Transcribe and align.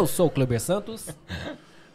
Eu 0.00 0.06
sou 0.06 0.28
o 0.28 0.30
Kleber 0.30 0.60
Santos. 0.60 1.08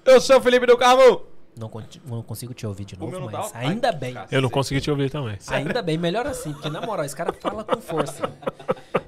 Eu 0.05 0.19
sou 0.19 0.37
o 0.37 0.41
Felipe 0.41 0.65
do 0.65 0.77
Carmo. 0.77 1.34
Não, 1.57 1.71
não 2.05 2.21
consigo 2.21 2.53
te 2.53 2.65
ouvir 2.67 2.83
de 2.85 2.99
novo, 2.99 3.29
mas 3.31 3.51
tá? 3.51 3.59
ainda 3.59 3.89
Ai, 3.89 3.95
bem. 3.95 4.13
cacete. 4.13 4.35
Eu 4.35 4.41
não 4.41 4.49
consegui 4.49 4.81
te 4.81 4.91
ouvir 4.91 5.09
também. 5.09 5.37
Ainda 5.47 5.81
bem, 5.83 5.97
melhor 5.97 6.27
assim, 6.27 6.51
porque 6.53 6.69
na 6.69 6.81
moral, 6.81 7.05
esse 7.05 7.15
cara 7.15 7.31
fala 7.33 7.63
com 7.63 7.79
força. 7.79 8.29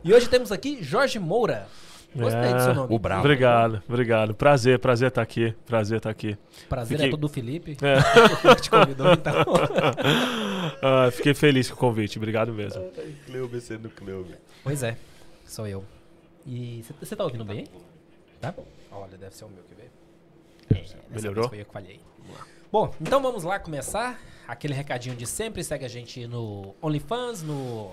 E 0.03 0.13
hoje 0.13 0.29
temos 0.29 0.51
aqui 0.51 0.81
Jorge 0.81 1.19
Moura. 1.19 1.67
Gostei 2.15 2.53
do 2.53 2.61
seu 2.61 2.71
É, 2.71 2.73
nome. 2.73 2.95
o 2.95 2.97
brabo. 2.97 3.19
Obrigado, 3.19 3.83
obrigado. 3.87 4.33
Prazer, 4.33 4.79
prazer 4.79 5.09
estar 5.09 5.21
aqui. 5.21 5.53
Prazer 5.65 5.97
estar 5.97 6.09
aqui. 6.09 6.37
Prazer 6.69 6.95
é 6.95 6.97
Fiquei- 6.99 7.11
todo 7.11 7.19
do 7.19 7.29
Felipe. 7.29 7.77
É. 7.81 8.55
que 8.55 8.55
te 8.63 8.69
convidou, 8.69 9.11
então. 9.13 9.33
Ah, 10.81 11.09
fiquei 11.11 11.33
feliz 11.33 11.69
com 11.69 11.75
o 11.75 11.77
convite. 11.77 12.17
Obrigado 12.17 12.53
mesmo. 12.53 12.83
Cleuber 13.25 13.59
sendo 13.61 13.89
Cleuber. 13.89 14.37
Pois 14.63 14.83
é, 14.83 14.97
sou 15.45 15.67
eu. 15.67 15.83
E 16.45 16.83
você 16.99 17.15
tá 17.15 17.23
ouvindo 17.23 17.43
bem? 17.45 17.67
Tá? 18.39 18.53
Olha, 18.91 19.17
deve 19.17 19.35
ser 19.35 19.45
o 19.45 19.49
meu, 19.49 19.63
quer 19.63 19.75
ver? 19.75 19.91
É, 20.79 21.13
Melhorou? 21.13 21.49
Foi 21.49 21.61
eu 21.61 21.65
que 21.65 21.71
falhei. 21.73 21.99
Bom, 22.71 22.93
então 22.99 23.21
vamos 23.21 23.43
lá 23.43 23.59
começar. 23.59 24.19
Aquele 24.47 24.73
recadinho 24.73 25.15
de 25.15 25.25
sempre. 25.25 25.63
Segue 25.63 25.85
a 25.85 25.87
gente 25.87 26.25
no 26.27 26.75
OnlyFans, 26.81 27.41
no. 27.43 27.91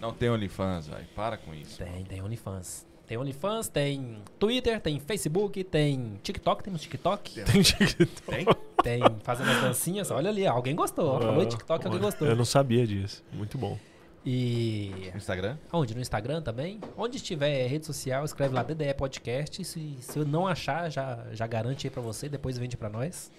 Não 0.00 0.12
tem 0.12 0.30
OnlyFans, 0.30 0.86
velho. 0.88 1.06
Para 1.14 1.36
com 1.36 1.54
isso. 1.54 1.78
Tem, 1.78 2.04
tem 2.04 2.22
OnlyFans. 2.22 2.86
Tem 3.06 3.18
OnlyFans, 3.18 3.68
tem 3.68 4.22
Twitter, 4.38 4.80
tem 4.80 5.00
Facebook, 5.00 5.64
tem 5.64 6.18
TikTok. 6.22 6.62
Temos 6.62 6.80
TikTok? 6.80 7.40
Tem 7.42 7.60
TikTok. 7.62 8.06
Tem? 8.26 8.46
Tem 8.82 9.02
fazendo 9.24 9.50
as 9.50 9.60
dancinhas. 9.60 10.10
Olha 10.12 10.30
ali, 10.30 10.46
alguém 10.46 10.76
gostou. 10.76 11.16
ó. 11.16 11.20
Falou 11.20 11.44
TikTok, 11.44 11.86
alguém 11.86 12.00
gostou. 12.00 12.28
Eu 12.28 12.36
não 12.36 12.44
sabia 12.44 12.86
disso. 12.86 13.24
Muito 13.32 13.58
bom. 13.58 13.76
E. 14.24 15.10
Instagram? 15.14 15.56
Onde? 15.72 15.94
No 15.94 16.00
Instagram 16.00 16.40
também? 16.40 16.80
Onde 16.96 17.18
tiver 17.20 17.66
rede 17.66 17.84
social, 17.86 18.24
escreve 18.24 18.54
lá 18.54 18.62
DDE 18.62 18.94
Podcast. 18.94 19.64
Se, 19.64 19.96
se 19.98 20.18
eu 20.18 20.24
não 20.24 20.46
achar, 20.46 20.88
já, 20.90 21.26
já 21.32 21.46
garante 21.46 21.86
aí 21.86 21.90
pra 21.90 22.02
você, 22.02 22.28
depois 22.28 22.56
vende 22.58 22.76
pra 22.76 22.88
nós. 22.88 23.30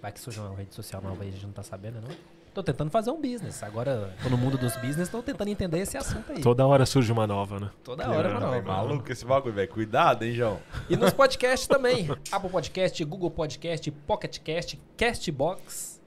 Vai 0.00 0.12
que 0.12 0.20
surge 0.20 0.38
uma 0.40 0.54
rede 0.56 0.74
social 0.74 1.02
nova 1.02 1.22
aí, 1.22 1.28
a 1.28 1.32
gente 1.32 1.46
não 1.46 1.52
tá 1.52 1.62
sabendo, 1.62 2.00
não? 2.00 2.08
Tô 2.54 2.62
tentando 2.62 2.90
fazer 2.90 3.10
um 3.10 3.20
business. 3.20 3.62
Agora, 3.62 4.12
tô 4.22 4.28
no 4.30 4.36
mundo 4.38 4.56
dos 4.58 4.74
business, 4.76 5.08
tô 5.08 5.22
tentando 5.22 5.48
entender 5.48 5.78
esse 5.78 5.96
assunto 5.96 6.32
aí. 6.32 6.40
Toda 6.40 6.66
hora 6.66 6.84
surge 6.86 7.12
uma 7.12 7.26
nova, 7.26 7.60
né? 7.60 7.70
Toda 7.84 8.08
hora, 8.10 8.28
É, 8.28 8.32
uma 8.32 8.40
nova. 8.40 8.62
maluco 8.62 9.12
esse 9.12 9.24
bagulho, 9.24 9.54
velho. 9.54 9.68
Cuidado, 9.68 10.24
hein, 10.24 10.32
João. 10.34 10.58
E 10.88 10.96
nos 10.96 11.12
podcasts 11.12 11.68
também. 11.68 12.08
Apple 12.32 12.50
Podcast, 12.50 13.04
Google 13.04 13.30
Podcast, 13.30 13.90
Pocket 13.90 14.38
Cast, 14.40 14.80
Castbox. 14.96 15.97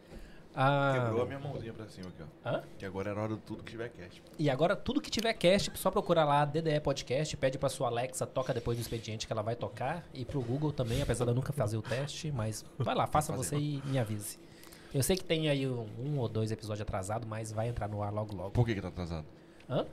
Ah, 0.53 0.94
Quebrou 1.05 1.21
a 1.23 1.25
minha 1.25 1.39
mãozinha 1.39 1.71
pra 1.73 1.88
cima 1.88 2.09
aqui, 2.09 2.23
ó. 2.23 2.49
Hã? 2.49 2.63
Que 2.77 2.85
agora 2.85 3.11
era 3.11 3.21
hora 3.21 3.35
de 3.35 3.41
tudo 3.41 3.63
que 3.63 3.71
tiver 3.71 3.89
cast. 3.89 4.21
E 4.38 4.49
agora, 4.49 4.75
tudo 4.75 4.99
que 4.99 5.09
tiver 5.09 5.33
cast, 5.33 5.71
só 5.77 5.89
procurar 5.89 6.25
lá 6.25 6.44
DDE 6.44 6.80
Podcast, 6.81 7.38
pede 7.38 7.57
pra 7.57 7.69
sua 7.69 7.88
Alexa, 7.88 8.25
toca 8.27 8.53
depois 8.53 8.77
do 8.77 8.81
expediente 8.81 9.25
que 9.27 9.31
ela 9.31 9.41
vai 9.41 9.55
tocar. 9.55 10.03
E 10.13 10.25
pro 10.25 10.41
Google 10.41 10.73
também, 10.73 11.02
apesar 11.02 11.23
de 11.25 11.31
eu 11.31 11.35
nunca 11.35 11.53
fazer 11.53 11.77
o 11.77 11.81
teste, 11.81 12.31
mas 12.31 12.66
vai 12.77 12.94
lá, 12.94 13.07
faça 13.07 13.31
você 13.33 13.55
e 13.55 13.81
me 13.85 13.97
avise. 13.97 14.38
Eu 14.94 15.02
sei 15.02 15.16
que 15.16 15.23
tem 15.23 15.47
aí 15.47 15.66
um, 15.66 15.88
um 15.97 16.19
ou 16.19 16.27
dois 16.27 16.52
episódios 16.52 16.81
atrasados, 16.81 17.25
mas 17.27 17.49
vai 17.52 17.69
entrar 17.69 17.88
no 17.88 18.03
ar 18.03 18.11
logo 18.11 18.35
logo. 18.35 18.52
Por 18.52 18.66
que 18.66 18.75
que 18.75 18.81
tá 18.81 18.89
atrasado? 18.89 19.25
Hã? 19.69 19.85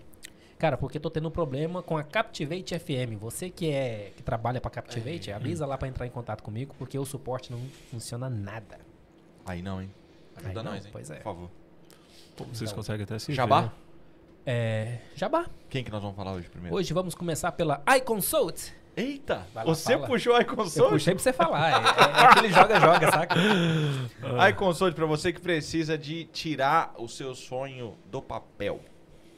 Cara, 0.59 0.77
porque 0.77 0.99
tô 0.99 1.09
tendo 1.09 1.29
um 1.29 1.31
problema 1.31 1.85
com 1.85 1.97
a 1.97 2.03
Captivate 2.03 2.77
FM. 2.77 3.15
Você 3.21 3.49
que 3.49 3.71
é 3.71 4.13
que 4.17 4.25
trabalha 4.25 4.61
pra 4.61 4.69
Captivate, 4.73 5.31
avisa 5.31 5.65
lá 5.65 5.79
pra 5.79 5.87
entrar 5.87 6.05
em 6.05 6.11
contato 6.11 6.43
comigo, 6.43 6.75
porque 6.77 6.99
o 6.99 7.05
suporte 7.05 7.53
não 7.53 7.61
funciona 7.93 8.29
nada. 8.29 8.81
Aí 9.47 9.63
não, 9.63 9.81
hein? 9.81 9.89
Ajuda 10.45 10.63
não, 10.63 10.73
nós, 10.73 10.85
hein? 10.85 10.91
pois 10.93 11.11
é. 11.11 11.17
Por 11.17 11.23
favor. 11.25 11.51
Pô, 12.37 12.45
Vocês 12.45 12.63
Então, 12.71 12.77
conseguem 12.77 13.05
até 13.05 13.19
se 13.19 13.33
Jabá? 13.35 13.61
ver, 13.63 13.67
né? 13.67 13.73
É. 14.47 14.99
Jabá. 15.15 15.47
Quem 15.69 15.85
que 15.85 15.91
nós 15.91 16.01
vamos 16.01 16.17
falar 16.17 16.33
hoje 16.33 16.49
primeiro? 16.49 16.75
Hoje 16.77 16.93
vamos 16.95 17.15
começar 17.15 17.53
pela 17.53 17.83
iConsult. 17.99 18.73
Eita! 18.97 19.47
Lá, 19.55 19.63
Você 19.65 19.93
fala. 19.93 20.07
puxou 20.07 20.33
a 20.35 20.39
Eu 20.39 20.43
iConsult? 20.43 20.89
puxei 20.91 21.15
pra 21.15 21.23
você 21.23 21.33
falar. 21.33 21.71
É, 21.71 21.75
é, 21.75 22.23
é 22.23 22.27
aquele 22.27 22.49
joga-joga, 22.53 23.11
saca? 23.13 23.35
IConsult 24.51 24.95
pra 24.95 25.07
você 25.07 25.33
que 25.33 25.41
precisa 25.41 25.97
de 25.97 26.25
tirar 26.25 26.95
o 26.99 27.07
seu 27.09 27.35
sonho 27.35 27.97
do 28.07 28.21
papel. 28.21 28.81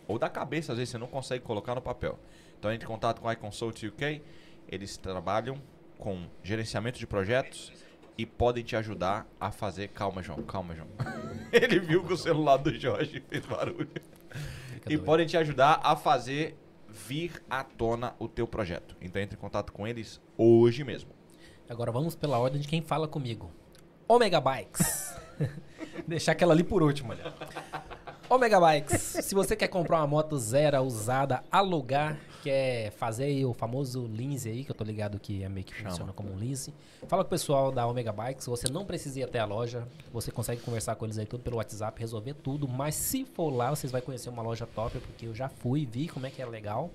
Ou 0.09 0.19
da 0.19 0.29
cabeça, 0.29 0.73
às 0.73 0.79
vezes 0.79 0.91
você 0.91 0.99
não 0.99 1.07
consegue 1.07 1.45
colocar 1.45 1.75
no 1.75 1.83
papel. 1.83 2.19
Então 2.59 2.73
entre 2.73 2.85
em 2.87 2.89
contato 2.89 3.21
com 3.21 3.29
a 3.29 3.33
iConsult 3.35 3.87
UK. 3.87 4.23
Eles 4.69 4.97
trabalham 4.97 5.61
com 5.99 6.25
gerenciamento 6.43 6.99
de 6.99 7.07
projetos 7.07 7.73
e 8.17 8.25
podem 8.27 8.63
te 8.65 8.77
ajudar 8.77 9.27
a 9.41 9.51
fazer. 9.51 9.89
Calma, 9.89 10.23
João, 10.23 10.43
calma, 10.43 10.75
João. 10.75 10.89
Ele 11.53 11.79
viu 11.81 12.05
que 12.05 12.13
o 12.13 12.17
celular 12.17 12.57
do 12.59 12.73
Jorge 12.75 13.23
fez 13.29 13.45
barulho. 13.47 13.89
Fica 13.89 14.89
E 14.93 14.97
doido. 14.97 15.05
podem 15.05 15.27
te 15.27 15.37
ajudar 15.37 15.81
a 15.83 15.97
fazer 15.97 16.57
vir 16.89 17.43
à 17.49 17.63
tona 17.65 18.15
o 18.19 18.29
teu 18.29 18.47
projeto. 18.47 18.97
Então 19.01 19.21
entre 19.21 19.37
em 19.37 19.41
contato 19.41 19.73
com 19.73 19.87
eles 19.87 20.21
hoje 20.37 20.85
mesmo. 20.85 21.11
Agora 21.69 21.93
vamos 21.93 22.15
pela 22.17 22.39
ordem 22.39 22.61
de 22.61 22.67
quem 22.69 22.83
fala 22.83 23.07
comigo. 23.07 23.51
Omega 24.09 24.41
Bikes. 24.41 25.15
Deixar 26.07 26.33
aquela 26.33 26.53
ali 26.53 26.65
por 26.65 26.83
último, 26.83 27.13
olha. 27.13 27.33
Omega 28.29 28.61
Bikes. 28.61 29.01
Se 29.01 29.35
você 29.35 29.55
quer 29.57 29.69
comprar 29.69 29.99
uma 29.99 30.07
moto 30.07 30.37
zero 30.39 30.81
usada, 30.83 31.43
alugar, 31.51 32.17
quer 32.43 32.91
fazer 32.93 33.25
aí 33.25 33.45
o 33.45 33.53
famoso 33.53 34.07
lease 34.07 34.49
aí, 34.49 34.65
que 34.65 34.71
eu 34.71 34.75
tô 34.75 34.85
ligado 34.85 35.19
que 35.19 35.43
é 35.43 35.49
meio 35.49 35.65
que 35.67 35.75
Chama. 35.75 35.91
funciona 35.91 36.13
como 36.13 36.33
um 36.33 36.37
lease. 36.37 36.73
Fala 37.07 37.23
com 37.23 37.29
o 37.29 37.31
pessoal 37.31 37.71
da 37.71 37.87
Omega 37.87 38.13
Bikes, 38.13 38.47
você 38.47 38.71
não 38.71 38.85
precisa 38.85 39.21
ir 39.21 39.23
até 39.25 39.39
a 39.39 39.45
loja, 39.45 39.87
você 40.13 40.31
consegue 40.31 40.61
conversar 40.61 40.97
com 40.97 41.05
eles 41.05 41.19
aí 41.19 41.27
tudo 41.27 41.43
pelo 41.43 41.57
WhatsApp, 41.57 42.01
resolver 42.01 42.35
tudo, 42.35 42.67
mas 42.69 42.95
se 42.95 43.25
for 43.25 43.51
lá, 43.51 43.71
vocês 43.71 43.91
vão 43.93 44.01
conhecer 44.01 44.29
uma 44.29 44.43
loja 44.43 44.67
top, 44.67 44.99
porque 45.01 45.27
eu 45.27 45.35
já 45.35 45.49
fui, 45.49 45.87
vi 45.87 46.09
como 46.09 46.27
é 46.27 46.31
que 46.31 46.41
é 46.41 46.47
legal. 46.47 46.91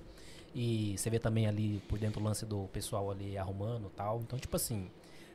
E 0.54 0.98
você 0.98 1.10
vê 1.10 1.20
também 1.20 1.48
ali 1.48 1.82
por 1.90 2.00
dentro 2.00 2.22
o 2.22 2.24
lance 2.24 2.46
do 2.46 2.70
pessoal 2.72 3.12
ali 3.12 3.38
arrumando 3.38 3.88
e 3.88 3.98
tal. 3.98 4.22
Então, 4.22 4.40
tipo 4.40 4.56
assim, 4.56 4.90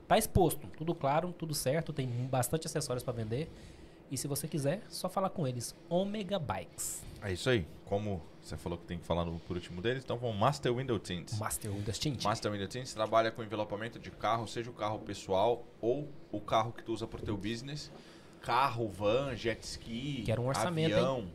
tá 0.08 0.16
exposto, 0.16 0.66
tudo 0.78 0.94
claro, 0.94 1.34
tudo 1.38 1.54
certo, 1.54 1.92
tem 1.92 2.08
bastante 2.08 2.66
acessórios 2.66 3.02
para 3.02 3.12
vender. 3.12 3.50
E 4.10 4.16
se 4.16 4.26
você 4.26 4.48
quiser, 4.48 4.82
só 4.88 5.08
falar 5.08 5.30
com 5.30 5.46
eles. 5.46 5.74
Omega 5.88 6.38
Bikes. 6.38 7.02
É 7.22 7.32
isso 7.32 7.50
aí. 7.50 7.66
Como 7.84 8.22
você 8.40 8.56
falou 8.56 8.78
que 8.78 8.84
tem 8.86 8.98
que 8.98 9.04
falar 9.04 9.24
no, 9.24 9.38
por 9.40 9.56
último 9.56 9.82
deles, 9.82 10.02
então 10.04 10.16
vamos 10.16 10.36
Master 10.36 10.74
Window 10.74 10.98
Tints. 10.98 11.38
Master 11.38 11.70
Windows 11.70 11.98
Tint. 11.98 12.24
Master 12.24 12.52
Window 12.52 12.68
Tints 12.68 12.94
trabalha 12.94 13.30
com 13.30 13.42
envelopamento 13.42 13.98
de 13.98 14.10
carro, 14.10 14.46
seja 14.46 14.70
o 14.70 14.72
carro 14.72 14.98
pessoal 15.00 15.64
ou 15.80 16.08
o 16.32 16.40
carro 16.40 16.72
que 16.72 16.82
tu 16.82 16.92
usa 16.92 17.06
pro 17.06 17.20
teu 17.20 17.36
business. 17.36 17.90
Carro, 18.40 18.88
van, 18.88 19.34
jet 19.36 19.62
ski, 19.62 20.22
Quero 20.24 20.40
um 20.40 20.48
orçamento, 20.48 20.94
avião, 20.94 21.28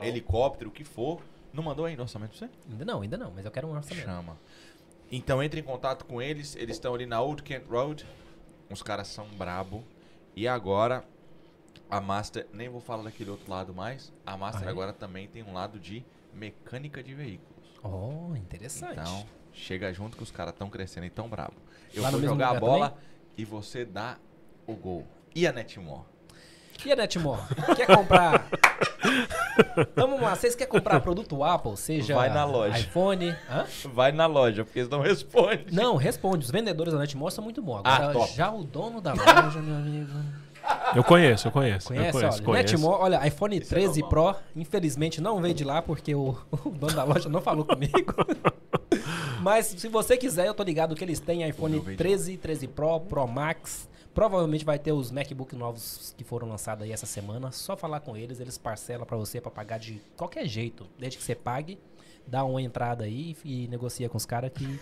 helicóptero, 0.00 0.70
o 0.70 0.72
que 0.72 0.84
for. 0.84 1.20
Não 1.52 1.62
mandou 1.62 1.86
ainda 1.86 2.02
orçamento 2.02 2.36
pra 2.36 2.46
você? 2.46 2.50
Ainda 2.70 2.84
não, 2.84 3.02
ainda 3.02 3.16
não, 3.16 3.32
mas 3.32 3.44
eu 3.44 3.50
quero 3.50 3.66
um 3.66 3.74
orçamento. 3.74 4.04
Chama. 4.04 4.38
Então 5.10 5.42
entre 5.42 5.60
em 5.60 5.64
contato 5.64 6.04
com 6.04 6.20
eles. 6.20 6.54
Eles 6.56 6.76
estão 6.76 6.94
ali 6.94 7.06
na 7.06 7.20
Old 7.20 7.42
Kent 7.42 7.64
Road. 7.68 8.06
Os 8.70 8.82
caras 8.82 9.08
são 9.08 9.26
brabo. 9.30 9.82
E 10.34 10.46
agora 10.46 11.04
a 11.90 12.00
Master, 12.00 12.46
nem 12.52 12.68
vou 12.68 12.80
falar 12.80 13.04
daquele 13.04 13.30
outro 13.30 13.50
lado 13.50 13.74
mais. 13.74 14.12
A 14.26 14.36
Master 14.36 14.64
Ah, 14.64 14.68
é? 14.68 14.70
agora 14.70 14.92
também 14.92 15.26
tem 15.28 15.42
um 15.42 15.52
lado 15.52 15.78
de 15.78 16.04
mecânica 16.34 17.02
de 17.02 17.14
veículos. 17.14 17.66
Oh, 17.82 18.34
interessante. 18.36 18.98
Então, 18.98 19.24
chega 19.52 19.92
junto 19.92 20.16
que 20.16 20.22
os 20.22 20.30
caras 20.30 20.52
estão 20.52 20.68
crescendo 20.68 21.06
e 21.06 21.10
tão 21.10 21.28
brabo. 21.28 21.54
Eu 21.94 22.02
Lá 22.02 22.10
vou 22.10 22.20
jogar 22.20 22.56
a 22.56 22.60
bola 22.60 22.96
e 23.36 23.44
você 23.44 23.84
dá 23.84 24.16
o 24.66 24.74
gol. 24.74 25.06
E 25.34 25.46
a 25.46 25.52
Netmore? 25.52 26.02
E 26.84 26.92
a 26.92 26.96
Netmore? 26.96 27.40
Quer 27.74 27.86
comprar? 27.86 28.46
vamos 29.96 30.20
lá, 30.20 30.34
vocês 30.36 30.54
querem 30.54 30.70
comprar 30.70 31.00
produto 31.00 31.42
Apple, 31.42 31.76
seja 31.76 32.14
Vai 32.14 32.28
na 32.28 32.44
loja. 32.44 32.78
iPhone? 32.78 33.30
Hã? 33.48 33.64
Vai 33.92 34.12
na 34.12 34.26
loja, 34.26 34.64
porque 34.64 34.80
eles 34.80 34.90
não 34.90 35.00
respondem. 35.00 35.66
Não, 35.72 35.96
responde. 35.96 36.44
Os 36.44 36.50
vendedores 36.50 36.92
da 36.92 36.98
Netmore 36.98 37.32
são 37.32 37.42
muito 37.42 37.62
bons. 37.62 37.80
Agora, 37.84 38.24
Ah, 38.24 38.26
já 38.26 38.50
o 38.50 38.62
dono 38.62 39.00
da 39.00 39.12
loja, 39.14 39.60
meu 39.62 39.76
amigo. 39.76 40.12
Eu 40.94 41.04
conheço, 41.04 41.48
eu 41.48 41.52
conheço. 41.52 41.88
Conhece? 41.88 42.06
eu 42.06 42.12
conheço, 42.12 42.38
olha, 42.38 42.44
conheço. 42.44 42.72
Netmore, 42.72 43.02
olha, 43.02 43.26
iPhone 43.26 43.58
Isso 43.58 43.74
é 43.74 43.76
13 43.76 44.00
normal. 44.00 44.34
Pro, 44.34 44.42
infelizmente 44.54 45.20
não 45.20 45.40
veio 45.40 45.54
de 45.54 45.64
lá 45.64 45.82
porque 45.82 46.14
o, 46.14 46.30
o 46.64 46.70
dono 46.70 46.94
da 46.94 47.04
loja 47.04 47.28
não 47.28 47.40
falou 47.40 47.64
comigo. 47.64 48.14
Mas 49.40 49.66
se 49.66 49.88
você 49.88 50.16
quiser, 50.16 50.46
eu 50.46 50.54
tô 50.54 50.62
ligado 50.62 50.94
que 50.94 51.04
eles 51.04 51.20
têm 51.20 51.48
iPhone 51.48 51.74
meu 51.74 51.82
veio 51.82 51.96
de 51.96 52.02
13, 52.02 52.36
13 52.36 52.68
Pro, 52.68 53.00
Pro 53.00 53.26
Max. 53.26 53.88
Provavelmente 54.14 54.64
vai 54.64 54.78
ter 54.78 54.92
os 54.92 55.10
MacBook 55.10 55.54
novos 55.54 56.14
que 56.16 56.24
foram 56.24 56.48
lançados 56.48 56.84
aí 56.84 56.92
essa 56.92 57.04
semana. 57.04 57.52
Só 57.52 57.76
falar 57.76 58.00
com 58.00 58.16
eles, 58.16 58.40
eles 58.40 58.56
parcelam 58.56 59.04
pra 59.06 59.16
você 59.16 59.40
pra 59.40 59.50
pagar 59.50 59.78
de 59.78 60.00
qualquer 60.16 60.46
jeito. 60.46 60.86
Desde 60.98 61.18
que 61.18 61.24
você 61.24 61.34
pague, 61.34 61.78
dá 62.26 62.42
uma 62.42 62.62
entrada 62.62 63.04
aí 63.04 63.36
e 63.44 63.68
negocia 63.68 64.08
com 64.08 64.16
os 64.16 64.24
caras 64.24 64.50
que 64.52 64.80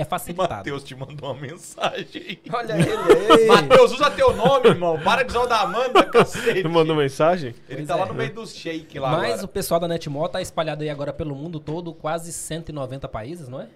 é 0.00 0.04
facilitado. 0.04 0.54
Matheus 0.54 0.82
te 0.84 0.94
mandou 0.94 1.30
uma 1.32 1.40
mensagem. 1.40 2.38
Olha 2.52 2.72
ele 2.74 3.32
aí. 3.42 3.46
Matheus, 3.46 3.92
usa 3.92 4.10
teu 4.10 4.34
nome, 4.34 4.68
irmão. 4.68 4.98
Para 5.00 5.22
de 5.22 5.30
usar 5.30 5.40
o 5.42 5.46
da 5.46 5.60
Amanda, 5.60 6.02
cacete. 6.04 6.58
Ele 6.58 6.68
mandou 6.68 6.96
mensagem? 6.96 7.54
Ele 7.68 7.76
Pois 7.78 7.88
tá 7.88 7.96
lá 7.96 8.04
é. 8.04 8.08
no 8.08 8.14
meio 8.14 8.32
dos 8.34 8.54
shake 8.54 8.98
lá 8.98 9.10
Mas 9.12 9.32
agora. 9.32 9.44
o 9.44 9.48
pessoal 9.48 9.80
da 9.80 9.88
Netmore 9.88 10.30
tá 10.32 10.40
espalhado 10.42 10.82
aí 10.82 10.90
agora 10.90 11.12
pelo 11.12 11.34
mundo 11.34 11.58
todo, 11.60 11.92
quase 11.94 12.32
190 12.32 13.08
países, 13.08 13.48
não 13.48 13.60
é? 13.60 13.66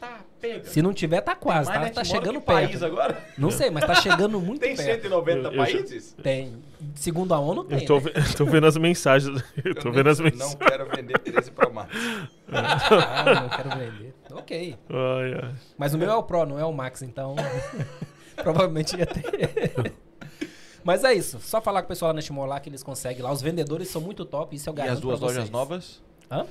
Tá, 0.00 0.18
pega. 0.40 0.64
Se 0.64 0.82
não 0.82 0.92
tiver, 0.92 1.20
tá 1.20 1.36
quase, 1.36 1.70
tá, 1.72 1.88
tá 1.90 2.02
chegando 2.02 2.40
que 2.40 2.46
perto. 2.46 2.66
país 2.68 2.82
agora? 2.82 3.24
Não 3.38 3.52
sei, 3.52 3.70
mas 3.70 3.84
tá 3.84 3.94
chegando 3.94 4.40
muito 4.42 4.60
Tem 4.60 4.74
perto. 4.74 5.02
190 5.02 5.38
Eu- 5.38 5.44
eu 5.44 5.52
já- 5.52 5.56
países? 5.64 6.16
Tem. 6.20 6.54
Segundo 6.96 7.32
a 7.32 7.38
ONU, 7.38 7.62
tem. 7.62 7.78
Eu 7.78 7.86
tô, 7.86 8.00
né? 8.00 8.10
tô 8.36 8.44
vendo 8.44 8.66
as 8.66 8.76
mensagens. 8.76 9.40
Eu 9.64 9.74
tô 9.76 9.90
Eu 9.90 9.92
vendo 9.92 10.08
as 10.10 10.18
mensagens. 10.18 10.58
Não 10.58 10.66
quero 10.68 10.86
vender 10.90 11.18
13 11.20 11.52
Pro 11.52 11.72
Max. 11.72 11.94
Ah, 12.52 13.24
não 13.42 13.48
quero 13.48 13.70
vender. 13.78 14.14
Ok. 14.34 14.76
Ai, 14.88 15.34
ai. 15.42 15.54
Mas 15.76 15.94
o 15.94 15.98
meu 15.98 16.10
é 16.10 16.14
o 16.14 16.22
Pro, 16.22 16.44
não 16.46 16.58
é 16.58 16.64
o 16.64 16.72
Max, 16.72 17.02
então. 17.02 17.36
provavelmente 18.36 18.96
ia 18.96 19.06
ter. 19.06 19.92
Mas 20.84 21.04
é 21.04 21.14
isso. 21.14 21.38
Só 21.40 21.60
falar 21.60 21.82
com 21.82 21.86
o 21.86 21.88
pessoal 21.88 22.08
lá 22.08 22.14
na 22.14 22.16
Netmore 22.16 22.48
lá 22.48 22.58
que 22.60 22.68
eles 22.68 22.82
conseguem 22.82 23.22
lá. 23.22 23.30
Os 23.30 23.40
vendedores 23.40 23.88
são 23.88 24.00
muito 24.00 24.24
top, 24.24 24.56
isso 24.56 24.68
eu 24.68 24.74
E 24.74 24.76
garanto 24.76 24.94
as 24.94 25.00
duas 25.00 25.20
lojas 25.20 25.50
novas? 25.50 26.02
Hã? 26.30 26.46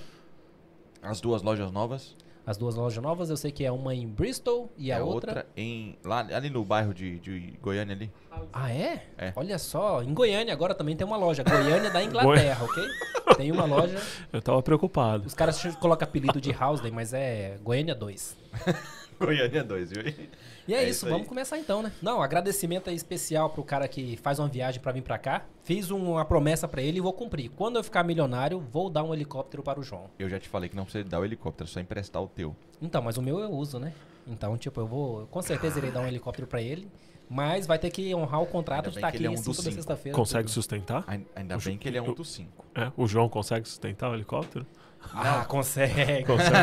As 1.01 1.19
duas 1.19 1.41
lojas 1.41 1.71
novas? 1.71 2.15
As 2.45 2.57
duas 2.57 2.75
lojas 2.75 3.01
novas, 3.03 3.29
eu 3.29 3.37
sei 3.37 3.51
que 3.51 3.63
é 3.63 3.71
uma 3.71 3.93
em 3.93 4.07
Bristol 4.07 4.71
e 4.75 4.91
a, 4.91 4.99
a 4.99 5.03
outra... 5.03 5.45
em. 5.55 5.95
Lá, 6.03 6.19
ali 6.19 6.49
no 6.49 6.65
bairro 6.65 6.93
de, 6.93 7.19
de 7.19 7.53
Goiânia 7.61 7.95
ali. 7.95 8.11
Ah, 8.51 8.71
é? 8.71 9.05
É. 9.17 9.33
Olha 9.35 9.59
só, 9.59 10.01
em 10.01 10.13
Goiânia 10.13 10.51
agora 10.51 10.73
também 10.73 10.95
tem 10.95 11.05
uma 11.05 11.17
loja. 11.17 11.43
Goiânia 11.43 11.91
da 11.91 12.01
Inglaterra, 12.03 12.65
ok? 12.65 12.83
Tem 13.37 13.51
uma 13.51 13.65
loja. 13.65 14.01
Eu 14.33 14.41
tava 14.41 14.61
preocupado. 14.63 15.27
Os 15.27 15.33
caras 15.33 15.63
colocam 15.75 16.07
apelido 16.07 16.41
de 16.41 16.51
Housden, 16.51 16.91
mas 16.91 17.13
é 17.13 17.57
Goiânia 17.63 17.93
2. 17.93 18.37
Goiânia 19.19 19.63
2, 19.63 19.91
viu? 19.91 20.13
E 20.67 20.73
é, 20.73 20.77
É 20.77 20.83
isso, 20.83 21.05
isso 21.05 21.09
vamos 21.09 21.27
começar 21.27 21.57
então, 21.57 21.81
né? 21.81 21.91
Não, 22.01 22.21
agradecimento 22.21 22.89
aí 22.89 22.95
especial 22.95 23.49
pro 23.49 23.63
cara 23.63 23.87
que 23.87 24.17
faz 24.17 24.39
uma 24.39 24.47
viagem 24.47 24.79
pra 24.81 24.91
vir 24.91 25.01
pra 25.01 25.17
cá. 25.17 25.45
Fiz 25.63 25.89
um- 25.91 26.11
uma 26.11 26.25
promessa 26.25 26.67
pra 26.67 26.81
ele 26.81 26.97
e 26.97 27.01
vou 27.01 27.13
cumprir. 27.13 27.49
Quando 27.49 27.77
eu 27.77 27.83
ficar 27.83 28.03
milionário, 28.03 28.59
vou 28.71 28.89
dar 28.89 29.03
um 29.03 29.13
helicóptero 29.13 29.63
para 29.63 29.79
o 29.79 29.83
João. 29.83 30.05
Eu 30.19 30.29
já 30.29 30.39
te 30.39 30.47
falei 30.47 30.69
que 30.69 30.75
não 30.75 30.83
precisa 30.83 31.03
dar 31.03 31.19
o 31.19 31.25
helicóptero, 31.25 31.69
é 31.69 31.73
só 31.73 31.79
emprestar 31.79 32.21
o 32.21 32.27
teu. 32.27 32.55
Então, 32.81 33.01
mas 33.01 33.17
o 33.17 33.21
meu 33.21 33.39
eu 33.39 33.51
uso, 33.51 33.79
né? 33.79 33.93
Então, 34.27 34.57
tipo, 34.57 34.79
eu 34.79 34.85
vou. 34.87 35.25
Com 35.27 35.41
certeza 35.41 35.79
irei 35.79 35.91
dar 35.91 36.01
um 36.01 36.07
helicóptero 36.07 36.47
pra 36.47 36.61
ele. 36.61 36.87
Mas 37.33 37.65
vai 37.65 37.79
ter 37.79 37.89
que 37.89 38.13
honrar 38.13 38.41
o 38.41 38.45
contrato 38.45 38.79
Ainda 38.87 38.91
de 38.91 38.97
estar 38.97 39.11
que 39.11 39.17
aqui 39.17 39.25
é 39.25 39.29
um 39.29 39.41
toda 39.41 39.61
sexta-feira. 39.61 40.17
Consegue 40.17 40.43
tudo. 40.43 40.53
sustentar? 40.53 41.03
Ain- 41.07 41.25
Ainda 41.33 41.57
bem 41.57 41.77
que 41.77 41.87
ele 41.87 41.97
é 41.97 42.01
um 42.01 42.13
dos 42.13 42.29
cinco. 42.29 42.65
É, 42.75 42.91
o 42.97 43.07
João 43.07 43.29
consegue 43.29 43.67
sustentar 43.69 44.11
o 44.11 44.13
helicóptero? 44.13 44.65
Ah, 45.13 45.43
consegue. 45.45 46.23
Consegue. 46.25 46.55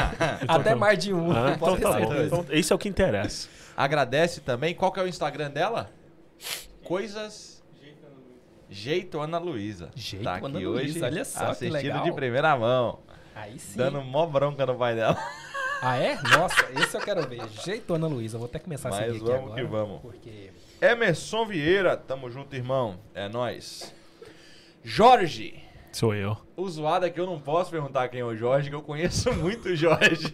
Então 0.42 0.56
Até 0.56 0.70
tá- 0.70 0.76
mais 0.76 0.98
de 0.98 1.12
um. 1.12 1.30
Ah, 1.32 1.52
então 1.54 1.58
pode 1.76 1.82
tá 1.82 1.92
bom. 2.00 2.14
Então, 2.14 2.46
isso 2.50 2.72
é 2.72 2.76
o 2.76 2.78
que 2.78 2.88
interessa. 2.88 3.48
Agradece 3.76 4.40
também. 4.40 4.74
Qual 4.74 4.90
que 4.90 4.98
é 4.98 5.02
o 5.02 5.06
Instagram 5.08 5.50
dela? 5.50 5.90
Coisas. 6.82 7.62
Jeito 8.70 9.20
Ana 9.20 9.38
Luísa. 9.38 9.90
Jeito 9.94 10.24
tá 10.24 10.36
aqui 10.36 10.46
Ana 10.46 10.58
hoje 10.58 10.66
Luísa, 10.92 11.06
olha 11.06 11.24
só 11.24 11.38
que 11.38 11.50
assistindo 11.52 11.72
legal. 11.72 12.02
de 12.04 12.12
primeira 12.12 12.56
mão. 12.56 13.00
Aí 13.34 13.58
sim. 13.58 13.76
Dando 13.78 14.02
mó 14.02 14.26
bronca 14.26 14.66
no 14.66 14.74
pai 14.76 14.94
dela. 14.94 15.16
Ah, 15.80 15.96
é? 15.96 16.16
Nossa, 16.36 16.66
esse 16.82 16.96
eu 16.96 17.00
quero 17.00 17.26
ver. 17.28 17.46
Jeito 17.64 17.94
Ana 17.94 18.06
Luísa. 18.06 18.36
Vou 18.36 18.46
até 18.46 18.58
começar 18.58 18.88
a 18.88 18.92
Mas 18.92 19.00
seguir 19.04 19.16
aqui 19.16 19.24
vamos 19.26 19.44
agora. 19.44 19.54
que 19.62 19.66
vamos. 19.68 20.00
Porque. 20.02 20.50
Emerson 20.80 21.46
Vieira, 21.46 21.96
tamo 21.96 22.30
junto, 22.30 22.54
irmão. 22.56 22.98
É 23.14 23.28
nóis. 23.28 23.94
Jorge. 24.84 25.62
Sou 25.92 26.14
eu. 26.14 26.36
O 26.56 26.68
zoado 26.68 27.06
é 27.06 27.10
que 27.10 27.20
eu 27.20 27.26
não 27.26 27.38
posso 27.38 27.70
perguntar 27.70 28.08
quem 28.08 28.20
é 28.20 28.24
o 28.24 28.36
Jorge, 28.36 28.68
que 28.68 28.74
eu 28.74 28.82
conheço 28.82 29.32
muito 29.38 29.68
o 29.68 29.76
Jorge. 29.76 30.30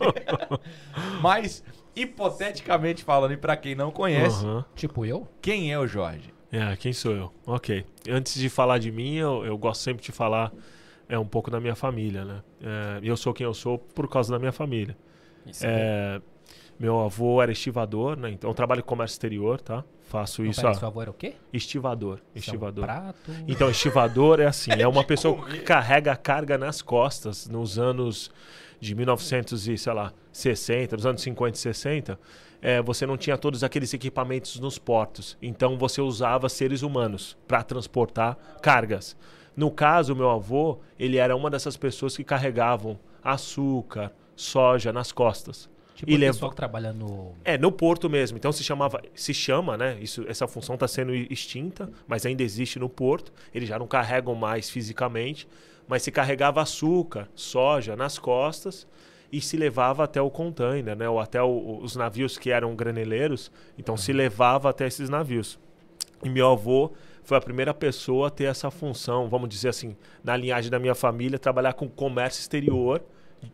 Mas, 1.21 1.63
hipoteticamente 1.95 3.05
falando, 3.05 3.33
e 3.33 3.37
pra 3.37 3.57
quem 3.57 3.75
não 3.75 3.91
conhece. 3.91 4.45
Tipo 4.75 5.05
eu? 5.05 5.29
quem 5.41 5.73
é 5.73 5.79
o 5.79 5.87
Jorge? 5.87 6.33
É, 6.51 6.77
quem 6.77 6.93
sou 6.93 7.13
eu? 7.13 7.33
Ok. 7.47 7.85
Antes 8.09 8.35
de 8.35 8.49
falar 8.49 8.79
de 8.79 8.93
mim, 8.93 9.15
eu, 9.17 9.45
eu 9.45 9.59
gosto 9.59 9.83
sempre 9.83 10.05
de 10.05 10.13
falar 10.13 10.53
é, 11.09 11.19
um 11.19 11.27
pouco 11.27 11.51
da 11.51 11.61
minha 11.61 11.75
família, 11.75 12.25
né? 12.25 12.43
É, 12.63 13.01
eu 13.03 13.17
sou 13.17 13.33
quem 13.35 13.45
eu 13.45 13.55
sou 13.55 13.79
por 13.79 14.09
causa 14.09 14.33
da 14.33 14.39
minha 14.39 14.53
família. 14.53 14.97
Isso 15.47 15.65
É, 15.67 16.21
meu 16.79 17.01
avô 17.01 17.43
era 17.43 17.53
estivador, 17.53 18.17
né? 18.17 18.31
Então 18.31 18.51
eu 18.51 18.55
trabalho 18.55 18.83
com 18.83 18.89
comércio 18.91 19.15
exterior, 19.15 19.61
tá? 19.61 19.85
Faço 20.15 20.43
Não, 20.43 20.51
isso, 20.51 20.61
pera, 20.61 20.71
ó. 20.71 20.75
seu 20.75 20.87
avô 20.87 21.03
era 21.03 21.11
o 21.11 21.15
quê? 21.15 21.35
Estivador. 21.53 22.21
Isso 22.37 22.51
é 22.51 22.53
um 22.53 22.55
Estivador. 22.55 22.85
prato. 22.85 23.33
Então, 23.49 23.69
estivador 23.69 24.39
é 24.39 24.47
assim, 24.47 24.71
é 24.79 24.87
uma 24.87 25.01
de 25.01 25.09
pessoa 25.09 25.45
que 25.45 25.59
carrega 25.59 26.13
a 26.13 26.17
carga 26.17 26.57
nas 26.57 26.81
costas 26.81 27.49
nos 27.49 27.81
anos 27.81 28.31
de 28.79 28.95
1900 28.95 29.67
e, 29.67 29.77
sei 29.77 29.93
lá, 29.93 30.13
60, 30.33 30.95
nos 30.95 31.05
anos 31.05 31.21
50 31.21 31.57
e 31.57 31.61
60, 31.61 32.19
é, 32.63 32.81
você 32.81 33.05
não 33.07 33.17
tinha 33.17 33.37
todos 33.37 33.65
aqueles 33.65 33.93
equipamentos 33.93 34.61
nos 34.61 34.79
portos. 34.79 35.37
Então, 35.43 35.77
você 35.77 36.01
usava 36.01 36.49
seres 36.49 36.83
humanos 36.83 37.37
para 37.49 37.65
transportar 37.65 38.37
cargas. 38.63 39.17
No 39.57 39.69
caso, 39.69 40.15
meu 40.15 40.31
avô, 40.31 40.79
ele 40.97 41.17
era 41.17 41.35
uma 41.35 41.51
dessas 41.51 41.77
pessoas 41.77 42.17
que 42.17 42.23
carregavam 42.23 42.99
açúcar, 43.21 44.13
soja 44.37 44.93
nas 44.93 45.11
costas. 45.11 45.69
Tipo 45.95 46.11
e 46.11 46.17
o 46.17 46.19
pessoal 46.21 46.51
que 46.51 46.57
trabalha 46.57 46.93
no. 46.93 47.33
É, 47.45 47.57
no 47.57 47.71
porto 47.71 48.11
mesmo. 48.11 48.37
Então 48.37 48.51
se 48.53 48.65
chamava, 48.65 49.01
se 49.15 49.33
chama, 49.33 49.77
né? 49.77 49.97
Isso, 50.01 50.25
essa 50.29 50.47
função 50.49 50.75
está 50.75 50.89
sendo 50.89 51.15
extinta, 51.15 51.89
mas 52.07 52.27
ainda 52.27 52.43
existe 52.43 52.79
no 52.79 52.89
porto. 52.89 53.33
Eles 53.55 53.69
já 53.69 53.79
não 53.79 53.87
carregam 53.87 54.35
mais 54.35 54.69
fisicamente, 54.69 55.47
mas 55.87 56.03
se 56.03 56.11
carregava 56.11 56.61
açúcar, 56.61 57.29
soja 57.35 57.95
nas 57.95 58.19
costas 58.19 58.87
e 59.31 59.41
se 59.41 59.57
levava 59.57 60.03
até 60.05 60.21
o 60.21 60.31
container, 60.31 60.97
né? 60.97 61.09
Ou 61.09 61.21
até 61.21 61.41
o- 61.43 61.79
os 61.81 61.95
navios 61.95 62.37
que 62.39 62.51
eram 62.51 62.75
graneleiros. 62.75 63.51
Então 63.79 63.97
se 63.97 64.13
levava 64.13 64.71
até 64.71 64.87
esses 64.87 65.09
navios. 65.09 65.59
E 66.25 66.29
meu 66.29 66.51
avô 66.51 66.91
foi 67.23 67.37
a 67.39 67.41
primeira 67.41 67.73
pessoa 67.73 68.29
a 68.29 68.31
ter 68.31 68.45
essa 68.45 68.71
função, 68.71 69.29
vamos 69.29 69.49
dizer 69.49 69.69
assim, 69.69 69.97
na 70.23 70.37
linhagem 70.37 70.71
da 70.71 70.79
minha 70.79 70.95
família, 70.95 71.39
trabalhar 71.39 71.73
com 71.75 71.89
comércio 71.89 72.41
exterior, 72.41 73.03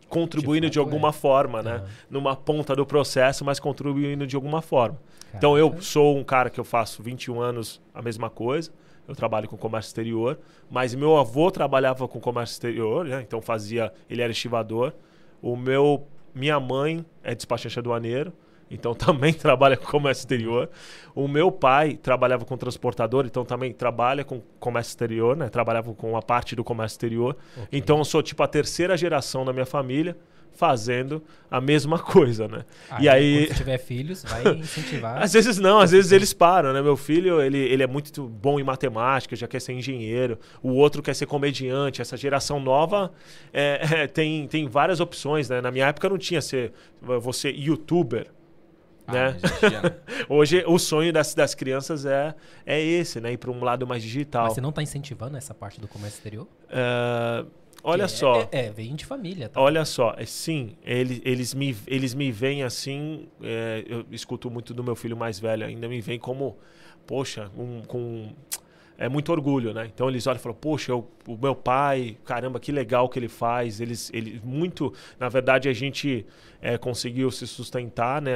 contribuindo 0.09 0.69
de, 0.69 0.79
fato, 0.79 0.85
alguma 0.87 1.09
é. 1.09 1.13
forma, 1.13 1.61
né? 1.61 1.83
Numa 2.09 2.35
ponta 2.35 2.75
do 2.75 2.85
processo, 2.85 3.43
mas 3.45 3.59
contribuindo 3.59 4.25
de 4.25 4.35
alguma 4.35 4.61
forma. 4.61 4.97
Então 5.33 5.57
eu 5.57 5.81
sou 5.81 6.17
um 6.17 6.23
cara 6.23 6.49
que 6.49 6.59
eu 6.59 6.63
faço 6.63 7.01
21 7.01 7.39
anos 7.39 7.81
a 7.93 8.01
mesma 8.01 8.29
coisa. 8.29 8.71
Eu 9.07 9.15
trabalho 9.15 9.47
com 9.47 9.57
comércio 9.57 9.89
exterior, 9.89 10.39
mas 10.69 10.93
meu 10.93 11.17
avô 11.17 11.49
trabalhava 11.49 12.07
com 12.07 12.19
comércio 12.19 12.53
exterior, 12.53 13.05
né? 13.05 13.21
Então 13.21 13.41
fazia, 13.41 13.91
ele 14.09 14.21
era 14.21 14.31
estivador. 14.31 14.93
O 15.41 15.55
meu 15.55 16.05
minha 16.33 16.59
mãe 16.59 17.05
é 17.23 17.35
despachante 17.35 17.77
aduaneiro, 17.77 18.31
então 18.71 18.93
também 18.95 19.33
trabalha 19.33 19.75
com 19.77 19.85
comércio 19.85 20.21
exterior. 20.21 20.69
O 21.13 21.27
meu 21.27 21.51
pai 21.51 21.99
trabalhava 22.01 22.45
com 22.45 22.57
transportador, 22.57 23.25
então 23.25 23.43
também 23.43 23.73
trabalha 23.73 24.23
com 24.23 24.41
comércio 24.59 24.91
exterior, 24.91 25.35
né? 25.35 25.49
Trabalhava 25.49 25.93
com 25.93 26.15
a 26.15 26.21
parte 26.21 26.55
do 26.55 26.63
comércio 26.63 26.95
exterior. 26.95 27.35
Ok. 27.55 27.67
Então 27.71 27.97
eu 27.97 28.05
sou 28.05 28.23
tipo 28.23 28.41
a 28.41 28.47
terceira 28.47 28.95
geração 28.95 29.43
da 29.43 29.51
minha 29.51 29.65
família 29.65 30.15
fazendo 30.53 31.23
a 31.49 31.59
mesma 31.61 31.97
coisa, 31.99 32.47
né? 32.47 32.65
e 32.99 33.07
aí 33.07 33.47
Quando 33.47 33.55
tiver 33.57 33.77
filhos, 33.77 34.23
vai 34.23 34.55
incentivar. 34.55 35.21
às 35.21 35.33
vezes 35.33 35.57
não, 35.57 35.79
às 35.79 35.91
vezes 35.91 36.11
eles 36.11 36.33
param, 36.33 36.73
né? 36.73 36.81
Meu 36.81 36.97
filho, 36.97 37.41
ele, 37.41 37.57
ele 37.57 37.83
é 37.83 37.87
muito 37.87 38.27
bom 38.27 38.59
em 38.59 38.63
matemática, 38.63 39.35
já 39.35 39.47
quer 39.47 39.61
ser 39.61 39.73
engenheiro. 39.73 40.37
O 40.61 40.73
outro 40.73 41.01
quer 41.01 41.15
ser 41.15 41.25
comediante. 41.25 42.01
Essa 42.01 42.17
geração 42.17 42.59
nova 42.59 43.11
é, 43.53 44.03
é, 44.03 44.07
tem, 44.07 44.47
tem 44.47 44.67
várias 44.67 44.99
opções, 44.99 45.49
né? 45.49 45.61
Na 45.61 45.71
minha 45.71 45.87
época 45.87 46.09
não 46.09 46.17
tinha 46.17 46.41
ser 46.41 46.73
você 47.01 47.49
youtuber, 47.49 48.27
Ah, 49.17 49.81
né? 49.81 49.95
Hoje 50.29 50.63
o 50.67 50.77
sonho 50.79 51.11
das, 51.11 51.33
das 51.33 51.53
crianças 51.55 52.05
é, 52.05 52.33
é 52.65 52.79
esse, 52.81 53.19
né? 53.19 53.33
Ir 53.33 53.37
para 53.37 53.51
um 53.51 53.63
lado 53.63 53.85
mais 53.87 54.01
digital. 54.03 54.45
Mas 54.45 54.53
você 54.53 54.61
não 54.61 54.69
está 54.69 54.81
incentivando 54.81 55.37
essa 55.37 55.53
parte 55.53 55.79
do 55.79 55.87
comércio 55.87 56.17
exterior? 56.17 56.47
É, 56.69 57.45
olha 57.83 58.05
Que 58.07 58.13
é- 58.13 58.15
só. 58.17 58.41
É, 58.51 58.65
é, 58.67 58.71
vem 58.71 58.95
de 58.95 59.05
família. 59.05 59.49
Tá? 59.49 59.59
Olha 59.59 59.83
só, 59.85 60.13
é, 60.17 60.25
sim, 60.25 60.75
eles, 60.83 61.21
eles, 61.23 61.53
me, 61.53 61.75
eles 61.87 62.13
me 62.13 62.31
veem 62.31 62.63
assim. 62.63 63.27
é, 63.41 63.83
eu 63.87 64.05
escuto 64.11 64.49
muito 64.49 64.73
do 64.73 64.83
meu 64.83 64.95
filho 64.95 65.17
mais 65.17 65.39
velho 65.39 65.65
ainda, 65.65 65.87
me 65.87 66.01
veem 66.01 66.19
como, 66.19 66.57
poxa, 67.05 67.49
um, 67.57 67.81
com. 67.81 68.33
É 69.03 69.09
muito 69.09 69.31
orgulho, 69.31 69.73
né? 69.73 69.89
Então 69.93 70.07
eles 70.07 70.27
olham 70.27 70.37
e 70.37 70.39
falam, 70.39 70.55
poxa, 70.59 70.91
eu- 70.91 71.07
o 71.27 71.35
meu 71.35 71.55
pai, 71.55 72.17
caramba, 72.23 72.59
que 72.59 72.71
legal 72.71 73.09
que 73.09 73.17
ele 73.17 73.27
faz. 73.27 73.81
Eles, 73.81 74.11
ele, 74.13 74.39
muito, 74.43 74.93
na 75.19 75.27
verdade, 75.27 75.67
a 75.67 75.73
gente 75.73 76.23
é, 76.61 76.77
conseguiu 76.77 77.31
se 77.31 77.47
sustentar, 77.47 78.21
né? 78.21 78.35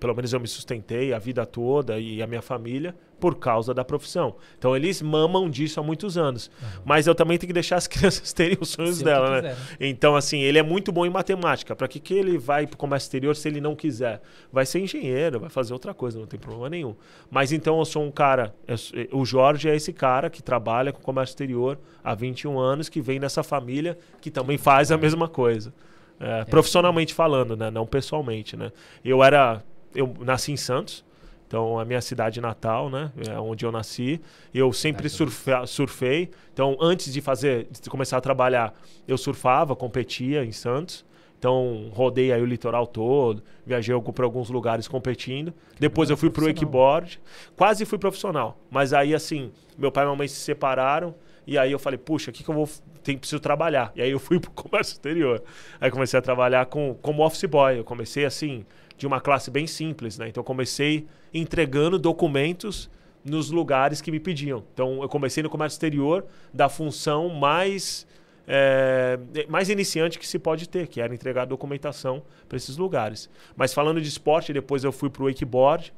Pelo 0.00 0.14
menos 0.14 0.32
eu 0.32 0.40
me 0.40 0.48
sustentei 0.48 1.12
a 1.12 1.18
vida 1.18 1.46
toda 1.46 2.00
e 2.00 2.20
a 2.20 2.26
minha 2.26 2.42
família 2.42 2.94
por 3.22 3.36
causa 3.36 3.72
da 3.72 3.84
profissão. 3.84 4.34
Então 4.58 4.74
eles 4.74 5.00
mamam 5.00 5.48
disso 5.48 5.78
há 5.78 5.82
muitos 5.82 6.18
anos. 6.18 6.50
Mas 6.84 7.06
eu 7.06 7.14
também 7.14 7.38
tenho 7.38 7.46
que 7.46 7.52
deixar 7.54 7.76
as 7.76 7.86
crianças 7.86 8.32
terem 8.32 8.58
os 8.60 8.70
sonhos 8.70 8.96
Se 8.96 9.04
dela, 9.04 9.40
né? 9.40 9.50
né? 9.50 9.56
Então, 9.78 10.16
assim, 10.16 10.40
ele 10.40 10.58
é 10.58 10.62
muito 10.62 10.90
bom 10.90 11.06
em 11.06 11.10
matemática. 11.10 11.76
Para 11.76 11.86
que, 11.86 12.00
que 12.00 12.14
ele 12.14 12.36
vai 12.36 12.66
para 12.66 12.74
o 12.74 12.76
comércio 12.76 13.06
exterior 13.06 13.36
se 13.36 13.46
ele 13.46 13.60
não 13.60 13.76
quiser? 13.76 14.20
Vai 14.52 14.66
ser 14.66 14.80
engenheiro, 14.80 15.38
vai 15.38 15.48
fazer 15.48 15.72
outra 15.72 15.94
coisa, 15.94 16.18
não 16.18 16.26
tem 16.26 16.40
problema 16.40 16.68
nenhum. 16.68 16.96
Mas 17.30 17.52
então 17.52 17.78
eu 17.78 17.84
sou 17.84 18.02
um 18.02 18.10
cara. 18.10 18.52
eu 18.66 18.76
sou- 18.76 18.98
o 19.12 19.24
Jorge 19.24 19.68
é 19.68 19.76
esse 19.76 19.92
cara 19.92 20.28
que 20.28 20.42
trabalha 20.42 20.92
com 20.92 21.00
comércio 21.00 21.34
exterior 21.34 21.78
há 22.02 22.16
21 22.16 22.58
anos, 22.58 22.88
que 22.88 23.00
vem 23.00 23.20
dessa 23.20 23.44
família 23.44 23.96
que 24.20 24.32
também 24.32 24.58
faz 24.58 24.90
a 24.90 24.98
mesma 24.98 25.28
coisa. 25.28 25.72
É, 26.18 26.44
profissionalmente 26.44 27.14
falando, 27.14 27.56
né? 27.56 27.70
Não 27.70 27.86
pessoalmente, 27.86 28.56
né? 28.56 28.72
Eu 29.04 29.22
era 29.22 29.62
eu 29.94 30.12
nasci 30.20 30.50
em 30.50 30.56
Santos, 30.56 31.04
então 31.52 31.78
a 31.78 31.84
minha 31.84 32.00
cidade 32.00 32.40
natal, 32.40 32.88
né? 32.88 33.12
É 33.28 33.38
onde 33.38 33.66
eu 33.66 33.70
nasci. 33.70 34.18
Eu 34.54 34.72
sempre 34.72 35.06
surfa, 35.10 35.66
surfei. 35.66 36.30
Então, 36.50 36.78
antes 36.80 37.12
de 37.12 37.20
fazer, 37.20 37.68
de 37.70 37.90
começar 37.90 38.16
a 38.16 38.22
trabalhar, 38.22 38.72
eu 39.06 39.18
surfava, 39.18 39.76
competia 39.76 40.46
em 40.46 40.50
Santos. 40.50 41.04
Então, 41.38 41.90
rodei 41.92 42.32
aí 42.32 42.40
o 42.40 42.46
litoral 42.46 42.86
todo, 42.86 43.42
viajei 43.66 43.94
para 44.00 44.24
alguns 44.24 44.48
lugares 44.48 44.88
competindo. 44.88 45.52
Depois 45.78 46.08
eu 46.08 46.16
fui 46.16 46.30
pro 46.30 46.46
wakeboard. 46.46 47.20
Quase 47.54 47.84
fui 47.84 47.98
profissional. 47.98 48.56
Mas 48.70 48.94
aí, 48.94 49.14
assim, 49.14 49.52
meu 49.76 49.92
pai 49.92 50.04
e 50.04 50.06
minha 50.06 50.16
mãe 50.16 50.28
se 50.28 50.36
separaram. 50.36 51.14
E 51.46 51.58
aí 51.58 51.70
eu 51.70 51.78
falei, 51.78 51.98
puxa, 51.98 52.30
o 52.30 52.32
que, 52.32 52.42
que 52.42 52.48
eu 52.48 52.54
vou. 52.54 52.68
Tem, 53.02 53.18
preciso 53.18 53.40
trabalhar. 53.40 53.92
E 53.94 54.00
aí 54.00 54.10
eu 54.10 54.18
fui 54.18 54.40
pro 54.40 54.50
comércio 54.52 54.92
exterior. 54.92 55.42
Aí 55.78 55.90
comecei 55.90 56.18
a 56.18 56.22
trabalhar 56.22 56.64
com, 56.64 56.94
como 57.02 57.22
office 57.22 57.44
boy. 57.44 57.78
Eu 57.80 57.84
comecei 57.84 58.24
assim, 58.24 58.64
de 58.96 59.06
uma 59.06 59.20
classe 59.20 59.50
bem 59.50 59.66
simples, 59.66 60.18
né? 60.18 60.28
Então 60.28 60.40
eu 60.40 60.44
comecei 60.44 61.06
entregando 61.32 61.98
documentos 61.98 62.90
nos 63.24 63.50
lugares 63.50 64.00
que 64.00 64.10
me 64.10 64.20
pediam. 64.20 64.64
Então 64.72 65.02
eu 65.02 65.08
comecei 65.08 65.42
no 65.42 65.50
comércio 65.50 65.76
exterior 65.76 66.24
da 66.52 66.68
função 66.68 67.28
mais 67.28 68.06
é, 68.46 69.18
mais 69.48 69.68
iniciante 69.68 70.18
que 70.18 70.26
se 70.26 70.38
pode 70.38 70.68
ter, 70.68 70.88
que 70.88 71.00
era 71.00 71.14
entregar 71.14 71.44
documentação 71.44 72.22
para 72.48 72.56
esses 72.56 72.76
lugares. 72.76 73.30
Mas 73.56 73.72
falando 73.72 74.00
de 74.00 74.08
esporte, 74.08 74.52
depois 74.52 74.84
eu 74.84 74.92
fui 74.92 75.08
para 75.08 75.22
o 75.22 75.26
wakeboard. 75.26 75.92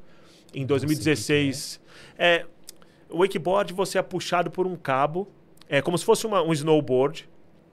Em 0.55 0.65
2016, 0.65 1.81
é, 2.17 2.47
o 3.11 3.19
wakeboard 3.19 3.73
você 3.73 3.99
é 3.99 4.03
puxado 4.03 4.51
por 4.51 4.67
um 4.67 4.77
cabo, 4.77 5.29
é 5.69 5.83
como 5.83 5.99
se 5.99 6.05
fosse 6.05 6.27
uma, 6.27 6.43
um 6.43 6.53
snowboard, 6.53 7.29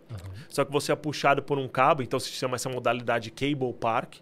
uhum. 0.10 0.18
só 0.50 0.66
que 0.66 0.72
você 0.72 0.92
é 0.92 0.96
puxado 0.96 1.44
por 1.44 1.60
um 1.60 1.68
cabo, 1.68 2.02
então 2.02 2.20
se 2.20 2.30
chama 2.30 2.56
essa 2.56 2.70
modalidade 2.70 3.30
cable 3.30 3.74
park, 3.74 4.16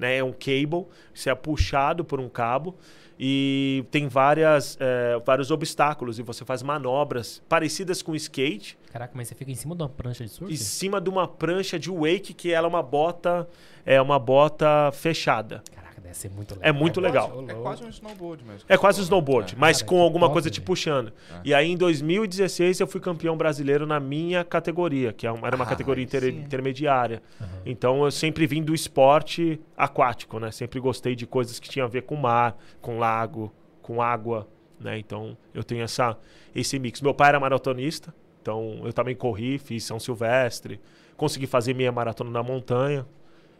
né? 0.00 0.16
É 0.16 0.24
um 0.24 0.32
cable, 0.32 0.86
você 1.14 1.30
é 1.30 1.34
puxado 1.34 2.04
por 2.04 2.18
um 2.18 2.28
cabo 2.28 2.76
e 3.22 3.84
tem 3.90 4.08
várias, 4.08 4.78
é, 4.80 5.20
vários 5.26 5.50
obstáculos 5.50 6.18
e 6.18 6.22
você 6.22 6.42
faz 6.42 6.62
manobras 6.62 7.42
parecidas 7.46 8.00
com 8.00 8.16
skate. 8.16 8.78
Caraca, 8.90 9.12
mas 9.14 9.28
você 9.28 9.34
fica 9.34 9.50
em 9.50 9.54
cima 9.54 9.76
de 9.76 9.82
uma 9.82 9.90
prancha 9.90 10.24
de 10.24 10.30
surf? 10.30 10.50
Em 10.52 10.56
cima 10.56 10.98
de 11.00 11.10
uma 11.10 11.28
prancha 11.28 11.78
de 11.78 11.90
wake 11.90 12.32
que 12.32 12.50
ela 12.50 12.66
é 12.66 12.70
uma 12.70 12.82
bota 12.82 13.46
é 13.84 14.00
uma 14.00 14.18
bota 14.18 14.90
fechada. 14.92 15.62
Caraca, 15.70 15.89
deve 16.10 16.18
ser 16.18 16.30
muito 16.30 16.54
legal. 16.54 16.68
É 16.68 16.72
muito 16.72 17.00
é 17.00 17.02
legal. 17.02 17.30
Quase, 17.30 17.50
é 17.50 17.54
quase 17.54 17.84
um 17.84 17.88
snowboard 17.88 18.44
mesmo. 18.44 18.64
É 18.68 18.76
quase 18.76 19.00
um 19.00 19.02
snowboard, 19.04 19.54
é. 19.54 19.58
mas 19.58 19.78
Cara, 19.78 19.88
com 19.88 20.00
alguma 20.02 20.26
top, 20.26 20.34
coisa 20.34 20.50
te 20.50 20.60
puxando. 20.60 21.12
É. 21.30 21.40
E 21.44 21.54
aí 21.54 21.70
em 21.70 21.76
2016 21.76 22.80
eu 22.80 22.86
fui 22.86 23.00
campeão 23.00 23.36
brasileiro 23.36 23.86
na 23.86 24.00
minha 24.00 24.44
categoria, 24.44 25.12
que 25.12 25.26
é 25.26 25.30
era 25.30 25.56
uma 25.56 25.64
ah, 25.64 25.68
categoria 25.68 26.04
inter 26.04 26.24
intermediária. 26.24 27.22
Uhum. 27.40 27.46
Então 27.64 28.04
eu 28.04 28.10
sempre 28.10 28.46
vim 28.46 28.62
do 28.62 28.74
esporte 28.74 29.60
aquático, 29.76 30.38
né? 30.38 30.50
Sempre 30.50 30.80
gostei 30.80 31.14
de 31.14 31.26
coisas 31.26 31.60
que 31.60 31.68
tinham 31.68 31.86
a 31.86 31.88
ver 31.88 32.02
com 32.02 32.16
mar, 32.16 32.56
com 32.80 32.98
lago, 32.98 33.52
com 33.80 34.02
água, 34.02 34.48
né? 34.78 34.98
Então 34.98 35.36
eu 35.54 35.62
tenho 35.62 35.82
essa 35.82 36.18
esse 36.54 36.78
mix. 36.78 37.00
Meu 37.00 37.14
pai 37.14 37.28
era 37.28 37.38
maratonista, 37.38 38.12
então 38.42 38.80
eu 38.84 38.92
também 38.92 39.14
corri, 39.14 39.58
fiz 39.58 39.84
São 39.84 40.00
Silvestre, 40.00 40.80
consegui 41.16 41.46
fazer 41.46 41.74
minha 41.74 41.92
maratona 41.92 42.30
na 42.30 42.42
montanha. 42.42 43.06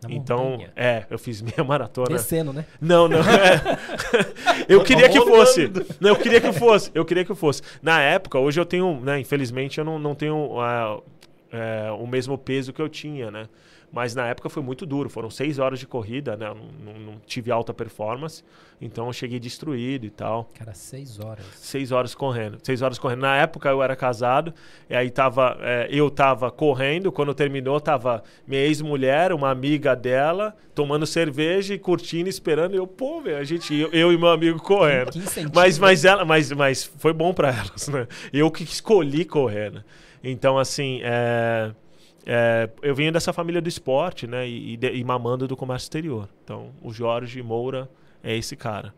Na 0.03 0.15
então, 0.15 0.51
montanha. 0.51 0.73
é, 0.75 1.05
eu 1.11 1.19
fiz 1.19 1.43
minha 1.43 1.63
maratona. 1.65 2.17
Descendo, 2.17 2.53
né? 2.53 2.65
Não, 2.81 3.07
não. 3.07 3.19
É. 3.19 3.79
eu 4.69 4.83
queria 4.83 5.09
que 5.09 5.21
fosse. 5.21 5.71
Não, 6.01 6.11
eu 6.11 6.17
queria 6.17 6.41
que 6.41 6.53
fosse. 6.53 6.91
Eu 6.95 7.05
queria 7.05 7.25
que 7.25 7.35
fosse. 7.35 7.63
Na 7.83 8.01
época, 8.01 8.39
hoje 8.39 8.59
eu 8.59 8.65
tenho, 8.65 9.01
né? 9.01 9.21
Infelizmente, 9.21 9.79
eu 9.79 9.85
não, 9.85 9.99
não 9.99 10.15
tenho 10.15 10.37
uh, 10.37 10.99
uh, 10.99 12.03
o 12.03 12.07
mesmo 12.07 12.39
peso 12.39 12.73
que 12.73 12.81
eu 12.81 12.89
tinha, 12.89 13.31
né? 13.31 13.47
Mas 13.93 14.15
na 14.15 14.29
época 14.29 14.49
foi 14.49 14.63
muito 14.63 14.87
duro. 14.87 15.11
Foram 15.11 15.31
seis 15.31 15.59
horas 15.59 15.79
de 15.81 15.87
corrida, 15.87 16.37
né? 16.37 16.47
Não, 16.49 16.93
não, 16.93 17.01
não, 17.01 17.21
tive 17.27 17.51
alta 17.51 17.75
performance. 17.75 18.45
Então 18.81 19.07
eu 19.07 19.13
cheguei 19.13 19.41
destruído 19.41 20.07
e 20.07 20.11
tal. 20.11 20.49
Cara, 20.55 20.73
seis 20.75 21.19
horas. 21.19 21.45
Seis 21.57 21.91
horas 21.91 22.15
correndo. 22.15 22.59
Seis 22.63 22.83
horas 22.83 22.99
correndo. 22.99 23.21
Na 23.21 23.37
época 23.37 23.69
eu 23.69 23.83
era 23.83 23.97
casado. 23.97 24.55
E 24.89 24.95
aí 24.95 25.11
tava. 25.11 25.59
É, 25.61 25.89
eu 25.91 26.09
tava 26.09 26.51
correndo. 26.53 27.11
Quando 27.11 27.35
terminou, 27.35 27.81
tava 27.81 28.23
minha 28.47 28.63
ex-mulher, 28.63 29.33
uma 29.33 29.51
amiga 29.51 29.97
dela, 29.97 30.57
tomando 30.73 31.05
cerveja 31.05 31.75
e 31.75 31.79
curtindo, 31.79 32.29
esperando. 32.29 32.75
E 32.75 32.77
eu, 32.77 32.87
pô, 32.87 33.21
velho, 33.21 33.39
a 33.39 33.45
gente, 33.45 33.75
eu, 33.75 33.91
eu, 33.91 34.13
e 34.13 34.19
meu 34.19 34.29
amigo 34.29 34.61
correndo. 34.61 35.11
Que 35.11 35.21
mas, 35.53 35.79
mas 35.79 36.05
ela, 36.05 36.25
mas, 36.25 36.53
mas 36.53 36.85
foi 36.85 37.13
bom 37.13 37.35
para 37.35 37.49
elas, 37.49 37.89
né? 37.89 38.07
Eu 38.33 38.51
que 38.53 38.63
escolhi 38.63 39.25
correr, 39.25 39.73
né? 39.73 39.85
Então, 40.23 40.59
assim, 40.59 41.01
é. 41.03 41.73
É, 42.27 42.69
eu 42.83 42.95
venho 42.95 43.13
dessa 43.13 43.33
família 43.33 43.61
do 43.61 43.69
esporte, 43.69 44.27
né? 44.27 44.47
E, 44.47 44.75
e, 44.75 44.87
e, 44.99 45.05
mamando 45.05 45.49
do 45.49 45.57
comércio 45.57 45.87
exterior. 45.87 46.29
Então, 46.45 46.71
o 46.83 46.93
Jorge 46.93 47.43
Moura 47.43 47.91
é 48.23 48.37
esse 48.37 48.57
cara. 48.57 48.95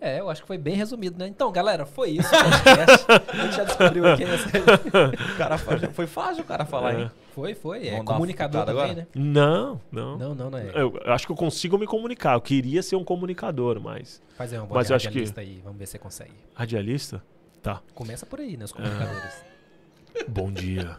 É, 0.00 0.20
eu 0.20 0.30
acho 0.30 0.42
que 0.42 0.46
foi 0.46 0.56
bem 0.56 0.76
resumido, 0.76 1.18
né? 1.18 1.26
Então, 1.26 1.50
galera, 1.50 1.84
foi 1.84 2.10
isso. 2.10 2.30
a 2.32 3.36
gente 3.36 3.56
já 3.56 3.64
descobriu 3.64 4.06
aqui 4.06 4.24
nessa... 4.24 4.46
o 5.34 5.36
cara 5.36 5.58
foi 5.58 6.06
fácil 6.06 6.44
o 6.44 6.46
cara 6.46 6.64
falar, 6.64 6.94
é. 6.94 7.00
hein? 7.00 7.10
Foi, 7.32 7.54
foi. 7.54 7.88
É 7.88 8.02
comunicador 8.02 8.64
também, 8.64 8.82
agora? 8.82 8.94
né? 8.94 9.06
Não, 9.14 9.80
não. 9.90 10.18
Não, 10.18 10.34
não, 10.34 10.50
não 10.50 10.58
é. 10.58 10.70
Eu, 10.74 11.00
eu, 11.04 11.12
acho 11.12 11.26
que 11.26 11.32
eu 11.32 11.36
consigo 11.36 11.76
me 11.76 11.86
comunicar. 11.86 12.34
Eu 12.34 12.40
queria 12.40 12.82
ser 12.82 12.96
um 12.96 13.04
comunicador, 13.04 13.80
mas. 13.80 14.22
Faz 14.36 14.52
aí 14.52 14.58
um 14.58 14.66
mas 14.68 14.90
eu 14.90 14.96
acho 14.96 15.10
que... 15.10 15.24
aí, 15.36 15.60
vamos 15.62 15.78
ver 15.78 15.86
se 15.86 15.92
você 15.92 15.98
consegue. 15.98 16.34
Radialista? 16.54 17.22
Tá. 17.60 17.80
Começa 17.94 18.24
por 18.24 18.40
aí, 18.40 18.56
né? 18.56 18.64
Os 18.64 18.72
comunicadores. 18.72 19.44
É. 20.14 20.24
Bom 20.24 20.50
dia. 20.50 20.96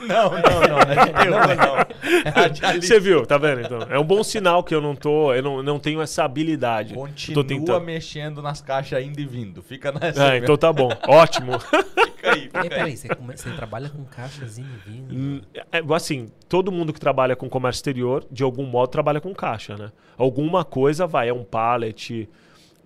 Não, 0.00 0.30
não, 0.30 0.60
não. 0.68 0.80
É 1.20 1.30
não, 1.30 1.40
não. 1.56 1.80
É 2.72 2.80
Você 2.80 2.98
viu, 2.98 3.26
tá 3.26 3.38
vendo? 3.38 3.60
Então, 3.60 3.78
é 3.90 3.98
um 3.98 4.04
bom 4.04 4.22
sinal 4.22 4.64
que 4.64 4.74
eu 4.74 4.80
não 4.80 4.94
tô, 4.94 5.32
eu 5.34 5.42
não, 5.42 5.62
não 5.62 5.78
tenho 5.78 6.00
essa 6.00 6.24
habilidade. 6.24 6.94
Continua 6.94 7.80
mexendo 7.80 8.42
nas 8.42 8.60
caixas 8.60 9.02
indo 9.02 9.20
e 9.20 9.26
vindo. 9.26 9.62
Fica 9.62 9.92
nessa. 9.92 10.34
É, 10.34 10.38
então 10.38 10.56
tá 10.56 10.72
bom. 10.72 10.90
Ótimo. 11.06 11.58
fica 11.60 12.32
aí, 12.32 12.40
fica 12.42 12.60
aí. 12.60 12.68
Peraí, 12.68 12.96
você, 12.96 13.08
você, 13.08 13.50
trabalha 13.50 13.88
com 13.88 14.04
caixas 14.04 14.58
indo 14.58 14.70
e 14.86 14.90
vindo? 14.90 15.14
Hum, 15.14 15.40
é, 15.72 15.82
assim, 15.94 16.30
todo 16.48 16.72
mundo 16.72 16.92
que 16.92 17.00
trabalha 17.00 17.36
com 17.36 17.48
comércio 17.48 17.78
exterior, 17.78 18.24
de 18.30 18.42
algum 18.42 18.64
modo, 18.64 18.90
trabalha 18.90 19.20
com 19.20 19.34
caixa, 19.34 19.76
né? 19.76 19.92
Alguma 20.16 20.64
coisa 20.64 21.06
vai, 21.06 21.28
é 21.28 21.32
um 21.32 21.44
pallet. 21.44 22.28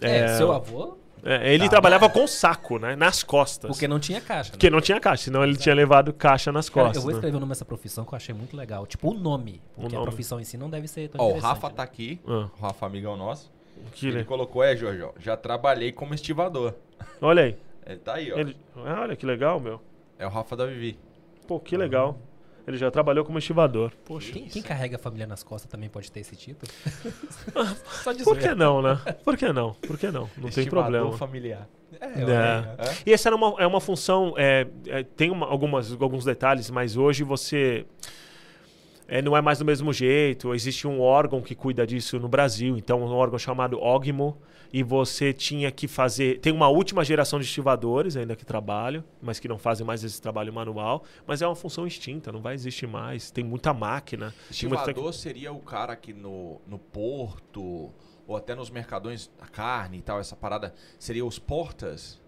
É, 0.00 0.18
é 0.18 0.28
seu 0.28 0.52
avô 0.52 1.03
é, 1.24 1.54
ele 1.54 1.64
tá. 1.64 1.70
trabalhava 1.70 2.08
com 2.10 2.26
saco, 2.26 2.78
né? 2.78 2.94
Nas 2.94 3.22
costas. 3.22 3.70
Porque 3.70 3.88
não 3.88 3.98
tinha 3.98 4.20
caixa. 4.20 4.50
Né? 4.50 4.52
Porque 4.52 4.68
não 4.68 4.80
tinha 4.80 5.00
caixa, 5.00 5.24
senão 5.24 5.42
ele 5.42 5.52
Exato. 5.52 5.62
tinha 5.62 5.74
levado 5.74 6.12
caixa 6.12 6.52
nas 6.52 6.68
Cara, 6.68 6.88
costas. 6.88 6.96
eu 6.96 7.02
vou 7.02 7.12
né? 7.12 7.16
escrever 7.16 7.36
o 7.36 7.40
nome 7.40 7.50
dessa 7.50 7.64
profissão 7.64 8.04
que 8.04 8.12
eu 8.12 8.16
achei 8.16 8.34
muito 8.34 8.56
legal. 8.56 8.86
Tipo, 8.86 9.10
o 9.10 9.14
nome. 9.14 9.62
Porque 9.74 9.88
o 9.88 9.98
nome. 9.98 10.02
a 10.02 10.02
profissão 10.02 10.38
em 10.38 10.44
si 10.44 10.58
não 10.58 10.68
deve 10.68 10.86
ser 10.86 11.08
tão 11.08 11.24
Ó, 11.24 11.32
O 11.32 11.38
Rafa 11.38 11.68
né? 11.68 11.74
tá 11.76 11.82
aqui. 11.82 12.20
Ah. 12.26 12.48
O 12.58 12.62
Rafa, 12.62 12.86
amigão 12.86 13.16
nosso. 13.16 13.50
Que 13.92 14.08
ele 14.08 14.24
colocou, 14.24 14.62
é, 14.62 14.76
Jorge, 14.76 15.04
já 15.18 15.36
trabalhei 15.36 15.92
como 15.92 16.14
estivador. 16.14 16.74
Olha 17.20 17.44
aí. 17.44 17.56
Ele 17.86 17.98
tá 17.98 18.14
aí, 18.14 18.32
ó. 18.32 18.38
Ele... 18.38 18.56
Olha 18.76 19.16
que 19.16 19.26
legal, 19.26 19.58
meu. 19.58 19.80
É 20.18 20.26
o 20.26 20.30
Rafa 20.30 20.56
da 20.56 20.66
Vivi. 20.66 20.98
Pô, 21.46 21.58
que 21.58 21.76
legal. 21.76 22.18
Ele 22.66 22.78
já 22.78 22.90
trabalhou 22.90 23.24
como 23.24 23.38
estivador. 23.38 23.92
Poxa. 24.04 24.32
Quem, 24.32 24.46
quem, 24.46 24.62
carrega 24.62 24.96
a 24.96 24.98
família 24.98 25.26
nas 25.26 25.42
costas 25.42 25.70
também 25.70 25.88
pode 25.90 26.10
ter 26.10 26.20
esse 26.20 26.34
título? 26.34 26.70
Só 28.02 28.12
dizer. 28.12 28.24
Por 28.24 28.38
que 28.38 28.54
não, 28.54 28.80
né? 28.80 28.98
Por 29.22 29.36
que 29.36 29.52
não? 29.52 29.74
Por 29.74 29.98
que 29.98 30.10
não? 30.10 30.30
Não 30.36 30.48
tem 30.48 30.66
problema. 30.66 31.12
familiar. 31.12 31.68
É, 32.00 32.06
é. 32.06 32.88
é. 32.88 32.94
E 33.06 33.12
essa 33.12 33.28
era 33.28 33.36
uma, 33.36 33.54
é 33.58 33.66
uma 33.66 33.80
função. 33.80 34.34
É, 34.38 34.66
é, 34.86 35.02
tem 35.02 35.30
uma, 35.30 35.46
algumas, 35.46 35.92
alguns 35.92 36.24
detalhes, 36.24 36.70
mas 36.70 36.96
hoje 36.96 37.22
você. 37.22 37.84
É, 39.06 39.20
não 39.20 39.36
é 39.36 39.42
mais 39.42 39.58
do 39.58 39.64
mesmo 39.64 39.92
jeito. 39.92 40.54
Existe 40.54 40.86
um 40.86 41.00
órgão 41.00 41.42
que 41.42 41.54
cuida 41.54 41.86
disso 41.86 42.18
no 42.18 42.28
Brasil, 42.28 42.78
então 42.78 43.02
um 43.02 43.12
órgão 43.12 43.38
chamado 43.38 43.78
OGMO, 43.78 44.38
e 44.74 44.82
você 44.82 45.32
tinha 45.32 45.70
que 45.70 45.86
fazer. 45.86 46.40
Tem 46.40 46.52
uma 46.52 46.66
última 46.66 47.04
geração 47.04 47.38
de 47.38 47.44
estivadores 47.44 48.16
ainda 48.16 48.34
que 48.34 48.44
trabalham, 48.44 49.04
mas 49.22 49.38
que 49.38 49.46
não 49.46 49.56
fazem 49.56 49.86
mais 49.86 50.02
esse 50.02 50.20
trabalho 50.20 50.52
manual, 50.52 51.04
mas 51.24 51.40
é 51.40 51.46
uma 51.46 51.54
função 51.54 51.86
extinta, 51.86 52.32
não 52.32 52.42
vai 52.42 52.54
existir 52.54 52.88
mais. 52.88 53.30
Tem 53.30 53.44
muita 53.44 53.72
máquina. 53.72 54.34
Estivador 54.50 55.04
muita... 55.04 55.12
seria 55.12 55.52
o 55.52 55.60
cara 55.60 55.94
que 55.94 56.12
no, 56.12 56.60
no 56.66 56.76
porto 56.76 57.92
ou 58.26 58.36
até 58.36 58.52
nos 58.56 58.68
mercadões 58.68 59.30
da 59.38 59.46
carne 59.46 59.98
e 59.98 60.02
tal, 60.02 60.18
essa 60.18 60.34
parada, 60.34 60.74
seria 60.98 61.24
os 61.24 61.38
portas? 61.38 62.20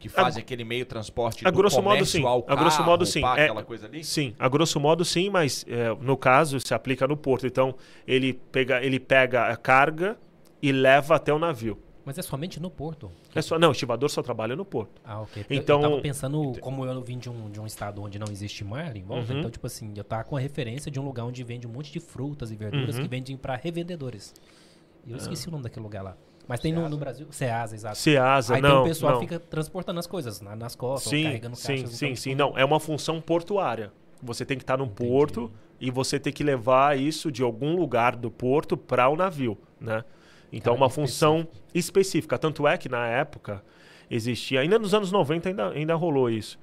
Que 0.00 0.08
fazem 0.08 0.40
a, 0.40 0.44
aquele 0.44 0.64
meio 0.64 0.84
transporte 0.84 1.46
a 1.46 1.50
grosso 1.50 1.80
modo, 1.80 2.04
sim. 2.04 2.22
carro, 2.22 2.44
a 2.48 2.56
grosso 2.56 2.82
modo, 2.82 3.06
sim. 3.06 3.20
Pá, 3.20 3.38
é, 3.38 3.44
aquela 3.44 3.62
coisa 3.62 3.86
ali? 3.86 4.02
Sim, 4.02 4.34
a 4.36 4.48
grosso 4.48 4.80
modo, 4.80 5.04
sim, 5.04 5.30
mas 5.30 5.64
é, 5.68 5.94
no 6.00 6.16
caso 6.16 6.58
se 6.58 6.74
aplica 6.74 7.06
no 7.06 7.16
porto. 7.16 7.46
Então, 7.46 7.76
ele 8.04 8.32
pega, 8.34 8.84
ele 8.84 8.98
pega 8.98 9.46
a 9.46 9.56
carga 9.56 10.18
e 10.62 10.72
leva 10.72 11.16
até 11.16 11.32
o 11.32 11.38
navio. 11.38 11.78
Mas 12.04 12.16
é 12.18 12.22
somente 12.22 12.60
no 12.60 12.70
porto? 12.70 13.10
É 13.34 13.42
só, 13.42 13.58
não, 13.58 13.70
o 13.70 13.72
estivador 13.72 14.08
só 14.08 14.22
trabalha 14.22 14.54
no 14.54 14.64
porto. 14.64 15.00
Ah, 15.04 15.22
ok. 15.22 15.44
Então, 15.50 15.82
eu 15.82 15.90
tava 15.90 16.00
pensando, 16.00 16.52
como 16.60 16.84
eu 16.84 17.02
vim 17.02 17.18
de 17.18 17.28
um, 17.28 17.50
de 17.50 17.60
um 17.60 17.66
estado 17.66 18.00
onde 18.00 18.16
não 18.16 18.28
existe 18.30 18.64
mar 18.64 18.96
em 18.96 19.02
volta, 19.02 19.32
uhum. 19.32 19.40
então, 19.40 19.50
tipo 19.50 19.66
assim, 19.66 19.92
eu 19.96 20.04
tava 20.04 20.22
com 20.22 20.36
a 20.36 20.40
referência 20.40 20.88
de 20.88 21.00
um 21.00 21.04
lugar 21.04 21.24
onde 21.24 21.42
vende 21.42 21.66
um 21.66 21.70
monte 21.70 21.92
de 21.92 21.98
frutas 21.98 22.52
e 22.52 22.54
verduras 22.54 22.96
uhum. 22.96 23.02
que 23.02 23.08
vendem 23.08 23.36
para 23.36 23.56
revendedores. 23.56 24.32
E 25.04 25.10
eu 25.10 25.16
esqueci 25.16 25.48
o 25.48 25.50
nome 25.50 25.64
daquele 25.64 25.82
lugar 25.82 26.02
lá. 26.02 26.16
Mas 26.46 26.60
tem 26.60 26.72
no, 26.72 26.88
no, 26.88 26.96
Brasil. 26.96 27.26
Ceasa, 27.30 27.74
exato. 27.74 27.98
Ceasa, 27.98 28.54
Aí 28.54 28.62
não. 28.62 28.68
Aí 28.68 28.74
tem 28.76 28.82
o 28.82 28.88
pessoal 28.88 29.12
não. 29.14 29.20
fica 29.20 29.40
transportando 29.40 29.98
as 29.98 30.06
coisas 30.06 30.40
nas 30.40 30.76
costas, 30.76 31.10
sim, 31.10 31.24
carregando 31.24 31.56
sim, 31.56 31.66
caixas. 31.66 31.90
Sim, 31.90 31.96
sim, 31.96 32.14
sim. 32.14 32.34
Não, 32.34 32.56
é 32.56 32.64
uma 32.64 32.78
função 32.78 33.20
portuária. 33.20 33.92
Você 34.22 34.44
tem 34.44 34.56
que 34.56 34.62
estar 34.62 34.76
no 34.76 34.84
Entendi. 34.84 35.10
porto 35.10 35.50
e 35.80 35.90
você 35.90 36.18
ter 36.20 36.32
que 36.32 36.44
levar 36.44 36.98
isso 36.98 37.32
de 37.32 37.42
algum 37.42 37.76
lugar 37.76 38.14
do 38.14 38.30
porto 38.30 38.76
para 38.76 39.08
o 39.08 39.16
navio, 39.16 39.58
né? 39.80 40.04
Então, 40.52 40.74
Cara, 40.74 40.84
uma 40.84 40.90
função 40.90 41.46
específica. 41.74 42.38
Tanto 42.38 42.66
é 42.66 42.76
que 42.76 42.88
na 42.88 43.06
época 43.06 43.62
existia, 44.10 44.60
ainda 44.60 44.78
nos 44.78 44.94
anos 44.94 45.10
90 45.10 45.48
ainda, 45.48 45.70
ainda 45.70 45.94
rolou 45.94 46.30
isso, 46.30 46.58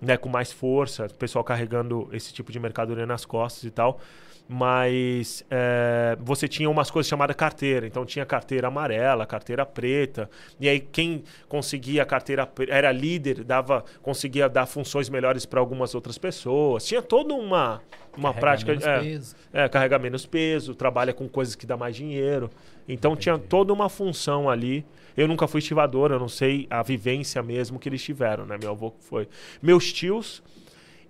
né? 0.00 0.16
Com 0.16 0.28
mais 0.28 0.52
força, 0.52 1.06
o 1.06 1.14
pessoal 1.14 1.44
carregando 1.44 2.08
esse 2.12 2.32
tipo 2.32 2.52
de 2.52 2.60
mercadoria 2.60 3.06
nas 3.06 3.24
costas 3.24 3.64
e 3.64 3.70
tal. 3.70 4.00
Mas 4.46 5.42
é, 5.50 6.18
você 6.20 6.46
tinha 6.46 6.68
umas 6.68 6.90
coisas 6.90 7.08
chamadas 7.08 7.34
carteira. 7.34 7.86
Então 7.86 8.04
tinha 8.04 8.26
carteira 8.26 8.68
amarela, 8.68 9.24
carteira 9.24 9.64
preta. 9.64 10.28
E 10.60 10.68
aí 10.68 10.80
quem 10.80 11.24
conseguia 11.48 12.02
a 12.02 12.06
carteira 12.06 12.46
era 12.68 12.92
líder, 12.92 13.42
dava, 13.42 13.84
conseguia 14.02 14.48
dar 14.48 14.66
funções 14.66 15.08
melhores 15.08 15.46
para 15.46 15.60
algumas 15.60 15.94
outras 15.94 16.18
pessoas. 16.18 16.84
Tinha 16.84 17.00
toda 17.00 17.32
uma, 17.32 17.80
uma 18.16 18.34
Carrega 18.34 18.40
prática. 18.40 18.72
menos 18.72 18.86
é, 18.86 19.00
peso. 19.00 19.36
é, 19.52 19.68
carrega 19.68 19.98
menos 19.98 20.26
peso, 20.26 20.74
trabalha 20.74 21.14
com 21.14 21.26
coisas 21.26 21.54
que 21.54 21.64
dá 21.64 21.76
mais 21.76 21.96
dinheiro. 21.96 22.50
Então 22.86 23.16
tinha 23.16 23.38
toda 23.38 23.72
uma 23.72 23.88
função 23.88 24.50
ali. 24.50 24.84
Eu 25.16 25.26
nunca 25.26 25.46
fui 25.46 25.60
estivador, 25.60 26.10
eu 26.10 26.18
não 26.18 26.28
sei 26.28 26.66
a 26.68 26.82
vivência 26.82 27.42
mesmo 27.42 27.78
que 27.78 27.88
eles 27.88 28.02
tiveram, 28.02 28.44
né? 28.44 28.58
Meu 28.60 28.72
avô 28.72 28.92
foi. 29.00 29.26
Meus 29.62 29.90
tios, 29.90 30.42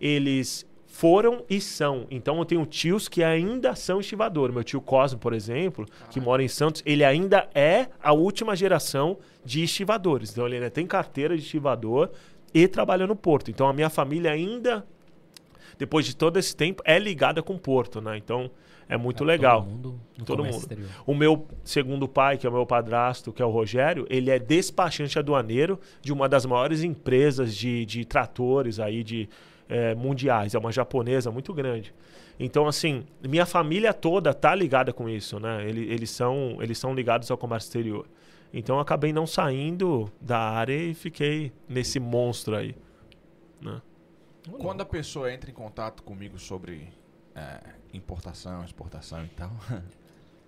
eles 0.00 0.64
foram 0.94 1.44
e 1.50 1.60
são. 1.60 2.06
Então 2.08 2.38
eu 2.38 2.44
tenho 2.44 2.64
tios 2.64 3.08
que 3.08 3.24
ainda 3.24 3.74
são 3.74 3.98
estivador. 3.98 4.52
Meu 4.52 4.62
tio 4.62 4.80
Cosmo, 4.80 5.18
por 5.18 5.32
exemplo, 5.32 5.86
que 6.08 6.20
mora 6.20 6.40
em 6.40 6.46
Santos, 6.46 6.84
ele 6.86 7.02
ainda 7.02 7.48
é 7.52 7.88
a 8.00 8.12
última 8.12 8.54
geração 8.54 9.18
de 9.44 9.64
estivadores. 9.64 10.30
Então 10.30 10.46
ele 10.46 10.54
ainda 10.54 10.70
tem 10.70 10.86
carteira 10.86 11.36
de 11.36 11.42
estivador 11.42 12.10
e 12.54 12.68
trabalha 12.68 13.08
no 13.08 13.16
porto. 13.16 13.50
Então 13.50 13.66
a 13.66 13.72
minha 13.72 13.90
família 13.90 14.30
ainda 14.30 14.86
depois 15.76 16.06
de 16.06 16.14
todo 16.14 16.38
esse 16.38 16.54
tempo, 16.54 16.80
é 16.86 16.96
ligada 16.96 17.42
com 17.42 17.54
o 17.54 17.58
Porto, 17.58 18.00
né? 18.00 18.16
Então 18.16 18.48
é 18.88 18.96
muito 18.96 19.18
Todo 19.18 19.26
legal. 19.26 19.62
mundo 19.62 20.00
no 20.16 20.24
Todo 20.24 20.44
mundo. 20.44 20.58
exterior. 20.58 20.88
O 21.04 21.12
meu 21.12 21.44
segundo 21.64 22.06
pai, 22.06 22.38
que 22.38 22.46
é 22.46 22.50
o 22.50 22.52
meu 22.52 22.64
padrasto, 22.64 23.32
que 23.32 23.42
é 23.42 23.44
o 23.44 23.50
Rogério, 23.50 24.06
ele 24.08 24.30
é 24.30 24.38
despachante 24.38 25.18
aduaneiro 25.18 25.80
de 26.00 26.12
uma 26.12 26.28
das 26.28 26.46
maiores 26.46 26.84
empresas 26.84 27.52
de, 27.54 27.84
de 27.84 28.04
tratores 28.04 28.78
aí 28.78 29.02
de 29.02 29.28
eh, 29.68 29.94
mundiais. 29.94 30.54
É 30.54 30.58
uma 30.58 30.72
japonesa 30.72 31.30
muito 31.30 31.52
grande. 31.54 31.94
Então, 32.38 32.66
assim, 32.66 33.04
minha 33.22 33.46
família 33.46 33.92
toda 33.94 34.34
tá 34.34 34.54
ligada 34.54 34.92
com 34.92 35.08
isso, 35.08 35.38
né? 35.38 35.68
Ele- 35.68 35.92
eles, 35.92 36.10
são, 36.10 36.58
eles 36.60 36.78
são 36.78 36.94
ligados 36.94 37.30
ao 37.30 37.38
comércio 37.38 37.68
exterior. 37.68 38.06
Então, 38.52 38.76
eu 38.76 38.80
acabei 38.80 39.12
não 39.12 39.26
saindo 39.26 40.10
da 40.20 40.38
área 40.38 40.74
e 40.76 40.94
fiquei 40.94 41.52
nesse 41.68 41.98
monstro 42.00 42.56
aí. 42.56 42.76
Né? 43.60 43.80
Quando 44.58 44.80
a 44.80 44.84
pessoa 44.84 45.32
entra 45.32 45.50
em 45.50 45.54
contato 45.54 46.02
comigo 46.02 46.38
sobre 46.38 46.88
é, 47.34 47.60
importação, 47.92 48.64
exportação 48.64 49.24
e 49.24 49.28
tal, 49.28 49.50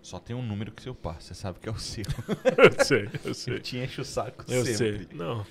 só 0.02 0.18
tem 0.18 0.37
um 0.37 0.42
número 0.42 0.70
que 0.70 0.88
eu 0.88 0.94
passo. 0.94 1.28
Você 1.28 1.35
sabe 1.35 1.58
que 1.58 1.68
é 1.68 1.73
o 1.73 1.78
seu. 1.78 2.04
eu 2.78 2.85
sei, 2.85 3.08
eu 3.25 3.35
sei. 3.35 3.54
Eu 3.54 3.61
te 3.61 3.78
enche 3.78 4.00
o 4.00 4.04
saco 4.04 4.44
Eu 4.49 4.64
sempre. 4.64 5.06
sei. 5.06 5.08
Não, 5.16 5.44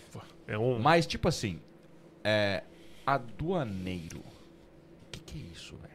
é 0.47 0.57
um. 0.57 0.79
Mas, 0.79 1.05
tipo 1.07 1.27
assim, 1.27 1.59
é, 2.23 2.63
aduaneiro. 3.05 4.19
O 4.19 5.11
que, 5.11 5.19
que 5.19 5.37
é 5.37 5.53
isso, 5.53 5.75
velho? 5.77 5.93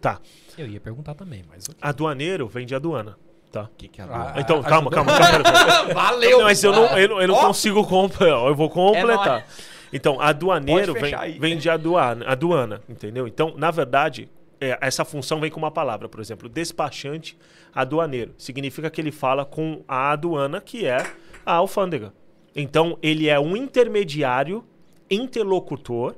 Tá. 0.00 0.20
Eu 0.56 0.66
ia 0.66 0.80
perguntar 0.80 1.14
também, 1.14 1.44
mas. 1.48 1.64
ok. 1.68 1.76
Aduaneiro 1.80 2.46
vem 2.48 2.66
de 2.66 2.74
aduana. 2.74 3.16
Tá. 3.50 3.62
O 3.64 3.68
que, 3.76 3.88
que 3.88 4.00
é 4.00 4.04
Ah? 4.04 4.34
Então, 4.36 4.60
ah, 4.60 4.62
calma, 4.62 4.90
ajudou. 4.90 5.04
calma, 5.04 5.12
calma. 5.12 5.42
pera, 5.42 5.84
pera. 5.84 5.94
Valeu! 5.94 6.38
Não, 6.38 6.44
mas 6.44 6.62
eu 6.62 6.72
não, 6.72 6.98
eu 6.98 7.08
não, 7.08 7.20
eu 7.20 7.28
não 7.28 7.34
Ó, 7.34 7.46
consigo 7.46 7.84
completar. 7.84 8.28
Eu 8.46 8.54
vou 8.54 8.70
completar. 8.70 9.46
Então, 9.92 10.20
aduaneiro 10.20 10.94
vem, 10.94 11.14
aí. 11.14 11.38
vem 11.38 11.58
de 11.58 11.68
aduana, 11.68 12.24
aduana, 12.26 12.80
entendeu? 12.88 13.26
Então, 13.26 13.54
na 13.56 13.72
verdade, 13.72 14.28
é, 14.60 14.78
essa 14.80 15.04
função 15.04 15.40
vem 15.40 15.50
com 15.50 15.58
uma 15.58 15.70
palavra, 15.70 16.08
por 16.08 16.20
exemplo, 16.20 16.48
despachante 16.48 17.36
aduaneiro. 17.74 18.32
Significa 18.38 18.88
que 18.88 19.00
ele 19.00 19.10
fala 19.10 19.44
com 19.44 19.82
a 19.88 20.12
aduana, 20.12 20.60
que 20.60 20.86
é 20.86 20.98
a 21.44 21.54
alfândega. 21.54 22.12
Então, 22.54 22.96
ele 23.02 23.28
é 23.28 23.38
um 23.40 23.56
intermediário, 23.56 24.64
interlocutor 25.10 26.14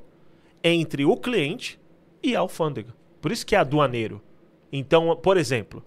entre 0.63 1.05
o 1.05 1.17
cliente 1.17 1.79
e 2.21 2.35
a 2.35 2.39
alfândega. 2.39 2.93
Por 3.21 3.31
isso 3.31 3.45
que 3.45 3.55
é 3.55 3.59
aduaneiro. 3.59 4.21
Então, 4.71 5.15
por 5.15 5.37
exemplo, 5.37 5.83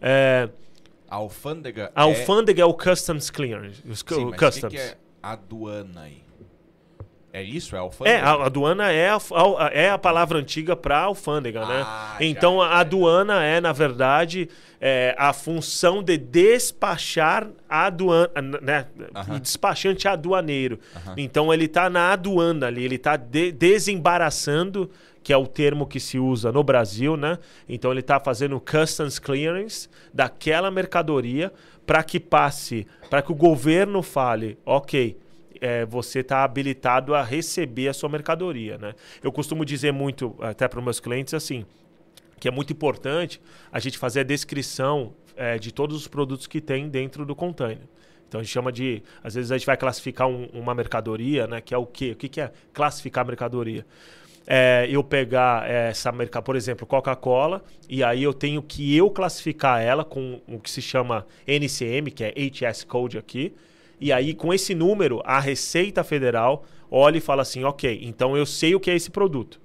é, 0.00 0.48
A 1.08 1.16
alfândega 1.16 1.90
a 1.94 2.02
é... 2.02 2.04
alfândega 2.04 2.62
é 2.62 2.64
o 2.64 2.74
customs 2.74 3.30
clearance, 3.30 3.82
os 3.88 4.00
Sim, 4.00 4.26
mas 4.26 4.38
customs. 4.38 4.64
o 4.64 4.68
que, 4.68 4.76
que 4.76 4.82
é 4.82 4.96
aduana 5.22 6.02
aí? 6.02 6.22
É 7.32 7.42
isso? 7.42 7.76
É 7.76 7.78
alfândega? 7.78 8.16
É, 8.16 8.20
a 8.22 8.32
aduana 8.46 8.90
é 8.90 9.10
a, 9.10 9.16
a- 9.16 9.70
é 9.72 9.90
a 9.90 9.98
palavra 9.98 10.38
antiga 10.38 10.74
para 10.74 10.98
alfândega, 11.00 11.60
né? 11.66 11.82
Ah, 11.86 12.16
já, 12.18 12.24
Então 12.24 12.58
já, 12.58 12.66
a 12.66 12.78
aduana 12.80 13.44
é, 13.44 13.60
na 13.60 13.72
verdade, 13.72 14.48
é, 14.80 15.14
a 15.18 15.32
função 15.34 16.02
de 16.02 16.16
despachar 16.16 17.46
a 17.68 17.84
aduana, 17.86 18.30
né? 18.62 18.86
Aham. 19.14 19.36
O 19.36 19.40
despachante 19.40 20.08
aduaneiro. 20.08 20.78
Aham. 20.96 21.14
Então 21.18 21.52
ele 21.52 21.66
está 21.66 21.90
na 21.90 22.12
aduana 22.12 22.66
ali, 22.68 22.82
ele 22.84 22.94
está 22.96 23.14
desembaraçando, 23.92 24.90
que 25.22 25.32
é 25.32 25.36
o 25.36 25.46
termo 25.46 25.86
que 25.86 26.00
se 26.00 26.18
usa 26.18 26.50
no 26.52 26.62
Brasil, 26.62 27.16
né? 27.16 27.38
Então 27.68 27.90
ele 27.90 28.00
está 28.00 28.18
fazendo 28.20 28.60
customs 28.60 29.18
clearance 29.18 29.88
daquela 30.12 30.70
mercadoria 30.70 31.52
para 31.86 32.02
que 32.02 32.20
passe, 32.20 32.86
para 33.10 33.20
que 33.22 33.32
o 33.32 33.34
governo 33.34 34.02
fale, 34.02 34.58
ok, 34.64 35.16
é, 35.60 35.84
você 35.84 36.20
está 36.20 36.44
habilitado 36.44 37.14
a 37.14 37.22
receber 37.22 37.88
a 37.88 37.92
sua 37.92 38.08
mercadoria, 38.08 38.78
né? 38.78 38.94
Eu 39.22 39.30
costumo 39.32 39.64
dizer 39.64 39.92
muito 39.92 40.34
até 40.40 40.66
para 40.68 40.78
os 40.78 40.84
meus 40.84 41.00
clientes 41.00 41.34
assim, 41.34 41.64
que 42.40 42.48
é 42.48 42.50
muito 42.50 42.72
importante 42.72 43.40
a 43.72 43.78
gente 43.80 43.98
fazer 43.98 44.20
a 44.20 44.24
descrição 44.24 45.12
é, 45.36 45.58
de 45.58 45.72
todos 45.72 45.96
os 45.96 46.08
produtos 46.08 46.46
que 46.46 46.60
tem 46.60 46.88
dentro 46.88 47.24
do 47.24 47.34
container. 47.34 47.86
Então 48.28 48.40
a 48.40 48.44
gente 48.44 48.52
chama 48.52 48.70
de, 48.70 49.02
às 49.22 49.34
vezes 49.34 49.50
a 49.50 49.56
gente 49.56 49.66
vai 49.66 49.76
classificar 49.76 50.28
um- 50.28 50.46
uma 50.52 50.74
mercadoria, 50.74 51.46
né? 51.46 51.60
Que 51.60 51.72
é 51.74 51.78
o 51.78 51.86
quê? 51.86 52.12
O 52.12 52.16
que, 52.16 52.28
que 52.28 52.40
é 52.40 52.52
classificar 52.72 53.24
mercadoria? 53.26 53.86
É, 54.46 54.86
eu 54.90 55.04
pegar 55.04 55.68
essa 55.68 56.10
mercadoria, 56.10 56.44
por 56.44 56.56
exemplo, 56.56 56.86
Coca-Cola, 56.86 57.62
e 57.88 58.02
aí 58.02 58.22
eu 58.22 58.32
tenho 58.32 58.62
que 58.62 58.96
eu 58.96 59.10
classificar 59.10 59.82
ela 59.82 60.04
com 60.04 60.40
o 60.48 60.58
que 60.58 60.70
se 60.70 60.80
chama 60.80 61.26
NCM, 61.46 62.10
que 62.10 62.24
é 62.24 62.32
HS 62.34 62.84
Code 62.84 63.18
aqui, 63.18 63.54
e 64.00 64.12
aí 64.12 64.34
com 64.34 64.52
esse 64.52 64.74
número 64.74 65.20
a 65.24 65.40
Receita 65.40 66.02
Federal 66.04 66.64
olha 66.90 67.18
e 67.18 67.20
fala 67.20 67.42
assim, 67.42 67.64
ok, 67.64 68.00
então 68.02 68.36
eu 68.36 68.46
sei 68.46 68.74
o 68.74 68.80
que 68.80 68.90
é 68.90 68.94
esse 68.96 69.10
produto. 69.10 69.60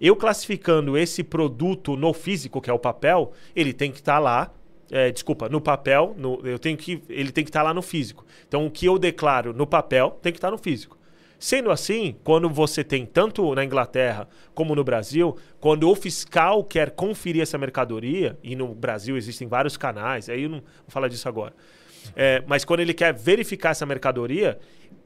Eu 0.00 0.16
classificando 0.16 0.96
esse 0.96 1.22
produto 1.22 1.94
no 1.96 2.12
físico, 2.12 2.60
que 2.60 2.70
é 2.70 2.72
o 2.72 2.78
papel, 2.78 3.32
ele 3.54 3.72
tem 3.72 3.90
que 3.92 3.98
estar 3.98 4.18
lá. 4.18 4.50
é, 4.92 5.08
desculpa, 5.12 5.48
no 5.48 5.60
papel, 5.60 6.16
no- 6.18 6.40
eu 6.44 6.58
tenho 6.58 6.76
que, 6.76 7.00
ele 7.08 7.30
tem 7.30 7.44
que 7.44 7.50
estar 7.50 7.62
lá 7.62 7.72
no 7.72 7.80
físico. 7.80 8.26
Então, 8.48 8.66
o 8.66 8.70
que 8.70 8.86
eu 8.86 8.98
declaro 8.98 9.52
no 9.52 9.64
papel 9.64 10.18
tem 10.20 10.32
que 10.32 10.38
estar 10.38 10.50
no 10.50 10.58
físico. 10.58 10.98
Sendo 11.38 11.70
assim, 11.70 12.16
quando 12.24 12.50
você 12.50 12.82
tem 12.82 13.06
tanto 13.06 13.54
na 13.54 13.64
Inglaterra 13.64 14.28
como 14.52 14.74
no 14.74 14.82
Brasil, 14.82 15.36
quando 15.60 15.88
o 15.88 15.94
fiscal 15.94 16.64
quer 16.64 16.90
conferir 16.90 17.40
essa 17.40 17.56
mercadoria, 17.56 18.36
e 18.42 18.56
no 18.56 18.74
Brasil 18.74 19.16
existem 19.16 19.46
vários 19.46 19.76
canais, 19.76 20.28
aí 20.28 20.42
eu 20.42 20.48
não 20.48 20.58
vou 20.58 20.88
falar 20.88 21.06
disso 21.06 21.28
agora. 21.28 21.54
É, 22.14 22.42
mas 22.46 22.64
quando 22.64 22.80
ele 22.80 22.94
quer 22.94 23.12
verificar 23.14 23.70
essa 23.70 23.86
mercadoria, 23.86 24.58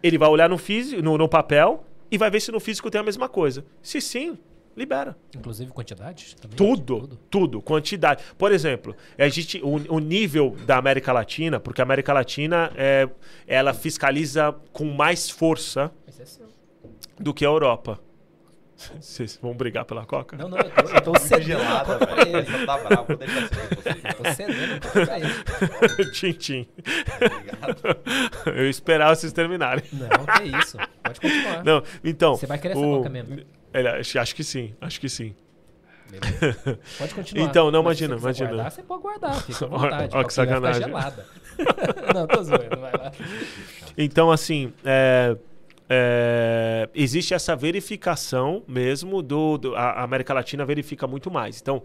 ele 0.03 0.19
vai 0.19 0.29
olhar 0.29 0.49
no, 0.49 0.59
físico, 0.59 1.03
no, 1.03 1.17
no 1.17 1.29
papel 1.29 1.85
e 2.11 2.19
vai 2.19 2.31
ver 2.31 2.41
se 2.41 2.53
no 2.53 2.61
físico 2.61 2.91
tem 2.91 3.01
a 3.01 3.05
mesma 3.05 3.29
coisa. 3.29 3.65
Se 3.83 4.01
sim, 4.01 4.39
libera. 4.77 5.17
Inclusive 5.35 5.71
quantidade? 5.71 6.37
Também? 6.37 6.57
Tudo, 6.57 7.19
tudo, 7.31 7.63
quantidade. 7.63 8.23
Por 8.37 8.53
exemplo, 8.53 8.95
a 9.19 9.29
gente, 9.29 9.61
o, 9.63 9.95
o 9.95 9.99
nível 9.99 10.57
da 10.67 10.77
América 10.77 11.13
Latina, 11.13 11.61
porque 11.61 11.81
a 11.81 11.85
América 11.85 12.13
Latina 12.13 12.73
é, 12.77 13.09
ela 13.47 13.73
fiscaliza 13.73 14.55
com 14.73 14.85
mais 14.85 15.31
força 15.31 15.91
é 16.07 17.23
do 17.23 17.33
que 17.33 17.45
a 17.45 17.49
Europa. 17.49 18.01
Vocês 19.01 19.39
vão 19.41 19.55
brigar 19.55 19.85
pela 19.85 20.05
Coca? 20.05 20.37
Não, 20.37 20.49
não, 20.49 20.59
eu 20.59 20.71
tô, 20.71 20.83
eu 20.89 21.01
tô 21.01 21.19
cedendo 21.19 21.45
gelada, 21.61 21.97
pra 21.99 22.15
velho. 22.17 22.37
ele. 22.39 22.47
Só 22.51 22.67
tá 22.67 22.79
bravo, 22.79 23.05
vou 23.07 23.17
deixar 23.17 23.41
você. 23.49 24.03
Eu 24.09 24.15
tô 24.15 24.31
cedendo 24.35 24.81
pra 24.91 25.19
ele. 25.21 26.11
tchim, 26.13 26.33
tchim. 26.33 26.69
Obrigado. 27.17 27.99
Eu 28.59 28.69
esperava 28.69 29.15
vocês 29.15 29.33
terminarem. 29.33 29.85
Não, 29.93 30.09
que 30.27 30.59
isso. 30.59 30.77
Pode 31.03 31.21
continuar. 31.21 31.65
Não, 31.65 31.83
então. 32.03 32.35
Você 32.37 32.47
vai 32.47 32.59
querer 32.59 32.73
essa 32.73 32.81
o- 32.85 32.97
Coca 32.99 33.09
mesmo? 33.11 33.41
Ele- 33.73 33.89
acho, 33.89 34.19
acho 34.19 34.35
que 34.35 34.45
sim, 34.45 34.75
acho 34.81 35.01
que 35.01 35.09
sim. 35.09 35.35
Beleza. 36.11 36.79
Pode 36.99 37.15
continuar. 37.15 37.47
Então, 37.49 37.71
não, 37.71 37.83
Mas 37.83 37.97
se 37.99 38.05
imagina, 38.05 38.21
você 38.21 38.33
quiser 38.33 38.45
imagina. 38.45 38.63
Guardar, 38.63 38.71
você 38.73 38.83
pode 38.83 39.03
guardar, 39.03 39.43
fica 39.43 39.65
à 39.65 39.69
vontade. 39.69 40.17
ó, 40.17 40.25
que 40.25 40.33
sacanagem. 40.33 40.83
gelada. 40.83 41.27
não, 42.15 42.27
tô 42.27 42.43
zoando, 42.43 42.81
vai 42.81 42.93
lá. 42.93 43.13
Então, 43.97 44.31
assim, 44.31 44.73
é, 44.85 45.37
é, 45.89 46.89
existe 46.95 47.35
essa 47.35 47.55
verificação 47.55 48.63
mesmo 48.67 49.21
do, 49.23 49.59
do, 49.59 49.77
a 49.77 50.03
América 50.03 50.33
Latina 50.33 50.65
verifica 50.65 51.07
muito 51.07 51.31
mais. 51.31 51.61
Então 51.61 51.83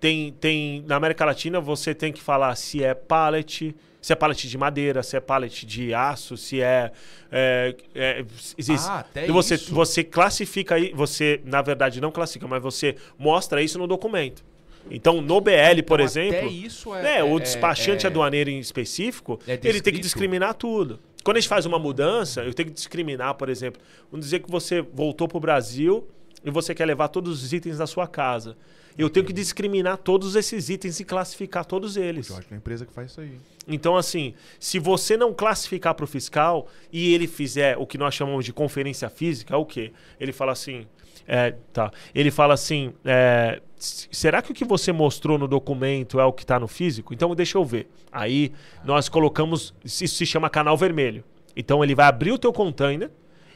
tem, 0.00 0.32
tem 0.32 0.84
na 0.86 0.96
América 0.96 1.24
Latina 1.24 1.60
você 1.60 1.94
tem 1.94 2.12
que 2.12 2.20
falar 2.20 2.54
se 2.56 2.84
é 2.84 2.94
pallet, 2.94 3.74
se 4.00 4.12
é 4.12 4.16
pallet 4.16 4.48
de 4.48 4.58
madeira, 4.58 5.02
se 5.02 5.16
é 5.16 5.20
pallet 5.20 5.66
de 5.66 5.92
aço, 5.94 6.36
se 6.36 6.60
é, 6.60 6.92
é, 7.32 7.74
é 7.94 8.24
existe, 8.56 8.86
Ah, 8.88 9.00
até 9.00 9.26
você 9.26 9.54
isso. 9.54 9.74
você 9.74 10.04
classifica 10.04 10.74
aí, 10.76 10.92
você 10.94 11.40
na 11.44 11.62
verdade 11.62 12.00
não 12.00 12.10
classifica, 12.12 12.46
mas 12.46 12.62
você 12.62 12.96
mostra 13.18 13.62
isso 13.62 13.78
no 13.78 13.86
documento. 13.86 14.44
Então 14.90 15.20
no 15.20 15.40
BL, 15.40 15.82
por 15.86 16.00
Então, 16.00 16.04
exemplo, 16.04 16.36
Até 16.38 16.46
isso 16.46 16.94
é. 16.94 17.18
é, 17.18 17.24
o 17.24 17.36
é- 17.38 17.40
despachante 17.40 18.06
é- 18.06 18.08
aduaneiro 18.08 18.50
em 18.50 18.58
específico, 18.58 19.40
é 19.48 19.58
ele 19.64 19.80
tem 19.80 19.92
que 19.94 20.00
discriminar 20.00 20.54
tudo. 20.54 21.00
Quando 21.28 21.36
a 21.36 21.40
gente 21.40 21.48
faz 21.50 21.66
uma 21.66 21.78
mudança, 21.78 22.42
eu 22.42 22.54
tenho 22.54 22.70
que 22.70 22.74
discriminar, 22.74 23.34
por 23.34 23.50
exemplo. 23.50 23.82
Vamos 24.10 24.24
dizer 24.24 24.38
que 24.38 24.50
você 24.50 24.80
voltou 24.80 25.28
para 25.28 25.36
o 25.36 25.40
Brasil 25.40 26.08
e 26.42 26.50
você 26.50 26.74
quer 26.74 26.86
levar 26.86 27.08
todos 27.08 27.44
os 27.44 27.52
itens 27.52 27.76
da 27.76 27.86
sua 27.86 28.08
casa. 28.08 28.56
Eu 28.96 29.10
tenho 29.10 29.26
que 29.26 29.32
discriminar 29.34 29.98
todos 29.98 30.34
esses 30.34 30.70
itens 30.70 30.98
e 31.00 31.04
classificar 31.04 31.66
todos 31.66 31.98
eles. 31.98 32.28
Jorge, 32.28 32.46
é 32.50 32.54
uma 32.54 32.56
empresa 32.56 32.86
que 32.86 32.94
faz 32.94 33.10
isso 33.10 33.20
aí. 33.20 33.38
Então, 33.66 33.94
assim, 33.94 34.32
se 34.58 34.78
você 34.78 35.18
não 35.18 35.34
classificar 35.34 35.94
para 35.94 36.04
o 36.04 36.08
fiscal 36.08 36.66
e 36.90 37.12
ele 37.12 37.26
fizer 37.26 37.76
o 37.76 37.86
que 37.86 37.98
nós 37.98 38.14
chamamos 38.14 38.46
de 38.46 38.52
conferência 38.54 39.10
física, 39.10 39.52
é 39.52 39.56
o 39.58 39.66
quê? 39.66 39.92
Ele 40.18 40.32
fala 40.32 40.52
assim. 40.52 40.86
É, 41.28 41.54
tá. 41.74 41.92
Ele 42.14 42.30
fala 42.30 42.54
assim: 42.54 42.94
é, 43.04 43.60
será 43.76 44.40
que 44.40 44.50
o 44.50 44.54
que 44.54 44.64
você 44.64 44.90
mostrou 44.90 45.38
no 45.38 45.46
documento 45.46 46.18
é 46.18 46.24
o 46.24 46.32
que 46.32 46.42
está 46.42 46.58
no 46.58 46.66
físico? 46.66 47.12
Então, 47.12 47.34
deixa 47.34 47.58
eu 47.58 47.64
ver. 47.64 47.86
Aí, 48.10 48.50
nós 48.82 49.10
colocamos. 49.10 49.74
Isso 49.84 50.08
se 50.08 50.24
chama 50.24 50.48
canal 50.48 50.74
vermelho. 50.74 51.22
Então, 51.54 51.84
ele 51.84 51.94
vai 51.94 52.06
abrir 52.06 52.32
o 52.32 52.38
teu 52.38 52.50
container 52.50 53.10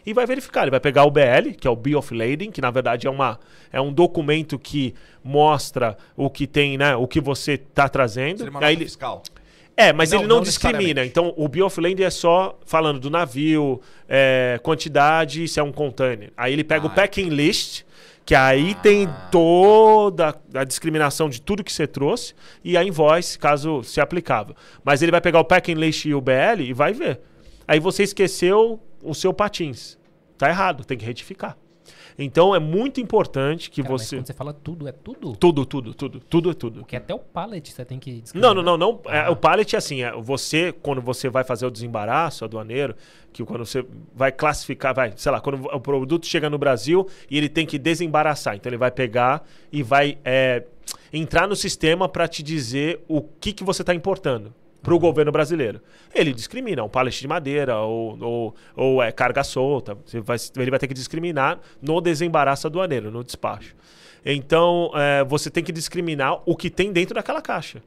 e 0.04 0.12
vai 0.12 0.26
verificar. 0.26 0.62
Ele 0.62 0.70
vai 0.70 0.80
pegar 0.80 1.04
o 1.04 1.10
BL, 1.10 1.54
que 1.58 1.66
é 1.66 1.70
o 1.70 1.76
Bill 1.76 1.98
of 1.98 2.14
Lading, 2.14 2.50
que 2.50 2.60
na 2.60 2.70
verdade 2.70 3.06
é, 3.06 3.10
uma, 3.10 3.40
é 3.72 3.80
um 3.80 3.92
documento 3.92 4.58
que 4.58 4.94
mostra 5.24 5.96
o 6.14 6.28
que 6.28 6.46
tem, 6.46 6.76
né? 6.76 6.94
O 6.94 7.06
que 7.06 7.20
você 7.20 7.52
está 7.52 7.88
trazendo. 7.88 8.38
Seria 8.38 8.50
uma 8.50 8.64
Aí 8.64 8.74
ele, 8.74 8.84
fiscal. 8.84 9.22
É, 9.76 9.92
mas 9.92 10.10
Não, 10.10 10.20
ele 10.20 10.28
não, 10.28 10.36
não 10.36 10.42
discrimina. 10.42 11.04
Então, 11.04 11.32
o 11.36 11.48
Bill 11.48 11.66
of 11.66 11.80
Lading 11.80 12.02
é 12.02 12.10
só 12.10 12.58
falando 12.66 13.00
do 13.00 13.10
navio, 13.10 13.80
é, 14.08 14.60
quantidade, 14.62 15.48
se 15.48 15.58
é 15.58 15.62
um 15.62 15.72
container. 15.72 16.32
Aí 16.36 16.52
ele 16.52 16.64
pega 16.64 16.86
o 16.86 16.88
Ah, 16.88 16.94
packing 16.94 17.28
list, 17.28 17.82
que 18.24 18.34
aí 18.34 18.74
tem 18.76 19.08
toda 19.30 20.34
a 20.54 20.64
discriminação 20.64 21.28
de 21.28 21.40
tudo 21.40 21.64
que 21.64 21.72
você 21.72 21.86
trouxe, 21.86 22.34
e 22.62 22.76
a 22.76 22.84
invoice, 22.84 23.38
caso 23.38 23.82
se 23.82 24.00
aplicável. 24.00 24.54
Mas 24.84 25.02
ele 25.02 25.10
vai 25.10 25.20
pegar 25.20 25.40
o 25.40 25.44
packing 25.44 25.74
list 25.74 26.04
e 26.04 26.14
o 26.14 26.20
BL 26.20 26.60
e 26.60 26.72
vai 26.72 26.92
ver. 26.92 27.20
Aí 27.66 27.80
você 27.80 28.02
esqueceu 28.02 28.80
o 29.02 29.14
seu 29.14 29.32
patins. 29.32 29.98
Tá 30.36 30.48
errado, 30.48 30.84
tem 30.84 30.98
que 30.98 31.04
retificar. 31.04 31.56
Então 32.18 32.54
é 32.54 32.58
muito 32.58 33.00
importante 33.00 33.70
que 33.70 33.82
Cara, 33.82 33.92
você. 33.96 34.16
quando 34.16 34.26
você 34.26 34.32
fala 34.32 34.52
tudo, 34.52 34.86
é 34.88 34.92
tudo? 34.92 35.34
Tudo, 35.36 35.64
tudo, 35.66 35.94
tudo, 35.94 36.20
tudo 36.20 36.50
é 36.50 36.54
tudo. 36.54 36.80
Porque 36.80 36.96
até 36.96 37.14
o 37.14 37.18
pallet 37.18 37.72
você 37.72 37.84
tem 37.84 37.98
que 37.98 38.10
Não, 38.12 38.20
discriminar. 38.20 38.54
não, 38.54 38.62
não, 38.62 38.76
não. 38.78 39.00
É, 39.06 39.20
Ah. 39.26 39.30
o 39.30 39.36
pallet 39.36 39.74
é 39.74 39.78
assim, 39.78 40.02
é, 40.02 40.12
você, 40.12 40.72
quando 40.72 41.00
você 41.00 41.28
vai 41.28 41.44
fazer 41.44 41.66
o 41.66 41.70
desembaraço 41.70 42.44
aduaneiro, 42.44 42.94
que 43.32 43.44
quando 43.44 43.64
você 43.64 43.84
vai 44.14 44.30
classificar, 44.30 44.94
vai, 44.94 45.12
sei 45.16 45.32
lá, 45.32 45.40
quando 45.40 45.64
o 45.66 45.80
produto 45.80 46.26
chega 46.26 46.50
no 46.50 46.58
Brasil 46.58 47.08
e 47.30 47.38
ele 47.38 47.48
tem 47.48 47.64
que 47.66 47.78
desembaraçar. 47.78 48.54
Então 48.56 48.68
ele 48.70 48.76
vai 48.76 48.90
pegar 48.90 49.46
e 49.72 49.82
vai 49.82 50.18
é, 50.24 50.64
entrar 51.12 51.48
no 51.48 51.56
sistema 51.56 52.08
para 52.08 52.28
te 52.28 52.42
dizer 52.42 53.02
o 53.08 53.22
que, 53.22 53.52
que 53.52 53.64
você 53.64 53.82
está 53.82 53.94
importando 53.94 54.52
para 54.82 54.94
o 54.94 54.98
governo 54.98 55.30
brasileiro. 55.30 55.80
Ele 56.14 56.32
discrimina, 56.32 56.82
um 56.82 56.88
pallet 56.88 57.20
de 57.20 57.28
madeira 57.28 57.78
ou, 57.78 58.18
ou, 58.20 58.54
ou 58.74 59.02
é 59.02 59.12
carga 59.12 59.44
solta. 59.44 59.96
Vai, 60.24 60.36
ele 60.56 60.70
vai 60.70 60.78
ter 60.78 60.88
que 60.88 60.94
discriminar 60.94 61.60
no 61.80 62.00
desembaraço 62.00 62.66
aduaneiro, 62.66 63.10
no 63.10 63.22
despacho. 63.22 63.74
Então, 64.24 64.90
é, 64.94 65.24
você 65.24 65.50
tem 65.50 65.62
que 65.64 65.72
discriminar 65.72 66.42
o 66.46 66.56
que 66.56 66.70
tem 66.70 66.92
dentro 66.92 67.14
daquela 67.14 67.40
caixa. 67.40 67.82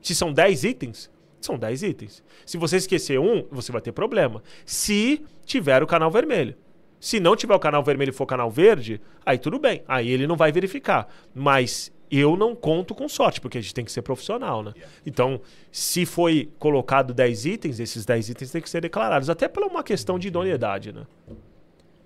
Se 0.00 0.14
são 0.14 0.32
10 0.32 0.64
itens, 0.64 1.10
são 1.40 1.58
10 1.58 1.82
itens. 1.82 2.22
Se 2.44 2.56
você 2.56 2.76
esquecer 2.76 3.18
um, 3.18 3.46
você 3.50 3.72
vai 3.72 3.80
ter 3.80 3.92
problema. 3.92 4.42
Se 4.64 5.24
tiver 5.44 5.82
o 5.82 5.86
canal 5.86 6.10
vermelho. 6.10 6.54
Se 6.98 7.20
não 7.20 7.36
tiver 7.36 7.54
o 7.54 7.58
canal 7.58 7.82
vermelho 7.82 8.10
e 8.10 8.12
for 8.12 8.26
canal 8.26 8.50
verde, 8.50 9.00
aí 9.24 9.38
tudo 9.38 9.58
bem. 9.58 9.82
Aí 9.86 10.10
ele 10.10 10.26
não 10.26 10.36
vai 10.36 10.50
verificar. 10.50 11.08
Mas 11.34 11.92
eu 12.10 12.36
não 12.36 12.54
conto 12.54 12.94
com 12.94 13.08
sorte, 13.08 13.40
porque 13.40 13.58
a 13.58 13.60
gente 13.60 13.74
tem 13.74 13.84
que 13.84 13.92
ser 13.92 14.02
profissional, 14.02 14.62
né? 14.62 14.72
Então, 15.04 15.40
se 15.72 16.04
foi 16.06 16.50
colocado 16.58 17.12
10 17.14 17.44
itens, 17.46 17.80
esses 17.80 18.04
10 18.04 18.30
itens 18.30 18.50
têm 18.50 18.60
que 18.62 18.70
ser 18.70 18.80
declarados. 18.80 19.28
Até 19.30 19.48
por 19.48 19.62
uma 19.64 19.82
questão 19.82 20.18
de 20.18 20.28
idoneidade, 20.28 20.92
né? 20.92 21.04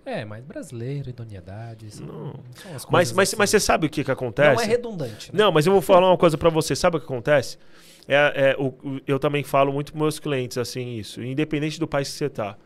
É, 0.05 0.25
mas 0.25 0.43
brasileiro, 0.45 1.11
idoneidade. 1.11 1.91
São, 1.91 2.07
Não. 2.07 2.35
são 2.55 2.75
as 2.75 2.87
Mas, 2.87 3.13
mas, 3.13 3.29
assim. 3.29 3.37
mas 3.37 3.51
você 3.51 3.61
sabe 3.61 3.87
o 3.87 3.91
que, 3.91 4.03
que 4.03 4.11
acontece? 4.11 4.55
Não 4.57 4.63
é 4.63 4.67
redundante. 4.67 5.33
né? 5.33 5.39
Não, 5.45 5.53
mas 5.53 5.67
eu 5.67 5.73
vou 5.73 5.83
falar 5.83 6.09
uma 6.09 6.17
coisa 6.17 6.37
pra 6.39 6.49
você. 6.51 6.75
Sabe 6.75 6.97
o 6.97 7.01
que 7.01 7.05
acontece? 7.05 7.59
É, 8.09 8.15
é, 8.51 8.57
o, 8.59 8.69
o- 8.69 9.01
eu 9.07 9.19
também 9.19 9.45
falo 9.45 9.73
muito 9.73 9.93
pros 9.93 10.03
meus 10.03 10.19
clientes 10.19 10.57
assim 10.59 10.97
isso. 10.97 11.23
Independente 11.23 11.79
do 11.79 11.87
país 11.87 12.09
que 12.11 12.15
você 12.17 12.29
tá. 12.31 12.57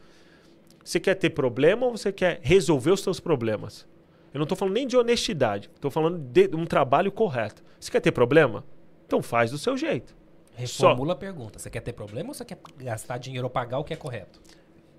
Você 0.82 1.00
quer 1.00 1.14
ter 1.16 1.30
problema 1.30 1.84
ou 1.86 1.96
você 1.96 2.12
quer 2.12 2.38
resolver 2.42 2.92
os 2.92 3.00
seus 3.02 3.18
problemas? 3.18 3.86
Eu 4.34 4.40
não 4.40 4.46
tô 4.46 4.56
falando 4.56 4.74
nem 4.74 4.86
de 4.86 4.96
honestidade. 4.96 5.70
Tô 5.80 5.90
falando 5.90 6.18
de 6.18 6.50
um 6.54 6.66
trabalho 6.66 7.12
correto. 7.12 7.62
Você 7.78 7.90
quer 7.90 8.00
ter 8.00 8.10
problema? 8.10 8.64
Então 9.06 9.22
faz 9.22 9.52
do 9.52 9.58
seu 9.58 9.76
jeito. 9.76 10.14
Reformula 10.56 11.12
a 11.12 11.16
pergunta. 11.16 11.58
Você 11.58 11.70
quer 11.70 11.80
ter 11.80 11.92
problema 11.92 12.30
ou 12.30 12.34
você 12.34 12.44
quer 12.44 12.58
gastar 12.78 13.18
dinheiro 13.18 13.46
ou 13.46 13.50
pagar 13.50 13.78
o 13.78 13.84
que 13.84 13.92
é 13.92 13.96
correto? 13.96 14.40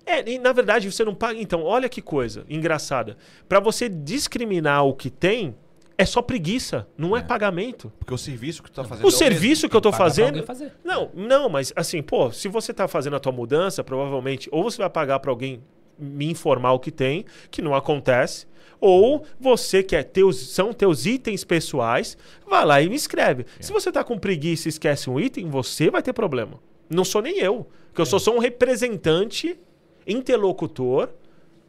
É, 0.06 0.26
e 0.28 0.38
na 0.38 0.52
verdade 0.52 0.90
você 0.90 1.04
não 1.04 1.14
paga. 1.14 1.38
Então, 1.38 1.62
olha 1.64 1.88
que 1.88 2.00
coisa 2.00 2.46
engraçada. 2.48 3.16
Pra 3.48 3.60
você 3.60 3.88
discriminar 3.88 4.84
o 4.86 4.94
que 4.94 5.10
tem, 5.10 5.54
é 5.98 6.04
só 6.04 6.22
preguiça, 6.22 6.86
não 6.96 7.16
é, 7.16 7.20
É. 7.20 7.22
pagamento. 7.22 7.92
Porque 7.98 8.14
o 8.14 8.18
serviço 8.18 8.62
que 8.62 8.70
tu 8.70 8.76
tá 8.76 8.84
fazendo. 8.84 9.04
O 9.04 9.08
é 9.08 9.12
serviço 9.12 9.62
mesmo. 9.62 9.68
que 9.70 9.76
eu 9.76 9.80
tô 9.80 9.92
fazendo. 9.92 10.44
Não, 10.84 11.10
não, 11.14 11.48
mas 11.48 11.72
assim, 11.76 12.02
pô, 12.02 12.30
se 12.30 12.48
você 12.48 12.72
tá 12.72 12.86
fazendo 12.86 13.16
a 13.16 13.20
tua 13.20 13.32
mudança, 13.32 13.82
provavelmente, 13.82 14.48
ou 14.52 14.62
você 14.62 14.78
vai 14.78 14.88
pagar 14.90 15.18
pra 15.20 15.30
alguém 15.30 15.62
me 15.98 16.30
informar 16.30 16.72
o 16.72 16.78
que 16.78 16.90
tem, 16.90 17.24
que 17.50 17.60
não 17.62 17.74
acontece, 17.74 18.46
ou 18.80 19.24
você 19.38 19.82
quer 19.82 20.02
teus, 20.04 20.36
são 20.50 20.72
teus 20.72 21.06
itens 21.06 21.44
pessoais, 21.44 22.16
vai 22.46 22.64
lá 22.64 22.80
e 22.82 22.88
me 22.88 22.96
escreve. 22.96 23.46
Se 23.60 23.72
você 23.72 23.90
tá 23.90 24.02
com 24.04 24.18
preguiça 24.18 24.68
e 24.68 24.70
esquece 24.70 25.08
um 25.10 25.18
item, 25.18 25.48
você 25.48 25.90
vai 25.90 26.02
ter 26.02 26.12
problema. 26.12 26.60
Não 26.88 27.04
sou 27.04 27.20
nem 27.22 27.38
eu, 27.38 27.68
que 27.94 28.00
eu 28.00 28.06
sou 28.06 28.18
só 28.20 28.34
um 28.34 28.38
representante, 28.38 29.58
interlocutor 30.06 31.10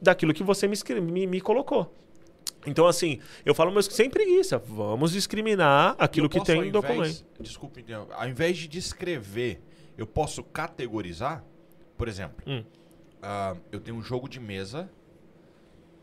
daquilo 0.01 0.33
que 0.33 0.43
você 0.43 0.67
me, 0.67 0.75
me, 1.01 1.27
me 1.27 1.41
colocou. 1.41 1.93
Então, 2.65 2.85
assim, 2.85 3.19
eu 3.45 3.55
falo 3.55 3.71
mas 3.71 3.85
sem 3.85 4.09
preguiça. 4.09 4.57
Vamos 4.57 5.11
discriminar 5.13 5.95
aquilo 5.97 6.25
Eu 6.25 6.29
que 6.29 6.37
posso, 6.39 6.51
tem 6.51 6.65
no 6.65 6.71
documento. 6.71 7.25
Desculpa, 7.39 7.79
interromper. 7.79 8.13
ao 8.13 8.27
invés 8.27 8.57
de 8.57 8.67
descrever, 8.67 9.61
eu 9.97 10.05
posso 10.05 10.43
categorizar. 10.43 11.43
Por 11.97 12.07
exemplo, 12.07 12.43
Hum. 12.45 12.63
ah, 13.21 13.55
eu 13.71 13.79
tenho 13.79 13.97
um 13.97 14.03
jogo 14.03 14.27
de 14.27 14.39
mesa 14.39 14.89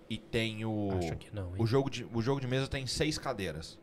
e 0.08 0.18
tenho. 0.18 0.90
Acho 0.98 1.16
que 1.16 1.34
não. 1.34 1.48
hein? 1.48 1.54
O 1.58 1.66
jogo, 1.66 1.88
de, 1.90 2.06
o 2.12 2.20
jogo 2.22 2.40
de 2.40 2.46
mesa 2.46 2.66
tem 2.66 2.86
seis 2.86 3.18
cadeiras. 3.18 3.78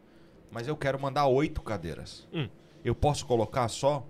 Mas 0.52 0.68
eu 0.68 0.76
quero 0.76 1.00
mandar 1.00 1.28
oito 1.28 1.62
cadeiras. 1.62 2.28
Hum. 2.34 2.48
Eu 2.84 2.94
posso 2.94 3.26
colocar 3.26 3.68
só 3.70 4.06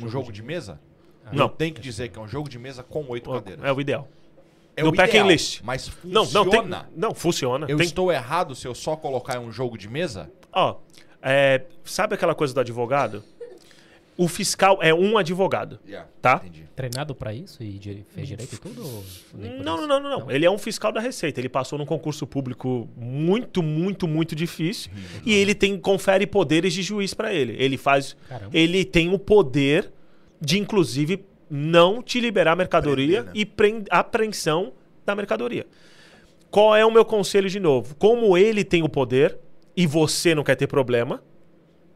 um 0.00 0.08
jogo 0.08 0.32
de 0.32 0.42
mesa? 0.42 0.80
Ah, 1.24 1.30
Não. 1.34 1.48
Tenho 1.48 1.74
que 1.74 1.80
dizer 1.80 2.08
que 2.08 2.18
é 2.18 2.22
um 2.22 2.26
jogo 2.28 2.48
de 2.48 2.58
mesa 2.58 2.82
com 2.82 3.04
oito 3.08 3.30
cadeiras. 3.30 3.64
É 3.64 3.72
o 3.72 3.80
ideal. 3.80 4.08
É 4.74 4.82
no 4.82 4.88
o 4.88 4.94
packing 4.96 5.10
ideal, 5.18 5.28
list. 5.28 5.60
Mas 5.62 5.90
Não, 6.02 6.24
funciona. 6.24 6.44
não, 6.44 6.84
tem, 6.84 6.88
não, 6.96 7.14
funciona. 7.14 7.66
Eu 7.68 7.76
Tem- 7.76 7.84
estou 7.86 8.10
errado 8.10 8.54
se 8.54 8.66
eu 8.66 8.74
só 8.74 8.96
colocar 8.96 9.38
um 9.38 9.52
jogo 9.52 9.76
de 9.76 9.86
mesa? 9.88 10.32
Ó, 10.50 10.76
é, 11.20 11.66
sabe 11.84 12.14
aquela 12.14 12.34
coisa 12.34 12.54
do 12.54 12.60
advogado? 12.60 13.22
O 14.16 14.28
fiscal 14.28 14.78
é 14.82 14.92
um 14.92 15.16
advogado, 15.16 15.80
tá? 16.20 16.42
Entendi. 16.44 16.68
Treinado 16.76 17.14
pra 17.14 17.32
isso 17.32 17.62
e 17.62 18.04
fez 18.10 18.28
direito 18.28 18.54
e 18.54 18.58
tudo? 18.58 18.82
Não, 19.34 19.78
não, 19.78 19.86
não, 19.86 20.00
não, 20.00 20.18
não. 20.20 20.30
Ele 20.30 20.44
é 20.44 20.50
um 20.50 20.58
fiscal 20.58 20.92
da 20.92 21.00
Receita. 21.00 21.40
Ele 21.40 21.48
passou 21.48 21.78
num 21.78 21.86
concurso 21.86 22.26
público 22.26 22.88
muito, 22.96 23.62
muito, 23.62 24.06
muito 24.06 24.36
difícil. 24.36 24.90
E 25.24 25.32
ele 25.32 25.54
tem 25.54 25.78
confere 25.78 26.26
poderes 26.26 26.74
de 26.74 26.82
juiz 26.82 27.14
pra 27.14 27.32
ele. 27.32 27.56
Ele 27.58 27.78
faz. 27.78 28.14
Caramba. 28.28 28.50
Ele 28.56 28.84
tem 28.84 29.12
o 29.12 29.18
poder 29.18 29.90
de, 30.40 30.58
inclusive, 30.58 31.24
não 31.48 32.02
te 32.02 32.20
liberar 32.20 32.52
a 32.52 32.56
mercadoria 32.56 33.24
Prender, 33.24 33.34
né? 33.34 33.84
e 33.90 33.90
apreensão 33.90 34.72
da 35.06 35.14
mercadoria. 35.14 35.66
Qual 36.50 36.76
é 36.76 36.84
o 36.84 36.90
meu 36.90 37.04
conselho 37.04 37.48
de 37.48 37.58
novo? 37.58 37.94
Como 37.96 38.36
ele 38.36 38.62
tem 38.62 38.82
o 38.82 38.88
poder 38.88 39.38
e 39.74 39.86
você 39.86 40.34
não 40.34 40.44
quer 40.44 40.54
ter 40.54 40.66
problema, 40.66 41.22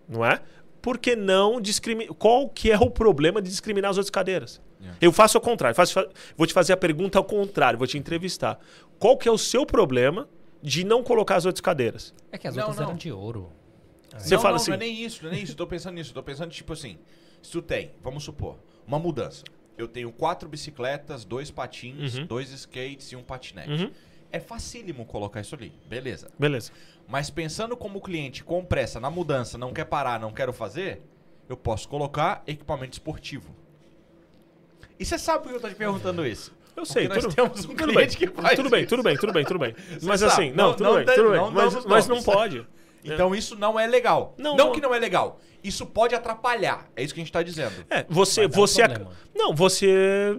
não 0.08 0.24
é? 0.24 0.40
Por 0.86 0.98
que 0.98 1.16
não 1.16 1.60
discriminar? 1.60 2.14
Qual 2.14 2.48
que 2.48 2.70
é 2.70 2.78
o 2.78 2.88
problema 2.88 3.42
de 3.42 3.50
discriminar 3.50 3.90
as 3.90 3.96
outras 3.96 4.10
cadeiras? 4.10 4.60
Yeah. 4.80 4.96
Eu 5.00 5.10
faço 5.10 5.36
ao 5.36 5.42
contrário. 5.42 5.74
faço- 5.74 5.92
fa- 5.94 6.08
vou 6.36 6.46
te 6.46 6.52
fazer 6.52 6.72
a 6.74 6.76
pergunta 6.76 7.18
ao 7.18 7.24
contrário. 7.24 7.76
Vou 7.76 7.88
te 7.88 7.98
entrevistar. 7.98 8.60
Qual 9.00 9.16
que 9.16 9.28
é 9.28 9.32
o 9.32 9.36
seu 9.36 9.66
problema 9.66 10.28
de 10.62 10.84
não 10.84 11.02
colocar 11.02 11.34
as 11.34 11.44
outras 11.44 11.60
cadeiras? 11.60 12.14
É 12.30 12.38
que 12.38 12.46
as 12.46 12.54
Não, 12.54 12.62
outras 12.62 12.78
não. 12.78 12.84
eram 12.90 12.96
de 12.96 13.10
ouro. 13.10 13.50
Você 14.16 14.36
não, 14.36 14.40
fala 14.40 14.52
não, 14.52 14.62
assim- 14.62 14.70
não 14.70 14.76
é 14.76 14.78
nem 14.78 15.02
isso, 15.04 15.24
não 15.24 15.30
é 15.30 15.34
nem 15.34 15.42
isso. 15.42 15.56
Tô 15.56 15.66
pensando 15.66 15.94
nisso. 15.96 16.14
Tô 16.14 16.22
pensando, 16.22 16.50
tipo 16.52 16.72
assim, 16.72 16.96
se 17.42 17.50
tu 17.50 17.60
tem, 17.60 17.90
vamos 18.00 18.22
supor, 18.22 18.56
uma 18.86 18.98
mudança. 19.00 19.42
eu 19.76 19.88
tenho 19.88 20.10
quatro 20.12 20.48
bicicletas, 20.48 21.24
dois 21.24 21.50
patins, 21.50 22.16
Uhum. 22.16 22.26
dois 22.26 22.50
skates 22.52 23.10
e 23.12 23.16
um 23.16 23.22
patinete. 23.22 23.70
Uhum. 23.70 23.90
É 24.36 24.40
facílimo 24.40 25.06
colocar 25.06 25.40
isso 25.40 25.54
ali, 25.54 25.72
beleza. 25.88 26.28
Beleza. 26.38 26.70
Mas 27.08 27.30
pensando 27.30 27.74
como 27.74 27.98
o 27.98 28.02
cliente 28.02 28.44
com 28.44 28.62
pressa 28.62 29.00
na 29.00 29.10
mudança, 29.10 29.56
não 29.56 29.72
quer 29.72 29.86
parar, 29.86 30.20
não 30.20 30.30
quero 30.30 30.52
fazer, 30.52 31.00
eu 31.48 31.56
posso 31.56 31.88
colocar 31.88 32.42
equipamento 32.46 32.92
esportivo. 32.92 33.54
E 34.98 35.06
você 35.06 35.18
sabe 35.18 35.42
por 35.42 35.48
que 35.48 35.56
eu 35.56 35.60
tô 35.60 35.68
te 35.70 35.74
perguntando 35.74 36.26
isso? 36.26 36.54
Eu 36.76 36.84
sei, 36.84 37.08
tudo, 37.08 37.34
temos 37.34 37.64
um 37.64 37.68
tudo 37.68 37.92
cliente 37.94 38.18
bem. 38.18 38.28
que 38.28 38.42
faz 38.42 38.56
tudo 38.56 38.68
bem, 38.68 38.86
tudo 38.86 39.02
bem, 39.02 39.16
tudo 39.16 39.32
bem, 39.32 39.44
tudo 39.46 39.58
bem. 39.58 39.74
Mas 40.02 40.20
sabe, 40.20 40.32
assim, 40.32 40.50
não, 40.50 40.64
não- 40.68 40.72
tudo 40.74 40.84
não 40.84 40.94
bem, 40.96 41.04
tudo 41.06 41.30
bem. 41.30 41.40
não 41.40 41.50
mas, 41.50 41.84
mas 41.86 42.06
não 42.08 42.22
pode. 42.22 42.66
Então 43.14 43.34
isso 43.34 43.56
não 43.56 43.78
é 43.78 43.86
legal. 43.86 44.34
Não, 44.38 44.56
Não, 44.56 44.66
não. 44.66 44.72
que 44.72 44.80
não 44.80 44.94
é 44.94 44.98
legal. 44.98 45.40
Isso 45.62 45.84
pode 45.86 46.14
atrapalhar. 46.14 46.88
É 46.94 47.02
isso 47.02 47.12
que 47.14 47.20
a 47.20 47.24
gente 47.24 47.32
tá 47.32 47.42
dizendo. 47.42 47.72
É, 47.90 48.04
você, 48.08 48.46
um 48.46 48.48
você, 48.48 48.84
problema. 48.86 49.10
não, 49.34 49.54
você, 49.54 50.36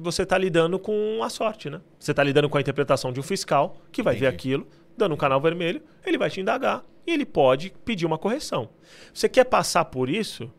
você 0.00 0.24
tá 0.24 0.38
lidando 0.38 0.78
com 0.78 1.22
a 1.22 1.28
sorte, 1.28 1.68
né? 1.68 1.80
Você 1.98 2.14
tá 2.14 2.22
lidando 2.22 2.48
com 2.48 2.56
a 2.56 2.60
interpretação 2.60 3.12
de 3.12 3.20
um 3.20 3.22
fiscal 3.22 3.76
que 3.92 4.02
vai 4.02 4.14
ver 4.14 4.26
Entendi. 4.26 4.34
aquilo, 4.36 4.66
dando 4.96 5.14
um 5.14 5.18
canal 5.18 5.40
vermelho, 5.40 5.82
ele 6.06 6.16
vai 6.16 6.30
te 6.30 6.40
indagar 6.40 6.82
e 7.06 7.12
ele 7.12 7.26
pode 7.26 7.74
pedir 7.84 8.06
uma 8.06 8.16
correção. 8.16 8.70
Você 9.12 9.28
quer 9.28 9.44
passar 9.44 9.84
por 9.86 10.08
isso? 10.08 10.50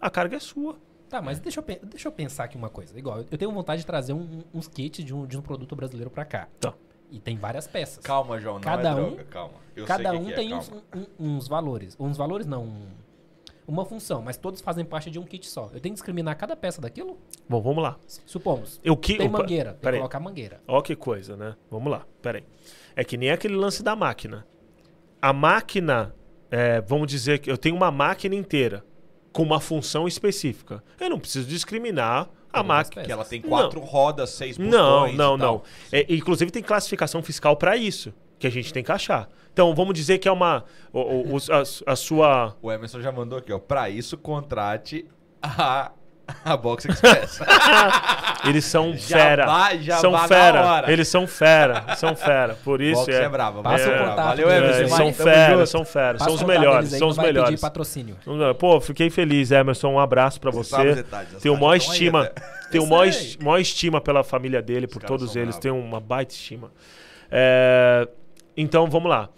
A 0.00 0.10
carga 0.10 0.36
é 0.36 0.40
sua. 0.40 0.76
Tá, 1.08 1.22
mas 1.22 1.38
deixa 1.38 1.60
eu, 1.60 1.64
deixa 1.84 2.08
eu 2.08 2.12
pensar 2.12 2.44
aqui 2.44 2.56
uma 2.56 2.68
coisa. 2.68 2.98
Igual, 2.98 3.24
eu 3.30 3.38
tenho 3.38 3.50
vontade 3.52 3.80
de 3.80 3.86
trazer 3.86 4.12
um- 4.12 4.42
uns 4.52 4.66
kits 4.68 5.04
de 5.04 5.14
um, 5.14 5.24
de 5.24 5.38
um 5.38 5.40
produto 5.40 5.74
brasileiro 5.76 6.10
pra 6.10 6.24
cá. 6.24 6.48
Tá. 6.60 6.74
E 7.10 7.20
tem 7.20 7.36
várias 7.36 7.66
peças. 7.66 7.98
Calma, 8.04 8.40
João. 8.40 8.54
Não 8.56 8.60
Cada 8.62 8.88
é 8.90 8.92
um- 8.94 9.06
droga. 9.06 9.24
Calma. 9.24 9.54
Eu 9.74 9.84
Cada 9.86 10.12
um 10.12 10.24
que 10.24 10.30
que 10.30 10.34
tem 10.34 10.52
é, 10.52 10.56
uns, 10.56 10.70
um- 10.70 11.06
uns 11.18 11.48
valores. 11.48 11.96
Uns 12.00 12.16
valores 12.16 12.46
não. 12.46 12.64
um- 12.64 12.88
uma 13.68 13.84
função, 13.84 14.22
mas 14.22 14.36
todos 14.36 14.60
fazem 14.60 14.84
parte 14.84 15.10
de 15.10 15.18
um 15.18 15.24
kit 15.24 15.44
só. 15.48 15.64
Eu 15.74 15.80
tenho 15.80 15.92
que 15.92 15.94
discriminar 15.94 16.36
cada 16.36 16.54
peça 16.54 16.80
daquilo? 16.80 17.18
Bom, 17.48 17.60
vamos 17.60 17.82
lá. 17.82 17.96
Supomos. 18.24 18.80
Eu 18.84 18.96
que, 18.96 19.16
Tem 19.16 19.26
opa, 19.28 19.38
mangueira, 19.38 19.72
tem 19.74 19.90
que 19.92 19.96
colocar 19.98 20.20
mangueira. 20.20 20.60
Ó 20.68 20.80
que 20.80 20.94
coisa, 20.94 21.36
né? 21.36 21.56
Vamos 21.68 21.90
lá, 21.90 22.06
peraí. 22.22 22.44
É 22.94 23.02
que 23.02 23.16
nem 23.16 23.30
aquele 23.32 23.56
lance 23.56 23.82
da 23.82 23.96
máquina. 23.96 24.46
A 25.20 25.32
máquina, 25.32 26.14
é, 26.48 26.80
vamos 26.80 27.08
dizer 27.08 27.40
que 27.40 27.50
eu 27.50 27.58
tenho 27.58 27.74
uma 27.74 27.90
máquina 27.90 28.36
inteira 28.36 28.84
com 29.32 29.42
uma 29.42 29.60
função 29.60 30.06
específica. 30.06 30.82
Eu 31.00 31.10
não 31.10 31.18
preciso 31.18 31.48
discriminar 31.48 32.30
a 32.52 32.62
peças. 32.64 33.04
Que 33.06 33.12
ela 33.12 33.24
tem 33.24 33.40
quatro 33.40 33.80
rodas, 33.80 34.30
seis 34.30 34.56
botões 34.56 34.72
Não, 34.72 35.12
não, 35.12 35.36
não. 35.36 35.62
É, 35.92 36.06
inclusive 36.12 36.50
tem 36.50 36.62
classificação 36.62 37.22
fiscal 37.22 37.56
para 37.56 37.76
isso, 37.76 38.12
que 38.38 38.46
a 38.46 38.50
gente 38.50 38.72
tem 38.72 38.82
que 38.84 38.92
achar. 38.92 39.28
Então 39.52 39.74
vamos 39.74 39.94
dizer 39.94 40.18
que 40.18 40.28
é 40.28 40.32
uma. 40.32 40.64
o- 40.92 41.34
o- 41.34 41.38
a, 41.50 41.92
a 41.92 41.96
sua. 41.96 42.56
O 42.60 42.70
Emerson 42.70 43.00
já 43.00 43.10
mandou 43.12 43.38
aqui, 43.38 43.52
ó. 43.52 43.58
Pra 43.58 43.88
isso, 43.88 44.16
contrate 44.18 45.06
a, 45.42 45.92
a 46.44 46.56
Box 46.56 46.84
Express. 46.86 47.40
Eles 48.44 48.64
são 48.64 48.96
fera. 48.96 49.46
já 49.80 49.96
são 49.98 50.16
fera. 50.28 50.84
Eles 50.88 51.08
são 51.08 51.26
fera. 51.26 51.96
São 51.96 52.14
fera. 52.14 52.56
Por 52.64 52.80
isso 52.80 53.00
Box 53.00 53.12
é. 53.14 53.22
é 53.24 53.28
brava. 53.28 53.62
Passa 53.62 53.88
o 53.88 53.90
é 53.90 53.94
brava. 53.94 54.10
contato 54.10 54.26
Valeu, 54.26 54.50
é, 54.50 54.58
Emerson. 54.58 54.78
eles 54.78 54.90
vai, 54.90 54.98
são 54.98 55.12
fera, 55.12 55.66
são 55.66 55.84
fera. 55.84 56.18
Passa 56.18 56.24
São 56.24 56.32
o 56.32 56.36
os 56.36 56.42
melhores. 56.42 56.90
São 56.90 57.08
os 57.08 57.18
melhores. 57.18 57.60
patrocínio. 57.60 58.16
Pô, 58.58 58.80
fiquei 58.80 59.10
feliz, 59.10 59.50
Emerson. 59.50 59.88
Um 59.92 59.98
abraço 60.00 60.40
pra 60.40 60.50
Você 60.50 60.70
você. 60.76 60.94
detalhes, 60.96 61.34
as 61.36 61.42
Tenho 61.42 61.56
maior 61.56 61.76
estão 61.76 61.92
aí 61.92 61.96
estima. 61.96 62.30
Tenho 62.70 62.86
maior, 62.86 63.12
maior 63.40 63.58
estima 63.58 64.00
pela 64.00 64.24
família 64.24 64.60
dele, 64.60 64.86
por 64.86 65.02
todos 65.02 65.36
eles. 65.36 65.48
bravos. 65.48 65.62
Tenho 65.62 65.76
uma 65.76 66.00
baita 66.00 66.34
estima. 66.34 66.70
É, 67.30 68.08
então, 68.56 68.88
vamos 68.88 69.10
lá. 69.10 69.28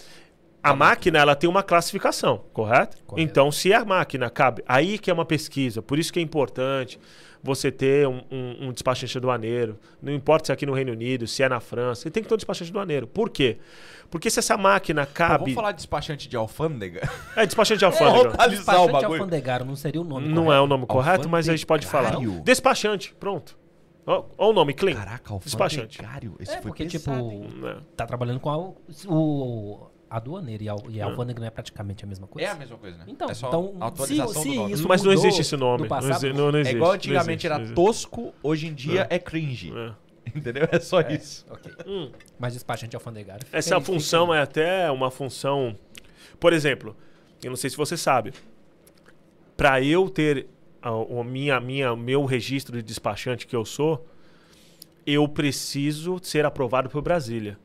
A 0.62 0.75
máquina, 0.75 1.18
ela 1.18 1.35
tem 1.37 1.49
uma 1.49 1.62
classificação, 1.62 2.44
correto? 2.53 2.97
Correto. 3.07 3.21
Então, 3.31 3.51
se 3.53 3.73
a 3.73 3.85
máquina 3.85 4.29
cabe... 4.29 4.62
Aí 4.66 4.99
que 4.99 5.11
é 5.11 5.14
uma 5.14 5.25
pesquisa. 5.25 5.81
Por 5.81 5.99
isso 5.99 6.12
que 6.12 6.18
é 6.18 6.23
importante 6.23 6.99
você 7.42 7.71
ter 7.71 8.07
um, 8.09 8.21
um, 8.31 8.66
um 8.68 8.73
despachante 8.73 9.16
aduaneiro. 9.16 9.79
Não 10.03 10.12
importa 10.12 10.47
se 10.47 10.53
é 10.53 10.55
aqui 10.55 10.66
no 10.66 10.73
Reino 10.73 10.90
Unido, 10.92 11.27
se 11.29 11.42
é 11.42 11.49
na 11.49 11.61
França. 11.61 12.03
Você 12.03 12.11
tem 12.11 12.23
que 12.23 12.29
ter 12.29 12.35
um 12.35 12.37
despachante 12.37 12.71
aduaneiro. 12.71 13.07
Por 13.07 13.31
quê? 13.31 13.59
Porque 14.11 14.29
se 14.29 14.40
essa 14.40 14.57
máquina 14.57 15.07
Pô, 15.07 15.12
cabe... 15.14 15.38
vamos 15.44 15.55
falar 15.55 15.71
de 15.73 15.77
despachante 15.77 16.29
de 16.29 16.37
alfândega? 16.37 17.09
É 17.37 17.47
despachante 17.47 17.79
de 17.79 17.85
alfândega. 17.87 18.31
o 18.31 18.49
Despachante 18.49 18.92
bagulho. 18.92 19.12
alfandegaro 19.21 19.64
não 19.64 19.77
seria 19.77 20.01
o 20.01 20.05
nome 20.05 20.29
Não 20.29 20.53
é 20.53 20.61
o 20.61 20.66
nome 20.66 20.87
correto, 20.87 21.29
mas 21.29 21.49
a 21.49 21.53
gente 21.53 21.64
pode 21.66 21.87
falar. 21.87 22.14
Alfandegário? 22.14 22.42
Despachante, 22.42 23.14
pronto. 23.14 23.57
Ó 24.05 24.25
o 24.38 24.53
nome, 24.53 24.73
clean. 24.75 24.97
Caraca, 24.97 25.38
Despachante. 25.38 25.99
alfandegário. 26.01 26.35
Esse 26.40 26.53
É, 26.53 26.55
foi 26.62 26.62
porque, 26.71 26.85
pesado, 26.87 27.21
hein? 27.31 27.47
tipo, 27.49 27.66
É. 27.68 27.77
tá 27.94 28.07
trabalhando 28.07 28.40
com 28.40 28.51
a, 28.51 28.57
o 28.57 29.87
aduaneiro 30.11 30.62
e 30.62 30.68
a, 30.68 30.77
e 30.88 31.01
a 31.01 31.07
alfândega 31.07 31.40
não 31.40 31.47
é 31.47 31.51
praticamente 31.51 32.05
a 32.05 32.07
mesma 32.09 32.27
coisa? 32.27 32.49
É 32.49 32.53
a 32.53 32.55
mesma 32.55 32.77
coisa, 32.79 32.97
né? 32.99 33.05
Então, 33.09 33.29
é 33.31 33.35
só 33.35 33.49
então 33.49 33.77
a 33.81 33.87
atualização 33.87 34.33
se, 34.42 34.42
se 34.42 34.49
do 34.49 34.55
nome. 34.55 34.73
isso 34.75 34.88
Mas 34.88 35.03
não 35.03 35.12
existe 35.12 35.40
esse 35.40 35.57
nome. 35.57 35.79
do 35.79 35.83
Não 35.85 35.88
passado, 35.88 36.27
exi- 36.27 36.33
não- 36.33 36.51
não 36.53 36.59
É 36.59 36.61
existe, 36.62 36.77
igual 36.77 36.92
antigamente 36.92 37.31
existe, 37.33 37.47
era 37.47 37.57
existe. 37.57 37.75
tosco, 37.75 38.35
hoje 38.42 38.66
em 38.68 38.75
dia 38.75 39.07
é, 39.11 39.18
cringe. 39.18 39.73
É. 39.77 39.92
Entendeu? 40.37 40.68
É 40.71 40.79
só 40.81 41.01
isso. 41.01 41.47
Ok. 41.51 41.73
Hum. 41.87 42.11
Mas 42.38 42.53
despachante 42.55 42.94
alfandegário. 42.94 43.47
Essa 43.53 43.75
aí, 43.77 43.81
fica 43.81 43.92
função 43.92 44.31
aí. 44.33 44.38
é 44.38 44.42
até 44.42 44.90
uma 44.90 45.11
função. 45.11 45.75
Por 46.38 46.53
exemplo, 46.53 46.94
eu 47.42 47.51
não 47.51 47.57
sei 47.57 47.71
se 47.71 47.77
você 47.77 47.97
sabe. 47.97 48.33
Para 49.57 49.83
eu 49.83 50.09
ter 50.09 50.47
a, 50.81 50.92
o 50.92 51.25
minha, 51.25 51.59
minha, 51.61 51.97
meu 51.97 52.25
registro 52.25 52.77
de 52.77 52.83
despachante 52.83 53.47
que 53.47 53.57
eu 53.57 53.64
sou, 53.64 54.07
eu 55.07 55.27
preciso 55.27 56.18
ser 56.23 56.44
aprovado 56.44 56.88
por 56.88 57.03
Brasília. 57.03 57.59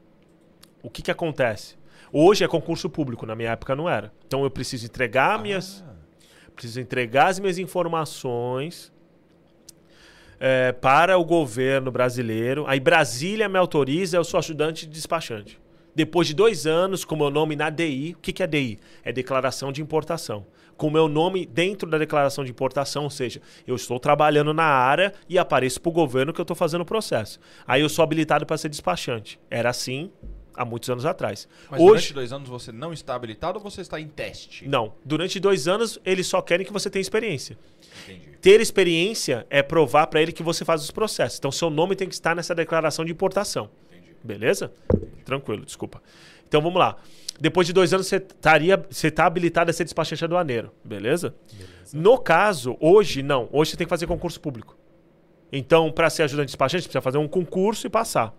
O 0.81 0.89
que, 0.89 1.01
que 1.01 1.11
acontece? 1.11 1.75
Hoje 2.15 2.43
é 2.43 2.47
concurso 2.47 2.87
público, 2.91 3.25
na 3.25 3.33
minha 3.33 3.49
época 3.49 3.75
não 3.75 3.89
era. 3.89 4.13
Então 4.27 4.43
eu 4.43 4.51
preciso 4.51 4.85
entregar 4.85 5.41
minhas. 5.41 5.83
Preciso 6.55 6.79
entregar 6.79 7.29
as 7.29 7.39
minhas 7.39 7.57
informações 7.57 8.93
é, 10.39 10.71
para 10.73 11.17
o 11.17 11.25
governo 11.25 11.91
brasileiro. 11.91 12.65
Aí 12.67 12.79
Brasília 12.79 13.49
me 13.49 13.57
autoriza, 13.57 14.15
eu 14.15 14.23
sou 14.23 14.37
ajudante 14.37 14.85
de 14.85 14.93
despachante. 14.93 15.59
Depois 15.95 16.27
de 16.27 16.35
dois 16.35 16.67
anos, 16.67 17.03
com 17.03 17.15
meu 17.15 17.31
nome 17.31 17.55
na 17.55 17.71
DI, 17.71 18.13
o 18.15 18.21
que, 18.21 18.31
que 18.31 18.43
é 18.43 18.47
DI? 18.47 18.79
É 19.03 19.11
declaração 19.11 19.71
de 19.71 19.81
importação. 19.81 20.45
Com 20.77 20.91
meu 20.91 21.07
nome 21.07 21.47
dentro 21.47 21.89
da 21.89 21.97
declaração 21.97 22.43
de 22.43 22.51
importação, 22.51 23.05
ou 23.05 23.09
seja, 23.09 23.41
eu 23.65 23.75
estou 23.75 23.99
trabalhando 23.99 24.53
na 24.53 24.65
área 24.65 25.13
e 25.27 25.39
apareço 25.39 25.81
para 25.81 25.89
o 25.89 25.93
governo 25.93 26.31
que 26.31 26.39
eu 26.39 26.43
estou 26.43 26.55
fazendo 26.55 26.81
o 26.81 26.85
processo. 26.85 27.39
Aí 27.65 27.81
eu 27.81 27.89
sou 27.89 28.03
habilitado 28.03 28.45
para 28.45 28.57
ser 28.57 28.69
despachante. 28.69 29.39
Era 29.49 29.71
assim 29.71 30.11
há 30.55 30.63
muitos 30.65 30.89
anos 30.89 31.05
atrás. 31.05 31.47
Mas 31.69 31.79
Hoje, 31.81 31.89
durante 31.89 32.13
dois 32.13 32.33
anos 32.33 32.49
você 32.49 32.71
não 32.71 32.93
está 32.93 33.15
habilitado 33.15 33.57
ou 33.57 33.63
você 33.63 33.81
está 33.81 33.99
em 33.99 34.07
teste? 34.07 34.67
não. 34.67 34.93
Durante 35.03 35.39
dois 35.39 35.67
anos, 35.67 35.99
eles 36.05 36.27
só 36.27 36.41
querem 36.41 36.65
que 36.65 36.73
você 36.73 36.89
tenha 36.89 37.01
experiência. 37.01 37.57
Entendi. 38.03 38.29
Ter 38.41 38.59
experiência 38.59 39.45
é 39.49 39.61
provar 39.63 40.07
para 40.07 40.21
ele 40.21 40.31
que 40.31 40.43
você 40.43 40.65
faz 40.65 40.81
os 40.83 40.91
processos. 40.91 41.37
Então, 41.39 41.51
seu 41.51 41.69
nome 41.69 41.95
tem 41.95 42.07
que 42.07 42.13
estar 42.13 42.35
nessa 42.35 42.53
declaração 42.53 43.05
de 43.05 43.11
importação. 43.11 43.69
Entendi. 43.91 44.15
Beleza? 44.23 44.71
Tranquilo, 45.23 45.63
desculpa. 45.65 46.01
Então, 46.47 46.61
vamos 46.61 46.79
lá. 46.79 46.97
Depois 47.39 47.65
de 47.65 47.73
dois 47.73 47.93
anos, 47.93 48.07
você 48.07 48.17
estaria, 48.17 48.77
você 48.89 49.07
está 49.07 49.25
habilitado 49.25 49.69
a 49.69 49.73
ser 49.73 49.83
despachante 49.83 50.23
aduaneiro. 50.23 50.71
Beleza? 50.83 51.33
No 51.91 52.17
caso, 52.17 52.77
hoje, 52.79 53.23
não. 53.23 53.49
Hoje 53.51 53.71
você 53.71 53.77
tem 53.77 53.85
que 53.85 53.89
fazer 53.89 54.07
concurso 54.07 54.39
público. 54.39 54.77
Então, 55.51 55.91
para 55.91 56.09
ser 56.09 56.23
ajudante 56.23 56.47
de 56.47 56.51
despachante, 56.51 56.83
você 56.83 56.87
precisa 56.87 57.01
fazer 57.01 57.17
um 57.17 57.27
concurso 57.27 57.85
e 57.85 57.89
passar. 57.89 58.35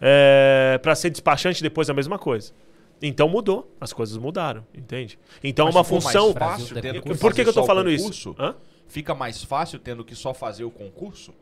É, 0.00 0.78
para 0.82 0.94
ser 0.94 1.10
despachante, 1.10 1.62
depois 1.62 1.90
a 1.90 1.94
mesma 1.94 2.18
coisa. 2.18 2.52
Então 3.00 3.28
mudou, 3.28 3.72
as 3.80 3.92
coisas 3.92 4.16
mudaram, 4.16 4.66
entende? 4.74 5.18
Então 5.42 5.66
Mas 5.66 5.74
uma 5.74 5.84
função. 5.84 6.34
mais 6.34 6.38
fácil 6.38 6.74
que 6.74 6.82
Por 6.82 7.32
que, 7.32 7.42
fazer 7.44 7.52
que 7.52 7.58
eu 7.58 7.62
o 7.62 7.66
falando 7.66 7.90
concurso? 7.90 8.30
isso? 8.30 8.36
Hã? 8.38 8.56
Fica 8.88 9.14
mais 9.14 9.44
fácil 9.44 9.78
tendo 9.78 10.04
que 10.04 10.14
só 10.14 10.34
fazer 10.34 10.64
o 10.64 10.70
concurso? 10.70 11.32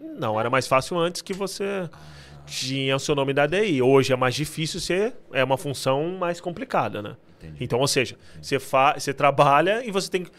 Não, 0.00 0.38
era 0.38 0.50
mais 0.50 0.66
fácil 0.66 0.98
antes 0.98 1.22
que 1.22 1.32
você 1.32 1.88
tinha 2.46 2.94
o 2.96 2.98
seu 2.98 3.14
nome 3.14 3.32
da 3.32 3.46
DI. 3.46 3.80
Hoje 3.80 4.12
é 4.12 4.16
mais 4.16 4.34
difícil 4.34 4.80
ser, 4.80 5.14
é 5.32 5.42
uma 5.42 5.56
função 5.56 6.16
mais 6.18 6.40
complicada, 6.40 7.00
né? 7.00 7.16
Entendi. 7.38 7.64
Então, 7.64 7.78
ou 7.78 7.86
seja, 7.88 8.16
você, 8.40 8.58
fa 8.58 8.94
você 8.98 9.14
trabalha 9.14 9.84
e 9.84 9.90
você 9.90 10.10
tem 10.10 10.24
que 10.24 10.30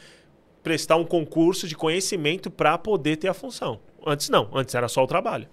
prestar 0.62 0.98
um 0.98 1.06
concurso 1.06 1.68
de 1.68 1.76
conhecimento 1.76 2.52
para 2.52 2.78
poder 2.78 3.16
ter 3.18 3.28
a 3.28 3.34
função. 3.34 3.80
Antes 4.06 4.30
não, 4.30 4.50
antes 4.54 4.76
era 4.76 4.88
só 4.88 5.04
o 5.04 5.08
trabalho. 5.08 5.48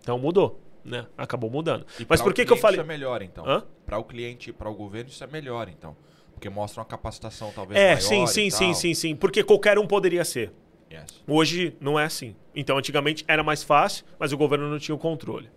Então 0.00 0.18
mudou, 0.18 0.60
né? 0.88 1.06
Acabou 1.16 1.50
mudando. 1.50 1.86
E 2.00 2.06
Mas 2.08 2.20
por 2.22 2.32
que, 2.34 2.44
que 2.44 2.52
eu 2.52 2.56
falei? 2.56 2.80
Isso 2.80 2.84
é 2.84 2.88
melhor, 2.88 3.22
então. 3.22 3.44
Para 3.86 3.98
o 3.98 4.04
cliente 4.04 4.50
e 4.50 4.52
para 4.52 4.68
o 4.68 4.74
governo, 4.74 5.10
isso 5.10 5.22
é 5.22 5.26
melhor, 5.26 5.68
então. 5.68 5.96
Porque 6.34 6.48
mostra 6.48 6.80
uma 6.80 6.86
capacitação 6.86 7.50
talvez 7.54 7.78
É, 7.80 7.86
maior 7.94 8.00
sim, 8.00 8.24
e 8.24 8.28
sim, 8.28 8.50
sim, 8.50 8.64
tal. 8.66 8.74
sim, 8.74 8.94
sim. 8.94 9.16
Porque 9.16 9.42
qualquer 9.42 9.78
um 9.78 9.86
poderia 9.86 10.24
ser. 10.24 10.52
Yes. 10.90 11.22
Hoje 11.26 11.76
não 11.80 11.98
é 11.98 12.04
assim. 12.04 12.34
Então, 12.54 12.78
antigamente 12.78 13.24
era 13.28 13.42
mais 13.42 13.62
fácil, 13.62 14.04
mas 14.18 14.32
o 14.32 14.36
governo 14.38 14.70
não 14.70 14.78
tinha 14.78 14.94
o 14.94 14.98
controle. 14.98 15.50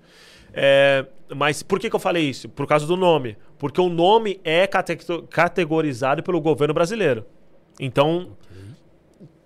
É, 0.53 1.05
mas 1.35 1.63
por 1.63 1.79
que, 1.79 1.89
que 1.89 1.95
eu 1.95 1.99
falei 1.99 2.23
isso? 2.29 2.49
Por 2.49 2.67
causa 2.67 2.85
do 2.85 2.97
nome. 2.97 3.37
Porque 3.57 3.79
o 3.79 3.87
nome 3.89 4.41
é 4.43 4.67
cate- 4.67 4.97
categorizado 5.29 6.21
pelo 6.23 6.41
governo 6.41 6.73
brasileiro. 6.73 7.25
Então, 7.79 8.35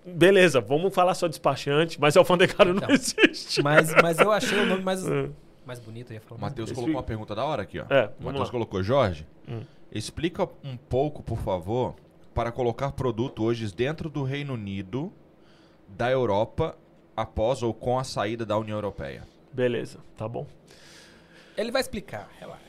beleza, 0.04 0.60
vamos 0.60 0.94
falar 0.94 1.14
só 1.14 1.28
despachante, 1.28 2.00
mas 2.00 2.16
alfandegário 2.16 2.72
não 2.74 2.82
Então. 2.82 2.90
existe. 2.90 3.62
Mas, 3.62 3.94
mas 4.02 4.18
eu 4.18 4.32
achei 4.32 4.58
o 4.58 4.66
nome 4.66 4.82
mais, 4.82 5.04
É. 5.06 5.28
mais 5.66 5.78
bonito. 5.78 6.10
Eu 6.12 6.14
ia 6.14 6.20
falar 6.20 6.40
Matheus 6.40 6.70
colocou 6.72 6.94
uma 6.94 7.02
pergunta 7.02 7.34
da 7.34 7.44
hora 7.44 7.62
aqui, 7.62 7.78
ó. 7.80 7.84
É, 7.90 8.10
Matheus 8.20 8.50
colocou, 8.50 8.82
Jorge, 8.82 9.26
Hum. 9.48 9.62
explica 9.92 10.48
um 10.64 10.76
pouco, 10.76 11.22
por 11.22 11.38
favor, 11.38 11.94
para 12.34 12.52
colocar 12.52 12.92
produto 12.92 13.42
hoje 13.42 13.72
dentro 13.74 14.08
do 14.08 14.22
Reino 14.22 14.54
Unido, 14.54 15.12
da 15.88 16.10
Europa 16.10 16.76
após 17.16 17.62
ou 17.62 17.72
com 17.74 17.98
a 17.98 18.04
saída 18.04 18.44
da 18.44 18.56
União 18.58 18.76
Europeia. 18.76 19.24
Beleza, 19.52 19.98
tá 20.16 20.28
bom. 20.28 20.46
Ele 21.56 21.70
vai 21.72 21.80
explicar, 21.80 22.28
relaxa. 22.38 22.65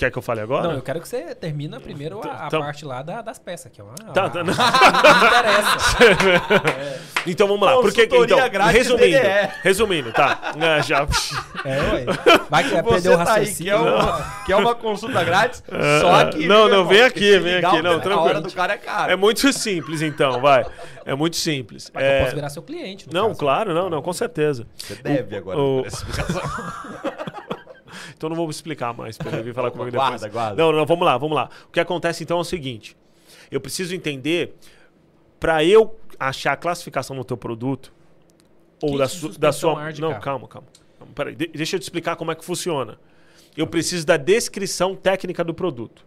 Quer 0.00 0.10
que 0.10 0.16
eu 0.16 0.22
fale 0.22 0.40
agora? 0.40 0.66
Não, 0.68 0.74
eu 0.76 0.80
quero 0.82 0.98
que 0.98 1.06
você 1.06 1.34
termina 1.34 1.78
primeiro 1.78 2.22
a, 2.26 2.44
a 2.44 2.46
Então- 2.46 2.62
parte 2.62 2.86
lá 2.86 3.02
da- 3.02 3.20
das 3.20 3.38
peças, 3.38 3.70
que 3.70 3.82
é 3.82 3.84
uma. 3.84 3.92
Tá, 3.94 4.30
tá, 4.30 4.40
a- 4.40 4.44
não. 4.44 4.54
não 4.56 5.26
interessa. 5.26 7.00
Então 7.26 7.46
vamos 7.46 7.66
lá. 7.66 7.74
Porque, 7.82 8.04
então, 8.04 8.24
grátis 8.48 8.72
resumindo, 8.78 9.18
resumindo, 9.62 10.10
tá. 10.12 10.52
É, 10.58 10.82
já. 10.82 11.06
É, 11.66 11.78
ué. 11.92 12.04
Vai 12.48 12.64
que 12.64 12.70
vai 12.70 12.82
Você 12.82 12.90
perder 12.92 13.08
o 13.10 13.12
tá 13.24 13.34
aí, 13.34 13.40
raciocínio. 13.44 13.72
quer 13.74 13.76
uma, 13.78 14.42
quer 14.46 14.56
uma 14.56 14.74
consulta 14.74 15.22
grátis? 15.22 15.62
Só 16.00 16.14
aqui. 16.14 16.46
não, 16.46 16.62
viu, 16.64 16.68
não, 16.70 16.78
irmão? 16.78 16.86
vem 16.86 17.02
aqui, 17.02 17.38
vem 17.38 17.56
aqui, 17.56 17.82
não, 17.82 17.90
A 17.90 17.94
hora 17.96 18.00
tranquilo. 18.02 18.40
do 18.40 18.52
cara 18.52 18.72
é 18.72 18.78
cara. 18.78 19.12
É 19.12 19.16
muito 19.16 19.52
simples, 19.52 20.00
então, 20.00 20.40
vai. 20.40 20.64
É 21.04 21.14
muito 21.14 21.36
simples. 21.36 21.90
Mas 21.92 22.02
eu 22.04 22.10
É, 22.10 22.22
posso 22.22 22.34
virar 22.36 22.48
seu 22.48 22.62
cliente. 22.62 23.06
Não, 23.12 23.28
caso. 23.28 23.38
claro, 23.38 23.74
não, 23.74 23.90
não, 23.90 24.00
com 24.00 24.14
certeza. 24.14 24.66
Você 24.78 24.94
deve 24.94 25.36
agora. 25.36 25.58
o- 25.58 25.82
por 25.82 25.86
essa 25.88 25.96
explicação. 25.98 26.42
Então 28.16 28.28
não 28.28 28.36
vou 28.36 28.48
explicar 28.50 28.92
mais 28.94 29.16
pra 29.18 29.32
ele 29.32 29.42
vir 29.42 29.54
falar 29.54 29.70
comigo 29.72 29.90
Guarda, 29.96 30.12
depois. 30.16 30.32
guarda. 30.32 30.62
Não, 30.62 30.72
não, 30.72 30.86
vamos 30.86 31.04
lá, 31.06 31.16
vamos 31.18 31.34
lá. 31.36 31.48
O 31.68 31.72
que 31.72 31.80
acontece 31.80 32.22
então 32.22 32.38
é 32.38 32.40
o 32.40 32.44
seguinte: 32.44 32.96
eu 33.50 33.60
preciso 33.60 33.94
entender 33.94 34.54
para 35.38 35.64
eu 35.64 35.98
achar 36.18 36.52
a 36.52 36.56
classificação 36.56 37.16
no 37.16 37.24
teu 37.24 37.36
produto 37.36 37.92
ou 38.82 38.98
da, 38.98 39.08
su- 39.08 39.38
da 39.38 39.52
sua. 39.52 39.90
Não, 39.98 40.18
calma, 40.20 40.46
calma. 40.48 40.68
Peraí, 41.14 41.34
de- 41.34 41.48
deixa 41.48 41.76
eu 41.76 41.80
te 41.80 41.84
explicar 41.84 42.16
como 42.16 42.30
é 42.30 42.34
que 42.34 42.44
funciona. 42.44 42.98
Eu 43.56 43.66
preciso 43.66 44.06
da 44.06 44.16
descrição 44.16 44.94
técnica 44.94 45.42
do 45.42 45.52
produto 45.52 46.06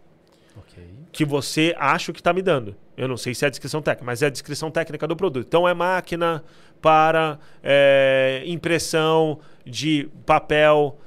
Ok. 0.56 0.82
que 1.12 1.24
você 1.24 1.74
acha 1.78 2.12
que 2.12 2.20
está 2.20 2.32
me 2.32 2.40
dando. 2.40 2.74
Eu 2.96 3.06
não 3.08 3.16
sei 3.16 3.34
se 3.34 3.44
é 3.44 3.48
a 3.48 3.50
descrição 3.50 3.82
técnica, 3.82 4.06
mas 4.06 4.22
é 4.22 4.26
a 4.26 4.30
descrição 4.30 4.70
técnica 4.70 5.06
do 5.06 5.14
produto. 5.16 5.44
Então 5.46 5.68
é 5.68 5.74
máquina 5.74 6.42
para 6.80 7.38
é, 7.62 8.42
impressão 8.46 9.40
de 9.66 10.08
papel 10.24 10.98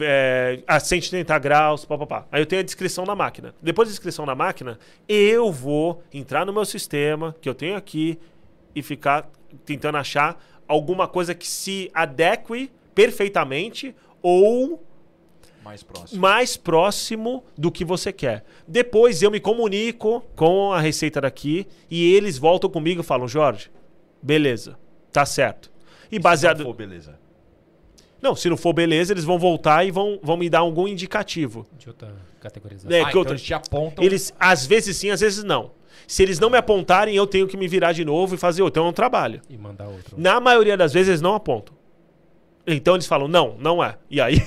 é, 0.00 0.62
a 0.66 0.78
180 0.80 1.38
graus, 1.38 1.84
papapá. 1.84 2.26
Aí 2.30 2.40
eu 2.42 2.46
tenho 2.46 2.60
a 2.60 2.64
descrição 2.64 3.04
da 3.04 3.14
máquina. 3.14 3.54
Depois 3.62 3.88
da 3.88 3.92
descrição 3.92 4.24
da 4.26 4.34
máquina, 4.34 4.78
eu 5.08 5.50
vou 5.52 6.02
entrar 6.12 6.44
no 6.46 6.52
meu 6.52 6.64
sistema 6.64 7.34
que 7.40 7.48
eu 7.48 7.54
tenho 7.54 7.76
aqui 7.76 8.18
e 8.74 8.82
ficar 8.82 9.28
tentando 9.64 9.98
achar 9.98 10.42
alguma 10.66 11.06
coisa 11.06 11.34
que 11.34 11.46
se 11.46 11.90
adeque 11.94 12.70
perfeitamente 12.94 13.94
ou 14.22 14.82
Mais 15.62 15.82
próximo. 15.82 16.20
mais 16.20 16.56
próximo 16.56 17.44
do 17.56 17.70
que 17.70 17.84
você 17.84 18.12
quer. 18.12 18.44
Depois 18.66 19.22
eu 19.22 19.30
me 19.30 19.38
comunico 19.40 20.22
com 20.34 20.72
a 20.72 20.80
receita 20.80 21.20
daqui 21.20 21.66
e 21.90 22.14
eles 22.14 22.38
voltam 22.38 22.68
comigo 22.70 23.00
e 23.02 23.04
falam: 23.04 23.28
Jorge, 23.28 23.70
beleza, 24.22 24.78
tá 25.12 25.24
certo. 25.26 25.70
E 26.10 26.16
Se 26.16 26.20
baseado. 26.20 26.58
não 26.58 26.66
for, 26.66 26.74
beleza. 26.74 27.18
Não, 28.24 28.34
se 28.34 28.48
não 28.48 28.56
for 28.56 28.72
beleza, 28.72 29.12
eles 29.12 29.22
vão 29.22 29.38
voltar 29.38 29.84
e 29.86 29.90
vão, 29.90 30.18
vão 30.22 30.34
me 30.34 30.48
dar 30.48 30.60
algum 30.60 30.88
indicativo. 30.88 31.66
De 31.78 31.90
outra 31.90 32.14
categorização. 32.40 32.90
É, 32.90 33.00
ah, 33.00 33.04
que 33.04 33.10
então 33.10 33.20
outra- 33.20 33.34
eles 33.34 33.42
te 33.42 33.52
apontam. 33.52 34.02
Eles, 34.02 34.32
às 34.40 34.64
vezes 34.64 34.96
sim, 34.96 35.10
às 35.10 35.20
vezes 35.20 35.44
não. 35.44 35.72
Se 36.08 36.22
eles 36.22 36.40
não 36.40 36.48
me 36.48 36.56
apontarem, 36.56 37.14
eu 37.14 37.26
tenho 37.26 37.46
que 37.46 37.54
me 37.54 37.68
virar 37.68 37.92
de 37.92 38.02
novo 38.02 38.34
e 38.34 38.38
fazer 38.38 38.62
outro. 38.62 38.80
Então 38.80 38.86
é 38.86 38.90
um 38.90 38.94
trabalho. 38.94 39.42
E 39.50 39.58
mandar 39.58 39.88
outro. 39.88 40.18
Na 40.18 40.40
maioria 40.40 40.74
das 40.74 40.90
vezes 40.94 41.08
eles 41.10 41.20
não 41.20 41.34
apontam. 41.34 41.74
Então 42.66 42.94
eles 42.94 43.06
falam, 43.06 43.28
não, 43.28 43.56
não 43.58 43.84
é. 43.84 43.98
E 44.10 44.18
aí 44.22 44.42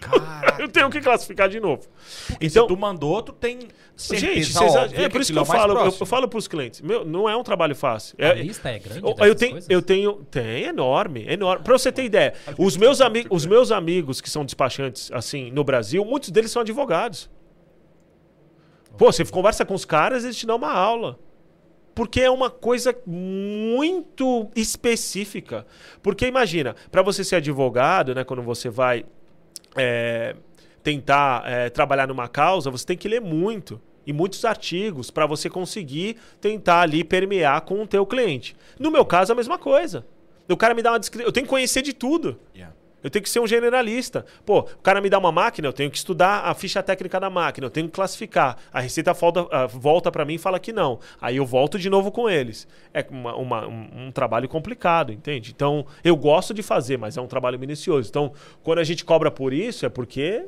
eu 0.58 0.66
tenho 0.68 0.88
que 0.88 1.02
classificar 1.02 1.46
de 1.50 1.60
novo. 1.60 1.82
Então, 2.30 2.36
Então, 2.40 2.62
se 2.62 2.68
tu 2.68 2.76
mandou, 2.76 3.22
tu 3.22 3.32
tem 3.34 3.58
certeza 4.00 4.34
Gente, 4.34 4.52
vocês 4.52 4.92
é 4.94 5.08
por 5.08 5.20
isso 5.20 5.32
que 5.32 5.38
eu 5.38 5.42
é 5.42 5.46
mais 5.46 5.60
falo, 5.60 5.78
eu, 5.78 5.94
eu 6.00 6.06
falo 6.06 6.28
pros 6.28 6.48
clientes, 6.48 6.80
meu, 6.80 7.04
não 7.04 7.28
é 7.28 7.36
um 7.36 7.42
trabalho 7.42 7.74
fácil. 7.76 8.16
A 8.18 8.24
É- 8.26 8.34
lista 8.42 8.68
é 8.70 8.78
grande 8.78 9.00
eu, 9.04 9.14
eu 9.26 9.34
tenho, 9.34 9.52
coisas? 9.52 9.70
eu 9.70 9.82
tenho, 9.82 10.12
tem 10.30 10.64
enorme, 10.64 11.24
enorme. 11.28 11.62
Pra 11.64 11.76
você 11.76 11.92
ter 11.92 12.04
ideia, 12.04 12.34
os 12.58 12.76
meus, 12.76 13.00
ami 13.00 13.26
os 13.30 13.46
meus 13.46 13.70
amigos 13.70 14.20
que 14.20 14.28
são 14.30 14.44
despachantes, 14.44 15.10
assim, 15.12 15.50
no 15.50 15.62
Brasil, 15.64 16.04
muitos 16.04 16.30
deles 16.30 16.50
são 16.50 16.62
advogados. 16.62 17.28
Pô, 18.98 19.10
você 19.12 19.24
conversa 19.24 19.64
com 19.64 19.74
os 19.74 19.84
caras, 19.84 20.24
eles 20.24 20.36
te 20.36 20.46
dão 20.46 20.56
uma 20.56 20.72
aula. 20.72 21.18
Porque 21.94 22.20
é 22.20 22.30
uma 22.30 22.50
coisa 22.50 22.94
muito 23.06 24.48
específica. 24.54 25.66
Porque 26.02 26.26
imagina, 26.26 26.74
para 26.90 27.02
você 27.02 27.24
ser 27.24 27.36
advogado, 27.36 28.14
né, 28.14 28.24
quando 28.24 28.42
você 28.42 28.68
vai 28.70 29.04
é, 29.76 30.34
tentar 30.82 31.42
é, 31.46 31.68
trabalhar 31.68 32.06
numa 32.06 32.28
causa, 32.28 32.70
você 32.70 32.86
tem 32.86 32.96
que 32.96 33.08
ler 33.08 33.20
muito 33.20 33.80
e 34.10 34.12
muitos 34.12 34.44
artigos 34.44 35.10
para 35.10 35.24
você 35.24 35.48
conseguir 35.48 36.16
tentar 36.40 36.80
ali 36.80 37.04
permear 37.04 37.60
com 37.62 37.82
o 37.82 37.86
teu 37.86 38.04
cliente. 38.04 38.56
No 38.78 38.90
meu 38.90 39.04
caso, 39.04 39.32
a 39.32 39.36
mesma 39.36 39.56
coisa. 39.56 40.04
O 40.48 40.56
cara 40.56 40.74
me 40.74 40.82
dá 40.82 40.90
uma 40.92 40.98
descrição, 40.98 41.28
eu 41.28 41.32
tenho 41.32 41.46
que 41.46 41.50
conhecer 41.50 41.80
de 41.80 41.92
tudo. 41.92 42.38
Yeah. 42.54 42.74
Eu 43.02 43.08
tenho 43.08 43.22
que 43.22 43.30
ser 43.30 43.40
um 43.40 43.46
generalista. 43.46 44.26
Pô, 44.44 44.58
o 44.58 44.82
cara 44.82 45.00
me 45.00 45.08
dá 45.08 45.16
uma 45.18 45.32
máquina, 45.32 45.66
eu 45.68 45.72
tenho 45.72 45.90
que 45.90 45.96
estudar 45.96 46.40
a 46.44 46.52
ficha 46.54 46.82
técnica 46.82 47.18
da 47.18 47.30
máquina, 47.30 47.66
eu 47.66 47.70
tenho 47.70 47.86
que 47.86 47.94
classificar. 47.94 48.58
A 48.72 48.80
receita 48.80 49.12
volta, 49.14 49.46
ah, 49.50 49.66
volta 49.66 50.10
para 50.12 50.24
mim 50.24 50.34
e 50.34 50.38
fala 50.38 50.58
que 50.58 50.70
não. 50.72 50.98
Aí 51.20 51.36
eu 51.36 51.46
volto 51.46 51.78
de 51.78 51.88
novo 51.88 52.10
com 52.12 52.28
eles. 52.28 52.68
É 52.92 53.06
uma- 53.10 53.34
uma- 53.36 53.66
um, 53.66 53.88
um 54.08 54.12
trabalho 54.12 54.48
complicado, 54.48 55.12
entende? 55.12 55.50
Então, 55.54 55.86
eu 56.04 56.14
gosto 56.16 56.52
de 56.52 56.62
fazer, 56.62 56.98
mas 56.98 57.16
é 57.16 57.20
um 57.22 57.26
trabalho 57.26 57.58
minucioso. 57.58 58.08
Então, 58.10 58.32
quando 58.62 58.80
a 58.80 58.84
gente 58.84 59.02
cobra 59.02 59.30
por 59.30 59.52
isso, 59.54 59.86
é 59.86 59.88
porque 59.88 60.44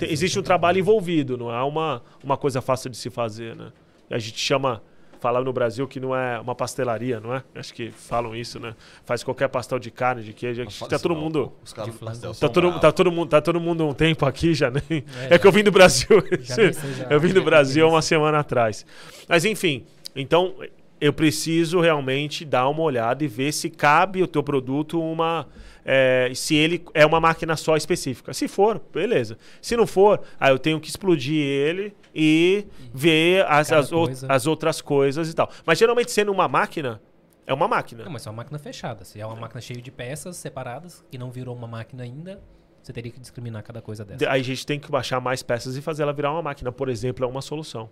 te- 0.00 0.12
existe 0.12 0.38
um 0.38 0.42
trabalho 0.42 0.78
envolvido, 0.78 1.36
não 1.36 1.52
é 1.52 1.62
uma, 1.62 2.02
uma 2.22 2.36
coisa 2.36 2.60
fácil 2.60 2.90
de 2.90 2.96
se 2.96 3.10
fazer, 3.10 3.54
né? 3.54 3.72
A 4.10 4.18
gente 4.18 4.38
chama, 4.38 4.82
fala 5.20 5.40
no 5.40 5.52
Brasil 5.52 5.86
que 5.86 6.00
não 6.00 6.16
é 6.16 6.40
uma 6.40 6.54
pastelaria, 6.54 7.20
não 7.20 7.34
é? 7.34 7.44
Acho 7.54 7.72
que 7.72 7.90
falam 7.90 8.34
isso, 8.34 8.58
né? 8.58 8.74
Faz 9.04 9.22
qualquer 9.22 9.48
pastel 9.48 9.78
de 9.78 9.90
carne, 9.90 10.22
de 10.22 10.32
queijo, 10.32 10.64
tá 10.88 10.98
todo 10.98 11.14
não, 11.14 11.20
mundo... 11.20 11.52
Os 11.64 11.72
caras 11.72 11.94
do 11.94 12.04
pastel. 12.04 12.34
Tá 12.34 12.48
todo, 12.48 12.80
tá, 12.80 12.92
todo 12.92 13.12
mundo, 13.12 13.28
tá 13.28 13.40
todo 13.40 13.60
mundo 13.60 13.86
um 13.86 13.94
tempo 13.94 14.26
aqui 14.26 14.52
já, 14.54 14.70
nem. 14.70 15.04
É, 15.22 15.30
já. 15.30 15.38
que 15.38 15.46
eu 15.46 15.52
vim 15.52 15.62
do 15.62 15.70
Brasil. 15.70 16.08
Já 16.40 16.56
já. 16.56 17.06
eu 17.08 17.20
vim 17.20 17.32
do 17.32 17.42
Brasil 17.42 17.88
uma 17.88 18.02
semana 18.02 18.40
atrás. 18.40 18.84
Mas 19.28 19.44
enfim, 19.44 19.84
então 20.16 20.54
eu 21.00 21.12
preciso 21.12 21.80
realmente 21.80 22.44
dar 22.44 22.68
uma 22.68 22.82
olhada 22.82 23.24
e 23.24 23.28
ver 23.28 23.52
se 23.52 23.70
cabe 23.70 24.22
o 24.22 24.26
teu 24.26 24.42
produto 24.42 25.00
uma. 25.00 25.46
é, 25.84 26.30
se 26.34 26.54
ele 26.54 26.84
é 26.92 27.06
uma 27.06 27.18
máquina 27.20 27.56
só 27.56 27.76
específica. 27.76 28.34
Se 28.34 28.46
for, 28.46 28.80
beleza. 28.92 29.38
Se 29.62 29.76
não 29.76 29.86
for, 29.86 30.20
aí 30.38 30.52
eu 30.52 30.58
tenho 30.58 30.78
que 30.78 30.88
explodir 30.88 31.42
ele 31.42 31.94
e 32.14 32.66
ver 32.92 33.46
as, 33.46 33.72
as, 33.72 33.88
coisa. 33.88 34.26
as 34.28 34.46
outras 34.46 34.80
coisas 34.80 35.30
e 35.30 35.34
tal. 35.34 35.50
Mas 35.64 35.78
geralmente 35.78 36.10
sendo 36.10 36.30
uma 36.30 36.46
máquina, 36.46 37.00
é 37.46 37.54
uma 37.54 37.66
máquina. 37.66 38.04
Não, 38.04 38.12
mas 38.12 38.26
é 38.26 38.30
uma 38.30 38.36
máquina 38.36 38.58
fechada. 38.58 39.04
Se 39.04 39.20
é 39.20 39.26
uma 39.26 39.36
máquina 39.36 39.60
cheia 39.60 39.80
de 39.80 39.90
peças 39.90 40.36
separadas, 40.36 41.04
que 41.10 41.16
não 41.16 41.30
virou 41.30 41.56
uma 41.56 41.66
máquina 41.66 42.02
ainda, 42.02 42.42
você 42.82 42.92
teria 42.92 43.10
que 43.10 43.20
discriminar 43.20 43.62
cada 43.62 43.80
coisa 43.80 44.04
dessa. 44.04 44.30
Aí 44.30 44.40
a 44.40 44.44
gente 44.44 44.66
tem 44.66 44.78
que 44.78 44.90
baixar 44.90 45.20
mais 45.20 45.42
peças 45.42 45.76
e 45.76 45.82
fazer 45.82 46.02
ela 46.02 46.12
virar 46.12 46.32
uma 46.32 46.42
máquina, 46.42 46.70
por 46.70 46.88
exemplo, 46.88 47.24
é 47.24 47.28
uma 47.28 47.42
solução. 47.42 47.90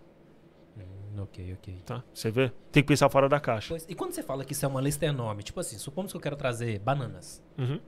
Ok, 1.20 1.54
ok. 1.58 1.74
Tá? 1.84 2.02
Você 2.14 2.30
vê? 2.30 2.50
Tem 2.70 2.82
que 2.82 2.86
pensar 2.88 3.08
fora 3.08 3.28
da 3.28 3.40
caixa. 3.40 3.68
Pois, 3.70 3.86
e 3.88 3.94
quando 3.94 4.12
você 4.12 4.22
fala 4.22 4.44
que 4.44 4.52
isso 4.52 4.64
é 4.64 4.68
uma 4.68 4.80
lista 4.80 5.04
enorme, 5.06 5.42
tipo 5.42 5.58
assim, 5.60 5.76
supomos 5.78 6.12
que 6.12 6.16
eu 6.16 6.20
quero 6.20 6.36
trazer 6.36 6.78
bananas. 6.78 7.42
Uhum. 7.58 7.80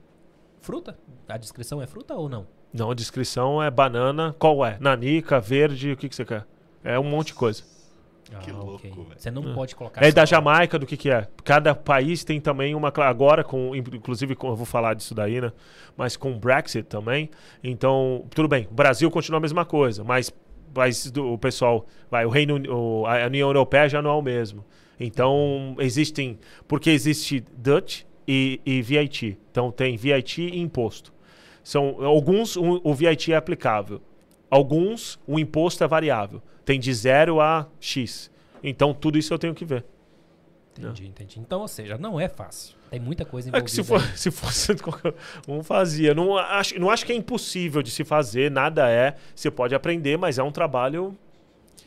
Fruta? 0.61 0.99
A 1.29 1.37
descrição 1.37 1.81
é 1.81 1.87
fruta 1.87 2.15
ou 2.15 2.29
não? 2.29 2.47
Não, 2.73 2.91
a 2.91 2.95
descrição 2.95 3.63
é 3.63 3.71
banana. 3.71 4.35
Qual 4.39 4.65
é? 4.65 4.77
Nanica, 4.81 5.41
verde, 5.41 5.93
o 5.93 5.97
que, 5.97 6.09
que 6.09 6.15
você 6.15 6.25
quer? 6.25 6.47
É 6.85 6.99
um 6.99 7.05
monte 7.05 7.29
de 7.29 7.35
coisa. 7.35 7.63
Que 8.43 8.51
Ah, 8.51 8.55
louco, 8.55 8.75
ok. 8.75 8.91
velho. 8.91 9.07
Você 9.17 9.31
não 9.31 9.51
É. 9.51 9.55
pode 9.55 9.75
colocar. 9.75 10.05
É 10.05 10.13
da 10.13 10.25
Jamaica, 10.25 10.79
do 10.79 10.87
que, 10.87 10.97
que 10.97 11.11
é? 11.11 11.27
Cada 11.43 11.75
país 11.75 12.23
tem 12.23 12.41
também 12.41 12.77
uma. 12.77 12.93
Agora, 12.99 13.43
com, 13.43 13.75
inclusive, 13.75 14.37
com- 14.37 14.49
eu 14.49 14.55
vou 14.57 14.67
falar 14.67 14.95
disso 14.95 15.15
daí, 15.15 15.41
né? 15.41 15.53
Mas 15.97 16.17
com 16.17 16.31
o 16.33 16.39
Brexit 16.39 16.85
também. 16.85 17.29
Então, 17.65 18.25
tudo 18.31 18.47
bem. 18.47 18.69
O 18.71 18.75
Brasil 18.75 19.11
continua 19.11 19.39
a 19.39 19.41
mesma 19.41 19.65
coisa, 19.65 20.05
mas, 20.05 20.33
mas 20.75 21.11
do- 21.11 21.33
o 21.33 21.39
pessoal. 21.39 21.87
Vai, 22.11 22.25
o 22.27 22.29
Reino 22.29 22.57
o, 22.73 23.07
a 23.07 23.27
União 23.27 23.49
Europeia 23.49 23.89
já 23.89 24.01
não 24.03 24.11
é 24.11 24.15
o 24.15 24.23
mesmo. 24.23 24.65
Então, 24.99 25.77
existem. 25.79 26.39
Porque 26.69 26.91
existe 26.91 27.41
Dutch 27.57 28.03
e, 28.27 28.61
e 28.67 28.83
VIT. 28.83 29.39
Então, 29.51 29.71
tem 29.71 29.97
VIT 29.97 30.43
e 30.43 30.61
imposto. 30.61 31.13
São 31.63 32.05
alguns 32.05 32.57
o, 32.57 32.81
o 32.83 32.95
VIT 32.95 33.33
é 33.33 33.37
aplicável. 33.37 34.01
Alguns 34.51 35.19
o 35.27 35.39
imposto 35.39 35.85
é 35.85 35.89
variável. 35.89 36.43
Tem 36.65 36.79
de 36.81 36.93
0 36.93 37.41
a 37.41 37.67
X. 37.79 38.31
Então 38.63 38.93
tudo 38.93 39.17
isso 39.19 39.33
eu 39.33 39.39
tenho 39.39 39.55
que 39.55 39.65
ver. 39.65 39.85
Entendi, 40.79 41.07
entendi. 41.07 41.39
Então, 41.41 41.61
ou 41.61 41.69
seja, 41.69 41.97
não 41.99 42.19
é 42.19 42.29
fácil. 42.29 42.77
Tem 42.91 42.99
muita 43.01 43.25
coisa 43.25 43.49
É 43.49 43.51
envolvida. 43.51 43.65
que 43.65 43.71
se, 43.71 43.85
for, 43.85 44.01
se 44.17 44.31
fosse 44.31 44.75
qualquer 44.83 45.15
um 45.47 45.63
fazia. 45.63 46.13
Não 46.15 46.37
acho, 46.37 46.79
não 46.79 46.91
acho 46.91 47.07
que 47.07 47.13
é 47.13 47.15
impossível 47.15 47.83
de 47.83 47.91
se 47.91 48.05
fazer, 48.05 48.51
nada 48.51 48.91
é. 48.91 49.15
Você 49.35 49.51
pode 49.51 49.75
aprender, 49.75 50.17
mas 50.19 50.39
é 50.39 50.43
um 50.43 50.51
trabalho. 50.51 51.17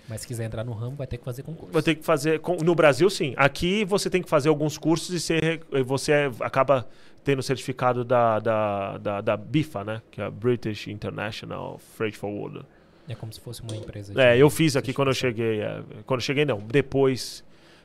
Mas 0.07 0.21
se 0.21 0.27
quiser 0.27 0.45
entrar 0.45 0.63
no 0.63 0.73
ramo, 0.73 0.95
vai 0.97 1.07
ter 1.07 1.17
que 1.17 1.23
fazer 1.23 1.43
concurso. 1.43 1.71
Vai 1.71 1.81
ter 1.81 1.95
que 1.95 2.03
fazer. 2.03 2.41
No 2.63 2.75
Brasil, 2.75 3.09
sim. 3.09 3.33
Aqui 3.37 3.85
você 3.85 4.09
tem 4.09 4.21
que 4.21 4.29
fazer 4.29 4.49
alguns 4.49 4.77
cursos 4.77 5.09
e 5.13 5.19
você, 5.19 5.59
você 5.85 6.29
acaba 6.41 6.87
tendo 7.23 7.39
o 7.39 7.43
certificado 7.43 8.03
da, 8.03 8.37
da, 8.39 8.97
da, 8.97 9.21
da 9.21 9.38
BIFA, 9.38 9.84
né? 9.86 10.01
Que 10.11 10.19
é 10.21 10.25
a 10.25 10.30
British 10.32 10.88
International 10.88 11.80
Freight 11.95 12.17
Forwarder. 12.17 12.63
É 13.07 13.15
como 13.15 13.32
se 13.32 13.39
fosse 13.39 13.61
uma 13.61 13.75
empresa. 13.75 14.13
É, 14.21 14.38
eu 14.38 14.49
fiz 14.49 14.75
aqui 14.75 14.93
quando 14.93 15.07
eu 15.09 15.13
cheguei. 15.13 15.61
é, 15.61 15.82
quando 16.05 16.19
eu 16.19 16.25
cheguei, 16.25 16.43
não. 16.43 16.59
Depois 16.59 17.43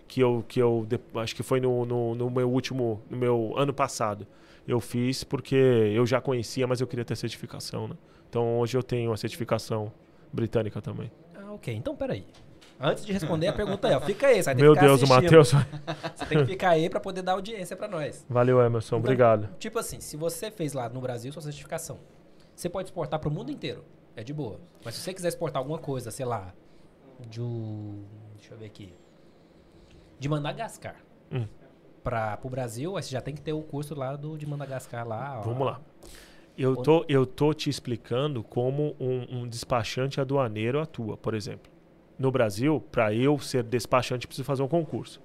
que 0.09 0.21
eu. 0.21 0.45
Que 0.49 0.61
eu 0.61 0.87
acho 1.17 1.37
que 1.37 1.43
foi 1.43 1.61
no, 1.61 1.85
no, 1.85 2.15
no 2.15 2.31
meu 2.31 2.51
último. 2.51 3.01
No 3.11 3.17
meu 3.17 3.53
ano 3.57 3.73
passado. 3.73 4.27
eu 4.67 4.81
fiz 4.81 5.23
porque 5.25 5.55
eu 5.55 6.05
já 6.07 6.21
conhecia, 6.21 6.67
mas 6.67 6.81
eu 6.81 6.87
queria 6.87 7.05
ter 7.05 7.17
certificação, 7.17 7.87
né? 7.89 7.95
Então 8.29 8.59
hoje 8.59 8.77
eu 8.77 8.83
tenho 8.83 9.13
a 9.13 9.17
certificação 9.17 9.93
britânica 10.33 10.81
também. 10.83 11.11
Ah, 11.35 11.53
ok. 11.53 11.73
Então, 11.75 11.95
peraí. 11.97 12.27
Antes 12.81 13.05
de 13.05 13.13
responder 13.13 13.49
a 13.49 13.53
pergunta 13.53 13.89
aí, 13.89 13.95
ó, 13.95 14.01
fica 14.01 14.29
aí. 14.29 14.41
Você 14.43 14.55
Meu 14.55 14.75
Deus, 14.75 15.01
o 15.01 15.05
assistindo. 15.05 15.23
Matheus. 15.25 15.51
Você 16.15 16.27
tem 16.27 16.39
que 16.39 16.45
ficar 16.45 16.71
aí 16.71 16.89
pra 16.89 17.01
poder 17.01 17.23
dar 17.23 17.33
audiência 17.33 17.75
pra 17.77 17.89
nós. 17.89 18.25
Valeu, 18.29 18.61
Emerson. 18.61 18.87
Então, 18.89 18.99
Obrigado. 19.01 19.49
Tipo 19.59 19.81
assim, 19.81 19.99
se 20.01 20.17
você 20.17 20.49
fez 20.51 20.75
lá 20.75 20.89
no 20.89 21.01
Brasil 21.01 21.33
sua 21.33 21.43
certificação, 21.43 21.99
você 22.55 22.69
pode 22.69 22.89
exportar 22.89 23.19
pro 23.19 23.31
mundo 23.33 23.51
inteiro. 23.51 23.83
É 24.15 24.23
de 24.23 24.33
boa. 24.33 24.61
Mas 24.85 24.95
se 24.95 25.01
você 25.01 25.13
quiser 25.13 25.29
exportar 25.29 25.59
alguma 25.61 25.79
coisa, 25.79 26.13
sei 26.13 26.25
lá, 26.27 26.53
de 27.29 27.41
um- 27.43 28.05
Deixa 28.37 28.55
eu 28.55 28.59
ver 28.59 28.67
aqui. 28.67 28.93
De 30.19 30.29
Madagascar. 30.29 30.97
Hum. 31.33 31.47
Pra, 32.03 32.37
pro 32.37 32.49
Brasil, 32.49 32.97
aí 32.97 33.03
você 33.03 33.11
já 33.11 33.21
tem 33.21 33.35
que 33.35 33.41
ter 33.41 33.53
o 33.53 33.63
curso 33.63 33.95
lá 33.95 34.17
do, 34.17 34.37
de 34.37 34.47
Madagascar 34.47 35.07
lá. 35.07 35.41
Vamos 35.41 35.67
lá. 35.67 35.81
Eu 36.57 36.75
tô, 36.75 37.05
eu 37.09 37.25
tô 37.25 37.55
te 37.55 37.71
explicando 37.71 38.43
como 38.43 38.97
um, 38.99 39.43
um 39.43 39.49
despachante 39.49 40.21
aduaneiro 40.21 40.81
atua, 40.81 41.17
por 41.17 41.35
exemplo. 41.35 41.71
No 42.19 42.33
Brasil, 42.33 42.83
para 42.91 43.15
eu 43.15 43.39
ser 43.39 43.63
despachante, 43.63 44.27
preciso 44.27 44.45
fazer 44.45 44.63
um 44.65 44.69
concurso. 44.69 45.21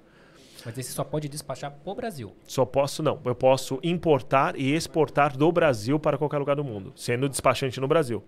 Mas 0.64 0.78
esse 0.78 0.92
só 0.92 1.02
pode 1.02 1.28
despachar 1.28 1.72
pro 1.72 1.94
Brasil. 1.94 2.32
Só 2.46 2.64
posso, 2.64 3.02
não. 3.02 3.20
Eu 3.24 3.34
posso 3.34 3.80
importar 3.82 4.56
e 4.56 4.72
exportar 4.74 5.36
do 5.36 5.50
Brasil 5.50 5.98
para 5.98 6.16
qualquer 6.16 6.38
lugar 6.38 6.54
do 6.56 6.62
mundo, 6.64 6.92
sendo 6.94 7.28
despachante 7.28 7.80
no 7.80 7.88
Brasil. 7.88 8.22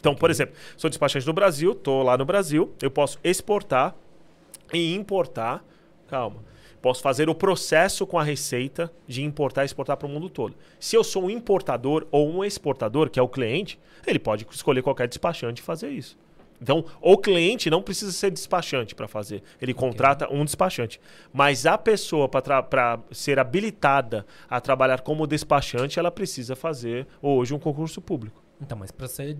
Então, 0.00 0.14
por 0.14 0.30
exemplo, 0.30 0.54
sou 0.76 0.90
despachante 0.90 1.26
no 1.26 1.32
Brasil, 1.32 1.72
estou 1.72 2.02
lá 2.02 2.16
no 2.16 2.24
Brasil, 2.24 2.74
eu 2.82 2.90
posso 2.90 3.18
exportar 3.22 3.94
e 4.72 4.94
importar. 4.94 5.64
Calma. 6.06 6.42
Posso 6.80 7.00
fazer 7.00 7.30
o 7.30 7.34
processo 7.34 8.06
com 8.06 8.18
a 8.18 8.22
receita 8.22 8.92
de 9.06 9.22
importar 9.22 9.62
e 9.62 9.66
exportar 9.66 9.96
para 9.96 10.06
o 10.06 10.10
mundo 10.10 10.28
todo. 10.28 10.54
Se 10.78 10.94
eu 10.94 11.02
sou 11.02 11.24
um 11.24 11.30
importador 11.30 12.06
ou 12.10 12.30
um 12.30 12.44
exportador, 12.44 13.08
que 13.08 13.18
é 13.18 13.22
o 13.22 13.28
cliente, 13.28 13.80
ele 14.06 14.18
pode 14.18 14.46
escolher 14.50 14.82
qualquer 14.82 15.08
despachante 15.08 15.62
e 15.62 15.64
fazer 15.64 15.88
isso. 15.88 16.16
Então, 16.60 16.84
o 17.00 17.16
cliente 17.18 17.68
não 17.68 17.82
precisa 17.82 18.12
ser 18.12 18.30
despachante 18.30 18.94
para 18.94 19.08
fazer. 19.08 19.42
Ele 19.60 19.74
contrata 19.74 20.32
um 20.32 20.44
despachante. 20.44 21.00
Mas 21.32 21.66
a 21.66 21.76
pessoa, 21.76 22.28
para 22.28 23.00
ser 23.10 23.38
habilitada 23.38 24.24
a 24.48 24.60
trabalhar 24.60 25.00
como 25.00 25.26
despachante, 25.26 25.98
ela 25.98 26.10
precisa 26.10 26.54
fazer 26.54 27.06
hoje 27.20 27.52
um 27.54 27.58
concurso 27.58 28.00
público. 28.00 28.42
Então, 28.60 28.78
mas 28.78 28.90
pra 28.90 29.08
você, 29.08 29.36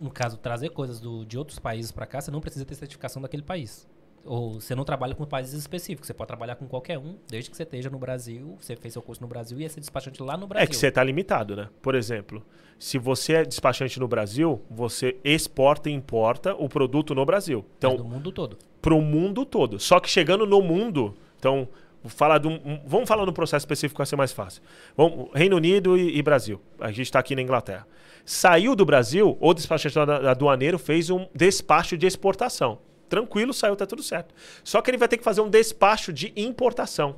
no 0.00 0.10
caso, 0.10 0.36
trazer 0.36 0.70
coisas 0.70 1.00
do, 1.00 1.24
de 1.24 1.36
outros 1.36 1.58
países 1.58 1.90
pra 1.90 2.06
cá, 2.06 2.20
você 2.20 2.30
não 2.30 2.40
precisa 2.40 2.64
ter 2.64 2.74
certificação 2.74 3.20
daquele 3.20 3.42
país. 3.42 3.88
Ou 4.26 4.60
você 4.60 4.74
não 4.74 4.84
trabalha 4.84 5.14
com 5.14 5.24
países 5.24 5.54
específicos, 5.54 6.06
você 6.08 6.12
pode 6.14 6.26
trabalhar 6.28 6.56
com 6.56 6.66
qualquer 6.66 6.98
um, 6.98 7.16
desde 7.28 7.48
que 7.50 7.56
você 7.56 7.62
esteja 7.62 7.88
no 7.88 7.98
Brasil, 7.98 8.56
você 8.60 8.74
fez 8.76 8.92
seu 8.92 9.00
curso 9.02 9.22
no 9.22 9.28
Brasil 9.28 9.58
e 9.58 9.62
ia 9.62 9.68
ser 9.68 9.80
despachante 9.80 10.22
lá 10.22 10.36
no 10.36 10.46
Brasil. 10.46 10.64
É 10.64 10.66
que 10.66 10.76
você 10.76 10.88
está 10.88 11.02
limitado, 11.04 11.54
né? 11.54 11.68
Por 11.80 11.94
exemplo, 11.94 12.44
se 12.78 12.98
você 12.98 13.34
é 13.34 13.44
despachante 13.44 13.98
no 14.00 14.08
Brasil, 14.08 14.60
você 14.70 15.16
exporta 15.24 15.88
e 15.88 15.92
importa 15.92 16.54
o 16.54 16.68
produto 16.68 17.14
no 17.14 17.24
Brasil. 17.24 17.64
Então, 17.78 17.96
do 17.96 18.04
mundo 18.04 18.32
todo. 18.32 18.58
para 18.82 18.94
o 18.94 19.00
mundo 19.00 19.44
todo. 19.44 19.78
Só 19.80 19.98
que 20.00 20.08
chegando 20.10 20.44
no 20.46 20.60
mundo, 20.60 21.14
então, 21.38 21.68
falar 22.04 22.38
de 22.38 22.46
um- 22.48 22.60
um- 22.64 22.80
vamos 22.86 23.08
falar 23.08 23.24
no 23.26 23.32
processo 23.32 23.62
específico 23.64 23.98
vai 23.98 24.06
ser 24.06 24.16
mais 24.16 24.32
fácil. 24.32 24.62
Vamos, 24.96 25.28
Reino 25.34 25.56
Unido 25.56 25.96
e, 25.98 26.16
e 26.18 26.22
Brasil. 26.22 26.60
A 26.80 26.88
gente 26.90 27.02
está 27.02 27.18
aqui 27.18 27.34
na 27.34 27.42
Inglaterra. 27.42 27.86
Saiu 28.24 28.74
do 28.74 28.84
Brasil, 28.84 29.36
o 29.40 29.54
despachante 29.54 29.98
adu- 29.98 30.28
aduaneiro 30.28 30.78
fez 30.78 31.10
um 31.10 31.26
despacho 31.34 31.96
de 31.96 32.06
exportação. 32.06 32.78
Tranquilo, 33.08 33.52
saiu, 33.52 33.76
tá 33.76 33.86
tudo 33.86 34.02
certo. 34.02 34.34
Só 34.64 34.80
que 34.80 34.90
ele 34.90 34.98
vai 34.98 35.08
ter 35.08 35.16
que 35.16 35.24
fazer 35.24 35.40
um 35.40 35.48
despacho 35.48 36.12
de 36.12 36.32
importação. 36.36 37.16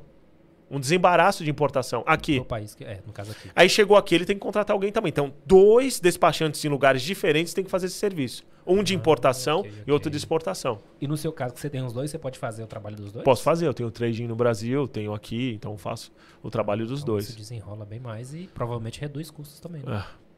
Um 0.71 0.79
desembaraço 0.79 1.43
de 1.43 1.49
importação. 1.49 2.03
Aqui. 2.05 2.37
Do 2.37 2.45
país 2.45 2.77
é, 2.81 2.99
no 3.05 3.11
caso 3.11 3.31
aqui. 3.31 3.49
Aí 3.55 3.67
chegou 3.67 3.97
aqui, 3.97 4.13
ele 4.13 4.25
tem 4.25 4.35
que 4.35 4.41
contratar 4.41 4.75
alguém 4.75 4.91
também. 4.91 5.09
Então, 5.09 5.33
dois 5.43 5.99
despachantes 5.99 6.63
em 6.63 6.67
lugares 6.67 7.01
diferentes 7.01 7.55
têm 7.55 7.63
que 7.63 7.71
fazer 7.71 7.87
esse 7.87 7.95
serviço. 7.95 8.43
Um 8.67 8.83
de 8.83 8.93
importação 8.93 9.61
ok, 9.61 9.73
e 9.87 9.91
outro 9.91 10.11
de 10.11 10.17
exportação. 10.17 10.79
E 11.01 11.07
no 11.07 11.17
seu 11.17 11.31
caso, 11.33 11.55
que 11.55 11.59
você 11.59 11.71
tem 11.71 11.83
os 11.83 11.91
dois, 11.91 12.11
você 12.11 12.19
pode 12.19 12.37
fazer 12.37 12.61
o 12.61 12.67
trabalho 12.67 12.95
dos 12.97 13.11
dois? 13.11 13.25
Posso 13.25 13.41
fazer, 13.41 13.65
eu 13.65 13.73
tenho 13.73 13.89
trading 13.89 14.27
no 14.27 14.35
Brasil, 14.35 14.87
tenho 14.87 15.11
aqui, 15.11 15.53
então 15.55 15.75
faço 15.75 16.11
o 16.43 16.51
trabalho 16.51 16.85
dos 16.85 17.01
Então, 17.01 17.15
dois. 17.15 17.29
Isso 17.29 17.37
desenrola 17.37 17.83
bem 17.83 17.99
mais 17.99 18.31
e 18.35 18.47
provavelmente 18.53 19.01
reduz 19.01 19.31
custos 19.31 19.59
também. 19.59 19.81
Né? 19.81 19.97
É. 19.97 20.28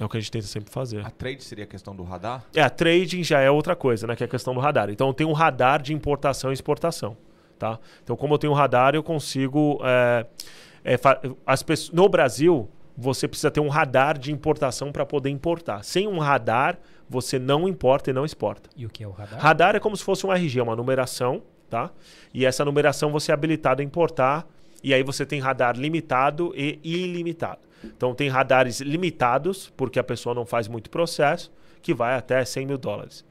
É 0.00 0.04
o 0.04 0.08
que 0.08 0.16
a 0.16 0.20
gente 0.20 0.32
tenta 0.32 0.46
sempre 0.46 0.72
fazer. 0.72 1.04
A 1.04 1.10
trade 1.10 1.44
seria 1.44 1.64
a 1.64 1.66
questão 1.66 1.94
do 1.94 2.02
radar? 2.02 2.42
É, 2.54 2.62
a 2.62 2.70
trading 2.70 3.22
já 3.22 3.38
é 3.38 3.50
outra 3.50 3.76
coisa, 3.76 4.06
né? 4.06 4.16
Que 4.16 4.24
é 4.24 4.26
a 4.26 4.28
questão 4.28 4.54
do 4.54 4.60
radar. 4.60 4.88
Então 4.88 5.08
eu 5.08 5.12
tenho 5.12 5.28
um 5.28 5.34
radar 5.34 5.82
de 5.82 5.92
importação 5.92 6.50
e 6.50 6.54
exportação. 6.54 7.14
Tá? 7.58 7.78
Então, 8.02 8.16
como 8.16 8.32
eu 8.32 8.38
tenho 8.38 8.54
um 8.54 8.56
radar, 8.56 8.94
eu 8.94 9.02
consigo. 9.02 9.78
é, 9.84 10.26
é, 10.82 10.98
as 11.44 11.62
pessoas, 11.62 11.90
no 11.90 12.08
Brasil, 12.08 12.70
você 12.96 13.28
precisa 13.28 13.50
ter 13.50 13.60
um 13.60 13.68
radar 13.68 14.18
de 14.18 14.32
importação 14.32 14.90
para 14.90 15.04
poder 15.04 15.28
importar. 15.28 15.84
Sem 15.84 16.08
um 16.08 16.18
radar, 16.18 16.78
você 17.06 17.38
não 17.38 17.68
importa 17.68 18.08
e 18.08 18.12
não 18.14 18.24
exporta. 18.24 18.70
E 18.74 18.86
o 18.86 18.88
que 18.88 19.04
é 19.04 19.06
o 19.06 19.10
radar? 19.10 19.38
Radar 19.38 19.76
é 19.76 19.80
como 19.80 19.94
se 19.94 20.02
fosse 20.02 20.26
um 20.26 20.32
RG, 20.32 20.62
uma 20.62 20.74
numeração, 20.74 21.42
tá? 21.68 21.90
E 22.32 22.46
essa 22.46 22.64
numeração 22.64 23.12
você 23.12 23.30
é 23.30 23.34
habilitado 23.34 23.82
a 23.82 23.84
importar, 23.84 24.46
e 24.82 24.94
aí 24.94 25.02
você 25.02 25.24
tem 25.26 25.40
radar 25.40 25.76
limitado 25.76 26.52
e 26.56 26.78
ilimitado. 26.82 27.60
Então 27.84 28.14
tem 28.14 28.28
radares 28.28 28.80
limitados, 28.80 29.72
porque 29.76 29.98
a 29.98 30.04
pessoa 30.04 30.34
não 30.34 30.44
faz 30.44 30.68
muito 30.68 30.90
processo, 30.90 31.50
que 31.82 31.94
vai 31.94 32.14
até 32.14 32.44
100 32.44 32.66
mil 32.66 32.78
dólares. 32.78 33.24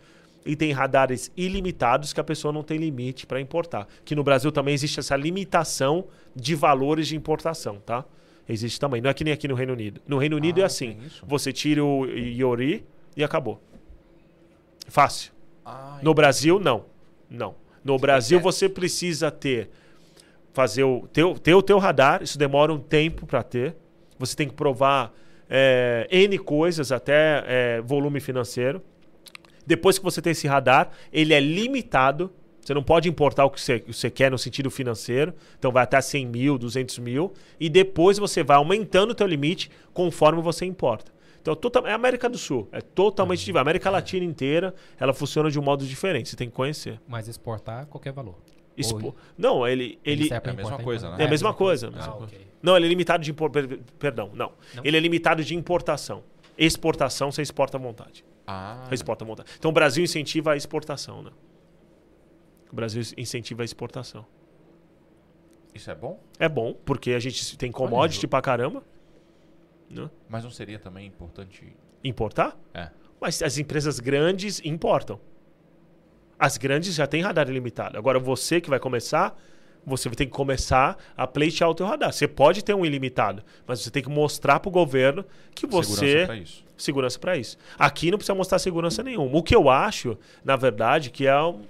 E 0.46 0.56
tem 0.56 0.72
radares 0.72 1.32
ilimitados 1.38 2.14
que 2.14 2.20
a 2.20 2.24
pessoa 2.24 2.52
não 2.52 2.64
tem 2.64 2.78
limite 2.78 3.28
para 3.28 3.40
importar. 3.40 3.88
Que 4.04 4.16
no 4.16 4.24
Brasil 4.24 4.52
também 4.52 4.74
existe 4.74 5.00
essa 5.00 5.16
limitação 5.16 6.08
de 6.36 6.56
valores 6.56 7.08
de 7.08 7.16
importação, 7.16 7.78
tá? 7.86 8.06
Existe 8.48 8.80
também. 8.80 9.00
Não 9.02 9.10
é 9.10 9.14
que 9.14 9.24
nem 9.24 9.34
aqui 9.34 9.48
no 9.48 9.54
Reino 9.54 9.74
Unido. 9.74 10.02
No 10.08 10.18
Reino 10.18 10.36
Unido 10.36 10.60
Ah, 10.60 10.64
é 10.64 10.66
assim: 10.66 10.98
você 11.24 11.54
tira 11.54 11.84
o 11.84 12.06
IORI 12.06 12.84
e 13.16 13.24
acabou. 13.24 13.62
Fácil. 14.88 15.32
Ah, 15.64 16.00
No 16.02 16.14
Brasil, 16.14 16.60
não. 16.60 16.86
Não. 17.30 17.56
No 17.84 17.98
Brasil, 18.00 18.40
você 18.40 18.68
precisa 18.68 19.30
ter. 19.30 19.70
Fazer 20.54 20.84
o 20.84 21.08
teu, 21.14 21.36
ter 21.36 21.54
o 21.54 21.62
teu 21.62 21.78
radar, 21.78 22.24
isso 22.24 22.38
demora 22.38 22.74
um 22.74 22.80
tempo 22.80 23.26
para 23.26 23.44
ter. 23.44 23.76
Você 24.18 24.36
tem 24.36 24.48
que 24.48 24.54
provar 24.54 25.14
é, 25.50 26.08
N 26.12 26.38
coisas, 26.38 26.92
até 26.92 27.44
é, 27.48 27.82
volume 27.82 28.20
financeiro. 28.20 28.82
Depois 29.66 29.98
que 29.98 30.04
você 30.04 30.22
tem 30.22 30.32
esse 30.32 30.48
radar, 30.48 30.90
ele 31.14 31.34
é 31.34 31.40
limitado. 31.40 32.32
Você 32.60 32.74
não 32.74 32.84
pode 32.84 33.08
importar 33.08 33.46
o 33.46 33.50
que 33.50 33.62
você, 33.62 33.80
que 33.80 33.94
você 33.94 34.10
quer 34.10 34.30
no 34.30 34.38
sentido 34.38 34.70
financeiro. 34.70 35.34
Então 35.58 35.72
vai 35.72 35.84
até 35.84 36.00
100 36.02 36.26
mil, 36.26 36.58
200 36.58 37.00
mil. 37.00 37.34
E 37.60 37.70
depois 37.70 38.18
você 38.18 38.44
vai 38.44 38.58
aumentando 38.58 39.12
o 39.12 39.16
teu 39.16 39.26
limite 39.28 39.72
conforme 39.94 40.42
você 40.42 40.66
importa. 40.66 41.12
Então 41.42 41.56
total- 41.56 41.88
é 41.88 41.92
a 41.92 41.96
América 41.96 42.28
do 42.28 42.38
Sul. 42.38 42.68
É 42.72 42.82
totalmente 42.82 43.40
diferente. 43.40 43.58
A 43.58 43.62
América 43.62 43.90
Latina 43.90 44.26
inteira, 44.26 44.74
ela 45.00 45.14
funciona 45.14 45.50
de 45.50 45.60
um 45.60 45.64
modo 45.64 45.86
diferente. 45.86 46.30
Você 46.30 46.36
tem 46.36 46.50
que 46.50 46.56
conhecer. 46.56 47.00
Mas 47.08 47.28
exportar 47.28 47.86
qualquer 47.88 48.12
valor. 48.12 48.36
Expo- 48.82 49.16
Não, 49.38 49.68
ele... 49.68 50.00
ele... 50.04 50.28
pra 50.28 50.38
É 50.38 50.50
a 50.50 50.54
mesma 50.54 50.78
coisa, 50.80 51.10
né? 51.12 51.18
É 51.24 51.26
a 51.26 51.30
mesma 51.30 51.54
coisa. 51.54 51.88
a 51.88 51.90
Ah, 51.90 51.96
mesma 51.96 52.12
coisa. 52.14 52.36
ok. 52.36 52.48
Não, 52.62 52.76
ele 52.78 52.86
é 52.86 52.90
limitado 52.90 53.24
de 53.24 53.32
impor... 53.32 53.50
per- 53.50 53.80
Perdão, 53.98 54.32
não. 54.34 54.54
Não? 54.76 54.84
Ele 54.86 54.98
é 54.98 55.00
limitado 55.00 55.44
de 55.44 55.56
importação. 55.56 56.24
Exportação, 56.58 57.32
você 57.32 57.42
exporta 57.42 57.78
à 57.78 57.80
vontade. 57.80 58.24
Ah, 58.46 58.88
Exporta 58.92 59.24
à 59.24 59.28
vontade. 59.28 59.50
Então 59.58 59.70
o 59.70 59.74
Brasil 59.74 60.04
incentiva 60.04 60.52
a 60.54 60.58
exportação, 60.58 61.22
né? 61.22 61.32
O 62.72 62.76
Brasil 62.76 63.02
incentiva 63.18 63.62
a 63.64 63.66
exportação. 63.66 64.26
isso 65.74 65.90
é 65.90 65.96
bom? 65.96 66.22
É 66.38 66.50
bom, 66.50 66.74
porque 66.86 67.12
a 67.12 67.20
gente 67.20 67.58
tem 67.58 67.72
commodity 67.72 68.28
pra 68.28 68.42
caramba. 68.42 68.84
Né? 69.90 70.10
Mas 70.28 70.44
não 70.44 70.52
seria 70.52 70.78
também 70.80 71.08
importante... 71.08 71.76
Importar? 72.04 72.58
É. 72.74 72.90
Mas 73.20 73.42
as 73.42 73.58
empresas 73.58 74.00
grandes 74.00 74.62
importam. 74.64 75.20
As 76.40 76.58
grandes 76.58 76.96
já 76.96 77.06
têm 77.06 77.22
radar 77.22 77.50
ilimitado. 77.50 77.98
Agora 77.98 78.18
você 78.18 78.62
que 78.62 78.70
vai 78.70 78.80
começar, 78.80 79.38
você 79.86 80.08
vai 80.08 80.16
ter 80.16 80.26
que 80.26 80.32
começar 80.32 80.98
a 81.18 81.28
pleitear 81.28 81.70
o 81.70 81.76
teu 81.76 81.86
radar. 81.86 82.14
Você 82.14 82.28
pode 82.28 82.64
ter 82.64 82.74
um 82.74 82.86
ilimitado, 82.86 83.44
mas 83.68 83.82
você 83.82 83.92
tem 83.92 84.02
que 84.02 84.10
mostrar 84.10 84.60
para 84.60 84.70
o 84.70 84.72
governo 84.72 85.26
que 85.54 85.68
você 85.68 85.96
Segurança 85.96 86.26
pra 86.26 86.38
isso. 86.38 86.66
segurança 86.78 87.20
para 87.20 87.38
isso. 87.38 87.58
Aqui 87.78 88.10
não 88.10 88.18
precisa 88.18 88.36
mostrar 88.36 88.58
segurança 88.60 89.04
nenhuma. 89.04 89.38
O 89.38 89.44
que 89.44 89.56
eu 89.56 89.70
acho, 89.70 90.18
na 90.44 90.56
verdade, 90.56 91.10
que 91.10 91.28
é 91.28 91.42
um 91.42 91.62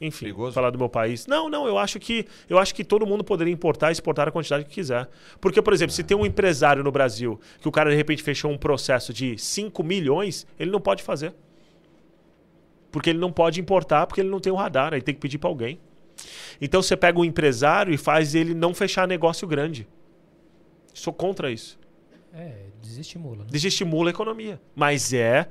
enfim, 0.00 0.26
Perigoso? 0.26 0.52
falar 0.52 0.70
do 0.70 0.78
meu 0.78 0.88
país. 0.88 1.28
Não, 1.28 1.48
não, 1.48 1.64
eu 1.64 1.78
acho 1.78 2.00
que 2.00 2.26
eu 2.50 2.58
acho 2.58 2.74
que 2.74 2.82
todo 2.82 3.06
mundo 3.06 3.22
poderia 3.22 3.52
importar 3.52 3.90
e 3.90 3.92
exportar 3.92 4.26
a 4.26 4.32
quantidade 4.32 4.64
que 4.64 4.70
quiser. 4.70 5.08
Porque, 5.40 5.62
por 5.62 5.72
exemplo, 5.72 5.94
se 5.94 6.02
tem 6.02 6.16
um 6.16 6.26
empresário 6.26 6.82
no 6.82 6.90
Brasil 6.90 7.40
que 7.60 7.68
o 7.68 7.70
cara 7.70 7.88
de 7.88 7.94
repente 7.94 8.20
fechou 8.20 8.50
um 8.50 8.58
processo 8.58 9.12
de 9.12 9.38
5 9.38 9.80
milhões, 9.84 10.44
ele 10.58 10.72
não 10.72 10.80
pode 10.80 11.04
fazer. 11.04 11.32
Porque 12.92 13.10
ele 13.10 13.18
não 13.18 13.32
pode 13.32 13.60
importar 13.60 14.06
porque 14.06 14.20
ele 14.20 14.28
não 14.28 14.38
tem 14.38 14.52
um 14.52 14.56
radar, 14.56 14.94
aí 14.94 15.02
tem 15.02 15.14
que 15.14 15.20
pedir 15.20 15.38
para 15.38 15.50
alguém. 15.50 15.80
Então 16.60 16.80
você 16.80 16.96
pega 16.96 17.18
um 17.18 17.24
empresário 17.24 17.92
e 17.92 17.96
faz 17.96 18.34
ele 18.34 18.54
não 18.54 18.72
fechar 18.72 19.08
negócio 19.08 19.48
grande. 19.48 19.88
Sou 20.94 21.12
contra 21.12 21.50
isso. 21.50 21.78
É, 22.32 22.66
desestimula. 22.80 23.38
Né? 23.38 23.46
Desestimula 23.50 24.10
a 24.10 24.12
economia. 24.12 24.60
Mas 24.76 25.12
é 25.12 25.48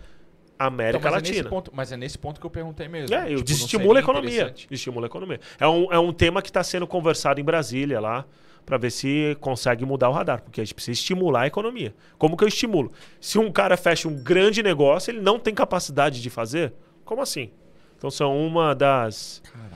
América 0.57 0.99
Então, 0.99 1.11
mas, 1.11 1.17
é 1.17 1.21
nesse 1.21 1.33
Latina. 1.33 1.49
ponto, 1.49 1.71
mas 1.73 1.91
é 1.91 1.97
nesse 1.97 2.17
ponto 2.17 2.39
que 2.39 2.45
eu 2.45 2.49
perguntei 2.49 2.87
mesmo. 2.87 3.15
É, 3.15 3.25
Tipo, 3.25 3.43
desestimula 3.43 3.99
a 3.99 4.01
economia. 4.01 4.53
Estimula 4.69 5.07
a 5.07 5.09
economia. 5.09 5.39
É 5.59 5.67
um, 5.67 5.91
é 5.91 5.99
um 5.99 6.13
tema 6.13 6.41
que 6.41 6.49
está 6.49 6.63
sendo 6.63 6.85
conversado 6.85 7.41
em 7.41 7.43
Brasília 7.43 7.99
lá, 7.99 8.25
para 8.65 8.77
ver 8.77 8.91
se 8.91 9.35
consegue 9.39 9.83
mudar 9.85 10.09
o 10.09 10.11
radar, 10.11 10.41
porque 10.43 10.61
a 10.61 10.63
gente 10.63 10.75
precisa 10.75 10.93
estimular 10.93 11.41
a 11.41 11.47
economia. 11.47 11.95
Como 12.17 12.37
que 12.37 12.43
eu 12.43 12.47
estimulo? 12.47 12.91
Se 13.19 13.39
um 13.39 13.51
cara 13.51 13.75
fecha 13.75 14.07
um 14.07 14.15
grande 14.15 14.61
negócio, 14.61 15.11
ele 15.11 15.19
não 15.19 15.39
tem 15.39 15.53
capacidade 15.53 16.21
de 16.21 16.29
fazer? 16.29 16.73
Como 17.11 17.21
assim? 17.23 17.49
Então 17.97 18.09
são 18.09 18.37
uma 18.47 18.73
das 18.73 19.41
Caraca, 19.43 19.75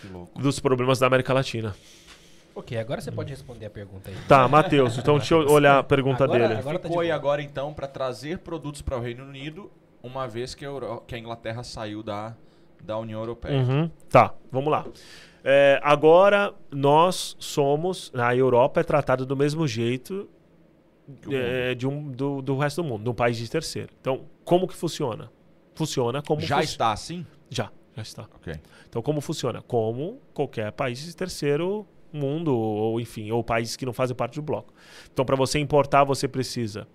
que 0.00 0.08
louco. 0.08 0.40
dos 0.40 0.58
problemas 0.60 0.98
da 0.98 1.06
América 1.08 1.34
Latina. 1.34 1.76
Ok, 2.54 2.74
agora 2.78 3.02
você 3.02 3.12
pode 3.12 3.28
responder 3.28 3.66
a 3.66 3.70
pergunta 3.70 4.08
aí. 4.10 4.16
Tá, 4.26 4.48
Matheus, 4.48 4.96
então 4.96 5.18
deixa 5.18 5.34
eu 5.34 5.46
olhar 5.50 5.80
a 5.80 5.82
pergunta 5.82 6.24
Agora- 6.24 6.48
dele. 6.48 6.58
agora- 6.58 6.78
tá 6.78 6.88
Ficou 6.88 7.02
de 7.02 7.08
aí 7.10 7.12
boa. 7.12 7.16
agora 7.20 7.42
então 7.42 7.74
para 7.74 7.86
trazer 7.86 8.38
produtos 8.38 8.80
para 8.80 8.96
o 8.96 9.00
Reino 9.02 9.24
Unido, 9.24 9.70
uma 10.02 10.26
vez 10.26 10.54
que 10.54 10.64
a, 10.64 10.68
Euro- 10.68 11.02
que 11.06 11.14
a 11.14 11.18
Inglaterra 11.18 11.62
saiu 11.62 12.02
da, 12.02 12.34
da 12.82 12.96
União 12.96 13.20
Europeia. 13.20 13.58
Uhum, 13.60 13.90
Tá, 14.08 14.32
vamos 14.50 14.72
lá. 14.72 14.86
É, 15.44 15.78
agora 15.82 16.54
nós 16.70 17.36
somos, 17.38 18.10
a 18.14 18.34
Europa 18.34 18.80
é 18.80 18.84
tratada 18.84 19.26
do 19.26 19.36
mesmo 19.36 19.68
jeito 19.68 20.26
é, 21.30 21.74
de 21.74 21.86
um, 21.86 22.10
do, 22.10 22.40
do 22.40 22.56
resto 22.56 22.82
do 22.82 22.88
mundo, 22.88 23.02
de 23.04 23.10
um 23.10 23.14
país 23.14 23.36
de 23.36 23.50
terceiro. 23.50 23.90
Então, 24.00 24.22
como 24.46 24.66
que 24.66 24.74
funciona? 24.74 25.30
Funciona 25.80 26.22
como 26.22 26.40
Já 26.42 26.56
fun- 26.58 26.62
está 26.62 26.92
assim? 26.92 27.26
Já, 27.48 27.70
já 27.96 28.02
está. 28.02 28.22
Ok. 28.34 28.54
Então, 28.88 29.00
como 29.02 29.20
funciona? 29.20 29.62
Como 29.62 30.20
qualquer 30.34 30.70
país 30.72 30.98
de 30.98 31.14
terceiro 31.16 31.86
mundo, 32.12 32.54
ou 32.54 33.00
enfim, 33.00 33.30
ou 33.30 33.42
países 33.42 33.76
que 33.76 33.86
não 33.86 33.92
fazem 33.92 34.14
parte 34.16 34.34
do 34.34 34.42
bloco. 34.42 34.72
Então, 35.12 35.24
para 35.24 35.36
você 35.36 35.58
importar, 35.58 36.04
você 36.04 36.26
precisa 36.28 36.86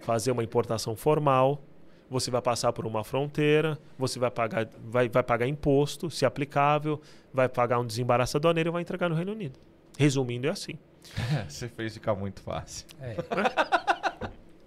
fazer 0.00 0.30
uma 0.32 0.42
importação 0.44 0.94
formal, 0.94 1.62
você 2.10 2.30
vai 2.30 2.42
passar 2.42 2.72
por 2.72 2.86
uma 2.86 3.02
fronteira, 3.02 3.78
você 3.98 4.18
vai 4.18 4.30
pagar, 4.30 4.68
vai, 4.84 5.08
vai 5.08 5.22
pagar 5.22 5.46
imposto, 5.48 6.10
se 6.10 6.24
aplicável, 6.26 7.00
vai 7.32 7.48
pagar 7.48 7.78
um 7.80 7.86
desembaraço 7.86 8.36
aduaneiro 8.36 8.70
e 8.70 8.72
vai 8.72 8.82
entregar 8.82 9.08
no 9.08 9.14
Reino 9.14 9.32
Unido. 9.32 9.58
Resumindo, 9.98 10.46
é 10.46 10.50
assim. 10.50 10.74
Você 11.48 11.68
fez 11.68 11.94
ficar 11.94 12.14
muito 12.14 12.40
fácil. 12.42 12.86
É. 13.00 13.16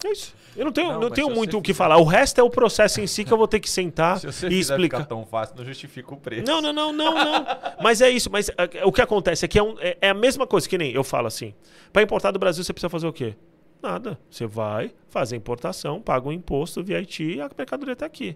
É 0.06 0.12
isso. 0.12 0.34
Eu 0.56 0.66
não 0.66 0.72
tenho, 0.72 0.92
Não, 0.94 1.00
não, 1.02 1.10
tenho 1.12 1.30
muito 1.30 1.58
o 1.58 1.62
que 1.62 1.74
fizer- 1.74 1.78
falar. 1.78 1.98
O 1.98 2.04
resto 2.04 2.40
é 2.40 2.44
o 2.44 2.50
processo 2.50 3.00
em 3.02 3.08
si 3.08 3.24
que 3.24 3.32
eu 3.32 3.38
vou 3.38 3.48
ter 3.48 3.60
que 3.60 3.70
sentar 3.70 4.20
Se 4.20 4.26
você 4.28 4.48
e 4.48 4.60
explicar. 4.60 4.98
ficar 5.00 5.08
tão 5.10 5.26
fácil, 5.26 5.56
não 5.58 5.64
justifica 5.66 6.14
o 6.14 6.18
preço. 6.18 6.46
Não, 6.46 6.62
não, 6.62 6.74
não, 6.74 6.92
não, 6.94 7.14
não. 7.14 7.46
Mas 7.84 8.02
é 8.02 8.10
isso. 8.10 8.30
Mas 8.32 8.50
é, 8.50 8.84
o 8.86 8.92
que 8.92 9.02
acontece 9.02 9.46
é 9.46 9.48
que 9.48 9.60
é, 9.60 9.64
um- 9.64 9.76
é- 9.80 9.98
é 10.02 10.10
a 10.10 10.14
mesma 10.14 10.48
coisa 10.48 10.68
que 10.68 10.78
nem 10.78 10.92
eu 10.92 11.04
falo 11.04 11.28
assim. 11.28 11.54
Para 11.94 12.02
importar 12.02 12.32
do 12.32 12.40
Brasil, 12.40 12.64
você 12.64 12.74
precisa 12.74 12.90
fazer 12.90 13.08
o 13.08 13.14
quê? 13.14 13.36
Nada. 13.82 14.20
Você 14.30 14.46
vai 14.48 14.92
fazer 15.10 15.36
a 15.36 15.38
importação, 15.38 16.02
paga 16.02 16.28
o 16.28 16.34
imposto, 16.34 16.84
VAT 16.84 17.20
e 17.24 17.40
a 17.42 17.50
mercadoria 17.58 17.94
está 17.94 18.06
aqui. 18.06 18.36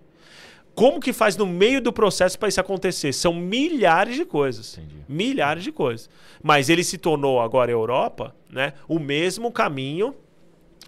Como 0.76 1.00
que 1.00 1.14
faz 1.14 1.38
no 1.38 1.46
meio 1.46 1.80
do 1.82 1.94
processo 1.94 2.38
para 2.40 2.50
isso 2.50 2.60
acontecer? 2.60 3.14
São 3.14 3.34
milhares 3.34 4.16
de 4.16 4.26
coisas. 4.26 4.78
Entendi. 4.78 4.96
Milhares 5.08 5.64
de 5.64 5.72
coisas. 5.72 6.10
Mas 6.42 6.68
ele 6.70 6.84
se 6.84 6.98
tornou 6.98 7.40
agora 7.42 7.72
a 7.72 7.74
Europa, 7.74 8.36
né? 8.50 8.74
O 8.88 8.98
mesmo 9.00 9.52
caminho, 9.52 10.16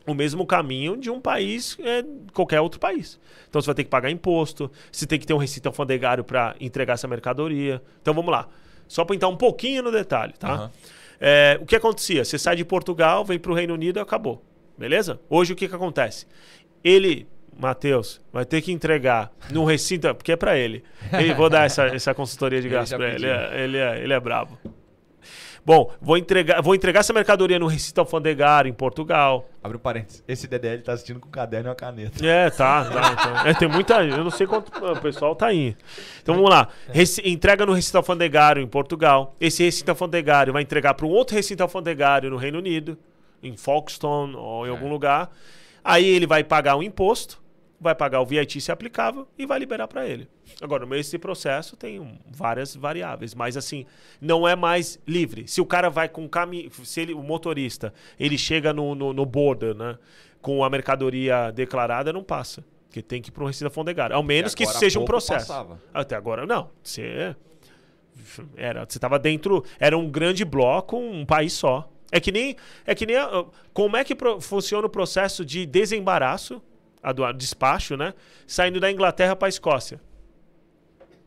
o 0.07 0.13
mesmo 0.13 0.45
caminho 0.45 0.97
de 0.97 1.09
um 1.09 1.19
país, 1.19 1.77
é, 1.81 2.03
qualquer 2.33 2.61
outro 2.61 2.79
país. 2.79 3.19
Então 3.49 3.61
você 3.61 3.65
vai 3.65 3.75
ter 3.75 3.83
que 3.83 3.89
pagar 3.89 4.09
imposto, 4.09 4.71
você 4.91 5.05
tem 5.05 5.19
que 5.19 5.25
ter 5.25 5.33
um 5.33 5.37
receita 5.37 5.69
alfandegário 5.69 6.23
para 6.23 6.55
entregar 6.59 6.93
essa 6.93 7.07
mercadoria. 7.07 7.81
Então 8.01 8.13
vamos 8.13 8.31
lá. 8.31 8.47
Só 8.87 9.03
para 9.03 9.15
entrar 9.15 9.27
um 9.29 9.37
pouquinho 9.37 9.81
no 9.81 9.91
detalhe, 9.91 10.33
tá? 10.33 10.53
Aham. 10.53 10.71
É, 11.19 11.57
o 11.61 11.65
que 11.65 11.75
acontecia? 11.75 12.23
Você 12.23 12.37
sai 12.37 12.55
de 12.55 12.65
Portugal, 12.65 13.23
vem 13.23 13.39
para 13.39 13.51
o 13.51 13.55
Reino 13.55 13.73
Unido 13.73 13.97
e 13.97 14.01
acabou. 14.01 14.43
Beleza? 14.77 15.19
Hoje 15.29 15.53
o 15.53 15.55
que, 15.55 15.67
que 15.67 15.75
acontece? 15.75 16.27
Ele, 16.83 17.25
Matheus, 17.57 18.21
vai 18.31 18.45
ter 18.45 18.61
que 18.61 18.71
entregar 18.71 19.31
no 19.49 19.63
recinto, 19.63 20.13
porque 20.13 20.33
é 20.33 20.35
para 20.35 20.57
ele. 20.57 20.83
ele. 21.13 21.33
Vou 21.33 21.49
dar 21.49 21.65
essa, 21.65 21.85
essa 21.85 22.13
consultoria 22.13 22.61
de 22.61 22.67
Ele 22.67 22.75
gasto 22.75 22.95
para 22.97 23.07
ele. 23.07 23.15
pediu. 23.15 23.29
É, 23.31 23.63
ele, 23.63 23.77
é, 23.77 24.03
ele 24.03 24.13
é 24.13 24.19
brabo. 24.19 24.59
Bom, 25.65 25.91
vou 25.99 26.15
entregar, 26.15 26.61
vou 26.61 26.75
entregar 26.75 26.99
essa 26.99 27.11
mercadoria 27.11 27.57
no 27.57 27.65
recinto 27.65 27.99
alfandegário 27.99 28.69
em 28.69 28.73
Portugal. 28.73 29.49
Abre 29.63 29.77
um 29.77 29.79
parênteses. 29.79 30.23
Esse 30.27 30.47
DDL 30.47 30.83
tá 30.83 30.93
assistindo 30.93 31.19
com 31.19 31.27
um 31.27 31.31
caderno 31.31 31.67
e 31.67 31.69
uma 31.69 31.75
caneta. 31.75 32.23
É, 32.23 32.51
tá, 32.51 32.85
tá. 32.85 33.11
então. 33.13 33.47
É, 33.47 33.53
tem 33.55 33.67
muita. 33.67 34.03
Eu 34.03 34.23
não 34.23 34.29
sei 34.29 34.45
quanto 34.45 34.71
o 34.71 35.01
pessoal 35.01 35.35
tá 35.35 35.47
aí. 35.47 35.75
Então 36.21 36.35
vamos 36.35 36.51
lá. 36.51 36.67
Reci- 36.91 37.21
entrega 37.27 37.65
no 37.65 37.73
recinto 37.73 37.97
alfandegário 37.97 38.61
em 38.61 38.67
Portugal. 38.67 39.35
Esse 39.41 39.63
recinto 39.63 39.89
alfandegário 39.89 40.53
vai 40.53 40.61
entregar 40.61 40.93
para 40.93 41.05
um 41.07 41.09
outro 41.09 41.35
recinto 41.35 41.63
alfandegário 41.63 42.29
no 42.29 42.37
Reino 42.37 42.59
Unido, 42.59 42.95
em 43.41 43.57
Folkestone 43.57 44.35
ou 44.35 44.67
em 44.67 44.69
É. 44.69 44.71
algum 44.71 44.87
lugar. 44.87 45.31
Aí 45.83 46.05
ele 46.05 46.27
vai 46.27 46.43
pagar 46.43 46.75
o 46.75 46.83
imposto, 46.83 47.39
vai 47.79 47.93
pagar 47.93 48.21
o 48.21 48.25
VAT 48.25 48.59
se 48.59 48.71
aplicável 48.71 49.27
e 49.37 49.45
vai 49.45 49.59
liberar 49.59 49.87
para 49.87 50.07
ele. 50.07 50.27
Agora, 50.61 50.83
no 50.83 50.89
meio 50.89 51.01
desse 51.01 51.17
processo 51.17 51.75
tem 51.75 52.19
várias 52.29 52.75
variáveis, 52.75 53.33
mas 53.33 53.57
assim, 53.57 53.85
não 54.21 54.47
é 54.47 54.55
mais 54.55 54.99
livre. 55.07 55.47
Se 55.47 55.61
o 55.61 55.65
cara 55.65 55.89
vai 55.89 56.07
com 56.07 56.27
caminho, 56.27 56.71
se 56.83 57.01
ele, 57.01 57.13
o 57.13 57.21
motorista, 57.21 57.93
ele 58.19 58.37
chega 58.37 58.73
no, 58.73 58.95
no, 58.95 59.13
no 59.13 59.25
border, 59.25 59.75
né, 59.75 59.97
com 60.41 60.63
a 60.63 60.69
mercadoria 60.69 61.51
declarada, 61.51 62.13
não 62.13 62.23
passa. 62.23 62.63
Porque 62.87 63.01
tem 63.01 63.21
que 63.21 63.29
ir 63.29 63.31
para 63.31 63.43
um 63.43 63.47
receita 63.47 63.67
alfandegário. 63.67 64.15
Ao 64.15 64.23
menos 64.23 64.55
que 64.55 64.63
isso 64.63 64.77
seja 64.77 64.99
um 64.99 65.05
processo. 65.05 65.47
passava. 65.47 65.81
Até 65.93 66.15
agora 66.15 66.45
não. 66.45 66.69
Você 66.81 67.35
era, 68.55 68.85
você 68.85 68.97
estava 68.97 69.19
dentro, 69.19 69.63
era 69.79 69.97
um 69.97 70.09
grande 70.09 70.45
bloco, 70.45 70.97
um 70.97 71.25
país 71.25 71.53
só. 71.53 71.89
É 72.11 72.19
que 72.19 72.31
nem, 72.31 72.55
é 72.85 72.95
que 72.95 73.05
nem 73.05 73.17
como 73.73 73.97
é 73.97 74.03
que 74.03 74.15
funciona 74.39 74.87
o 74.87 74.89
processo 74.89 75.43
de 75.43 75.65
desembaraço, 75.65 76.61
adua- 77.09 77.31
despacho, 77.33 77.95
né? 77.95 78.13
Saindo 78.47 78.79
da 78.79 78.91
Inglaterra 78.91 79.35
para 79.35 79.47
a 79.47 79.49
Escócia. 79.49 79.99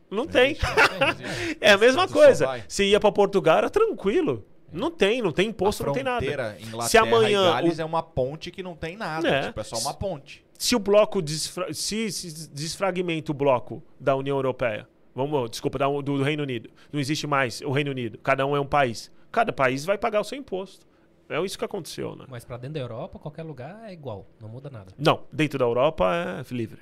Não 0.09 0.25
tem. 0.25 0.57
É 1.61 1.71
a 1.71 1.77
mesma 1.77 2.07
coisa. 2.07 2.63
Se 2.67 2.83
ia 2.85 2.99
para 2.99 3.11
Portugal 3.11 3.57
era 3.59 3.69
tranquilo. 3.69 4.45
Não 4.71 4.91
tem, 4.91 5.21
não 5.21 5.31
tem 5.31 5.49
imposto, 5.49 5.83
não 5.83 5.93
tem 5.93 6.03
nada. 6.03 6.23
Inglaterra 6.25 6.83
Se 6.87 6.97
amanhã 6.97 7.41
e 7.49 7.51
Gales 7.53 7.79
o- 7.79 7.81
é 7.81 7.85
uma 7.85 8.03
ponte 8.03 8.51
que 8.51 8.61
não 8.61 8.75
tem 8.75 8.95
nada. 8.95 9.27
É. 9.27 9.41
Tipo, 9.47 9.59
é 9.59 9.63
só 9.63 9.77
uma 9.77 9.93
ponte. 9.95 10.45
se 10.57 10.75
o 10.75 10.79
bloco 10.79 11.21
desfra- 11.23 11.73
se, 11.73 12.11
se 12.11 12.47
desfragmenta 12.49 13.31
o 13.31 13.33
bloco 13.35 13.81
da 13.99 14.15
União 14.15 14.37
Europeia, 14.37 14.87
vamos, 15.15 15.49
desculpa, 15.49 15.79
do, 15.79 16.01
do 16.03 16.21
Reino 16.21 16.43
Unido, 16.43 16.69
não 16.93 16.99
existe 16.99 17.25
mais 17.25 17.61
o 17.61 17.71
Reino 17.71 17.89
Unido, 17.89 18.19
cada 18.19 18.45
um 18.45 18.55
é 18.55 18.59
um 18.59 18.65
país. 18.65 19.11
Cada 19.31 19.51
país 19.51 19.85
vai 19.85 19.97
pagar 19.97 20.21
o 20.21 20.23
seu 20.23 20.37
imposto. 20.37 20.85
É 21.29 21.39
isso 21.45 21.57
que 21.57 21.63
aconteceu, 21.65 22.15
né? 22.15 22.25
Mas 22.27 22.43
pra 22.43 22.57
dentro 22.57 22.73
da 22.75 22.79
Europa, 22.79 23.19
qualquer 23.19 23.43
lugar 23.43 23.87
é 23.87 23.93
igual, 23.93 24.25
não 24.41 24.49
muda 24.49 24.69
nada. 24.69 24.91
Não, 24.97 25.23
dentro 25.31 25.59
da 25.59 25.65
Europa 25.65 26.05
é 26.13 26.53
livre. 26.53 26.81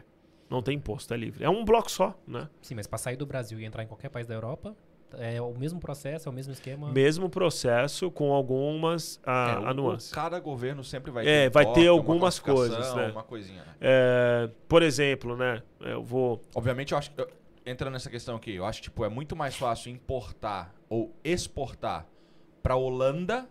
Não 0.50 0.62
tem 0.62 0.78
imposto, 0.78 1.14
é 1.14 1.18
livre. 1.18 1.44
É 1.44 1.50
um 1.50 1.66
bloco 1.66 1.92
só, 1.92 2.18
né? 2.26 2.48
Sim, 2.62 2.76
mas 2.76 2.88
pra 2.88 2.98
sair 2.98 3.18
do 3.18 3.26
Brasil 3.26 3.60
e 3.60 3.66
entrar 3.66 3.84
em 3.84 3.88
qualquer 3.88 4.08
país 4.10 4.26
da 4.26 4.34
Europa, 4.34 4.74
é 5.18 5.42
o 5.42 5.54
mesmo 5.54 5.80
processo, 5.80 6.30
é 6.30 6.32
o 6.32 6.34
mesmo 6.34 6.54
esquema. 6.54 6.90
Mesmo 6.90 7.30
processo 7.30 8.10
com 8.10 8.32
algumas 8.32 9.20
ah, 9.26 9.58
É, 9.58 9.60
o- 9.60 9.68
a 9.68 9.74
nuances. 9.74 10.12
cada 10.12 10.40
governo 10.40 10.82
sempre 10.86 11.12
vai 11.12 11.28
É, 11.28 11.44
ter. 11.44 11.50
um 11.50 11.52
vai 11.52 11.66
toque, 11.66 11.80
ter 11.82 11.90
uma 11.90 12.00
algumas 12.00 12.40
coisas, 12.40 12.94
né? 12.96 13.08
Uma 13.12 13.24
coisinha. 13.24 13.64
né? 13.64 13.76
É, 13.82 14.50
por 14.70 14.82
exemplo, 14.82 15.36
né? 15.36 15.62
Eu 15.82 16.02
vou. 16.02 16.42
Obviamente, 16.56 16.94
eu 16.94 16.98
acho 16.98 17.12
que. 17.12 17.28
Entrando 17.66 17.92
nessa 17.94 18.10
questão 18.10 18.38
aqui, 18.38 18.56
eu 18.56 18.64
acho 18.64 18.80
que 18.82 18.86
tipo, 18.86 19.04
é 19.04 19.10
muito 19.10 19.36
mais 19.36 19.58
fácil 19.58 19.92
importar 19.92 20.74
ou 20.88 21.14
exportar 21.22 22.08
pra 22.64 22.78
Holanda 22.78 23.46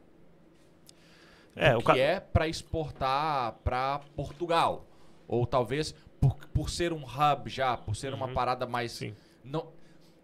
É, 1.57 1.75
o 1.75 1.79
que 1.81 1.87
ca- 1.87 1.97
é 1.99 2.21
pra 2.21 2.47
exportar 2.47 3.55
pra 3.65 4.01
Portugal. 4.15 4.87
Ou 5.27 5.47
talvez 5.47 5.95
por, 6.21 6.37
por 6.55 6.71
ser 6.71 6.93
um 6.93 7.03
hub 7.05 7.49
já, 7.51 7.77
por 7.77 7.97
ser 7.97 8.13
uma 8.15 8.29
parada 8.29 8.67
mais. 8.67 8.93
Uhum. 9.01 9.09
Sim. 9.09 9.17
Não, 9.43 9.69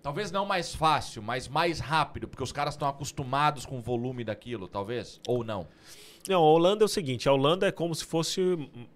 talvez 0.03 0.31
não 0.31 0.45
mais 0.47 0.75
fácil, 0.75 1.23
mas 1.23 1.49
mais 1.49 1.81
rápido, 1.81 2.29
porque 2.29 2.43
os 2.43 2.53
caras 2.53 2.75
estão 2.75 2.89
acostumados 2.89 3.65
com 3.67 3.79
o 3.79 3.83
volume 3.83 4.23
daquilo, 4.25 4.69
talvez. 4.69 5.21
Ou 5.27 5.43
não. 5.43 5.67
Não, 6.29 6.41
a 6.41 6.47
Holanda 6.53 6.85
é 6.85 6.87
o 6.87 6.89
seguinte: 6.89 7.29
a 7.29 7.33
Holanda 7.33 7.67
é 7.67 7.73
como 7.73 7.95
se 7.95 8.05
fosse. 8.05 8.41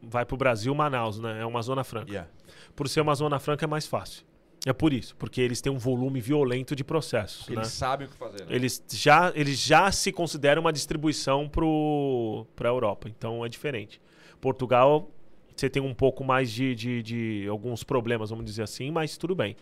Vai 0.02 0.24
pro 0.24 0.36
Brasil, 0.36 0.72
Manaus, 0.74 1.18
né? 1.18 1.40
É 1.40 1.46
uma 1.46 1.60
zona 1.62 1.82
franca. 1.82 2.10
Yeah. 2.10 2.30
Por 2.76 2.88
ser 2.88 3.00
uma 3.00 3.14
zona 3.14 3.38
franca 3.40 3.64
é 3.64 3.68
mais 3.68 3.86
fácil. 3.86 4.24
É 4.66 4.72
por 4.72 4.92
isso, 4.92 5.14
porque 5.14 5.40
eles 5.40 5.60
têm 5.60 5.72
um 5.72 5.78
volume 5.78 6.20
violento 6.20 6.74
de 6.74 6.82
processos. 6.82 7.44
Porque 7.44 7.54
né? 7.54 7.62
eles 7.62 7.72
sabem 7.72 8.08
o 8.08 8.10
que 8.10 8.16
fazer. 8.16 8.44
né? 8.44 8.46
Eles 8.50 8.82
já, 8.90 9.32
eles 9.36 9.60
já 9.60 9.92
se 9.92 10.10
consideram 10.10 10.60
uma 10.60 10.72
distribuição 10.72 11.48
para 11.48 12.68
a 12.68 12.72
Europa, 12.72 13.08
então 13.08 13.46
é 13.46 13.48
diferente. 13.48 14.00
Portugal, 14.40 15.08
você 15.54 15.70
tem 15.70 15.80
um 15.80 15.94
pouco 15.94 16.24
mais 16.24 16.50
de, 16.50 16.74
de, 16.74 17.00
de 17.00 17.46
alguns 17.48 17.84
problemas, 17.84 18.30
vamos 18.30 18.44
dizer 18.44 18.64
assim, 18.64 18.90
mas 18.90 19.16
tudo 19.16 19.36
bem. 19.36 19.56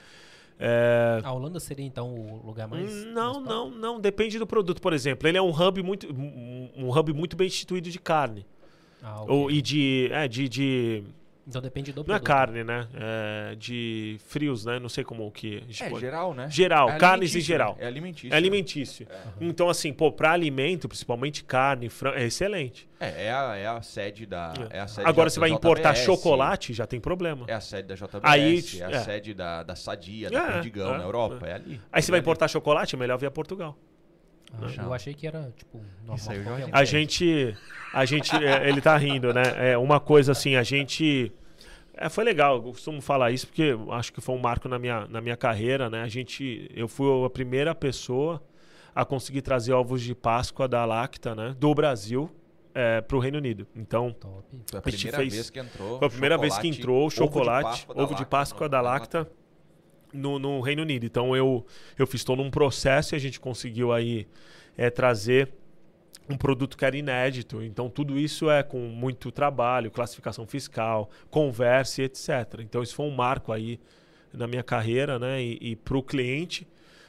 É, 0.58 1.20
A 1.22 1.32
Holanda 1.32 1.60
seria 1.60 1.84
então 1.84 2.14
o 2.14 2.46
lugar 2.46 2.66
mais. 2.66 3.04
não, 3.06 3.34
mais 3.34 3.46
não, 3.46 3.70
não, 3.70 4.00
depende 4.00 4.38
do 4.38 4.46
produto. 4.46 4.80
Por 4.80 4.94
exemplo, 4.94 5.28
ele 5.28 5.36
é 5.36 5.42
um 5.42 5.50
hub 5.50 5.82
muito, 5.82 6.10
um, 6.10 6.88
hub 6.96 7.12
muito 7.12 7.36
bem 7.36 7.46
instituído 7.46 7.90
de 7.90 7.98
carne. 7.98 8.46
Ah, 9.02 9.20
ok. 9.20 9.34
Ou, 9.34 9.50
e 9.50 9.60
de, 9.60 10.08
é, 10.10 10.26
de, 10.26 10.48
de, 10.48 11.04
Então 11.46 11.60
depende 11.60 11.92
do 11.92 11.96
Não 11.96 12.14
é 12.14 12.18
produto. 12.18 12.26
carne, 12.26 12.64
né? 12.64 12.88
É 12.94 13.54
de 13.56 14.16
frios, 14.28 14.64
né? 14.64 14.78
Não 14.78 14.88
sei 14.88 15.04
como 15.04 15.30
que. 15.30 15.62
É, 15.78 15.88
pode- 15.90 16.00
geral, 16.00 16.32
né? 16.32 16.48
Geral, 16.50 16.88
É 16.88 16.96
carnes 16.96 17.36
em 17.36 17.40
geral. 17.40 17.76
É 17.78 17.86
alimentício. 17.86 18.32
É 18.32 18.36
alimentício. 18.36 19.06
Então, 19.40 19.68
assim, 19.68 19.92
pô, 19.92 20.10
pra 20.10 20.32
alimento, 20.32 20.88
principalmente 20.88 21.44
carne, 21.44 21.90
frango, 21.90 22.16
é 22.16 22.24
excelente. 22.24 22.88
É, 22.98 23.26
é 23.26 23.32
a, 23.32 23.56
é 23.56 23.66
a 23.66 23.82
sede 23.82 24.24
da. 24.24 24.54
É. 24.70 24.80
a 24.80 24.86
sede 24.88 25.06
Agora 25.06 25.26
da- 25.26 25.30
você 25.30 25.40
vai 25.40 25.50
importar 25.50 25.92
JBS, 25.92 26.04
chocolate, 26.06 26.72
já 26.72 26.86
tem 26.86 26.98
problema. 26.98 27.44
É 27.46 27.52
a 27.54 27.60
sede 27.60 27.88
da 27.88 27.94
JBS, 27.94 28.20
Aí, 28.22 28.64
é 28.80 28.84
a 28.86 28.90
é. 28.90 29.00
sede 29.04 29.34
da, 29.34 29.62
da 29.62 29.76
Sadia, 29.76 30.28
É, 30.28 30.30
da 30.30 30.52
Perdigão 30.52 30.94
é, 30.94 30.98
na 30.98 31.04
Europa. 31.04 31.46
É, 31.46 31.52
ali. 31.54 31.78
Aí 31.92 32.00
você 32.00 32.10
vai 32.10 32.20
ali. 32.20 32.24
importar 32.24 32.48
chocolate, 32.48 32.94
é 32.94 32.98
melhor 32.98 33.18
vir 33.18 33.26
a 33.26 33.30
Portugal. 33.30 33.76
Ah, 34.60 34.82
eu 34.82 34.92
achei 34.94 35.14
que 35.14 35.26
era, 35.26 35.52
tipo, 35.56 35.78
normal. 36.00 36.16
Isso 36.16 36.30
aí 36.30 36.36
eu 36.38 36.44
já 36.44 36.50
qualquer 36.50 36.66
um. 36.66 36.70
A 36.72 36.84
gente. 36.84 37.56
A 37.92 38.04
gente. 38.04 38.34
é, 38.36 38.68
ele 38.68 38.80
tá 38.80 38.96
rindo, 38.96 39.32
né? 39.32 39.42
É 39.72 39.78
uma 39.78 40.00
coisa 40.00 40.32
assim, 40.32 40.56
a 40.56 40.62
gente. 40.62 41.32
É, 41.96 42.08
foi 42.08 42.24
legal, 42.24 42.56
eu 42.56 42.62
costumo 42.62 43.00
falar 43.00 43.30
isso 43.30 43.46
porque 43.46 43.62
eu 43.62 43.92
acho 43.92 44.12
que 44.12 44.20
foi 44.20 44.34
um 44.34 44.38
marco 44.40 44.68
na 44.68 44.78
minha, 44.78 45.06
na 45.06 45.20
minha 45.20 45.36
carreira, 45.36 45.88
né? 45.88 46.02
A 46.02 46.08
gente. 46.08 46.68
Eu 46.74 46.88
fui 46.88 47.06
a 47.24 47.30
primeira 47.30 47.74
pessoa 47.74 48.42
a 48.94 49.04
conseguir 49.04 49.42
trazer 49.42 49.72
ovos 49.72 50.02
de 50.02 50.14
Páscoa 50.14 50.66
da 50.68 50.84
Lacta, 50.84 51.34
né? 51.34 51.54
Do 51.58 51.72
Brasil 51.74 52.30
é, 52.74 53.00
pro 53.00 53.18
Reino 53.20 53.38
Unido. 53.38 53.66
Então, 53.76 54.14
Foi 54.20 54.30
Top. 54.30 54.44
a 54.74 54.78
A 54.78 54.82
primeira 54.82 55.18
fez- 55.18 55.32
vez 55.34 55.50
que 55.50 55.58
entrou. 55.60 55.98
Foi 55.98 56.06
a 56.08 56.10
primeira 56.10 56.36
vez 56.38 56.54
que 56.58 56.62
chocolate, 56.72 56.78
entrou 56.80 56.96
o 56.96 57.00
ovo 57.00 57.08
de 57.10 57.14
chocolate, 57.16 57.64
Páscoa 57.64 57.94
da 57.94 58.02
ovo 58.02 58.08
de 58.14 58.20
Lacta 58.20 58.30
Páscoa 58.30 58.64
no- 58.66 58.70
da 58.70 58.80
Lacta 58.80 59.28
no, 60.14 60.38
no 60.38 60.60
Reino 60.60 60.82
Unido. 60.82 61.04
Então 61.04 61.36
eu, 61.36 61.66
eu 61.98 62.06
fiz 62.06 62.24
todo 62.24 62.40
um 62.40 62.50
processo 62.50 63.14
e 63.14 63.16
a 63.16 63.20
gente 63.20 63.40
conseguiu 63.40 63.92
aí 63.92 64.26
é, 64.76 64.88
trazer 64.88 65.52
um 66.28 66.36
produto 66.36 66.76
que 66.76 66.84
era 66.84 66.96
inédito. 66.96 67.62
Então 67.62 67.90
tudo 67.90 68.18
isso 68.18 68.48
é 68.48 68.62
com 68.62 68.78
muito 68.78 69.30
trabalho, 69.30 69.90
classificação 69.90 70.46
fiscal, 70.46 71.10
conversa 71.30 72.02
e 72.02 72.04
etc. 72.04 72.60
Então 72.60 72.82
isso 72.82 72.94
foi 72.94 73.06
um 73.06 73.14
marco 73.14 73.52
aí 73.52 73.78
na 74.32 74.46
minha 74.46 74.62
carreira, 74.62 75.18
né? 75.18 75.42
E, 75.42 75.58
e 75.60 75.76
para 75.76 75.96
o 75.96 76.02
cliente 76.02 76.66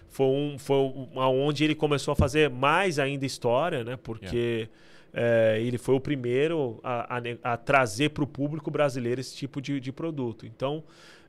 foi 0.09 0.27
um, 0.27 0.57
foi 0.57 0.77
um, 0.77 1.09
onde 1.17 1.63
ele 1.63 1.75
começou 1.75 2.11
a 2.11 2.15
fazer 2.15 2.49
mais 2.49 2.99
ainda 2.99 3.25
história, 3.25 3.83
né? 3.83 3.97
Porque 3.97 4.69
é, 5.13 5.59
ele 5.61 5.77
foi 5.77 5.95
o 5.95 5.99
primeiro 5.99 6.79
a, 6.83 7.17
a 7.17 7.53
a 7.53 7.57
trazer 7.57 8.09
para 8.09 8.23
o 8.23 8.27
público 8.27 8.69
brasileiro 8.69 9.21
esse 9.21 9.35
tipo 9.35 9.61
de, 9.61 9.79
de 9.79 9.91
produto. 9.91 10.45
Então, 10.45 10.83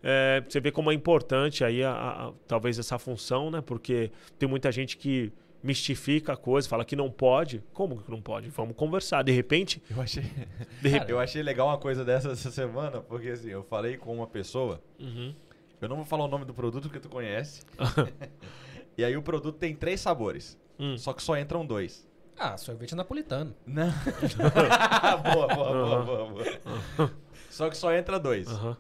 é, 0.08 0.40
você 0.48 0.60
vê 0.60 0.70
como 0.70 0.92
é 0.92 0.94
importante 0.94 1.64
aí 1.64 1.82
a- 1.82 1.90
a- 2.28 2.32
talvez 2.46 2.78
essa 2.78 2.96
função, 2.96 3.50
né? 3.50 3.60
Porque 3.60 4.12
tem 4.38 4.48
muita 4.48 4.70
gente 4.70 4.96
que 4.96 5.32
mistifica 5.62 6.34
a 6.34 6.36
coisa, 6.36 6.68
fala 6.68 6.84
que 6.84 6.94
não 6.94 7.10
pode. 7.10 7.60
Como 7.72 8.00
que 8.00 8.08
não 8.08 8.22
pode? 8.22 8.48
Vamos 8.50 8.76
conversar. 8.76 9.22
De 9.24 9.32
repente, 9.32 9.82
Eu 9.90 10.00
achei, 10.00 10.22
de 10.80 10.88
repente. 10.88 11.10
eu 11.10 11.18
achei 11.18 11.42
legal 11.42 11.66
uma 11.66 11.78
coisa 11.78 12.04
dessa 12.04 12.30
essa 12.30 12.52
semana, 12.52 13.00
porque 13.00 13.30
assim, 13.30 13.48
eu 13.50 13.64
falei 13.64 13.96
com 13.96 14.14
uma 14.14 14.28
pessoa, 14.28 14.80
Uhum. 15.00 15.34
eu 15.80 15.88
não 15.88 15.96
vou 15.96 16.04
falar 16.04 16.24
o 16.24 16.28
nome 16.28 16.44
do 16.44 16.54
produto 16.54 16.84
porque 16.84 17.00
tu 17.00 17.08
conhece. 17.08 17.62
e 18.96 19.04
aí 19.04 19.16
o 19.16 19.22
produto 19.22 19.58
tem 19.58 19.74
três 19.74 20.00
sabores, 20.00 20.56
Hum. 20.78 20.96
só 20.96 21.12
que 21.12 21.22
só 21.22 21.36
entram 21.36 21.66
dois. 21.66 22.06
Ah, 22.38 22.56
sorvete 22.56 22.94
napolitano. 22.94 23.56
Não. 23.66 23.90
boa, 25.34 25.48
boa, 25.48 25.72
boa, 25.72 26.02
boa, 26.04 26.26
boa. 26.28 27.10
Só 27.50 27.68
que 27.70 27.76
só 27.76 27.92
entra 27.92 28.20
dois. 28.20 28.46
Aham. 28.46 28.76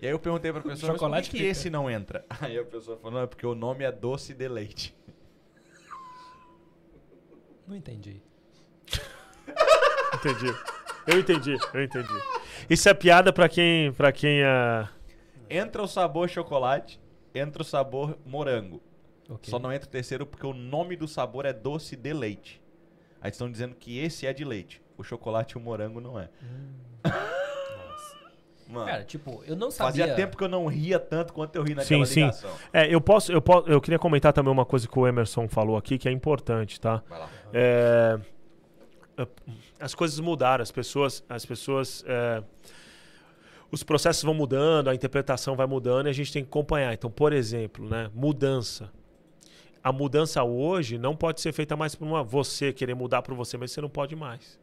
E 0.00 0.06
aí 0.06 0.12
eu 0.12 0.18
perguntei 0.18 0.50
pra 0.50 0.62
pessoa, 0.62 0.92
Chocolate 0.92 1.28
por 1.28 1.36
que, 1.36 1.42
que 1.42 1.48
esse 1.48 1.68
não 1.68 1.90
entra? 1.90 2.24
Aí 2.40 2.58
a 2.58 2.64
pessoa 2.64 2.96
falou, 2.96 3.18
não, 3.18 3.20
é 3.20 3.26
porque 3.26 3.46
o 3.46 3.54
nome 3.54 3.84
é 3.84 3.92
doce 3.92 4.32
de 4.32 4.48
leite. 4.48 4.96
Não 7.66 7.76
entendi. 7.76 8.22
Entendi. 10.14 10.46
Eu 11.06 11.20
entendi, 11.20 11.56
eu 11.74 11.82
entendi. 11.82 12.14
Isso 12.68 12.88
é 12.88 12.94
piada 12.94 13.32
pra 13.32 13.48
quem, 13.48 13.92
pra 13.92 14.10
quem 14.10 14.42
é... 14.42 14.88
Entra 15.48 15.82
o 15.82 15.86
sabor 15.86 16.28
chocolate, 16.28 17.00
entra 17.34 17.62
o 17.62 17.64
sabor 17.64 18.18
morango. 18.24 18.82
Ok. 19.28 19.50
Só 19.50 19.58
não 19.58 19.72
entra 19.72 19.86
o 19.86 19.90
terceiro 19.90 20.26
porque 20.26 20.46
o 20.46 20.54
nome 20.54 20.96
do 20.96 21.06
sabor 21.06 21.44
é 21.44 21.52
doce 21.52 21.94
de 21.94 22.12
leite. 22.12 22.60
Aí 23.20 23.30
estão 23.30 23.50
dizendo 23.50 23.74
que 23.74 23.98
esse 23.98 24.26
é 24.26 24.32
de 24.32 24.44
leite. 24.44 24.82
O 24.96 25.02
chocolate 25.02 25.56
e 25.56 25.58
o 25.58 25.60
morango 25.60 26.00
não 26.00 26.18
é. 26.18 26.28
Mano, 28.70 28.86
Cara, 28.86 29.02
tipo, 29.02 29.42
eu 29.46 29.56
não 29.56 29.70
sabia... 29.70 30.04
fazia 30.04 30.14
tempo 30.14 30.36
que 30.36 30.44
eu 30.44 30.48
não 30.48 30.66
ria 30.66 31.00
tanto 31.00 31.32
quanto 31.32 31.56
eu 31.56 31.62
ri 31.62 31.74
naquela 31.74 32.06
Sim, 32.06 32.12
sim. 32.12 32.20
ligação. 32.20 32.50
É, 32.72 32.94
eu 32.94 33.00
posso, 33.00 33.32
eu 33.32 33.42
posso, 33.42 33.68
eu 33.68 33.80
queria 33.80 33.98
comentar 33.98 34.32
também 34.32 34.52
uma 34.52 34.64
coisa 34.64 34.86
que 34.86 34.96
o 34.96 35.06
Emerson 35.06 35.48
falou 35.48 35.76
aqui 35.76 35.98
que 35.98 36.08
é 36.08 36.12
importante, 36.12 36.80
tá? 36.80 37.02
Vai 37.08 37.18
lá. 37.18 37.28
É, 37.52 38.20
as 39.80 39.94
coisas 39.94 40.20
mudaram, 40.20 40.62
as 40.62 40.70
pessoas, 40.70 41.24
as 41.28 41.44
pessoas, 41.44 42.04
é, 42.06 42.42
os 43.72 43.82
processos 43.82 44.22
vão 44.22 44.34
mudando, 44.34 44.88
a 44.88 44.94
interpretação 44.94 45.56
vai 45.56 45.66
mudando 45.66 46.06
e 46.06 46.10
a 46.10 46.12
gente 46.12 46.32
tem 46.32 46.44
que 46.44 46.48
acompanhar. 46.48 46.92
Então, 46.94 47.10
por 47.10 47.32
exemplo, 47.32 47.88
né, 47.88 48.08
mudança. 48.14 48.92
A 49.82 49.90
mudança 49.92 50.44
hoje 50.44 50.96
não 50.98 51.16
pode 51.16 51.40
ser 51.40 51.52
feita 51.52 51.74
mais 51.74 51.94
por 51.94 52.06
uma 52.06 52.22
você 52.22 52.72
querer 52.72 52.94
mudar 52.94 53.22
por 53.22 53.34
você, 53.34 53.56
mas 53.56 53.72
você 53.72 53.80
não 53.80 53.88
pode 53.88 54.14
mais. 54.14 54.58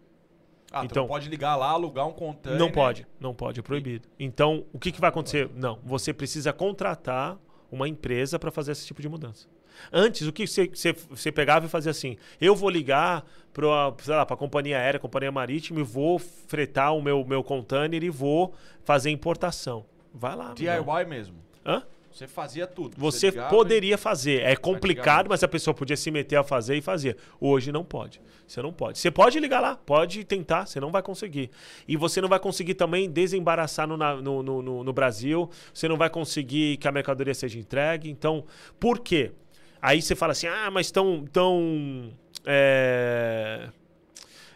Ah, 0.72 0.84
Então- 0.84 1.04
não 1.04 1.08
pode 1.08 1.30
ligar 1.30 1.56
lá, 1.56 1.70
alugar 1.70 2.08
um 2.08 2.12
container. 2.12 2.60
Não 2.60 2.70
pode, 2.72 3.08
não 3.20 3.34
pode, 3.34 3.60
é 3.60 3.64
proibido. 3.64 4.08
Então, 4.20 4.66
o 4.74 4.80
que, 4.80 4.92
que 4.92 5.00
vai 5.00 5.10
acontecer? 5.10 5.50
Não, 5.56 5.80
você 5.84 6.14
precisa 6.14 6.52
contratar 6.52 7.38
uma 7.72 7.88
empresa 7.88 8.38
para 8.38 8.52
fazer 8.52 8.74
esse 8.74 8.86
tipo 8.86 9.02
de 9.02 9.08
mudança. 9.10 9.48
Antes, 9.92 10.28
o 10.28 10.34
que 10.34 10.46
você, 10.48 11.32
pegava 11.32 11.68
e 11.68 11.70
fazia 11.70 11.92
assim: 11.92 12.18
eu 12.42 12.56
vou 12.56 12.70
ligar 12.70 13.24
para 13.54 14.24
a 14.34 14.36
companhia 14.38 14.78
aérea, 14.78 15.00
companhia 15.00 15.32
marítima, 15.32 15.80
e 15.80 15.84
vou 15.84 16.18
fretar 16.20 16.96
o 16.96 17.02
meu, 17.02 17.24
meu 17.24 17.44
container 17.44 18.04
e 18.04 18.10
vou 18.10 18.54
fazer 18.84 19.10
importação. 19.12 19.86
Vai 20.14 20.36
lá. 20.36 20.54
DIY 20.54 21.06
mesmo. 21.08 21.36
Hã? 21.66 21.84
Você 22.18 22.28
fazia 22.28 22.66
tudo. 22.66 22.98
Você 22.98 23.30
ligava 23.30 23.50
poderia 23.50 23.96
fazer. 23.96 24.42
É 24.42 24.56
complicado, 24.56 25.28
mas 25.30 25.44
a 25.44 25.48
pessoa 25.48 25.72
podia 25.72 25.96
se 25.96 26.10
meter 26.10 26.36
a 26.38 26.44
fazer 26.44 26.76
e 26.76 26.82
fazer. 26.82 27.16
Hoje 27.40 27.72
não 27.72 27.84
pode. 27.84 28.20
Você 28.48 28.60
não 28.60 28.74
pode. 28.74 28.98
Você 28.98 29.12
pode 29.12 29.40
ligar 29.40 29.60
lá, 29.60 29.76
pode 29.76 30.24
tentar, 30.24 30.66
você 30.66 30.80
não 30.80 30.92
vai 30.92 31.04
conseguir. 31.04 31.52
E 31.88 31.96
você 31.96 32.20
não 32.20 32.28
vai 32.28 32.40
conseguir 32.40 32.74
também 32.74 33.08
desembaraçar 33.08 33.88
no, 33.88 33.96
no, 33.98 34.42
no, 34.42 34.84
no- 34.84 34.94
Brasil, 34.94 35.48
você 35.72 35.88
não 35.88 35.96
vai 35.96 36.10
conseguir 36.10 36.78
que 36.78 36.88
a 36.88 36.92
mercadoria 36.92 37.36
seja 37.36 37.60
entregue. 37.60 38.10
Então, 38.10 38.46
por 38.80 38.98
quê? 39.00 39.32
Aí 39.80 40.02
você 40.02 40.16
fala 40.16 40.32
assim, 40.32 40.48
ah, 40.48 40.72
mas 40.72 40.88
estão. 40.88 41.24
Tão, 41.32 42.12
é, 42.48 43.70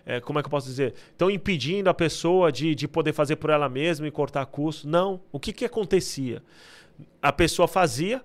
é, 0.03 0.19
como 0.19 0.39
é 0.39 0.41
que 0.41 0.47
eu 0.47 0.51
posso 0.51 0.65
dizer? 0.65 0.95
Estão 1.11 1.29
impedindo 1.29 1.91
a 1.91 1.93
pessoa 1.93 2.51
de, 2.51 2.73
de 2.73 2.87
poder 2.87 3.13
fazer 3.13 3.35
por 3.35 3.51
ela 3.51 3.69
mesma 3.69 4.07
e 4.07 4.11
cortar 4.11 4.47
custo. 4.47 4.87
Não. 4.87 5.21
O 5.31 5.39
que, 5.39 5.53
que 5.53 5.63
acontecia? 5.63 6.41
A 7.21 7.31
pessoa 7.31 7.67
fazia, 7.67 8.23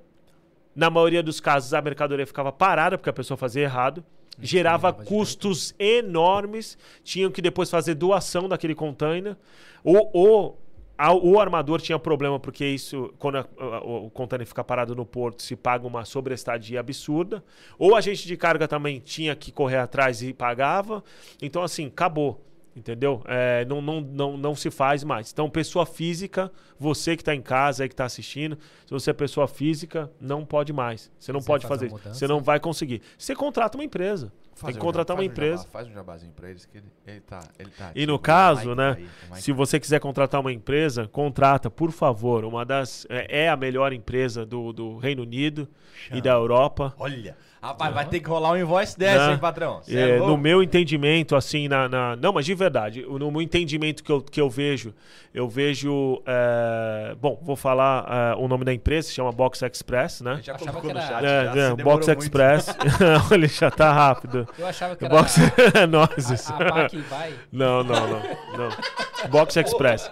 na 0.75 0.91
maioria 0.91 1.23
dos 1.23 1.41
casos 1.41 1.73
a 1.75 1.81
mercadoria 1.83 2.27
ficava 2.27 2.51
parada 2.53 2.97
porque 2.99 3.11
a 3.11 3.12
pessoa 3.12 3.37
fazia 3.37 3.62
errado, 3.62 4.05
gerava 4.41 4.93
custos 4.93 5.75
enormes, 5.79 6.77
tinham 7.03 7.31
que 7.31 7.41
depois 7.41 7.71
fazer 7.71 7.95
doação 7.95 8.49
daquele 8.49 8.75
container, 8.75 9.37
ou, 9.83 10.11
ou 10.12 10.62
o 11.23 11.39
armador 11.39 11.81
tinha 11.81 11.99
problema 11.99 12.41
porque 12.41 12.64
isso, 12.64 13.12
quando 13.19 13.37
a- 13.39 13.47
a- 13.59 13.81
o 13.85 14.11
container 14.11 14.47
fica 14.47 14.64
parado 14.64 14.95
no 14.95 15.05
porto, 15.05 15.43
se 15.43 15.55
paga 15.55 15.87
uma 15.87 16.05
sobrestadia 16.07 16.81
absurda, 16.81 17.45
ou 17.79 17.95
a 17.95 17.99
agente 17.99 18.27
de 18.27 18.35
carga 18.37 18.67
também 18.67 18.99
tinha 19.01 19.37
que 19.37 19.53
correr 19.53 19.77
atrás 19.77 20.23
e 20.23 20.33
pagava, 20.33 21.05
então 21.41 21.62
assim, 21.62 21.87
acabou. 21.87 22.43
Entendeu? 22.77 23.22
É, 23.24 23.64
não, 23.64 23.81
não, 23.81 24.01
não, 24.03 24.37
não 24.37 24.55
se 24.55 24.70
faz 24.70 25.03
mais. 25.03 25.33
Então, 25.33 25.49
pessoa 25.49 25.87
física, 25.87 26.53
você 26.79 27.16
que 27.16 27.22
está 27.22 27.35
em 27.35 27.41
casa 27.41 27.83
aí 27.85 27.89
que 27.89 27.95
está 27.95 28.05
assistindo, 28.05 28.59
se 28.85 28.91
você 28.91 29.11
é 29.11 29.14
pessoa 29.14 29.49
física, 29.49 30.11
não 30.20 30.45
pode 30.45 30.74
mais. 30.74 31.11
Você 31.18 31.33
não 31.33 31.41
Quiser 31.41 31.53
pode 31.53 31.66
fazer 31.66 31.89
mudança. 31.91 32.12
você 32.14 32.27
não 32.29 32.41
vai 32.43 32.61
conseguir. 32.61 33.01
Você 33.16 33.35
contrata 33.35 33.79
uma 33.79 33.85
empresa. 33.85 34.31
Tem 34.61 34.72
que 34.72 34.79
um 34.79 34.81
contratar 34.81 35.16
jabá- 35.16 35.22
uma 35.22 35.27
faz 35.27 35.29
um 35.29 35.33
empresa. 35.33 35.57
jabá- 35.62 35.70
faz 35.72 35.89
um 35.89 35.93
jabazinho 35.93 36.33
pra 36.33 36.51
eles 36.51 36.64
que 36.66 36.79
ele, 36.79 36.87
ele 37.07 37.20
tá. 37.20 37.41
Ele 37.59 37.70
tá 37.70 37.93
E 37.95 38.07
no 38.07 38.18
caso, 38.18 38.74
né, 38.74 38.95
tá 38.95 39.35
aí, 39.35 39.41
Se 39.43 39.53
você 39.53 39.79
quiser 39.81 40.01
contratar 40.01 40.41
uma 40.41 40.53
empresa, 40.53 41.07
contrata, 41.09 41.70
por 41.70 41.91
favor. 41.93 42.45
Uma 42.45 42.64
das 42.64 43.07
é, 43.11 43.45
é 43.45 43.49
a 43.51 43.57
melhor 43.57 43.93
empresa 43.93 44.45
do, 44.47 44.72
do 44.72 44.97
Reino 44.99 45.22
Unido 45.22 45.66
e 46.11 46.20
da 46.22 46.33
Europa. 46.33 46.95
Olha, 46.99 47.37
rapaz, 47.62 47.94
vai 47.94 48.04
ter 48.07 48.20
que 48.20 48.28
rolar 48.28 48.52
um 48.52 48.57
invoice 48.57 48.98
dessa, 48.98 49.26
Né? 49.28 49.32
hein, 49.34 49.38
patrão? 49.38 49.80
É, 49.88 50.11
é 50.11 50.18
no 50.18 50.36
meu 50.36 50.62
entendimento, 50.62 51.34
assim, 51.36 51.68
na, 51.68 51.88
na- 51.88 52.16
Não, 52.16 52.32
mas 52.32 52.44
de 52.46 52.54
verdade, 52.54 53.02
no 53.02 53.30
meu 53.30 53.42
entendimento 53.42 54.02
que 54.04 54.11
eu, 54.12 54.20
que 54.22 54.40
eu 54.40 54.48
vejo, 54.48 54.94
eu 55.34 55.48
vejo. 55.48 56.22
é, 56.26 57.14
Bom, 57.20 57.38
vou 57.42 57.57
falar 57.57 58.32
é, 58.32 58.36
o 58.36 58.46
nome 58.48 58.64
da 58.64 58.72
empresa, 58.72 59.09
se 59.09 59.14
chama 59.14 59.32
Box 59.32 59.62
Express, 59.62 60.20
né? 60.22 60.40
Já 60.42 60.54
Achava 60.54 60.72
colocou 60.80 60.90
que 60.90 60.94
no 60.94 61.00
era- 61.00 61.09
chat, 61.09 61.24
É, 61.24 61.44
já, 61.54 61.61
é, 61.62 61.74
Box 61.82 62.07
muito. 62.07 62.22
Express. 62.22 62.76
Ele 63.32 63.48
já 63.48 63.70
tá 63.70 63.92
rápido. 63.92 64.48
Eu 64.59 64.66
achava 64.66 64.96
que 64.96 65.04
era 65.04 65.14
Box. 65.14 65.36
Nós. 65.90 66.50
a, 66.50 66.54
a 66.54 66.88
vai. 67.09 67.34
Não, 67.52 67.82
não, 67.82 68.07
não, 68.09 68.20
não. 68.57 69.30
Box 69.30 69.57
Express. 69.57 70.11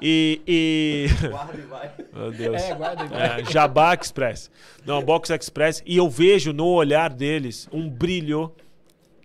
E. 0.00 0.40
e... 0.46 1.06
Guarda 1.28 1.58
e 1.58 1.62
vai. 1.62 1.92
Meu 2.12 2.32
Deus. 2.32 2.62
É, 2.62 2.74
guarda 2.74 3.04
e 3.04 3.08
vai. 3.08 3.40
É, 3.40 3.44
Jabá 3.44 3.94
Express. 3.94 4.50
Não, 4.84 5.02
Box 5.02 5.30
Express. 5.30 5.82
E 5.86 5.96
eu 5.96 6.08
vejo 6.08 6.52
no 6.52 6.66
olhar 6.66 7.12
deles 7.12 7.68
um 7.72 7.88
brilho. 7.88 8.52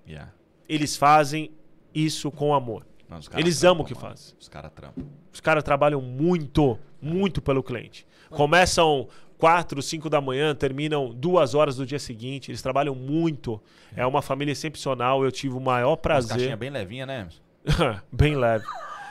Yeah. 0.07 0.31
Eles 0.67 0.95
fazem 0.95 1.51
isso 1.93 2.31
com 2.31 2.53
amor. 2.53 2.85
Não, 3.09 3.17
Eles 3.35 3.59
trampam, 3.59 3.71
amam 3.71 3.83
o 3.83 3.87
que 3.87 3.95
mano. 3.95 4.07
fazem. 4.09 4.35
Os 4.39 4.47
caras 4.47 4.71
trampam. 4.73 5.05
Os 5.33 5.39
caras 5.39 5.63
trabalham 5.63 6.01
muito, 6.01 6.77
muito 7.01 7.41
pelo 7.41 7.63
cliente. 7.63 8.05
Começam 8.29 9.07
4, 9.39 9.81
5 9.81 10.09
da 10.09 10.21
manhã, 10.21 10.53
terminam 10.53 11.09
duas 11.13 11.55
horas 11.55 11.77
do 11.77 11.85
dia 11.85 11.97
seguinte. 11.97 12.51
Eles 12.51 12.61
trabalham 12.61 12.93
muito. 12.93 13.59
É 13.95 14.05
uma 14.05 14.21
família 14.21 14.51
excepcional. 14.51 15.23
Eu 15.23 15.31
tive 15.31 15.55
o 15.55 15.59
maior 15.59 15.93
As 15.93 16.01
caixinhas 16.01 16.27
prazer. 16.27 16.57
bem 16.57 16.69
levinha, 16.69 17.05
né, 17.05 17.21
Emerson? 17.21 18.01
Bem 18.11 18.35
leve. 18.35 18.65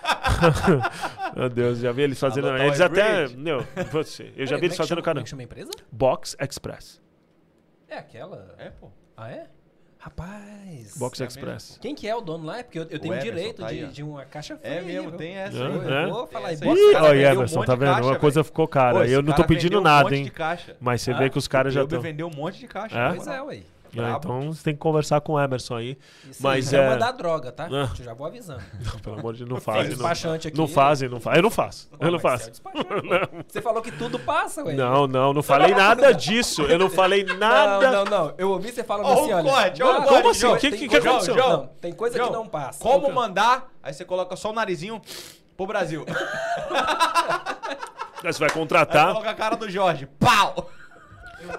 Meu 1.37 1.49
Deus, 1.49 1.79
já 1.79 1.93
vi 1.93 2.03
eles 2.03 2.19
fazendo. 2.19 2.49
Alô, 2.49 2.59
Eles 2.59 2.81
até. 2.81 3.25
Bridge. 3.27 3.37
Não, 3.37 3.59
você. 3.91 4.33
Eu 4.37 4.47
já 4.47 4.57
Peraí, 4.57 4.61
vi 4.61 4.67
eles 4.67 4.75
é 4.75 4.77
fazendo 4.77 4.89
chama- 4.89 4.89
Como 4.89 5.01
é 5.01 5.03
canal. 5.03 5.25
que 5.25 5.31
chama 5.31 5.43
a 5.43 5.45
empresa? 5.45 5.71
Box 5.93 6.37
Express. 6.41 7.01
É 7.89 7.97
aquela. 7.99 8.55
É, 8.59 8.71
pô. 8.71 8.89
Ah, 9.17 9.31
é? 9.31 9.47
Rapaz. 10.01 10.97
Box 10.97 11.21
É 11.21 11.27
Express. 11.27 11.77
Quem 11.81 11.93
que 11.95 12.07
é 12.07 12.15
o 12.15 12.21
dono 12.21 12.47
lá? 12.47 12.61
É 12.61 12.63
porque 12.63 12.79
eu, 12.79 12.83
eu 12.85 12.99
tenho 13.01 13.15
Emerson, 13.15 13.31
direito 13.35 13.63
tá 13.63 13.69
de, 13.69 13.87
de 13.89 14.03
uma 14.05 14.25
caixa 14.25 14.59
É 14.63 14.81
fria, 14.81 14.83
mesmo, 14.95 15.09
viu? 15.11 15.19
tem 15.19 15.35
essa. 15.37 15.57
É, 15.59 15.67
aí. 15.67 15.75
Eu, 15.75 15.93
é? 15.93 16.05
eu 16.05 16.11
vou 16.13 16.27
falar. 16.29 16.57
Box 16.57 16.81
Ih, 16.81 16.95
olha, 16.95 17.29
um 17.29 17.33
Emerson, 17.33 17.65
tá 17.65 17.75
vendo? 17.75 17.89
caixa, 17.95 18.05
Uma 18.09 18.19
coisa 18.19 18.45
ficou 18.45 18.69
cara. 18.69 18.99
Pô, 18.99 19.05
eu 19.05 19.23
não 19.23 19.35
tô 19.35 19.45
pedindo 19.45 19.79
um 19.81 19.83
nada, 19.83 20.05
monte 20.05 20.15
hein? 20.15 20.25
de 20.25 20.31
caixa. 20.31 20.77
Mas 20.81 21.03
você 21.03 21.11
Ah, 21.11 21.19
vê 21.19 21.29
que 21.29 21.37
os 21.37 21.49
caras 21.49 21.73
o 21.73 21.75
já 21.75 21.83
estão. 21.83 22.01
vendeu 22.01 22.29
um 22.29 22.35
monte 22.35 22.59
de 22.61 22.69
caixa. 22.69 22.97
É? 22.97 23.09
Pois 23.09 23.27
é, 23.27 23.43
ué. 23.43 23.63
Então 23.93 24.53
você 24.53 24.63
tem 24.65 24.75
que 24.75 24.79
conversar 24.81 25.21
com 25.21 25.33
o 25.35 25.41
Emerson 25.41 25.77
aí. 25.77 25.99
Isso 26.29 26.43
Mas 26.43 26.73
aí, 26.73 26.81
é- 26.81 26.89
mandar 26.91 27.13
droga, 27.13 27.51
tá? 27.53 27.67
Ah. 27.71 27.91
Eu 27.99 28.05
já 28.05 28.15
vou 28.15 28.27
avisando. 28.27 28.63
Não, 28.85 28.99
pelo 29.01 29.19
amor 29.19 29.33
de 29.35 29.39
Deus, 29.41 29.51
não 29.51 29.61
fazem. 29.61 29.83
Não, 29.83 29.89
despachante 29.91 30.49
aqui. 30.49 30.57
não 30.57 30.69
fazem, 30.69 31.09
não 31.09 31.21
fazem. 31.21 31.39
Eu 31.39 31.43
não 31.43 31.51
faço. 31.51 31.89
Eu 31.99 32.07
não 32.09 32.15
é 32.15 32.17
o 32.17 32.21
faço. 32.21 32.51
Você 33.49 33.61
falou 33.63 33.81
que 33.83 33.91
tudo 33.93 34.19
passa, 34.19 34.63
ué. 34.65 34.75
Não, 34.75 35.07
não, 35.07 35.33
não 35.33 35.43
falei 35.43 35.75
nada 35.75 36.13
disso. 36.13 36.63
Eu 36.63 36.79
não 36.79 36.91
falei 36.91 37.25
nada. 37.39 37.91
Não, 37.91 38.05
não, 38.05 38.25
não. 38.27 38.35
Eu 38.39 38.51
ouvi 38.51 38.71
você 38.73 38.83
falando 38.85 39.07
Ó, 39.07 39.13
assim, 39.13 39.33
o 39.33 39.37
olha. 39.37 39.51
corte, 39.51 39.83
ó, 39.83 39.87
não, 39.87 39.93
o 39.93 40.01
não, 40.01 40.09
corte, 40.09 40.29
assim? 40.29 40.41
João. 40.41 40.57
Que- 40.59 40.71
que- 40.73 40.89
que 40.89 40.97
aconteceu? 40.97 41.37
Não, 41.37 41.67
tem 41.81 41.93
coisa 41.93 42.19
que 42.23 42.31
não 42.31 42.47
passa. 42.47 42.79
Como 42.81 43.13
mandar? 43.13 43.69
Aí 43.83 43.93
você 43.93 44.05
coloca 44.05 44.37
só 44.37 44.51
o 44.51 44.53
narizinho 44.53 45.01
pro 45.57 45.67
Brasil. 45.67 46.05
Aí 48.23 48.33
Você 48.33 48.39
vai 48.41 48.51
contratar. 48.51 49.09
coloca 49.09 49.31
a 49.31 49.35
cara 49.35 49.57
do 49.57 49.71
Jorge. 49.71 50.07
Pau! 50.19 50.71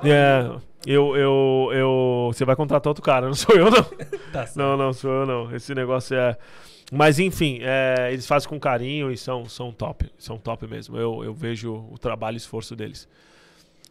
É, 0.04 0.50
eu, 0.86 1.16
eu, 1.16 1.70
eu. 1.74 2.32
Você 2.34 2.46
vai 2.46 2.56
contratar 2.56 2.90
outro 2.90 3.04
cara, 3.04 3.28
não 3.28 3.34
sou 3.34 3.56
eu, 3.56 3.70
não. 3.70 3.84
Tá. 4.32 4.48
Não, 4.56 4.78
não, 4.78 4.94
sou 4.94 5.12
eu, 5.12 5.26
não. 5.26 5.56
Esse 5.56 5.74
negócio 5.74 6.16
é. 6.16 6.38
Mas 6.92 7.20
enfim, 7.20 7.60
é, 7.62 8.10
eles 8.12 8.26
fazem 8.26 8.50
com 8.50 8.60
carinho 8.60 9.12
e 9.12 9.18
são, 9.18 9.46
são 9.46 9.72
top. 9.72 10.12
São 10.18 10.38
top 10.38 10.66
mesmo. 10.68 10.98
Eu, 10.98 11.24
eu 11.24 11.34
vejo 11.34 11.88
o 11.92 11.98
trabalho 11.98 12.36
e 12.36 12.38
esforço 12.38 12.76
deles. 12.76 13.08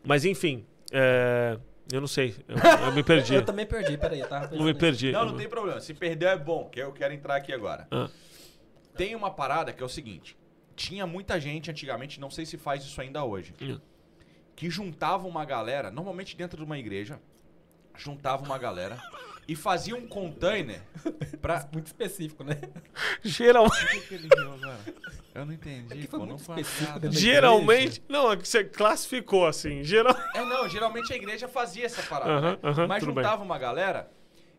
Mas 0.05 0.25
enfim, 0.25 0.65
é, 0.93 1.59
eu 1.93 2.01
não 2.01 2.09
sei. 2.09 2.35
Eu, 2.47 2.57
eu 2.87 2.93
me 2.93 3.03
perdi. 3.03 3.35
Eu 3.37 3.45
também 3.45 3.67
perdi, 3.67 3.97
peraí, 3.97 4.21
eu 4.21 4.29
tava 4.29 4.55
Não 4.55 4.65
me 4.65 4.75
perdi. 4.75 5.13
Não, 5.13 5.27
não 5.27 5.37
tem 5.37 5.49
problema. 5.49 5.81
Se 5.81 5.95
perder 5.95 6.27
é 6.27 6.37
bom, 6.37 6.69
que 6.69 6.81
eu 6.81 6.93
quero 6.93 7.15
entrar 7.15 7.37
aqui 7.37 7.53
agora. 7.53 7.87
Ah. 7.91 8.09
Tem 8.97 9.15
uma 9.15 9.31
parada 9.31 9.73
que 9.73 9.83
é 9.83 9.87
o 9.87 9.89
seguinte. 9.89 10.37
Tinha 10.77 11.07
muita 11.07 11.41
gente 11.41 11.71
antigamente, 11.71 12.21
não 12.21 12.31
sei 12.31 12.45
se 12.47 12.57
faz 12.57 12.85
isso 12.85 13.01
ainda 13.01 13.25
hoje, 13.25 13.55
Hum. 13.61 13.79
Que 14.59 14.69
juntava 14.69 15.29
uma 15.29 15.45
galera, 15.45 15.89
normalmente 15.89 16.37
dentro 16.37 16.57
de 16.59 16.65
uma 16.65 16.77
igreja, 16.77 17.21
juntava 17.97 18.45
uma 18.45 18.59
galera 18.59 19.01
e 19.47 19.55
fazia 19.55 19.95
um 19.95 20.05
container 20.09 20.83
pra... 21.41 21.65
Muito 21.73 21.87
específico, 21.87 22.43
né? 22.43 22.57
Geral, 23.23 23.67
Por 23.71 23.89
que 23.89 24.01
que 24.01 24.15
ele 24.17 24.29
riu 24.37 24.55
agora? 24.55 24.81
Eu 25.33 25.47
não 25.47 25.53
entendi, 25.53 25.93
É 25.93 25.97
que 25.99 26.07
foi 26.09 26.19
pô, 26.19 26.27
não 26.27 26.39
foi 26.39 26.57
da 27.01 27.09
geralmente. 27.09 28.03
Não, 28.09 28.33
é 28.33 28.37
que 28.37 28.49
você 28.49 28.65
classificou 28.65 29.47
assim. 29.47 29.85
Geral. 29.85 30.13
É, 30.35 30.45
não, 30.45 30.69
geralmente 30.69 31.13
a 31.13 31.17
igreja 31.17 31.47
fazia 31.47 31.87
essa 31.87 32.03
parada. 32.03 32.33
Aham, 32.33 32.51
né? 32.51 32.59
aham, 32.65 32.87
Mas 32.89 32.99
tudo 32.99 33.13
bem. 33.13 33.23
juntava 33.23 33.45
uma 33.45 33.59
galera 33.59 34.11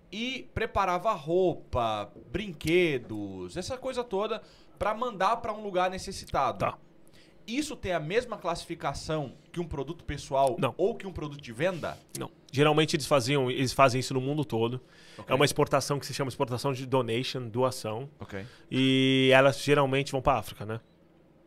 e 0.09 0.49
preparava 0.53 1.11
roupa, 1.11 2.09
brinquedos, 2.31 3.57
essa 3.57 3.77
coisa 3.77 4.01
toda 4.01 4.41
pra 4.77 4.93
mandar 4.93 5.35
pra 5.37 5.51
um 5.51 5.61
lugar 5.61 5.89
necessitado. 5.89 6.59
Tá. 6.59 6.77
Isso 7.57 7.75
tem 7.75 7.91
a 7.93 7.99
mesma 7.99 8.37
classificação 8.37 9.33
que 9.51 9.59
um 9.59 9.65
produto 9.67 10.03
pessoal 10.03 10.55
Não. 10.59 10.73
ou 10.77 10.95
que 10.95 11.07
um 11.07 11.11
produto 11.11 11.41
de 11.41 11.51
venda? 11.51 11.97
Não. 12.17 12.29
Geralmente 12.51 12.95
eles 12.95 13.05
faziam, 13.07 13.49
eles 13.49 13.73
fazem 13.73 13.99
isso 13.99 14.13
no 14.13 14.21
mundo 14.21 14.45
todo. 14.45 14.81
Ok. 15.17 15.25
É 15.27 15.35
uma 15.35 15.45
exportação 15.45 15.99
que 15.99 16.05
se 16.05 16.13
chama 16.13 16.29
exportação 16.29 16.73
de 16.73 16.85
donation, 16.85 17.47
doação. 17.47 18.09
Ok. 18.19 18.45
E 18.69 19.31
elas 19.33 19.61
geralmente 19.61 20.11
vão 20.11 20.21
pra 20.21 20.33
África, 20.33 20.65
né? 20.65 20.79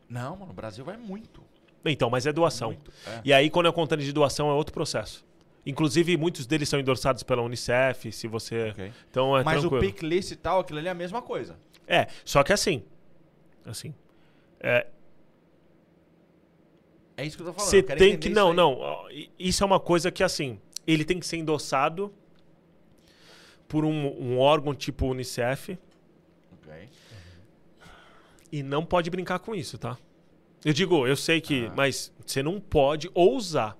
Não, 0.09 0.37
mano, 0.37 0.51
o 0.51 0.55
Brasil 0.55 0.85
vai 0.85 0.97
muito. 0.97 1.43
Então, 1.85 2.11
mas 2.11 2.27
é 2.27 2.33
doação. 2.33 2.69
Muito. 2.69 2.93
É. 3.07 3.21
E 3.25 3.33
aí, 3.33 3.51
quando 3.51 3.67
é 3.69 3.73
contando 3.73 4.03
de 4.03 4.13
doação, 4.13 4.49
é 4.51 4.53
outro 4.53 4.73
processo. 4.73 5.25
Inclusive, 5.65 6.17
muitos 6.17 6.47
deles 6.47 6.69
são 6.69 6.79
endossados 6.81 7.23
pela 7.23 7.43
Unicef, 7.43 8.11
se 8.13 8.27
você. 8.27 8.71
Ok. 8.71 8.93
Então 9.11 9.37
é 9.37 9.45
Mas 9.45 9.61
tranquilo. 9.61 9.83
o 9.83 9.87
pick 9.87 10.03
list 10.03 10.33
e 10.33 10.37
tal, 10.37 10.61
aquilo 10.61 10.79
ali 10.79 10.89
é 10.89 10.91
a 10.91 10.95
mesma 10.95 11.23
coisa. 11.23 11.57
É, 11.87 12.09
só 12.25 12.43
que 12.43 12.53
assim. 12.53 12.83
Assim. 13.65 13.95
É, 14.61 14.87
É 17.17 17.27
isso 17.27 17.37
que 17.37 17.43
eu 17.43 17.47
tô 17.47 17.53
falando. 17.53 17.71
você 17.71 17.83
tem 17.83 18.19
que. 18.19 18.29
Não, 18.29 18.53
não. 18.53 18.79
Isso 19.39 19.63
é 19.63 19.67
uma 19.67 19.81
coisa 19.81 20.11
que, 20.11 20.23
assim. 20.23 20.59
Ele 20.87 21.05
tem 21.05 21.21
que 21.21 21.27
ser 21.27 21.37
endossado 21.37 22.13
por 23.69 23.85
um, 23.85 24.07
um 24.21 24.39
órgão 24.39 24.75
tipo 24.75 25.07
Unicef 25.07 25.79
Ok. 26.55 26.89
e 28.51 28.63
não 28.63 28.85
pode 28.85 29.09
brincar 29.09 29.39
com 29.39 29.55
isso, 29.55 29.79
tá? 29.79 29.97
Eu 30.65 30.73
digo, 30.73 31.07
eu 31.07 31.17
sei 31.17 31.41
que. 31.41 31.67
Ah. 31.67 31.73
Mas 31.77 32.13
você 32.25 32.43
não 32.43 32.61
pode 32.61 33.11
ousar. 33.15 33.77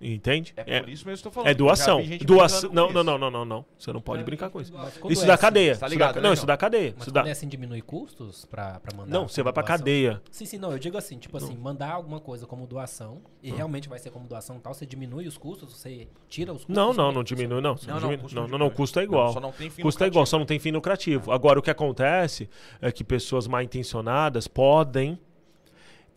Entende? 0.00 0.54
É 0.56 0.80
por 0.80 0.88
isso 0.88 1.06
mesmo 1.06 1.22
que 1.22 1.28
eu 1.28 1.32
tô 1.32 1.34
falando. 1.34 1.50
É 1.50 1.54
doação. 1.54 2.00
Doação. 2.24 2.70
Não, 2.72 2.92
não, 2.92 3.02
não, 3.02 3.18
não, 3.18 3.30
não, 3.30 3.44
não. 3.44 3.64
Você 3.76 3.92
não 3.92 4.00
pode 4.00 4.22
brincar 4.22 4.48
com 4.48 4.60
isso. 4.60 4.72
Isso 5.10 5.24
é 5.24 5.26
dá 5.26 5.34
assim- 5.34 5.40
cadeia. 5.40 5.76
Tá 5.76 5.88
né, 5.88 6.20
não, 6.20 6.32
isso 6.32 6.46
dá 6.46 6.56
cadeia. 6.56 6.94
Mas 6.96 7.02
Isso 7.02 7.10
quando 7.10 7.24
dá... 7.24 7.28
é 7.28 7.32
assim, 7.32 7.48
diminui 7.48 7.82
custos 7.82 8.44
pra, 8.44 8.78
pra 8.80 8.96
mandar? 8.96 9.10
Não, 9.10 9.26
você 9.28 9.42
vai 9.42 9.52
pra 9.52 9.62
doação? 9.62 9.78
cadeia. 9.78 10.22
Sim, 10.30 10.44
sim, 10.44 10.58
não. 10.58 10.70
Eu 10.70 10.78
digo 10.78 10.96
assim, 10.96 11.18
tipo 11.18 11.36
assim, 11.36 11.56
mandar 11.56 11.90
alguma 11.92 12.20
coisa 12.20 12.46
como 12.46 12.66
doação, 12.66 13.20
e 13.42 13.50
realmente 13.50 13.88
vai 13.88 13.98
ser 13.98 14.10
como 14.10 14.26
doação 14.28 14.56
e 14.56 14.60
tal, 14.60 14.72
você 14.72 14.86
diminui 14.86 15.26
os 15.26 15.36
custos, 15.36 15.72
você 15.72 16.06
tira 16.28 16.52
os 16.52 16.58
custos. 16.64 16.76
Não, 16.76 16.92
não, 16.92 17.10
é 17.10 17.14
não 17.14 17.24
diminui, 17.24 17.60
não. 17.60 17.76
Não, 17.86 18.48
Não, 18.48 18.58
não, 18.58 18.70
custo 18.70 19.00
é 19.00 19.02
igual. 19.04 19.32
só 19.32 19.40
não 19.40 19.52
tem 19.52 19.68
fim 19.70 19.82
custo 19.82 20.04
é 20.04 20.06
igual, 20.06 20.26
só 20.26 20.38
não 20.38 20.46
tem 20.46 20.58
fim 20.58 20.70
lucrativo. 20.70 21.32
Agora, 21.32 21.58
o 21.58 21.62
que 21.62 21.70
acontece 21.70 22.48
é 22.80 22.92
que 22.92 23.02
pessoas 23.02 23.46
mal 23.46 23.62
intencionadas 23.62 24.46
podem 24.46 25.18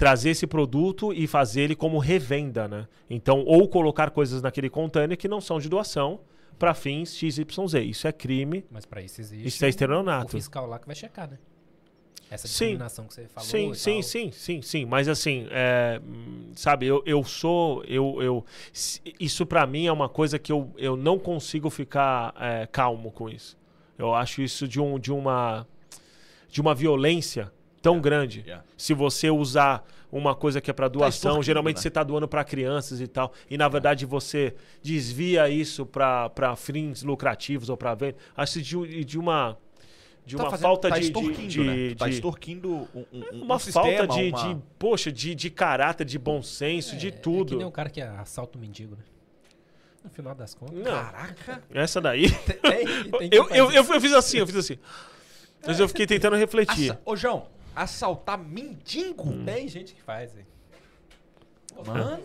trazer 0.02 0.32
esse 0.32 0.48
produto 0.48 1.14
e 1.14 1.28
fazer 1.28 1.62
ele 1.62 1.76
como 1.76 2.00
revenda, 2.00 2.68
né? 2.68 2.88
Então, 3.08 3.44
ou 3.46 3.68
colocar 3.68 4.10
coisas 4.10 4.42
naquele 4.42 4.68
container 4.68 5.16
que 5.16 5.28
não 5.28 5.40
são 5.40 5.60
de 5.60 5.70
doação 5.70 6.22
para 6.58 6.74
fins 6.74 7.16
XYZ. 7.16 7.76
Isso 7.86 8.08
é 8.08 8.12
crime, 8.12 8.66
Mas 8.72 8.84
pra 8.84 9.00
isso 9.00 9.22
existe 9.22 9.48
isso 9.48 9.64
é 9.64 9.68
o 9.68 9.70
estelionato. 9.70 10.32
fiscal 10.32 10.66
lá 10.66 10.80
que 10.80 10.88
vai 10.88 10.96
checar, 10.96 11.30
né? 11.30 11.38
Essa 12.32 12.48
Sim. 12.48 12.54
discriminação 12.54 13.06
que 13.06 13.14
você 13.14 13.28
falou 13.28 13.48
Sim, 13.48 13.76
sim, 13.76 14.02
sim, 14.02 14.32
sim, 14.32 14.62
sim. 14.64 14.86
Mas 14.86 15.08
assim, 15.08 15.46
é, 15.52 16.02
sabe, 16.56 16.88
eu, 16.88 17.04
eu 17.06 17.24
sou. 17.24 17.84
Eu, 17.84 18.24
eu, 18.24 18.46
isso 19.20 19.46
pra 19.46 19.68
mim 19.68 19.86
é 19.86 19.92
uma 19.92 20.10
coisa 20.10 20.40
que 20.40 20.52
eu, 20.52 20.74
eu 20.80 20.98
não 20.98 21.20
consigo 21.20 21.70
ficar 21.70 22.34
é, 22.40 22.66
calmo 22.66 23.12
com 23.12 23.30
isso. 23.30 23.56
Eu 24.00 24.16
acho 24.16 24.42
isso 24.42 24.68
de, 24.68 24.82
um, 24.82 24.98
de 24.98 25.12
uma. 25.12 25.68
De 26.50 26.60
uma 26.60 26.74
violência 26.74 27.54
tão 27.82 28.00
grande. 28.00 28.42
Yeah. 28.42 28.64
Se 28.78 28.94
você 28.94 29.30
usar 29.30 29.86
uma 30.12 30.36
coisa 30.36 30.60
que 30.60 30.70
é 30.70 30.74
pra 30.74 30.88
doação, 30.88 31.10
extorquindo, 31.32 31.44
geralmente 31.44 31.76
né? 31.78 31.82
você 31.82 31.90
tá 31.90 32.04
doando 32.04 32.28
pra 32.28 32.44
crianças 32.44 33.00
e 33.00 33.08
tal, 33.08 33.32
e 33.50 33.58
na 33.58 33.68
verdade 33.70 34.06
você 34.06 34.54
desvia 34.84 35.48
isso 35.50 35.86
pra 35.86 36.30
pra 36.30 36.56
fins 36.56 37.02
lucrativos 37.04 37.70
ou 37.70 37.78
pra 37.78 37.96
venda. 37.96 38.18
Acho 38.36 38.62
de, 38.62 39.06
de 39.06 39.18
uma 39.18 39.58
de 40.26 40.36
Tá 40.36 40.44
uma 40.44 40.52
fazendo- 40.52 40.64
falta 40.68 40.90
tá 40.90 40.96
de, 40.96 41.02
de, 41.02 41.08
extorquindo, 41.08 41.48
de, 41.48 41.64
né? 41.64 41.90
Tu 41.90 41.96
Tá 41.96 42.08
de- 42.08 42.14
extorquindo 42.14 42.70
um, 42.94 43.06
um, 43.12 43.24
um 43.34 43.42
uma 43.44 43.58
sistema, 43.58 43.86
falta 43.86 44.08
de, 44.08 44.30
uma- 44.30 44.54
de 44.54 44.62
poxa, 44.78 45.12
de, 45.12 45.34
de 45.34 45.50
caráter, 45.50 46.06
de 46.06 46.20
bom 46.20 46.44
senso, 46.44 46.96
de 46.96 47.08
É, 47.08 47.10
É 47.10 47.12
que 47.12 47.20
tudo. 47.22 47.58
nem 47.58 47.66
o 47.66 47.72
cara 47.72 47.90
que 47.90 48.02
assalta 48.02 48.58
o 48.58 48.62
mendigo, 48.62 48.96
né? 48.96 49.04
No 50.04 50.10
final 50.10 50.36
das 50.36 50.54
contas. 50.56 50.76
Não, 50.78 50.84
Caraca! 50.92 51.64
essa 51.74 52.02
daí. 52.02 52.30
Tem, 52.32 52.86
tem 52.86 53.30
eu, 53.32 53.48
eu, 53.50 53.72
eu, 53.72 53.84
eu 53.84 54.02
fiz 54.02 54.14
assim, 54.14 54.38
eu 54.40 54.48
fiz 54.48 54.56
assim. 54.58 54.78
Mas 55.66 55.80
eu 55.80 55.88
fiquei 55.88 56.06
tentando 56.08 56.36
refletir. 56.36 56.92
Assa... 56.92 57.02
Ô, 57.06 57.16
João, 57.16 57.48
assaltar 57.76 58.38
mendigo? 58.38 59.30
Hum. 59.30 59.46
Tem 59.46 59.68
gente 59.68 59.94
que 59.94 60.02
faz, 60.02 60.36
hein? 60.38 60.46
Mano... 61.86 62.20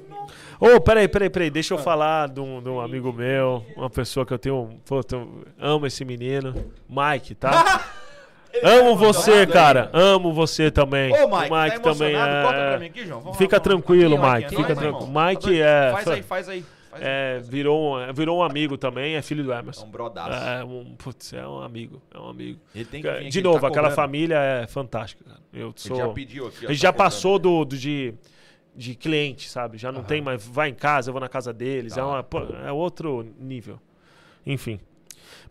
Ô, 0.61 0.81
peraí, 0.81 1.09
peraí, 1.09 1.31
peraí. 1.31 1.51
Deixa 1.51 1.75
eu 1.75 1.79
falar 1.79 2.29
de 2.29 2.41
um, 2.41 2.63
de 2.63 2.69
um 2.69 2.81
amigo 2.81 3.13
meu, 3.13 3.65
uma 3.77 3.89
pessoa 3.89 4.27
que 4.27 4.33
eu 4.35 4.39
tenho. 4.39 4.81
Pô, 4.85 5.01
eu 5.01 5.45
amo 5.59 5.87
esse 5.87 6.05
menino. 6.05 6.73
Mike, 6.89 7.35
tá? 7.35 7.85
amo 8.63 8.97
você, 8.97 9.31
emocionado 9.31 9.53
cara. 9.53 9.91
Amo 9.93 10.33
você 10.33 10.71
também. 10.71 11.13
Ô, 11.13 11.27
o 11.27 11.39
Mike, 11.39 11.55
Mike 11.55 11.81
tá 11.81 11.93
também 11.93 12.15
é. 12.15 12.79
Mim 12.79 12.87
aqui, 12.87 13.07
João. 13.07 13.21
Vamos 13.21 13.39
Fica 13.39 13.57
lá, 13.57 13.61
tranquilo, 13.61 14.17
Aqui, 14.17 14.27
Mike. 14.27 14.47
aqui, 14.47 14.57
Fica 14.57 14.73
é 14.73 14.75
tranquilo. 14.75 15.13
Mike 15.13 15.63
é. 15.63 15.93
Faz 15.93 16.09
aí, 16.09 16.23
faz 16.23 16.49
aí. 16.49 16.65
É 17.01 17.39
virou, 17.41 17.97
um- 17.99 18.13
virou 18.13 18.39
um 18.39 18.43
amigo 18.43 18.77
também, 18.79 19.15
é 19.15 19.23
filho 19.23 19.45
do 19.45 19.53
É 19.53 19.59
Emerson. 19.59 19.87
um 19.87 19.91
brodaço. 19.91 20.33
É 20.49 20.65
um, 20.65 20.95
putz, 20.97 21.33
é 21.33 21.47
um 21.47 21.61
amigo, 21.61 22.01
é 22.15 22.19
um 22.19 22.29
amigo. 22.29 22.61
Ele 22.75 22.85
tem 22.85 23.03
que 23.03 23.09
vir 23.11 23.17
aqui, 23.19 23.29
De 23.29 23.39
ele 23.39 23.45
novo, 23.47 23.61
tá 23.61 23.69
aquela 23.69 23.89
cobrando. 23.91 23.95
família 23.97 24.37
é 24.39 24.67
fantástica, 24.67 25.25
cara. 25.25 25.41
Eu 25.53 25.73
sou. 25.77 25.97
Ele 25.97 26.07
já 26.07 26.13
pediu 26.13 26.47
aqui. 26.47 26.67
ó, 26.67 26.69
a 26.69 26.73
gente 26.73 26.81
tá 26.81 26.87
já 26.89 26.93
cobrando. 26.93 27.11
passou 27.11 27.39
do, 27.39 27.65
do 27.65 27.77
de, 27.77 28.15
de 28.75 28.95
cliente, 28.95 29.49
sabe? 29.49 29.79
Já 29.79 29.91
não 29.93 30.01
Aham. 30.01 30.07
tem 30.09 30.21
mais. 30.21 30.47
Vai 30.47 30.69
em 30.71 30.75
casa, 30.75 31.09
eu 31.11 31.13
vou 31.13 31.21
na 31.21 31.29
casa 31.29 31.53
deles. 31.53 31.95
Da 31.95 32.03
É, 32.03 32.05
uma, 32.05 32.27
é 32.67 32.73
outro 32.73 33.27
nível. 33.39 33.79
Enfim. 34.45 34.79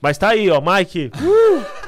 Mas 0.02 0.18
tá 0.18 0.30
aí, 0.30 0.50
ó, 0.50 0.62
Mike. 0.62 1.12
Uh! 1.22 1.85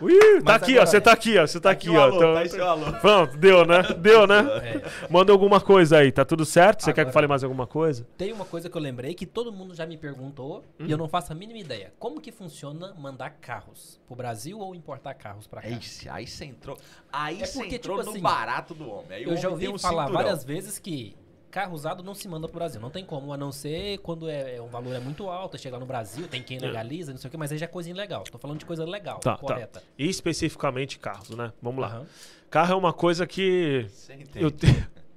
Ui, 0.00 0.42
tá 0.42 0.54
aqui, 0.54 0.72
agora- 0.72 0.82
ó. 0.82 0.86
Você 0.86 1.00
tá 1.00 1.12
aqui, 1.12 1.38
ó. 1.38 1.46
Você 1.46 1.60
tá 1.60 1.70
aqui, 1.70 1.90
o 1.90 1.94
ó. 1.94 2.00
alô, 2.02 2.16
Então- 2.16 2.34
tá 2.34 2.40
aí 2.40 2.48
seu 2.48 2.66
alô. 2.68 2.92
Pronto, 3.00 3.36
deu, 3.36 3.64
né? 3.66 3.82
Deu, 4.00 4.26
né? 4.26 4.40
É. 4.64 5.08
Manda 5.10 5.32
alguma 5.32 5.60
coisa 5.60 5.98
aí, 5.98 6.10
tá 6.10 6.24
tudo 6.24 6.44
certo? 6.44 6.82
Você 6.82 6.86
quer 6.92 6.94
que 6.94 7.00
Agora- 7.02 7.12
fale 7.12 7.26
mais 7.26 7.44
alguma 7.44 7.66
coisa? 7.66 8.06
Tem 8.16 8.32
uma 8.32 8.44
coisa 8.44 8.68
que 8.70 8.76
eu 8.76 8.80
lembrei 8.80 9.14
que 9.14 9.26
todo 9.26 9.52
mundo 9.52 9.74
já 9.74 9.84
me 9.86 9.96
perguntou 9.96 10.64
e 10.78 10.84
Hum. 10.84 10.86
eu 10.88 10.96
não 10.98 11.08
faço 11.08 11.32
a 11.32 11.34
mínima 11.34 11.58
ideia. 11.58 11.92
Como 11.98 12.20
que 12.20 12.32
funciona 12.32 12.94
mandar 12.98 13.30
carros 13.40 14.00
pro 14.06 14.16
Brasil 14.16 14.58
ou 14.58 14.74
importar 14.74 15.14
carros 15.14 15.46
pra 15.46 15.60
cá? 15.62 15.68
Ixi, 15.68 16.08
aí 16.08 16.26
você 16.26 16.44
entrou. 16.46 16.76
Aí 17.12 17.42
É 17.42 17.46
você 17.46 17.58
porque, 17.58 17.74
entrou 17.76 17.96
tipo 17.98 18.06
no 18.06 18.12
assim, 18.14 18.22
barato 18.22 18.74
do 18.74 18.88
homem. 18.90 19.12
Aí 19.18 19.24
Eu 19.24 19.36
já 19.36 19.48
ouvi 19.50 19.68
um 19.68 19.78
falar 19.78 20.06
cinturão. 20.06 20.22
várias 20.24 20.44
vezes 20.44 20.78
que 20.78 21.14
carro 21.50 21.74
usado 21.74 22.02
não 22.02 22.14
se 22.14 22.28
manda 22.28 22.46
pro 22.48 22.58
Brasil. 22.58 22.80
Não 22.80 22.90
tem 22.90 23.04
como, 23.04 23.32
a 23.32 23.36
não 23.36 23.50
ser 23.52 23.98
quando 23.98 24.28
é, 24.28 24.56
é 24.56 24.62
um 24.62 24.68
valor 24.68 24.94
é 24.94 25.00
muito 25.00 25.28
alto, 25.28 25.58
chega 25.58 25.78
no 25.78 25.84
Brasil, 25.86 26.26
tem 26.28 26.42
quem 26.42 26.58
legaliza, 26.58 27.12
não 27.12 27.18
sei 27.18 27.28
o 27.28 27.30
que, 27.30 27.36
mas 27.36 27.50
aí 27.52 27.58
já 27.58 27.64
é 27.64 27.68
coisa 27.68 27.90
ilegal. 27.90 28.24
Tô 28.24 28.38
falando 28.38 28.58
de 28.58 28.64
coisa 28.66 28.84
legal, 28.84 29.18
Tá, 29.20 29.36
correta. 29.36 29.80
tá. 29.80 29.86
E 29.98 30.08
especificamente 30.08 30.98
carros, 30.98 31.30
né? 31.30 31.52
Vamos 31.60 31.80
lá. 31.80 31.88
Aham. 31.88 32.06
Carro 32.48 32.72
é 32.72 32.76
uma 32.76 32.92
coisa 32.92 33.26
que 33.26 33.86
eu, 34.34 34.50
te- 34.50 34.66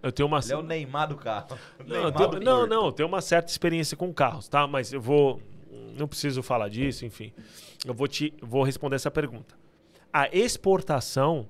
eu 0.02 0.12
tenho 0.12 0.28
uma... 0.28 0.40
Ele 0.40 0.54
é 0.54 0.58
o 0.58 0.62
Neymar 0.64 1.08
do 1.10 1.16
carro. 1.16 1.58
Não, 1.86 2.12
tenho- 2.14 2.30
do 2.30 2.40
não, 2.40 2.68
não, 2.68 2.86
eu 2.88 2.92
tenho 2.92 3.08
uma 3.10 3.22
certa 3.22 3.52
experiência 3.52 3.96
com 3.98 4.14
carros, 4.14 4.48
tá? 4.48 4.68
Mas 4.68 4.92
eu 4.94 5.02
vou. 5.02 5.42
Não 5.98 6.08
preciso 6.08 6.42
falar 6.44 6.70
disso, 6.70 7.06
enfim. 7.06 7.32
Eu 7.86 7.94
vou 7.94 8.08
te 8.08 8.34
vou 8.42 8.64
responder 8.64 8.96
essa 8.96 9.10
pergunta. 9.12 9.56
A 10.12 10.28
exportação 10.36 11.48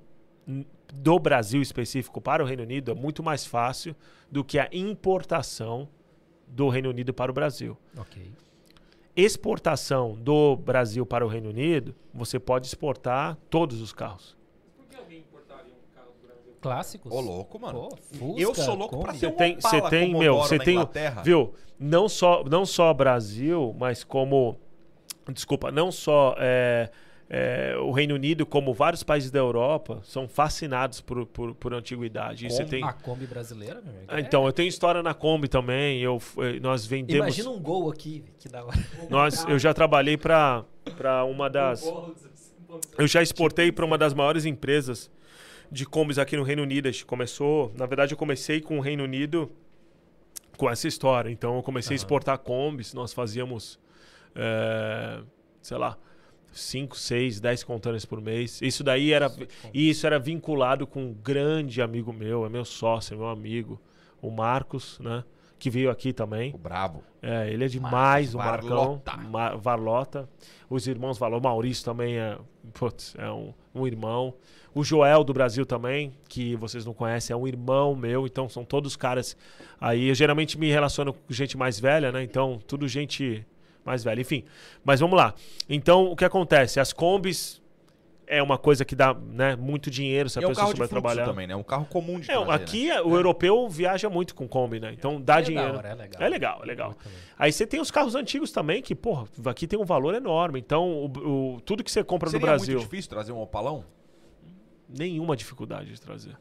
do 0.94 1.18
Brasil 1.18 1.62
específico 1.62 2.22
para 2.22 2.44
o 2.44 2.46
Reino 2.46 2.64
Unido 2.64 2.92
é 2.92 2.94
muito 2.94 3.24
mais 3.24 3.46
fácil 3.46 3.96
do 4.32 4.44
que 4.44 4.60
a 4.60 4.70
importação 4.72 5.90
do 6.48 6.70
Reino 6.70 6.90
Unido 6.90 7.14
para 7.14 7.32
o 7.32 7.34
Brasil. 7.34 7.76
Ok. 7.98 8.32
Exportação 9.16 10.16
do 10.16 10.56
Brasil 10.56 11.06
para 11.06 11.26
o 11.26 11.28
Reino 11.28 11.50
Unido, 11.50 11.96
você 12.14 12.40
pode 12.40 12.68
exportar 12.68 13.38
todos 13.50 13.82
os 13.82 13.92
carros. 13.92 14.38
Clássicos? 16.62 17.12
Ô, 17.12 17.20
louco, 17.20 17.60
mano. 17.60 17.90
Pô, 17.90 17.98
Fusca, 17.98 18.42
eu 18.42 18.56
sou 18.56 18.76
louco 18.76 19.04
ter 19.04 19.18
Você 19.18 19.28
um 19.28 19.32
tem, 19.32 19.60
você 19.60 19.82
tem, 19.90 20.18
meu, 20.18 20.38
você 20.38 20.58
na 20.58 20.64
tem, 20.64 20.76
Inglaterra. 20.76 21.22
viu? 21.22 21.54
Não 21.78 22.08
só, 22.08 22.42
não 22.46 22.66
só 22.66 22.94
Brasil, 22.94 23.76
mas 23.78 24.02
como, 24.06 24.56
desculpa, 25.34 25.72
não 25.72 25.92
só 25.92 26.34
é, 26.38 26.90
é, 27.36 27.76
o 27.80 27.90
Reino 27.90 28.14
Unido, 28.14 28.46
como 28.46 28.72
vários 28.76 29.02
países 29.02 29.32
da 29.32 29.40
Europa 29.40 30.02
são 30.04 30.28
fascinados 30.28 31.02
por, 31.02 31.26
por, 31.26 31.56
por 31.56 31.74
antiguidade. 31.74 32.48
Você 32.48 32.58
Kombi. 32.60 32.70
tem, 32.70 32.84
A 32.84 32.94
Kombi 32.94 33.26
brasileira, 33.26 33.82
meu 33.82 33.90
amigo. 33.92 34.06
Ah, 34.08 34.20
então, 34.20 34.46
eu 34.46 34.54
tenho 34.54 34.70
história 34.70 35.02
na 35.02 35.16
Kombi 35.16 35.48
também. 35.48 36.00
Eu, 36.00 36.22
eh, 36.38 36.60
nós 36.60 36.86
É. 36.86 36.90
vendemos, 36.90 37.26
Imagina 37.26 37.50
um 37.50 37.60
gol 37.60 37.90
aqui, 37.90 38.24
que 38.38 38.48
da 38.48 38.64
hora. 38.64 38.78
nós, 39.10 39.44
eu 39.46 39.58
já 39.58 39.74
trabalhei 39.74 40.16
para 40.16 40.64
para 40.96 41.24
uma 41.26 41.50
das, 41.50 41.84
eu 43.00 43.08
já 43.08 43.24
exportei 43.24 43.72
para 43.72 43.84
uma 43.84 43.98
das 43.98 44.14
maiores 44.14 44.46
empresas 44.46 45.10
de 45.72 45.88
combis 45.88 46.20
aqui 46.20 46.38
no 46.38 46.44
Reino 46.44 46.62
Unido. 46.62 46.88
A 46.88 46.92
gente 46.92 47.04
começou, 47.06 47.72
na 47.76 47.88
verdade, 47.88 48.14
eu 48.14 48.18
comecei 48.18 48.62
com 48.62 48.78
o 48.78 48.80
Reino 48.80 49.04
Unido 49.04 49.52
com 50.56 50.70
essa 50.70 50.88
história. 50.88 51.32
Então, 51.32 51.56
eu 51.56 51.64
comecei 51.64 51.96
a 51.96 51.98
exportar 51.98 52.38
combis. 52.38 52.94
Nós 52.94 53.12
fazíamos, 53.12 53.80
eh, 54.36 55.22
sei 55.64 55.78
lá, 55.80 55.98
5, 56.54 56.98
6, 56.98 57.40
10 57.40 57.64
contêineres 57.64 58.06
por 58.06 58.22
mês. 58.22 58.62
Isso 58.62 58.84
daí 58.84 59.12
era, 59.12 59.32
e 59.74 59.90
isso 59.90 60.06
era 60.06 60.20
vinculado 60.20 60.86
com 60.88 61.04
um 61.04 61.14
grande 61.14 61.82
amigo 61.82 62.14
meu, 62.14 62.46
é 62.46 62.50
meu 62.50 62.64
sócio, 62.64 63.14
é 63.14 63.18
meu 63.18 63.28
amigo, 63.28 63.82
o 64.22 64.30
Marcos, 64.30 65.00
né? 65.00 65.24
Que 65.60 65.70
veio 65.70 65.90
aqui 65.90 66.12
também. 66.12 66.54
O 66.54 66.58
brabo. 66.58 67.04
É, 67.22 67.50
ele 67.50 67.64
é 67.64 67.68
demais, 67.68 68.34
Marcos 68.34 68.70
o 68.70 68.74
Marcão. 68.74 69.02
Varlota. 69.60 70.30
Os 70.70 70.88
irmãos 70.88 71.18
Valor. 71.18 71.40
O 71.40 71.44
Maurício 71.44 71.86
também 71.86 72.18
é, 72.18 72.38
putz, 72.74 73.16
é 73.18 73.32
um, 73.32 73.54
um 73.74 73.88
irmão. 73.88 74.34
O 74.76 74.84
Joel 74.84 75.24
do 75.24 75.34
Brasil 75.34 75.66
também, 75.66 76.12
que 76.28 76.56
vocês 76.56 76.86
não 76.86 76.94
conhecem, 76.94 77.34
é 77.34 77.38
um 77.38 77.48
irmão 77.48 77.96
meu. 77.96 78.26
Então 78.26 78.50
são 78.50 78.66
todos 78.66 78.96
caras. 78.96 79.38
Aí 79.80 80.10
eu 80.10 80.16
geralmente 80.16 80.58
me 80.58 80.70
relaciono 80.70 81.14
com 81.14 81.22
gente 81.30 81.56
mais 81.56 81.80
velha, 81.80 82.12
né? 82.12 82.24
Então, 82.24 82.60
tudo 82.68 82.88
gente 82.88 83.46
mais 83.86 84.04
velha. 84.04 84.22
Enfim. 84.22 84.44
Mas 84.84 85.00
vamos 85.00 85.18
lá. 85.18 85.34
Então, 85.70 86.06
o 86.12 86.16
que 86.16 86.26
acontece? 86.26 86.80
As 86.80 86.92
combis 86.94 87.62
é 88.26 88.42
uma 88.42 88.58
coisa 88.58 88.86
que 88.86 88.96
dá 88.96 89.14
né, 89.14 89.56
muito 89.56 89.92
dinheiro 89.92 90.30
se 90.30 90.40
a 90.40 90.42
E 90.42 90.46
é 90.46 90.48
um 90.48 90.52
pessoa 90.52 90.64
carro 90.68 90.74
de 90.74 90.78
souber 90.78 90.90
trabalhar. 90.90 91.26
também, 91.26 91.46
né? 91.46 91.56
Um 91.56 91.62
carro 91.64 91.86
comum 91.86 92.20
de 92.20 92.32
É, 92.32 92.34
trazer, 92.34 92.48
né? 92.50 92.56
aqui 92.56 92.90
o 93.04 93.16
europeu 93.16 93.68
viaja 93.70 94.10
muito 94.10 94.34
com 94.34 94.48
Kombi, 94.48 94.80
né? 94.80 94.94
Então 94.94 95.20
dá 95.22 95.40
É 95.40 95.42
dinheiro. 95.42 95.80
é 95.86 95.94
legal. 95.94 96.22
É 96.24 96.30
legal, 96.30 96.60
é 96.64 96.66
legal. 96.66 96.96
Aí 97.38 97.52
você 97.52 97.68
tem 97.68 97.82
os 97.82 97.92
carros 97.92 98.16
antigos 98.16 98.52
também, 98.52 98.82
que, 98.82 98.96
porra, 98.96 99.26
aqui 99.46 99.68
tem 99.68 99.78
um 99.78 99.84
valor 99.84 100.16
enorme. 100.16 100.58
Então, 100.60 100.90
o, 100.90 101.56
o- 101.56 101.62
tudo 101.62 101.84
que 101.84 101.92
você 101.92 102.02
compra 102.04 102.30
Seria 102.30 102.40
no 102.46 102.48
Brasil, 102.52 102.76
muito 102.76 102.90
difícil 102.90 103.10
trazer 103.10 103.32
um 103.34 103.42
opalão? 103.42 103.84
nenhuma 104.88 105.36
dificuldade 105.36 105.92
de 105.92 106.00
trazer. 106.00 106.38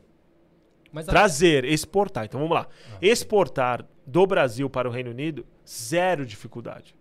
Mas 0.93 1.09
a- 1.09 1.12
Trazer, 1.12 1.64
exportar. 1.64 2.24
Então 2.26 2.38
vamos 2.38 2.55
lá. 2.55 2.68
Exportar 3.01 3.84
do 4.07 4.26
Brasil 4.26 4.68
para 4.68 4.88
o 4.88 4.93
Reino 4.93 5.11
Unido, 5.11 5.45
zero 5.66 6.24
dificuldade. 6.26 6.95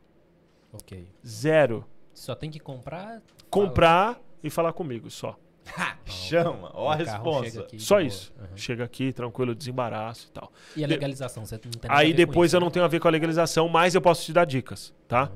Ok. 0.74 1.07
Zero. 1.26 1.86
Só 2.13 2.36
tem 2.36 2.49
que 2.49 2.59
comprar. 2.59 3.22
Comprar 3.49 4.19
e 4.43 4.49
falar 4.49 4.74
comigo, 4.74 5.09
só. 5.09 5.38
Ha, 5.78 5.95
chama, 6.05 6.72
ó 6.74 6.89
a 6.89 6.95
resposta. 6.95 7.67
Só 7.78 7.95
boa. 7.95 8.03
isso. 8.03 8.34
Aham. 8.38 8.57
Chega 8.57 8.84
aqui, 8.84 9.13
tranquilo, 9.13 9.53
desembaraço 9.53 10.28
e 10.28 10.32
tal. 10.32 10.51
E 10.76 10.84
a 10.84 10.88
legalização? 10.88 11.45
Você 11.45 11.61
não 11.63 11.72
tem 11.72 11.91
Aí 11.91 12.13
depois 12.13 12.49
isso, 12.49 12.55
eu 12.55 12.59
né? 12.59 12.65
não 12.65 12.72
tenho 12.72 12.84
a 12.84 12.88
ver 12.88 12.99
com 12.99 13.07
a 13.07 13.11
legalização, 13.11 13.69
mas 13.69 13.93
eu 13.93 14.01
posso 14.01 14.26
te 14.26 14.34
dar 14.34 14.43
dicas, 14.43 14.91
tá? 15.07 15.32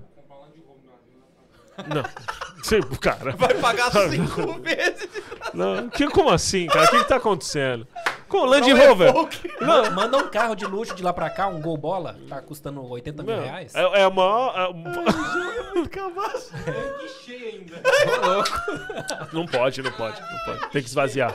Não. 1.88 2.04
Sim, 2.66 2.82
cara. 3.00 3.32
Vai 3.34 3.54
pagar 3.56 3.92
cinco 4.10 4.54
vezes. 4.62 5.08
Não, 5.54 5.88
que, 5.90 6.08
como 6.10 6.30
assim, 6.32 6.66
cara? 6.68 6.86
O 6.86 6.90
que, 6.90 6.98
que 6.98 7.04
tá 7.08 7.18
acontecendo? 7.18 7.88
Com 8.28 8.38
o 8.40 8.46
Land 8.46 8.74
Não 8.74 8.82
é 8.82 8.88
Rover. 8.88 9.14
Ma- 9.62 9.90
Manda 9.92 10.18
um 10.18 10.28
carro 10.30 10.56
de 10.56 10.66
luxo 10.66 10.96
de 10.96 11.04
lá 11.04 11.14
pra 11.14 11.30
cá, 11.30 11.48
um 11.48 11.62
Gol 11.62 11.78
Bola, 11.78 12.18
tá 12.28 12.42
custando 12.42 12.84
80 12.84 13.22
mil 13.22 13.36
Não, 13.36 13.44
reais. 13.44 13.76
É, 13.76 13.82
é 13.82 14.04
a 14.04 14.10
maior. 14.10 14.54
é- 14.58 15.76
não 19.34 19.46
pode, 19.46 19.82
não 19.82 19.92
pode, 19.92 20.22
não 20.22 20.40
pode. 20.46 20.72
Tem 20.72 20.82
que 20.82 20.88
esvaziar. 20.90 21.34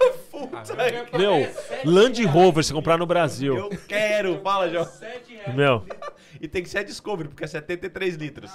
Meu, 1.16 1.48
Land 1.84 2.24
Rover, 2.24 2.64
se 2.64 2.72
comprar 2.72 2.98
no 2.98 3.06
Brasil. 3.06 3.56
Eu 3.56 3.68
quero, 3.86 4.40
fala, 4.42 4.68
João. 4.68 4.88
Meu, 5.54 5.84
E 6.40 6.48
tem 6.48 6.62
que 6.62 6.68
ser 6.68 6.78
a 6.78 6.82
Discovery, 6.82 7.28
porque 7.28 7.44
é 7.44 7.46
73 7.46 8.16
litros. 8.16 8.50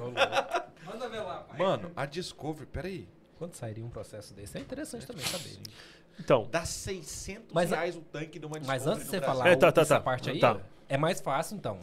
Manda 0.00 1.08
ver 1.08 1.20
lá, 1.20 1.38
pai. 1.48 1.58
Mano, 1.58 1.90
a 1.96 2.06
Discovery, 2.06 2.66
peraí. 2.66 3.08
Quanto 3.38 3.56
sairia 3.56 3.84
um 3.84 3.90
processo 3.90 4.32
desse? 4.32 4.56
É 4.56 4.60
interessante 4.60 5.06
também 5.06 5.24
saber. 5.26 5.58
então. 6.18 6.48
Dá 6.50 6.64
600 6.64 7.52
Mas 7.52 7.70
reais 7.70 7.96
o 7.96 8.00
tanque 8.00 8.38
de 8.38 8.46
uma 8.46 8.58
Discovery 8.58 8.66
Mas 8.84 8.86
antes 8.86 9.04
de 9.04 9.10
você 9.10 9.20
Brasil. 9.20 9.36
falar 9.40 9.50
É, 9.50 9.56
tá, 9.56 9.70
tá, 9.72 9.82
essa 9.82 9.94
tá. 9.96 10.00
parte 10.00 10.30
aí, 10.30 10.38
Tá. 10.40 10.58
é 10.88 10.96
mais 10.96 11.20
fácil 11.20 11.56
então. 11.56 11.80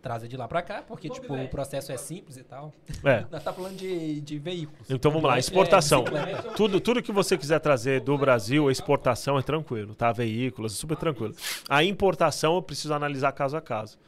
Trazer 0.00 0.28
de 0.28 0.36
lá 0.36 0.48
pra 0.48 0.62
cá, 0.62 0.80
porque 0.80 1.10
tipo, 1.10 1.34
o 1.34 1.48
processo 1.48 1.92
é 1.92 1.96
simples 1.98 2.38
e 2.38 2.42
tal. 2.42 2.72
É. 3.04 3.26
Nós 3.30 3.42
tá 3.42 3.52
falando 3.52 3.76
de, 3.76 4.20
de 4.22 4.38
veículos. 4.38 4.88
Então 4.88 5.10
vamos 5.10 5.28
lá, 5.28 5.36
É, 5.36 5.40
exportação. 5.40 6.04
bicicleta. 6.04 6.50
Tudo, 6.52 6.80
tudo 6.80 7.02
que 7.02 7.12
você 7.12 7.36
quiser 7.36 7.58
trazer 7.58 8.00
do 8.00 8.16
Brasil, 8.16 8.70
exportação 8.70 9.38
é 9.38 9.42
tranquilo, 9.42 9.94
tá? 9.94 10.10
Veículos, 10.10 10.72
é 10.72 10.76
super 10.76 10.96
tranquilo. 10.96 11.34
A 11.68 11.84
importação 11.84 12.54
eu 12.54 12.62
preciso 12.62 12.94
analisar 12.94 13.32
caso 13.32 13.56
a 13.58 13.60
caso. 13.60 13.98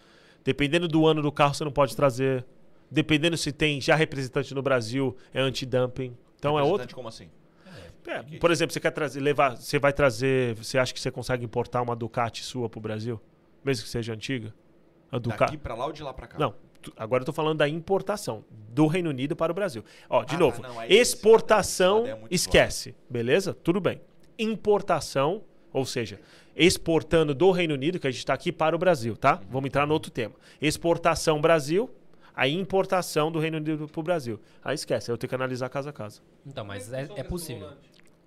Dependendo 0.45 0.89
do 0.89 1.07
ano 1.07 1.21
do 1.21 1.31
carro, 1.31 1.53
você 1.55 1.63
não 1.65 1.73
pode 1.73 1.95
trazer. 1.95 2.43
Dependendo 2.93 3.39
se 3.39 3.51
tem 3.53 3.81
já 3.81 3.95
representante 3.97 4.55
no 4.55 4.61
Brasil, 4.61 5.17
é 5.33 5.41
anti-dumping. 5.41 6.15
Então 6.39 6.59
é 6.59 6.63
outro. 6.63 6.95
Como 6.95 7.09
assim? 7.09 7.31
É, 8.07 8.23
por 8.39 8.51
exemplo, 8.51 8.73
você 8.75 8.81
quer 8.81 8.91
trazer, 8.91 9.21
levar, 9.21 9.57
você 9.57 9.79
vai 9.79 9.93
trazer, 9.93 10.55
você 10.57 10.77
acha 10.77 10.93
que 10.93 11.01
você 11.01 11.11
consegue 11.11 11.43
importar 11.45 11.81
uma 11.81 11.97
Ducati 11.97 12.43
sua 12.45 12.69
pro 12.69 12.81
Brasil, 12.81 13.19
mesmo 13.65 13.85
que 13.85 13.89
seja 13.91 14.13
antiga? 14.13 14.53
A 15.11 15.17
Daqui 15.19 15.29
Ducati? 15.31 15.57
pra 15.57 15.75
lá 15.75 15.87
ou 15.87 15.93
de 15.93 16.03
lá 16.03 16.13
pra 16.13 16.27
cá? 16.27 16.37
Não, 16.39 16.53
agora 16.97 17.23
eu 17.23 17.27
tô 17.27 17.33
falando 17.33 17.59
da 17.59 17.69
importação 17.69 18.45
do 18.51 18.87
Reino 18.89 19.09
Unido 19.09 19.35
para 19.37 19.53
o 19.53 19.55
Brasil. 19.55 19.85
Ó, 20.11 20.25
de 20.25 20.35
Ah, 20.35 20.39
novo, 20.39 20.61
não, 20.61 20.83
exportação, 20.85 22.05
é- 22.07 22.11
é 22.11 22.19
esquece, 22.31 22.95
beleza? 23.09 23.55
Tudo 23.55 23.81
bem. 23.81 24.01
Importação, 24.37 25.43
ou 25.73 25.87
seja, 25.87 26.21
exportando 26.57 27.35
do 27.35 27.51
Reino 27.53 27.73
Unido, 27.75 27.99
que 27.99 28.07
a 28.07 28.11
gente 28.11 28.19
está 28.19 28.35
aqui 28.35 28.51
para 28.53 28.75
o 28.77 28.79
Brasil, 28.79 29.17
tá? 29.17 29.37
Uhum. 29.37 29.47
Vamos 29.49 29.67
entrar 29.69 29.87
no 29.87 29.95
outro 29.95 30.11
tema. 30.11 30.35
Exportação 30.61 31.41
Brasil, 31.41 31.89
a 32.35 32.49
importação 32.49 33.31
do 33.31 33.39
Reino 33.39 33.59
Unido 33.59 33.87
para 33.89 34.01
o 34.01 34.03
Brasil. 34.03 34.41
Aí 34.65 34.75
esquece, 34.75 35.11
aí 35.11 35.15
eu 35.15 35.19
tenho 35.19 35.29
que 35.29 35.35
analisar 35.35 35.69
casa 35.69 35.91
a 35.91 35.93
casa. 35.93 36.21
Então, 36.47 36.65
mas 36.65 36.93
é, 36.93 37.09
é 37.17 37.23
possível. 37.23 37.71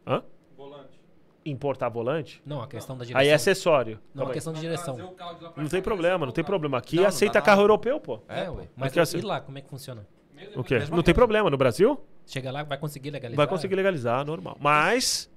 Hã? 0.06 0.24
Volante. 0.56 1.00
Importar 1.46 1.90
volante? 1.90 2.42
Não, 2.46 2.62
a 2.62 2.68
questão 2.68 2.98
da 2.98 3.04
direção. 3.06 3.22
Aí 3.22 3.28
é 3.28 3.34
acessório. 3.34 4.00
Não, 4.14 4.22
Calma 4.22 4.26
a 4.26 4.32
aí. 4.32 4.34
questão 4.34 4.54
de 4.54 4.60
direção. 4.60 4.96
carro 5.16 5.34
de 5.36 5.40
pra 5.54 5.62
Não 5.64 5.70
tem 5.70 5.82
problema, 5.82 6.26
não 6.26 6.34
tem 6.34 6.44
problema. 6.44 6.78
Aqui 6.78 6.96
Não, 6.96 7.04
não 7.04 7.10
aceita 7.10 7.34
dá 7.36 7.42
carro 7.42 7.62
europeu, 7.62 8.00
pô. 8.00 8.20
É, 8.28 8.46
É, 8.46 8.50
ué. 8.50 8.68
Mas 8.76 8.90
Porque 8.90 9.00
assim- 9.00 9.18
e 9.20 9.22
lá, 9.22 9.40
como 9.42 9.58
é 9.58 9.62
que 9.62 9.70
funciona? 9.70 10.08
O 10.56 10.64
quê? 10.64 10.80
Não 10.92 11.02
tem 11.04 11.14
problema. 11.14 11.50
No 11.50 11.58
Brasil, 11.58 12.00
Chega 12.26 12.52
lá, 12.52 12.64
vai 12.64 12.78
conseguir 12.78 13.12
legalizar? 13.12 13.38
vai 13.38 13.48
conseguir 13.48 13.76
legalizar, 13.76 14.26
normal. 14.26 14.58
Mas 14.60 15.30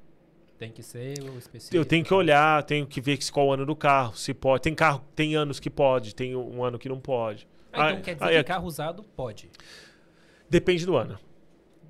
Tem 0.58 0.72
que 0.72 0.82
ser 0.82 1.14
o 1.22 1.38
específico. 1.38 1.76
Eu 1.76 1.84
tenho 1.84 2.04
que 2.04 2.12
olhar, 2.12 2.62
tenho 2.64 2.84
que 2.86 3.00
ver 3.00 3.16
qual 3.30 3.46
o 3.48 3.52
ano 3.52 3.64
do 3.64 3.76
carro, 3.76 4.16
se 4.16 4.34
pode. 4.34 4.62
Tem 4.62 4.74
carro, 4.74 5.04
tem 5.14 5.36
anos 5.36 5.60
que 5.60 5.70
pode, 5.70 6.14
tem 6.14 6.34
um 6.34 6.64
ano 6.64 6.78
que 6.80 6.88
não 6.88 6.98
pode. 6.98 7.46
Ah, 7.80 7.86
então 7.86 7.96
Aí- 7.98 8.02
quer 8.02 8.14
dizer 8.14 8.28
que 8.28 8.34
é- 8.36 8.42
carro 8.44 8.66
usado 8.66 9.02
pode. 9.02 9.50
Depende 10.48 10.84
do 10.86 10.96
ano. 10.96 11.18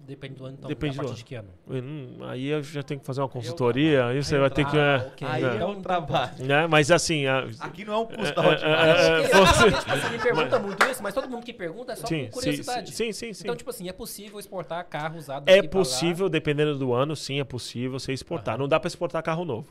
Depende 0.07 0.37
do 0.37 0.47
ano, 0.47 0.57
então. 0.59 0.69
Depende 0.69 0.99
a 0.99 1.03
do 1.03 1.09
partir 1.09 1.11
ano. 1.11 1.17
de 1.19 1.25
que 1.25 1.35
ano? 1.35 1.49
Hum, 1.69 2.25
Aí 2.25 2.47
eu 2.47 2.63
já 2.63 2.83
tenho 2.83 2.99
que 2.99 3.05
fazer 3.05 3.21
uma 3.21 3.29
consultoria, 3.29 4.07
aí 4.07 4.23
você 4.23 4.39
vai 4.39 4.49
ter 4.49 4.65
que. 4.65 4.75
Ah, 4.79 4.81
é, 5.05 5.07
ok. 5.09 5.29
Aí 5.29 5.45
É. 5.45 5.57
é 5.59 5.67
um 5.67 5.83
trabalho. 5.83 6.47
né? 6.47 6.67
Mas 6.67 6.91
assim, 6.91 7.27
a- 7.27 7.47
Aqui 7.61 7.85
não 7.85 7.93
é 7.93 7.99
um 7.99 8.07
custo 8.07 8.41
É, 8.41 8.47
é, 8.53 8.57
demais. 8.57 9.01
é, 9.01 9.21
Porque, 9.21 9.37
você- 9.37 9.71
tipo, 9.97 10.11
me 10.13 10.19
pergunta 10.19 10.59
muito 10.61 10.87
isso, 10.87 11.03
mas 11.03 11.13
todo 11.13 11.29
mundo 11.29 11.45
que 11.45 11.53
pergunta 11.53 11.93
é 11.93 11.97
só 11.97 12.07
sim, 12.07 12.25
por 12.25 12.33
curiosidade. 12.41 12.91
sim, 12.95 13.13
sim, 13.13 13.35
sim. 13.35 13.43
Então, 13.45 13.55
tipo 13.55 13.69
assim, 13.69 13.87
é 13.87 13.93
possível 13.93 14.39
exportar 14.41 14.83
carro 14.87 15.19
usado 15.19 15.47
É 15.47 15.61
possível, 15.63 16.27
dependendo 16.31 16.79
do 16.79 16.95
ano, 16.95 17.15
sim, 17.15 17.39
é 17.39 17.45
possível 17.45 18.01
você 18.01 18.11
exportar. 18.11 18.57
Não 18.57 18.67
dá 18.67 18.81
pra 18.81 18.89
exportar 18.89 19.23
carro 19.23 19.45
novo. 19.45 19.69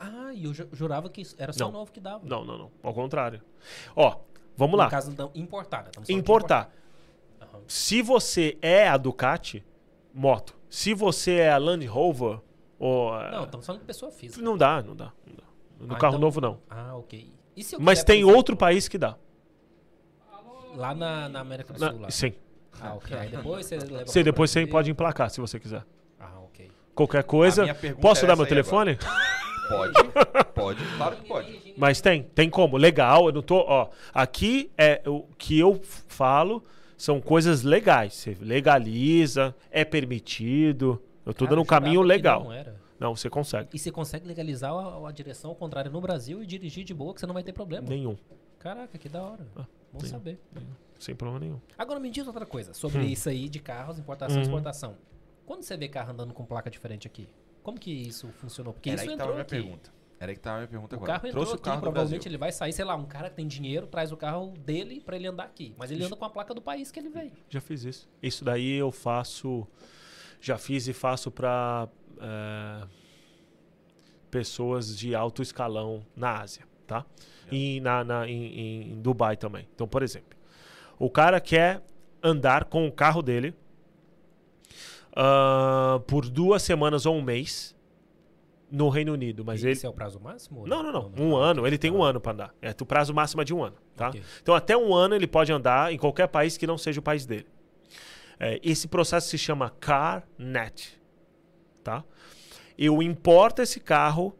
Ah, 0.00 0.32
e 0.34 0.42
eu 0.44 0.52
ju- 0.52 0.68
jurava 0.72 1.08
que 1.08 1.20
isso 1.20 1.36
era 1.38 1.52
só 1.52 1.66
Não. 1.66 1.70
novo 1.72 1.92
que 1.92 2.00
dava. 2.00 2.26
Não, 2.26 2.44
não, 2.44 2.58
não. 2.58 2.70
Ao 2.82 2.92
contrário. 2.92 3.40
Ó, 3.94 4.16
vamos 4.56 4.76
lá. 4.78 4.84
No 4.84 4.90
caso, 4.90 5.10
então, 5.10 5.30
importada. 5.34 5.90
de 6.00 6.12
Importar. 6.12 6.70
Aham. 7.40 7.60
Se 7.66 8.02
você 8.02 8.56
é 8.62 8.88
a 8.88 8.96
Ducati, 8.96 9.64
moto. 10.12 10.56
Se 10.68 10.94
você 10.94 11.36
é 11.36 11.50
a 11.52 11.58
Land 11.58 11.86
Rover, 11.86 12.38
ou. 12.78 13.12
Não, 13.30 13.44
estamos 13.44 13.66
falando 13.66 13.80
de 13.80 13.86
pessoa 13.86 14.10
física. 14.10 14.42
não 14.42 14.56
dá, 14.56 14.82
não 14.82 14.94
dá. 14.96 15.12
Não 15.26 15.34
dá. 15.36 15.42
No 15.80 15.94
Ah, 15.94 15.98
carro 15.98 16.12
então- 16.14 16.20
novo, 16.20 16.40
não. 16.40 16.58
Ah, 16.70 16.94
ok. 16.96 17.32
Mas 17.78 18.02
tem 18.02 18.24
outro 18.24 18.56
país 18.56 18.88
que 18.88 18.96
dá. 18.96 19.16
Lá 20.74 20.94
na, 20.94 21.28
na 21.28 21.40
América 21.40 21.72
do 21.74 21.78
Na- 21.80 21.90
Sul, 21.90 22.00
lá. 22.00 22.10
sim. 22.10 22.32
Ah, 22.80 22.94
ok. 22.94 23.14
Aí 23.16 23.28
depois 23.28 23.66
você 23.66 23.76
leva 23.76 24.04
pro 24.10 24.24
depois 24.24 24.50
você 24.50 24.66
pode 24.66 24.90
emplacar, 24.90 25.28
se 25.30 25.38
você 25.40 25.60
quiser. 25.60 25.84
Ah, 26.18 26.38
ok. 26.44 26.70
Qualquer 26.94 27.22
coisa. 27.24 27.64
Posso 28.00 28.24
é 28.24 28.28
dar 28.28 28.36
meu 28.36 28.46
telefone? 28.46 28.98
Pode, 29.72 29.94
pode, 30.54 30.96
claro 30.96 31.16
que 31.16 31.28
pode. 31.28 31.74
Mas 31.76 32.00
tem, 32.00 32.22
tem 32.22 32.48
como. 32.50 32.76
Legal, 32.76 33.26
eu 33.26 33.32
não 33.32 33.42
tô. 33.42 33.56
Ó, 33.58 33.88
aqui 34.12 34.70
é 34.76 35.02
o 35.06 35.24
que 35.38 35.58
eu 35.58 35.80
falo 36.08 36.64
são 36.96 37.20
coisas 37.20 37.62
legais. 37.62 38.14
Você 38.14 38.36
legaliza, 38.40 39.54
é 39.70 39.84
permitido. 39.84 41.02
Eu 41.24 41.32
tô 41.34 41.44
Cara, 41.44 41.50
dando 41.56 41.62
um 41.62 41.66
caminho 41.66 42.02
legal. 42.02 42.44
Não 42.44 42.52
era. 42.52 42.80
Não, 42.98 43.16
você 43.16 43.28
consegue. 43.28 43.68
E 43.72 43.78
você 43.78 43.90
consegue 43.90 44.26
legalizar 44.26 44.72
a, 44.72 45.08
a 45.08 45.12
direção 45.12 45.50
ao 45.50 45.56
contrário 45.56 45.90
no 45.90 46.00
Brasil 46.00 46.42
e 46.42 46.46
dirigir 46.46 46.84
de 46.84 46.94
boa, 46.94 47.12
que 47.12 47.20
você 47.20 47.26
não 47.26 47.34
vai 47.34 47.42
ter 47.42 47.52
problema. 47.52 47.88
Nenhum. 47.88 48.16
Caraca, 48.60 48.96
que 48.96 49.08
da 49.08 49.22
hora. 49.22 49.44
Ah, 49.56 49.64
Bom 49.92 49.98
nenhum. 49.98 50.08
saber. 50.08 50.38
Sem 51.00 51.16
problema 51.16 51.40
nenhum. 51.44 51.60
Agora 51.76 51.98
me 51.98 52.08
diz 52.10 52.24
outra 52.28 52.46
coisa 52.46 52.72
sobre 52.72 53.00
Hum. 53.00 53.06
isso 53.06 53.28
aí 53.28 53.48
de 53.48 53.58
carros, 53.58 53.98
importação 53.98 54.36
e 54.36 54.38
Uhum. 54.38 54.42
exportação. 54.44 54.96
Quando 55.44 55.64
você 55.64 55.76
vê 55.76 55.88
carro 55.88 56.12
andando 56.12 56.32
com 56.32 56.44
placa 56.44 56.70
diferente 56.70 57.08
aqui, 57.08 57.28
como 57.62 57.78
que 57.78 57.90
isso 57.90 58.28
funcionou? 58.38 58.72
Porque 58.72 58.90
Era 58.90 59.00
isso 59.02 59.10
aí 59.10 59.16
que 59.16 59.18
tava 59.18 59.30
a 59.30 59.34
entrou 59.34 59.34
minha 59.34 59.42
aqui. 59.62 59.68
pergunta. 59.68 60.02
Era 60.20 60.30
aí 60.30 60.36
que 60.36 60.40
tava 60.42 60.56
a 60.56 60.58
minha 60.60 60.68
pergunta 60.68 60.94
O 60.94 60.98
agora. 60.98 61.12
carro 61.14 61.26
entrou 61.26 61.42
Trouxe 61.44 61.52
o 61.52 61.54
aqui, 61.56 61.64
carro 61.64 61.76
do 61.78 61.82
provavelmente 61.82 62.18
Brasil. 62.20 62.30
ele 62.30 62.38
vai 62.38 62.52
sair, 62.52 62.72
sei 62.72 62.84
lá, 62.84 62.94
um 62.94 63.04
cara 63.06 63.28
que 63.28 63.36
tem 63.36 63.46
dinheiro 63.46 63.86
traz 63.88 64.12
o 64.12 64.16
carro 64.16 64.54
dele 64.58 65.00
pra 65.00 65.16
ele 65.16 65.26
andar 65.26 65.44
aqui. 65.44 65.74
Mas 65.76 65.90
ele 65.90 66.04
anda 66.04 66.14
com 66.14 66.24
a 66.24 66.30
placa 66.30 66.54
do 66.54 66.62
país 66.62 66.90
que 66.92 67.00
ele 67.00 67.08
veio. 67.08 67.32
Já 67.48 67.60
fiz 67.60 67.82
isso. 67.84 68.08
Isso 68.22 68.44
daí 68.44 68.72
eu 68.74 68.92
faço. 68.92 69.66
Já 70.40 70.58
fiz 70.58 70.86
e 70.88 70.92
faço 70.92 71.30
para 71.30 71.88
pessoas 74.30 74.96
de 74.96 75.14
alto 75.14 75.42
escalão 75.42 76.04
na 76.16 76.40
Ásia, 76.40 76.64
tá? 76.86 77.04
E 77.50 77.80
na, 77.80 78.02
na- 78.02 78.28
em, 78.28 78.92
em 78.92 79.00
Dubai 79.02 79.36
também. 79.36 79.68
Então, 79.74 79.86
por 79.86 80.02
exemplo, 80.02 80.38
o 80.98 81.10
cara 81.10 81.40
quer 81.40 81.82
andar 82.22 82.64
com 82.64 82.86
o 82.86 82.92
carro 82.92 83.20
dele 83.22 83.54
ah, 85.14 86.00
por 86.06 86.28
duas 86.28 86.62
semanas 86.62 87.06
ou 87.06 87.16
um 87.16 87.22
mês 87.22 87.76
no 88.70 88.88
Reino 88.88 89.12
Unido, 89.12 89.44
mas 89.44 89.62
ele 89.62 89.72
Esse 89.72 89.84
é 89.84 89.88
o 89.88 89.92
prazo 89.92 90.18
máximo? 90.18 90.60
ou 90.60 90.66
não, 90.66 90.82
não, 90.82 90.92
não. 90.92 91.12
Um 91.18 91.36
ano. 91.36 91.66
Ele 91.66 91.76
tem 91.76 91.90
um 91.90 92.02
ano 92.02 92.18
para 92.18 92.32
andar. 92.32 92.54
É, 92.62 92.70
o 92.70 92.86
prazo 92.86 93.12
máximo 93.12 93.42
é 93.42 93.44
de 93.44 93.52
um 93.52 93.62
ano, 93.62 93.76
tá? 93.94 94.08
Ok. 94.08 94.22
Então, 94.40 94.54
até 94.54 94.74
um 94.74 94.94
ano 94.94 95.14
ele 95.14 95.26
pode 95.26 95.52
andar 95.52 95.92
em 95.92 95.98
qualquer 95.98 96.26
país 96.28 96.56
que 96.56 96.66
não 96.66 96.78
seja 96.78 96.98
o 96.98 97.02
país 97.02 97.26
dele. 97.26 97.46
É, 98.40 98.58
esse 98.62 98.88
processo 98.88 99.28
se 99.28 99.36
chama 99.36 99.68
CarNet, 99.78 100.98
tá? 101.84 102.02
Eu 102.78 103.02
importo 103.02 103.60
esse 103.60 103.78
carro, 103.78 104.34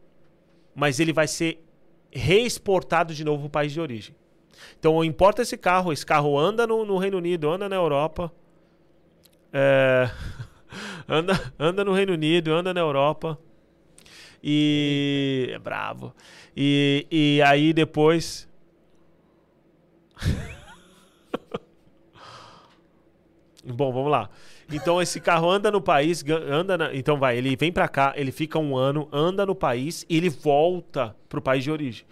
mas 0.74 0.98
ele 0.98 1.12
vai 1.12 1.28
ser 1.28 1.62
reexportado 2.10 3.14
de 3.14 3.24
novo 3.24 3.42
para 3.42 3.46
o 3.46 3.50
país 3.50 3.72
de 3.72 3.80
origem. 3.80 4.16
Então, 4.78 4.96
eu 4.96 5.04
importo 5.04 5.42
esse 5.42 5.58
carro, 5.58 5.92
esse 5.92 6.06
carro 6.06 6.38
anda 6.38 6.66
no, 6.66 6.86
no 6.86 6.96
Reino 6.96 7.18
Unido, 7.18 7.50
anda 7.50 7.68
na 7.68 7.76
Europa, 7.76 8.32
é, 9.52 10.10
anda, 11.08 11.52
anda 11.58 11.84
no 11.84 11.92
Reino 11.92 12.12
Unido, 12.14 12.52
anda 12.52 12.74
na 12.74 12.80
Europa, 12.80 13.38
e 14.42 15.50
é 15.52 15.58
bravo. 15.58 16.14
E, 16.56 17.06
e 17.10 17.42
aí 17.42 17.72
depois. 17.72 18.48
Bom, 23.64 23.92
vamos 23.92 24.10
lá. 24.10 24.28
Então 24.70 25.00
esse 25.00 25.20
carro 25.20 25.48
anda 25.48 25.70
no 25.70 25.80
país, 25.80 26.24
anda 26.50 26.76
na- 26.76 26.94
então 26.94 27.16
vai, 27.18 27.36
ele 27.38 27.54
vem 27.56 27.70
pra 27.70 27.86
cá, 27.88 28.12
ele 28.16 28.32
fica 28.32 28.58
um 28.58 28.76
ano, 28.76 29.08
anda 29.12 29.46
no 29.46 29.54
país 29.54 30.04
e 30.08 30.16
ele 30.16 30.28
volta 30.28 31.14
pro 31.28 31.40
país 31.40 31.62
de 31.62 31.70
origem. 31.70 32.04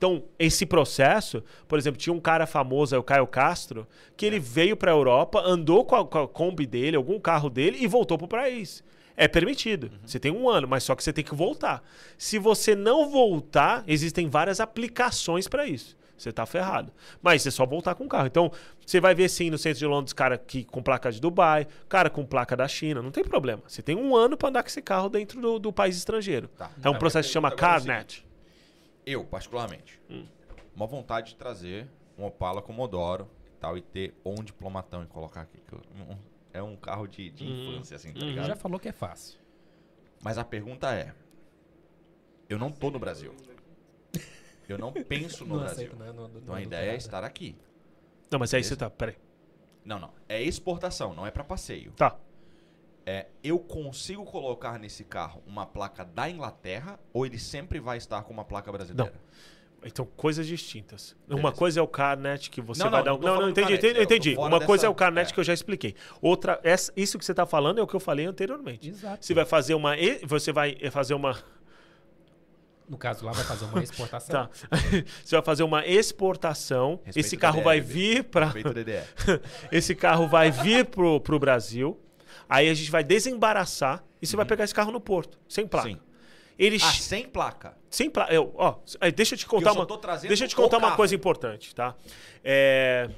Então, 0.00 0.22
esse 0.38 0.64
processo, 0.64 1.44
por 1.68 1.78
exemplo, 1.78 2.00
tinha 2.00 2.14
um 2.14 2.18
cara 2.18 2.46
famoso, 2.46 2.96
é 2.96 2.98
o 2.98 3.02
Caio 3.02 3.26
Castro, 3.26 3.86
que 4.16 4.24
ele 4.24 4.38
veio 4.38 4.74
pra 4.74 4.92
Europa, 4.92 5.42
andou 5.44 5.84
com 5.84 5.94
a, 5.94 6.06
com 6.06 6.18
a 6.20 6.26
Kombi 6.26 6.64
dele, 6.64 6.96
algum 6.96 7.20
carro 7.20 7.50
dele 7.50 7.76
e 7.78 7.86
voltou 7.86 8.16
pro 8.16 8.26
país. 8.26 8.82
É 9.14 9.28
permitido. 9.28 9.90
Você 10.02 10.18
tem 10.18 10.32
um 10.32 10.48
ano, 10.48 10.66
mas 10.66 10.84
só 10.84 10.94
que 10.94 11.04
você 11.04 11.12
tem 11.12 11.22
que 11.22 11.34
voltar. 11.34 11.82
Se 12.16 12.38
você 12.38 12.74
não 12.74 13.10
voltar, 13.10 13.84
existem 13.86 14.26
várias 14.26 14.58
aplicações 14.58 15.46
para 15.46 15.66
isso. 15.66 15.98
Você 16.16 16.32
tá 16.32 16.46
ferrado. 16.46 16.90
Mas 17.20 17.46
é 17.46 17.50
só 17.50 17.66
voltar 17.66 17.94
com 17.94 18.06
o 18.06 18.08
carro. 18.08 18.26
Então, 18.26 18.50
você 18.86 19.02
vai 19.02 19.14
ver 19.14 19.28
sim 19.28 19.50
no 19.50 19.58
centro 19.58 19.80
de 19.80 19.86
Londres, 19.86 20.14
cara 20.14 20.38
que, 20.38 20.64
com 20.64 20.82
placa 20.82 21.12
de 21.12 21.20
Dubai, 21.20 21.66
cara 21.90 22.08
com 22.08 22.24
placa 22.24 22.56
da 22.56 22.66
China, 22.66 23.02
não 23.02 23.10
tem 23.10 23.22
problema. 23.22 23.62
Você 23.66 23.82
tem 23.82 23.96
um 23.96 24.16
ano 24.16 24.34
para 24.34 24.48
andar 24.48 24.62
com 24.62 24.68
esse 24.70 24.80
carro 24.80 25.10
dentro 25.10 25.38
do, 25.38 25.58
do 25.58 25.70
país 25.70 25.94
estrangeiro. 25.98 26.48
Tá. 26.56 26.70
É 26.82 26.88
um 26.88 26.94
A 26.94 26.98
processo 26.98 27.28
que 27.28 27.34
chama 27.34 27.50
é 27.50 27.52
o 27.52 27.56
CarNet. 27.56 28.29
Eu, 29.06 29.24
particularmente, 29.24 30.00
Hum. 30.08 30.26
uma 30.74 30.86
vontade 30.86 31.30
de 31.30 31.36
trazer 31.36 31.88
um 32.18 32.24
Opala 32.24 32.60
Comodoro 32.62 33.28
e 33.46 33.58
tal, 33.60 33.76
e 33.78 33.80
ter 33.82 34.14
ou 34.22 34.38
um 34.38 34.44
diplomatão 34.44 35.02
e 35.02 35.06
colocar 35.06 35.42
aqui. 35.42 35.58
que 35.66 35.72
eu- 35.72 35.82
um- 35.94 36.16
é 36.52 36.62
um 36.62 36.76
carro 36.76 37.06
de, 37.06 37.30
de 37.30 37.44
Uhum. 37.44 37.72
infância, 37.74 37.96
assim, 37.96 38.12
tá 38.12 38.20
Uhum. 38.20 38.26
ligado? 38.26 38.46
Já 38.48 38.56
falou 38.56 38.78
que 38.80 38.88
é 38.88 38.92
fácil. 38.92 39.38
Mas 40.22 40.36
a 40.38 40.44
pergunta 40.44 40.92
é: 40.94 41.14
eu 42.48 42.58
não 42.58 42.70
tô 42.70 42.90
no 42.90 42.98
Brasil. 42.98 43.34
Eu 44.68 44.78
não 44.78 44.92
penso 44.92 45.44
no 45.44 45.54
Não 45.54 45.60
Brasil. 45.64 45.86
aceito, 45.88 45.96
né? 45.96 46.12
Não- 46.12 46.28
não- 46.28 46.38
Então 46.40 46.54
a 46.54 46.62
ideia 46.62 46.92
é 46.92 46.96
estar 46.96 47.24
aqui. 47.24 47.56
Não, 48.30 48.38
mas 48.38 48.52
aí 48.54 48.60
Esse- 48.60 48.70
você 48.70 48.76
tá. 48.76 48.88
Peraí. 48.88 49.16
Não, 49.84 49.98
não. 49.98 50.12
É 50.28 50.40
exportação, 50.42 51.12
não 51.14 51.26
é 51.26 51.30
pra 51.30 51.42
passeio. 51.42 51.90
Tá. 51.92 52.16
É, 53.06 53.26
eu 53.42 53.58
consigo 53.58 54.24
colocar 54.24 54.78
nesse 54.78 55.04
carro 55.04 55.42
uma 55.46 55.64
placa 55.66 56.04
da 56.04 56.28
Inglaterra 56.28 56.98
ou 57.12 57.24
ele 57.26 57.38
sempre 57.38 57.80
vai 57.80 57.96
estar 57.96 58.22
com 58.22 58.32
uma 58.32 58.44
placa 58.44 58.70
brasileira? 58.70 59.12
Então, 59.82 60.04
coisas 60.14 60.46
distintas. 60.46 61.16
Uma 61.26 61.36
Beleza. 61.36 61.56
coisa 61.56 61.80
é 61.80 61.82
o 61.82 61.88
CarNet 61.88 62.50
que 62.50 62.60
você 62.60 62.84
Não, 62.84 62.90
vai 62.90 63.02
não, 63.02 63.04
dar. 63.04 63.10
não 63.12 63.18
tô 63.18 63.26
Não, 63.26 63.34
não, 63.36 63.42
do 63.44 63.50
entendi, 63.50 63.74
entendi, 63.74 63.98
eu 63.98 64.02
entendi. 64.02 64.36
Uma 64.36 64.50
coisa 64.60 64.82
dessa- 64.82 64.86
é 64.86 64.88
o 64.90 64.94
CarNet 64.94 65.30
é. 65.30 65.34
que 65.34 65.40
eu 65.40 65.44
já 65.44 65.54
expliquei. 65.54 65.94
Outra, 66.20 66.60
essa, 66.62 66.92
isso 66.94 67.18
que 67.18 67.24
você 67.24 67.32
tá 67.32 67.46
falando 67.46 67.78
é 67.78 67.82
o 67.82 67.86
que 67.86 67.96
eu 67.96 68.00
falei 68.00 68.26
anteriormente. 68.26 68.90
Exato. 68.90 69.24
Você 69.24 69.32
vai 69.32 69.46
fazer 69.46 69.72
uma. 69.72 69.94
Você 70.26 70.52
vai 70.52 70.76
fazer 70.90 71.14
uma. 71.14 71.34
No 72.86 72.98
caso 72.98 73.24
lá, 73.24 73.32
vai 73.32 73.44
fazer 73.44 73.64
uma 73.64 73.80
exportação. 73.82 74.46
Tá. 74.46 74.50
Você 75.24 75.36
vai 75.36 75.44
fazer 75.44 75.62
uma 75.62 75.86
exportação. 75.86 77.00
Respeito 77.04 77.26
esse 77.26 77.36
o 77.36 77.38
carro 77.38 77.62
vai 77.62 77.80
DDR, 77.80 77.92
vir 77.94 78.24
para. 78.24 78.52
Esse 79.72 79.94
carro 79.94 80.26
vai 80.28 80.50
vir 80.50 80.84
pro, 80.86 81.20
pro 81.20 81.38
Brasil. 81.38 81.98
Aí 82.50 82.68
a 82.68 82.74
gente 82.74 82.90
vai 82.90 83.04
desembaraçar 83.04 84.02
e 84.20 84.26
você 84.26 84.36
vai 84.36 84.44
pegar 84.44 84.64
esse 84.64 84.74
carro 84.74 84.90
no 84.90 85.00
porto, 85.00 85.38
sem 85.48 85.66
placa. 85.66 85.88
Uhum. 85.88 85.94
Sim. 85.94 86.00
Ele 86.58 86.76
Ah, 86.76 86.90
sem 86.92 87.26
placa. 87.26 87.74
sem 87.88 88.10
placa. 88.10 88.32
Eu, 88.34 88.52
ó, 88.56 88.74
aí 89.00 89.10
deixa 89.10 89.34
eu 89.34 89.38
te 89.38 89.46
contar 89.46 89.70
eu 89.70 89.74
uma. 89.76 89.86
Deixa 90.28 90.44
eu 90.44 90.48
te 90.48 90.54
contar 90.56 90.76
uma 90.76 90.88
carro. 90.88 90.96
coisa 90.96 91.14
importante, 91.14 91.74
tá? 91.74 91.94
É. 92.44 93.08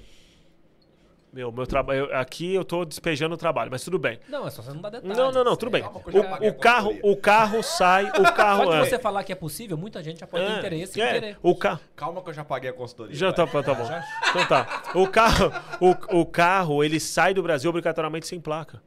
Meu, 1.32 1.50
meu 1.50 1.66
trabalho. 1.66 2.14
Aqui 2.14 2.54
eu 2.54 2.62
tô 2.62 2.84
despejando 2.84 3.34
o 3.34 3.38
trabalho, 3.38 3.70
mas 3.70 3.82
tudo 3.82 3.98
bem. 3.98 4.20
Não, 4.28 4.46
é 4.46 4.50
só 4.50 4.60
você 4.62 4.70
não 4.70 4.82
dar 4.82 4.90
detalhes. 4.90 5.16
Não, 5.16 5.32
não, 5.32 5.42
não, 5.42 5.56
tudo 5.56 5.70
bem. 5.70 5.82
já 5.82 5.88
paguei 5.88 6.50
O, 6.50 6.52
o 6.52 6.54
carro, 6.58 6.98
o 7.02 7.16
carro 7.16 7.62
sai, 7.62 8.04
o 8.10 8.16
Só 8.16 8.32
carro 8.36 8.70
de 8.70 8.76
é. 8.76 8.84
você 8.84 8.98
falar 8.98 9.24
que 9.24 9.32
é 9.32 9.34
possível, 9.34 9.78
muita 9.78 10.02
gente 10.02 10.20
já 10.20 10.26
pode 10.26 10.44
ter 10.44 10.52
é, 10.52 10.58
interesse 10.58 11.00
é, 11.00 11.08
em 11.08 11.12
querer. 11.20 11.38
o 11.42 11.56
carro. 11.56 11.80
Calma 11.96 12.22
que 12.22 12.28
eu 12.28 12.34
já 12.34 12.44
paguei 12.44 12.68
a 12.68 12.72
consultoria. 12.74 13.16
Já 13.16 13.32
tá, 13.32 13.46
tá 13.46 13.62
bom. 13.74 13.88
Então 14.28 14.46
tá. 14.46 14.82
O 14.94 15.08
carro, 15.08 15.50
o, 15.80 16.20
o 16.20 16.26
carro, 16.26 16.84
ele 16.84 17.00
sai 17.00 17.32
do 17.32 17.42
Brasil 17.42 17.70
obrigatoriamente 17.70 18.26
sem 18.26 18.38
placa. 18.38 18.82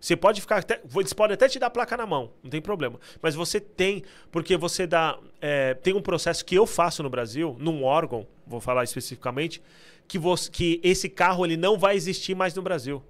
Você 0.00 0.16
pode 0.16 0.40
ficar 0.40 0.58
até. 0.58 0.80
Eles 0.96 1.12
podem 1.12 1.34
até 1.34 1.48
te 1.48 1.58
dar 1.58 1.70
placa 1.70 1.96
na 1.96 2.06
mão, 2.06 2.30
não 2.42 2.50
tem 2.50 2.60
problema. 2.60 3.00
Mas 3.20 3.34
você 3.34 3.60
tem, 3.60 4.04
porque 4.30 4.56
você 4.56 4.86
dá. 4.86 5.18
é, 5.40 5.74
tem 5.74 5.94
um 5.94 6.02
processo 6.02 6.44
que 6.44 6.54
eu 6.54 6.66
faço 6.66 7.02
no 7.02 7.10
Brasil, 7.10 7.56
num 7.58 7.82
órgão, 7.82 8.26
vou 8.46 8.60
falar 8.60 8.84
especificamente, 8.84 9.60
que, 10.06 10.18
você, 10.18 10.50
que 10.50 10.80
esse 10.84 11.08
carro 11.08 11.44
ele 11.44 11.56
não 11.56 11.78
vai 11.78 11.96
existir 11.96 12.34
mais 12.34 12.54
no 12.54 12.62
Brasil. 12.62 13.02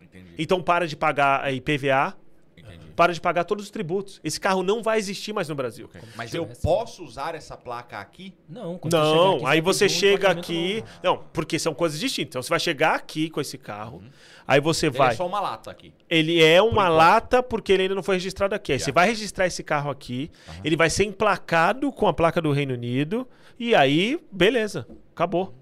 Entendi. 0.00 0.34
Então 0.38 0.62
para 0.62 0.86
de 0.86 0.96
pagar 0.96 1.42
a 1.42 1.50
IPVA. 1.52 2.16
Para 2.94 3.12
de 3.12 3.20
pagar 3.20 3.44
todos 3.44 3.64
os 3.64 3.70
tributos. 3.70 4.20
Esse 4.24 4.38
carro 4.40 4.62
não 4.62 4.82
vai 4.82 4.98
existir 4.98 5.32
mais 5.32 5.48
no 5.48 5.54
Brasil. 5.54 5.88
Mas 6.16 6.30
Sim. 6.30 6.38
eu 6.38 6.46
posso 6.46 7.04
usar 7.04 7.34
essa 7.34 7.56
placa 7.56 7.98
aqui? 7.98 8.34
Não, 8.48 8.78
Não, 8.90 9.36
aqui, 9.36 9.46
aí 9.46 9.60
você 9.60 9.86
um 9.86 9.88
chega 9.88 10.30
aqui. 10.30 10.76
novo. 10.80 10.92
Não, 11.02 11.24
porque 11.32 11.58
são 11.58 11.74
coisas 11.74 11.98
distintas. 11.98 12.30
Então 12.30 12.42
você 12.42 12.50
vai 12.50 12.60
chegar 12.60 12.94
aqui 12.94 13.28
com 13.30 13.40
esse 13.40 13.58
carro, 13.58 14.02
aí 14.46 14.60
você 14.60 14.86
Ele 14.86 14.98
vai. 14.98 15.12
é 15.12 15.16
só 15.16 15.26
uma 15.26 15.40
lata 15.40 15.70
aqui. 15.70 15.92
Ele 16.08 16.42
é 16.42 16.62
uma 16.62 16.70
enquanto. 16.84 16.92
lata 16.96 17.42
porque 17.42 17.72
ele 17.72 17.82
ainda 17.84 17.94
não 17.94 18.02
foi 18.02 18.16
registrado 18.16 18.54
aqui. 18.54 18.72
Aí 18.72 18.78
Já. 18.78 18.84
você 18.86 18.92
vai 18.92 19.08
registrar 19.08 19.46
esse 19.46 19.62
carro 19.62 19.90
aqui, 19.90 20.30
ele 20.62 20.76
vai 20.76 20.88
ser 20.90 21.04
emplacado 21.04 21.90
com 21.92 22.06
a 22.06 22.12
placa 22.12 22.40
do 22.40 22.52
Reino 22.52 22.74
Unido, 22.74 23.26
e 23.58 23.74
aí, 23.74 24.18
beleza, 24.32 24.86
acabou. 25.12 25.54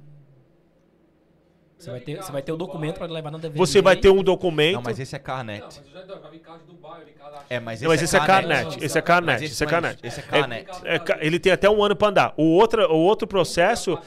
Você 1.83 1.91
vai 1.91 2.01
ter, 2.01 2.17
você 2.23 2.31
vai 2.33 2.43
ter 2.43 2.53
o 2.53 2.57
documento 2.57 2.99
pra 2.99 3.07
levar 3.09 3.31
na 3.33 3.39
DVD. 3.39 3.59
Você 3.59 3.83
vai 3.83 3.97
ter 3.97 4.09
um 4.09 4.23
documento. 4.23 4.75
Não, 4.77 4.83
mas 4.83 5.01
esse 5.01 5.17
é 5.17 5.19
Não, 5.19 5.25
Carnet. 5.25 5.63
mas 5.65 5.79
eu 5.79 5.85
já 5.93 6.07
já 6.23 6.29
vi 6.31 6.39
carro 6.39 6.59
de 6.59 6.65
Dubai, 6.67 7.01
eu 7.01 7.07
vi 7.07 7.13
carro 7.13 7.33
da 7.33 7.43
É, 7.51 7.59
mas 7.59 7.75
esse, 7.79 7.85
Não, 7.85 7.91
mas 7.91 8.03
esse 8.03 8.17
é 8.17 8.21
Carnet. 8.21 8.63
Carnet. 8.63 8.85
Esse 8.85 8.99
é 8.99 9.03
Carnet. 9.03 9.45
Esse 9.45 9.65
é 9.65 9.67
Carnet. 9.67 9.99
Esse 10.07 10.21
é 10.21 10.23
Carnet. 10.23 10.71
É 10.85 10.99
ca- 11.01 11.19
ele 11.21 11.41
tem 11.41 11.51
até 11.53 11.69
um 11.69 11.83
ano 11.83 11.97
pra 11.97 12.07
andar. 12.09 12.35
O 12.37 12.45
outro, 12.45 12.87
o 12.89 12.99
outro 12.99 13.27
processo 13.27 13.99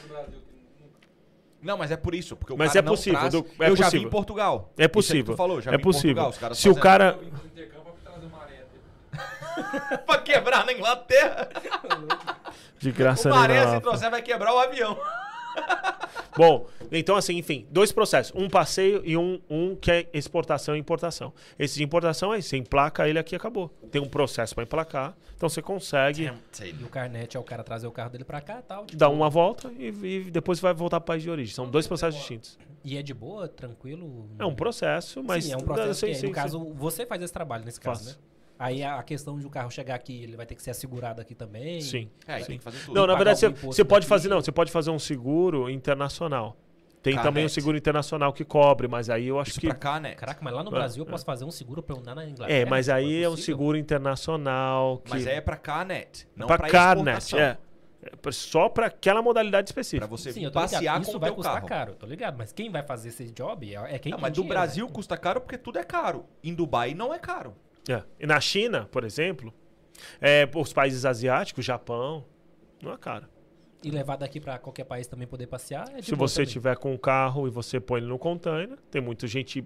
Não, 1.62 1.76
mas 1.76 1.90
é 1.90 1.96
por 1.98 2.14
isso. 2.14 2.34
Porque 2.34 2.54
o 2.54 2.56
Mas 2.56 2.68
cara 2.68 2.78
é 2.78 2.82
não 2.82 2.92
possível, 2.92 3.18
traz- 3.18 3.32
do- 3.34 3.46
é 3.60 3.68
eu 3.68 3.76
já 3.76 3.84
vi 3.84 3.90
possível. 3.90 4.08
em 4.08 4.10
Portugal. 4.10 4.72
é 4.78 4.88
possível. 4.88 5.34
tu 5.34 5.36
falou, 5.36 5.60
já 5.60 5.70
é 5.72 5.76
possível. 5.78 6.14
Portugal, 6.24 6.30
os 6.30 6.38
caras 6.38 6.58
Se 6.58 6.68
o 6.70 6.74
cara. 6.74 7.18
Pra 10.06 10.18
quebrar 10.18 10.64
na 10.64 10.72
Inglaterra. 10.72 11.48
De 12.78 12.90
graça 12.92 13.30
o 13.30 13.34
maré, 13.34 13.66
se 13.74 13.80
trouxer, 13.80 14.10
vai 14.10 14.22
quebrar 14.22 14.54
o 14.54 14.58
avião. 14.58 14.96
Bom, 16.36 16.66
então 16.92 17.16
assim, 17.16 17.38
enfim, 17.38 17.66
dois 17.70 17.90
processos. 17.90 18.32
Um 18.34 18.48
passeio 18.48 19.02
e 19.04 19.16
um, 19.16 19.40
um 19.48 19.74
que 19.74 19.90
é 19.90 20.08
exportação 20.12 20.76
e 20.76 20.78
importação. 20.78 21.32
Esse 21.58 21.76
de 21.76 21.84
importação 21.84 22.32
é 22.32 22.40
você 22.40 22.56
emplaca 22.56 23.08
ele 23.08 23.18
aqui 23.18 23.34
e 23.34 23.36
acabou. 23.36 23.70
Tem 23.90 24.00
um 24.00 24.08
processo 24.08 24.54
pra 24.54 24.64
emplacar, 24.64 25.16
então 25.34 25.48
você 25.48 25.62
consegue 25.62 26.30
E 26.62 26.84
o 26.84 26.88
carnet 26.88 27.36
é 27.36 27.40
o 27.40 27.42
cara 27.42 27.64
trazer 27.64 27.86
o 27.86 27.90
carro 27.90 28.10
dele 28.10 28.24
pra 28.24 28.40
cá 28.40 28.58
e 28.58 28.62
tal. 28.62 28.84
tipo, 28.84 28.98
dar 28.98 29.08
uma 29.08 29.30
volta 29.30 29.72
e, 29.78 29.88
e 29.88 30.30
depois 30.30 30.60
vai 30.60 30.74
voltar 30.74 31.00
pro 31.00 31.08
país 31.08 31.22
de 31.22 31.30
origem. 31.30 31.54
São 31.54 31.68
dois 31.68 31.86
processos 31.86 32.18
distintos. 32.18 32.58
E 32.84 32.96
é 32.96 33.02
de 33.02 33.14
boa, 33.14 33.48
tranquilo? 33.48 34.28
É 34.38 34.44
um 34.44 34.54
processo, 34.54 35.22
mas... 35.22 35.44
Sim, 35.44 35.54
é 35.54 35.56
um 35.56 35.60
processo 35.60 36.00
sim, 36.00 36.06
que, 36.06 36.14
sim, 36.14 36.22
no 36.22 36.28
sim. 36.28 36.34
caso, 36.34 36.72
você 36.74 37.04
faz 37.04 37.20
esse 37.22 37.32
trabalho 37.32 37.64
nesse 37.64 37.80
caso, 37.80 38.04
Faço. 38.04 38.18
né? 38.18 38.35
Aí 38.58 38.82
a 38.82 39.02
questão 39.02 39.38
de 39.38 39.46
o 39.46 39.50
carro 39.50 39.70
chegar 39.70 39.94
aqui, 39.94 40.22
ele 40.22 40.36
vai 40.36 40.46
ter 40.46 40.54
que 40.54 40.62
ser 40.62 40.70
assegurado 40.70 41.20
aqui 41.20 41.34
também. 41.34 41.80
Sim. 41.82 42.08
É, 42.26 42.34
aí 42.34 42.40
sim. 42.42 42.46
tem 42.48 42.58
que 42.58 42.64
fazer 42.64 42.78
tudo. 42.84 42.94
Não, 42.94 43.06
na 43.06 43.14
verdade, 43.14 43.38
você, 43.38 43.48
você 43.50 43.84
pode 43.84 44.06
fazer, 44.06 44.28
não, 44.28 44.40
você 44.40 44.50
pode 44.52 44.72
fazer 44.72 44.90
um 44.90 44.98
seguro 44.98 45.68
internacional. 45.68 46.56
Tem 47.02 47.14
Carnet. 47.14 47.28
também 47.30 47.44
um 47.46 47.48
seguro 47.48 47.76
internacional 47.76 48.32
que 48.32 48.44
cobre, 48.44 48.88
mas 48.88 49.08
aí 49.08 49.28
eu 49.28 49.38
acho 49.38 49.50
Isso 49.52 49.60
que... 49.60 49.68
pra 49.68 49.76
Carnet. 49.76 50.16
Caraca, 50.16 50.40
mas 50.42 50.52
lá 50.52 50.64
no 50.64 50.70
É, 50.70 50.72
Brasil 50.72 51.04
eu 51.04 51.08
é. 51.08 51.10
posso 51.10 51.24
fazer 51.24 51.44
um 51.44 51.50
seguro 51.52 51.80
pra 51.82 51.94
eu 51.94 52.00
andar 52.00 52.14
na 52.16 52.24
Inglaterra? 52.26 52.58
É, 52.58 52.64
mas 52.64 52.88
aí 52.88 53.22
é 53.22 53.28
um 53.28 53.36
seguro 53.36 53.76
internacional 53.76 54.98
que... 54.98 55.10
Mas 55.10 55.26
é 55.26 55.40
pra 55.40 55.56
Carnet, 55.56 56.26
não 56.34 56.46
pra 56.48 56.58
pra, 56.58 56.68
Carnet, 56.68 57.36
é. 57.38 57.58
É 58.02 58.30
Só 58.32 58.68
pra 58.68 58.86
aquela 58.86 59.20
modalidade 59.22 59.72
Pra 59.72 59.80
específica. 59.80 60.06
você 60.06 60.32
Sim, 60.32 60.40
vir 60.40 60.46
eu 60.46 60.50
tô 60.50 60.58
ligado. 60.60 60.72
passear 60.72 61.00
Isso 61.00 61.10
com 61.12 61.16
o 61.16 61.20
vai 61.20 61.28
teu 61.30 61.36
custar 61.36 61.54
carro. 61.56 61.66
caro, 61.68 61.94
tô 61.94 62.06
ligado. 62.06 62.36
Mas 62.38 62.52
quem 62.52 62.70
vai 62.70 62.82
fazer 62.82 63.08
esse 63.10 63.30
job 63.30 63.72
é 63.74 63.94
é 63.94 63.98
quem 63.98 64.10
Não, 64.10 64.18
tem 64.18 64.22
mas 64.22 64.32
do 64.32 64.34
dinheiro, 64.42 64.48
Brasil 64.54 64.86
né? 64.86 64.92
custa 64.92 65.16
caro 65.16 65.40
porque 65.40 65.58
tudo 65.58 65.78
é 65.78 65.84
caro. 65.84 66.24
Em 66.42 66.54
Dubai 66.54 66.94
não 66.94 67.12
é 67.14 67.18
caro. 67.18 67.54
É. 67.88 68.02
E 68.18 68.26
na 68.26 68.40
China, 68.40 68.88
por 68.90 69.04
exemplo, 69.04 69.52
é, 70.20 70.48
os 70.54 70.72
países 70.72 71.04
asiáticos, 71.04 71.64
Japão, 71.64 72.24
não 72.82 72.92
é 72.92 72.96
caro. 72.96 73.28
E 73.84 73.90
levar 73.90 74.16
daqui 74.16 74.40
pra 74.40 74.58
qualquer 74.58 74.84
país 74.84 75.06
também 75.06 75.26
poder 75.28 75.46
passear 75.46 75.88
é 75.94 76.00
de 76.00 76.06
Se 76.06 76.14
você 76.14 76.42
também. 76.42 76.52
tiver 76.52 76.76
com 76.76 76.92
um 76.92 76.96
carro 76.96 77.46
e 77.46 77.50
você 77.50 77.78
põe 77.78 78.00
ele 78.00 78.08
no 78.08 78.18
container, 78.18 78.76
tem 78.90 79.00
muita 79.00 79.26
gente 79.26 79.64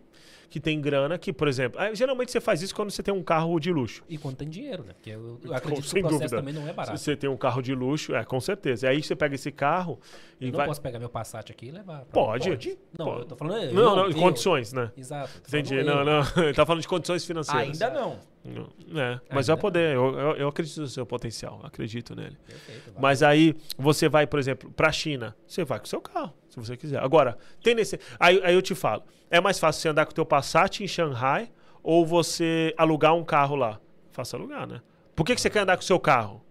que 0.51 0.59
tem 0.59 0.81
grana 0.81 1.17
que, 1.17 1.33
por 1.33 1.47
exemplo, 1.47 1.81
ah, 1.81 1.95
geralmente 1.95 2.33
você 2.33 2.41
faz 2.41 2.61
isso 2.61 2.75
quando 2.75 2.91
você 2.91 3.05
tem 3.05 3.15
um 3.15 3.23
carro 3.23 3.59
de 3.61 3.73
luxo. 3.73 4.03
E 4.09 4.19
quando 4.19 4.35
tem 4.37 4.49
dinheiro, 4.49 4.83
né? 4.83 4.95
Porque 4.95 5.11
eu, 5.11 5.39
eu 5.45 5.55
acredito 5.55 5.85
que 5.85 5.89
Sem 5.91 6.01
o 6.01 6.09
processo 6.09 6.23
dúvida. 6.25 6.37
também 6.39 6.53
não 6.53 6.69
é 6.69 6.73
barato. 6.73 6.99
Se 6.99 7.05
você 7.05 7.17
tem 7.17 7.31
um 7.31 7.37
carro 7.37 7.63
de 7.63 7.73
luxo, 7.73 8.13
é, 8.17 8.25
com 8.25 8.41
certeza. 8.41 8.87
E 8.87 8.91
aí 8.91 9.01
você 9.01 9.15
pega 9.15 9.37
esse 9.37 9.53
carro 9.53 10.01
e 10.41 10.47
Eu 10.47 10.51
não 10.51 10.57
vai. 10.57 10.67
posso 10.67 10.83
pegar 10.83 10.99
meu 10.99 11.09
Passat 11.09 11.53
aqui 11.53 11.67
e 11.67 11.71
levar. 11.71 12.01
pra- 12.01 12.07
Pode. 12.13 12.49
Pode? 12.51 12.79
Não, 12.99 13.07
Pode. 13.07 13.21
eu 13.21 13.25
tô 13.27 13.37
falando. 13.37 13.63
eu, 13.63 13.73
Não, 13.75 13.95
não, 13.97 14.09
em 14.09 14.13
eu. 14.13 14.19
condições, 14.19 14.73
né? 14.73 14.91
Exato. 14.97 15.31
Entendi. 15.47 15.83
Não, 15.85 16.01
eu. 16.01 16.05
não. 16.05 16.21
Ele 16.45 16.53
tá 16.55 16.67
falando 16.67 16.83
de 16.83 16.89
condições 16.89 17.25
financeiras. 17.25 17.81
Ainda 17.81 17.91
não. 18.01 18.19
É, 18.45 19.21
mas 19.31 19.49
vai 19.49 19.57
poder. 19.57 19.95
Eu, 19.95 20.19
eu, 20.19 20.37
eu 20.37 20.49
acredito 20.49 20.81
no 20.81 20.87
seu 20.87 21.05
potencial. 21.05 21.61
Acredito 21.63 22.15
nele. 22.15 22.37
Perfeito. 22.47 22.95
Mas 22.99 23.23
aí 23.23 23.55
você 23.77 24.09
vai, 24.09 24.27
por 24.27 24.39
exemplo, 24.39 24.71
pra 24.71 24.91
China, 24.91 25.37
você 25.47 25.65
vai 25.65 25.79
com 25.79 25.85
o 25.85 25.89
seu 25.89 26.01
carro, 26.01 26.33
se 26.49 26.59
você 26.59 26.77
quiser. 26.77 27.03
Agora, 27.03 27.37
tem 27.63 27.75
nesse. 27.75 28.01
Aí, 28.19 28.41
aí 28.43 28.55
eu 28.55 28.63
te 28.63 28.75
falo: 28.75 29.03
é 29.31 29.41
mais 29.41 29.59
fácil 29.59 29.83
você 29.83 29.89
andar 29.89 30.07
com 30.07 30.13
o 30.13 30.15
teu 30.15 30.25
Passat 30.25 30.83
em 30.83 30.89
Shanghai 30.89 31.51
ou 31.83 32.05
você 32.07 32.75
alugar 32.77 33.15
um 33.15 33.25
carro 33.25 33.57
lá? 33.57 33.79
Faça 34.11 34.37
alugar, 34.37 34.67
né? 34.67 34.81
Por 35.15 35.25
que, 35.25 35.35
que 35.35 35.41
você 35.41 35.51
quer 35.51 35.61
andar 35.61 35.77
com 35.77 35.83
o 35.83 35.87
seu 35.87 36.01
carro? 36.01 36.43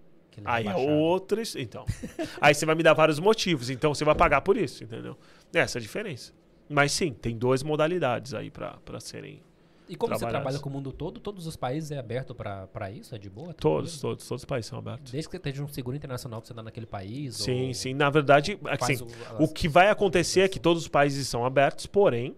Aí 0.45 0.67
é. 0.67 0.71
Então. 1.59 1.85
aí 2.39 2.53
você 2.53 2.65
vai 2.65 2.75
me 2.75 2.83
dar 2.83 2.93
vários 2.93 3.19
motivos. 3.19 3.69
Então 3.69 3.93
você 3.93 4.05
vai 4.05 4.15
pagar 4.15 4.41
por 4.41 4.57
isso, 4.57 4.83
entendeu? 4.83 5.17
Essa 5.53 5.77
é 5.77 5.79
a 5.79 5.81
diferença. 5.81 6.33
Mas 6.69 6.91
sim, 6.91 7.11
tem 7.11 7.35
duas 7.35 7.63
modalidades 7.63 8.33
aí 8.33 8.51
pra 8.51 8.99
serem. 8.99 9.41
E 9.89 9.95
como 9.95 10.13
você 10.13 10.25
trabalha 10.27 10.59
com 10.59 10.69
o 10.69 10.71
mundo 10.71 10.91
todo, 10.93 11.19
todos 11.19 11.47
os 11.47 11.55
países 11.55 11.89
é 11.89 11.97
aberto 11.97 12.35
pra 12.35 12.91
isso? 12.91 13.15
É 13.15 13.17
de 13.17 13.27
boa? 13.29 13.53
Todos, 13.55 13.99
todos, 13.99 14.27
todos 14.27 14.43
os 14.43 14.45
países 14.45 14.69
são 14.69 14.77
abertos. 14.77 15.11
Desde 15.11 15.27
que 15.27 15.31
você 15.31 15.37
esteja 15.37 15.63
um 15.63 15.67
seguro 15.67 15.97
internacional 15.97 16.39
pra 16.39 16.47
você 16.47 16.53
andar 16.53 16.61
naquele 16.63 16.85
país? 16.85 17.37
Sim, 17.37 17.73
sim. 17.73 17.93
Na 17.95 18.09
verdade, 18.11 18.59
assim, 18.65 19.03
o- 19.39 19.43
O 19.45 19.47
que 19.47 19.67
vai 19.67 19.89
acontecer 19.89 20.41
é 20.41 20.47
que 20.47 20.59
todos 20.59 20.83
os 20.83 20.87
países 20.87 21.27
são 21.27 21.43
abertos, 21.43 21.87
porém, 21.87 22.35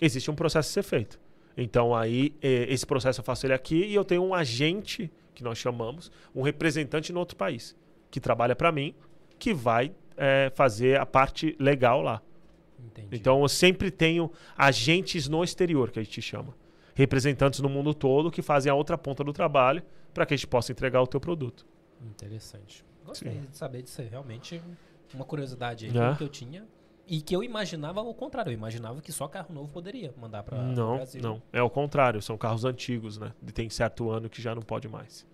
existe 0.00 0.30
um 0.30 0.34
processo 0.34 0.70
a 0.70 0.72
ser 0.72 0.82
feito. 0.82 1.20
Então, 1.56 1.94
aí, 1.94 2.34
eh, 2.42 2.66
esse 2.72 2.86
processo 2.86 3.20
eu 3.20 3.24
faço 3.24 3.46
ele 3.46 3.52
aqui 3.52 3.84
e 3.84 3.94
eu 3.94 4.04
tenho 4.04 4.22
um 4.24 4.32
agente, 4.34 5.12
que 5.34 5.44
nós 5.44 5.58
chamamos, 5.58 6.10
um 6.34 6.40
representante 6.42 7.12
no 7.12 7.20
outro 7.20 7.36
país, 7.36 7.76
que 8.10 8.18
trabalha 8.18 8.56
para 8.56 8.72
mim, 8.72 8.94
que 9.38 9.52
vai 9.52 9.92
eh, 10.16 10.50
fazer 10.54 10.98
a 10.98 11.04
parte 11.04 11.54
legal 11.58 12.00
lá. 12.00 12.22
Entendi. 12.78 13.08
Então, 13.16 13.42
eu 13.42 13.48
sempre 13.48 13.90
tenho 13.90 14.30
agentes 14.56 15.28
no 15.28 15.42
exterior, 15.44 15.90
que 15.90 15.98
a 15.98 16.02
gente 16.02 16.22
chama. 16.22 16.54
Representantes 16.94 17.60
no 17.60 17.68
mundo 17.68 17.92
todo 17.92 18.30
que 18.30 18.40
fazem 18.42 18.70
a 18.70 18.74
outra 18.74 18.96
ponta 18.96 19.24
do 19.24 19.32
trabalho 19.32 19.82
para 20.12 20.24
que 20.24 20.34
a 20.34 20.36
gente 20.36 20.46
possa 20.46 20.70
entregar 20.72 21.02
o 21.02 21.06
teu 21.06 21.20
produto. 21.20 21.66
Interessante. 22.02 22.84
Gostei 23.04 23.32
Sim. 23.32 23.46
de 23.50 23.56
saber 23.56 23.82
disso. 23.82 24.00
Realmente, 24.02 24.62
uma 25.12 25.24
curiosidade 25.24 25.86
aí 25.86 25.96
É. 25.96 26.14
que 26.14 26.22
eu 26.22 26.28
tinha. 26.28 26.64
E 27.06 27.20
que 27.20 27.36
eu 27.36 27.42
imaginava 27.44 28.00
o 28.00 28.14
contrário. 28.14 28.50
Eu 28.50 28.54
imaginava 28.54 29.00
que 29.02 29.12
só 29.12 29.28
carro 29.28 29.52
novo 29.52 29.68
poderia 29.68 30.14
mandar 30.18 30.38
não, 30.38 30.86
pro 30.86 30.96
Brasil. 30.96 31.20
não. 31.22 31.42
É 31.52 31.62
o 31.62 31.68
contrário, 31.68 32.22
são 32.22 32.38
carros 32.38 32.64
antigos, 32.64 33.18
né? 33.18 33.32
E 33.46 33.52
tem 33.52 33.68
certo 33.68 34.08
ano 34.10 34.30
que 34.30 34.40
já 34.40 34.54
não 34.54 34.62
pode 34.62 34.88
mais. 34.88 35.26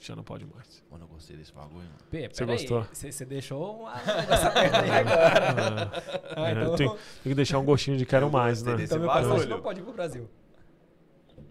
Já 0.00 0.16
não 0.16 0.22
pode 0.24 0.46
mais. 0.46 0.82
Mano, 0.90 1.04
eu 1.04 1.08
gostei 1.08 1.36
desse 1.36 1.52
bagulho, 1.52 1.84
mano. 1.84 1.98
Pê, 2.10 2.28
Você 2.32 2.44
gostou? 2.44 2.86
Você 2.92 3.24
deixou 3.26 3.82
uma 3.82 3.92
um 3.92 4.20
negócio 4.20 4.48
aberto 4.48 4.74
aí 4.76 4.90
agora. 4.90 5.92
Ah, 6.34 6.48
É, 6.48 6.52
então, 6.52 6.74
tem, 6.76 6.88
tem 6.88 6.98
que 7.24 7.34
deixar 7.34 7.58
um 7.58 7.64
gostinho 7.64 7.96
de 7.98 8.06
quero 8.06 8.30
mais, 8.30 8.62
né? 8.62 8.76
então 8.80 8.98
meu. 8.98 9.08
Passat 9.08 9.46
não 9.46 9.60
pode 9.60 9.80
ir 9.80 9.82
pro 9.82 9.92
Brasil. 9.92 10.28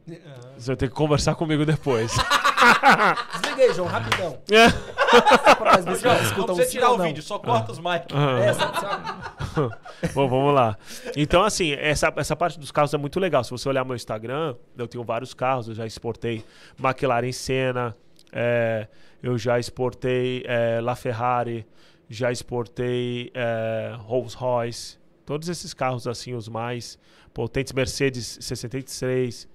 Ah. 0.09 0.53
Você 0.57 0.67
vai 0.67 0.75
ter 0.75 0.87
que 0.89 0.95
conversar 0.95 1.35
comigo 1.35 1.65
depois. 1.65 2.11
Desliga 3.41 3.63
aí, 3.63 3.73
João, 3.73 3.87
rapidão. 3.87 4.37
É. 4.51 4.69
Só 4.69 5.55
pra 5.55 5.81
nós 5.81 5.85
ver 5.85 5.95
se 5.97 6.65
sim 6.65 6.71
tirar 6.71 6.91
o 6.91 6.97
não. 6.97 7.05
vídeo, 7.05 7.23
só 7.23 7.39
corta 7.39 7.71
os 7.71 7.79
mic. 7.79 8.05
Ah. 8.13 8.39
É, 8.39 10.11
Bom, 10.13 10.27
vamos 10.27 10.53
lá. 10.53 10.77
Então, 11.15 11.43
assim, 11.43 11.73
essa, 11.73 12.11
essa 12.15 12.35
parte 12.35 12.59
dos 12.59 12.71
carros 12.71 12.93
é 12.93 12.97
muito 12.97 13.19
legal. 13.19 13.43
Se 13.43 13.51
você 13.51 13.67
olhar 13.67 13.83
meu 13.83 13.95
Instagram, 13.95 14.55
eu 14.77 14.87
tenho 14.87 15.03
vários 15.03 15.33
carros. 15.33 15.67
Eu 15.67 15.75
já 15.75 15.85
exportei 15.85 16.43
McLaren 16.79 17.31
Senna, 17.31 17.95
é, 18.31 18.87
eu 19.21 19.37
já 19.37 19.59
exportei 19.59 20.43
é, 20.45 20.79
LaFerrari, 20.81 21.67
já 22.09 22.31
exportei 22.31 23.31
é, 23.33 23.95
Rolls 23.99 24.35
Royce. 24.35 24.97
Todos 25.25 25.47
esses 25.49 25.73
carros, 25.73 26.07
assim, 26.07 26.33
os 26.33 26.47
mais 26.47 26.97
potentes. 27.33 27.73
Mercedes 27.73 28.37
63. 28.41 29.47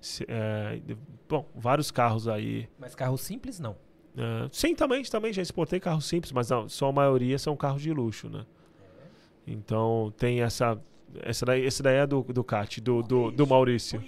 Se- 0.00 0.24
é, 0.28 0.80
bom, 1.28 1.48
vários 1.54 1.90
carros 1.90 2.26
aí. 2.28 2.68
Mas 2.78 2.94
carro 2.94 3.16
simples, 3.18 3.58
não. 3.60 3.76
É, 4.16 4.48
sim, 4.50 4.74
também, 4.74 5.02
também 5.04 5.32
já 5.32 5.42
exportei 5.42 5.78
carros 5.78 6.06
simples, 6.06 6.32
mas 6.32 6.48
não, 6.50 6.68
só 6.68 6.88
a 6.88 6.92
maioria 6.92 7.38
são 7.38 7.54
carros 7.56 7.82
de 7.82 7.92
luxo, 7.92 8.28
né? 8.28 8.44
Então 9.46 10.12
tem 10.16 10.40
essa. 10.42 10.78
Essa 11.22 11.46
daí, 11.46 11.64
esse 11.64 11.82
daí 11.82 11.96
é 11.96 12.06
do, 12.06 12.22
do 12.22 12.44
Cat, 12.44 12.80
do, 12.80 13.00
do, 13.02 13.30
do 13.30 13.46
Maurício. 13.46 14.02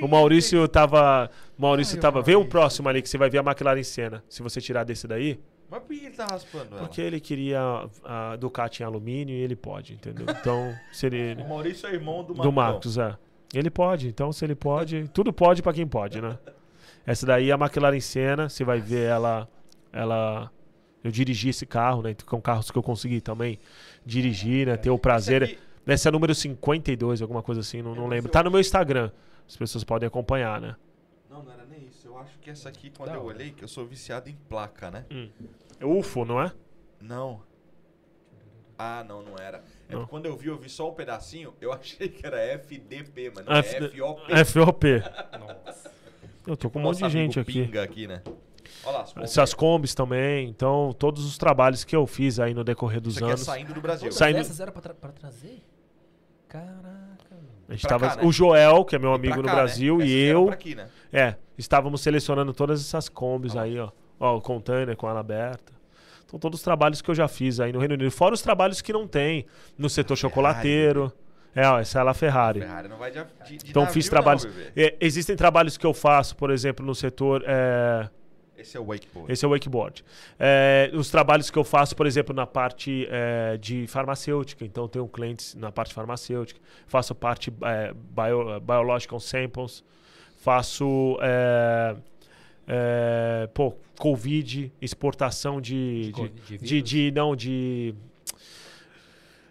O 0.00 0.08
Maurício 0.08 0.66
tava. 0.68 1.30
Maurício 1.58 2.00
tava. 2.00 2.22
Vê 2.22 2.36
o 2.36 2.44
próximo 2.44 2.88
ali 2.88 3.02
que 3.02 3.08
você 3.08 3.18
vai 3.18 3.28
ver 3.28 3.38
a 3.38 3.42
McLaren 3.42 3.82
Senna. 3.82 4.24
Se 4.28 4.42
você 4.42 4.60
tirar 4.60 4.84
desse 4.84 5.06
daí. 5.06 5.38
Mas 5.68 5.80
por 5.82 5.88
que 5.88 6.06
ele 6.06 6.14
tá 6.14 6.26
raspando 6.26 6.68
ela? 6.76 6.78
Porque 6.86 7.00
ele 7.00 7.18
queria 7.20 7.60
a 8.04 8.36
Ducati 8.36 8.82
em 8.82 8.86
alumínio 8.86 9.34
e 9.34 9.40
ele 9.40 9.56
pode, 9.56 9.94
entendeu? 9.94 10.26
Então, 10.28 10.74
se 10.92 11.06
ele. 11.06 11.34
O 11.42 11.48
Maurício 11.48 11.86
é 11.88 11.92
irmão 11.92 12.22
do 12.22 12.32
Do 12.32 12.52
Marcos. 12.52 12.96
Marcos, 12.96 12.98
é. 12.98 13.18
Ele 13.54 13.70
pode, 13.70 14.08
então 14.08 14.32
se 14.32 14.44
ele 14.44 14.54
pode, 14.54 15.08
tudo 15.08 15.32
pode 15.32 15.62
pra 15.62 15.72
quem 15.72 15.86
pode, 15.86 16.20
né? 16.20 16.38
Essa 17.06 17.26
daí 17.26 17.50
é 17.50 17.52
a 17.52 17.56
McLaren 17.56 18.00
Senna, 18.00 18.48
você 18.48 18.64
vai 18.64 18.80
ver 18.80 19.08
ela, 19.08 19.48
ela, 19.92 20.50
eu 21.02 21.10
dirigi 21.10 21.50
esse 21.50 21.66
carro, 21.66 22.02
né? 22.02 22.14
Com 22.26 22.40
carros 22.40 22.70
que 22.70 22.78
eu 22.78 22.82
consegui 22.82 23.20
também 23.20 23.58
dirigir, 24.04 24.66
né? 24.66 24.76
Ter 24.76 24.90
o 24.90 24.98
prazer. 24.98 25.42
Esse 25.42 25.52
aqui- 25.54 25.62
Esse 25.86 26.08
é 26.08 26.10
número 26.10 26.34
52, 26.34 27.20
alguma 27.20 27.42
coisa 27.42 27.60
assim, 27.60 27.82
não, 27.82 27.94
não 27.94 28.06
lembro. 28.06 28.30
Tá 28.32 28.42
no 28.42 28.50
meu 28.50 28.58
Instagram, 28.60 29.10
as 29.46 29.54
pessoas 29.56 29.84
podem 29.84 30.06
acompanhar, 30.06 30.58
né? 30.60 30.74
Não, 31.28 31.42
não 31.42 31.52
era 31.52 31.64
nem 31.66 31.84
isso. 31.86 32.08
Eu 32.08 32.16
acho 32.18 32.38
que 32.38 32.48
essa 32.48 32.70
aqui, 32.70 32.90
quando 32.90 33.10
Da 33.10 33.16
eu 33.16 33.24
hora. 33.24 33.36
olhei, 33.36 33.50
que 33.50 33.62
eu 33.62 33.68
sou 33.68 33.84
viciado 33.84 34.30
em 34.30 34.34
placa, 34.48 34.90
né? 34.90 35.04
É 35.78 35.84
UFO, 35.84 36.24
não 36.24 36.40
é? 36.40 36.50
Não. 37.02 37.42
Ah, 38.78 39.04
não, 39.06 39.22
não 39.22 39.36
era. 39.38 39.62
É 39.88 39.92
porque 39.92 40.08
quando 40.10 40.26
eu 40.26 40.36
vi, 40.36 40.48
eu 40.48 40.56
vi 40.58 40.68
só 40.68 40.88
um 40.90 40.94
pedacinho, 40.94 41.52
eu 41.60 41.72
achei 41.72 42.08
que 42.08 42.24
era 42.26 42.38
FDP, 42.40 43.32
mas 43.34 43.44
não 43.44 43.52
F- 43.54 43.76
é 43.76 44.44
FOP. 44.44 44.44
FOP. 44.44 45.02
Nossa. 45.38 45.90
Eu 46.46 46.56
tô 46.56 46.68
com 46.70 46.78
um 46.78 46.82
monte 46.82 47.02
de 47.02 47.08
gente 47.10 47.38
aqui. 47.40 47.64
Pinga 47.64 47.82
aqui, 47.82 48.06
né? 48.06 48.22
Olha 48.84 48.98
lá. 48.98 49.04
Essas 49.22 49.54
combis 49.54 49.94
também. 49.94 50.48
Então, 50.48 50.94
todos 50.98 51.24
os 51.24 51.38
trabalhos 51.38 51.84
que 51.84 51.94
eu 51.96 52.06
fiz 52.06 52.38
aí 52.40 52.52
no 52.54 52.62
decorrer 52.64 53.00
dos 53.00 53.14
Isso 53.14 53.24
aqui 53.24 53.30
é 53.30 53.34
anos. 53.34 53.44
saindo 53.44 53.72
do 53.74 53.80
Brasil. 53.80 54.04
Todas 54.08 54.16
Saindo- 54.18 54.38
essas 54.40 54.60
eram 54.60 54.72
pra, 54.72 54.82
tra- 54.82 54.94
pra 54.94 55.10
trazer? 55.12 55.62
Caraca. 56.48 57.36
A 57.68 57.72
gente 57.72 57.86
tava, 57.88 58.08
cá, 58.10 58.16
né? 58.16 58.22
O 58.24 58.32
Joel, 58.32 58.84
que 58.84 58.94
é 58.94 58.98
meu 58.98 59.12
amigo 59.14 59.34
pra 59.34 59.42
no 59.42 59.48
cá, 59.48 59.54
né? 59.54 59.60
Brasil, 59.62 59.96
Essas 59.96 60.10
e 60.10 60.14
eu. 60.24 60.50
aqui, 60.50 60.74
né? 60.74 60.88
É, 61.12 61.34
estávamos 61.56 62.00
selecionando 62.02 62.52
todas 62.52 62.80
essas 62.80 63.08
combis 63.08 63.54
lá. 63.54 63.62
aí, 63.62 63.78
ó. 63.78 63.90
Ó, 64.20 64.36
o 64.36 64.40
container 64.40 64.94
com 64.96 65.08
ela 65.08 65.20
aberta. 65.20 65.72
Então, 66.26 66.38
todos 66.38 66.60
os 66.60 66.64
trabalhos 66.64 67.00
que 67.02 67.10
eu 67.10 67.14
já 67.14 67.28
fiz 67.28 67.60
aí 67.60 67.72
no 67.72 67.78
Reino 67.78 67.94
Unido. 67.94 68.10
Fora 68.10 68.34
os 68.34 68.42
trabalhos 68.42 68.80
que 68.80 68.92
não 68.92 69.06
tem 69.06 69.46
no 69.78 69.88
setor 69.88 70.16
chocolateiro. 70.16 71.12
É, 71.54 71.68
ó, 71.68 71.78
essa 71.78 71.98
é 71.98 72.00
a 72.00 72.04
La 72.04 72.14
Ferrari. 72.14 72.60
Ferrari 72.60 72.88
não 72.88 72.96
vai 72.96 73.10
de, 73.12 73.24
de, 73.46 73.58
de 73.58 73.70
Então, 73.70 73.86
fiz 73.86 74.06
não, 74.06 74.10
trabalhos. 74.10 74.44
bebê. 74.44 74.72
É, 74.74 74.96
existem 75.00 75.36
trabalhos 75.36 75.76
que 75.76 75.86
eu 75.86 75.94
faço, 75.94 76.34
por 76.34 76.50
exemplo, 76.50 76.84
no 76.84 76.94
setor. 76.96 77.44
é, 77.46 78.08
Esse 78.58 78.76
é 78.76 78.80
o 78.80 78.84
wakeboard. 78.86 79.32
Esse 79.32 79.44
é 79.44 79.48
o 79.48 79.52
wakeboard. 79.52 80.04
É, 80.36 80.90
os 80.94 81.10
trabalhos 81.10 81.50
que 81.50 81.56
eu 81.58 81.62
faço, 81.62 81.94
por 81.94 82.06
exemplo, 82.08 82.34
na 82.34 82.44
parte 82.44 83.06
é, 83.08 83.56
de 83.56 83.86
farmacêutica. 83.86 84.64
Então, 84.64 84.88
tenho 84.88 85.06
clientes 85.06 85.54
na 85.54 85.70
parte 85.70 85.94
farmacêutica. 85.94 86.58
Faço 86.88 87.14
parte 87.14 87.52
é, 87.62 87.92
bio, 87.94 88.58
biological 88.60 89.20
samples. 89.20 89.84
Faço 90.38 91.16
é, 92.66 93.48
pô, 93.52 93.74
Covid, 93.98 94.72
exportação 94.80 95.60
de, 95.60 95.74
De 95.74 96.06
de, 96.06 96.12
Covid, 96.12 96.58
de 96.58 96.82
de, 96.82 97.12
não 97.12 97.36
de 97.36 97.94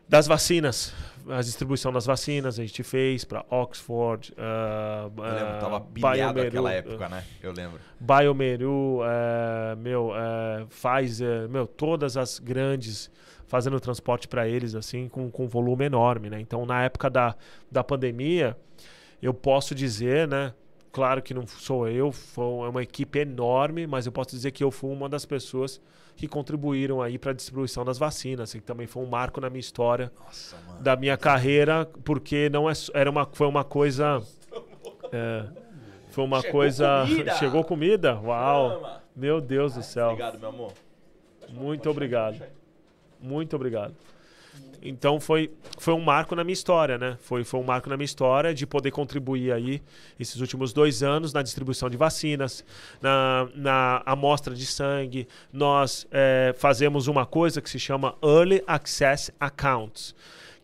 das 0.08 0.28
vacinas. 0.28 0.94
A 1.28 1.42
distribuição 1.42 1.92
das 1.94 2.06
vacinas 2.06 2.60
a 2.60 2.64
gente 2.64 2.84
fez 2.84 3.24
para 3.24 3.46
Oxford, 3.50 4.34
ah, 4.38 5.10
Eu 5.16 5.24
lembro, 5.24 5.48
ah, 5.48 5.58
tava 5.60 5.82
pilhado 5.82 6.34
Biomeru, 6.34 6.44
naquela 6.44 6.72
época, 6.74 7.10
né? 7.10 7.24
Eu 7.42 7.54
lembro. 7.54 7.80
Biomeru, 8.00 9.00
é, 9.06 9.76
meu, 9.76 10.12
é, 10.14 10.66
Pfizer, 10.66 11.48
meu, 11.48 11.66
todas 11.66 12.18
as 12.18 12.40
grandes 12.40 13.10
fazendo 13.48 13.80
transporte 13.80 14.28
para 14.28 14.48
eles, 14.48 14.76
assim, 14.76 15.08
com, 15.08 15.32
com 15.32 15.48
volume 15.48 15.86
enorme, 15.86 16.30
né? 16.30 16.40
Então, 16.40 16.66
na 16.66 16.84
época 16.84 17.10
da, 17.10 17.36
da 17.72 17.84
pandemia, 17.84 18.58
eu 19.22 19.34
posso 19.34 19.74
dizer, 19.74 20.28
né? 20.28 20.54
Claro 20.94 21.24
que 21.24 21.34
não 21.34 21.48
sou 21.48 21.88
eu, 21.88 22.12
foi 22.12 22.46
uma 22.70 22.84
equipe 22.84 23.18
enorme, 23.18 23.88
mas 23.88 24.06
eu 24.06 24.12
posso 24.12 24.30
dizer 24.30 24.52
que 24.52 24.64
eu 24.64 24.70
fui 24.70 24.92
uma 24.92 25.10
das 25.10 25.26
pessoas 25.26 25.82
que 26.16 26.28
contribuíram 26.28 27.02
aí 27.02 27.18
para 27.18 27.32
a 27.32 27.34
distribuição 27.34 27.84
das 27.84 27.98
vacinas, 27.98 28.52
assim, 28.52 28.60
que 28.60 28.64
também 28.64 28.86
foi 28.86 29.02
um 29.02 29.08
marco 29.08 29.42
na 29.42 29.50
minha 29.50 29.60
história 29.60 30.12
Nossa, 30.24 30.56
da 30.80 30.96
minha 30.96 31.18
carreira, 31.18 31.90
porque 32.04 32.48
não 32.48 32.70
é, 32.70 32.74
era 32.94 33.10
uma, 33.10 33.26
foi 33.26 33.48
uma 33.48 33.64
coisa. 33.64 34.22
é, 35.12 35.48
foi 36.12 36.24
uma 36.24 36.42
Chegou 36.42 36.52
coisa. 36.52 37.06
comida! 37.08 37.34
Chegou 37.42 37.64
comida? 37.64 38.20
Uau! 38.22 38.76
Toma. 38.76 39.04
Meu 39.16 39.42
Deus 39.42 39.74
do 39.74 39.82
céu. 39.82 40.10
Obrigado, 40.10 40.38
meu 40.40 40.50
amor. 40.50 40.74
Muito 41.50 41.90
obrigado. 41.90 42.40
Muito 43.20 43.56
obrigado. 43.56 43.96
Então 44.86 45.18
foi, 45.18 45.50
foi 45.78 45.94
um 45.94 46.02
marco 46.02 46.36
na 46.36 46.44
minha 46.44 46.54
história, 46.54 46.98
né? 46.98 47.18
Foi, 47.22 47.44
foi 47.46 47.58
um 47.60 47.64
marco 47.64 47.90
na 47.90 47.96
minha 47.96 48.04
história 48.06 48.54
de 48.54 48.68
poder 48.68 48.92
contribuir 48.92 49.54
aí 49.54 49.82
esses 50.20 50.42
últimos 50.42 50.74
dois 50.74 51.02
anos 51.02 51.32
na 51.32 51.42
distribuição 51.42 51.90
de 51.90 51.96
vacinas, 51.96 52.66
na, 53.02 53.48
na 53.56 54.04
amostra 54.06 54.54
de 54.54 54.66
sangue. 54.66 55.26
Nós 55.54 56.06
eh, 56.12 56.54
fazemos 56.58 57.08
uma 57.08 57.26
coisa 57.26 57.62
que 57.62 57.70
se 57.70 57.80
chama 57.80 58.16
Early 58.22 58.62
Access 58.68 59.32
Accounts, 59.40 60.14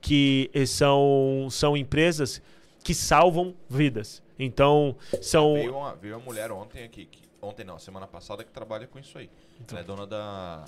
que 0.01 0.51
eh, 0.53 0.65
são, 0.65 1.47
são 1.49 1.77
empresas 1.77 2.41
que 2.83 2.93
salvam 2.93 3.53
vidas. 3.69 4.21
Então, 4.37 4.97
são. 5.21 5.53
Veio 5.53 5.77
uma, 5.77 5.95
veio 5.95 6.17
uma 6.17 6.25
mulher 6.25 6.51
ontem 6.51 6.83
aqui. 6.83 7.05
que- 7.05 7.19
ontem 7.41 7.63
não, 7.63 7.79
semana 7.79 8.05
passada, 8.05 8.43
que 8.43 8.51
trabalha 8.51 8.85
com 8.85 8.99
isso 8.99 9.17
aí. 9.17 9.29
Ela 9.71 9.79
é 9.79 9.83
dona 9.83 10.05
da 10.05 10.65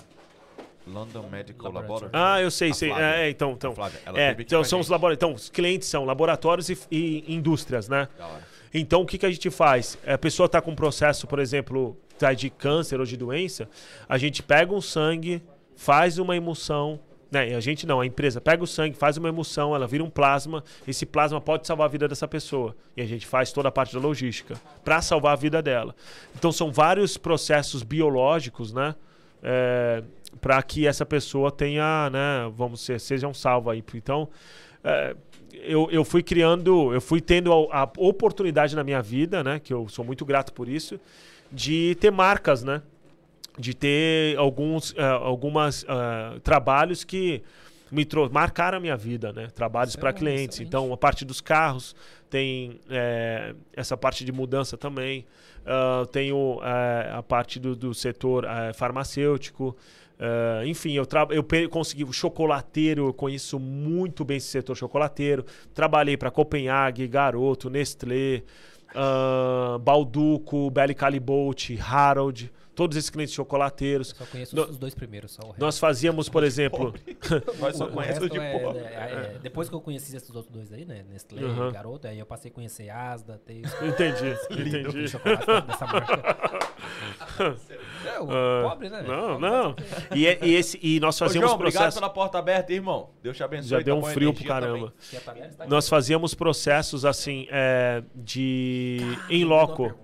London 0.86 1.28
Medical 1.30 1.70
Laboratory. 1.72 2.10
Ah, 2.12 2.40
eu 2.40 2.50
sei, 2.50 2.70
A 2.70 2.74
sei. 2.74 2.88
Flávia. 2.90 3.06
É, 3.06 3.30
então, 3.30 3.52
então. 3.52 3.74
Flávia, 3.74 4.00
ela 4.04 4.20
É, 4.20 4.36
então 4.38 4.64
são 4.64 4.80
os 4.80 4.86
gente. 4.86 4.92
labora- 4.92 5.14
então, 5.14 5.32
os 5.32 5.48
clientes 5.48 5.88
são 5.88 6.04
laboratórios 6.04 6.68
e, 6.68 6.78
e 6.90 7.24
indústrias, 7.34 7.88
né? 7.88 8.08
Então, 8.74 9.02
o 9.02 9.06
que, 9.06 9.18
que 9.18 9.26
a 9.26 9.30
gente 9.30 9.50
faz? 9.50 9.98
A 10.06 10.16
pessoa 10.18 10.46
está 10.46 10.60
com 10.60 10.70
um 10.70 10.74
processo, 10.74 11.26
por 11.26 11.38
exemplo, 11.38 11.96
tá 12.18 12.32
de 12.32 12.48
câncer 12.50 12.98
ou 13.00 13.06
de 13.06 13.16
doença, 13.16 13.68
a 14.08 14.16
gente 14.16 14.42
pega 14.42 14.72
um 14.72 14.80
sangue, 14.80 15.42
faz 15.76 16.18
uma 16.18 16.34
emulsão, 16.36 16.98
né? 17.30 17.54
A 17.54 17.60
gente 17.60 17.86
não, 17.86 18.00
a 18.00 18.06
empresa 18.06 18.40
pega 18.40 18.62
o 18.64 18.66
sangue, 18.66 18.96
faz 18.96 19.16
uma 19.16 19.28
emulsão, 19.28 19.74
ela 19.74 19.86
vira 19.86 20.02
um 20.04 20.10
plasma, 20.10 20.62
esse 20.88 21.04
plasma 21.06 21.40
pode 21.40 21.66
salvar 21.66 21.86
a 21.86 21.88
vida 21.88 22.06
dessa 22.08 22.26
pessoa. 22.28 22.74
E 22.96 23.02
a 23.02 23.06
gente 23.06 23.26
faz 23.26 23.52
toda 23.52 23.68
a 23.68 23.72
parte 23.72 23.92
da 23.94 24.00
logística 24.00 24.60
para 24.84 25.00
salvar 25.02 25.32
a 25.34 25.36
vida 25.36 25.60
dela. 25.62 25.94
Então, 26.34 26.50
são 26.52 26.70
vários 26.72 27.16
processos 27.16 27.82
biológicos, 27.82 28.72
né? 28.72 28.94
Para 30.40 30.62
que 30.62 30.86
essa 30.86 31.04
pessoa 31.06 31.50
tenha, 31.50 32.10
né, 32.10 32.52
vamos 32.56 32.80
ser, 32.80 32.98
seja 32.98 33.28
um 33.28 33.34
salvo 33.34 33.70
aí. 33.70 33.82
Então, 33.94 34.28
é, 34.82 35.14
eu, 35.52 35.88
eu 35.90 36.04
fui 36.04 36.22
criando, 36.22 36.92
eu 36.92 37.00
fui 37.00 37.20
tendo 37.20 37.52
a, 37.70 37.82
a 37.82 37.90
oportunidade 37.98 38.74
na 38.74 38.82
minha 38.82 39.02
vida, 39.02 39.44
né, 39.44 39.60
que 39.60 39.72
eu 39.72 39.88
sou 39.88 40.04
muito 40.04 40.24
grato 40.24 40.52
por 40.52 40.68
isso, 40.68 40.98
de 41.50 41.94
ter 42.00 42.10
marcas, 42.10 42.64
né, 42.64 42.82
de 43.58 43.74
ter 43.74 44.36
alguns, 44.38 44.94
eh, 44.96 45.02
algumas 45.02 45.84
ah, 45.86 46.38
trabalhos 46.42 47.04
que 47.04 47.42
me 47.90 48.06
marcaram 48.30 48.78
a 48.78 48.80
minha 48.80 48.96
vida, 48.96 49.32
né, 49.32 49.48
trabalhos 49.54 49.94
é 49.94 50.00
para 50.00 50.12
clientes. 50.12 50.56
excelente. 50.56 50.68
Então, 50.68 50.92
a 50.92 50.96
parte 50.96 51.24
dos 51.24 51.40
carros 51.40 51.94
tem 52.30 52.80
eh, 52.88 53.54
essa 53.74 53.96
parte 53.96 54.24
de 54.24 54.32
mudança 54.32 54.78
também. 54.78 55.26
Ah, 55.66 56.06
tenho 56.10 56.58
a 56.62 57.22
parte 57.22 57.60
do, 57.60 57.76
do 57.76 57.94
setor 57.94 58.46
farmacêutico. 58.74 59.76
Ah, 60.18 60.62
enfim, 60.64 60.92
eu, 60.92 61.06
eu 61.30 61.68
consegui 61.68 62.04
o 62.04 62.12
chocolateiro, 62.12 63.06
eu 63.08 63.12
conheço 63.12 63.58
muito 63.58 64.24
bem 64.24 64.36
esse 64.36 64.48
setor 64.48 64.76
chocolateiro. 64.76 65.44
Trabalhei 65.74 66.16
para 66.16 66.30
Copenhague, 66.30 67.08
Garoto, 67.08 67.68
Nestlé, 67.68 68.42
ah, 68.94 69.78
Balduco, 69.80 70.70
Belly 70.70 70.94
Calibote, 70.94 71.78
Harold, 71.80 72.52
todos 72.74 72.96
esses 72.96 73.10
clientes 73.10 73.34
chocolateiros. 73.34 74.08
Só 74.16 74.24
conheço 74.26 74.54
No- 74.56 74.64
os 74.64 74.78
dois 74.78 74.94
primeiros, 74.94 75.32
só 75.32 75.42
o 75.42 75.46
resto. 75.48 75.60
Nós 75.60 75.78
fazíamos, 75.78 76.28
por 76.28 76.42
exemplo, 76.44 76.94
Nós 77.60 77.76
só 77.76 77.86
conhecemos 77.88 78.30
de 78.30 78.38
é- 78.38 78.58
pobre. 78.58 78.78
é- 78.80 78.84
é- 79.34 79.38
depois 79.42 79.68
que 79.68 79.74
eu 79.74 79.80
conheci 79.80 80.16
esses 80.16 80.28
outros 80.34 80.48
dois 80.52 80.72
aí, 80.72 80.84
né? 80.84 81.04
Nestlé 81.10 81.42
Uhum. 81.42 81.68
e 81.68 81.72
Garoto, 81.72 82.06
aí 82.08 82.18
eu 82.18 82.26
passei 82.26 82.50
a 82.50 82.54
conhecer 82.54 82.88
Asda, 82.90 83.40
ter 83.44 83.62
entendi, 83.82 84.36
entendi. 84.50 85.02
dessa 85.02 85.86
marca. 85.86 86.36
É, 88.06 88.20
o 88.20 88.28
Ah, 88.30 88.68
pobre, 88.70 88.88
né? 88.88 89.02
Não, 89.02 89.38
Pobre 89.40 89.50
não. 89.50 89.76
E, 90.14 90.26
é- 90.26 90.38
e 90.42 90.54
esse, 90.54 90.78
e 90.82 90.98
nós 91.00 91.16
Ô, 91.20 91.24
fazíamos 91.24 91.48
João, 91.50 91.54
obrigado 91.60 91.82
processos. 91.82 92.00
pela 92.00 92.10
porta 92.12 92.38
aberta, 92.38 92.72
irmão. 92.72 93.10
Deus 93.22 93.36
te 93.36 93.42
abençoe. 93.42 93.68
Já 93.68 93.80
deu 93.80 93.96
um 93.96 94.02
frio 94.04 94.32
pro 94.34 94.44
caramba. 94.44 94.92
Nós 95.68 95.88
fazíamos 95.88 96.34
processos 96.34 97.04
assim 97.04 97.46
é, 97.50 98.02
de 98.14 98.98
em 99.30 99.44
loco. 99.44 99.94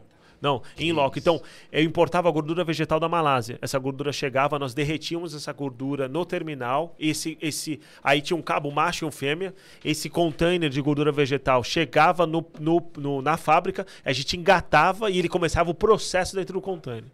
Não, 0.41 0.63
em 0.79 0.93
loco. 0.93 1.19
Então, 1.19 1.41
eu 1.73 1.83
importava 1.83 2.29
a 2.29 2.31
gordura 2.33 2.63
vegetal 2.63 3.01
da 3.01 3.09
Malásia. 3.09 3.59
Essa 3.61 3.79
gordura 3.79 4.13
chegava, 4.13 4.59
nós 4.59 4.73
derretíamos 4.73 5.35
essa 5.35 5.53
gordura 5.53 6.07
no 6.07 6.25
terminal. 6.25 6.95
Esse, 6.99 7.37
esse, 7.43 7.81
aí 8.05 8.21
tinha 8.21 8.37
um 8.37 8.43
cabo 8.43 8.71
macho 8.71 9.05
e 9.05 9.09
um 9.09 9.11
fêmea. 9.11 9.53
Esse 9.85 10.09
container 10.09 10.71
de 10.71 10.81
gordura 10.81 11.11
vegetal 11.11 11.65
chegava 11.65 12.27
no, 12.27 12.45
no, 12.61 12.81
no- 12.97 13.21
na 13.23 13.37
fábrica, 13.37 13.85
a 14.05 14.13
gente 14.13 14.37
engatava 14.37 15.11
e 15.11 15.19
ele 15.19 15.29
começava 15.29 15.71
o 15.71 15.75
processo 15.75 16.37
dentro 16.37 16.55
do 16.55 16.61
container. 16.61 17.05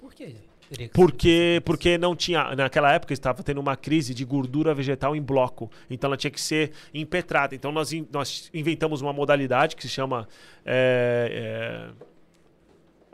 Por 0.00 0.14
quê? 0.14 0.36
Porque, 0.94 1.62
porque 1.64 1.96
não 1.98 2.16
tinha. 2.16 2.54
Naquela 2.56 2.92
época 2.92 3.12
estava 3.12 3.40
tendo 3.42 3.60
uma 3.60 3.76
crise 3.76 4.12
de 4.12 4.24
gordura 4.24 4.74
vegetal 4.74 5.14
em 5.14 5.22
bloco. 5.22 5.70
Então 5.88 6.08
ela 6.08 6.16
tinha 6.16 6.30
que 6.30 6.40
ser 6.40 6.72
impetrada. 6.92 7.54
Então 7.54 7.70
nós, 7.70 7.92
in- 7.92 8.04
nós 8.12 8.50
inventamos 8.52 9.00
uma 9.00 9.12
modalidade 9.12 9.76
que 9.76 9.82
se 9.82 9.88
chama. 9.88 10.26
é, 10.64 11.90
é, 11.92 12.15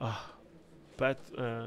ah, 0.03 0.21
é, 1.01 1.67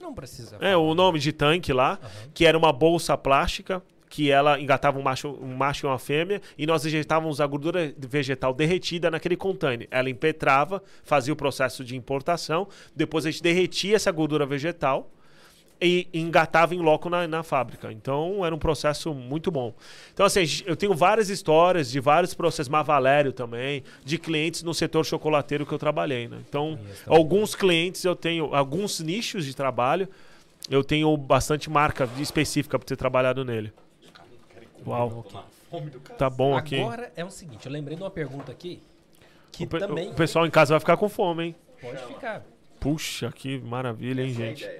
Não 0.00 0.14
precisa. 0.14 0.56
é, 0.60 0.76
o 0.76 0.94
nome 0.94 1.18
de 1.18 1.32
tanque 1.32 1.72
lá, 1.72 1.98
Aham. 2.02 2.30
que 2.34 2.44
era 2.46 2.56
uma 2.56 2.72
bolsa 2.72 3.16
plástica 3.16 3.82
que 4.08 4.30
ela 4.30 4.58
engatava 4.58 4.98
um 4.98 5.02
macho, 5.02 5.28
um 5.40 5.54
macho 5.54 5.86
e 5.86 5.88
uma 5.88 5.98
fêmea 5.98 6.40
e 6.56 6.66
nós 6.66 6.84
injetávamos 6.86 7.40
a 7.42 7.46
gordura 7.46 7.92
vegetal 7.98 8.54
derretida 8.54 9.10
naquele 9.10 9.36
container. 9.36 9.86
Ela 9.90 10.08
impetrava, 10.08 10.82
fazia 11.04 11.32
o 11.32 11.36
processo 11.36 11.84
de 11.84 11.94
importação, 11.94 12.66
depois 12.96 13.26
a 13.26 13.30
gente 13.30 13.42
derretia 13.42 13.96
essa 13.96 14.10
gordura 14.10 14.46
vegetal, 14.46 15.10
e 15.80 16.08
engatava 16.12 16.74
em 16.74 16.80
loco 16.80 17.08
na, 17.08 17.26
na 17.28 17.42
fábrica. 17.42 17.92
Então 17.92 18.44
era 18.44 18.54
um 18.54 18.58
processo 18.58 19.14
muito 19.14 19.50
bom. 19.50 19.72
Então, 20.12 20.26
assim, 20.26 20.40
eu 20.66 20.74
tenho 20.74 20.94
várias 20.94 21.28
histórias 21.30 21.90
de 21.90 22.00
vários 22.00 22.34
processos, 22.34 22.68
Mavalério 22.68 23.32
também, 23.32 23.84
de 24.04 24.18
clientes 24.18 24.62
no 24.62 24.74
setor 24.74 25.04
chocolateiro 25.04 25.64
que 25.64 25.72
eu 25.72 25.78
trabalhei. 25.78 26.26
Né? 26.28 26.38
Então, 26.48 26.78
alguns 27.06 27.54
clientes 27.54 28.04
eu 28.04 28.16
tenho, 28.16 28.54
alguns 28.54 28.98
nichos 29.00 29.44
de 29.44 29.54
trabalho, 29.54 30.08
eu 30.68 30.82
tenho 30.82 31.16
bastante 31.16 31.70
marca 31.70 32.08
específica 32.18 32.78
por 32.78 32.84
ter 32.84 32.96
trabalhado 32.96 33.44
nele. 33.44 33.72
Uau, 34.86 35.24
tá 36.16 36.30
bom 36.30 36.56
aqui. 36.56 36.80
Agora 36.80 37.12
é 37.16 37.24
o 37.24 37.30
seguinte, 37.30 37.66
eu 37.66 37.72
lembrei 37.72 37.96
de 37.96 38.02
uma 38.02 38.10
pergunta 38.10 38.50
aqui 38.50 38.80
que 39.52 39.64
O, 39.64 39.68
pe- 39.68 39.78
também 39.78 40.10
o 40.10 40.14
pessoal 40.14 40.46
em 40.46 40.50
casa 40.50 40.74
vai 40.74 40.80
ficar 40.80 40.96
com 40.96 41.08
fome, 41.08 41.44
hein? 41.44 41.54
pode 41.80 42.04
ficar. 42.06 42.42
Puxa, 42.80 43.30
que 43.32 43.58
maravilha, 43.58 44.22
hein, 44.22 44.30
é 44.30 44.34
gente? 44.34 44.70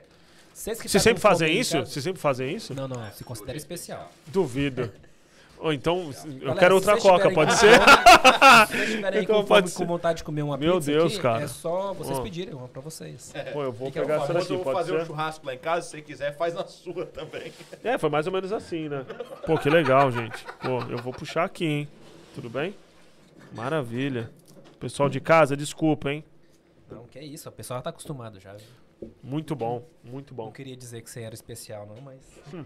Vocês, 0.59 0.83
que 0.83 0.89
tá 0.89 0.99
sempre 0.99 1.23
fazem 1.23 1.57
isso? 1.57 1.79
Vocês 1.79 2.03
sempre 2.03 2.21
fazem 2.21 2.53
isso? 2.53 2.75
Não, 2.75 2.89
não, 2.89 3.11
se 3.13 3.23
considera 3.23 3.57
especial. 3.57 4.11
Duvido. 4.27 4.93
Ou 5.61 5.73
então, 5.73 6.13
eu 6.25 6.39
Galera, 6.41 6.59
quero 6.59 6.75
outra 6.75 6.97
coca, 6.99 7.31
pode 7.33 7.55
ser? 7.55 7.75
Se 7.81 8.73
vocês 8.73 8.89
estiverem 8.91 9.19
aí 9.21 9.25
Então 9.25 9.45
com, 9.45 9.87
vontade 9.87 10.19
de 10.19 10.25
comer 10.25 10.43
uma 10.43 10.57
Meu 10.57 10.75
pizza 10.75 10.91
Deus, 10.91 11.13
aqui, 11.13 11.23
cara. 11.23 11.43
é 11.43 11.49
só 11.49 11.93
vocês 11.95 12.19
pedirem 12.21 12.55
uma 12.55 12.69
pra 12.69 12.81
vocês. 12.81 13.33
Pô, 13.53 13.63
eu 13.63 13.73
vou 13.73 13.89
Fica 13.89 14.01
pegar 14.03 14.23
essa 14.23 14.33
daqui, 14.35 14.53
eu 14.53 14.63
vou 14.63 14.73
fazer 14.73 14.95
um 14.95 14.99
ser? 15.01 15.07
churrasco 15.07 15.47
lá 15.47 15.55
em 15.55 15.59
casa, 15.59 15.83
se 15.83 15.91
você 15.91 16.03
quiser, 16.03 16.37
faz 16.37 16.55
na 16.55 16.65
sua 16.67 17.07
também. 17.07 17.53
É, 17.83 17.97
foi 17.99 18.09
mais 18.11 18.27
ou 18.27 18.33
menos 18.33 18.53
assim, 18.53 18.89
né? 18.89 19.05
Pô, 19.47 19.57
que 19.59 19.71
legal, 19.71 20.11
gente. 20.13 20.45
Pô, 20.61 20.81
eu 20.91 20.99
vou 20.99 21.13
puxar 21.13 21.45
aqui, 21.45 21.65
hein? 21.65 21.89
Tudo 22.35 22.49
bem? 22.51 22.75
Maravilha. 23.53 24.31
Pessoal 24.79 25.09
de 25.09 25.21
casa, 25.21 25.57
desculpa, 25.57 26.11
hein? 26.13 26.25
Não, 26.91 27.05
que 27.07 27.19
é 27.19 27.25
isso, 27.25 27.49
o 27.49 27.53
pessoal 27.53 27.81
tá 27.81 27.91
acostumado 27.91 28.39
já. 28.41 28.55
Muito 29.23 29.55
bom, 29.55 29.89
muito 30.03 30.35
Não 30.35 30.47
bom. 30.47 30.53
queria 30.53 30.77
dizer 30.77 31.03
que 31.03 31.11
você 31.11 31.23
era 31.23 31.35
especial, 31.35 31.87
não, 31.87 32.01
mas. 32.01 32.21
Hum. 32.53 32.65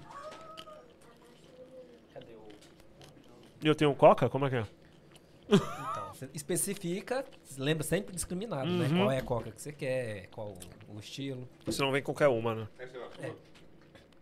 Cadê 2.14 2.32
o. 2.34 2.48
E 3.62 3.66
eu 3.66 3.74
tenho 3.74 3.94
coca? 3.94 4.28
Como 4.28 4.46
é 4.46 4.50
que 4.50 4.56
é? 4.56 4.66
Então, 5.50 6.14
você 6.14 6.30
especifica, 6.32 7.24
lembra 7.58 7.84
sempre 7.84 8.14
discriminado, 8.14 8.70
né? 8.70 8.86
Uhum. 8.86 8.96
Qual 8.98 9.10
é 9.10 9.18
a 9.18 9.22
coca 9.22 9.50
que 9.50 9.60
você 9.60 9.72
quer, 9.72 10.28
qual 10.28 10.54
o, 10.88 10.98
estilo. 10.98 11.46
Você 11.66 11.82
não 11.82 11.92
vem 11.92 12.02
qualquer 12.02 12.28
uma, 12.28 12.54
né? 12.54 12.68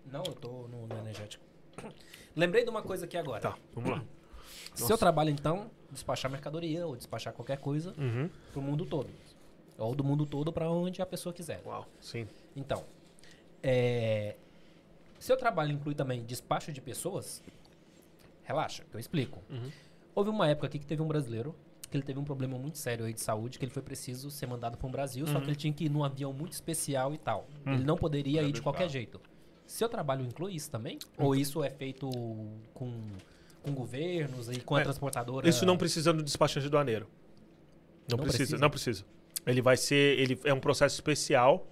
Não, 0.06 0.22
eu 0.26 0.32
tô 0.32 0.66
no, 0.66 0.86
no 0.88 0.98
energético. 0.98 1.44
Lembrei 2.34 2.64
de 2.64 2.70
uma 2.70 2.82
coisa 2.82 3.04
aqui 3.04 3.16
agora. 3.16 3.40
Tá, 3.40 3.56
vamos 3.74 3.90
lá. 3.90 4.04
Seu 4.74 4.96
trabalho, 4.98 5.30
então, 5.30 5.70
despachar 5.90 6.30
mercadoria 6.30 6.86
ou 6.86 6.96
despachar 6.96 7.32
qualquer 7.32 7.58
coisa 7.58 7.94
Uhum. 7.98 8.28
pro 8.52 8.62
mundo 8.62 8.84
todo. 8.86 9.08
Ou 9.80 9.94
do 9.94 10.04
mundo 10.04 10.26
todo 10.26 10.52
para 10.52 10.70
onde 10.70 11.00
a 11.02 11.06
pessoa 11.06 11.32
quiser. 11.32 11.62
Uau, 11.64 11.86
sim. 12.00 12.26
Então, 12.54 12.84
é, 13.62 14.36
seu 15.18 15.36
trabalho 15.36 15.72
inclui 15.72 15.94
também 15.94 16.22
despacho 16.22 16.70
de 16.72 16.80
pessoas? 16.80 17.42
Relaxa, 18.44 18.84
que 18.90 18.94
eu 18.96 19.00
explico. 19.00 19.40
Uhum. 19.50 19.70
Houve 20.14 20.30
uma 20.30 20.48
época 20.48 20.66
aqui 20.66 20.78
que 20.78 20.86
teve 20.86 21.00
um 21.02 21.08
brasileiro 21.08 21.54
que 21.90 21.96
ele 21.96 22.04
teve 22.04 22.20
um 22.20 22.24
problema 22.24 22.56
muito 22.56 22.78
sério 22.78 23.04
aí 23.04 23.12
de 23.12 23.20
saúde, 23.20 23.58
que 23.58 23.64
ele 23.64 23.72
foi 23.72 23.82
preciso 23.82 24.30
ser 24.30 24.46
mandado 24.46 24.78
para 24.78 24.86
o 24.86 24.90
Brasil, 24.90 25.26
só 25.26 25.34
Uhum. 25.34 25.40
que 25.40 25.46
ele 25.48 25.56
tinha 25.56 25.72
que 25.72 25.84
ir 25.86 25.88
num 25.88 26.04
avião 26.04 26.32
muito 26.32 26.52
especial 26.52 27.12
e 27.12 27.18
tal. 27.18 27.48
Hum. 27.66 27.72
Ele 27.74 27.84
não 27.84 27.96
poderia 27.96 28.42
ir 28.42 28.46
de 28.46 28.52
deixar. 28.52 28.62
qualquer 28.62 28.88
jeito. 28.88 29.20
Seu 29.66 29.88
trabalho 29.88 30.24
inclui 30.24 30.54
isso 30.54 30.70
também? 30.70 30.98
Ou 31.18 31.34
isso 31.34 31.64
é 31.64 31.70
feito 31.70 32.08
com, 32.74 33.08
com 33.62 33.72
governos 33.72 34.48
e 34.48 34.60
com 34.60 34.76
a 34.76 34.80
É, 34.80 34.84
transportadora? 34.84 35.48
Isso 35.48 35.64
não 35.66 35.76
precisa 35.76 36.12
do 36.12 36.22
despachante 36.22 36.66
aduaneiro. 36.66 37.08
Não, 38.08 38.16
Não 38.18 38.24
precisa, 38.24 38.38
precisa? 38.38 38.58
não 38.58 38.70
precisa. 38.70 39.04
Ele 39.46 39.62
vai 39.62 39.76
ser, 39.76 40.18
ele 40.18 40.38
é 40.44 40.52
um 40.52 40.60
processo 40.60 40.94
especial, 40.94 41.66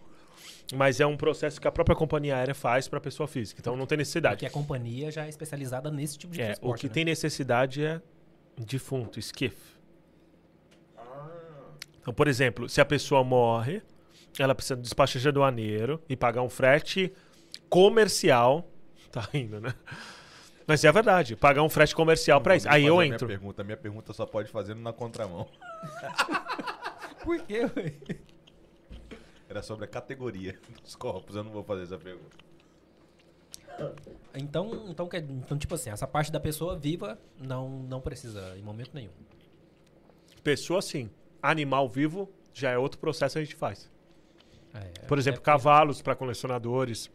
mas 0.74 1.00
é 1.00 1.06
um 1.06 1.16
processo 1.16 1.60
que 1.60 1.68
a 1.68 1.72
própria 1.72 1.94
companhia 1.96 2.36
aérea 2.36 2.54
faz 2.54 2.88
para 2.88 3.00
pessoa 3.00 3.26
física. 3.26 3.60
Então 3.60 3.76
não 3.76 3.86
tem 3.86 3.98
necessidade. 3.98 4.36
Porque 4.36 4.46
a 4.46 4.50
companhia 4.50 5.10
já 5.10 5.26
é 5.26 5.28
especializada 5.28 5.90
nesse 5.90 6.18
tipo 6.18 6.32
de 6.32 6.40
É, 6.40 6.46
transporte. 6.46 6.78
o 6.78 6.80
que 6.80 6.86
né? 6.88 6.92
tem 6.94 7.04
necessidade 7.04 7.84
é 7.84 8.00
defunto, 8.56 9.18
skiff. 9.18 9.56
Então, 12.00 12.12
por 12.14 12.26
exemplo, 12.26 12.68
se 12.68 12.80
a 12.80 12.84
pessoa 12.84 13.22
morre, 13.22 13.82
ela 14.38 14.54
precisa 14.54 14.76
de 14.76 14.82
despachante 14.82 15.28
aduaneiro 15.28 16.00
e 16.08 16.16
pagar 16.16 16.42
um 16.42 16.48
frete 16.48 17.12
comercial. 17.68 18.68
Tá 19.10 19.26
rindo, 19.32 19.58
né? 19.58 19.72
Mas 20.66 20.84
é 20.84 20.92
verdade, 20.92 21.34
pagar 21.34 21.62
um 21.62 21.68
frete 21.70 21.94
comercial 21.94 22.42
pra 22.42 22.54
isso. 22.56 22.68
Aí 22.68 22.84
eu 22.84 23.02
entro. 23.02 23.26
Minha 23.26 23.38
pergunta, 23.38 23.64
minha 23.64 23.76
pergunta 23.76 24.12
só 24.12 24.26
pode 24.26 24.50
fazer 24.50 24.74
na 24.76 24.92
contramão. 24.92 25.48
Por 27.28 27.42
quê? 27.42 27.60
ué? 27.76 27.94
Era 29.50 29.60
sobre 29.60 29.84
a 29.84 29.88
categoria 29.88 30.58
dos 30.82 30.96
corpos, 30.96 31.36
eu 31.36 31.44
não 31.44 31.50
vou 31.50 31.62
fazer 31.62 31.82
essa 31.82 31.98
pergunta. 31.98 32.34
Então, 34.34 34.88
então, 34.88 35.06
então, 35.12 35.58
tipo 35.58 35.74
assim, 35.74 35.90
essa 35.90 36.06
parte 36.06 36.32
da 36.32 36.40
pessoa 36.40 36.74
viva 36.74 37.18
não, 37.38 37.68
não 37.82 38.00
precisa 38.00 38.56
em 38.56 38.62
momento 38.62 38.92
nenhum. 38.94 39.12
Pessoa 40.42 40.80
sim. 40.80 41.10
Animal 41.42 41.86
vivo 41.86 42.32
já 42.54 42.70
é 42.70 42.78
outro 42.78 42.98
processo 42.98 43.34
que 43.34 43.40
a 43.40 43.44
gente 43.44 43.56
faz. 43.56 43.90
É, 44.72 45.06
Por 45.06 45.18
exemplo, 45.18 45.40
é- 45.40 45.44
cavalos 45.44 46.00
para 46.00 46.14
colecionadores, 46.16 47.10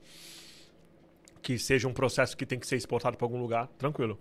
que 1.41 1.57
seja 1.57 1.87
um 1.87 1.93
processo 1.93 2.37
que 2.37 2.45
tem 2.45 2.59
que 2.59 2.67
ser 2.67 2.75
exportado 2.75 3.17
para 3.17 3.25
algum 3.25 3.41
lugar, 3.41 3.67
tranquilo. 3.79 4.19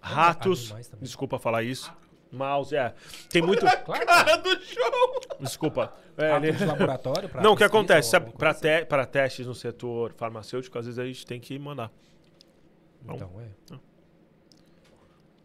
Ratos, 0.00 0.64
animais 0.64 0.88
também. 0.88 1.04
desculpa 1.04 1.38
falar 1.38 1.62
isso. 1.62 1.92
Mouse, 2.32 2.74
é. 2.74 2.92
Tem 3.30 3.40
muito. 3.42 3.64
Claro, 3.84 4.06
Cara 4.06 4.36
do 4.36 4.60
show! 4.62 5.20
Desculpa. 5.40 5.94
É, 6.16 6.36
ele- 6.36 6.52
de 6.52 6.64
laboratório 6.64 7.28
pra 7.28 7.40
Não, 7.42 7.52
o 7.52 7.56
que 7.56 7.62
pesquisa 7.64 7.78
acontece? 7.78 8.08
ou 8.08 8.10
Sabe, 8.10 8.24
alguma 8.26 8.38
para 8.38 8.54
coisa 8.54 8.76
assim. 8.78 8.84
te, 9.06 9.06
testes 9.12 9.46
no 9.46 9.54
setor 9.54 10.12
farmacêutico, 10.14 10.78
às 10.78 10.86
vezes 10.86 10.98
a 10.98 11.04
gente 11.06 11.24
tem 11.26 11.40
que 11.40 11.58
mandar. 11.58 11.90
Então, 13.04 13.30
é. 13.40 13.76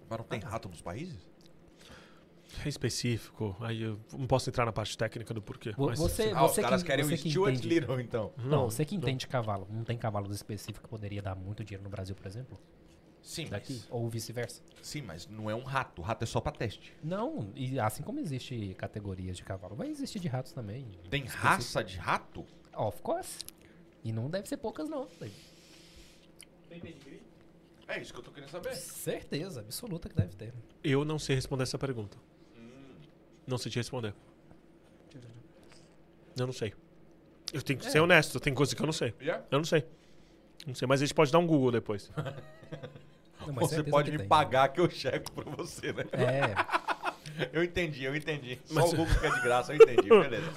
Mas 0.10 0.18
não 0.20 0.26
tem 0.26 0.40
rato 0.40 0.68
nos 0.70 0.82
países? 0.82 1.18
É 2.66 2.68
específico. 2.68 3.56
Aí 3.62 3.84
eu 3.84 4.00
não 4.12 4.26
posso 4.28 4.50
entrar 4.50 4.66
na 4.66 4.72
parte 4.74 4.98
técnica 4.98 5.34
do 5.34 5.42
porquê. 5.42 5.72
Vo- 5.72 5.88
mas- 5.88 6.00
Você, 6.00 6.32
Ah, 6.34 6.46
os 6.46 6.52
você 6.52 6.62
caras 6.62 6.82
que, 6.82 6.88
querem 6.90 7.06
você 7.06 7.14
o 7.14 7.18
que 7.18 7.30
Stuart 7.30 7.54
entende, 7.54 7.68
Little, 7.70 8.00
então. 8.02 8.34
Não, 8.38 8.70
você 8.70 8.84
que 8.84 8.96
entende 8.96 9.28
cavalo. 9.28 9.68
Não 9.70 9.84
tem 9.84 9.98
cavalo 9.98 10.32
específico 10.32 10.84
que 10.84 10.90
poderia 10.90 11.22
dar 11.22 11.36
muito 11.36 11.64
dinheiro 11.64 11.84
no 11.84 11.90
Brasil, 11.90 12.16
por 12.16 12.26
exemplo? 12.26 12.60
Sim, 13.30 13.46
Daqui? 13.46 13.74
mas, 13.74 13.88
Ou 13.92 14.10
vice-versa? 14.10 14.60
sim, 14.82 15.04
mas 15.04 15.28
não 15.28 15.48
é 15.52 15.54
um 15.54 15.62
rato. 15.62 16.02
O 16.02 16.04
rato 16.04 16.24
é 16.24 16.26
só 16.26 16.42
pra 16.42 16.52
teste. 16.52 16.92
Não, 17.04 17.52
e 17.56 17.80
assim 17.80 18.02
como 18.02 18.20
existe 18.20 18.74
categorias 18.76 19.38
de 19.38 19.44
cavalo, 19.44 19.76
vai 19.76 19.88
existir 19.88 20.18
de 20.20 20.28
ratos 20.28 20.52
também. 20.52 20.88
Tem 21.12 21.26
raça 21.26 21.84
de 21.84 21.96
rato? 21.96 22.44
Of 22.76 23.04
course. 23.04 23.38
E 24.04 24.12
não 24.12 24.32
deve 24.32 24.50
ser 24.50 24.58
poucas, 24.58 24.90
não. 24.90 25.08
É 27.88 28.02
isso 28.02 28.12
que 28.12 28.20
eu 28.20 28.24
tô 28.24 28.32
querendo 28.32 28.50
saber. 28.50 28.74
Certeza, 28.76 29.60
absoluta 29.60 30.10
que 30.10 30.16
deve 30.16 30.36
ter. 30.36 30.52
Eu 30.84 31.06
não 31.06 31.20
sei 31.20 31.36
responder 31.36 31.64
essa 31.64 31.78
pergunta. 31.78 32.18
Não 33.46 33.60
sei 33.60 33.72
te 33.72 33.76
responder. 33.78 34.16
Eu 36.36 36.48
não 36.48 36.54
sei. 36.54 36.74
Eu 37.54 37.62
tenho 37.62 37.78
que 37.78 37.86
É. 37.86 37.92
ser 37.92 38.00
honesto, 38.00 38.40
tem 38.40 38.56
coisa 38.56 38.76
que 38.76 38.82
eu 38.82 38.88
não 38.88 38.94
sei. 38.94 39.14
Yeah? 39.22 39.46
Eu 39.52 39.60
não 39.60 39.66
sei. 39.66 39.86
Não 40.66 40.74
sei, 40.74 40.88
mas 40.88 41.00
a 41.00 41.06
gente 41.06 41.14
pode 41.14 41.32
dar 41.32 41.38
um 41.38 41.46
Google 41.46 41.72
depois. 41.72 42.10
Não, 43.50 43.56
mas 43.56 43.70
Você 43.70 43.84
pode 43.84 44.12
me 44.12 44.20
tem. 44.20 44.28
pagar 44.28 44.70
que 44.70 44.80
eu 44.80 44.88
checo 44.90 45.32
pra 45.32 45.44
você, 45.56 45.92
né? 45.92 46.06
É, 46.14 47.50
Eu 47.52 47.64
entendi, 47.64 48.04
eu 48.04 48.16
entendi. 48.16 48.60
Só 48.66 48.76
Mas- 48.76 48.94
o 48.94 48.96
Google 48.98 49.16
que 49.20 49.26
é 49.26 49.30
de 49.32 49.42
graça, 49.42 49.74
eu 49.74 49.78
entendi, 49.78 50.08
beleza. 50.10 50.52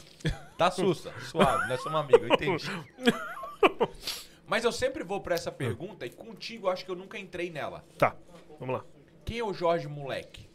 Tá 0.59 0.71
sussa, 0.71 1.13
suave, 1.31 1.69
nós 1.69 1.81
somos 1.83 1.99
amigos, 2.01 2.23
eu 2.29 2.35
entendi. 2.35 2.71
Mas 4.47 4.65
eu 4.65 4.73
sempre 4.73 5.03
vou 5.03 5.21
pra 5.21 5.35
essa 5.35 5.51
pergunta 5.51 6.05
e 6.05 6.11
contigo 6.11 6.69
acho 6.69 6.85
que 6.85 6.91
eu 6.91 6.95
nunca 6.97 7.19
entrei 7.19 7.51
nela. 7.51 7.85
Tá, 7.97 8.15
vamos 8.61 8.75
lá. 8.77 8.85
Quem 9.25 9.39
é 9.39 9.45
o 9.45 9.55
Jorge 9.55 9.89
moleque? 9.89 10.47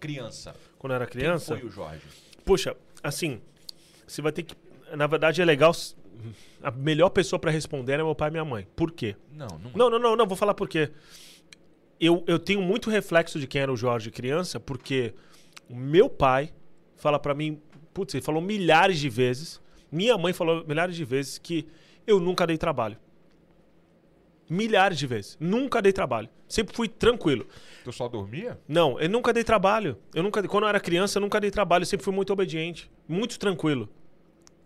Criança. 0.00 0.54
Quando 0.78 0.92
eu 0.92 0.96
era 0.96 1.06
criança. 1.06 1.52
Quem 1.54 1.60
foi 1.60 1.68
o 1.68 1.72
Jorge? 1.72 2.02
Puxa, 2.44 2.76
assim, 3.02 3.40
você 4.06 4.20
vai 4.20 4.32
ter 4.32 4.42
que. 4.42 4.56
Na 4.96 5.06
verdade, 5.06 5.40
é 5.40 5.44
legal. 5.44 5.72
A 6.62 6.70
melhor 6.70 7.10
pessoa 7.10 7.38
pra 7.38 7.50
responder 7.50 7.92
é 7.92 7.96
meu 7.98 8.14
pai 8.14 8.28
e 8.28 8.32
minha 8.32 8.44
mãe. 8.44 8.66
Por 8.74 8.90
quê? 8.90 9.14
Não, 9.30 9.46
não. 9.46 9.70
Não, 9.74 9.90
não, 9.90 9.98
não, 9.98 10.16
não, 10.16 10.26
vou 10.26 10.36
falar 10.36 10.54
por 10.54 10.68
quê. 10.68 10.90
Eu, 12.00 12.22
eu 12.26 12.38
tenho 12.38 12.60
muito 12.60 12.90
reflexo 12.90 13.38
de 13.38 13.46
quem 13.46 13.62
era 13.62 13.72
o 13.72 13.76
Jorge 13.76 14.10
criança, 14.10 14.60
porque 14.60 15.14
o 15.68 15.74
meu 15.74 16.08
pai 16.08 16.52
fala 16.96 17.18
pra 17.18 17.34
mim, 17.34 17.60
putz, 17.94 18.14
ele 18.14 18.22
falou 18.22 18.42
milhares 18.42 18.98
de 18.98 19.08
vezes, 19.08 19.60
minha 19.90 20.16
mãe 20.18 20.32
falou 20.32 20.64
milhares 20.66 20.94
de 20.94 21.04
vezes 21.04 21.38
que 21.38 21.66
eu 22.06 22.20
nunca 22.20 22.46
dei 22.46 22.58
trabalho. 22.58 22.98
Milhares 24.48 24.98
de 24.98 25.06
vezes. 25.06 25.36
Nunca 25.40 25.82
dei 25.82 25.92
trabalho. 25.92 26.28
Sempre 26.46 26.76
fui 26.76 26.86
tranquilo. 26.86 27.46
Tu 27.82 27.92
só 27.92 28.06
dormia? 28.08 28.60
Não, 28.68 29.00
eu 29.00 29.08
nunca 29.08 29.32
dei 29.32 29.42
trabalho. 29.42 29.98
Eu 30.14 30.22
nunca, 30.22 30.40
quando 30.46 30.64
eu 30.64 30.68
era 30.68 30.78
criança, 30.78 31.18
eu 31.18 31.20
nunca 31.20 31.40
dei 31.40 31.50
trabalho. 31.50 31.82
Eu 31.82 31.86
sempre 31.86 32.04
fui 32.04 32.14
muito 32.14 32.32
obediente, 32.32 32.88
muito 33.08 33.38
tranquilo. 33.38 33.88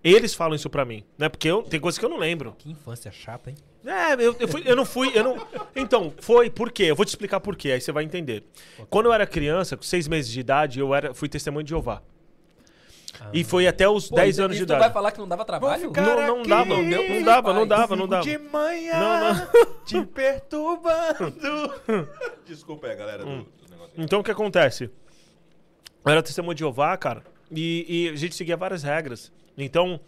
Eles 0.03 0.33
falam 0.35 0.55
isso 0.55 0.71
pra 0.71 0.85
mim, 0.85 1.05
né? 1.19 1.29
Porque 1.29 1.47
eu, 1.49 1.63
tem 1.63 1.79
coisas 1.79 1.99
que 1.99 2.05
eu 2.05 2.09
não 2.09 2.17
lembro. 2.17 2.55
que 2.59 2.71
infância 2.71 3.11
chata, 3.13 3.51
hein? 3.51 3.57
É, 3.85 4.15
eu, 4.15 4.35
eu, 4.39 4.49
fui- 4.49 4.63
eu 4.65 4.75
não 4.77 4.85
fui, 4.87 5.11
eu 5.15 5.23
não. 5.25 5.47
Então, 5.77 6.13
foi 6.21 6.49
por 6.51 6.71
quê? 6.73 6.85
Eu 6.85 6.97
vou 6.97 7.05
te 7.05 7.11
explicar 7.11 7.39
por 7.41 7.55
quê, 7.57 7.73
aí 7.73 7.81
você 7.81 7.93
vai 7.93 8.05
entender. 8.05 8.43
Quando 8.89 9.07
eu 9.07 9.13
era 9.13 9.27
criança, 9.27 9.77
com 9.77 9.83
seis 9.83 10.09
meses 10.09 10.31
de 10.33 10.41
idade, 10.41 10.81
eu 10.81 10.95
era, 10.95 11.13
fui 11.13 11.29
testemunho 11.29 11.65
de 11.65 11.71
Jeová. 11.71 12.03
E 13.35 13.45
foi 13.45 13.67
até 13.67 13.87
os 13.89 14.09
Pô, 14.09 14.17
10 14.17 14.39
e- 14.39 14.43
anos 14.43 14.57
de 14.57 14.63
tu 14.63 14.69
idade. 14.69 14.81
vai 14.81 14.91
falar 14.93 15.13
que 15.13 15.19
não 15.19 15.29
dava 15.29 15.45
trabalho? 15.45 15.93
Não, 15.95 16.27
não 16.39 16.43
dava, 16.45 16.65
não, 16.65 16.89
deu- 16.89 17.09
não 17.11 17.23
dava, 17.23 17.53
não 17.53 17.67
dava, 17.67 17.97
não 17.97 18.09
dava. 18.09 18.23
De 18.25 18.39
manhã, 18.39 18.99
Não, 18.99 19.49
te 19.85 20.03
perturbando. 20.07 21.35
Desculpa 22.47 22.87
aí, 22.87 22.97
galera, 22.97 23.25
do, 23.25 23.43
do 23.43 23.71
negócio. 23.71 23.93
Então 23.99 24.21
o 24.21 24.25
que 24.25 24.31
acontece? 24.31 24.85
Eu 26.05 26.11
era 26.13 26.23
testemunho 26.23 26.55
de 26.55 26.61
Jeová, 26.61 26.97
cara, 26.97 27.23
e, 27.51 28.07
e 28.07 28.09
a 28.09 28.17
gente 28.17 28.35
seguia 28.35 28.57
várias 28.57 28.83
regras. 28.83 29.31
Então, 29.59 30.01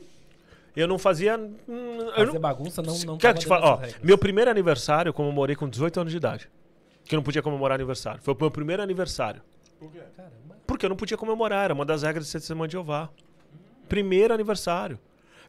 eu 0.75 0.87
não 0.89 0.99
fazia. 0.99 1.37
hum, 1.39 1.53
Eu 1.69 2.13
Fazer 2.13 2.33
não, 2.33 2.41
bagunça 2.41 2.83
não, 2.83 2.99
não 3.01 3.19
Quero 3.19 3.39
te 3.39 3.47
falar, 3.47 3.67
ó, 3.75 3.81
meu 4.03 4.17
primeiro 4.17 4.51
aniversário 4.51 5.11
eu 5.11 5.15
comemorei 5.15 5.55
com 5.57 5.69
18 5.69 6.01
anos 6.01 6.11
de 6.11 6.17
idade. 6.17 6.49
Que 7.05 7.15
eu 7.15 7.19
não 7.19 7.25
podia 7.25 7.43
comemorar 7.43 7.75
aniversário. 7.75 8.21
Foi 8.23 8.33
o 8.33 8.37
meu 8.41 8.51
primeiro 8.51 8.83
aniversário. 8.83 9.43
Caramba. 10.17 10.57
Porque 10.67 10.87
eu 10.87 10.89
não 10.89 10.97
podia 10.97 11.17
comemorar, 11.17 11.65
era 11.65 11.75
uma 11.75 11.85
das 11.85 12.03
regras 12.03 12.25
de 12.27 12.31
ser 12.31 12.39
testemunho 12.39 12.69
de 12.69 12.73
Jeová. 12.73 13.11
Primeiro 13.89 14.33
aniversário. 14.33 14.99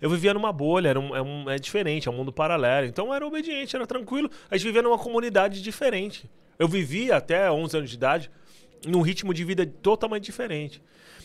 Eu 0.01 0.09
vivia 0.09 0.33
numa 0.33 0.51
bolha, 0.51 0.89
era 0.89 0.99
um, 0.99 1.15
é, 1.15 1.21
um- 1.21 1.49
é 1.49 1.57
diferente, 1.57 2.09
é 2.09 2.11
um 2.11 2.15
mundo 2.15 2.33
paralelo. 2.33 2.87
Então 2.87 3.07
eu 3.07 3.13
era 3.13 3.25
obediente, 3.25 3.75
era 3.75 3.87
tranquilo. 3.87 4.29
A 4.51 4.57
gente 4.57 4.65
vivia 4.65 4.81
numa 4.81 4.97
comunidade 4.97 5.61
diferente. 5.61 6.29
Eu 6.59 6.67
vivia 6.67 7.15
até 7.15 7.49
11 7.49 7.77
anos 7.77 7.89
de 7.89 7.95
idade 7.95 8.29
num 8.87 9.01
ritmo 9.01 9.33
de 9.33 9.43
vida 9.43 9.65
totalmente 9.65 10.23
diferente. 10.23 10.81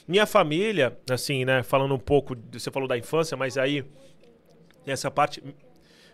Minha 0.06 0.26
família, 0.26 0.96
assim, 1.10 1.44
né, 1.44 1.62
falando 1.62 1.94
um 1.94 1.98
pouco, 1.98 2.36
você 2.52 2.70
falou 2.70 2.88
da 2.88 2.96
infância, 2.96 3.36
mas 3.36 3.58
aí, 3.58 3.84
essa 4.86 5.10
parte. 5.10 5.42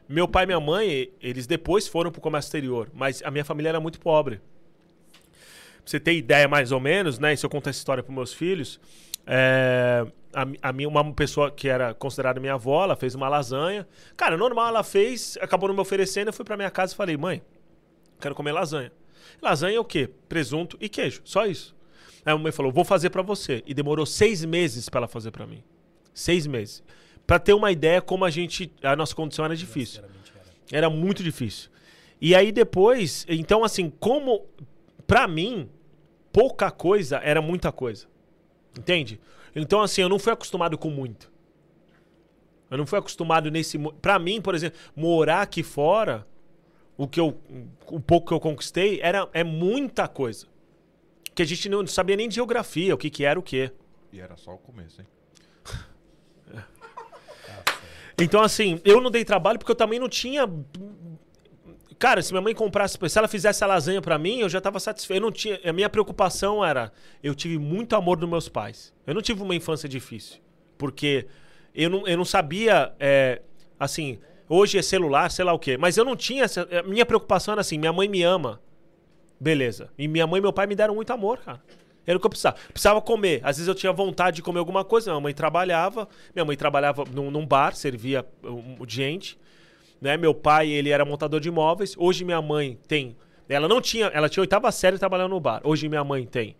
Meu 0.09 0.29
pai 0.29 0.45
e 0.45 0.47
minha 0.47 0.61
mãe, 0.61 1.11
eles 1.21 1.47
depois 1.47 1.89
foram 1.89 2.11
pro 2.11 2.21
comércio 2.21 2.49
exterior, 2.49 2.91
mas 2.93 3.23
a 3.25 3.31
minha 3.31 3.45
família 3.45 3.71
era 3.71 3.81
muito 3.81 4.01
pobre. 4.01 4.37
Pra 4.37 4.43
você 5.87 6.01
ter 6.01 6.15
ideia 6.15 6.49
mais 6.49 6.73
ou 6.73 6.81
menos, 6.81 7.19
né? 7.19 7.33
E 7.33 7.37
se 7.37 7.47
eu 7.47 7.51
contar 7.51 7.71
essa 7.71 7.79
história 7.79 8.03
para 8.03 8.15
meus 8.15 8.33
filhos, 8.33 8.81
é, 9.27 10.07
a, 10.35 10.69
a 10.69 10.73
minha, 10.73 10.89
uma 10.89 11.13
pessoa 11.13 11.51
que 11.51 11.69
era 11.69 11.95
considerada 11.95 12.41
minha 12.41 12.55
avó, 12.55 12.85
ela 12.85 12.97
fez 12.97 13.15
uma 13.15 13.29
lasanha. 13.29 13.87
Cara, 14.17 14.37
normal, 14.37 14.69
ela 14.69 14.83
fez, 14.83 15.39
acabou 15.41 15.69
não 15.69 15.75
me 15.75 15.81
oferecendo, 15.81 16.29
eu 16.29 16.33
fui 16.33 16.45
pra 16.45 16.57
minha 16.57 16.71
casa 16.71 16.93
e 16.93 16.97
falei, 16.97 17.17
mãe, 17.17 17.43
quero 18.21 18.35
comer 18.35 18.53
lasanha. 18.53 18.93
Lasanha 19.41 19.77
é 19.77 19.81
o 19.81 19.85
quê? 19.85 20.09
Presunto 20.29 20.77
e 20.81 20.89
queijo, 20.89 21.21
só 21.25 21.47
isso. 21.47 21.75
Aí 22.25 22.33
a 22.33 22.39
mãe 22.39 22.53
falou, 22.53 22.73
vou 22.73 22.85
fazer 22.85 23.11
pra 23.11 23.23
você. 23.23 23.63
E 23.67 23.75
demorou 23.75 24.07
seis 24.07 24.45
meses 24.45 24.89
pra 24.89 25.01
ela 25.01 25.09
fazer 25.09 25.31
pra 25.31 25.47
mim. 25.47 25.63
Seis 26.13 26.47
meses. 26.47 26.83
Pra 27.27 27.39
ter 27.39 27.53
uma 27.53 27.71
ideia 27.71 28.01
como 28.01 28.25
a 28.25 28.31
gente, 28.31 28.73
a 28.83 28.97
nossa 28.97 29.15
condição 29.15 29.45
era 29.45 29.57
difícil. 29.57 30.03
Era 30.73 30.89
muito 30.89 31.23
difícil. 31.23 31.71
E 32.21 32.35
aí 32.35 32.51
depois, 32.51 33.27
então 33.29 33.65
assim, 33.65 33.91
como 33.91 34.47
pra 35.07 35.29
mim 35.29 35.69
pouca 36.33 36.71
coisa 36.71 37.19
era 37.19 37.43
muita 37.43 37.71
coisa. 37.71 38.07
Entende? 38.79 39.21
Então 39.55 39.83
assim, 39.83 40.01
eu 40.03 40.09
não 40.09 40.19
fui 40.19 40.33
acostumado 40.33 40.79
com 40.79 40.91
muito. 40.91 41.31
Eu 42.71 42.79
não 42.79 42.87
fui 42.87 42.99
acostumado 42.99 43.51
nesse, 43.51 43.79
Pra 44.01 44.19
mim, 44.19 44.41
por 44.41 44.55
exemplo, 44.55 44.79
morar 44.97 45.43
aqui 45.43 45.63
fora, 45.63 46.27
o 46.97 47.09
que 47.09 47.21
eu 47.21 47.37
o 47.87 48.01
pouco 48.01 48.29
que 48.29 48.35
eu 48.35 48.41
conquistei 48.41 49.01
era 49.03 49.29
é 49.33 49.43
muita 49.45 50.09
coisa. 50.09 50.47
Que 51.35 51.43
a 51.43 51.47
gente 51.47 51.69
não 51.69 51.87
sabia 51.87 52.17
nem 52.17 52.29
de 52.29 52.37
geografia, 52.37 52.95
o 52.95 52.99
que 52.99 53.11
que 53.11 53.25
era 53.25 53.39
o 53.39 53.43
quê. 53.43 53.73
E 54.13 54.21
era 54.21 54.37
só 54.37 54.55
o 54.55 54.59
começo, 54.59 55.01
hein? 55.01 55.07
Então, 58.17 58.43
assim, 58.43 58.81
eu 58.85 59.01
não 59.01 59.11
dei 59.11 59.25
trabalho 59.25 59.59
porque 59.59 59.73
eu 59.73 59.77
também 59.77 59.99
não 59.99 60.09
tinha. 60.09 60.49
Cara, 61.99 62.23
se 62.23 62.33
minha 62.33 62.41
mãe 62.41 62.55
comprasse, 62.55 62.97
se 63.09 63.19
ela 63.19 63.27
fizesse 63.27 63.65
a 63.65 63.67
lasanha 63.67 64.01
pra 64.01 64.17
mim, 64.17 64.39
eu 64.39 64.49
já 64.49 64.61
tava 64.61 64.79
satisfeito. 64.79 65.19
Eu 65.19 65.23
não 65.23 65.33
tinha, 65.33 65.61
a 65.65 65.73
minha 65.73 65.91
preocupação 65.91 66.65
era, 66.65 66.93
eu 67.21 67.35
tive 67.35 67.59
muito 67.59 67.97
amor 67.97 68.17
dos 68.17 68.29
meus 68.29 68.49
pais. 68.49 68.95
Eu 69.05 69.15
não 69.15 69.21
tive 69.21 69.43
uma 69.43 69.53
infância 69.53 69.89
difícil, 69.89 70.39
porque 70.79 71.27
eu 71.75 71.91
não, 71.91 72.07
eu 72.07 72.17
não 72.17 72.25
sabia, 72.25 72.95
é, 73.01 73.43
assim, 73.81 74.21
hoje 74.49 74.79
é 74.79 74.83
celular, 74.83 75.31
sei 75.31 75.45
lá 75.45 75.53
o 75.53 75.59
quê, 75.59 75.77
mas 75.77 75.97
eu 75.97 76.05
não 76.05 76.17
tinha, 76.17 76.45
essa, 76.45 76.69
minha 76.87 77.07
preocupação 77.07 77.53
era 77.53 77.61
assim, 77.61 77.79
minha 77.79 77.93
mãe 77.93 78.09
me 78.09 78.23
ama, 78.23 78.61
beleza. 79.39 79.91
E 79.99 80.09
minha 80.09 80.27
mãe 80.27 80.39
e 80.39 80.43
meu 80.43 80.53
pai 80.53 80.67
me 80.67 80.75
deram 80.75 80.95
muito 80.95 81.13
amor, 81.13 81.39
cara. 81.39 81.61
Era 82.07 82.17
o 82.17 82.21
que 82.21 82.27
eu 82.27 82.31
precisava. 82.31 82.57
Precisava 82.73 83.01
comer. 83.01 83.41
Às 83.43 83.57
vezes 83.57 83.69
eu 83.69 83.75
tinha 83.75 83.93
vontade 83.93 84.37
de 84.37 84.43
comer 84.43 84.59
alguma 84.59 84.85
coisa. 84.85 85.11
Minha 85.11 85.21
mãe 85.21 85.35
trabalhava. 85.35 86.09
Minha 86.35 86.45
mãe 86.45 86.57
trabalhava 86.57 87.05
num, 87.11 87.31
num 87.31 87.47
bar, 87.47 87.75
servia 87.75 88.27
um, 88.45 88.77
gente. 88.87 89.39
Né? 90.01 90.17
Meu 90.17 90.35
pai, 90.35 90.69
ele 90.69 90.91
era 90.91 91.05
montador 91.05 91.41
de 91.41 91.49
imóveis. 91.49 91.95
Hoje 91.97 92.25
minha 92.25 92.43
mãe 92.43 92.79
tem. 92.87 93.17
Ela 93.49 93.69
não 93.69 93.81
tinha. 93.81 94.07
Ela 94.07 94.29
tinha 94.29 94.43
oitava 94.43 94.71
série 94.71 94.99
trabalhando 94.99 95.31
no 95.31 95.41
bar. 95.41 95.63
Hoje 95.65 95.89
minha 95.89 96.05
mãe 96.05 96.27
tem. 96.27 96.57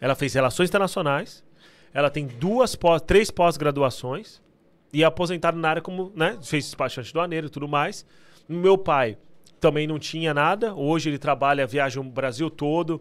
Ela 0.00 0.14
fez 0.14 0.34
relações 0.34 0.68
internacionais. 0.68 1.42
Ela 1.92 2.10
tem 2.10 2.26
duas 2.26 2.76
pós, 2.76 3.00
três 3.00 3.30
pós-graduações. 3.30 4.42
E 4.92 5.02
é 5.02 5.06
aposentado 5.06 5.58
na 5.58 5.68
área 5.68 5.82
como, 5.82 6.12
né? 6.14 6.38
Fez 6.42 6.64
despachante 6.64 7.12
do 7.12 7.20
aneiro 7.20 7.46
e 7.46 7.50
tudo 7.50 7.68
mais. 7.68 8.06
Meu 8.48 8.78
pai 8.78 9.18
também 9.60 9.86
não 9.86 9.98
tinha 9.98 10.32
nada. 10.32 10.74
Hoje 10.74 11.10
ele 11.10 11.18
trabalha, 11.18 11.66
viaja 11.66 12.00
o 12.00 12.04
Brasil 12.04 12.48
todo 12.50 13.00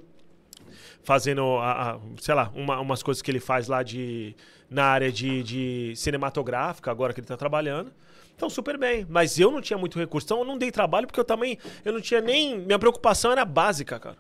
fazendo, 1.04 1.58
a, 1.58 1.92
a- 1.94 2.00
sei 2.20 2.36
lá, 2.36 2.52
uma- 2.56 2.80
umas 2.80 3.02
coisas 3.02 3.22
que 3.22 3.32
ele 3.32 3.40
faz 3.40 3.68
lá 3.68 3.84
de 3.84 4.36
na 4.70 4.84
área 4.84 5.10
de, 5.10 5.42
de 5.44 5.94
cinematográfica, 5.96 6.92
agora 6.92 7.14
que 7.14 7.22
ele 7.22 7.28
tá 7.28 7.38
trabalhando. 7.38 7.90
Então, 8.36 8.50
super 8.50 8.78
bem. 8.78 9.06
Mas 9.10 9.40
eu 9.40 9.50
não 9.50 9.62
tinha 9.62 9.78
muito 9.78 9.98
recurso. 9.98 10.26
Então, 10.28 10.40
eu 10.40 10.46
não 10.46 10.58
dei 10.58 10.70
trabalho 10.72 11.08
porque 11.08 11.20
eu 11.20 11.24
também. 11.24 11.58
Eu 11.86 11.94
não 11.94 12.02
tinha 12.02 12.20
nem. 12.22 12.60
Minha 12.60 12.78
preocupação 12.78 13.32
era 13.32 13.46
básica, 13.46 13.98
cara. 13.98 14.18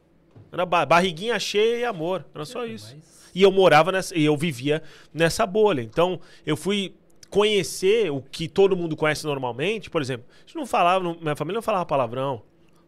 Era 0.52 0.66
ba- 0.66 0.86
barriguinha 0.86 1.38
cheia 1.38 1.80
e 1.80 1.86
amor. 1.86 2.26
Era 2.34 2.46
só 2.46 2.66
isso. 2.66 2.96
Mas- 2.96 3.32
E 3.36 3.42
eu 3.44 3.52
morava 3.52 3.92
nessa. 3.92 4.18
E 4.18 4.24
eu 4.24 4.36
vivia 4.38 4.82
nessa 5.14 5.46
bolha. 5.46 5.82
Então, 5.82 6.20
eu 6.46 6.56
fui 6.56 6.96
conhecer 7.30 8.12
o 8.12 8.22
que 8.22 8.48
todo 8.48 8.76
mundo 8.76 8.96
conhece 8.96 9.26
normalmente. 9.26 9.90
Por 9.90 10.02
exemplo, 10.02 10.26
não 10.56 10.66
falava. 10.66 11.04
não- 11.04 11.18
minha 11.20 11.36
família 11.36 11.58
não 11.58 11.62
falava 11.62 11.86
palavrão. 11.86 12.42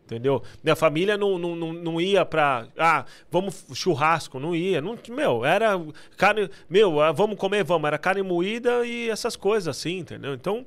Entendeu? 0.05 0.41
Minha 0.63 0.75
família 0.75 1.15
não, 1.15 1.37
não, 1.37 1.55
não, 1.55 1.71
não 1.71 2.01
ia 2.01 2.25
pra. 2.25 2.67
Ah, 2.75 3.05
vamos 3.29 3.63
churrasco, 3.75 4.39
não 4.39 4.55
ia. 4.55 4.81
Não, 4.81 4.97
meu, 5.09 5.45
era 5.45 5.79
carne. 6.17 6.49
Meu, 6.67 6.99
ah, 6.99 7.11
vamos 7.11 7.37
comer, 7.37 7.63
vamos. 7.63 7.85
Era 7.85 7.97
carne 7.99 8.23
moída 8.23 8.83
e 8.83 9.07
essas 9.07 9.35
coisas 9.35 9.67
assim, 9.67 9.99
entendeu? 9.99 10.33
Então, 10.33 10.65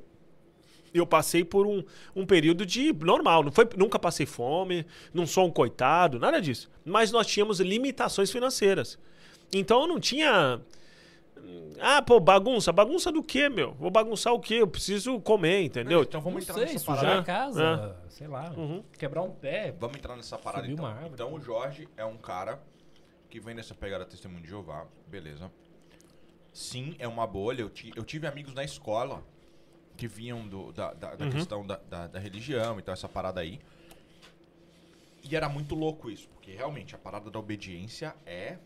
eu 0.93 1.05
passei 1.05 1.43
por 1.43 1.67
um, 1.67 1.83
um 2.15 2.25
período 2.25 2.65
de 2.65 2.93
normal. 2.93 3.43
Não 3.43 3.51
foi, 3.51 3.67
nunca 3.75 3.99
passei 3.99 4.25
fome, 4.25 4.85
não 5.13 5.27
sou 5.27 5.47
um 5.47 5.51
coitado, 5.51 6.19
nada 6.19 6.39
disso. 6.39 6.69
Mas 6.85 7.11
nós 7.11 7.27
tínhamos 7.27 7.59
limitações 7.59 8.31
financeiras. 8.31 8.97
Então 9.53 9.81
eu 9.81 9.87
não 9.87 9.99
tinha. 9.99 10.61
Ah, 11.79 12.01
pô, 12.01 12.19
bagunça. 12.19 12.71
Bagunça 12.71 13.11
do 13.11 13.21
quê, 13.23 13.49
meu? 13.49 13.73
Vou 13.73 13.89
bagunçar 13.91 14.31
o 14.33 14.39
quê? 14.39 14.55
Eu 14.55 14.67
preciso 14.67 15.19
comer, 15.19 15.63
entendeu? 15.63 16.03
Então 16.03 16.19
Não 16.21 16.25
vamos 16.25 16.43
entrar 16.43 16.55
sei, 16.55 16.65
nessa 16.73 16.79
sujar 16.79 17.01
parada. 17.01 17.19
a 17.19 17.23
casa, 17.23 17.97
sei 18.09 18.27
lá, 18.27 18.51
Uhum. 18.55 18.83
quebrar 18.97 19.21
um 19.23 19.31
pé. 19.31 19.73
Vamos 19.77 19.97
entrar 19.97 20.15
nessa 20.15 20.37
parada 20.37 20.67
então. 20.67 20.85
uma 20.85 20.91
árvore. 20.93 21.13
Então 21.13 21.33
o 21.33 21.39
Jorge 21.41 21.87
é 21.97 22.05
um 22.05 22.17
cara 22.17 22.61
que 23.29 23.39
vem 23.39 23.55
dessa 23.55 23.73
pegada 23.75 24.05
testemunho 24.05 24.41
de 24.41 24.47
Jeová, 24.49 24.85
beleza. 25.07 25.51
Sim, 26.53 26.95
é 26.99 27.07
uma 27.07 27.25
bolha. 27.27 27.61
Eu, 27.61 27.69
ti- 27.69 27.91
eu 27.95 28.03
tive 28.03 28.27
amigos 28.27 28.53
na 28.53 28.63
escola 28.63 29.23
que 29.97 30.07
vinham 30.07 30.47
do- 30.47 30.71
da, 30.71 30.93
da- 30.93 31.15
da 31.15 31.25
Uhum. 31.25 31.31
questão 31.31 31.65
da, 31.65 31.77
da- 31.77 32.07
da 32.07 32.19
religião, 32.19 32.77
então 32.79 32.93
essa 32.93 33.09
parada 33.09 33.41
aí. 33.41 33.59
E 35.23 35.35
era 35.35 35.47
muito 35.49 35.73
louco 35.73 36.09
isso, 36.11 36.27
porque 36.29 36.51
realmente 36.51 36.93
a 36.95 36.97
parada 36.97 37.31
da 37.31 37.39
obediência 37.39 38.15
é. 38.25 38.57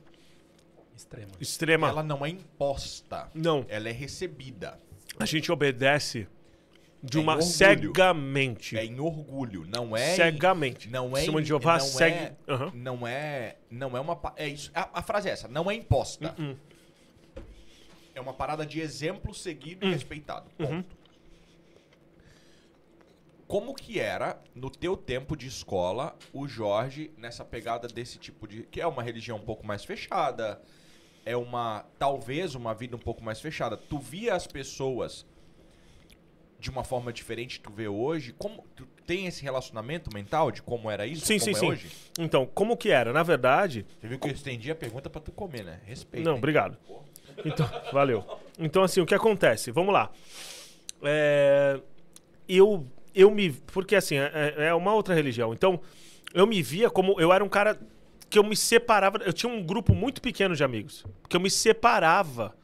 Extrema. 0.98 1.32
Extrema. 1.40 1.88
Ela 1.90 2.04
não 2.04 2.26
é 2.26 2.30
imposta, 2.30 3.30
Não. 3.34 3.66
ela 3.70 3.88
é 3.88 3.92
recebida. 3.92 4.80
A 5.20 5.26
gente 5.26 5.52
obedece 5.52 6.28
de 7.04 7.20
É 7.20 7.22
uma 7.22 7.34
em 7.34 7.36
orgulho. 7.38 7.52
cegamente. 7.54 8.78
É 8.78 8.84
em 8.84 9.00
orgulho, 9.00 9.66
não 9.68 9.96
é. 9.96 10.14
em- 10.14 10.16
Cegamente. 10.16 10.90
Não 10.90 11.16
é. 11.16 11.24
Em- 11.26 11.36
de 11.42 11.44
Jeová 11.46 11.74
não 11.78 11.80
segue. 11.86 12.16
É. 12.18 12.36
Não 12.74 13.08
é. 13.08 13.58
Não 13.70 13.96
é 13.96 14.00
uma. 14.00 14.20
É 14.36 14.48
isso. 14.48 14.72
A, 14.74 15.00
a 15.00 15.02
frase 15.04 15.30
é 15.30 15.32
essa. 15.32 15.48
Não 15.48 15.70
é 15.70 15.76
imposta. 15.76 16.34
Uhum. 16.38 16.56
É 18.16 18.20
uma 18.20 18.34
parada 18.34 18.66
de 18.66 18.80
exemplo 18.82 19.32
seguido 19.34 19.86
Hum. 19.86 19.90
e 19.90 19.94
respeitado. 19.94 20.50
Ponto. 20.58 20.72
Uhum. 20.74 20.84
Como 23.48 23.74
que 23.74 24.00
era, 24.00 24.42
no 24.54 24.70
teu 24.70 24.98
tempo 24.98 25.38
de 25.38 25.48
escola, 25.48 26.18
o 26.34 26.48
Jorge 26.48 27.12
nessa 27.18 27.46
pegada 27.46 27.88
desse 27.88 28.18
tipo 28.18 28.46
de. 28.48 28.64
Que 28.64 28.82
é 28.82 28.88
uma 28.88 29.02
religião 29.02 29.38
um 29.38 29.42
pouco 29.42 29.66
mais 29.66 29.86
fechada. 29.86 30.62
É 31.28 31.36
uma. 31.36 31.86
Talvez 32.00 32.56
uma 32.56 32.74
vida 32.74 32.96
um 32.96 33.00
pouco 33.00 33.22
mais 33.22 33.42
fechada. 33.42 33.76
Tu 33.76 34.00
via 34.00 34.34
as 34.34 34.48
pessoas 34.48 35.26
de 36.58 36.70
uma 36.70 36.86
forma 36.86 37.12
diferente 37.12 37.60
que 37.60 37.66
tu 37.66 37.74
vê 37.74 37.88
hoje? 37.88 38.34
Como. 38.38 38.64
Tu 38.78 38.88
tem 39.06 39.28
esse 39.28 39.44
relacionamento 39.44 40.10
mental 40.14 40.52
de 40.52 40.62
como 40.62 40.90
era 40.90 41.06
isso? 41.06 41.26
Sim, 41.26 41.38
como 41.38 41.46
sim, 41.46 41.52
é 41.52 41.60
sim. 41.60 41.68
hoje? 41.68 41.92
Então, 42.18 42.46
como 42.46 42.78
que 42.78 42.90
era? 42.92 43.12
Na 43.12 43.24
verdade. 43.24 43.86
Você 44.00 44.08
viu 44.08 44.18
que 44.18 44.30
eu 44.30 44.32
estendi 44.32 44.72
a 44.72 44.76
pergunta 44.76 45.10
pra 45.10 45.20
tu 45.20 45.34
comer, 45.34 45.66
né? 45.66 45.82
Respeito. 45.84 46.24
Não, 46.24 46.32
hein? 46.34 46.38
obrigado. 46.38 46.78
Então, 47.44 47.70
valeu. 47.92 48.24
Então, 48.58 48.82
assim, 48.82 49.02
o 49.02 49.06
que 49.06 49.14
acontece? 49.14 49.70
Vamos 49.70 49.94
lá. 49.94 50.10
É, 51.04 51.78
eu, 52.48 52.88
eu 53.14 53.30
me. 53.30 53.52
Porque, 53.52 53.98
assim, 53.98 54.16
é, 54.16 54.68
é 54.68 54.74
uma 54.74 54.94
outra 54.94 55.14
religião. 55.14 55.54
Então, 55.54 55.82
eu 56.34 56.48
me 56.48 56.64
via 56.64 56.90
como. 56.90 57.20
Eu 57.20 57.34
era 57.34 57.44
um 57.44 57.50
cara 57.50 57.78
que 58.30 58.38
eu 58.38 58.44
me 58.44 58.56
separava. 58.56 59.20
Eu 59.26 59.34
tinha 59.34 59.52
um 59.52 59.64
grupo 59.64 59.94
muito 59.94 60.22
pequeno 60.22 60.56
de 60.56 60.64
amigos. 60.64 61.06
Que 61.30 61.36
eu 61.36 61.40
me 61.40 61.50
separava. 61.50 62.56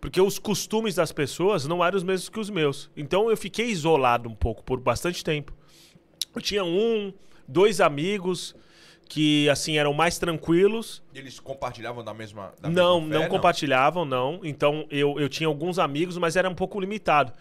Porque 0.00 0.20
os 0.20 0.38
costumes 0.38 0.94
das 0.94 1.12
pessoas 1.12 1.66
não 1.66 1.84
eram 1.84 1.96
os 1.96 2.02
mesmos 2.02 2.28
que 2.28 2.40
os 2.40 2.48
meus. 2.48 2.90
Então 2.96 3.30
eu 3.30 3.36
fiquei 3.36 3.66
isolado 3.66 4.28
um 4.28 4.34
pouco 4.34 4.62
por 4.62 4.80
bastante 4.80 5.22
tempo. 5.22 5.52
Eu 6.34 6.40
tinha 6.40 6.64
um, 6.64 7.12
dois 7.46 7.80
amigos 7.80 8.54
que 9.08 9.48
assim 9.50 9.76
eram 9.76 9.92
mais 9.92 10.18
tranquilos. 10.18 11.02
Eles 11.14 11.38
compartilhavam 11.40 12.02
da 12.02 12.14
mesma. 12.14 12.54
Da 12.60 12.70
Não, 12.70 13.00
mesma 13.00 13.14
fé, 13.14 13.20
não 13.20 13.28
compartilhavam, 13.28 14.04
não. 14.04 14.40
Então 14.42 14.86
eu, 14.88 15.18
eu 15.18 15.28
tinha 15.28 15.48
alguns 15.48 15.78
amigos, 15.78 16.16
mas 16.16 16.36
era 16.36 16.48
um 16.48 16.54
pouco 16.54 16.80
limitado. 16.80 17.32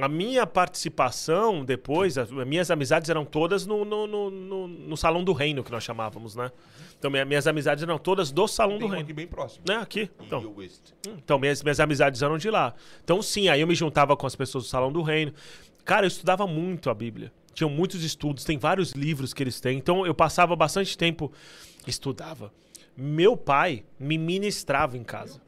A 0.00 0.08
minha 0.08 0.44
participação 0.44 1.64
depois, 1.64 2.18
as 2.18 2.28
minhas 2.30 2.68
amizades 2.70 3.08
eram 3.08 3.24
todas 3.24 3.64
no, 3.64 3.84
no, 3.84 4.06
no, 4.08 4.30
no- 4.30 4.68
no 4.68 4.96
Salão 4.96 5.22
do 5.22 5.32
Reino, 5.32 5.62
que 5.62 5.70
nós 5.70 5.84
chamávamos, 5.84 6.34
né? 6.34 6.50
Então 6.98 7.08
minha- 7.10 7.24
minhas 7.24 7.46
amizades 7.46 7.82
eram 7.84 7.96
todas 7.96 8.32
do 8.32 8.48
Salão 8.48 8.72
Tem 8.78 8.80
do 8.80 8.86
um 8.86 8.88
Reino. 8.88 9.04
aqui 9.04 9.12
bem 9.12 9.26
próximo. 9.28 9.64
Né? 9.68 9.76
Aqui. 9.76 10.10
Então. 10.20 10.52
West. 10.56 10.92
Então, 11.06 11.38
minhas, 11.38 11.62
minhas 11.62 11.78
amizades 11.78 12.22
eram 12.22 12.36
de 12.38 12.50
lá. 12.50 12.74
Então, 13.04 13.22
sim, 13.22 13.48
aí 13.48 13.60
eu 13.60 13.66
me 13.68 13.74
juntava 13.74 14.16
com 14.16 14.26
as 14.26 14.34
pessoas 14.34 14.64
do 14.64 14.70
Salão 14.70 14.90
do 14.90 15.00
Reino. 15.00 15.32
Cara, 15.84 16.04
eu 16.06 16.08
estudava 16.08 16.44
muito 16.46 16.90
a 16.90 16.94
Bíblia. 16.94 17.32
Tinham 17.52 17.70
muitos 17.70 18.02
estudos, 18.02 18.42
tem 18.42 18.58
vários 18.58 18.92
livros 18.92 19.32
que 19.32 19.42
eles 19.44 19.60
têm. 19.60 19.78
Então, 19.78 20.04
eu 20.04 20.14
passava 20.14 20.56
bastante 20.56 20.98
tempo, 20.98 21.30
estudava. 21.86 22.52
Meu 22.96 23.36
pai 23.36 23.84
me 23.98 24.18
ministrava 24.18 24.96
em 24.98 25.04
casa. 25.04 25.40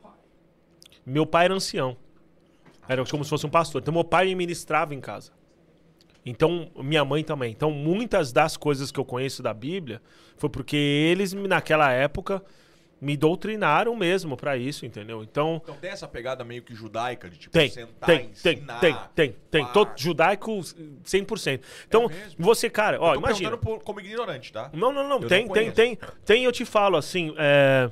Meu 1.05 1.27
pai 1.27 1.47
era 1.47 1.55
ancião. 1.55 1.97
Era 2.89 3.05
como 3.05 3.25
se 3.25 3.31
fosse 3.31 3.47
um 3.47 3.51
pastor. 3.51 3.81
Então, 3.83 3.93
meu 3.95 4.05
pai 4.05 4.27
me 4.27 4.35
ministrava 4.35 4.95
em 4.95 5.01
casa. 5.01 5.33
Então, 6.25 6.71
minha 6.77 7.05
mãe 7.05 7.23
também. 7.23 7.53
Então, 7.53 7.71
muitas 7.71 8.33
das 8.33 8.57
coisas 8.57 8.91
que 8.91 8.99
eu 8.99 9.05
conheço 9.05 9.43
da 9.43 9.55
Bíblia 9.55 10.01
foi 10.37 10.51
porque 10.51 10.77
eles, 10.77 11.33
naquela 11.33 11.93
época, 11.93 12.43
me 13.01 13.17
doutrinaram 13.17 13.95
mesmo 13.95 14.37
pra 14.37 14.57
isso, 14.57 14.85
entendeu? 14.85 15.23
Então, 15.23 15.61
Então 15.63 15.77
tem 15.77 15.91
essa 15.91 16.09
pegada 16.09 16.43
meio 16.43 16.63
que 16.63 16.75
judaica 16.75 17.29
de 17.31 17.37
tipo 17.39 17.53
tem, 17.53 17.69
sentar, 17.71 18.07
tem, 18.07 18.19
tem, 18.43 18.55
ensinar. 18.55 18.81
tem, 18.81 18.97
tem, 19.15 19.37
tem. 19.51 19.65
pá. 19.67 19.71
Todo 19.73 19.93
judaico 19.97 20.51
100%. 21.05 21.61
Então, 21.87 22.11
É 22.11 22.31
você, 22.39 22.69
cara, 22.71 22.99
ó, 23.01 23.11
Eu 23.15 23.21
tô 23.21 23.27
imagina. 23.27 23.57
por- 23.57 23.81
como 23.85 24.01
ignorante, 24.01 24.53
tá? 24.53 24.71
Não, 24.73 24.93
não, 24.93 25.07
não. 25.09 25.21
Eu 25.21 25.29
tem, 25.29 25.45
não 25.47 25.53
tem, 25.53 25.71
tem. 25.71 25.99
Tem, 26.25 26.45
eu 26.45 26.51
te 26.51 26.65
falo 26.65 26.97
assim, 26.97 27.35
é. 27.39 27.89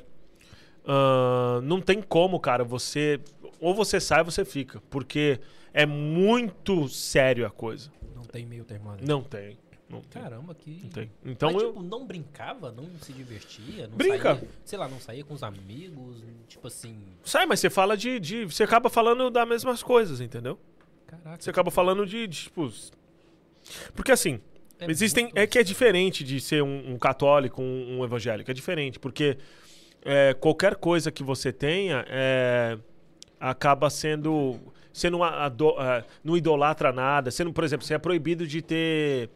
ah, 0.86 1.60
não 1.62 1.80
tem 1.80 2.02
como, 2.02 2.40
cara, 2.40 2.64
você. 2.64 3.20
Ou 3.64 3.74
você 3.74 3.98
sai 3.98 4.18
ou 4.20 4.26
você 4.26 4.44
fica. 4.44 4.82
Porque 4.90 5.40
é 5.72 5.86
muito 5.86 6.86
sério 6.86 7.46
a 7.46 7.50
coisa. 7.50 7.90
Não 8.14 8.22
tem 8.22 8.44
meio 8.44 8.62
termo 8.62 8.90
ali. 8.90 9.06
Não 9.06 9.22
tem. 9.22 9.56
Não 9.88 10.02
tem. 10.02 10.22
Caramba, 10.22 10.54
que. 10.54 10.80
Não 10.82 10.90
tem. 10.90 11.10
Então 11.24 11.50
Mas, 11.50 11.62
eu. 11.62 11.68
tipo, 11.70 11.82
não 11.82 12.06
brincava, 12.06 12.70
não 12.70 12.86
se 13.00 13.10
divertia, 13.12 13.86
não 13.86 13.96
Brinca. 13.96 14.34
saía, 14.34 14.48
sei 14.66 14.78
lá, 14.78 14.86
não 14.86 15.00
saía 15.00 15.24
com 15.24 15.32
os 15.32 15.42
amigos, 15.42 16.22
tipo 16.46 16.66
assim, 16.66 16.98
Sai, 17.22 17.46
mas 17.46 17.60
você 17.60 17.70
fala 17.70 17.96
de, 17.96 18.20
de. 18.20 18.44
Você 18.44 18.64
acaba 18.64 18.90
falando 18.90 19.30
das 19.30 19.48
mesmas 19.48 19.82
coisas, 19.82 20.20
entendeu? 20.20 20.58
caraca. 21.06 21.42
Você 21.42 21.48
acaba 21.48 21.70
falando 21.70 22.04
de, 22.04 22.26
de, 22.26 22.42
tipo. 22.44 22.70
Porque 23.94 24.12
assim, 24.12 24.40
é 24.78 24.90
existem. 24.90 25.30
É 25.34 25.46
que 25.46 25.58
é 25.58 25.62
diferente 25.62 26.22
de 26.22 26.38
ser 26.38 26.62
um, 26.62 26.92
um 26.92 26.98
católico, 26.98 27.62
um, 27.62 27.98
um 27.98 28.04
evangélico. 28.04 28.50
É 28.50 28.54
diferente, 28.54 28.98
porque 28.98 29.38
é, 30.04 30.34
qualquer 30.34 30.76
coisa 30.76 31.10
que 31.10 31.22
você 31.22 31.50
tenha 31.50 32.04
é, 32.08 32.78
acaba 33.50 33.90
sendo. 33.90 34.58
Você 34.92 35.10
não, 35.10 35.22
ado- 35.24 35.74
não 36.22 36.36
idolatra 36.36 36.92
nada. 36.92 37.30
Você 37.30 37.42
não, 37.44 37.52
por 37.52 37.64
exemplo, 37.64 37.86
você 37.86 37.94
é 37.94 37.98
proibido 37.98 38.46
de 38.46 38.62
ter. 38.62 39.28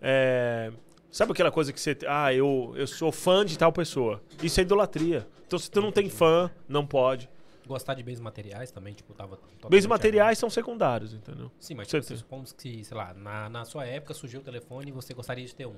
é, 0.00 0.72
sabe 1.10 1.32
aquela 1.32 1.50
coisa 1.50 1.72
que 1.72 1.80
você. 1.80 1.96
Ah, 2.06 2.32
eu, 2.32 2.72
eu 2.76 2.86
sou 2.86 3.10
fã 3.12 3.44
de 3.44 3.58
tal 3.58 3.72
pessoa. 3.72 4.22
Isso 4.42 4.60
é 4.60 4.62
idolatria. 4.62 5.26
Então, 5.46 5.58
se 5.58 5.70
tu 5.70 5.80
não 5.80 5.92
tem 5.92 6.08
fã, 6.08 6.50
não 6.68 6.86
pode. 6.86 7.28
Gostar 7.66 7.94
de 7.94 8.02
bens 8.02 8.18
materiais 8.20 8.70
também, 8.70 8.92
tipo, 8.92 9.12
tava. 9.14 9.38
Bens 9.68 9.86
materiais 9.86 10.36
são 10.38 10.50
secundários, 10.50 11.14
entendeu? 11.14 11.50
Sim, 11.60 11.74
mas 11.74 11.86
tipo, 11.88 12.02
supomos 12.16 12.52
que, 12.52 12.84
sei 12.84 12.96
lá, 12.96 13.14
na, 13.14 13.48
na 13.48 13.64
sua 13.64 13.86
época 13.86 14.14
surgiu 14.14 14.40
o 14.40 14.42
telefone 14.42 14.88
e 14.90 14.92
você 14.92 15.14
gostaria 15.14 15.44
de 15.46 15.54
ter 15.54 15.66
um. 15.66 15.76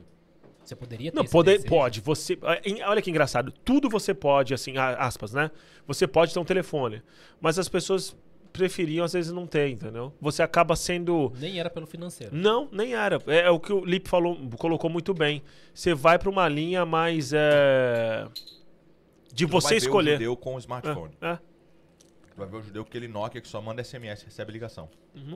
Você 0.64 0.74
poderia 0.74 1.12
ter 1.12 1.16
Não, 1.16 1.24
desejo? 1.56 1.68
pode. 1.68 2.00
Você, 2.00 2.38
em- 2.64 2.82
olha 2.82 3.02
que 3.02 3.10
engraçado. 3.10 3.52
Tudo 3.64 3.88
você 3.88 4.14
pode, 4.14 4.54
assim, 4.54 4.74
aspas, 4.76 5.32
né? 5.32 5.50
Você 5.86 6.06
pode 6.06 6.32
ter 6.32 6.38
um 6.40 6.44
telefone. 6.44 7.02
Mas 7.40 7.58
as 7.58 7.68
pessoas 7.68 8.16
preferiam, 8.52 9.04
às 9.04 9.12
vezes, 9.12 9.32
não 9.32 9.46
ter, 9.46 9.68
entendeu? 9.68 10.12
Você 10.20 10.42
acaba 10.42 10.76
sendo. 10.76 11.32
Nem 11.38 11.58
era 11.58 11.68
pelo 11.68 11.86
financeiro. 11.86 12.34
Não, 12.34 12.68
nem 12.72 12.94
era. 12.94 13.18
É, 13.26 13.40
é 13.40 13.50
o 13.50 13.58
que 13.58 13.72
o 13.72 13.84
Lipe 13.84 14.08
falou, 14.08 14.38
colocou 14.56 14.88
muito 14.88 15.12
bem. 15.12 15.42
Você 15.74 15.92
vai 15.92 16.18
pra 16.18 16.30
uma 16.30 16.48
linha 16.48 16.86
mais. 16.86 17.32
é, 17.34 18.26
de 19.32 19.44
você 19.44 19.76
escolher. 19.76 20.10
o 20.10 20.14
judeu 20.14 20.36
com 20.36 20.54
o 20.54 20.58
smartphone. 20.58 21.12
É, 21.20 21.30
é. 21.32 21.38
Tu 22.34 22.38
vai 22.38 22.48
ver 22.48 22.56
o 22.56 22.62
judeu 22.62 22.82
com 22.84 22.88
aquele 22.88 23.06
Nokia 23.06 23.40
que 23.40 23.46
só 23.46 23.60
manda 23.62 23.82
SMS, 23.84 24.24
recebe 24.24 24.50
ligação. 24.50 24.88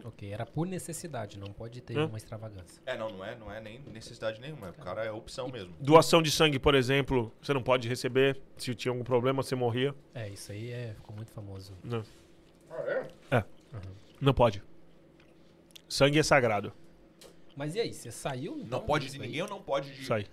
Ok, 0.04 0.32
era 0.32 0.44
por 0.44 0.66
necessidade, 0.66 1.38
não 1.38 1.52
pode 1.52 1.80
ter 1.80 1.96
Hã? 1.96 2.06
uma 2.06 2.18
extravagância. 2.18 2.82
É, 2.84 2.96
não, 2.98 3.08
não 3.10 3.24
é, 3.24 3.36
não 3.36 3.52
é 3.52 3.60
nem 3.60 3.78
necessidade 3.82 4.40
nenhuma. 4.40 4.70
O 4.70 4.72
cara 4.74 5.04
é 5.04 5.10
opção 5.12 5.48
mesmo. 5.48 5.72
Doação 5.78 6.20
de 6.20 6.30
sangue, 6.32 6.58
por 6.58 6.74
exemplo, 6.74 7.32
você 7.40 7.54
não 7.54 7.62
pode 7.62 7.88
receber. 7.88 8.40
Se 8.56 8.74
tinha 8.74 8.90
algum 8.90 9.04
problema, 9.04 9.44
você 9.44 9.54
morria. 9.54 9.94
É, 10.12 10.28
isso 10.28 10.50
aí 10.50 10.72
é, 10.72 10.94
ficou 10.94 11.14
muito 11.14 11.30
famoso. 11.30 11.72
Não. 11.84 12.02
Ah, 12.68 13.04
é? 13.30 13.44
Não 14.20 14.34
pode. 14.34 14.60
Sangue 15.88 16.18
é 16.18 16.22
sagrado. 16.24 16.72
Mas 17.54 17.76
e 17.76 17.80
aí, 17.80 17.94
você 17.94 18.10
saiu? 18.10 18.56
Não 18.56 18.64
então, 18.64 18.80
pode 18.80 19.08
de 19.08 19.18
ninguém 19.20 19.42
ou 19.42 19.48
não 19.48 19.62
pode 19.62 19.92
de 19.94 20.12
aí. 20.12 20.26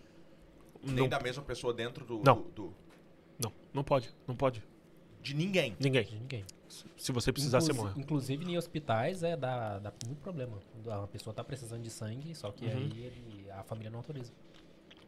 nem 0.83 0.95
Não, 0.95 1.07
da 1.07 1.19
mesma 1.19 1.43
pessoa 1.43 1.71
dentro 1.73 2.03
do, 2.03 2.23
Não. 2.23 2.35
do- 2.41 2.49
do- 2.49 2.73
não, 3.39 3.53
não 3.73 3.83
pode. 3.83 4.11
Não 4.27 4.35
pode. 4.35 4.63
De 5.25 5.35
ninguém. 5.35 5.75
Ninguém. 5.79 6.03
De 6.05 6.15
ninguém. 6.19 6.43
Se 6.97 7.11
você 7.11 7.31
precisar, 7.33 7.59
você 7.61 7.71
Inclusi- 7.71 7.87
morre. 7.89 8.01
Inclusive 8.01 8.45
em 8.51 8.57
hospitais 8.57 9.23
é 9.23 9.35
dá, 9.35 9.79
dá 9.79 9.91
muito 10.05 10.19
problema. 10.21 10.57
A 10.89 11.07
pessoa 11.07 11.33
tá 11.33 11.43
precisando 11.43 11.81
de 11.81 11.89
sangue, 11.89 12.35
só 12.35 12.51
que 12.51 12.65
Uhum. 12.65 12.71
aí 12.71 13.03
ele- 13.05 13.51
a 13.51 13.63
família 13.63 13.89
não 13.89 13.99
autoriza. 13.99 14.31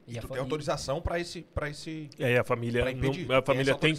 E 0.07 0.18
a 0.18 0.22
Tu 0.22 0.27
tem 0.30 0.38
e- 0.38 0.39
autorização 0.39 1.02
pra 1.02 1.19
esse 1.19 1.41
para 1.53 1.69
esse 1.69 2.10
E 2.18 2.23
aí 2.23 2.38
a 2.38 2.44
família, 2.44 2.84
não, 2.85 2.91
tem 3.11 3.27
a 3.35 3.41
família 3.41 3.76
tem. 3.76 3.95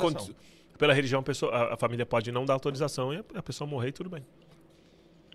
Pela 0.79 0.95
religião, 0.95 1.21
a, 1.21 1.23
pessoa- 1.23 1.53
a- 1.55 1.75
a 1.75 1.77
família 1.77 2.07
pode 2.07 2.33
não 2.33 2.45
dar 2.47 2.55
autorização 2.55 3.13
e 3.13 3.19
a, 3.19 3.25
a 3.35 3.43
pessoa 3.43 3.69
morrer 3.69 3.89
e 3.89 3.93
tudo 3.93 4.09
bem. 4.09 4.25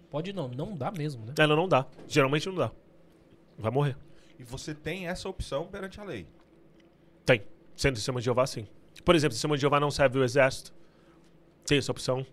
Pode 0.09 0.31
não, 0.33 0.47
não 0.47 0.75
dá 0.75 0.91
mesmo, 0.91 1.25
né? 1.25 1.33
Ela 1.37 1.55
não 1.55 1.67
dá. 1.67 1.85
Geralmente 2.07 2.47
não 2.47 2.55
dá. 2.55 2.71
Vai 3.57 3.71
morrer. 3.71 3.95
e 4.39 4.43
você 4.43 4.73
tem 4.73 5.07
essa 5.07 5.29
opção 5.29 5.67
perante 5.67 5.99
a 5.99 6.03
lei. 6.03 6.25
Tem. 7.25 7.41
Sendo 7.75 7.95
testemunho 7.95 8.19
de 8.21 8.25
Jeová, 8.25 8.45
sim. 8.47 8.67
Por 9.03 9.15
exemplo, 9.15 9.33
testemunho 9.33 9.57
de 9.57 9.61
Jeová 9.61 9.79
não 9.79 9.91
serve 9.91 10.19
o 10.19 10.23
exército. 10.23 10.73
Tem 11.65 11.77
essa 11.77 11.91
opção. 11.91 12.25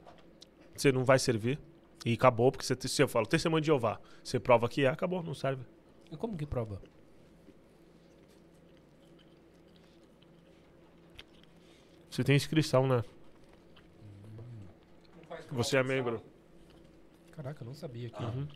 Você 0.76 0.92
não 0.92 1.04
vai 1.04 1.18
servir. 1.18 1.58
E 2.04 2.14
acabou, 2.14 2.50
porque 2.50 2.64
você, 2.64 2.76
se 2.88 3.02
eu 3.02 3.08
falo 3.08 3.26
testemunho 3.26 3.60
de 3.60 3.66
Jeová, 3.66 4.00
você 4.22 4.40
prova 4.40 4.68
que 4.68 4.84
é, 4.84 4.88
acabou, 4.88 5.22
não 5.22 5.34
serve. 5.34 5.64
E 6.10 6.16
como 6.16 6.36
que 6.36 6.46
prova? 6.46 6.80
Você 12.10 12.24
tem 12.24 12.34
inscrição, 12.34 12.86
né? 12.86 13.04
Não 15.16 15.22
faz 15.28 15.46
Você 15.50 15.76
é 15.76 15.82
membro. 15.82 16.22
Caraca, 17.32 17.62
eu 17.62 17.66
não 17.66 17.74
sabia 17.74 18.10
que, 18.10 18.22
Uhum. 18.22 18.48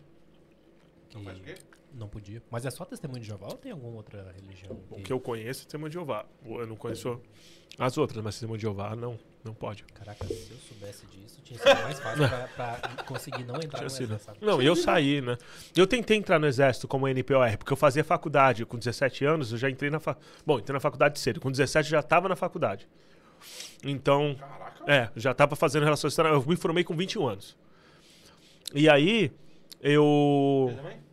Não 1.14 1.22
faz 1.22 1.38
o 1.38 1.42
quê? 1.42 1.54
Não 1.94 2.08
podia. 2.08 2.42
Mas 2.50 2.64
é 2.66 2.70
só 2.70 2.84
testemunho 2.84 3.20
de 3.20 3.26
Jeová 3.26 3.46
ou 3.48 3.56
tem 3.56 3.72
alguma 3.72 3.96
outra 3.96 4.32
religião? 4.32 4.78
O 4.90 4.96
que 5.00 5.12
eu 5.12 5.20
conheço 5.20 5.62
é 5.62 5.64
testemunho 5.64 5.88
de 5.90 5.94
Jeová. 5.94 6.24
Eu 6.44 6.66
não 6.66 6.76
conheço 6.76 7.20
as 7.78 7.96
outras, 7.98 8.22
mas 8.22 8.34
testemunho 8.34 8.58
de 8.58 8.62
Jeová 8.62 8.94
não, 8.96 9.18
não 9.44 9.54
pode. 9.54 9.84
Caraca, 9.94 10.26
se 10.26 10.50
eu 10.50 10.56
soubesse 10.68 11.06
disso, 11.06 11.40
tinha 11.42 11.58
sido 11.58 11.82
mais 11.82 11.98
fácil 12.00 12.28
pra, 12.28 12.48
pra 12.48 13.04
conseguir 13.04 13.44
não 13.44 13.56
entrar 13.56 13.78
Tinha 13.78 13.84
no 13.84 13.90
sido. 13.90 14.14
exército. 14.14 14.44
Não, 14.44 14.60
eu 14.60 14.74
saí, 14.76 15.20
né? 15.20 15.36
Eu 15.76 15.86
tentei 15.86 16.16
entrar 16.16 16.38
no 16.38 16.46
exército 16.46 16.86
como 16.88 17.06
NPOR, 17.08 17.56
porque 17.58 17.72
eu 17.72 17.76
fazia 17.76 18.02
faculdade 18.04 18.64
com 18.66 18.76
17 18.78 19.24
anos, 19.24 19.52
eu 19.52 19.58
já 19.58 19.70
entrei 19.70 19.90
na 19.90 20.00
fa... 20.00 20.16
Bom, 20.44 20.58
entrei 20.58 20.74
na 20.74 20.80
faculdade 20.80 21.18
cedo. 21.18 21.40
Com 21.40 21.50
17 21.50 21.86
eu 21.86 21.90
já 21.90 22.00
estava 22.00 22.28
na 22.28 22.36
faculdade. 22.36 22.88
Então, 23.84 24.34
Caraca. 24.38 24.90
é, 24.90 25.10
já 25.16 25.32
estava 25.32 25.54
fazendo 25.54 25.84
relações 25.84 26.12
externas. 26.12 26.32
Eu 26.42 26.48
me 26.48 26.56
formei 26.56 26.82
com 26.82 26.96
21 26.96 27.26
anos. 27.26 27.56
E 28.74 28.88
aí, 28.88 29.30
eu. 29.80 30.68
Você 30.70 30.76
também? 30.76 31.03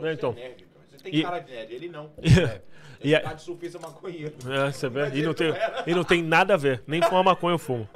Mas 0.00 0.04
É, 0.04 0.08
você 0.10 0.14
então. 0.14 0.30
é 0.30 0.34
nerd, 0.34 0.64
cara. 0.64 0.86
Você 0.90 0.96
tem 1.04 1.14
E- 1.14 1.22
cara 1.22 1.38
de 1.40 1.52
nerd, 1.52 1.74
ele 1.74 1.88
não. 1.88 2.10
E 3.00 3.06
Ele 3.10 3.14
a- 3.14 3.20
tá 3.20 3.32
de 3.32 3.42
surfista 3.42 3.78
maconheiro. 3.78 4.34
É, 4.50 4.72
você 4.72 4.88
vê? 4.88 5.08
E 5.14 5.22
não, 5.22 5.32
tem, 5.32 5.54
e 5.86 5.94
não 5.94 6.02
tem 6.02 6.20
nada 6.20 6.54
a 6.54 6.56
ver. 6.56 6.82
Nem 6.84 7.00
fumar 7.00 7.22
maconha 7.22 7.54
eu 7.54 7.58
fumo. 7.58 7.88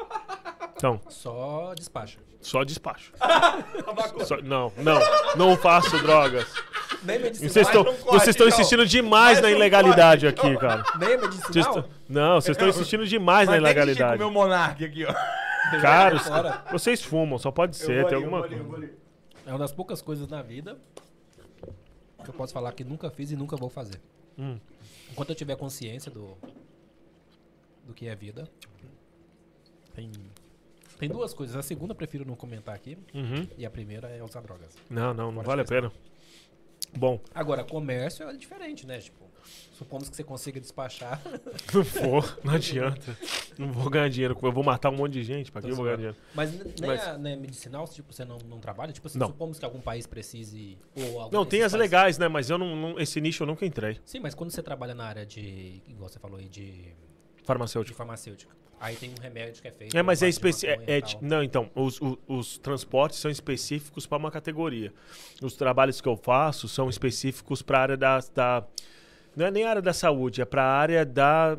Então, 0.77 1.01
Só 1.09 1.75
despacha. 1.75 2.19
só 2.41 2.63
despacho. 2.63 3.13
Só- 4.25 4.41
não, 4.43 4.73
não, 4.77 5.01
não 5.37 5.57
faço 5.57 5.99
drogas. 6.03 6.47
Nem 7.03 7.19
medicinal. 7.19 7.51
Vocês 7.53 7.67
estão, 7.67 7.85
corte, 7.85 8.05
vocês 8.05 8.29
estão 8.29 8.47
não. 8.47 8.55
insistindo 8.55 8.87
demais 8.87 9.41
na 9.41 9.51
ilegalidade 9.51 10.27
corte, 10.33 10.47
aqui, 10.47 10.57
cara. 10.57 10.85
Nem 11.01 11.17
Vocês 11.19 11.21
medicinal? 11.21 11.69
estão- 11.79 11.85
não, 12.09 12.41
vocês 12.41 12.57
estão 12.57 12.69
insistindo 12.69 13.05
demais 13.07 13.49
na 13.49 13.55
Mas 13.57 13.61
que 13.63 13.67
ilegalidade. 13.67 14.13
comer 14.19 14.25
o 14.25 14.31
Monark 14.31 14.85
aqui, 14.85 15.05
ó. 15.05 15.13
Cara, 15.81 16.19
Fora. 16.21 16.65
vocês 16.71 17.03
fumam, 17.03 17.39
só 17.39 17.51
pode 17.51 17.77
ser, 17.77 18.07
tem 18.07 18.15
alguma 18.17 18.41
coisa. 18.47 18.91
É 19.47 19.51
uma 19.51 19.59
das 19.59 19.73
poucas 19.73 20.01
coisas 20.01 20.29
na 20.29 20.43
vida 20.43 20.77
que 22.23 22.31
eu 22.31 22.35
posso 22.35 22.53
falar 22.53 22.73
que 22.73 22.85
nunca 22.85 23.11
fiz 23.11 23.31
e 23.31 23.37
nunca 23.37 23.57
vou 23.57 23.69
fazer. 23.69 24.01
Hum. 24.39 24.59
Enquanto 25.11 25.31
eu 25.31 25.35
tiver 25.35 25.57
consciência 25.57 26.11
do, 26.11 26.37
do 27.87 27.93
que 27.93 28.09
é 28.09 28.15
vida, 28.15 28.49
tem, 29.95 30.11
Tem 30.99 31.09
duas 31.09 31.35
coisas. 31.35 31.57
A 31.57 31.63
segunda 31.63 31.93
eu 31.93 31.97
prefiro 31.97 32.25
não 32.25 32.35
comentar 32.35 32.75
aqui. 32.75 32.97
Uhum. 33.15 33.47
E 33.59 33.67
a 33.67 33.71
primeira 33.71 34.09
é 34.09 34.23
usar 34.23 34.41
drogas. 34.41 34.75
Não, 34.89 35.13
não, 35.13 35.33
não 35.33 35.43
Fora 35.43 35.47
vale 35.49 35.63
a 35.63 35.65
pena. 35.65 35.93
Bom, 36.97 37.21
Agora, 37.35 37.65
comércio 37.65 38.29
é 38.29 38.37
diferente, 38.37 38.87
né? 38.87 38.99
Tipo, 38.99 39.25
supomos 39.73 40.09
que 40.09 40.17
você 40.17 40.25
consiga 40.25 40.61
despachar. 40.61 41.21
não 41.73 41.83
vou, 41.83 42.25
não 42.45 42.55
adianta. 42.55 43.17
Não 43.59 43.73
vou 43.73 43.89
ganhar 43.91 44.09
dinheiro. 44.09 44.37
Eu 44.43 44.53
vou 44.53 44.65
matar 44.65 44.91
um 44.91 44.97
monte 44.97 45.13
de 45.13 45.23
gente. 45.23 45.51
Pra 45.53 45.61
que 45.63 45.71
eu 45.71 45.75
vou 45.77 45.85
ganhar 45.85 45.97
dinheiro? 45.97 46.17
Mas 46.35 46.53
nem 46.53 46.73
Mas- 46.87 47.07
a 47.09 47.19
né, 47.19 47.37
medicinal, 47.37 47.87
tipo, 47.89 48.13
você 48.13 48.25
não, 48.25 48.39
não 48.49 48.59
trabalha? 48.59 48.93
Tipo 48.93 49.07
assim, 49.07 49.19
Não. 49.19 49.29
supomos 49.29 49.59
que 49.59 49.65
algum 49.65 49.81
país 49.81 50.07
precise. 50.07 50.79
Ou 50.95 51.31
Não, 51.31 51.45
tem 51.45 51.61
as 51.63 51.73
países- 51.73 51.79
legais, 51.79 52.19
né? 52.19 52.29
Mas 52.29 52.51
eu 52.51 52.59
não, 52.59 52.75
não- 52.77 53.01
esse 53.01 53.21
nicho 53.21 53.43
eu 53.43 53.47
nunca 53.47 53.65
entrei. 53.67 53.99
Sim, 54.05 54.21
mas 54.21 54.35
quando 54.35 54.51
você 54.51 54.63
trabalha 54.63 54.95
na 54.95 55.05
área 55.05 55.27
de. 55.27 55.83
Igual 55.89 56.09
você 56.09 56.19
falou 56.19 56.39
aí, 56.39 56.49
de, 56.49 56.71
de 56.73 56.95
Farmacêutico. 57.45 57.97
farmacêutica. 57.97 58.53
Aí 58.81 58.97
tem 58.97 59.11
um 59.11 59.23
remédio 59.23 59.63
que 59.63 59.69
é 59.69 59.71
feito. 59.71 59.97
É, 59.97 60.03
mas 60.03 60.23
é 60.23 60.27
de 60.27 60.31
específico. 60.31 60.83
É, 60.89 61.01
tal. 61.01 61.21
não, 61.23 61.41
então, 61.45 61.71
os, 61.73 62.01
o- 62.01 62.19
os 62.27 62.59
transportes 62.59 63.21
são 63.21 63.31
específicos 63.31 64.07
para 64.09 64.19
uma 64.19 64.29
categoria. 64.31 64.93
Os 65.41 65.55
trabalhos 65.55 66.01
que 66.01 66.09
eu 66.09 66.17
faço 66.17 66.67
são 66.67 66.89
específicos 66.91 67.63
para 67.63 67.79
a 67.79 67.83
área 67.83 67.97
da, 67.97 68.19
da. 68.35 68.65
Não 69.37 69.47
é 69.47 69.51
nem 69.53 69.63
área 69.65 69.81
da 69.81 69.93
saúde, 69.93 70.43
é 70.43 70.45
para 70.45 70.65
a 70.65 70.73
área 70.73 71.07
da. 71.07 71.57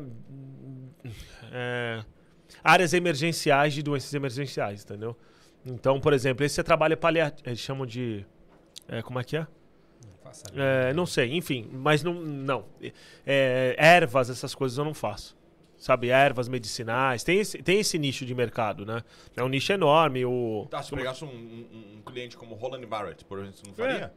É, 1.54 2.04
áreas 2.62 2.92
emergenciais 2.92 3.72
de 3.72 3.82
doenças 3.82 4.12
emergenciais, 4.12 4.82
entendeu? 4.84 5.16
Então, 5.64 5.98
por 6.00 6.12
exemplo, 6.12 6.44
esse 6.44 6.62
trabalho 6.62 6.96
paliativo. 6.96 7.48
Eles 7.48 7.60
chamam 7.60 7.86
de. 7.86 8.26
é, 8.88 9.00
como 9.00 9.18
é 9.20 9.24
que 9.24 9.36
é? 9.36 9.46
É, 10.56 10.92
não 10.92 11.06
sei, 11.06 11.32
enfim, 11.32 11.70
mas 11.72 12.02
não. 12.02 12.12
não. 12.14 12.66
É, 13.24 13.74
ervas, 13.78 14.28
essas 14.28 14.54
coisas 14.54 14.76
eu 14.76 14.84
não 14.84 14.92
faço. 14.92 15.36
Sabe, 15.76 16.08
ervas 16.08 16.48
medicinais. 16.48 17.22
Tem 17.22 17.38
esse, 17.40 17.62
tem 17.62 17.78
esse 17.80 17.98
nicho 17.98 18.24
de 18.24 18.34
mercado, 18.34 18.84
né? 18.86 19.02
É 19.36 19.42
um 19.42 19.48
nicho 19.48 19.72
enorme. 19.72 20.24
O... 20.24 20.66
Tá, 20.70 20.82
se 20.82 20.90
pegasse 20.94 21.24
um, 21.24 21.28
um- 21.28 21.96
um 21.98 22.02
cliente 22.02 22.36
como 22.36 22.54
Roland 22.54 22.86
Barrett, 22.86 23.24
por 23.24 23.38
exemplo, 23.38 23.56
você 23.58 23.66
não 23.68 23.74
faria? 23.74 24.12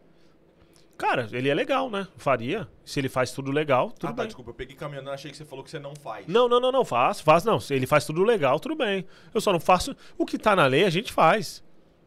Cara, 0.98 1.28
ele 1.32 1.48
é 1.48 1.54
legal, 1.54 1.90
né? 1.90 2.08
Faria. 2.18 2.68
Se 2.84 3.00
ele 3.00 3.08
faz 3.08 3.32
tudo 3.32 3.52
legal, 3.52 3.92
tudo 3.92 4.10
ah, 4.10 4.14
tá, 4.14 4.24
bem. 4.24 4.26
desculpa, 4.28 4.50
eu 4.50 4.54
peguei 4.56 4.76
caminhando, 4.76 5.12
achei 5.12 5.30
que 5.30 5.38
você 5.38 5.46
falou 5.46 5.64
que 5.64 5.70
você 5.70 5.78
não 5.78 5.96
faz. 5.96 6.26
Não, 6.28 6.50
não, 6.50 6.60
não, 6.60 6.72
não, 6.72 6.84
faz, 6.84 7.22
faz 7.22 7.44
não. 7.44 7.60
Se 7.60 7.74
ele 7.74 7.86
faz 7.86 8.06
tudo 8.06 8.24
legal, 8.24 8.60
tudo 8.60 8.76
bem. 8.76 9.06
Eu 9.34 9.40
só 9.40 9.54
não 9.54 9.60
faço. 9.60 9.96
O 10.18 10.26
que 10.26 10.40
tá 10.40 10.56
na 10.56 10.66
lei, 10.66 10.86
a 10.86 10.90
gente 10.90 11.14
faz. 11.14 11.64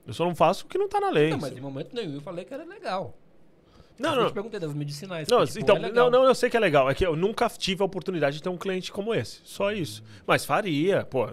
Eu 0.07 0.13
só 0.13 0.25
não 0.25 0.35
faço 0.35 0.65
o 0.65 0.69
que 0.69 0.77
não 0.77 0.89
tá 0.89 0.99
na 0.99 1.11
lei. 1.11 1.31
Não, 1.31 1.39
mas 1.39 1.57
em 1.57 1.61
momento 1.61 1.95
nenhum 1.95 2.15
eu 2.15 2.21
falei 2.21 2.45
que 2.45 2.53
era 2.53 2.65
legal. 2.65 3.17
Não, 3.97 4.15
eu 4.15 4.21
não. 4.23 4.29
te 4.29 4.33
perguntei 4.33 4.59
das 4.59 4.73
medicinais. 4.73 5.29
Não, 5.29 5.41
que, 5.41 5.53
tipo, 5.53 5.61
então, 5.61 5.77
é 5.77 5.81
legal. 5.81 6.11
não, 6.11 6.21
não, 6.21 6.27
eu 6.27 6.35
sei 6.35 6.49
que 6.49 6.57
é 6.57 6.61
legal. 6.61 6.91
É 6.91 6.95
que 6.95 7.07
eu 7.07 7.15
nunca 7.15 7.49
tive 7.51 7.83
a 7.83 7.87
oportunidade 7.87 8.39
de 8.39 8.43
ter 8.43 8.49
um 8.49 8.57
cliente 8.57 8.91
como 8.91 9.15
esse. 9.15 9.41
Só 9.45 9.71
isso. 9.71 10.03
Mas 10.27 10.45
faria. 10.45 11.05
Pô, 11.05 11.29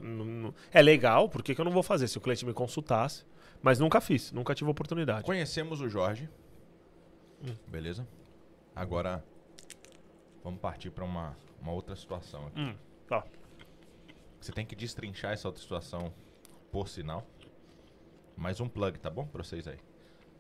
é 0.71 0.81
legal, 0.81 1.29
por 1.29 1.41
que, 1.41 1.55
que 1.55 1.61
eu 1.61 1.65
não 1.65 1.71
vou 1.71 1.81
fazer 1.81 2.07
se 2.07 2.17
o 2.17 2.21
cliente 2.21 2.45
me 2.45 2.53
consultasse? 2.53 3.23
Mas 3.63 3.79
nunca 3.79 3.99
fiz, 3.99 4.31
nunca 4.31 4.53
tive 4.53 4.67
a 4.69 4.71
oportunidade. 4.71 5.23
Conhecemos 5.23 5.81
o 5.81 5.89
Jorge. 5.89 6.29
Beleza? 7.67 8.07
Agora, 8.75 9.23
vamos 10.43 10.59
partir 10.59 10.91
para 10.91 11.03
uma, 11.03 11.37
uma 11.61 11.71
outra 11.71 11.95
situação 11.95 12.47
aqui. 12.47 12.59
Hum, 12.59 12.75
tá. 13.07 13.23
Você 14.39 14.51
tem 14.51 14.65
que 14.65 14.75
destrinchar 14.75 15.33
essa 15.33 15.47
outra 15.47 15.61
situação, 15.61 16.13
por 16.71 16.87
sinal. 16.87 17.25
Mais 18.35 18.59
um 18.59 18.67
plug, 18.69 18.99
tá 18.99 19.09
bom? 19.09 19.25
Pra 19.25 19.43
vocês 19.43 19.67
aí. 19.67 19.79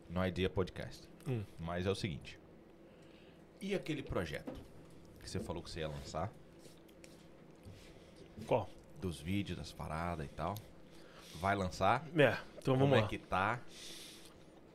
No 0.09 0.25
Idea 0.25 0.49
Podcast. 0.49 1.07
Hum. 1.27 1.43
Mas 1.59 1.85
é 1.85 1.89
o 1.89 1.95
seguinte. 1.95 2.39
E 3.59 3.73
aquele 3.73 4.03
projeto 4.03 4.53
que 5.21 5.29
você 5.29 5.39
falou 5.39 5.61
que 5.63 5.69
você 5.69 5.79
ia 5.79 5.87
lançar? 5.87 6.31
Qual? 8.45 8.69
Dos 9.01 9.19
vídeos, 9.19 9.57
das 9.57 9.71
paradas 9.71 10.25
e 10.25 10.29
tal. 10.29 10.55
Vai 11.35 11.55
lançar? 11.55 12.05
É, 12.17 12.37
então 12.57 12.73
Como 12.75 12.79
vamos 12.85 12.97
é 12.99 13.01
lá. 13.01 13.07
que 13.07 13.17
tá? 13.17 13.59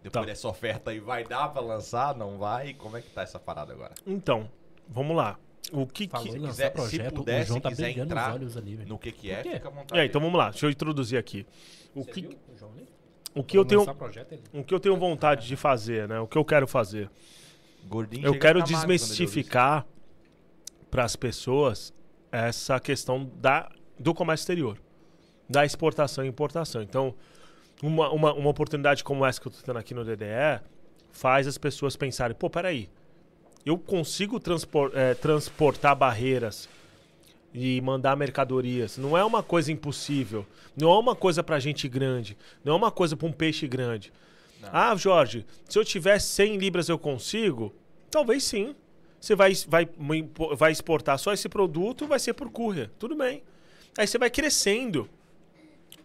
Depois 0.02 0.24
Tá. 0.24 0.30
dessa 0.32 0.48
oferta 0.48 0.90
aí, 0.90 0.98
vai 1.00 1.24
dar 1.24 1.48
pra 1.48 1.60
lançar? 1.62 2.16
Não 2.16 2.36
vai? 2.38 2.74
Como 2.74 2.96
é 2.96 3.00
que 3.00 3.10
tá 3.10 3.22
essa 3.22 3.38
parada 3.38 3.72
agora? 3.72 3.94
Então, 4.06 4.50
vamos 4.88 5.16
lá. 5.16 5.38
O 5.72 5.86
que 5.86 6.08
Falou 6.08 6.26
que. 6.26 6.38
lançar 6.38 6.50
quiser- 6.50 6.68
se 6.68 6.70
projeto, 6.74 7.14
puder, 7.14 7.42
o 7.42 7.46
João 7.46 7.56
se 7.58 7.62
tá 7.62 7.68
quiser 7.68 7.96
entrar 7.98 8.28
os 8.30 8.34
olhos 8.34 8.56
ali, 8.56 8.74
velho. 8.76 8.88
No 8.88 8.98
que 8.98 9.12
que 9.12 9.30
é, 9.30 9.42
fica 9.42 9.68
à 9.68 9.70
vontade. 9.70 10.00
É, 10.00 10.04
então 10.04 10.20
vamos 10.20 10.36
lá. 10.36 10.50
Deixa 10.50 10.66
eu 10.66 10.70
introduzir 10.70 11.16
aqui. 11.18 11.46
O 11.94 12.02
Você 12.02 12.10
que, 12.10 12.20
viu 12.22 12.30
o 12.52 12.56
João 12.58 12.72
ali? 12.72 12.88
o 13.34 13.44
que 13.44 13.56
eu 13.56 13.64
tenho, 13.64 13.80
Lançar 13.82 13.94
projeto, 13.94 14.32
ele- 14.32 14.42
o 14.52 14.64
que 14.64 14.74
eu 14.74 14.80
tenho 14.80 14.96
vontade 14.96 15.46
de 15.46 15.54
fazer, 15.56 16.08
né? 16.08 16.18
O 16.18 16.26
que 16.26 16.36
eu 16.36 16.44
quero 16.44 16.66
fazer. 16.66 17.08
Gordinho 17.88 18.26
Eu 18.26 18.38
quero 18.38 18.60
desmistificar 18.62 19.86
para 20.90 21.04
as 21.04 21.14
pessoas 21.16 21.92
essa 22.30 22.78
questão 22.80 23.30
da, 23.36 23.70
do 23.98 24.12
comércio 24.12 24.42
exterior, 24.42 24.78
da 25.48 25.64
exportação 25.64 26.24
e 26.24 26.28
importação. 26.28 26.82
Então, 26.82 27.14
uma, 27.82 28.10
uma, 28.10 28.32
uma 28.32 28.48
oportunidade 28.48 29.02
como 29.02 29.26
essa 29.26 29.40
que 29.40 29.48
eu 29.48 29.50
estou 29.50 29.66
tendo 29.66 29.78
aqui 29.78 29.92
no 29.92 30.04
DDE 30.04 30.62
faz 31.10 31.46
as 31.46 31.58
pessoas 31.58 31.96
pensarem: 31.96 32.36
pô, 32.36 32.48
peraí, 32.48 32.88
eu 33.66 33.76
consigo 33.76 34.38
transpor, 34.38 34.92
eh, 34.94 35.14
transportar 35.14 35.96
barreiras 35.96 36.68
e 37.52 37.80
mandar 37.80 38.16
mercadorias. 38.16 38.96
Não 38.96 39.16
é 39.16 39.24
uma 39.24 39.42
coisa 39.42 39.70
impossível. 39.70 40.46
Não 40.76 40.90
é 40.90 40.98
uma 40.98 41.14
coisa 41.14 41.42
para 41.42 41.58
gente 41.58 41.86
grande. 41.88 42.36
Não 42.64 42.72
é 42.72 42.76
uma 42.76 42.90
coisa 42.90 43.16
para 43.16 43.28
um 43.28 43.32
peixe 43.32 43.66
grande. 43.68 44.12
Não. 44.60 44.68
Ah, 44.72 44.96
Jorge, 44.96 45.44
se 45.68 45.78
eu 45.78 45.84
tiver 45.84 46.18
100 46.18 46.56
libras 46.56 46.88
eu 46.88 46.98
consigo? 46.98 47.74
Talvez 48.10 48.44
sim. 48.44 48.74
Você 49.20 49.36
vai, 49.36 49.52
vai, 49.68 49.88
vai 50.56 50.72
exportar 50.72 51.18
só 51.18 51.32
esse 51.32 51.48
produto, 51.48 52.06
vai 52.06 52.18
ser 52.18 52.32
por 52.32 52.50
courier. 52.50 52.90
Tudo 52.98 53.14
bem. 53.14 53.42
Aí 53.96 54.06
você 54.06 54.18
vai 54.18 54.30
crescendo 54.30 55.08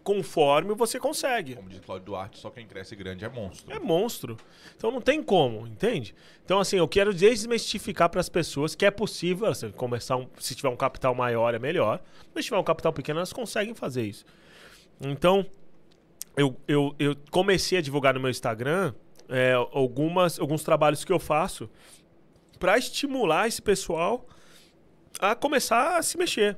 conforme 0.07 0.73
você 0.73 0.97
consegue. 1.01 1.55
Como 1.55 1.67
diz 1.67 1.81
Cláudio 1.81 2.05
Duarte, 2.05 2.39
só 2.39 2.49
quem 2.49 2.65
cresce 2.65 2.95
grande 2.95 3.25
é 3.25 3.27
monstro. 3.29 3.75
É 3.75 3.77
monstro. 3.77 4.37
Então 4.77 4.89
não 4.89 5.01
tem 5.01 5.21
como, 5.21 5.67
entende? 5.67 6.15
Então, 6.45 6.61
assim, 6.61 6.77
eu 6.77 6.87
quero 6.87 7.13
desmistificar 7.13 8.07
para 8.09 8.21
as 8.21 8.29
pessoas 8.29 8.73
que 8.73 8.85
é 8.85 8.91
possível, 8.91 9.47
assim, 9.47 9.69
começar 9.69 10.15
um- 10.15 10.29
se 10.39 10.55
tiver 10.55 10.69
um 10.69 10.77
capital 10.77 11.13
maior 11.13 11.53
é 11.53 11.59
melhor, 11.59 12.01
mas 12.33 12.45
se 12.45 12.47
tiver 12.47 12.57
um 12.57 12.63
capital 12.63 12.93
pequeno, 12.93 13.19
elas 13.19 13.33
conseguem 13.33 13.75
fazer 13.75 14.03
isso. 14.05 14.23
Então, 15.01 15.45
eu, 16.37 16.55
eu, 16.69 16.95
eu 16.97 17.13
comecei 17.29 17.77
a 17.77 17.81
divulgar 17.81 18.13
no 18.13 18.21
meu 18.21 18.29
Instagram 18.29 18.93
é, 19.27 19.51
algumas, 19.73 20.39
alguns 20.39 20.63
trabalhos 20.63 21.03
que 21.03 21.11
eu 21.11 21.19
faço 21.19 21.69
para 22.57 22.77
estimular 22.77 23.45
esse 23.45 23.61
pessoal 23.61 24.25
a 25.19 25.35
começar 25.35 25.97
a 25.97 26.01
se 26.01 26.17
mexer. 26.17 26.57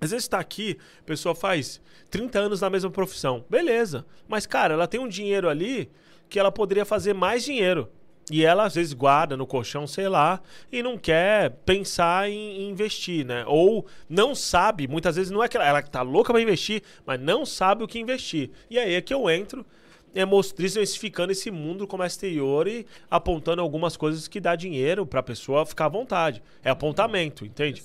Às 0.00 0.10
vezes 0.10 0.24
está 0.24 0.38
aqui, 0.38 0.78
a 1.00 1.04
pessoa 1.04 1.34
faz 1.34 1.80
30 2.10 2.38
anos 2.38 2.60
na 2.60 2.70
mesma 2.70 2.90
profissão. 2.90 3.44
Beleza. 3.48 4.06
Mas, 4.26 4.46
cara, 4.46 4.74
ela 4.74 4.86
tem 4.86 4.98
um 4.98 5.08
dinheiro 5.08 5.48
ali 5.48 5.90
que 6.28 6.38
ela 6.38 6.50
poderia 6.50 6.84
fazer 6.84 7.12
mais 7.12 7.44
dinheiro. 7.44 7.90
E 8.30 8.44
ela, 8.44 8.64
às 8.64 8.76
vezes, 8.76 8.92
guarda 8.92 9.36
no 9.36 9.46
colchão, 9.46 9.86
sei 9.88 10.08
lá, 10.08 10.40
e 10.70 10.82
não 10.82 10.96
quer 10.96 11.50
pensar 11.66 12.30
em, 12.30 12.62
em 12.62 12.70
investir, 12.70 13.26
né? 13.26 13.44
Ou 13.46 13.84
não 14.08 14.36
sabe, 14.36 14.86
muitas 14.86 15.16
vezes 15.16 15.32
não 15.32 15.42
é 15.42 15.48
que 15.48 15.56
ela, 15.56 15.66
ela 15.66 15.82
tá 15.82 16.00
louca 16.02 16.32
para 16.32 16.40
investir, 16.40 16.82
mas 17.04 17.20
não 17.20 17.44
sabe 17.44 17.82
o 17.82 17.88
que 17.88 17.98
investir. 17.98 18.50
E 18.70 18.78
aí 18.78 18.94
é 18.94 19.00
que 19.00 19.12
eu 19.12 19.28
entro 19.28 19.66
é 20.14 20.24
desmistificando 20.56 21.30
esse 21.30 21.50
mundo 21.50 21.80
do 21.80 21.86
comércio 21.86 22.16
exterior 22.16 22.66
e 22.66 22.84
apontando 23.10 23.62
algumas 23.62 23.96
coisas 23.96 24.26
que 24.26 24.40
dá 24.40 24.56
dinheiro 24.56 25.06
para 25.06 25.20
a 25.20 25.22
pessoa 25.22 25.64
ficar 25.64 25.86
à 25.86 25.88
vontade. 25.88 26.42
É 26.64 26.70
apontamento, 26.70 27.44
entende? 27.44 27.82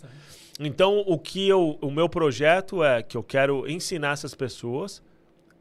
Então, 0.60 1.04
o 1.06 1.20
que 1.20 1.48
eu, 1.48 1.78
o 1.82 1.92
meu 1.92 2.08
projeto 2.08 2.84
é 2.84 3.04
que 3.04 3.18
eu 3.18 3.24
quero 3.24 3.70
ensinar 3.70 4.14
essas 4.14 4.34
pessoas 4.34 5.04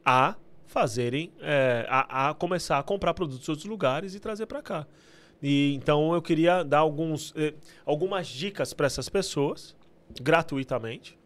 a 0.05 0.35
fazerem, 0.65 1.31
é, 1.41 1.85
a, 1.89 2.29
a 2.29 2.33
começar 2.33 2.79
a 2.79 2.83
comprar 2.83 3.13
produtos 3.13 3.43
de 3.43 3.51
outros 3.51 3.67
lugares 3.67 4.15
e 4.15 4.19
trazer 4.19 4.45
para 4.45 4.61
cá. 4.61 4.87
E 5.41 5.73
então 5.75 6.13
eu 6.13 6.21
queria 6.21 6.63
dar 6.63 6.79
alguns, 6.79 7.33
eh, 7.35 7.53
algumas 7.85 8.27
dicas 8.27 8.73
para 8.73 8.87
essas 8.87 9.09
pessoas, 9.09 9.75
gratuitamente, 10.21 11.17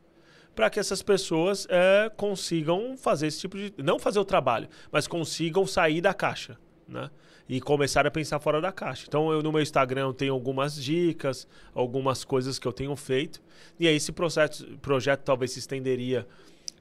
para 0.56 0.70
que 0.70 0.80
essas 0.80 1.02
pessoas 1.02 1.68
eh, 1.70 2.12
consigam 2.18 2.98
fazer 2.98 3.28
esse 3.28 3.40
tipo 3.40 3.58
de. 3.58 3.74
Não 3.78 4.00
fazer 4.00 4.20
o 4.20 4.26
trabalho, 4.26 4.68
mas 4.91 5.08
consigam 5.08 5.66
sair 5.66 6.02
da 6.02 6.14
caixa. 6.14 6.58
Né? 6.88 7.10
E 7.49 7.59
começar 7.59 8.05
a 8.05 8.11
pensar 8.11 8.39
fora 8.39 8.61
da 8.61 8.71
caixa. 8.71 9.05
Então, 9.07 9.31
eu 9.31 9.41
no 9.41 9.51
meu 9.51 9.61
Instagram 9.61 10.01
eu 10.01 10.13
tenho 10.13 10.34
algumas 10.34 10.76
dicas, 10.76 11.47
algumas 11.73 12.23
coisas 12.23 12.59
que 12.59 12.67
eu 12.67 12.71
tenho 12.71 12.95
feito. 12.95 13.41
E 13.80 13.88
aí, 13.88 13.95
esse 13.95 14.11
processo, 14.11 14.65
projeto 14.77 15.21
talvez 15.23 15.51
se 15.53 15.57
estenderia 15.59 16.27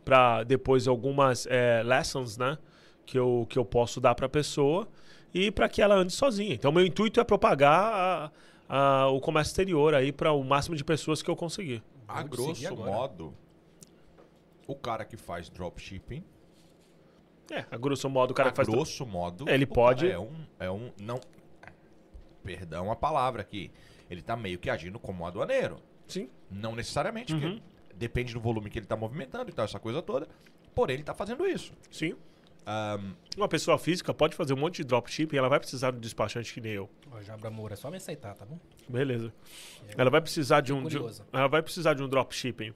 para 0.05 0.43
depois 0.45 0.87
algumas 0.87 1.47
eh, 1.51 1.83
lessons, 1.83 2.37
né? 2.37 2.59
Que 3.07 3.19
eu, 3.19 3.47
que 3.49 3.59
eu 3.59 3.65
posso 3.65 3.99
dar 3.99 4.15
para 4.15 4.27
a 4.27 4.29
pessoa 4.29 4.87
e 5.33 5.51
para 5.51 5.71
que 5.71 5.81
ela 5.81 5.95
ande 5.95 6.13
sozinha. 6.13 6.55
Então, 6.55 6.71
meu 6.71 6.85
intuito 6.85 7.19
é 7.19 7.25
propagar 7.25 7.83
a- 7.83 8.31
a- 8.69 9.09
o 9.09 9.21
comércio 9.21 9.53
exterior 9.53 9.95
aí 9.95 10.13
para 10.13 10.33
o 10.33 10.45
máximo 10.45 10.77
de 10.77 10.85
pessoas 10.85 11.23
que 11.23 11.31
eu 11.31 11.37
conseguir. 11.37 11.83
A 12.07 12.23
grosso 12.23 12.51
modo, 12.93 13.35
o 14.67 14.75
cara 14.75 15.07
que 15.07 15.17
faz 15.17 15.49
dropshipping, 15.49 16.23
É, 17.51 17.65
a 17.71 17.77
grosso 17.77 18.09
modo, 18.11 18.33
o 18.33 18.35
cara 18.35 18.51
a 18.51 18.53
que 18.53 18.57
faz. 18.57 18.69
grosso 18.69 19.07
modo, 19.07 19.49
Ele 19.49 19.65
o 19.65 19.69
pode- 19.69 20.11
É 20.11 20.19
um, 20.19 20.47
é 20.59 20.71
um. 20.71 20.93
Não. 21.01 21.21
Perdão 22.43 22.91
a 22.91 22.97
palavra 22.97 23.43
aqui. 23.43 23.71
Ele 24.11 24.23
tá 24.23 24.37
meio 24.37 24.59
que 24.59 24.71
agindo 24.71 24.99
como 24.99 25.23
um 25.23 25.27
aduaneiro. 25.27 25.77
Sim. 26.07 26.31
Não 26.51 26.75
necessariamente, 26.75 27.35
Uhum. 27.35 27.41
porque 27.41 27.63
depende 27.95 28.33
do 28.33 28.41
volume 28.41 28.71
que 28.71 28.79
ele 28.79 28.87
tá 28.87 28.97
movimentando 28.97 29.51
e 29.51 29.53
tal, 29.53 29.65
essa 29.65 29.79
coisa 29.79 30.01
toda. 30.03 30.27
por 30.75 30.91
ele 30.91 31.01
estar 31.01 31.13
fazendo 31.15 31.45
isso. 31.45 31.73
Sim. 31.91 32.15
Ahn, 32.65 33.13
Uma 33.37 33.49
pessoa 33.49 33.77
física 33.79 34.15
pode 34.15 34.37
fazer 34.37 34.55
um 34.55 34.57
monte 34.57 34.77
de 34.77 34.85
dropshipping 34.85 35.35
e 35.35 35.39
ela 35.39 35.49
vai 35.49 35.59
precisar 35.59 35.91
de 35.91 35.97
um 35.97 36.01
despachante 36.01 36.55
que 36.55 36.61
nem 36.61 36.71
eu. 36.73 36.89
Ó, 37.11 37.21
Jabra 37.21 37.51
Moura, 37.51 37.75
é 37.75 37.77
só 37.77 37.91
me 37.91 37.97
aceitar, 37.97 38.35
tá 38.37 38.45
bom? 38.45 38.61
Beleza. 38.89 39.33
Ela 39.97 40.09
vai 40.09 40.21
precisar 40.21 40.61
de 40.61 40.73
um, 40.73 40.85
de 40.87 40.97
um- 40.97 41.11
ela 41.33 41.49
vai 41.49 41.63
precisar 41.63 41.95
de 41.95 42.03
um 42.05 42.09
dropshipping. 42.09 42.73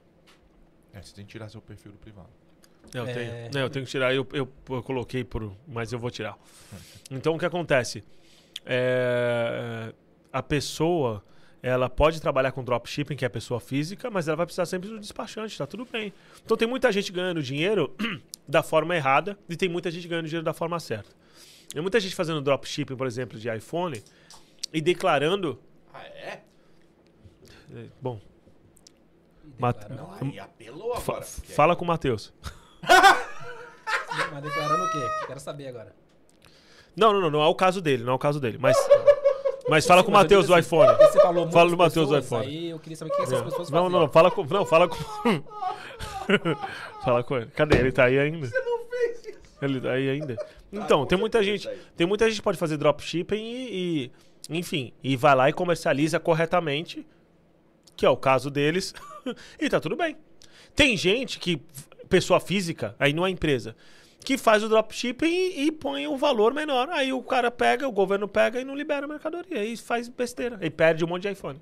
é, 0.91 1.01
você 1.01 1.15
tem 1.15 1.25
que 1.25 1.31
tirar 1.31 1.47
seu 1.47 1.61
perfil 1.61 1.93
do 1.93 1.97
privado. 1.97 2.27
Eu, 2.93 3.05
É. 3.07 3.13
tenho, 3.13 3.31
né, 3.53 3.61
eu 3.63 3.69
tenho 3.69 3.85
que 3.85 3.91
tirar, 3.91 4.13
eu, 4.13 4.27
eu, 4.33 4.47
eu 4.69 4.83
coloquei 4.83 5.23
por. 5.23 5.55
Mas 5.67 5.91
eu 5.93 5.99
vou 5.99 6.09
tirar. 6.11 6.37
Então 7.11 7.35
o 7.35 7.39
que 7.39 7.45
acontece? 7.45 8.03
É, 8.65 9.93
a 10.31 10.41
pessoa 10.41 11.23
ela 11.61 11.89
pode 11.89 12.19
trabalhar 12.21 12.51
com 12.51 12.63
dropshipping, 12.63 13.15
que 13.15 13.23
é 13.23 13.27
a 13.27 13.29
pessoa 13.29 13.59
física, 13.59 14.09
mas 14.11 14.27
ela 14.27 14.35
vai 14.35 14.45
precisar 14.45 14.65
sempre 14.65 14.89
do 14.89 14.99
despachante, 14.99 15.57
tá 15.57 15.65
tudo 15.65 15.85
bem. 15.89 16.11
Então 16.43 16.57
tem 16.57 16.67
muita 16.67 16.91
gente 16.91 17.11
ganhando 17.11 17.41
dinheiro 17.41 17.95
da 18.47 18.61
forma 18.61 18.95
errada 18.95 19.37
e 19.47 19.55
tem 19.55 19.69
muita 19.69 19.89
gente 19.89 20.07
ganhando 20.07 20.25
dinheiro 20.25 20.43
da 20.43 20.53
forma 20.53 20.77
certa. 20.79 21.09
Tem 21.71 21.81
muita 21.81 21.99
gente 21.99 22.13
fazendo 22.15 22.41
dropshipping, 22.41 22.95
por 22.97 23.07
exemplo, 23.07 23.39
de 23.39 23.49
iPhone 23.49 24.03
e 24.73 24.81
declarando. 24.81 25.59
Ah, 25.93 26.03
é? 26.03 26.41
eh, 27.75 27.85
Bom, 28.01 28.19
E 29.45 29.61
Mat- 29.61 29.77
declarando- 29.87 30.15
Não, 30.25 30.29
aí 30.31 30.39
apelou 30.39 30.95
fa- 30.97 31.13
agora. 31.13 31.25
porque- 31.25 31.53
fala 31.53 31.75
com 31.75 31.85
o 31.85 31.87
Matheus. 31.87 32.33
Mas 34.31 34.43
declarando 34.43 34.83
o 34.83 34.91
quê? 34.91 35.07
Quero 35.27 35.39
saber 35.39 35.67
agora. 35.67 35.93
Não, 36.95 37.11
não, 37.11 37.21
não, 37.21 37.31
não 37.31 37.41
é 37.41 37.47
o 37.47 37.55
caso 37.55 37.81
dele, 37.81 38.03
não 38.03 38.13
é 38.13 38.15
o 38.15 38.19
caso 38.19 38.39
dele. 38.39 38.57
Mas, 38.59 38.77
mas 39.67 39.85
fala 39.85 40.03
com 40.03 40.11
o 40.11 40.13
Matheus 40.13 40.47
do 40.47 40.57
iPhone. 40.57 40.95
Você 40.97 41.19
falou 41.19 41.49
Fala 41.49 41.69
do 41.69 41.77
Matheus 41.77 42.09
do 42.09 42.17
iPhone. 42.17 42.45
Aí 42.45 42.69
eu 42.69 42.79
queria 42.79 42.95
saber 42.95 43.11
o 43.11 43.15
que 43.15 43.21
essas 43.23 43.41
pessoas 43.41 43.69
Não, 43.69 43.83
faziam. 43.85 44.01
não, 44.01 44.09
fala 44.09 44.29
com. 44.29 44.45
Não, 44.45 44.65
fala 44.65 44.87
com. 44.87 44.95
fala 47.03 47.23
com 47.23 47.37
ele. 47.37 47.47
Cadê? 47.47 47.77
Ele 47.77 47.91
tá 47.91 48.05
aí 48.05 48.19
ainda? 48.19 48.45
Você 48.45 48.59
não 48.59 48.85
fez 48.87 49.25
isso. 49.25 49.39
Ele 49.61 49.81
tá 49.81 49.91
aí 49.91 50.09
ainda. 50.09 50.35
Então, 50.71 51.01
com 51.01 51.05
tem 51.07 51.17
muita 51.17 51.41
gente. 51.41 51.63
tá 51.63 51.71
aí. 51.71 51.81
Tem 51.95 52.07
muita 52.07 52.29
gente 52.29 52.37
que 52.37 52.43
pode 52.43 52.57
fazer 52.57 52.77
dropshipping 52.77 53.43
e, 53.43 54.11
e. 54.49 54.51
Enfim, 54.57 54.93
e 55.01 55.15
vai 55.15 55.35
lá 55.35 55.49
e 55.49 55.53
comercializa 55.53 56.19
corretamente. 56.19 57.05
Que 57.95 58.05
é 58.05 58.09
o 58.09 58.17
caso 58.17 58.51
deles. 58.51 58.93
e 59.59 59.69
tá 59.69 59.79
tudo 59.79 59.95
bem. 59.95 60.15
Tem 60.75 60.95
gente 60.95 61.39
que. 61.39 61.59
Pessoa 62.13 62.39
física, 62.39 62.95
aí 62.99 63.11
não 63.11 63.25
é 63.25 63.31
empresa. 63.31 63.75
Que 64.23 64.37
faz 64.37 64.63
o 64.63 64.69
dropshipping 64.69 65.25
e, 65.25 65.65
e 65.65 65.71
põe 65.71 66.05
um 66.05 66.15
valor 66.15 66.53
menor. 66.53 66.87
Aí 66.91 67.11
o 67.11 67.23
cara 67.23 67.49
pega, 67.49 67.87
o 67.87 67.91
governo 67.91 68.27
pega 68.27 68.61
e 68.61 68.63
não 68.63 68.75
libera 68.75 69.05
a 69.07 69.09
mercadoria. 69.09 69.65
E 69.65 69.75
faz 69.75 70.07
besteira. 70.07 70.59
E 70.61 70.69
perde 70.69 71.03
um 71.03 71.07
monte 71.07 71.23
de 71.23 71.31
iPhone. 71.31 71.59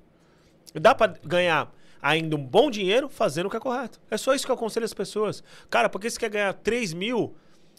Dá 0.74 0.94
pra 0.94 1.06
ganhar 1.24 1.74
ainda 2.02 2.36
um 2.36 2.44
bom 2.44 2.70
dinheiro 2.70 3.08
fazendo 3.08 3.46
o 3.46 3.50
que 3.50 3.56
é 3.56 3.60
correto. 3.60 3.98
É 4.10 4.18
só 4.18 4.34
isso 4.34 4.44
que 4.44 4.50
eu 4.50 4.54
aconselho 4.54 4.84
as 4.84 4.92
pessoas. 4.92 5.42
Cara, 5.70 5.88
porque 5.88 6.10
você 6.10 6.20
quer 6.20 6.28
ganhar 6.28 6.52
3 6.52 6.92
mil, 6.92 7.34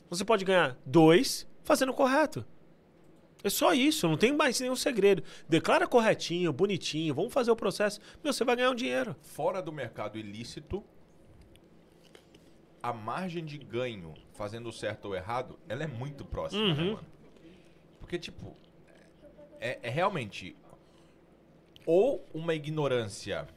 você 0.10 0.26
pode 0.26 0.44
ganhar 0.44 0.76
2 0.84 1.48
fazendo 1.64 1.90
o 1.90 1.94
correto. 1.94 2.44
É 3.44 3.52
só 3.52 3.72
isso, 3.72 4.08
não 4.08 4.18
tem 4.18 4.34
mais 4.34 4.60
nenhum 4.60 4.76
segredo. 4.76 5.22
Declara 5.48 5.86
corretinho, 5.86 6.52
bonitinho, 6.52 7.14
vamos 7.14 7.32
fazer 7.32 7.52
o 7.52 7.56
processo. 7.56 8.00
Meu, 8.24 8.34
você 8.34 8.44
vai 8.44 8.56
ganhar 8.56 8.72
um 8.72 8.76
dinheiro. 8.76 9.16
Fora 9.22 9.62
do 9.62 9.72
mercado 9.72 10.18
ilícito, 10.18 10.84
a 12.84 12.92
margem 12.92 13.46
de 13.46 13.58
ganho 13.58 14.14
fazendo 14.34 14.68
o 14.68 14.74
certo 14.74 15.06
ou 15.06 15.16
errado, 15.16 15.58
ela 15.70 15.84
é 15.86 15.88
muito 15.88 16.26
próxima, 16.26 16.74
né, 16.74 16.84
Uhum. 16.84 16.94
mano? 16.96 17.08
Porque, 17.98 18.20
tipo, 18.20 18.58
é, 19.62 19.80
é 19.82 19.90
realmente 19.90 20.54
ou 21.86 22.28
uma 22.34 22.54
ignorância 22.54 23.48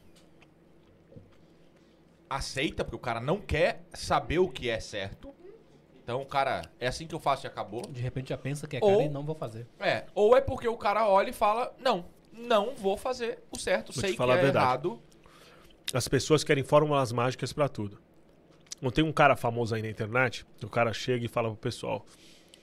aceita, 2.29 2.83
porque 2.83 2.95
o 2.95 2.99
cara 2.99 3.19
não 3.19 3.39
quer 3.39 3.83
saber 3.93 4.39
o 4.39 4.49
que 4.49 4.69
é 4.69 4.79
certo. 4.79 5.33
Então, 6.03 6.21
o 6.21 6.25
cara, 6.25 6.61
é 6.79 6.87
assim 6.87 7.05
que 7.05 7.13
eu 7.15 7.19
faço 7.19 7.45
e 7.45 7.47
acabou. 7.47 7.81
De 7.81 8.01
repente 8.01 8.29
já 8.29 8.37
pensa 8.37 8.65
que 8.67 8.77
é 8.77 8.79
Ou- 8.81 8.91
cara 8.91 9.03
e 9.03 9.09
não 9.09 9.23
vou 9.25 9.35
fazer. 9.35 9.67
É, 9.79 10.05
ou 10.15 10.35
é 10.37 10.41
porque 10.41 10.67
o 10.67 10.77
cara 10.77 11.07
olha 11.07 11.29
e 11.29 11.33
fala, 11.33 11.75
não, 11.79 12.05
não 12.31 12.73
vou 12.75 12.95
fazer 12.95 13.43
o 13.51 13.59
certo, 13.59 13.91
Vou 13.91 14.01
sei 14.01 14.11
te 14.11 14.17
que 14.17 14.23
é 14.23 14.27
verdade. 14.27 14.57
errado. 14.57 15.01
As 15.93 16.07
pessoas 16.07 16.43
querem 16.45 16.63
fórmulas 16.63 17.11
mágicas 17.11 17.51
pra 17.51 17.67
tudo. 17.67 17.99
Não 18.81 18.91
tem 18.91 19.03
um 19.03 19.11
cara 19.11 19.35
famoso 19.35 19.73
aí 19.73 19.81
na 19.81 19.89
internet, 19.89 20.45
o 20.63 20.69
cara 20.69 20.93
chega 20.93 21.25
e 21.25 21.27
fala 21.27 21.49
pro 21.49 21.57
pessoal: 21.57 22.05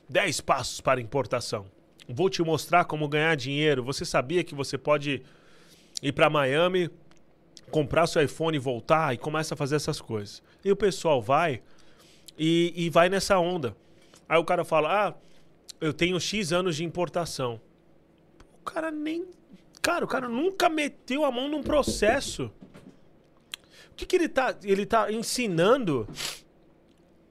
10 0.08 0.40
passos 0.42 0.80
para 0.80 1.00
importação. 1.00 1.66
Vou 2.08 2.28
te 2.28 2.42
mostrar 2.42 2.84
como 2.84 3.08
ganhar 3.08 3.34
dinheiro. 3.34 3.82
Você 3.82 4.04
sabia 4.04 4.44
que 4.44 4.54
você 4.54 4.76
pode 4.76 5.22
ir 6.02 6.12
pra 6.12 6.28
Miami, 6.28 6.90
comprar 7.70 8.06
seu 8.06 8.22
iPhone 8.22 8.56
e 8.56 8.60
voltar 8.60 9.14
e 9.14 9.18
começa 9.18 9.54
a 9.54 9.56
fazer 9.56 9.76
essas 9.76 10.00
coisas. 10.00 10.42
E 10.64 10.70
o 10.70 10.76
pessoal 10.76 11.20
vai 11.20 11.62
e, 12.38 12.72
e 12.76 12.90
vai 12.90 13.08
nessa 13.08 13.38
onda. 13.38 13.76
Aí 14.28 14.38
o 14.38 14.44
cara 14.44 14.64
fala: 14.64 15.08
"Ah, 15.08 15.14
eu 15.80 15.92
tenho 15.92 16.20
X 16.20 16.52
anos 16.52 16.76
de 16.76 16.84
importação". 16.84 17.60
O 18.60 18.64
cara 18.64 18.90
nem 18.90 19.26
Cara, 19.84 20.02
o 20.02 20.08
cara 20.08 20.30
nunca 20.30 20.70
meteu 20.70 21.26
a 21.26 21.30
mão 21.30 21.46
num 21.46 21.62
processo. 21.62 22.50
O 23.94 23.96
que, 23.96 24.04
que 24.06 24.16
ele 24.16 24.28
tá. 24.28 24.56
Ele 24.64 24.84
tá 24.84 25.10
ensinando 25.12 26.08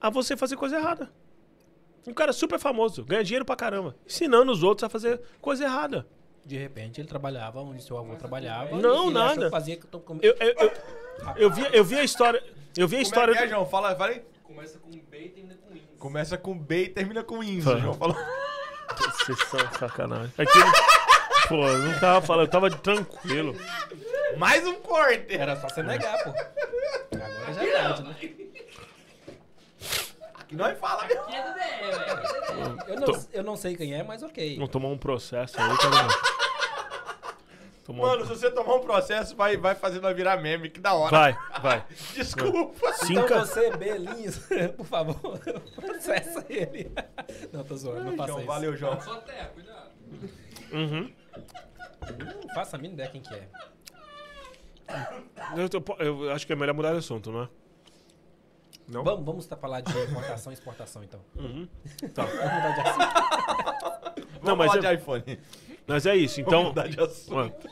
a 0.00 0.08
você 0.08 0.34
fazer 0.34 0.56
coisa 0.56 0.76
errada. 0.78 1.12
Um 2.06 2.14
cara 2.14 2.32
super 2.32 2.58
famoso, 2.58 3.04
ganha 3.04 3.22
dinheiro 3.22 3.44
pra 3.44 3.54
caramba. 3.54 3.94
Ensinando 4.06 4.50
os 4.50 4.62
outros 4.62 4.84
a 4.84 4.88
fazer 4.88 5.20
coisa 5.42 5.64
errada. 5.64 6.06
De 6.44 6.56
repente 6.56 7.00
ele 7.00 7.08
trabalhava 7.08 7.60
onde 7.60 7.82
seu 7.82 7.98
avô 7.98 8.14
trabalhava. 8.16 8.76
Não, 8.76 9.10
e 9.10 9.14
nada. 9.14 9.44
que 9.46 9.50
Fazia 9.50 9.76
que 9.76 9.84
eu 9.84 9.90
tô 9.90 10.00
com... 10.00 10.18
Eu, 10.22 10.34
eu, 10.40 10.54
eu, 10.54 10.72
eu 11.36 11.50
vi, 11.50 11.66
eu 11.72 11.84
vi 11.84 11.96
a 11.98 12.04
história. 12.04 12.42
Eu 12.76 12.88
vi 12.88 12.96
a 12.96 12.98
Como 12.98 13.02
história. 13.02 13.32
é 13.38 13.44
é, 13.44 13.48
João? 13.48 13.66
Fala, 13.66 13.94
fala 13.94 14.10
aí. 14.10 14.22
Começa 14.42 14.78
com 14.78 14.90
B 14.90 15.24
e 15.24 15.28
termina 15.28 15.54
com 15.56 15.74
INS. 15.74 15.82
Começa 15.98 16.38
com 16.38 16.58
B 16.58 16.82
e 16.84 16.88
termina 16.88 17.22
com 17.22 17.62
Fala. 17.62 17.80
João 17.80 17.94
falou. 17.94 18.16
Vocês 19.18 19.38
são 19.48 19.60
sacanagem. 19.78 20.32
Aqui, 20.36 20.58
pô, 21.48 21.66
eu 21.66 21.78
não 21.78 21.98
tava 21.98 22.24
falando, 22.24 22.46
eu 22.46 22.50
tava 22.50 22.70
tranquilo. 22.70 23.54
Mais 24.38 24.66
um 24.66 24.74
corte! 24.80 25.34
Era 25.34 25.56
só 25.56 25.68
você 25.68 25.82
negar, 25.82 26.22
pô. 26.24 26.30
Agora 26.30 27.52
já 27.52 27.64
é 27.64 27.72
tarde, 27.72 28.02
né? 28.02 28.16
Aqui 30.34 30.56
nós 30.56 30.78
fala, 30.78 31.06
meu. 31.06 31.24
Que 31.24 31.34
é 31.34 31.42
do 31.42 31.54
DE, 31.54 31.60
velho. 31.60 32.78
Eu 32.88 33.00
não, 33.00 33.26
eu 33.32 33.42
não 33.44 33.56
sei 33.56 33.76
quem 33.76 33.94
é, 33.94 34.02
mas 34.02 34.22
ok. 34.22 34.58
Não 34.58 34.66
tomar 34.66 34.88
um 34.88 34.98
processo 34.98 35.60
aí, 35.60 35.76
cara. 35.78 36.08
Tomou 37.84 38.06
Mano, 38.06 38.24
se 38.24 38.30
você 38.30 38.50
tomar 38.50 38.76
um 38.76 38.80
processo, 38.80 39.36
vai, 39.36 39.58
vai 39.58 39.74
fazer 39.74 40.00
nós 40.00 40.16
virar 40.16 40.38
meme. 40.38 40.70
Que 40.70 40.80
da 40.80 40.94
hora. 40.94 41.10
Vai, 41.10 41.38
vai. 41.60 41.84
Desculpa. 42.14 42.94
Então 43.10 43.40
você, 43.40 43.76
Belinhos, 43.76 44.38
por 44.74 44.86
favor, 44.86 45.38
processa 45.76 46.44
ele. 46.48 46.90
Não, 47.52 47.62
tô 47.62 47.76
zoando, 47.76 48.04
não 48.04 48.16
faça 48.16 48.28
João, 48.28 48.38
isso. 48.38 48.48
valeu, 48.48 48.76
João. 48.76 49.00
Só 49.02 49.16
terra, 49.16 49.50
cuidado. 49.52 49.90
Uhum. 50.72 51.12
Não 52.42 52.54
faça 52.54 52.76
a 52.76 52.78
mínima 52.78 52.94
ideia 52.94 53.10
quem 53.10 53.20
que 53.20 53.34
é. 53.34 53.48
Eu, 55.56 55.68
tô- 55.68 55.96
eu 55.98 56.30
acho 56.32 56.46
que 56.46 56.52
é 56.52 56.56
melhor 56.56 56.74
mudar 56.74 56.92
de 56.92 56.98
assunto, 56.98 57.32
não 57.32 57.42
é? 57.44 57.48
Não? 58.86 59.02
Vamos, 59.02 59.24
vamos 59.24 59.46
tá 59.46 59.56
falar 59.56 59.80
de 59.80 59.90
importação 59.98 60.52
e 60.52 60.54
exportação, 60.54 61.02
então. 61.02 61.20
Uhum. 61.36 61.66
Tá. 62.14 62.24
Vamos 62.24 62.52
mudar 62.52 62.74
de 62.74 62.80
assunto. 62.80 62.98
Não, 64.42 64.56
Vamos 64.56 64.58
mas 64.58 64.72
falar 64.74 64.92
é- 64.92 64.96
de 64.96 65.02
iPhone. 65.02 65.38
Mas 65.86 66.06
é 66.06 66.16
isso, 66.16 66.36
Vamos 66.42 66.48
então. 66.48 66.64
mudar 66.64 66.88
de 66.88 67.00
assunto. 67.00 67.68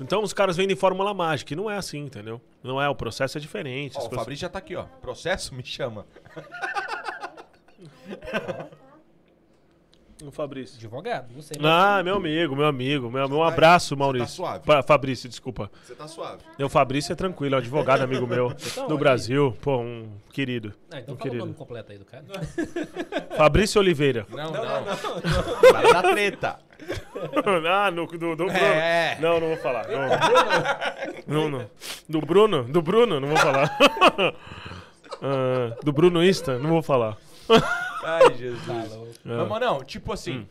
Então 0.00 0.22
os 0.22 0.32
caras 0.32 0.56
vendem 0.56 0.76
fórmula 0.76 1.12
mágica, 1.14 1.52
e 1.52 1.56
não 1.56 1.70
é 1.70 1.76
assim, 1.76 1.98
entendeu? 2.00 2.40
Não 2.62 2.80
é, 2.80 2.88
o 2.88 2.94
processo 2.94 3.38
é 3.38 3.40
diferente. 3.40 3.94
Ó, 3.96 4.00
o 4.00 4.02
coisas- 4.02 4.18
Fabrício 4.18 4.40
já 4.42 4.48
tá 4.48 4.58
aqui, 4.58 4.76
ó. 4.76 4.84
Processo, 5.00 5.54
me 5.54 5.64
chama. 5.64 6.06
O 10.26 10.30
Fabrício. 10.32 10.76
Advogado, 10.76 11.32
não 11.34 11.40
sei. 11.40 11.56
Ah, 11.62 12.02
meu 12.02 12.16
amigo, 12.16 12.56
meu 12.56 12.66
amigo. 12.66 13.10
Meu, 13.10 13.26
um 13.28 13.42
abraço, 13.44 13.96
Maurício. 13.96 14.28
suave. 14.36 14.64
Pa- 14.64 14.82
Fabrício, 14.82 15.28
desculpa. 15.28 15.70
Você 15.84 15.94
tá 15.94 16.08
suave. 16.08 16.38
O 16.60 16.68
Fabrício 16.68 17.12
é 17.12 17.14
tranquilo, 17.16 17.54
é 17.54 17.58
um 17.58 17.60
advogado 17.60 18.02
amigo 18.02 18.26
meu 18.26 18.52
Então, 18.66 18.88
do 18.88 18.94
aí- 18.94 18.98
Brasil. 19.00 19.56
Pô, 19.60 19.78
um 19.78 20.08
querido. 20.32 20.72
Ah, 20.92 20.98
então 21.00 21.14
um 21.14 21.18
fala 21.18 21.30
o 21.30 21.34
nome 21.34 21.40
querido. 21.52 21.58
completo 21.58 21.92
aí 21.92 21.98
do 21.98 22.04
cara. 22.04 22.24
Fabrício 23.36 23.80
Oliveira. 23.80 24.26
Não, 24.30 24.50
não. 24.50 25.72
Vai 25.72 25.92
dar 25.92 26.02
treta. 26.02 26.58
ah, 27.70 27.90
no, 27.90 28.06
do, 28.06 28.16
do 28.18 28.34
Bruno. 28.36 28.50
É. 28.52 29.16
Não, 29.20 29.40
não 29.40 29.48
vou 29.48 29.56
falar. 29.58 29.86
Não. 29.88 30.08
Bruno. 31.26 31.70
Do 32.08 32.20
Bruno? 32.20 32.64
Do 32.64 32.82
Bruno? 32.82 33.20
Não 33.20 33.28
vou 33.28 33.36
falar. 33.36 33.70
Ah, 35.22 35.74
do 35.82 35.92
Bruno 35.92 36.22
Insta? 36.22 36.58
Não 36.58 36.68
vou 36.68 36.82
falar. 36.82 37.16
Ai, 38.06 38.34
Jesus. 38.34 38.64
Falou. 38.64 39.08
Mas, 39.24 39.48
mano, 39.48 39.84
tipo 39.84 40.12
assim. 40.12 40.38
Hum. 40.38 40.46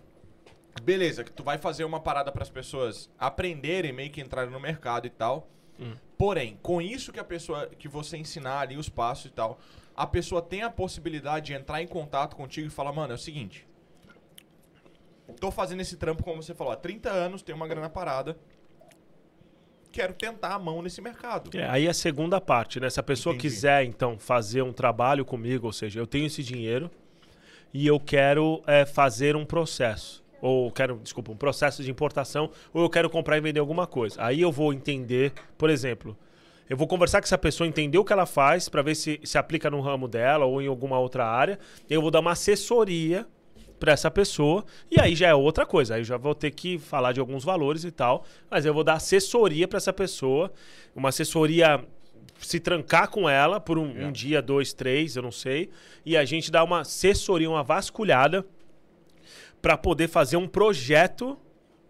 Beleza, 0.84 1.24
que 1.24 1.32
tu 1.32 1.42
vai 1.42 1.58
fazer 1.58 1.86
uma 1.86 2.02
parada 2.02 2.30
pras 2.34 2.50
pessoas 2.50 3.10
aprenderem, 3.18 3.94
meio 3.94 4.12
que 4.12 4.20
entrarem 4.20 4.52
no 4.52 4.60
mercado 4.60 5.08
e 5.08 5.10
tal. 5.10 5.48
Hum. 5.80 5.94
Porém, 6.18 6.60
com 6.62 6.82
isso 6.82 7.14
que 7.14 7.20
a 7.20 7.24
pessoa. 7.24 7.68
que 7.68 7.88
você 7.88 8.18
ensinar 8.18 8.60
ali 8.60 8.76
os 8.76 8.90
passos 8.90 9.28
e 9.28 9.30
tal, 9.30 9.58
a 9.96 10.06
pessoa 10.06 10.42
tem 10.42 10.64
a 10.64 10.70
possibilidade 10.70 11.46
de 11.46 11.54
entrar 11.54 11.82
em 11.82 11.88
contato 11.88 12.36
contigo 12.36 12.68
e 12.68 12.70
falar, 12.70 12.92
mano, 12.92 13.14
é 13.14 13.16
o 13.16 13.20
seguinte. 13.20 13.66
Tô 15.40 15.50
fazendo 15.50 15.80
esse 15.80 15.96
trampo, 15.96 16.24
como 16.24 16.44
você 16.44 16.54
falou, 16.54 16.74
há 16.74 16.76
30 16.76 17.10
anos, 17.10 17.42
tenho 17.42 17.56
uma 17.56 17.68
grana 17.68 17.90
parada. 17.90 18.38
quero 19.94 20.14
tentar 20.14 20.54
a 20.54 20.60
mão 20.60 20.82
nesse 20.82 21.02
mercado. 21.02 21.58
É, 21.58 21.70
aí 21.70 21.88
a 21.88 21.94
segunda 21.94 22.42
parte, 22.42 22.82
né? 22.82 22.90
Se 22.90 23.00
a 23.00 23.04
pessoa 23.04 23.34
Entendi. 23.34 23.48
quiser, 23.48 23.86
então, 23.86 24.20
fazer 24.20 24.62
um 24.62 24.74
trabalho 24.74 25.24
comigo, 25.24 25.68
ou 25.68 25.74
seja, 25.74 26.02
eu 26.02 26.06
tenho 26.06 26.26
esse 26.28 26.44
dinheiro 26.44 26.92
e 27.76 27.86
eu 27.86 28.00
quero 28.00 28.64
é, 28.66 28.86
fazer 28.86 29.36
um 29.36 29.44
processo. 29.44 30.24
Ou 30.42 30.72
quero, 30.72 30.98
desculpa, 31.04 31.34
um 31.34 31.36
processo 31.36 31.84
de 31.84 31.92
importação, 31.92 32.50
ou 32.74 32.84
eu 32.84 32.90
quero 32.90 33.10
comprar 33.10 33.38
e 33.38 33.42
vender 33.42 33.60
alguma 33.60 33.86
coisa. 33.86 34.16
Aí 34.24 34.40
eu 34.40 34.50
vou 34.50 34.72
entender, 34.72 35.34
por 35.58 35.70
exemplo, 35.70 36.18
eu 36.70 36.78
vou 36.78 36.88
conversar 36.88 37.20
com 37.20 37.26
essa 37.26 37.38
pessoa, 37.38 37.68
entender 37.68 37.98
o 37.98 38.06
que 38.06 38.14
ela 38.14 38.26
faz, 38.26 38.70
para 38.70 38.82
ver 38.82 38.96
se 38.96 39.20
se 39.26 39.38
aplica 39.38 39.70
no 39.70 39.82
ramo 39.82 40.08
dela 40.08 40.46
ou 40.46 40.62
em 40.62 40.68
alguma 40.68 40.98
outra 40.98 41.26
área. 41.26 41.60
Eu 41.90 42.02
vou 42.02 42.10
dar 42.10 42.22
uma 42.22 42.32
assessoria 42.32 43.28
para 43.78 43.92
essa 43.92 44.10
pessoa 44.10 44.64
e 44.90 44.98
aí 44.98 45.14
já 45.14 45.28
é 45.28 45.36
outra 45.36 45.66
coisa. 45.66 45.96
Aí 45.96 46.00
eu 46.00 46.06
já 46.06 46.16
vou 46.16 46.34
ter 46.34 46.52
que 46.52 46.80
falar 46.80 47.12
de 47.12 47.20
alguns 47.20 47.44
valores 47.44 47.84
e 47.84 47.92
tal, 47.92 48.24
mas 48.50 48.66
eu 48.66 48.74
vou 48.74 48.86
dar 48.86 48.94
assessoria 48.94 49.68
para 49.68 49.78
essa 49.78 49.92
pessoa, 49.92 50.50
uma 50.96 51.10
assessoria 51.10 51.84
se 52.40 52.60
trancar 52.60 53.10
com 53.10 53.28
ela 53.30 53.60
por 53.60 53.78
um, 53.78 53.86
um 53.86 54.10
É. 54.10 54.12
dia, 54.12 54.42
dois, 54.42 54.74
três, 54.74 55.16
eu 55.16 55.24
não 55.24 55.32
sei, 55.32 55.70
e 56.06 56.16
a 56.18 56.26
gente 56.26 56.52
dá 56.52 56.64
uma 56.64 56.82
assessoria, 56.82 57.50
uma 57.50 57.64
vasculhada 57.64 58.46
para 59.62 59.78
poder 59.78 60.08
fazer 60.08 60.38
um 60.38 60.48
projeto 60.48 61.38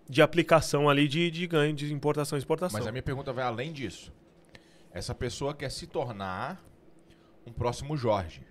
de 0.07 0.21
aplicação 0.21 0.87
ali 0.89 1.07
de, 1.07 1.29
de 1.31 1.47
ganho 1.47 1.73
de 1.73 1.91
importação 1.93 2.37
e 2.37 2.39
exportação. 2.39 2.77
Mas 2.79 2.87
a 2.87 2.91
minha 2.91 3.03
pergunta 3.03 3.33
vai 3.33 3.43
além 3.43 3.73
disso. 3.73 4.13
Essa 4.91 5.13
pessoa 5.15 5.53
quer 5.53 5.69
se 5.71 5.87
tornar 5.87 6.63
um 7.45 7.51
próximo 7.51 7.97
Jorge. 7.97 8.41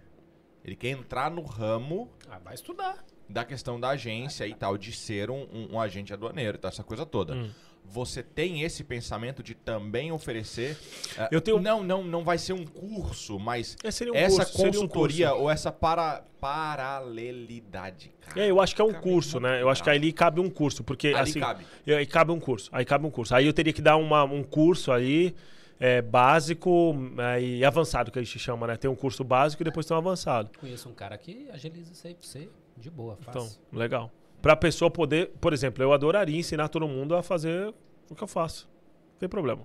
Ele 0.65 0.77
quer 0.77 0.89
entrar 0.91 1.31
no 1.31 1.43
ramo 1.43 2.11
Ah, 2.29 2.39
vai 2.39 2.55
estudar. 2.55 3.05
da 3.29 3.45
questão 3.45 3.79
da 3.81 3.91
agência 3.91 4.47
e 4.47 4.55
tal, 4.55 4.77
de 4.77 4.93
ser 4.93 5.31
um, 5.31 5.47
um- 5.53 5.75
um 5.75 5.81
agente 5.81 6.13
aduaneiro, 6.13 6.59
tá? 6.59 6.69
essa 6.69 6.83
coisa 6.85 7.07
toda. 7.07 7.35
Hum. 7.35 7.51
Você 7.87 8.23
tem 8.23 8.63
esse 8.63 8.83
pensamento 8.83 9.43
de 9.43 9.55
também 9.55 10.11
oferecer. 10.11 10.77
eh, 11.19 11.29
Eu 11.31 11.41
tenho- 11.41 11.61
Não, 11.61 11.83
não, 11.83 12.03
não 12.03 12.25
vai 12.25 12.39
ser 12.39 12.53
um 12.53 12.65
curso, 12.65 13.39
mas 13.39 13.77
É, 13.85 13.91
seria 13.91 14.13
um 14.13 14.17
essa 14.17 14.37
curso, 14.39 14.53
seria 14.57 14.71
um 14.71 14.73
consultoria 14.89 15.29
curso. 15.29 15.43
ou 15.43 15.51
essa 15.51 15.71
para, 15.71 16.25
paralelidade, 16.41 18.11
cara. 18.21 18.41
É, 18.41 18.51
eu 18.51 18.61
acho 18.61 18.75
que 18.75 18.81
é 18.81 18.85
um 18.85 18.89
Fica 18.89 19.01
curso, 19.01 19.39
né? 19.41 19.61
Eu 19.63 19.69
acho 19.69 19.83
que 19.83 19.91
ali 19.91 20.13
cabe 20.13 20.41
um 20.41 20.51
curso, 20.51 20.83
porque 20.83 21.09
Ali 21.09 21.19
assim, 21.31 21.41
cabe. 21.41 21.67
eu- 21.87 21.97
Aí 21.97 22.07
cabe 22.07 22.33
um 22.33 22.41
curso, 22.41 22.69
aí 22.73 22.85
cabe 22.85 23.07
um 23.07 23.11
curso. 23.11 23.35
Aí 23.35 23.47
eu 23.47 23.53
teria 23.53 23.73
que 23.73 23.83
dar 23.83 23.97
uma- 23.97 24.25
um 24.25 24.43
curso 24.43 24.91
aí 24.93 25.35
é, 25.81 26.01
básico 26.01 26.95
é, 27.19 27.43
e 27.43 27.65
avançado 27.65 28.11
que 28.11 28.19
a 28.19 28.23
gente 28.23 28.39
chama, 28.39 28.67
né? 28.67 28.77
Tem 28.77 28.89
um 28.91 28.95
curso 28.95 29.23
básico 29.25 29.63
e 29.63 29.65
depois 29.65 29.85
tem 29.85 29.95
um 29.95 29.99
avançado. 29.99 30.51
Conheço 30.59 30.89
um 30.89 30.95
cara 30.95 31.19
que 31.19 31.49
agiliza 31.53 31.93
isso 31.93 32.07
aí 32.07 32.15
pra 32.15 32.27
você 32.27 32.49
de 32.77 32.91
boa, 32.91 33.19
Então, 33.21 33.43
fácil. 33.45 33.61
legal. 33.73 34.11
Pra 34.45 34.55
pessoa 34.55 34.91
poder, 34.91 35.31
por 35.41 35.55
exemplo, 35.55 35.83
eu 35.83 35.91
adoraria 35.91 36.37
ensinar 36.39 36.69
todo 36.69 36.87
mundo 36.87 37.17
a 37.17 37.23
fazer 37.23 37.73
o 38.11 38.15
que 38.15 38.23
eu 38.23 38.29
faço. 38.29 38.69
Não 39.13 39.19
tem 39.21 39.27
problema. 39.27 39.63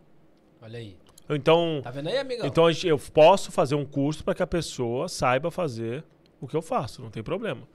Olha 0.61 0.79
aí. 0.79 0.95
Então, 1.29 1.81
Tá 1.83 1.91
vendo 1.91 2.07
aí, 2.07 2.17
amigão? 2.17 2.47
então 2.47 2.65
a 2.65 2.71
gente- 2.71 2.87
eu 2.87 2.97
posso 2.97 3.51
fazer 3.51 3.75
um 3.75 3.83
curso 3.83 4.23
para 4.23 4.33
que 4.33 4.41
a 4.41 4.47
pessoa 4.47 5.09
saiba 5.09 5.51
fazer 5.51 6.01
o 6.39 6.47
que 6.47 6.55
eu 6.55 6.61
faço, 6.61 7.01
não 7.01 7.09
tem 7.09 7.21
problema. 7.21 7.67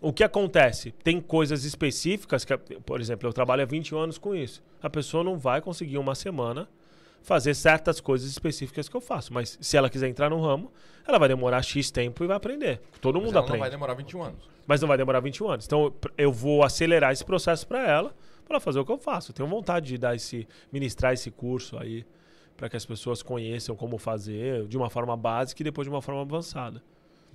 O 0.00 0.12
que 0.12 0.24
acontece? 0.24 0.90
Tem 0.90 1.20
coisas 1.20 1.62
específicas 1.62 2.44
que, 2.44 2.56
por 2.56 3.00
exemplo, 3.00 3.28
eu 3.28 3.32
trabalho 3.32 3.62
há 3.62 3.64
20 3.64 3.94
anos 3.94 4.18
com 4.18 4.34
isso. 4.34 4.64
A 4.82 4.90
pessoa 4.90 5.22
não 5.22 5.38
vai 5.38 5.60
conseguir 5.60 5.96
uma 5.96 6.16
semana 6.16 6.68
fazer 7.22 7.54
certas 7.54 8.00
coisas 8.00 8.30
específicas 8.30 8.88
que 8.88 8.96
eu 8.96 9.00
faço, 9.00 9.32
mas 9.32 9.58
se 9.60 9.76
ela 9.76 9.88
quiser 9.88 10.08
entrar 10.08 10.28
no 10.30 10.40
ramo, 10.40 10.72
ela 11.06 11.18
vai 11.18 11.28
demorar 11.28 11.62
X 11.62 11.90
tempo 11.90 12.22
e 12.22 12.26
vai 12.26 12.36
aprender. 12.36 12.80
Todo 13.00 13.14
Mas 13.16 13.24
mundo 13.26 13.30
ela 13.32 13.40
não 13.40 13.44
aprende 13.46 13.60
vai 13.60 13.70
demorar 13.70 13.94
21 13.94 14.22
anos. 14.22 14.48
mas 14.66 14.80
não 14.80 14.88
vai 14.88 14.96
demorar 14.96 15.20
21 15.20 15.48
anos. 15.50 15.66
Então 15.66 15.92
eu- 16.16 16.32
vou 16.32 16.62
acelerar 16.62 17.12
esse 17.12 17.24
processo 17.24 17.66
para 17.66 17.86
ela, 17.88 18.14
para 18.44 18.54
ela 18.56 18.60
fazer 18.60 18.78
o 18.80 18.84
que 18.84 18.92
eu 18.92 18.98
faço. 18.98 19.30
Eu 19.30 19.34
tenho 19.34 19.48
vontade 19.48 19.86
de 19.86 19.98
dar 19.98 20.14
esse, 20.14 20.46
ministrar 20.72 21.12
esse 21.12 21.30
curso 21.30 21.78
aí, 21.78 22.04
para 22.56 22.68
que 22.68 22.76
as 22.76 22.84
pessoas 22.86 23.22
conheçam 23.22 23.74
como 23.74 23.98
fazer 23.98 24.66
de 24.68 24.76
uma 24.76 24.90
forma 24.90 25.16
básica 25.16 25.62
e 25.62 25.64
depois 25.64 25.86
de 25.86 25.90
uma 25.90 26.02
forma 26.02 26.20
avançada. 26.20 26.82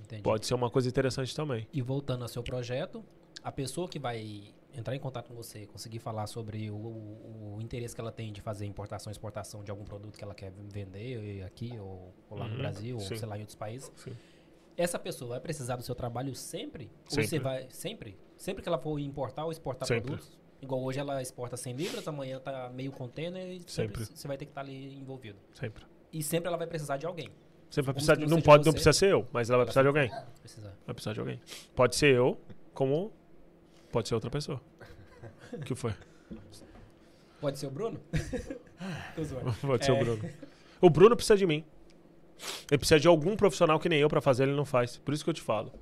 Entendi. 0.00 0.22
Pode 0.22 0.46
ser 0.46 0.54
uma 0.54 0.70
coisa 0.70 0.88
interessante 0.88 1.34
também. 1.34 1.66
E 1.72 1.82
voltando 1.82 2.22
ao 2.22 2.28
seu 2.28 2.42
projeto, 2.42 3.04
a 3.42 3.50
pessoa 3.52 3.88
que 3.88 3.98
vai 3.98 4.44
entrar 4.78 4.94
em 4.94 4.98
contato 5.00 5.28
com 5.28 5.34
você, 5.34 5.66
conseguir 5.66 5.98
falar 5.98 6.26
sobre 6.26 6.70
o, 6.70 6.74
o- 6.76 7.54
o 7.56 7.60
interesse 7.60 7.94
que 7.94 8.00
ela 8.00 8.12
tem 8.12 8.32
de 8.32 8.40
fazer 8.40 8.64
importação 8.64 9.10
e 9.10 9.12
exportação 9.12 9.62
de 9.64 9.70
algum 9.70 9.84
produto 9.84 10.16
que 10.16 10.22
ela 10.24 10.34
quer 10.34 10.52
vender 10.72 11.42
aqui 11.44 11.72
ou, 11.78 12.14
ou 12.30 12.38
lá 12.38 12.46
no 12.46 12.52
Uhum, 12.52 12.58
Brasil, 12.58 12.98
sim. 13.00 13.12
ou 13.14 13.18
sei 13.18 13.28
lá 13.28 13.36
em 13.36 13.40
outros 13.40 13.56
países, 13.56 13.90
Sim. 13.96 14.12
essa 14.76 14.98
pessoa 14.98 15.30
vai 15.30 15.40
precisar 15.40 15.76
do 15.76 15.82
seu 15.82 15.94
trabalho 15.94 16.34
sempre? 16.34 16.90
Ou 17.06 17.10
Sempre. 17.10 17.28
você 17.28 17.38
vai 17.38 17.66
sempre? 17.70 18.16
Sempre 18.36 18.62
que 18.62 18.68
ela 18.68 18.78
for 18.78 18.98
importar 18.98 19.44
ou 19.44 19.50
exportar 19.52 19.86
Sempre. 19.88 20.12
produtos? 20.12 20.38
Igual 20.62 20.82
hoje 20.82 20.98
ela 20.98 21.20
exporta 21.22 21.56
100 21.56 21.74
libras, 21.74 22.06
amanhã 22.08 22.38
tá 22.40 22.68
meio 22.70 22.90
container 22.92 23.46
e 23.48 23.60
sempre, 23.66 24.04
Sempre. 24.04 24.16
você 24.16 24.26
vai 24.28 24.36
ter 24.36 24.44
que 24.44 24.50
estar 24.52 24.60
ali 24.60 24.94
envolvido. 24.98 25.38
Sempre. 25.54 25.84
E 26.12 26.22
sempre 26.22 26.48
ela 26.48 26.56
vai 26.56 26.66
precisar 26.66 26.96
de 26.96 27.06
alguém. 27.06 27.30
Você 27.70 27.82
vai 27.82 27.92
precisar 27.94 28.14
de, 28.14 28.22
não 28.22 28.36
não 28.36 28.40
pode, 28.42 28.64
não 28.64 28.72
você. 28.72 28.76
precisa 28.76 28.92
ser 28.92 29.12
eu, 29.12 29.26
mas 29.32 29.50
ela 29.50 29.58
vai 29.58 29.66
precisar 29.66 29.82
de 29.82 29.88
alguém. 29.88 30.10
Precisa. 30.40 30.72
Vai 30.86 30.94
precisar 30.94 31.12
de 31.12 31.20
alguém. 31.20 31.40
Pode 31.76 31.94
ser 31.96 32.14
eu, 32.14 32.40
como 32.72 33.12
pode 33.92 34.08
ser 34.08 34.14
outra 34.14 34.30
pessoa. 34.30 34.60
O 35.52 35.58
que 35.64 35.74
foi? 35.74 35.94
Pode 37.40 37.58
ser 37.58 37.66
o 37.66 37.70
Bruno? 37.70 38.00
Tô 39.14 39.24
zoando. 39.24 39.52
Pode 39.60 39.84
ser 39.84 39.92
É. 39.92 39.94
o 39.94 39.98
Bruno. 40.04 40.30
O 40.80 40.90
Bruno 40.90 41.16
precisa 41.16 41.36
de 41.36 41.46
mim. 41.46 41.64
Ele 42.70 42.78
precisa 42.78 43.00
de 43.00 43.08
algum 43.08 43.36
profissional 43.36 43.78
que 43.80 43.88
nem 43.88 44.00
eu 44.00 44.08
para 44.08 44.20
fazer, 44.20 44.44
ele 44.44 44.54
não 44.54 44.64
faz. 44.64 44.96
Por 44.98 45.12
isso 45.14 45.24
que 45.24 45.30
eu 45.30 45.34
te 45.34 45.42
falo. 45.42 45.72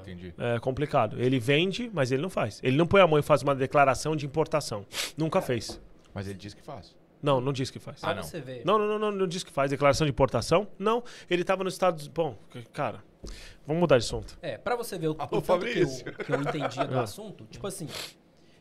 Entendi. 0.00 0.32
É 0.38 0.58
complicado. 0.58 1.20
Ele 1.20 1.38
vende, 1.38 1.90
mas 1.92 2.10
ele 2.12 2.22
não 2.22 2.30
faz. 2.30 2.60
Ele 2.62 2.76
não 2.76 2.86
põe 2.86 3.00
a 3.00 3.06
mão 3.06 3.18
e 3.18 3.22
faz 3.22 3.42
uma 3.42 3.54
declaração 3.54 4.16
de 4.16 4.24
importação. 4.24 4.86
Nunca 5.16 5.42
fez. 5.42 5.78
Mas 6.14 6.26
ele 6.26 6.38
diz 6.38 6.54
que 6.54 6.62
faz. 6.62 6.96
Não, 7.22 7.40
não 7.40 7.52
diz 7.52 7.70
que 7.70 7.78
faz. 7.78 8.00
Pra 8.00 8.10
Ah, 8.10 8.14
não. 8.14 8.22
Não, 8.64 8.78
não, 8.78 8.86
não, 8.88 8.98
não, 8.98 9.12
não 9.12 9.26
diz 9.26 9.42
que 9.42 9.50
faz. 9.52 9.70
Declaração 9.70 10.06
de 10.06 10.10
importação? 10.10 10.66
Não. 10.78 11.02
Ele 11.28 11.44
tava 11.44 11.62
nos 11.64 11.74
Estados 11.74 12.06
Bom, 12.06 12.38
cara, 12.72 13.02
vamos 13.66 13.80
mudar 13.80 13.98
de 13.98 14.04
assunto. 14.04 14.38
É, 14.42 14.56
pra 14.58 14.76
você 14.76 14.98
ver 14.98 15.08
o, 15.08 15.12
o 15.12 15.16
Alô, 15.20 15.40
tanto 15.42 15.64
que 15.66 15.78
eu, 15.80 16.14
que 16.24 16.32
eu 16.32 16.40
entendia 16.42 16.84
do 16.86 16.96
Ah. 16.98 17.02
assunto, 17.02 17.44
tipo 17.46 17.66
assim, 17.66 17.88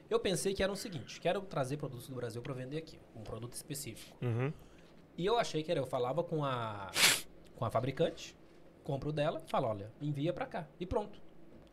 eu 0.09 0.19
pensei 0.19 0.53
que 0.53 0.63
era 0.63 0.71
o 0.71 0.75
seguinte, 0.75 1.19
quero 1.19 1.41
trazer 1.41 1.77
produtos 1.77 2.07
do 2.07 2.15
Brasil 2.15 2.41
pra 2.41 2.53
vender 2.53 2.77
aqui, 2.77 2.99
um 3.15 3.21
produto 3.23 3.53
específico. 3.53 4.15
Uhum. 4.21 4.51
E 5.17 5.25
eu 5.25 5.37
achei 5.37 5.63
que 5.63 5.71
era, 5.71 5.79
eu 5.79 5.85
falava 5.85 6.23
com 6.23 6.43
a 6.45 6.91
com 7.55 7.65
a 7.65 7.71
fabricante, 7.71 8.35
compro 8.83 9.11
dela, 9.11 9.41
falo, 9.47 9.67
olha, 9.67 9.91
envia 9.99 10.31
pra 10.31 10.45
cá 10.45 10.67
e 10.79 10.85
pronto. 10.85 11.19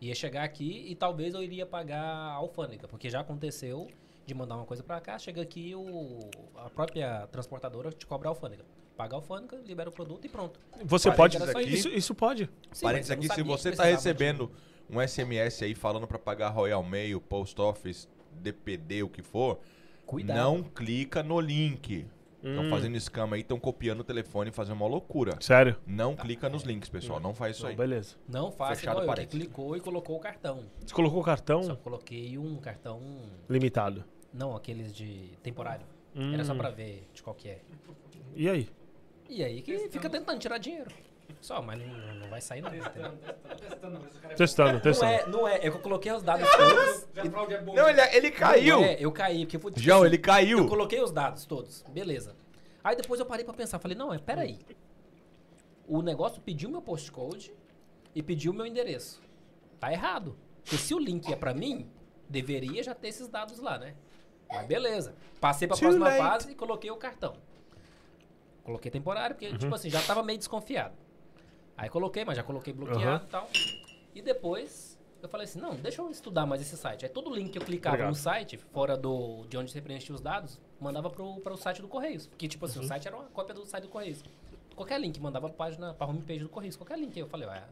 Ia 0.00 0.14
chegar 0.14 0.42
aqui 0.42 0.84
e 0.88 0.94
talvez 0.96 1.34
eu 1.34 1.42
iria 1.42 1.64
pagar 1.66 2.02
a 2.02 2.32
alfândega, 2.32 2.88
porque 2.88 3.08
já 3.10 3.20
aconteceu 3.20 3.86
de 4.26 4.34
mandar 4.34 4.56
uma 4.56 4.64
coisa 4.64 4.82
pra 4.82 5.00
cá, 5.00 5.18
chega 5.18 5.42
aqui 5.42 5.74
o 5.74 6.20
a 6.56 6.70
própria 6.70 7.26
transportadora 7.28 7.90
te 7.92 8.06
cobra 8.06 8.28
a 8.28 8.30
alfândega. 8.30 8.64
Paga 8.96 9.16
a 9.16 9.18
alfândega, 9.18 9.60
libera 9.66 9.88
o 9.88 9.92
produto 9.92 10.24
e 10.24 10.28
pronto. 10.28 10.58
Você 10.84 11.10
pode. 11.10 11.36
aqui. 11.36 11.62
Isso, 11.74 11.88
isso 11.88 12.14
pode. 12.14 12.48
Sim, 12.72 12.84
Parênteses 12.86 13.10
não 13.10 13.16
aqui, 13.24 13.34
se 13.34 13.42
você 13.42 13.72
tá 13.72 13.84
de- 13.84 13.90
recebendo 13.90 14.50
um 14.88 15.00
SMS 15.00 15.64
aí 15.64 15.74
falando 15.74 16.06
pra 16.06 16.18
pagar 16.18 16.50
Royal 16.50 16.82
Mail, 16.82 17.20
Post 17.20 17.60
Office, 17.60 18.08
DPD, 18.32 19.02
o 19.02 19.08
que 19.08 19.20
for, 19.22 19.58
Cuidado. 20.06 20.36
não 20.36 20.62
clica 20.62 21.22
no 21.22 21.40
link. 21.40 22.06
Estão 22.42 22.64
Hum. 22.66 22.70
fazendo 22.70 22.94
escama 22.94 23.36
aí, 23.36 23.40
estão 23.42 23.58
copiando 23.58 24.00
o 24.00 24.04
telefone 24.04 24.50
e 24.50 24.52
fazendo 24.52 24.76
uma 24.76 24.86
loucura. 24.86 25.34
Sério? 25.40 25.76
Não 25.86 26.14
clica 26.14 26.46
nos 26.50 26.62
links, 26.62 26.90
pessoal. 26.90 27.18
Não 27.18 27.32
faz 27.34 27.56
isso 27.56 27.62
Não, 27.64 27.70
aí. 27.70 27.76
beleza. 27.76 28.16
Não 28.28 28.52
faça 28.52 28.76
Fechado 28.76 29.00
igual 29.02 29.16
eu, 29.16 29.26
clicou 29.26 29.74
e 29.76 29.80
colocou 29.80 30.14
o 30.16 30.20
cartão. 30.20 30.60
Você 30.86 30.94
colocou 30.94 31.20
o 31.20 31.24
cartão 31.24 31.62
Só 31.62 31.74
coloquei 31.76 32.36
um 32.36 32.56
cartão, 32.58 33.00
limitado. 33.48 34.04
não 34.32 34.54
aqueles 34.54 34.94
de 34.94 35.30
temporário. 35.42 35.86
Era 36.14 36.44
só 36.44 36.52
Hum. 36.52 36.58
pra 36.58 36.68
ver 36.70 37.08
de 37.14 37.22
qual 37.22 37.34
que 37.34 37.48
é. 37.48 37.60
E 38.36 38.46
aí? 38.48 38.68
E 39.34 39.42
aí 39.42 39.62
que 39.62 39.88
fica 39.88 40.08
tentando 40.08 40.38
tirar 40.38 40.58
dinheiro. 40.58 40.88
Só, 41.40 41.60
mas 41.60 41.78
não, 41.78 42.14
não 42.14 42.28
vai 42.30 42.40
sair 42.40 42.60
nada. 42.60 42.76
entendeu? 42.76 43.12
Testando, 43.58 44.00
mas 44.00 44.14
o 44.16 44.20
cara 44.20 44.34
Testando, 44.34 44.72
Não 44.74 44.80
testando. 44.80 45.12
é, 45.12 45.26
não 45.26 45.48
é. 45.48 45.56
É 45.56 45.68
eu 45.68 45.78
coloquei 45.80 46.12
os 46.12 46.22
dados 46.22 46.48
todos. 46.48 47.08
é 47.52 47.58
bom. 47.60 47.74
Não, 47.74 47.88
ele, 47.90 48.00
ele 48.16 48.30
caiu. 48.30 48.76
Não 48.80 48.84
é, 48.84 48.96
eu 49.00 49.10
caí, 49.10 49.44
porque 49.44 49.58
foi 49.58 49.72
tipo 49.72 49.82
João, 49.82 49.98
assim, 49.98 50.06
ele 50.06 50.18
caiu. 50.18 50.58
Eu 50.58 50.68
coloquei 50.68 51.00
os 51.02 51.10
dados 51.10 51.44
todos, 51.46 51.82
beleza. 51.88 52.36
Aí 52.82 52.94
depois 52.94 53.18
eu 53.18 53.26
parei 53.26 53.44
pra 53.44 53.52
pensar, 53.54 53.78
falei, 53.80 53.96
não, 53.96 54.14
é, 54.14 54.18
peraí. 54.18 54.58
O 55.88 56.00
negócio 56.00 56.40
pediu 56.40 56.70
meu 56.70 56.80
postcode 56.80 57.52
e 58.14 58.22
pediu 58.22 58.52
meu 58.54 58.64
endereço. 58.64 59.20
Tá 59.80 59.92
errado. 59.92 60.36
Porque 60.62 60.78
se 60.78 60.94
o 60.94 60.98
link 60.98 61.30
é 61.32 61.36
pra 61.36 61.52
mim, 61.52 61.90
deveria 62.28 62.82
já 62.82 62.94
ter 62.94 63.08
esses 63.08 63.26
dados 63.28 63.58
lá, 63.58 63.78
né? 63.78 63.94
Mas 64.48 64.66
beleza. 64.66 65.14
Passei 65.40 65.66
pra 65.66 65.76
Too 65.76 65.82
próxima 65.82 66.06
late. 66.08 66.18
fase 66.18 66.52
e 66.52 66.54
coloquei 66.54 66.90
o 66.90 66.96
cartão. 66.96 67.34
Coloquei 68.64 68.90
temporário, 68.90 69.36
porque, 69.36 69.56
tipo 69.56 69.74
assim, 69.74 69.90
já 69.90 70.00
tava 70.02 70.22
meio 70.22 70.38
desconfiado. 70.38 70.94
Aí 71.76 71.88
coloquei, 71.88 72.24
mas 72.24 72.36
já 72.36 72.42
coloquei 72.42 72.72
bloqueado 72.72 73.24
e 73.24 73.28
tal. 73.28 73.48
E 74.14 74.22
depois 74.22 74.98
eu 75.22 75.28
falei 75.28 75.44
assim, 75.44 75.60
não, 75.60 75.74
deixa 75.74 76.00
eu 76.02 76.10
estudar 76.10 76.46
mais 76.46 76.60
esse 76.62 76.76
site. 76.76 77.04
Aí 77.04 77.10
todo 77.10 77.34
link 77.34 77.50
que 77.50 77.58
eu 77.58 77.62
clicava 77.62 77.94
Obrigado. 77.96 78.10
no 78.10 78.16
site, 78.16 78.56
fora 78.56 78.96
do, 78.96 79.44
de 79.48 79.56
onde 79.56 79.70
você 79.70 79.80
preenchia 79.80 80.14
os 80.14 80.20
dados, 80.20 80.60
mandava 80.80 81.10
pro, 81.10 81.40
pro 81.40 81.56
site 81.56 81.82
do 81.82 81.88
Correios. 81.88 82.26
Porque, 82.26 82.46
tipo 82.48 82.64
assim, 82.64 82.80
o 82.80 82.84
site 82.84 83.06
era 83.08 83.16
uma 83.16 83.24
cópia 83.26 83.54
do 83.54 83.64
site 83.66 83.84
do 83.84 83.88
Correios. 83.90 84.22
Qualquer 84.74 85.00
link, 85.00 85.20
mandava 85.20 85.48
pra 85.48 85.56
página, 85.56 85.92
pra 85.94 86.06
homepage 86.06 86.40
do 86.44 86.48
Correios. 86.48 86.76
Qualquer 86.76 86.98
link. 86.98 87.12
Aí 87.14 87.20
eu 87.20 87.28
falei, 87.28 87.48
ah, 87.48 87.68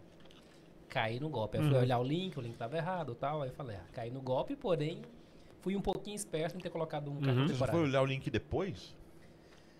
caí 0.88 1.18
no 1.20 1.28
golpe. 1.28 1.56
Aí 1.58 1.62
eu 1.64 1.68
fui 1.68 1.76
Uhum. 1.76 1.82
olhar 1.84 1.98
o 1.98 2.04
link, 2.04 2.38
o 2.38 2.40
link 2.42 2.56
tava 2.56 2.76
errado 2.76 3.12
e 3.12 3.14
tal. 3.16 3.42
Aí 3.42 3.48
eu 3.50 3.54
falei, 3.54 3.76
ah, 3.76 3.84
caí 3.92 4.10
no 4.10 4.20
golpe, 4.20 4.54
porém, 4.56 5.02
fui 5.60 5.74
um 5.76 5.80
pouquinho 5.80 6.16
esperto 6.16 6.56
em 6.56 6.60
ter 6.60 6.70
colocado 6.70 7.10
um 7.10 7.16
cartão 7.20 7.42
Uhum. 7.42 7.48
Você 7.48 7.54
só 7.54 7.58
foi 7.60 7.66
temporário. 7.66 7.88
olhar 7.90 8.02
o 8.02 8.06
link 8.06 8.28
depois? 8.30 8.94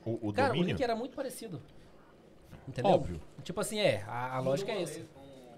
O, 0.04 0.28
o 0.28 0.32
Cara, 0.32 0.48
o 0.48 0.52
domínio? 0.52 0.68
link 0.68 0.82
era 0.82 0.96
muito 0.96 1.14
parecido. 1.14 1.62
Entendeu? 2.66 2.92
Óbvio. 2.92 3.20
Tipo 3.42 3.60
assim, 3.60 3.78
é, 3.80 4.02
a, 4.06 4.36
a 4.36 4.40
lógica 4.40 4.72
é 4.72 4.82
essa. 4.82 5.00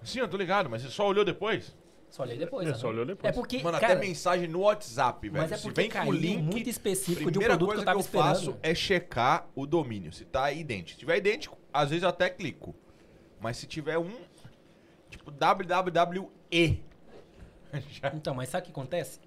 Sim, 0.03 0.19
eu 0.19 0.27
tô 0.27 0.37
ligado, 0.37 0.69
mas 0.69 0.81
você 0.81 0.89
só 0.89 1.07
olhou 1.07 1.25
depois? 1.25 1.75
Só 2.09 2.23
olhei 2.23 2.37
depois. 2.37 2.67
É, 2.67 2.71
né? 2.71 2.77
só 2.77 2.87
olhou 2.87 3.05
depois. 3.05 3.29
É 3.29 3.35
porque, 3.35 3.61
Mano, 3.61 3.79
cara, 3.79 3.93
até 3.93 4.01
mensagem 4.01 4.47
no 4.47 4.61
WhatsApp, 4.61 5.27
velho. 5.27 5.41
mas 5.41 5.51
é 5.51 5.57
Se 5.57 5.63
porque 5.63 5.81
vem 5.81 5.89
com 5.89 6.07
o 6.07 6.11
link, 6.11 6.41
muito 6.41 6.69
específico 6.69 7.29
de 7.31 7.37
um 7.37 7.41
primeira 7.41 7.57
produto 7.57 7.69
que 7.69 7.75
coisa 7.75 7.81
eu 7.81 7.85
tava 7.85 7.99
que 8.01 8.07
eu 8.07 8.21
faço 8.21 8.41
esperando. 8.51 8.59
é 8.63 8.75
checar 8.75 9.49
o 9.55 9.65
domínio, 9.65 10.13
se 10.13 10.23
tá 10.23 10.51
idêntico. 10.51 10.91
Se 10.91 10.97
tiver 10.99 11.17
idêntico, 11.17 11.57
às 11.73 11.89
vezes 11.89 12.03
eu 12.03 12.09
até 12.09 12.29
clico. 12.29 12.73
Mas 13.39 13.57
se 13.57 13.67
tiver 13.67 13.97
um, 13.97 14.15
tipo 15.09 15.29
wwwe, 15.31 16.83
já 17.89 18.11
Então, 18.13 18.33
mas 18.33 18.49
sabe 18.49 18.61
o 18.61 18.65
que 18.65 18.71
acontece? 18.71 19.19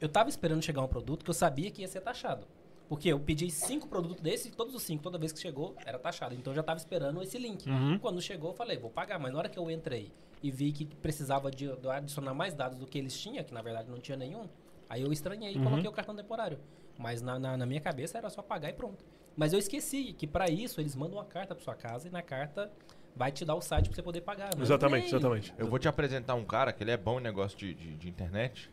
Eu 0.00 0.08
tava 0.08 0.28
esperando 0.28 0.62
chegar 0.62 0.82
um 0.82 0.88
produto 0.88 1.24
que 1.24 1.30
eu 1.30 1.34
sabia 1.34 1.70
que 1.70 1.82
ia 1.82 1.88
ser 1.88 2.00
taxado. 2.00 2.46
Porque 2.90 3.08
eu 3.08 3.20
pedi 3.20 3.48
cinco 3.52 3.86
produtos 3.86 4.20
desses 4.20 4.46
e 4.46 4.50
todos 4.50 4.74
os 4.74 4.82
cinco, 4.82 5.00
toda 5.00 5.16
vez 5.16 5.30
que 5.32 5.38
chegou, 5.38 5.76
era 5.86 5.96
taxado. 5.96 6.34
Então 6.34 6.52
eu 6.52 6.56
já 6.56 6.62
tava 6.64 6.76
esperando 6.80 7.22
esse 7.22 7.38
link. 7.38 7.70
Uhum. 7.70 7.96
Quando 8.00 8.20
chegou, 8.20 8.50
eu 8.50 8.54
falei, 8.56 8.76
vou 8.78 8.90
pagar. 8.90 9.16
Mas 9.16 9.32
na 9.32 9.38
hora 9.38 9.48
que 9.48 9.56
eu 9.56 9.70
entrei 9.70 10.10
e 10.42 10.50
vi 10.50 10.72
que 10.72 10.84
precisava 10.84 11.52
de, 11.52 11.68
de 11.76 11.88
adicionar 11.88 12.34
mais 12.34 12.52
dados 12.52 12.78
do 12.78 12.86
que 12.88 12.98
eles 12.98 13.16
tinham, 13.16 13.44
que 13.44 13.54
na 13.54 13.62
verdade 13.62 13.88
não 13.88 14.00
tinha 14.00 14.16
nenhum, 14.16 14.48
aí 14.88 15.02
eu 15.02 15.12
estranhei 15.12 15.52
e 15.54 15.56
Uhum. 15.56 15.62
coloquei 15.62 15.88
o 15.88 15.92
cartão 15.92 16.16
temporário. 16.16 16.58
Mas 16.98 17.22
na, 17.22 17.38
na, 17.38 17.56
na 17.56 17.64
minha 17.64 17.80
cabeça 17.80 18.18
era 18.18 18.28
só 18.28 18.42
pagar 18.42 18.70
e 18.70 18.72
pronto. 18.72 19.04
Mas 19.36 19.52
eu 19.52 19.60
esqueci 19.60 20.12
que 20.12 20.26
pra 20.26 20.50
isso 20.50 20.80
eles 20.80 20.96
mandam 20.96 21.16
uma 21.18 21.24
carta 21.24 21.54
pra 21.54 21.62
sua 21.62 21.76
casa 21.76 22.08
e 22.08 22.10
na 22.10 22.22
carta 22.22 22.72
vai 23.14 23.30
te 23.30 23.44
dar 23.44 23.54
o 23.54 23.60
site 23.60 23.86
pra 23.88 23.94
você 23.94 24.02
poder 24.02 24.22
pagar. 24.22 24.50
Não 24.56 24.62
é 24.62 24.64
Exatamente, 24.64 25.06
exatamente. 25.06 25.54
Eu 25.56 25.68
vou 25.68 25.78
te 25.78 25.86
apresentar 25.86 26.34
um 26.34 26.44
cara 26.44 26.72
que 26.72 26.82
ele 26.82 26.90
é 26.90 26.96
bom 26.96 27.20
em 27.20 27.22
negócio 27.22 27.56
de, 27.56 27.72
de, 27.72 27.94
de 27.96 28.08
internet. 28.08 28.68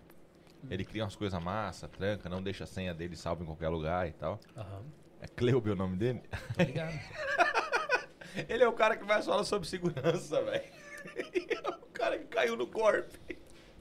Ele 0.70 0.84
cria 0.84 1.04
umas 1.04 1.16
coisas 1.16 1.42
massa, 1.44 1.88
tranca, 1.88 2.28
não 2.30 2.42
deixa 2.42 2.64
a 2.64 2.68
senha 2.68 2.94
dele 2.94 3.16
salva 3.16 3.44
em 3.44 3.46
qualquer 3.46 3.70
lugar 3.70 4.08
e 4.08 4.12
tal. 4.14 4.40
Aham, 4.56 4.84
É 5.22 5.28
Cleube 5.28 5.70
o 5.72 5.76
nome 5.76 5.96
dele? 5.98 6.22
tô 6.56 6.64
ligado. 6.64 6.94
Ele 8.50 8.64
é 8.64 8.68
o 8.68 8.74
cara 8.74 8.96
que 8.98 9.04
mais 9.06 9.26
fala 9.26 9.44
sobre 9.44 9.68
segurança, 9.68 10.42
velho. 10.44 10.64
É 11.50 11.70
o 11.70 11.88
cara 12.00 12.18
que 12.20 12.26
caiu 12.26 12.56
no 12.58 12.68
corpo. 12.68 13.18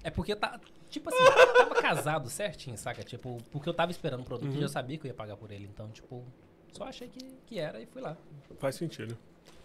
É 0.02 0.10
porque 0.10 0.34
tava, 0.36 0.60
tipo 0.88 1.08
assim, 1.12 1.22
eu 1.22 1.54
tava 1.54 1.74
casado 1.82 2.30
certinho, 2.30 2.78
saca? 2.78 3.02
Tipo, 3.02 3.36
porque 3.50 3.68
eu 3.68 3.74
tava 3.74 3.90
esperando 3.90 4.20
o 4.20 4.24
produto 4.24 4.52
Uhum. 4.52 4.58
e 4.58 4.62
eu 4.62 4.68
sabia 4.68 4.96
que 4.96 5.06
eu 5.06 5.08
ia 5.08 5.14
pagar 5.14 5.36
por 5.36 5.50
ele. 5.50 5.64
Então, 5.64 5.88
tipo, 5.90 6.24
só 6.72 6.84
achei 6.84 7.08
que, 7.08 7.18
que 7.46 7.58
era 7.58 7.80
e 7.80 7.86
fui 7.86 8.00
lá. 8.00 8.16
Faz 8.58 8.76
sentido. 8.76 9.18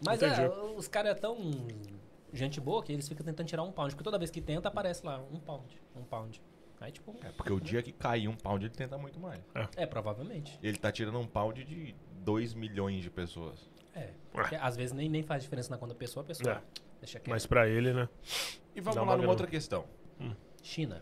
Mas 0.04 0.22
Entendi. 0.22 0.42
é, 0.42 0.50
os 0.50 0.88
caras 0.88 1.12
é 1.12 1.14
tão 1.20 1.38
gente 2.34 2.60
boa 2.60 2.82
que 2.84 2.92
eles 2.92 3.08
ficam 3.08 3.24
tentando 3.26 3.48
tirar 3.48 3.64
um 3.64 3.72
pound. 3.72 3.94
Porque 3.94 4.04
toda 4.04 4.18
vez 4.18 4.32
que 4.32 4.42
tenta, 4.42 4.68
aparece 4.68 5.06
lá, 5.06 5.20
um 5.32 5.40
pound, 5.40 5.80
um 5.96 6.04
pound. 6.04 6.42
Aí, 6.82 6.92
tipo, 6.92 7.16
É 7.24 7.30
porque 7.32 7.54
o 7.54 7.60
dia 7.62 7.82
que 7.84 7.92
cair 7.92 8.28
um 8.28 8.36
pound, 8.36 8.66
ele 8.66 8.74
tenta 8.74 8.98
muito 8.98 9.20
mais. 9.20 9.40
é, 9.78 9.86
provavelmente. 9.86 10.58
Ele 10.64 10.78
tá 10.78 10.92
tirando 10.92 11.20
um 11.20 11.28
pound 11.28 11.64
de 11.64 11.96
2 12.24 12.54
milhões 12.56 13.04
de 13.04 13.10
pessoas. 13.12 13.70
É. 13.94 14.10
Porque 14.32 14.56
às 14.56 14.76
vezes 14.76 14.92
nem, 14.92 15.08
nem 15.08 15.22
faz 15.22 15.44
diferença 15.44 15.70
na 15.70 15.78
conta 15.78 15.94
da 15.94 16.00
pessoa, 16.00 16.24
a 16.24 16.28
pessoa 16.28 16.56
É. 16.56 16.62
deixa 17.00 17.20
quieto. 17.20 17.30
Mas 17.30 17.46
pra 17.46 17.68
ele, 17.70 17.94
né? 17.94 18.10
E 18.76 18.82
vamos 18.82 18.96
Dá 18.96 19.02
lá 19.02 19.06
uma 19.08 19.12
numa 19.14 19.18
grana. 19.18 19.30
outra 19.32 19.48
questão. 19.48 19.86
China, 20.64 21.02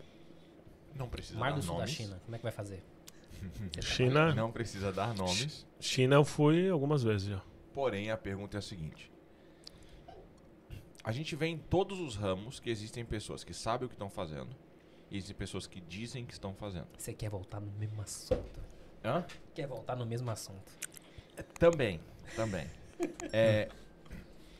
Não 0.94 1.08
precisa 1.08 1.38
Mar 1.38 1.50
dar 1.50 1.56
do 1.56 1.62
Sul 1.62 1.74
da 1.74 1.78
nomes. 1.80 1.90
China, 1.94 2.20
como 2.24 2.34
é 2.34 2.38
que 2.38 2.42
vai 2.42 2.52
fazer? 2.52 2.82
China, 3.80 4.34
Não 4.34 4.50
precisa 4.52 4.92
dar 4.92 5.14
nomes. 5.14 5.66
China 5.78 6.16
eu 6.16 6.24
fui 6.24 6.68
algumas 6.68 7.02
vezes 7.02 7.28
já. 7.28 7.42
Porém, 7.72 8.10
a 8.10 8.16
pergunta 8.18 8.56
é 8.56 8.58
a 8.58 8.62
seguinte. 8.62 9.10
A 11.02 11.12
gente 11.12 11.34
vê 11.36 11.46
em 11.46 11.56
todos 11.58 11.98
os 12.00 12.16
ramos 12.16 12.60
que 12.60 12.68
existem 12.68 13.04
pessoas 13.04 13.42
que 13.44 13.54
sabem 13.54 13.86
o 13.86 13.88
que 13.88 13.94
estão 13.94 14.10
fazendo 14.10 14.48
existem 15.10 15.36
pessoas 15.36 15.66
que 15.66 15.80
dizem 15.80 16.24
que 16.24 16.32
estão 16.32 16.54
fazendo. 16.54 16.86
Você 16.96 17.12
quer 17.12 17.28
voltar 17.28 17.60
no 17.60 17.70
mesmo 17.72 18.00
assunto? 18.02 18.60
Hã? 19.04 19.24
Quer 19.54 19.66
voltar 19.66 19.96
no 19.96 20.06
mesmo 20.06 20.30
assunto? 20.30 20.72
Também, 21.58 22.00
também. 22.36 22.66
É, 23.32 23.70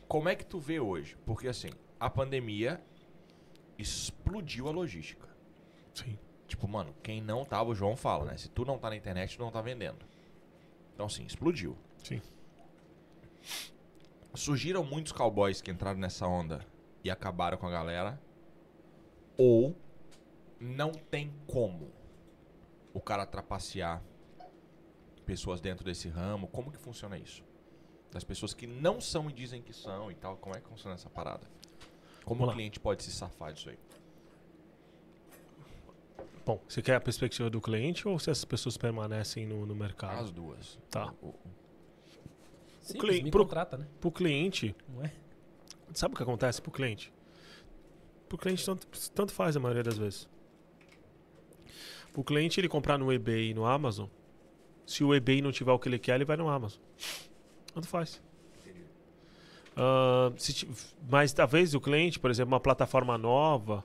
como 0.07 0.27
é 0.27 0.35
que 0.35 0.43
tu 0.43 0.59
vê 0.59 0.79
hoje? 0.79 1.15
Porque 1.27 1.47
assim, 1.47 1.69
a 1.99 2.09
pandemia 2.09 2.81
explodiu 3.77 4.67
a 4.67 4.71
logística. 4.71 5.27
Sim. 5.93 6.17
Tipo, 6.47 6.67
mano, 6.67 6.93
quem 7.03 7.21
não 7.21 7.45
tava, 7.45 7.69
o 7.69 7.75
João 7.75 7.95
fala, 7.95 8.25
né? 8.25 8.35
Se 8.37 8.49
tu 8.49 8.65
não 8.65 8.79
tá 8.79 8.89
na 8.89 8.95
internet, 8.95 9.37
tu 9.37 9.43
não 9.43 9.51
tá 9.51 9.61
vendendo. 9.61 10.03
Então, 10.93 11.05
assim, 11.05 11.23
explodiu. 11.23 11.77
Sim. 12.03 12.21
Surgiram 14.33 14.83
muitos 14.83 15.11
cowboys 15.11 15.61
que 15.61 15.69
entraram 15.69 15.99
nessa 15.99 16.27
onda 16.27 16.65
e 17.03 17.09
acabaram 17.09 17.57
com 17.57 17.67
a 17.67 17.71
galera. 17.71 18.19
Ou 19.37 19.75
não 20.61 20.91
tem 20.91 21.33
como 21.47 21.91
o 22.93 23.01
cara 23.01 23.25
trapacear 23.25 24.01
pessoas 25.25 25.59
dentro 25.59 25.83
desse 25.83 26.07
ramo. 26.07 26.47
Como 26.47 26.71
que 26.71 26.77
funciona 26.77 27.17
isso? 27.17 27.43
Das 28.11 28.23
pessoas 28.23 28.53
que 28.53 28.67
não 28.67 28.99
são 29.01 29.29
e 29.29 29.33
dizem 29.33 29.61
que 29.61 29.73
são 29.73 30.11
e 30.11 30.15
tal. 30.15 30.37
Como 30.37 30.55
é 30.55 30.59
que 30.61 30.67
funciona 30.67 30.95
essa 30.95 31.09
parada? 31.09 31.47
Como 32.25 32.45
o 32.45 32.51
cliente 32.53 32.79
pode 32.79 33.03
se 33.03 33.11
safar 33.11 33.53
disso 33.53 33.69
aí? 33.69 33.79
Bom, 36.45 36.59
você 36.67 36.81
quer 36.81 36.95
a 36.95 37.01
perspectiva 37.01 37.49
do 37.49 37.61
cliente 37.61 38.07
ou 38.07 38.17
se 38.19 38.29
essas 38.29 38.45
pessoas 38.45 38.75
permanecem 38.77 39.45
no, 39.45 39.65
no 39.65 39.75
mercado? 39.75 40.19
As 40.19 40.31
duas. 40.31 40.77
Tá. 40.89 41.13
O- 41.21 41.27
o- 41.27 41.35
Sim, 42.81 42.97
cli- 42.97 43.09
eles 43.11 43.23
me 43.23 43.31
pro- 43.31 43.43
contrata, 43.45 43.77
né? 43.77 43.87
Pro 43.99 44.11
cliente, 44.11 44.75
Não 44.89 45.03
é? 45.05 45.11
sabe 45.93 46.13
o 46.13 46.17
que 46.17 46.23
acontece 46.23 46.61
pro 46.61 46.71
cliente? 46.71 47.13
Pro 48.27 48.37
cliente 48.39 48.65
tanto, 48.65 48.87
tanto 49.11 49.31
faz 49.33 49.55
a 49.55 49.59
maioria 49.59 49.83
das 49.83 49.97
vezes. 49.97 50.27
Pro 52.13 52.23
cliente 52.23 52.59
ele 52.59 52.67
comprar 52.67 52.97
no 52.97 53.11
eBay 53.11 53.51
e 53.51 53.53
no 53.53 53.65
Amazon, 53.65 54.07
se 54.85 55.03
o 55.03 55.13
eBay 55.15 55.41
não 55.41 55.51
tiver 55.51 55.71
o 55.71 55.79
que 55.79 55.87
ele 55.87 55.99
quer, 55.99 56.15
ele 56.15 56.25
vai 56.25 56.37
no 56.37 56.49
Amazon. 56.49 56.81
Tanto 57.73 57.87
faz. 57.87 58.21
Ah, 59.75 60.31
se 60.37 60.67
mas 61.09 61.33
talvez 61.33 61.73
o 61.73 61.79
cliente, 61.79 62.19
por 62.19 62.29
exemplo, 62.29 62.53
uma 62.53 62.59
plataforma 62.59 63.17
nova, 63.17 63.83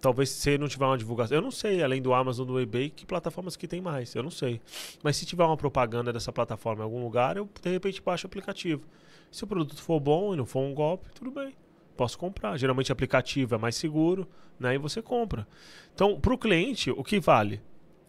talvez 0.00 0.30
se 0.30 0.50
ele 0.50 0.58
não 0.58 0.68
tiver 0.68 0.86
uma 0.86 0.98
divulgação. 0.98 1.36
Eu 1.36 1.42
não 1.42 1.50
sei, 1.50 1.82
além 1.82 2.00
do 2.00 2.12
Amazon 2.14 2.46
do 2.46 2.60
eBay, 2.60 2.90
que 2.90 3.06
plataformas 3.06 3.56
que 3.56 3.68
tem 3.68 3.80
mais. 3.80 4.14
Eu 4.14 4.22
não 4.22 4.30
sei. 4.30 4.60
Mas 5.02 5.16
se 5.16 5.26
tiver 5.26 5.44
uma 5.44 5.56
propaganda 5.56 6.12
dessa 6.12 6.32
plataforma 6.32 6.82
em 6.82 6.84
algum 6.84 7.02
lugar, 7.02 7.36
eu 7.36 7.48
de 7.62 7.70
repente 7.70 8.02
baixo 8.02 8.26
o 8.26 8.28
aplicativo. 8.28 8.82
Se 9.30 9.44
o 9.44 9.46
produto 9.46 9.82
for 9.82 10.00
bom 10.00 10.34
e 10.34 10.36
não 10.36 10.46
for 10.46 10.60
um 10.60 10.74
golpe, 10.74 11.08
tudo 11.14 11.30
bem. 11.30 11.54
Posso 11.96 12.18
comprar. 12.18 12.56
Geralmente 12.56 12.90
aplicativo 12.92 13.54
é 13.54 13.58
mais 13.58 13.76
seguro, 13.76 14.28
né? 14.58 14.74
E 14.74 14.78
você 14.78 15.00
compra. 15.00 15.46
Então, 15.94 16.20
para 16.20 16.34
o 16.34 16.38
cliente, 16.38 16.90
o 16.90 17.04
que 17.04 17.20
vale? 17.20 17.60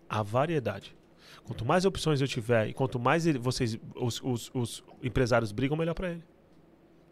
A 0.09 0.23
variedade. 0.23 0.95
Quanto 1.43 1.63
mais 1.63 1.85
opções 1.85 2.19
eu 2.21 2.27
tiver 2.27 2.67
e 2.69 2.73
quanto 2.73 2.99
mais 2.99 3.25
ele- 3.27 3.37
vocês, 3.37 3.77
os, 3.95 4.21
os- 4.23 4.51
os 4.53 4.83
empresários 5.03 5.51
brigam, 5.51 5.77
melhor 5.77 5.93
para 5.93 6.11
ele. 6.11 6.23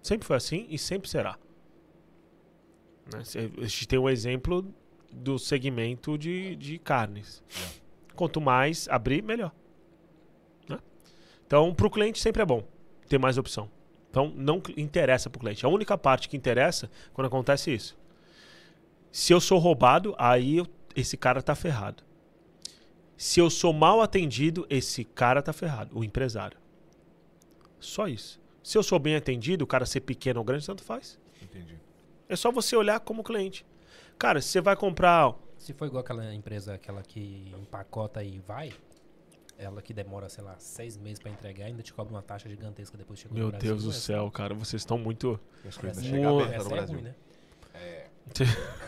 Sempre 0.02 0.26
foi 0.26 0.36
assim 0.36 0.66
e 0.70 0.78
sempre 0.78 1.08
será. 1.08 1.38
Né? 3.14 3.20
A 3.58 3.62
gente 3.68 3.88
tem 3.88 4.00
um 4.00 4.10
exemplo 4.10 4.66
do 5.12 5.38
segmento 5.38 6.18
de, 6.18 6.56
de 6.56 6.80
carnes. 6.80 7.44
Quanto 8.16 8.42
mais 8.42 8.88
abrir, 8.90 9.22
melhor. 9.22 9.52
Né? 10.68 10.80
Então, 11.46 11.74
para 11.74 11.86
o 11.86 11.90
cliente 11.92 12.20
sempre 12.20 12.42
é 12.42 12.46
bom 12.46 12.64
ter 13.08 13.20
mais 13.20 13.38
opção. 13.38 13.70
Então, 14.14 14.32
não 14.36 14.62
interessa 14.78 15.28
para 15.28 15.38
o 15.38 15.40
cliente. 15.40 15.66
A 15.66 15.70
única 15.70 15.98
parte 15.98 16.30
que 16.30 16.38
interessa 16.38 16.88
quando 17.16 17.26
acontece 17.26 17.74
isso. 17.74 17.98
Se 19.12 19.34
eu 19.34 19.42
sou 19.42 19.58
roubado, 19.58 20.14
aí 20.20 20.58
eu- 20.58 20.68
esse 20.96 21.18
cara 21.18 21.42
tá 21.42 21.56
ferrado. 21.56 22.04
Se 23.18 23.40
eu 23.40 23.50
sou 23.50 23.74
mal 23.74 24.02
atendido, 24.04 24.68
esse 24.70 25.04
cara 25.04 25.42
tá 25.42 25.52
ferrado, 25.52 25.98
o 25.98 26.04
empresário. 26.04 26.60
Só 27.80 28.08
isso. 28.08 28.40
Se 28.62 28.78
eu 28.78 28.84
sou 28.84 29.00
bem 29.00 29.16
atendido, 29.16 29.64
o 29.64 29.68
cara 29.68 29.84
ser 29.84 30.02
pequeno 30.02 30.40
ou 30.42 30.44
grande, 30.46 30.64
tanto 30.64 30.84
faz. 30.84 31.20
Entendi. 31.42 31.76
É 32.30 32.36
só 32.36 32.52
você 32.52 32.76
olhar 32.76 33.00
como 33.00 33.24
cliente. 33.24 33.66
Cara, 34.20 34.40
se 34.42 34.50
você 34.50 34.62
vai 34.62 34.76
comprar. 34.76 35.34
Se 35.58 35.74
for 35.74 35.88
igual 35.88 36.02
aquela 36.02 36.32
empresa, 36.36 36.76
aquela 36.76 37.02
que 37.02 37.52
empacota 37.60 38.24
e 38.24 38.38
vai, 38.42 38.72
ela 39.58 39.82
que 39.82 39.94
demora, 39.94 40.28
sei 40.30 40.44
lá, 40.44 40.56
seis 40.58 40.98
meses 40.98 41.20
pra 41.20 41.32
entregar, 41.32 41.66
ainda 41.66 41.82
te 41.84 41.94
cobra 41.94 42.14
uma 42.14 42.22
taxa 42.22 42.50
gigantesca 42.50 42.98
depois 42.98 43.20
que 43.20 43.24
chega 43.28 43.36
Meu 43.36 43.46
no 43.46 43.52
Brasil. 43.52 43.70
Deus 43.70 43.84
do 43.84 43.90
essa- 43.92 44.00
céu, 44.00 44.30
cara, 44.32 44.54
vocês 44.54 44.82
estão 44.82 44.98
muito. 44.98 45.40
As 45.68 45.78
coisas 45.78 46.04
chegam 46.04 46.38
no 46.38 46.42
é 46.42 46.58
ruim, 46.58 47.02
né? 47.02 47.16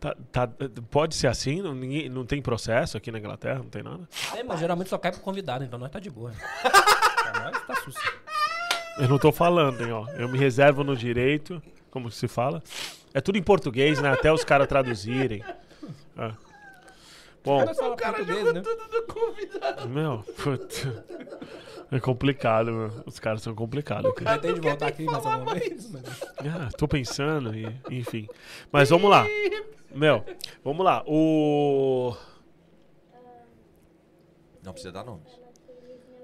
Tá- 0.00 0.16
tá- 0.32 0.48
pode 0.90 1.14
ser 1.14 1.28
assim? 1.28 1.62
Não, 1.62 1.72
ninguém, 1.72 2.08
não 2.08 2.26
tem 2.26 2.42
processo 2.42 2.96
aqui 2.96 3.12
na 3.12 3.20
Inglaterra? 3.20 3.58
Não 3.60 3.68
tem 3.68 3.84
nada? 3.84 4.08
É, 4.34 4.42
mas 4.42 4.58
geralmente 4.58 4.90
só 4.90 4.98
cai 4.98 5.12
pro 5.12 5.20
convidado, 5.20 5.62
então 5.62 5.78
nós 5.78 5.92
tá 5.92 6.00
de 6.00 6.10
boa. 6.10 6.32
pra 6.60 7.32
nós 7.52 7.66
tá 7.66 7.76
susto. 7.84 8.00
Eu 8.98 9.08
não 9.08 9.16
tô 9.16 9.30
falando, 9.30 9.80
hein, 9.80 9.92
ó. 9.92 10.08
Eu 10.10 10.28
me 10.28 10.36
reservo 10.36 10.82
no 10.82 10.96
direito, 10.96 11.62
como 11.88 12.10
se 12.10 12.26
fala. 12.26 12.60
É 13.14 13.20
tudo 13.20 13.38
em 13.38 13.42
português, 13.44 14.00
né? 14.02 14.10
Até 14.12 14.32
os 14.32 14.42
caras 14.44 14.66
traduzirem. 14.66 15.44
É. 16.18 16.32
Bom, 17.44 17.64
Nós 17.64 17.76
fala 17.76 17.96
português, 17.96 18.52
né? 18.54 18.62
meu, 19.88 20.18
puta. 20.42 21.04
É 21.90 22.00
complicado, 22.00 22.72
meu. 22.72 23.02
Os 23.04 23.18
caras 23.18 23.42
são 23.42 23.54
complicados. 23.54 24.12
cara. 24.14 24.30
Vai 24.30 24.40
ter 24.40 24.54
de 24.54 24.60
voltar 24.60 24.86
aqui 24.86 25.04
mais 25.04 25.24
uma 25.24 25.54
vez. 25.54 25.90
mas- 25.90 26.22
Ah, 26.38 26.70
tô 26.78 26.86
pensando, 26.88 27.54
e, 27.54 27.66
enfim. 27.90 28.28
Mas 28.70 28.88
vamos 28.90 29.10
lá. 29.10 29.26
Meu, 29.94 30.24
vamos 30.64 30.84
lá. 30.84 31.02
O. 31.06 32.16
Não 34.62 34.72
precisa 34.72 34.92
dar 34.92 35.04
nomes. 35.04 35.28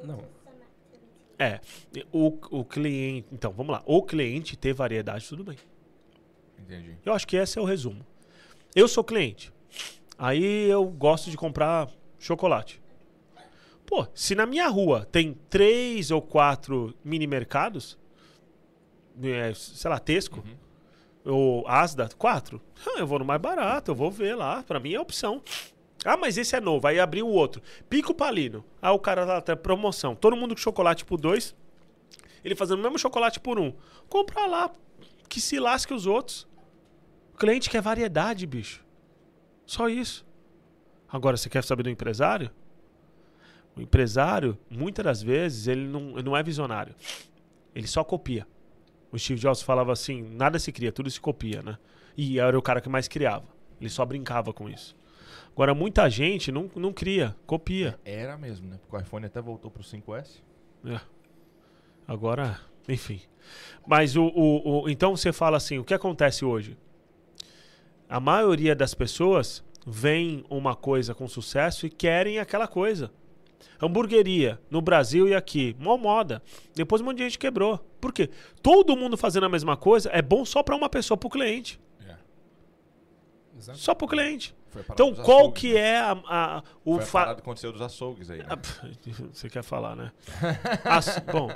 Não. 0.04 0.22
É. 1.38 1.60
O, 2.12 2.28
o 2.50 2.64
cliente. 2.64 3.26
Então, 3.32 3.52
vamos 3.52 3.72
lá. 3.72 3.82
O 3.84 4.02
cliente 4.02 4.56
ter 4.56 4.72
variedade, 4.72 5.28
tudo 5.28 5.44
bem. 5.44 5.56
Entendi. 6.58 6.96
Eu 7.04 7.12
acho 7.12 7.26
que 7.26 7.36
esse 7.36 7.58
é 7.58 7.62
o 7.62 7.64
resumo. 7.64 8.06
Eu 8.74 8.86
sou 8.88 9.02
cliente. 9.04 9.52
Aí 10.18 10.68
eu 10.68 10.84
gosto 10.84 11.30
de 11.30 11.36
comprar 11.36 11.88
chocolate. 12.18 12.82
Pô, 13.86 14.06
se 14.12 14.34
na 14.34 14.44
minha 14.44 14.68
rua 14.68 15.06
tem 15.10 15.32
três 15.48 16.10
ou 16.10 16.20
quatro 16.20 16.92
mini 17.04 17.26
mercados, 17.26 17.96
é, 19.22 19.52
sei 19.54 19.90
lá, 19.90 19.98
Tesco, 19.98 20.42
ou 21.24 21.66
Asda, 21.68 22.08
quatro, 22.18 22.60
eu 22.98 23.06
vou 23.06 23.20
no 23.20 23.24
mais 23.24 23.40
barato, 23.40 23.92
eu 23.92 23.94
vou 23.94 24.10
ver 24.10 24.34
lá. 24.34 24.62
Pra 24.64 24.80
mim 24.80 24.92
é 24.92 25.00
opção. 25.00 25.40
Ah, 26.04 26.16
mas 26.16 26.36
esse 26.36 26.54
é 26.54 26.60
novo. 26.60 26.86
Aí 26.86 26.98
abriu 26.98 27.26
o 27.26 27.32
outro. 27.32 27.62
Pico 27.88 28.14
Palino. 28.14 28.64
Ah, 28.80 28.92
o 28.92 28.98
cara 28.98 29.24
lá 29.24 29.40
tá 29.40 29.56
promoção. 29.56 30.14
Todo 30.14 30.36
mundo 30.36 30.54
com 30.54 30.60
chocolate 30.60 31.04
por 31.04 31.20
dois. 31.20 31.54
Ele 32.44 32.54
fazendo 32.54 32.78
o 32.78 32.82
mesmo 32.82 32.98
chocolate 32.98 33.40
por 33.40 33.58
um. 33.58 33.72
Compra 34.08 34.46
lá. 34.46 34.70
Que 35.28 35.40
se 35.40 35.58
lasque 35.58 35.92
os 35.92 36.06
outros. 36.06 36.46
O 37.34 37.36
cliente 37.36 37.68
quer 37.68 37.82
variedade, 37.82 38.46
bicho. 38.46 38.84
Só 39.68 39.86
isso. 39.86 40.26
Agora, 41.06 41.36
você 41.36 41.48
quer 41.50 41.62
saber 41.62 41.82
do 41.82 41.90
empresário? 41.90 42.50
O 43.76 43.82
empresário, 43.82 44.58
muitas 44.70 45.04
das 45.04 45.22
vezes, 45.22 45.66
ele 45.68 45.86
não, 45.86 46.12
ele 46.12 46.22
não 46.22 46.34
é 46.34 46.42
visionário. 46.42 46.94
Ele 47.74 47.86
só 47.86 48.02
copia. 48.02 48.46
O 49.12 49.18
Steve 49.18 49.38
Jobs 49.38 49.60
falava 49.60 49.92
assim: 49.92 50.22
nada 50.22 50.58
se 50.58 50.72
cria, 50.72 50.90
tudo 50.90 51.10
se 51.10 51.20
copia, 51.20 51.62
né? 51.62 51.78
E 52.16 52.38
era 52.40 52.58
o 52.58 52.62
cara 52.62 52.80
que 52.80 52.88
mais 52.88 53.06
criava. 53.08 53.44
Ele 53.78 53.90
só 53.90 54.06
brincava 54.06 54.54
com 54.54 54.70
isso. 54.70 54.96
Agora, 55.52 55.74
muita 55.74 56.08
gente 56.08 56.50
não, 56.50 56.70
não 56.74 56.92
cria, 56.92 57.36
copia. 57.46 57.98
Era 58.06 58.38
mesmo, 58.38 58.68
né? 58.68 58.78
Porque 58.80 58.96
o 58.96 58.98
iPhone 59.00 59.26
até 59.26 59.40
voltou 59.40 59.70
pro 59.70 59.82
5S. 59.82 60.42
É. 60.86 60.98
Agora, 62.06 62.58
enfim. 62.88 63.20
Mas 63.86 64.16
o, 64.16 64.24
o, 64.24 64.82
o- 64.84 64.88
Então 64.88 65.14
você 65.14 65.30
fala 65.30 65.58
assim: 65.58 65.78
o 65.78 65.84
que 65.84 65.92
acontece 65.94 66.42
hoje? 66.44 66.76
A 68.08 68.18
maioria 68.20 68.74
das 68.74 68.94
pessoas 68.94 69.62
veem 69.86 70.44
uma 70.48 70.74
coisa 70.74 71.14
com 71.14 71.28
sucesso 71.28 71.86
e 71.86 71.90
querem 71.90 72.38
aquela 72.38 72.66
coisa. 72.66 73.10
Hamburgueria, 73.80 74.60
no 74.70 74.80
Brasil 74.80 75.28
e 75.28 75.34
aqui, 75.34 75.76
mó 75.78 75.96
moda. 75.96 76.42
Depois 76.74 77.00
um 77.00 77.04
monte 77.04 77.18
de 77.18 77.24
gente 77.24 77.38
quebrou. 77.38 77.78
Por 78.00 78.12
quê? 78.12 78.28
Todo 78.62 78.96
mundo 78.96 79.16
fazendo 79.16 79.46
a 79.46 79.48
mesma 79.48 79.76
coisa 79.76 80.10
é 80.12 80.20
bom 80.22 80.44
só 80.44 80.62
para 80.62 80.74
uma 80.74 80.88
pessoa, 80.88 81.16
pro 81.16 81.28
cliente. 81.30 81.78
Exato. 83.56 83.78
Só 83.78 83.92
pro 83.94 84.06
cliente. 84.06 84.54
Foi 84.68 84.82
a 84.82 84.84
parada 84.84 85.02
Então, 85.02 85.24
qual 85.24 85.38
açougues, 85.40 85.60
que 85.60 85.74
né? 85.74 85.80
é 85.80 85.98
a, 85.98 86.12
a- 86.28 86.62
o 86.84 86.94
Foi 86.94 87.02
a 87.02 87.06
fa- 87.06 87.34
que 87.34 87.40
aconteceu 87.40 87.72
dos 87.72 87.80
açougues 87.82 88.30
aí, 88.30 88.38
né? 88.38 88.46
ah, 88.48 88.58
Você 89.32 89.48
quer 89.50 89.64
falar, 89.64 89.96
né? 89.96 90.12
As- 90.84 91.18
bom. 91.32 91.48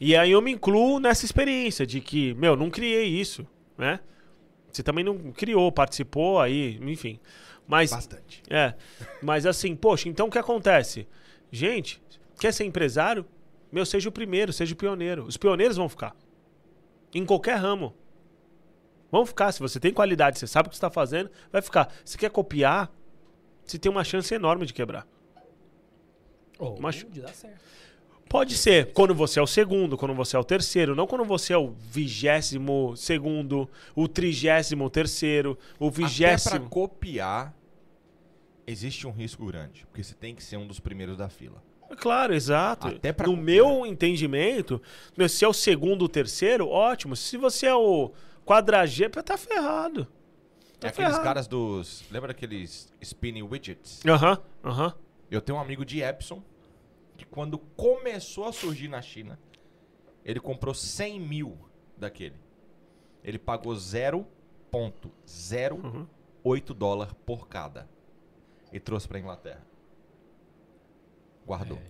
E 0.00 0.16
aí 0.16 0.32
eu 0.32 0.42
me 0.42 0.50
incluo 0.50 0.98
nessa 0.98 1.24
experiência 1.24 1.86
de 1.86 2.00
que, 2.00 2.34
meu, 2.34 2.56
não 2.56 2.70
criei 2.70 3.06
isso, 3.06 3.46
né? 3.78 4.00
Você 4.72 4.82
também 4.82 5.04
não 5.04 5.32
criou, 5.32 5.70
participou 5.70 6.40
aí, 6.40 6.78
enfim. 6.82 7.20
Mas, 7.66 7.90
Bastante. 7.90 8.42
é. 8.50 8.74
Mas 9.22 9.46
assim, 9.46 9.76
poxa, 9.76 10.08
então 10.08 10.28
o 10.28 10.30
que 10.30 10.38
acontece? 10.38 11.06
Gente, 11.50 12.02
quer 12.40 12.52
ser 12.52 12.64
empresário? 12.64 13.24
Meu, 13.70 13.84
seja 13.86 14.08
o 14.08 14.12
primeiro, 14.12 14.52
seja 14.52 14.74
o 14.74 14.76
pioneiro. 14.76 15.24
Os 15.24 15.36
pioneiros 15.36 15.76
vão 15.76 15.88
ficar. 15.88 16.14
Em 17.14 17.24
qualquer 17.24 17.56
ramo. 17.56 17.94
Vão 19.10 19.24
ficar. 19.26 19.52
Se 19.52 19.60
você 19.60 19.78
tem 19.78 19.92
qualidade, 19.92 20.38
você 20.38 20.46
sabe 20.46 20.66
o 20.68 20.70
que 20.70 20.76
você 20.76 20.78
está 20.78 20.90
fazendo, 20.90 21.30
vai 21.50 21.60
ficar. 21.62 21.92
Se 22.04 22.16
quer 22.16 22.30
copiar, 22.30 22.90
você 23.64 23.78
tem 23.78 23.90
uma 23.92 24.04
chance 24.04 24.34
enorme 24.34 24.64
de 24.66 24.72
quebrar. 24.72 25.06
Ou 26.58 26.78
Mas- 26.80 26.96
de 26.96 27.20
dar 27.20 27.34
certo. 27.34 27.60
Pode 28.32 28.56
ser 28.56 28.94
quando 28.94 29.14
você 29.14 29.38
é 29.38 29.42
o 29.42 29.46
segundo, 29.46 29.94
quando 29.94 30.14
você 30.14 30.36
é 30.36 30.38
o 30.38 30.44
terceiro, 30.44 30.96
não 30.96 31.06
quando 31.06 31.22
você 31.22 31.52
é 31.52 31.58
o 31.58 31.68
vigésimo 31.68 32.96
segundo, 32.96 33.68
o 33.94 34.08
trigésimo 34.08 34.88
terceiro, 34.88 35.50
o 35.78 35.88
Até 35.88 35.96
pra 35.98 36.06
vigésimo. 36.08 36.68
copiar, 36.70 37.54
existe 38.66 39.06
um 39.06 39.10
risco 39.10 39.44
grande. 39.44 39.84
Porque 39.84 40.02
você 40.02 40.14
tem 40.14 40.34
que 40.34 40.42
ser 40.42 40.56
um 40.56 40.66
dos 40.66 40.80
primeiros 40.80 41.18
da 41.18 41.28
fila. 41.28 41.62
É 41.90 41.94
Claro, 41.94 42.32
exato. 42.32 42.86
Até 42.88 43.12
pra 43.12 43.26
no 43.26 43.36
copiar. 43.36 43.44
meu 43.44 43.84
entendimento, 43.84 44.80
se 45.28 45.44
é 45.44 45.48
o 45.48 45.52
segundo, 45.52 46.06
o 46.06 46.08
terceiro, 46.08 46.66
ótimo. 46.66 47.14
Se 47.14 47.36
você 47.36 47.66
é 47.66 47.74
o 47.74 48.12
quadragésimo, 48.46 49.22
tá 49.22 49.36
ferrado. 49.36 50.06
Tá 50.80 50.86
é 50.86 50.90
aqueles 50.90 51.10
ferrado. 51.10 51.22
caras 51.22 51.46
dos... 51.46 52.02
Lembra 52.10 52.28
daqueles 52.28 52.90
spinning 53.02 53.42
widgets? 53.42 54.00
Aham, 54.06 54.38
aham. 54.64 54.94
Eu 55.30 55.42
tenho 55.42 55.58
um 55.58 55.60
amigo 55.60 55.84
de 55.84 56.00
Epson 56.00 56.42
que 57.16 57.24
quando 57.24 57.58
começou 57.58 58.44
a 58.46 58.52
surgir 58.52 58.88
na 58.88 59.00
China, 59.02 59.38
ele 60.24 60.40
comprou 60.40 60.74
100 60.74 61.20
mil 61.20 61.56
daquele. 61.96 62.36
Ele 63.24 63.38
pagou 63.38 63.72
0,08 63.74 66.74
dólar 66.74 67.14
por 67.26 67.46
cada. 67.48 67.88
E 68.72 68.80
trouxe 68.80 69.06
pra 69.06 69.18
Inglaterra. 69.18 69.64
Guardou. 71.46 71.76
É. 71.78 71.82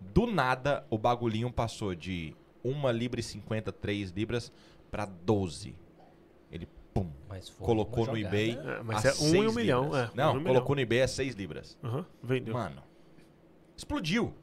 Do 0.00 0.26
nada, 0.26 0.84
o 0.90 0.98
bagulhinho 0.98 1.52
passou 1.52 1.94
de 1.94 2.34
1 2.64 2.90
libra 2.90 3.20
e 3.20 3.22
50, 3.22 3.70
3 3.72 4.10
libras 4.10 4.52
pra 4.90 5.04
12. 5.06 5.76
Ele, 6.50 6.66
pum, 6.92 7.08
colocou 7.60 8.06
no 8.06 8.16
eBay. 8.16 8.58
É, 8.58 8.82
mas 8.82 9.06
a 9.06 9.10
é 9.10 9.12
um 9.30 9.44
e 9.44 9.48
um 9.48 9.52
milhão, 9.52 9.96
é, 9.96 10.10
Não, 10.14 10.36
um 10.36 10.42
colocou 10.42 10.74
milhão. 10.74 10.76
no 10.76 10.80
eBay 10.80 11.02
a 11.02 11.08
6 11.08 11.34
libras. 11.34 11.78
aham, 11.84 12.04
Vendeu. 12.22 12.54
Mano, 12.54 12.82
explodiu. 13.80 14.34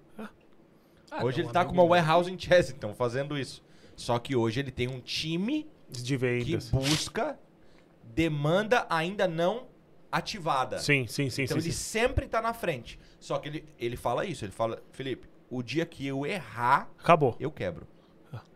Ah, 1.09 1.23
hoje 1.23 1.39
ele 1.39 1.47
um 1.47 1.51
tá 1.51 1.63
com 1.63 1.71
uma 1.71 1.85
warehouse 1.85 2.29
em 2.29 2.37
Chessington 2.37 2.93
fazendo 2.93 3.37
isso. 3.37 3.63
Só 3.95 4.19
que 4.19 4.35
hoje 4.35 4.59
ele 4.59 4.71
tem 4.71 4.89
um 4.89 4.99
time 4.99 5.65
De 5.89 6.03
que 6.03 6.17
vendas. 6.17 6.69
busca 6.69 7.39
demanda 8.03 8.85
ainda 8.89 9.27
não 9.27 9.67
ativada. 10.11 10.79
Sim, 10.79 11.07
sim, 11.07 11.29
sim, 11.29 11.43
então 11.43 11.59
sim, 11.59 11.63
ele 11.63 11.73
sim. 11.73 11.99
sempre 11.99 12.27
tá 12.27 12.41
na 12.41 12.53
frente. 12.53 12.99
Só 13.19 13.37
que 13.39 13.47
ele, 13.47 13.65
ele 13.79 13.95
fala 13.95 14.25
isso, 14.25 14.43
ele 14.43 14.51
fala, 14.51 14.81
Felipe, 14.91 15.29
o 15.49 15.63
dia 15.63 15.85
que 15.85 16.05
eu 16.05 16.25
errar, 16.25 16.89
Acabou. 16.99 17.35
eu 17.39 17.51
quebro. 17.51 17.87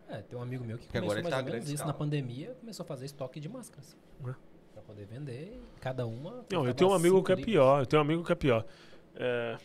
É, 0.08 0.18
tem 0.18 0.38
um 0.38 0.42
amigo 0.42 0.62
meu 0.62 0.76
que 0.76 0.84
Porque 0.84 0.98
começou 0.98 1.18
agora 1.18 1.20
ele 1.20 1.30
mais 1.30 1.34
tá 1.34 1.46
ou 1.46 1.52
menos 1.52 1.64
isso 1.64 1.74
escala. 1.74 1.92
na 1.92 1.98
pandemia, 1.98 2.54
começou 2.60 2.84
a 2.84 2.86
fazer 2.86 3.06
estoque 3.06 3.40
de 3.40 3.48
máscaras. 3.48 3.96
É. 4.20 4.34
Pra 4.74 4.82
poder 4.82 5.06
vender, 5.06 5.58
cada 5.80 6.06
uma... 6.06 6.44
Não, 6.52 6.66
eu 6.66 6.74
tenho 6.74 6.90
um 6.90 6.94
amigo 6.94 7.22
que 7.22 7.32
é 7.32 7.36
pior. 7.36 7.80
Eu 7.80 7.86
tenho 7.86 8.02
um 8.02 8.04
amigo 8.04 8.22
que 8.22 8.30
é 8.32 8.34
pior. 8.34 8.66
É, 9.14 9.56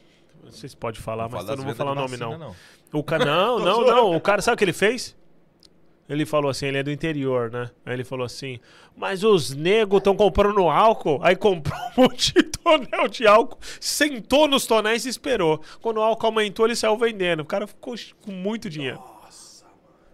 não 0.44 0.52
sei 0.52 0.70
se 0.70 0.78
pode 0.78 1.00
falar, 1.00 1.30
mas 1.30 1.42
fala 1.42 1.54
eu 1.54 1.58
não 1.58 1.66
vou 1.66 1.76
falar 1.76 1.92
o 1.92 1.96
nome, 1.96 2.18
vacina, 2.18 2.38
não. 2.38 2.56
O 2.94 3.04
cara, 3.04 3.26
não, 3.26 3.60
não, 3.64 3.86
não. 3.86 4.16
O 4.16 4.22
cara, 4.22 4.42
sabe 4.42 4.56
o 4.56 4.58
que 4.58 4.64
ele 4.64 4.74
fez? 4.74 5.16
Ele 6.10 6.26
falou 6.26 6.50
assim, 6.50 6.68
ele 6.68 6.78
é 6.78 6.84
do 6.84 6.92
interior, 6.92 7.52
né? 7.52 7.70
Aí 7.86 7.94
ele 7.94 8.06
falou 8.06 8.26
assim, 8.26 8.60
mas 8.96 9.24
os 9.24 9.54
negros 9.54 10.00
estão 10.00 10.16
comprando 10.16 10.70
álcool. 10.70 11.20
Aí 11.22 11.36
comprou 11.36 11.78
um 11.98 12.02
monte 12.04 12.34
de 12.34 12.44
tonel 12.44 13.08
de 13.10 13.28
álcool, 13.28 13.60
sentou 13.80 14.48
nos 14.48 14.66
tonéis 14.66 15.06
e 15.06 15.10
esperou. 15.10 15.62
Quando 15.82 15.98
o 15.98 16.02
álcool 16.02 16.28
aumentou, 16.28 16.66
ele 16.66 16.76
saiu 16.76 16.98
vendendo. 16.98 17.42
O 17.42 17.46
cara 17.46 17.68
ficou 17.68 17.94
com 18.22 18.32
muito 18.32 18.70
dinheiro. 18.70 19.02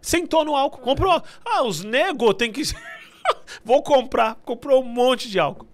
Sentou 0.02 0.44
no 0.44 0.56
álcool, 0.56 0.82
comprou. 0.82 1.22
Ah, 1.46 1.64
os 1.64 1.84
negros 1.84 2.34
tem 2.34 2.52
que... 2.52 2.64
Vou 3.64 3.82
comprar. 3.84 4.36
Comprou 4.44 4.84
um 4.84 4.88
monte 4.88 5.30
de 5.30 5.40
álcool. 5.40 5.68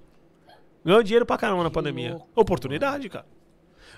Ganhou 0.84 1.02
dinheiro 1.02 1.26
pra 1.26 1.38
caramba 1.38 1.64
na 1.64 1.72
pandemia. 1.72 2.20
Oportunidade, 2.36 3.10
cara. 3.10 3.26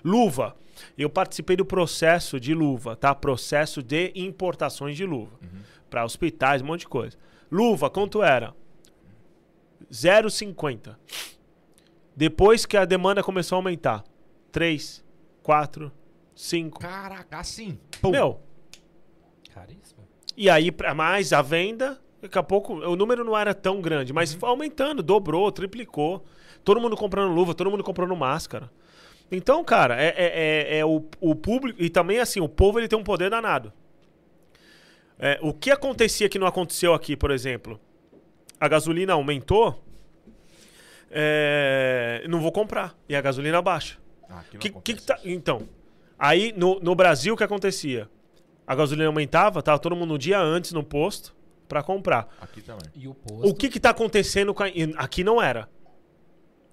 Luva. 0.04 0.56
Eu 0.98 1.10
participei 1.10 1.56
do 1.56 1.66
processo 1.66 2.40
de 2.40 2.54
luva, 2.54 2.96
tá? 2.96 3.14
Processo 3.14 3.84
de 3.84 4.12
importações 4.16 4.96
de 4.98 5.06
luva. 5.06 5.38
Pra 5.90 6.06
hospitais, 6.06 6.62
um 6.62 6.66
monte 6.66 6.82
de 6.82 6.88
coisa. 6.88 7.18
Luva, 7.52 7.90
quanto 7.90 8.24
era? 8.24 8.54
0,50. 9.92 10.96
Depois 12.16 12.66
que 12.66 12.78
a 12.78 12.86
demanda 12.86 13.24
começou 13.24 13.56
a 13.56 13.60
aumentar, 13.60 14.04
3, 14.52 15.04
4, 15.44 15.92
5. 16.36 16.80
Caraca, 16.80 17.40
assim. 17.40 17.78
Pum. 18.02 18.12
Meu, 18.12 18.40
Caríssimo. 19.54 20.02
e 20.36 20.50
aí, 20.50 20.72
pra 20.72 20.94
mais 20.94 21.34
a 21.34 21.42
venda, 21.42 22.00
daqui 22.22 22.38
a 22.38 22.44
pouco, 22.44 22.74
o 22.74 22.96
número 22.96 23.24
não 23.24 23.38
era 23.38 23.54
tão 23.54 23.82
grande, 23.82 24.14
mas 24.14 24.34
foi 24.34 24.50
aumentando, 24.50 25.02
dobrou, 25.04 25.52
triplicou. 25.52 26.24
Todo 26.64 26.80
mundo 26.80 26.96
comprando 26.96 27.34
luva, 27.34 27.54
todo 27.56 27.72
mundo 27.72 27.84
comprando 27.84 28.16
máscara. 28.16 28.72
Então, 29.32 29.64
cara, 29.64 29.96
é, 30.02 30.08
é, 30.10 30.76
é- 30.76 30.78
é 30.80 30.86
o, 30.86 31.04
o 31.22 31.34
público. 31.36 31.82
E 31.82 31.90
também, 31.90 32.20
assim, 32.20 32.40
o 32.42 32.50
povo 32.50 32.80
ele 32.80 32.88
tem 32.88 33.00
um 33.00 33.04
poder 33.04 33.30
danado. 33.30 33.72
É, 35.18 35.40
o 35.42 35.54
que 35.54 35.72
acontecia 35.72 36.28
que 36.28 36.38
não 36.40 36.48
aconteceu 36.48 36.94
aqui, 36.94 37.16
por 37.16 37.32
exemplo? 37.32 37.80
A 38.60 38.68
gasolina 38.68 39.14
aumentou. 39.14 39.84
é, 41.10 42.24
não 42.28 42.40
vou 42.42 42.52
comprar. 42.52 42.96
E 43.08 43.16
a 43.16 43.22
gasolina 43.22 43.62
baixa. 43.62 43.98
Ah, 44.30 44.44
Que, 44.60 44.70
que 44.70 44.94
que 44.96 45.02
tá- 45.04 45.20
então, 45.26 45.68
aí 46.18 46.54
no, 46.56 46.80
no 46.80 46.96
Brasil 46.96 47.34
o 47.34 47.38
que 47.38 47.44
acontecia? 47.44 48.10
A 48.66 48.74
gasolina 48.76 49.08
aumentava, 49.08 49.62
tava 49.62 49.78
todo 49.80 49.96
mundo 49.96 50.14
um 50.14 50.18
dia 50.18 50.40
antes 50.40 50.72
no 50.72 50.84
posto 50.84 51.36
pra 51.68 51.84
comprar. 51.84 52.28
Aqui 52.40 52.62
também. 52.62 52.88
E 52.96 53.08
o 53.08 53.14
posto... 53.14 53.50
O 53.50 53.54
que 53.54 53.70
que 53.70 53.80
tá 53.80 53.90
acontecendo 53.90 54.54
com 54.54 54.64
a, 54.64 54.68
aqui 54.98 55.24
não 55.24 55.42
era. 55.42 55.68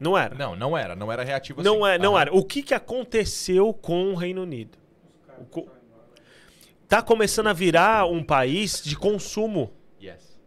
Não 0.01 0.17
era. 0.17 0.35
Não, 0.35 0.55
não 0.57 0.77
era. 0.77 0.95
Não 0.95 1.11
era 1.11 1.25
reativo 1.25 1.63
Não, 1.63 1.85
assim. 1.85 1.95
é, 1.95 1.99
não 1.99 2.13
Aham. 2.15 2.21
era. 2.21 2.35
O 2.35 2.45
que 2.45 2.63
que 2.63 2.75
aconteceu 2.75 3.73
com 3.75 4.13
o 4.13 4.15
Reino 4.15 4.43
Unido? 4.43 4.79
O 5.39 5.45
co- 5.45 5.67
Tá 6.89 7.03
começando 7.03 7.49
a 7.49 7.53
virar 7.53 8.07
um 8.07 8.23
país 8.23 8.83
de 8.83 8.97
consumo. 8.97 9.71
Yes. 10.03 10.39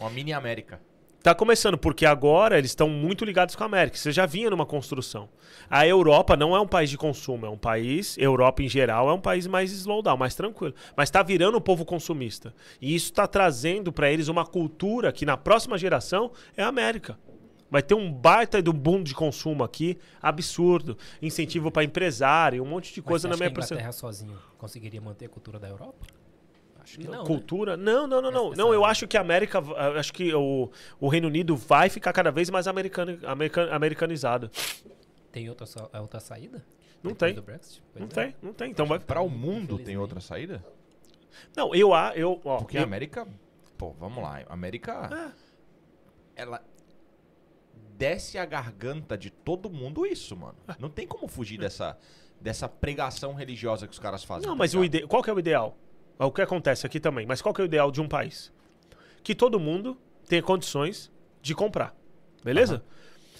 Uma 0.00 0.10
mini 0.10 0.32
América. 0.32 0.80
Tá 1.22 1.34
começando, 1.34 1.76
porque 1.76 2.06
agora 2.06 2.56
eles 2.58 2.70
estão 2.70 2.88
muito 2.88 3.24
ligados 3.24 3.56
com 3.56 3.62
a 3.62 3.66
América. 3.66 3.96
Você 3.96 4.12
já 4.12 4.24
vinha 4.24 4.48
numa 4.50 4.64
construção. 4.64 5.28
A 5.68 5.86
Europa 5.86 6.36
não 6.36 6.54
é 6.54 6.60
um 6.60 6.66
país 6.66 6.88
de 6.90 6.96
consumo, 6.96 7.44
é 7.44 7.50
um 7.50 7.56
país, 7.58 8.16
Europa 8.18 8.62
em 8.62 8.68
geral, 8.68 9.08
é 9.10 9.12
um 9.12 9.20
país 9.20 9.46
mais 9.46 9.72
slowdown, 9.72 10.16
mais 10.16 10.34
tranquilo. 10.34 10.74
Mas 10.96 11.10
tá 11.10 11.22
virando 11.22 11.58
um 11.58 11.60
povo 11.60 11.84
consumista. 11.84 12.54
E 12.80 12.94
isso 12.94 13.12
tá 13.12 13.26
trazendo 13.26 13.90
para 13.92 14.10
eles 14.10 14.28
uma 14.28 14.46
cultura 14.46 15.10
que 15.12 15.26
na 15.26 15.36
próxima 15.36 15.76
geração 15.76 16.30
é 16.56 16.62
a 16.62 16.68
América. 16.68 17.18
Vai 17.70 17.82
ter 17.82 17.94
um 17.94 18.10
baita 18.12 18.62
do 18.62 18.72
boom 18.72 19.02
de 19.02 19.14
consumo 19.14 19.62
aqui, 19.62 19.98
absurdo. 20.22 20.96
Incentivo 21.20 21.70
para 21.70 21.84
empresário, 21.84 22.62
um 22.62 22.66
monte 22.66 22.92
de 22.94 23.00
Mas 23.00 23.06
coisa 23.08 23.28
na 23.28 23.36
minha 23.36 23.48
que 23.48 23.52
a 23.52 23.54
percepção. 23.56 23.76
Inglaterra 23.76 23.92
sozinho 23.92 24.38
conseguiria 24.56 25.00
manter 25.00 25.26
a 25.26 25.28
cultura 25.28 25.58
da 25.58 25.68
Europa? 25.68 26.06
Acho 26.82 26.98
que 26.98 27.06
não. 27.06 27.18
né? 27.20 27.26
Cultura? 27.26 27.76
Não, 27.76 28.06
não, 28.06 28.22
não, 28.22 28.30
não. 28.30 28.46
Essa- 28.52 28.56
Não, 28.62 28.72
eu 28.72 28.82
acho 28.84 29.06
que 29.06 29.18
a 29.18 29.20
América, 29.20 29.62
acho 29.98 30.12
que 30.14 30.32
o, 30.34 30.70
o 30.98 31.08
Reino 31.08 31.28
Unido 31.28 31.54
vai 31.54 31.90
ficar 31.90 32.12
cada 32.14 32.30
vez 32.30 32.48
mais 32.48 32.66
americano, 32.66 33.18
american- 33.26 33.68
americanizado. 33.70 34.50
Tem 35.30 35.46
outra, 35.50 35.66
é 35.92 36.00
outra 36.00 36.18
saída? 36.20 36.64
Não 37.02 37.12
Depois 37.12 37.18
tem. 37.18 37.34
do 37.34 37.42
Brexit? 37.42 37.82
Não 37.94 38.06
é. 38.06 38.08
tem, 38.08 38.36
não 38.42 38.52
tem. 38.54 38.70
Então 38.70 38.86
vai. 38.86 38.98
Para 38.98 39.20
o 39.20 39.28
mundo 39.28 39.78
tem 39.78 39.98
outra 39.98 40.18
saída? 40.20 40.64
Não, 41.54 41.74
eu 41.74 41.92
a 41.92 42.16
eu, 42.16 42.40
ó, 42.44 42.56
Porque 42.56 42.78
eu- 42.78 42.80
a 42.80 42.84
América. 42.84 43.28
Pô, 43.76 43.90
vamos 44.00 44.22
lá. 44.22 44.40
A 44.48 44.54
América. 44.54 45.08
Ah. 45.12 45.30
Ela. 46.34 46.62
Desce 47.98 48.38
a 48.38 48.44
garganta 48.46 49.18
de 49.18 49.28
todo 49.28 49.68
mundo 49.68 50.06
isso, 50.06 50.36
mano. 50.36 50.54
Não 50.78 50.88
tem 50.88 51.04
como 51.04 51.26
fugir 51.26 51.58
dessa, 51.58 51.98
dessa 52.40 52.68
pregação 52.68 53.34
religiosa 53.34 53.88
que 53.88 53.92
os 53.92 53.98
caras 53.98 54.22
fazem. 54.22 54.46
Não, 54.46 54.54
tá 54.54 54.58
mas 54.58 54.72
o 54.72 54.84
ide... 54.84 55.04
qual 55.08 55.20
que 55.20 55.28
é 55.28 55.32
o 55.32 55.38
ideal? 55.40 55.76
É 56.16 56.24
o 56.24 56.30
que 56.30 56.40
acontece 56.40 56.86
aqui 56.86 57.00
também. 57.00 57.26
Mas 57.26 57.42
qual 57.42 57.52
que 57.52 57.60
é 57.60 57.64
o 57.64 57.66
ideal 57.66 57.90
de 57.90 58.00
um 58.00 58.06
país? 58.08 58.52
Que 59.22 59.34
todo 59.34 59.58
mundo 59.58 59.98
tenha 60.28 60.42
condições 60.42 61.10
de 61.42 61.54
comprar. 61.56 61.92
Beleza? 62.44 62.84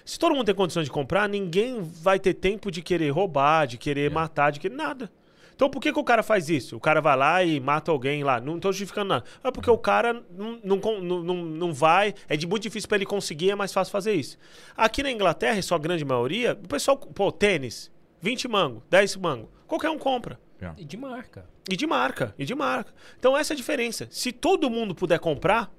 Se 0.04 0.18
todo 0.18 0.34
mundo 0.34 0.46
tem 0.46 0.54
condições 0.54 0.86
de 0.86 0.90
comprar, 0.90 1.28
ninguém 1.28 1.80
vai 1.82 2.18
ter 2.18 2.34
tempo 2.34 2.70
de 2.70 2.82
querer 2.82 3.10
roubar, 3.10 3.66
de 3.66 3.78
querer 3.78 4.10
É. 4.10 4.14
matar, 4.14 4.50
de 4.50 4.58
querer 4.58 4.74
nada. 4.74 5.12
Então 5.58 5.68
por 5.68 5.80
que, 5.82 5.92
que 5.92 5.98
o 5.98 6.04
cara 6.04 6.22
faz 6.22 6.48
isso? 6.48 6.76
O 6.76 6.80
cara 6.80 7.00
vai 7.00 7.16
lá 7.16 7.42
e 7.42 7.58
mata 7.58 7.90
alguém 7.90 8.22
lá. 8.22 8.40
Não 8.40 8.60
tô 8.60 8.70
justificando 8.70 9.08
nada. 9.08 9.24
É 9.42 9.50
porque 9.50 9.68
o 9.68 9.76
cara 9.76 10.22
não, 10.30 10.56
não, 10.62 11.00
não, 11.02 11.34
não, 11.44 11.72
vai. 11.72 12.14
É 12.28 12.36
de 12.36 12.46
muito 12.46 12.62
difícil 12.62 12.88
pra 12.88 12.94
ele 12.96 13.04
conseguir, 13.04 13.50
é 13.50 13.56
mais 13.56 13.72
fácil 13.72 13.90
fazer 13.90 14.14
isso. 14.14 14.38
Aqui 14.76 15.02
na 15.02 15.10
Inglaterra, 15.10 15.58
em 15.58 15.62
sua 15.62 15.76
grande 15.76 16.04
maioria, 16.04 16.52
o 16.52 16.68
pessoal, 16.68 16.96
pô, 16.96 17.32
tênis, 17.32 17.90
20 18.22 18.46
mango, 18.46 18.84
10 18.88 19.16
mango. 19.16 19.50
Qualquer 19.66 19.90
um 19.90 19.98
compra. 19.98 20.38
E 20.78 20.84
de 20.84 20.96
marca. 20.96 21.44
E 21.68 21.76
de 21.76 21.86
marca, 21.88 22.34
e 22.38 22.44
de 22.44 22.54
marca. 22.54 22.94
Então 23.18 23.36
essa 23.36 23.52
é 23.52 23.54
a 23.54 23.56
diferença. 23.56 24.06
Se 24.12 24.30
todo 24.30 24.70
mundo 24.70 24.94
puder 24.94 25.18
comprar, 25.18 25.72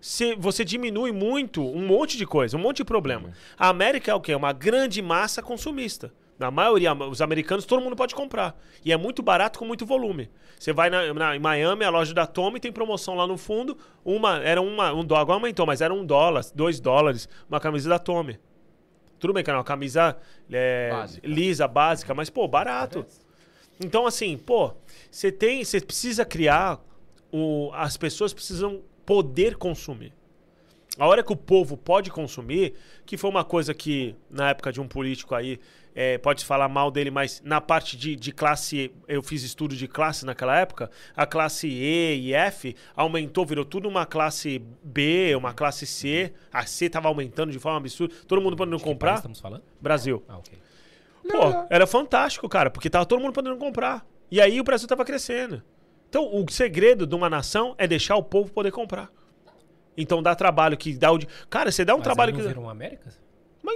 se- 0.00 0.34
você 0.34 0.64
diminui 0.64 1.12
muito 1.12 1.62
um 1.62 1.86
monte 1.86 2.16
de 2.16 2.26
coisa, 2.26 2.56
um 2.56 2.60
monte 2.60 2.78
de 2.78 2.84
problema. 2.84 3.30
A 3.56 3.68
América 3.68 4.10
é 4.10 4.14
o 4.14 4.20
quê? 4.20 4.34
Uma 4.34 4.52
grande 4.52 5.00
massa 5.00 5.40
consumista. 5.42 6.12
Na 6.40 6.50
maioria, 6.50 6.94
os 6.94 7.20
americanos, 7.20 7.66
todo 7.66 7.82
mundo 7.82 7.94
pode 7.94 8.14
comprar. 8.14 8.58
E 8.82 8.90
é 8.90 8.96
muito 8.96 9.22
barato 9.22 9.58
com 9.58 9.66
muito 9.66 9.84
volume. 9.84 10.30
Você 10.58 10.72
vai 10.72 10.88
na, 10.88 11.12
na- 11.12 11.36
em 11.36 11.38
Miami, 11.38 11.84
a 11.84 11.90
loja 11.90 12.14
da 12.14 12.26
Tommy 12.26 12.58
tem 12.58 12.72
promoção 12.72 13.14
lá 13.14 13.26
no 13.26 13.36
fundo. 13.36 13.76
Uma, 14.02 14.38
era 14.42 14.58
uma, 14.62 14.90
um 14.94 15.04
dólar, 15.04 15.20
agora 15.20 15.36
aumentou, 15.36 15.66
mas 15.66 15.82
era 15.82 15.92
um 15.92 16.02
dólar, 16.02 16.42
dois 16.54 16.80
dólares, 16.80 17.28
uma 17.46 17.60
camisa 17.60 17.90
da 17.90 17.98
Tommy. 17.98 18.38
Tudo 19.18 19.34
bem 19.34 19.44
uma 19.46 19.62
camisa 19.62 20.16
é, 20.50 20.88
Básica. 20.90 21.28
lisa, 21.28 21.68
básica, 21.68 22.14
mas, 22.14 22.30
pô, 22.30 22.48
barato. 22.48 23.04
Então, 23.78 24.06
assim, 24.06 24.38
pô, 24.38 24.72
você 25.10 25.30
tem. 25.30 25.62
Você 25.62 25.78
precisa 25.78 26.24
criar. 26.24 26.80
O, 27.30 27.70
as 27.74 27.98
pessoas 27.98 28.32
precisam 28.32 28.80
poder 29.04 29.56
consumir. 29.56 30.14
A 30.98 31.06
hora 31.06 31.22
que 31.22 31.32
o 31.32 31.36
povo 31.36 31.76
pode 31.76 32.10
consumir, 32.10 32.74
que 33.06 33.16
foi 33.16 33.30
uma 33.30 33.44
coisa 33.44 33.72
que, 33.72 34.16
na 34.28 34.50
época 34.50 34.72
de 34.72 34.80
um 34.80 34.88
político 34.88 35.34
aí, 35.34 35.60
é, 35.94 36.18
pode 36.18 36.44
falar 36.44 36.68
mal 36.68 36.90
dele, 36.90 37.10
mas 37.10 37.42
na 37.44 37.60
parte 37.60 37.96
de, 37.96 38.16
de 38.16 38.32
classe, 38.32 38.92
eu 39.08 39.22
fiz 39.22 39.42
estudo 39.42 39.74
de 39.74 39.88
classe 39.88 40.24
naquela 40.24 40.56
época, 40.58 40.90
a 41.16 41.26
classe 41.26 41.66
E 41.68 42.28
e 42.28 42.34
F 42.34 42.74
aumentou, 42.94 43.44
virou 43.44 43.64
tudo 43.64 43.88
uma 43.88 44.06
classe 44.06 44.62
B, 44.82 45.34
uma 45.36 45.52
classe 45.52 45.86
C. 45.86 46.32
A 46.52 46.64
C 46.66 46.88
tava 46.88 47.08
aumentando 47.08 47.52
de 47.52 47.58
forma 47.58 47.78
absurda. 47.78 48.14
Todo 48.26 48.40
mundo 48.40 48.56
podendo 48.56 48.78
comprar. 48.80 49.16
estamos 49.16 49.40
falando? 49.40 49.62
Brasil. 49.80 50.22
Ah, 50.28 50.38
ok. 50.38 50.58
Pô, 51.28 51.66
era 51.68 51.86
fantástico, 51.86 52.48
cara, 52.48 52.70
porque 52.70 52.88
tava 52.88 53.06
todo 53.06 53.20
mundo 53.20 53.32
podendo 53.32 53.56
comprar. 53.56 54.06
E 54.30 54.40
aí 54.40 54.60
o 54.60 54.64
Brasil 54.64 54.88
tava 54.88 55.04
crescendo. 55.04 55.62
Então, 56.08 56.28
o 56.32 56.50
segredo 56.50 57.06
de 57.06 57.14
uma 57.14 57.30
nação 57.30 57.74
é 57.78 57.86
deixar 57.86 58.16
o 58.16 58.22
povo 58.22 58.50
poder 58.50 58.72
comprar. 58.72 59.10
Então 59.96 60.22
dá 60.22 60.34
trabalho 60.34 60.76
que 60.76 60.94
dá 60.94 61.12
o. 61.12 61.18
Cara, 61.48 61.70
você 61.70 61.84
dá 61.84 61.94
um 61.94 61.98
Mas 61.98 62.04
trabalho 62.04 62.30
aí 62.30 62.32
não 62.32 62.40
que. 62.40 62.48
vira 62.48 62.60
uma 62.60 62.72
América? 62.72 63.12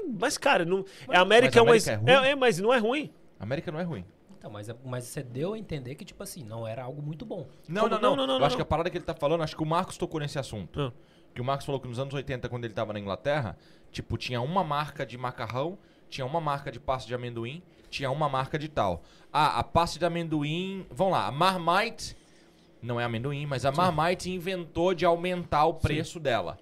Mas, 0.03 0.21
mas, 0.21 0.39
cara, 0.39 0.65
não... 0.65 0.85
a 1.09 1.21
América 1.21 1.63
Mas 1.65 1.87
é 1.89 1.97
uma. 1.97 2.01
América 2.01 2.13
é 2.13 2.17
ruim? 2.17 2.27
é, 2.27 2.31
é, 2.31 2.35
mas 2.35 2.59
não 2.59 2.73
é 2.73 2.79
ruim. 2.79 3.13
América 3.39 3.71
não 3.73 3.81
é 3.81 3.83
ruim. 3.83 4.05
Então, 4.39 4.51
mas, 4.51 4.69
é- 4.69 4.77
mas 4.85 5.05
você 5.05 5.23
deu 5.23 5.55
a 5.55 5.59
entender 5.59 5.95
que, 5.95 6.05
tipo 6.05 6.23
assim, 6.23 6.45
não 6.45 6.67
era 6.67 6.83
algo 6.83 7.01
muito 7.01 7.25
bom. 7.25 7.49
Não, 7.69 7.89
não, 7.89 7.99
não. 7.99 8.01
não, 8.01 8.17
não, 8.17 8.27
não, 8.27 8.39
Eu 8.39 8.45
acho 8.45 8.55
não. 8.55 8.57
que 8.57 8.63
a 8.63 8.67
parada 8.67 8.91
que 8.91 8.99
ele 8.99 9.05
tá 9.05 9.15
falando, 9.15 9.43
acho 9.43 9.57
que 9.57 9.63
o 9.63 9.67
Marcos 9.67 9.97
tocou 9.97 10.21
nesse 10.21 10.39
assunto. 10.39 10.81
Ah. 10.81 10.93
Que 11.35 11.41
o 11.41 11.45
Marcos 11.45 11.67
falou 11.67 11.81
que 11.81 11.89
nos 11.89 11.99
anos 11.99 12.13
80, 12.15 12.49
quando 12.49 12.65
ele 12.65 12.75
tava 12.75 12.93
na 12.93 13.01
Inglaterra, 13.01 13.57
tipo, 13.91 14.17
tinha 14.17 14.41
uma 14.41 14.63
marca 14.63 15.05
de 15.07 15.17
macarrão, 15.17 15.79
tinha 16.09 16.27
uma 16.27 16.41
marca 16.41 16.71
de 16.71 16.79
pasta 16.79 17.09
de 17.09 17.15
amendoim, 17.15 17.63
tinha 17.91 18.11
uma 18.11 18.29
marca 18.29 18.59
de 18.59 18.69
tal. 18.69 19.03
Ah, 19.33 19.59
a 19.59 19.65
pasta 19.65 19.99
de 19.99 20.05
amendoim. 20.05 20.87
Vamos 20.91 21.13
lá, 21.15 21.27
a 21.27 21.33
Marmite. 21.33 22.17
Não 22.83 23.01
é 23.01 23.05
amendoim, 23.05 23.47
mas 23.47 23.65
a 23.65 23.73
Marmite 23.73 24.31
inventou 24.31 24.95
de 24.95 25.07
aumentar 25.07 25.65
o 25.65 25.75
preço 25.75 26.21
dela. 26.21 26.59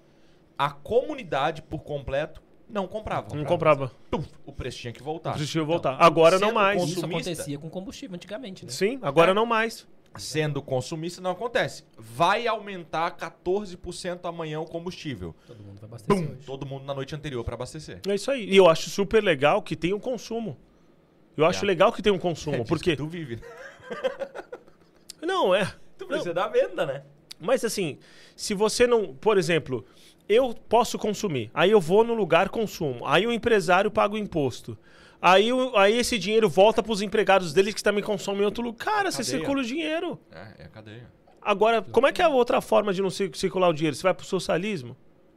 A 0.57 0.69
comunidade, 0.69 1.61
por 1.61 1.83
completo, 1.83 2.41
não 2.73 2.87
comprava. 2.87 3.35
Não 3.35 3.45
comprava. 3.45 3.91
Pum, 4.09 4.23
o 4.45 4.51
preço 4.51 4.79
tinha 4.79 4.91
que 4.91 5.01
voltar. 5.03 5.33
Precisa 5.33 5.63
voltar. 5.63 5.95
Agora 5.99 6.39
não 6.39 6.51
mais. 6.51 6.79
consumista- 6.81 7.07
Isso 7.31 7.31
acontecia 7.31 7.59
com 7.59 7.69
combustível 7.69 8.15
antigamente, 8.15 8.65
né? 8.65 8.71
Sim, 8.71 8.99
agora 9.01 9.31
É. 9.31 9.33
não 9.33 9.45
mais. 9.45 9.87
Sendo 10.17 10.61
consumista, 10.61 11.19
não 11.21 11.31
acontece. 11.31 11.83
Vai 11.97 12.45
aumentar 12.45 13.09
14% 13.17 14.25
amanhã 14.27 14.59
o 14.59 14.65
combustível. 14.65 15.33
Todo 15.47 15.63
mundo 15.63 15.79
vai 15.79 15.87
abastecer 15.89 16.15
Bum, 16.27 16.31
hoje. 16.33 16.45
todo 16.45 16.65
mundo 16.67 16.85
na 16.85 16.93
noite 16.93 17.15
anterior 17.15 17.43
para 17.43 17.55
abastecer. 17.55 17.99
É 18.07 18.13
isso 18.15 18.29
aí. 18.29 18.47
E 18.47 18.55
eu 18.57 18.67
acho 18.69 18.89
super 18.91 19.23
legal 19.23 19.61
que 19.61 19.75
tem 19.75 19.91
um 19.93 19.99
consumo. 19.99 20.55
Eu 21.35 21.45
acho 21.45 21.63
É. 21.65 21.67
legal 21.67 21.91
que 21.91 22.01
tem 22.01 22.13
um 22.13 22.19
consumo. 22.19 22.57
É 22.61 22.63
porque. 22.63 22.91
que 22.91 22.97
tu 22.97 23.07
vive. 23.07 23.39
Não, 25.21 25.53
é. 25.55 25.65
Tu 25.97 26.01
Não. 26.01 26.07
precisa 26.07 26.33
da 26.33 26.47
venda, 26.47 26.85
né? 26.85 27.03
Mas 27.39 27.63
assim, 27.65 27.97
se 28.35 28.53
você 28.53 28.85
não. 28.85 29.13
Por 29.15 29.37
exemplo, 29.37 29.85
eu 30.27 30.53
posso 30.69 30.97
consumir. 30.97 31.49
Aí 31.53 31.71
eu 31.71 31.79
vou 31.81 32.03
no 32.03 32.13
lugar 32.13 32.49
consumo. 32.49 33.05
Aí 33.05 33.25
o 33.27 33.31
empresário 33.31 33.91
paga 33.91 34.15
o 34.15 34.17
imposto. 34.17 34.77
Aí, 35.21 35.53
o- 35.53 35.77
aí 35.77 35.97
esse 35.97 36.19
dinheiro 36.19 36.49
volta 36.49 36.83
pros 36.83 37.01
empregados 37.01 37.53
dele 37.53 37.71
que 37.73 37.81
também 37.81 38.03
consomem 38.03 38.41
em 38.41 38.45
outro 38.45 38.61
lugar. 38.63 38.83
Cara, 38.85 39.11
você 39.11 39.23
circula 39.23 39.61
o 39.61 39.63
dinheiro. 39.63 40.19
É, 40.31 40.63
é 40.63 40.65
a 40.65 40.69
cadeia. 40.69 41.07
Agora, 41.41 41.81
como 41.81 42.07
é 42.07 42.11
que 42.11 42.21
é 42.21 42.25
a 42.25 42.29
outra 42.29 42.59
forma 42.61 42.93
de 42.93 43.01
não 43.01 43.09
cir- 43.09 43.31
circular 43.35 43.69
o 43.69 43.73
dinheiro? 43.73 43.95
Você 43.95 44.03
vai 44.03 44.13
pro 44.13 44.25
socialismo? 44.25 44.95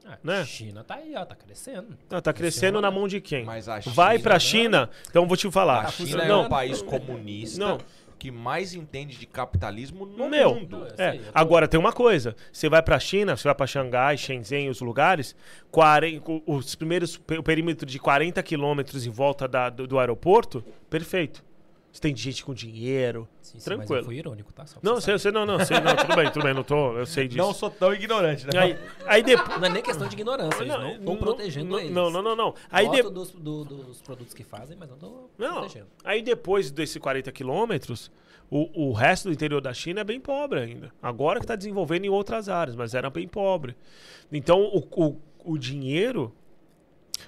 Ah, 0.09 0.19
né? 0.23 0.45
China 0.45 0.85
tá 0.85 0.95
aí, 0.97 1.15
ó, 1.17 1.25
tá 1.25 1.35
crescendo. 1.35 1.99
Ah, 2.11 2.21
tá 2.21 2.33
crescendo 2.33 2.81
na 2.81 2.93
mão 2.93 3.09
de 3.09 3.21
quem? 3.21 3.45
Mas 3.45 3.69
a 3.69 3.81
Vai 3.81 4.17
China- 4.19 4.23
pra 4.23 4.39
China. 4.39 4.91
Então 5.11 5.27
vou 5.27 5.37
te 5.37 5.51
falar. 5.51 5.81
A 5.87 5.89
China 5.91 6.23
é 6.23 6.29
não, 6.29 6.47
o 6.47 6.49
país 6.49 6.81
comunista 6.81 7.59
Não. 7.59 7.79
Que 8.19 8.31
mais 8.31 8.75
entende 8.75 9.17
de 9.17 9.27
capitalismo 9.27 10.07
no 10.07 10.29
Meu, 10.29 10.55
mundo. 10.55 10.87
É, 10.97 11.17
eu 11.17 11.19
tô- 11.25 11.31
agora 11.35 11.69
tem 11.69 11.79
uma 11.79 11.93
coisa. 11.93 12.35
Você 12.53 12.69
vai 12.69 12.83
pra 12.83 12.99
China, 12.99 13.37
você 13.37 13.45
vai 13.45 13.55
pra 13.55 13.67
Xangai, 13.67 14.17
Shenzhen, 14.17 14.69
os 14.69 14.81
lugares, 14.81 15.37
40, 15.71 16.31
o- 16.31 16.43
os 16.47 16.75
primeiros, 16.75 17.17
o 17.39 17.43
perímetro 17.43 17.87
de 17.87 17.99
40 17.99 18.43
quilômetros 18.43 19.07
em 19.07 19.11
volta 19.11 19.47
da- 19.47 19.69
do, 19.71 19.87
do 19.87 19.99
aeroporto, 19.99 20.65
perfeito. 20.89 21.45
Você 21.97 22.03
tem 22.03 22.15
gente 22.15 22.45
com 22.45 22.53
dinheiro, 22.53 23.27
Sim, 23.41 23.59
sim, 23.59 23.65
tranquilo. 23.65 23.89
Mas 23.89 23.99
eu 24.01 24.05
fui 24.05 24.17
irônico, 24.17 24.53
tá? 24.53 24.67
Não, 24.83 24.97
você 24.97 25.13
eu 25.13 25.19
sei, 25.19 25.33
não, 25.33 25.47
não, 25.47 25.65
sei, 25.65 25.81
não, 25.81 25.97
tudo 25.97 26.15
bem, 26.15 26.31
tudo 26.31 26.43
bem, 26.43 26.53
não 26.53 26.63
tô, 26.63 26.93
eu 26.99 27.07
sei 27.07 27.27
disso. 27.27 27.39
Não 27.39 27.55
sou 27.55 27.71
tão 27.71 27.95
ignorante, 27.95 28.47
né? 28.47 28.53
Aí, 28.55 28.79
aí 29.07 29.23
depois... 29.23 29.59
Não 29.59 29.67
é 29.67 29.71
nem 29.71 29.83
questão 29.83 30.07
de 30.07 30.15
ignorância, 30.15 30.63
eles 30.63 30.75
não 30.75 30.93
estão 30.93 31.17
protegendo 31.17 31.71
não, 31.71 31.79
eles. 31.79 31.91
Não, 31.91 32.11
não, 32.11 32.21
não, 32.23 32.37
não. 32.37 32.55
Aí 32.71 32.85
Gosto 32.87 33.03
de- 33.05 33.11
dos, 33.15 33.31
do- 33.31 33.65
dos 33.65 34.03
produtos 34.03 34.35
que 34.35 34.45
fazem, 34.45 34.77
mas 34.79 34.91
não 34.91 34.99
tô 34.99 35.31
Não, 35.39 35.55
protegendo. 35.61 35.87
aí 36.05 36.21
depois 36.21 36.71
desses 36.71 36.99
40 36.99 37.33
quilômetros, 37.33 38.13
o, 38.51 38.89
o 38.89 38.93
resto 38.93 39.29
do 39.29 39.33
interior 39.33 39.63
da 39.63 39.73
China 39.73 40.03
é 40.03 40.05
bem 40.05 40.21
pobre 40.21 40.61
ainda. 40.61 40.93
Agora 41.03 41.39
que 41.41 41.45
está 41.45 41.57
desenvolvendo 41.57 42.05
em 42.05 42.11
outras 42.11 42.51
áreas, 42.51 42.77
mas 42.77 42.93
era 42.93 43.09
bem 43.09 43.27
pobre. 43.27 43.75
Então, 44.31 44.61
o, 44.65 44.87
o, 45.03 45.17
o 45.55 45.57
dinheiro, 45.57 46.31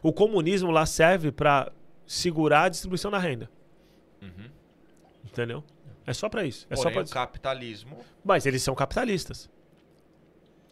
o 0.02 0.12
comunismo 0.12 0.70
lá 0.70 0.84
serve 0.84 1.32
para 1.32 1.72
segurar 2.06 2.64
a 2.64 2.68
distribuição 2.68 3.10
da 3.10 3.18
renda. 3.18 3.48
Entendeu? 5.38 5.64
É 6.06 6.12
só 6.12 6.28
para 6.28 6.44
isso. 6.44 6.66
É 6.70 6.76
só 6.76 6.84
Porém, 6.84 6.94
pra... 6.98 7.04
o 7.04 7.08
capitalismo 7.08 7.98
Mas 8.24 8.46
eles 8.46 8.62
são 8.62 8.74
capitalistas. 8.74 9.48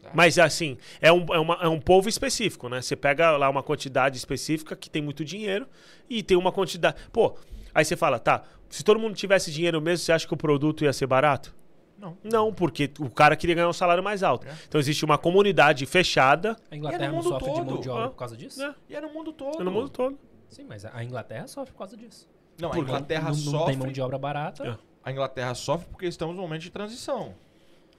Tá. 0.03 0.11
Mas 0.15 0.39
assim, 0.39 0.79
é 1.01 1.13
um, 1.13 1.27
é, 1.33 1.39
uma- 1.39 1.59
é 1.63 1.69
um 1.69 1.81
povo 1.81 2.09
específico, 2.09 2.69
né? 2.69 2.81
Você 2.81 2.97
pega 2.97 3.37
lá 3.37 3.49
uma 3.49 3.63
quantidade 3.63 4.17
específica 4.17 4.75
que 4.75 4.89
tem 4.89 5.03
muito 5.03 5.25
dinheiro 5.25 5.67
e 6.09 6.23
tem 6.23 6.37
uma 6.37 6.53
quantidade. 6.53 6.97
Pô, 7.13 7.37
Aí 7.77 7.85
você 7.85 7.95
fala, 7.95 8.19
tá, 8.19 8.43
se 8.71 8.83
todo 8.83 8.99
mundo 8.99 9.15
tivesse 9.15 9.53
dinheiro 9.53 9.83
mesmo, 9.83 10.03
você 10.03 10.11
acha 10.11 10.27
que 10.27 10.33
o 10.33 10.37
produto 10.37 10.83
ia 10.83 10.95
ser 10.95 11.07
barato? 11.07 11.55
Não. 11.99 12.17
Não, 12.25 12.55
porque 12.55 12.91
o 12.99 13.11
cara 13.11 13.37
queria 13.37 13.55
ganhar 13.55 13.69
um 13.69 13.73
salário 13.75 14.03
mais 14.03 14.23
alto. 14.23 14.49
É. 14.49 14.55
Então 14.67 14.81
existe 14.81 15.05
uma 15.05 15.19
comunidade 15.19 15.85
fechada 15.85 16.57
A 16.71 16.77
Inglaterra 16.77 17.03
E 17.03 17.05
é 17.05 17.09
no 17.09 17.17
não 17.17 17.23
mundo 17.23 17.29
sofre 17.29 17.53
de 17.53 17.59
mão 17.59 17.67
todo, 17.67 17.83
de 17.83 17.91
obra 17.91 18.05
ah. 18.07 18.09
por 18.09 18.17
causa 18.17 18.35
disso? 18.35 18.61
né? 18.61 18.75
E 18.89 18.97
é 18.97 19.01
no 19.03 19.11
mundo 19.13 19.31
todo. 19.31 19.63
no 19.63 19.71
mundo 19.71 19.91
todo. 19.91 20.19
Sim, 20.49 20.65
mas 20.67 20.87
a 20.87 21.05
Inglaterra 21.05 21.47
sofre 21.49 21.73
por 21.73 21.79
causa 21.81 21.99
disso. 21.99 22.27
Não, 22.59 22.69
a 22.69 22.73
Porque 22.73 22.81
Inglaterra 22.91 23.31
não, 23.31 23.37
não 23.53 23.65
tem 23.67 23.75
mão 23.77 23.83
sofre. 23.87 23.93
de 23.93 24.01
obra 24.01 24.19
barata. 24.19 24.67
É. 24.67 24.77
A 25.05 25.13
Inglaterra 25.13 25.55
sofre 25.55 25.87
porque 25.91 26.07
estamos 26.07 26.35
num 26.35 26.43
momento 26.43 26.63
de 26.63 26.71
transição. 26.71 27.35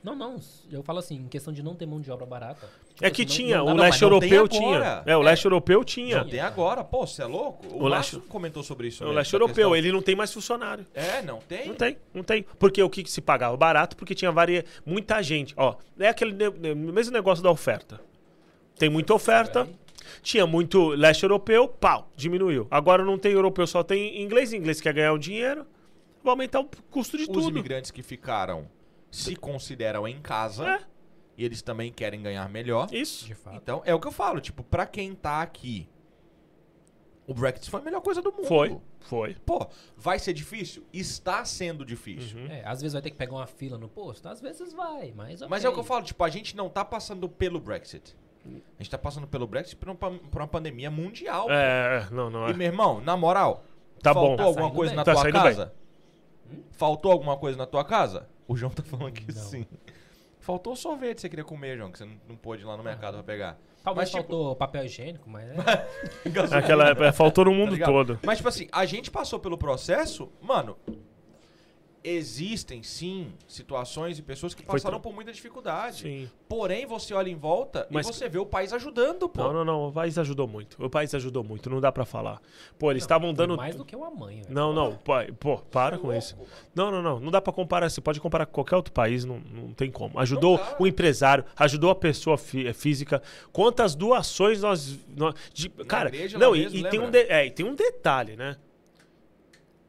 Não, 0.04 0.16
não. 0.16 0.40
Eu 0.72 0.84
falo 0.84 1.00
assim, 1.00 1.16
em 1.16 1.28
questão 1.28 1.52
de 1.54 1.62
não 1.64 1.74
ter 1.76 1.86
mão 1.86 2.00
de 2.00 2.10
obra 2.12 2.26
barata. 2.26 2.70
É 3.02 3.10
que 3.10 3.26
Tipo, 3.26 3.32
tinha, 3.38 3.58
não- 3.58 3.66
o 3.68 3.76
leste 3.76 4.02
europeu 4.04 4.48
tinha. 4.48 5.04
É, 5.06 5.16
o 5.18 5.22
É. 5.22 5.26
leste 5.26 5.46
europeu 5.46 5.84
tinha. 5.84 6.20
Não 6.24 6.30
tem 6.30 6.40
agora. 6.40 6.84
Pô, 6.84 7.06
você 7.06 7.22
é 7.22 7.26
louco? 7.26 7.66
O, 7.68 7.84
O 7.84 7.88
leste- 7.88 8.18
comentou 8.22 8.64
sobre 8.64 8.88
isso. 8.88 9.04
O 9.04 9.08
mesmo, 9.08 9.18
leste 9.18 9.34
europeu, 9.34 9.56
questão. 9.56 9.76
ele 9.76 9.92
não 9.92 10.02
tem 10.02 10.16
mais 10.16 10.32
funcionário. 10.34 10.86
É, 10.94 11.22
não 11.22 11.40
tem? 11.40 11.68
Não 11.68 11.76
tem, 11.76 11.98
não 12.14 12.24
tem. 12.24 12.44
Porque 12.58 12.82
o 12.82 12.90
que, 12.90 13.04
que 13.04 13.12
se 13.12 13.22
pagava? 13.22 13.56
Barato, 13.58 13.96
porque 13.98 14.16
tinha 14.16 14.32
varia... 14.32 14.64
muita 14.86 15.22
gente. 15.22 15.54
Ó, 15.58 15.76
é 16.00 16.08
aquele 16.10 16.32
mesmo 16.76 17.12
negócio 17.14 17.44
da 17.44 17.52
oferta. 17.52 18.00
Tem 18.78 18.90
muita 18.90 19.14
oferta, 19.14 19.68
tinha 20.22 20.46
muito 20.48 20.90
leste 20.90 21.24
europeu, 21.24 21.68
pau, 21.68 22.12
diminuiu. 22.16 22.68
Agora 22.72 23.04
não 23.04 23.18
tem 23.18 23.32
europeu, 23.34 23.66
só 23.68 23.84
tem 23.84 24.22
inglês. 24.22 24.54
Inglês 24.54 24.80
quer 24.82 24.94
ganhar 24.94 25.14
o 25.14 25.18
dinheiro, 25.20 25.66
vai 26.24 26.32
aumentar 26.32 26.60
o 26.60 26.70
custo 26.92 27.18
de 27.18 27.24
Os 27.24 27.30
tudo. 27.30 27.50
imigrantes 27.50 27.92
que 27.92 28.02
ficaram 28.04 28.70
se 29.12 29.36
consideram 29.36 30.08
em 30.08 30.20
casa 30.22 30.68
É. 30.68 30.80
e 31.38 31.46
eles 31.46 31.62
também 31.62 31.92
querem 31.92 32.22
ganhar 32.22 32.48
melhor. 32.50 32.88
Isso. 32.92 33.26
De 33.26 33.34
fato. 33.36 33.56
Então, 33.56 33.82
é 33.86 33.94
o 33.96 34.00
que 34.00 34.08
eu 34.08 34.12
falo, 34.12 34.40
tipo, 34.42 34.64
pra 34.64 34.86
quem 34.86 35.14
tá 35.16 35.42
aqui, 35.42 35.88
o 37.26 37.34
Brexit 37.34 37.70
foi 37.70 37.82
a 37.82 37.84
melhor 37.84 38.02
coisa 38.02 38.22
do 38.22 38.32
mundo. 38.32 38.46
Foi, 38.48 38.78
foi. 39.02 39.36
Pô, 39.46 39.68
vai 39.98 40.18
ser 40.18 40.32
difícil? 40.34 40.86
Está 40.94 41.44
sendo 41.44 41.84
difícil. 41.86 42.38
Uhum. 42.40 42.48
É, 42.48 42.64
às 42.66 42.82
vezes 42.82 42.94
vai 42.94 43.02
ter 43.02 43.12
que 43.12 43.18
pegar 43.18 43.34
uma 43.34 43.48
fila 43.48 43.78
no 43.78 43.90
posto, 43.90 44.28
às 44.30 44.40
vezes 44.40 44.72
vai, 44.74 45.12
mas 45.16 45.42
Mas 45.42 45.66
é 45.66 45.70
o 45.70 45.74
que 45.74 45.80
eu 45.80 45.84
falo, 45.84 46.04
tipo, 46.06 46.24
a 46.24 46.30
gente 46.30 46.56
não 46.56 46.70
tá 46.70 46.86
passando 46.86 47.28
pelo 47.28 47.60
Brexit. 47.60 48.16
A 48.46 48.84
gente 48.84 48.90
tá 48.90 48.98
passando 48.98 49.28
pelo 49.28 49.46
Brexit 49.48 49.76
por, 49.76 49.90
um 49.90 49.96
pa- 49.96 50.12
por 50.32 50.42
uma 50.42 50.48
pandemia 50.48 50.90
mundial. 50.92 51.48
É, 51.50 52.08
não, 52.12 52.30
não 52.30 52.48
E, 52.48 52.52
é. 52.52 52.54
meu 52.54 52.68
irmão, 52.68 53.02
na 53.02 53.16
moral, 53.18 53.64
Tá 54.02 54.14
faltou 54.14 54.30
bom. 54.32 54.36
Tá 54.38 54.44
alguma 54.44 54.72
coisa 54.72 54.92
bem. 54.92 54.98
na 54.98 55.04
Tá 55.04 55.14
tua 55.14 55.22
saindo 55.24 55.34
casa? 55.40 55.74
Faltou 56.72 57.12
alguma 57.12 57.36
coisa 57.38 57.58
na 57.58 57.66
tua 57.66 57.84
casa? 57.84 58.28
O 58.48 58.56
João 58.56 58.72
tá 58.72 58.84
falando 58.84 59.12
que 59.12 59.28
Não. 59.34 59.42
sim. 59.42 59.66
Faltou 60.40 60.76
sorvete 60.76 61.16
que 61.16 61.22
você 61.22 61.30
queria 61.30 61.44
comer, 61.44 61.78
João, 61.78 61.92
que 61.92 61.98
você 61.98 62.06
não, 62.06 62.16
não 62.30 62.36
pôde 62.38 62.62
ir 62.64 62.66
lá 62.66 62.78
no 62.78 62.84
mercado 62.84 63.16
pra 63.16 63.24
pegar. 63.24 63.58
Talvez 63.84 64.12
Mas, 64.12 64.22
tipo- 64.22 64.34
faltou 64.34 64.56
papel 64.56 64.86
higiênico, 64.86 65.30
mas 65.30 65.46
é. 65.50 65.56
Aquela, 66.58 66.90
é, 66.92 67.12
faltou 67.12 67.46
no 67.46 67.54
mundo 67.54 67.72
ligado? 67.74 67.90
todo. 67.92 68.20
Mas, 68.24 68.38
tipo 68.38 68.48
assim, 68.48 68.68
a 68.72 68.86
gente 68.86 69.12
passou 69.12 69.40
pelo 69.40 69.58
processo, 69.58 70.32
mano. 70.42 70.78
Existem 72.08 72.82
sim 72.84 73.34
situações 73.48 74.18
e 74.18 74.22
pessoas 74.22 74.54
que 74.54 74.64
passaram 74.64 75.00
por 75.00 75.14
muita 75.14 75.34
dificuldade. 75.34 76.04
Sim. 76.04 76.30
Porém, 76.48 76.86
você 76.86 77.14
olha 77.14 77.30
em 77.30 77.36
volta 77.36 77.86
Mas- 77.92 78.08
e 78.08 78.14
você 78.14 78.30
vê 78.30 78.38
o 78.38 78.46
país 78.46 78.72
ajudando, 78.72 79.28
pô. 79.28 79.44
Não, 79.44 79.52
não, 79.52 79.66
não. 79.66 79.88
O 79.90 79.92
país 79.92 80.18
ajudou 80.18 80.48
muito. 80.48 80.84
O 80.84 80.90
país 80.90 81.14
ajudou 81.14 81.44
muito. 81.44 81.70
Não 81.70 81.82
dá 81.82 81.92
pra 81.92 82.06
falar. 82.06 82.42
Pô, 82.80 82.92
eles 82.92 83.04
estavam 83.04 83.34
dando. 83.34 83.58
mais 83.58 83.76
do 83.76 83.84
que 83.84 83.96
uma 83.96 84.10
mãe, 84.10 84.42
velho. 84.42 84.54
Não, 84.54 84.72
não. 84.74 84.96
Pô, 84.96 85.14
pô, 85.38 85.58
para 85.58 85.98
com 85.98 86.08
louco, 86.08 86.18
isso. 86.20 86.38
Não, 86.74 86.90
não, 86.90 87.02
não. 87.02 87.20
Não 87.20 87.30
dá 87.32 87.42
pra 87.42 87.52
comparar. 87.52 87.90
Você 87.90 88.00
pode 88.00 88.22
comparar 88.22 88.46
com 88.46 88.54
qualquer 88.54 88.78
outro 88.78 88.94
país, 88.94 89.26
não, 89.26 89.40
não 89.40 89.74
tem 89.74 89.92
como. 89.92 90.18
Ajudou 90.20 90.58
o 90.80 90.88
empresário, 90.88 91.44
ajudou 91.58 91.90
a 91.90 91.96
pessoa 91.96 92.38
fí- 92.38 92.68
eh, 92.68 92.74
física. 92.74 93.22
Quantas 93.52 93.96
doações 93.96 94.62
nós. 94.62 94.98
nós- 95.16 95.34
de- 95.54 95.70
cara, 95.70 96.10
não, 96.40 96.56
e, 96.56 96.66
e 96.68 96.90
tem 96.90 97.00
um 97.02 97.10
de- 97.12 97.28
é, 97.28 97.46
e 97.48 97.52
tem 97.52 97.66
um 97.66 97.76
detalhe, 97.76 98.36
né? 98.38 98.56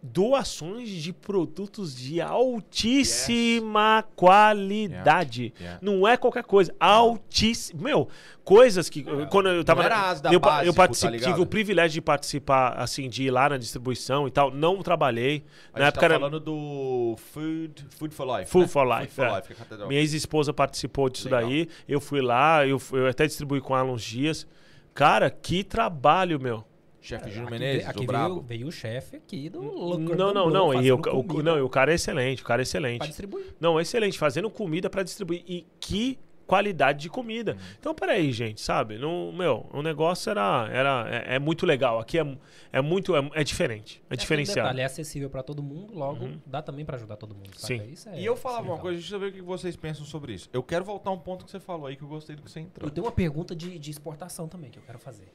Doações 0.00 0.88
de 0.90 1.12
produtos 1.12 1.96
de 1.96 2.20
altíssima 2.20 4.04
qualidade. 4.14 5.52
Yeah. 5.58 5.78
Não 5.82 6.06
é 6.06 6.16
qualquer 6.16 6.44
coisa. 6.44 6.72
Altíssimo. 6.78 7.82
Meu, 7.82 8.08
coisas 8.44 8.88
que. 8.88 9.04
quando 9.28 9.48
eu 9.48 9.64
tava. 9.64 9.80
Não 9.80 9.86
era 9.86 10.10
as 10.10 10.20
da 10.20 10.32
eu, 10.32 10.38
básico, 10.38 10.68
eu 10.68 10.74
tá 10.74 11.18
tive 11.18 11.40
o 11.40 11.46
privilégio 11.46 11.94
de 11.94 12.00
participar, 12.00 12.74
assim, 12.74 13.08
de 13.08 13.24
ir 13.24 13.30
lá 13.30 13.48
na 13.48 13.56
distribuição 13.56 14.28
e 14.28 14.30
tal. 14.30 14.52
Não 14.52 14.80
trabalhei. 14.82 15.44
A 15.74 15.80
na 15.80 15.84
gente 15.86 15.88
época 15.88 16.00
tá 16.00 16.06
era. 16.06 16.14
falando 16.14 16.40
do 16.40 17.16
Food, 17.32 17.86
food 17.90 18.14
for 18.14 18.38
Life. 18.38 18.50
Food 18.50 18.66
né? 18.66 18.68
for 18.68 18.84
Life, 18.84 19.12
Food 19.12 19.14
for 19.14 19.24
é. 19.24 19.36
Life, 19.36 19.52
é 19.52 19.82
a. 19.82 19.86
Minha 19.88 20.00
ex-esposa 20.00 20.52
participou 20.52 21.10
disso 21.10 21.28
Legal. 21.28 21.42
daí. 21.42 21.68
Eu 21.88 22.00
fui 22.00 22.20
lá, 22.20 22.64
eu, 22.64 22.80
eu 22.92 23.08
até 23.08 23.26
distribuí 23.26 23.60
com 23.60 23.76
ela 23.76 23.90
uns 23.90 24.02
dias. 24.02 24.46
Cara, 24.94 25.28
que 25.28 25.62
trabalho, 25.62 26.40
meu. 26.40 26.64
Chefe 27.00 27.30
Júnior 27.30 27.48
Aqui 27.48 27.52
Menezes, 27.58 27.76
veio- 27.78 27.88
aqui 27.90 27.96
o 27.96 28.00
veio, 28.00 28.06
brabo. 28.08 28.40
veio 28.42 28.66
o 28.66 28.72
chefe 28.72 29.16
aqui 29.16 29.48
do 29.48 29.62
Não, 29.98 30.32
não, 30.34 30.50
não. 30.50 30.82
E, 30.82 30.90
o, 30.92 30.96
o- 30.96 31.42
não, 31.42 31.56
e 31.58 31.62
o 31.62 31.68
cara 31.68 31.92
é 31.92 31.94
excelente, 31.94 32.42
o 32.42 32.44
cara 32.44 32.60
é 32.60 32.64
pra 32.64 32.68
excelente. 32.68 33.06
distribuir. 33.06 33.54
Não, 33.60 33.80
excelente, 33.80 34.18
fazendo 34.18 34.50
comida 34.50 34.90
pra 34.90 35.02
distribuir. 35.02 35.42
E 35.46 35.64
que 35.80 36.18
qualidade 36.46 37.00
de 37.02 37.10
comida. 37.10 37.52
Uhum. 37.52 37.58
Então, 37.78 37.94
peraí, 37.94 38.32
gente, 38.32 38.60
sabe? 38.62 38.96
Não, 38.96 39.30
meu, 39.32 39.66
o 39.70 39.82
negócio 39.82 40.30
era, 40.30 40.66
era 40.72 41.06
é, 41.26 41.34
é 41.34 41.38
muito 41.38 41.66
legal. 41.66 41.98
Aqui 42.00 42.18
é, 42.18 42.38
é 42.72 42.80
muito, 42.80 43.14
é, 43.14 43.30
é 43.34 43.44
diferente, 43.44 43.98
é, 44.00 44.06
aquele 44.06 44.20
diferenciado. 44.22 44.60
detalhe, 44.62 44.80
é 44.80 44.84
acessível 44.86 45.28
pra 45.28 45.42
todo 45.42 45.62
mundo, 45.62 45.92
logo 45.94 46.24
Uhum. 46.24 46.40
dá 46.46 46.62
também 46.62 46.86
pra 46.86 46.96
ajudar 46.96 47.16
todo 47.16 47.34
mundo. 47.34 47.50
saca? 47.54 47.66
Sim. 47.84 47.90
Isso 47.92 48.08
é- 48.08 48.18
E 48.20 48.24
eu 48.24 48.34
falava 48.34 48.60
é 48.62 48.64
uma 48.64 48.70
legal. 48.76 48.82
coisa, 48.82 48.98
deixa 48.98 49.14
eu 49.14 49.20
ver 49.20 49.26
o 49.26 49.32
que 49.32 49.42
vocês 49.42 49.76
pensam 49.76 50.06
sobre 50.06 50.32
isso. 50.32 50.48
Eu 50.50 50.62
quero 50.62 50.86
voltar 50.86 51.10
a 51.10 51.12
um 51.12 51.18
ponto 51.18 51.44
que 51.44 51.50
você 51.50 51.60
falou 51.60 51.86
aí 51.86 51.96
que 51.96 52.02
eu 52.02 52.08
gostei 52.08 52.34
do 52.34 52.40
que 52.42 52.50
você 52.50 52.60
entrou. 52.60 52.88
Eu 52.88 52.90
tenho 52.94 53.04
uma 53.06 53.12
pergunta 53.12 53.54
de, 53.54 53.78
de 53.78 53.90
exportação 53.90 54.48
também 54.48 54.70
que 54.70 54.78
eu 54.78 54.82
quero 54.86 54.98
fazer. 54.98 55.28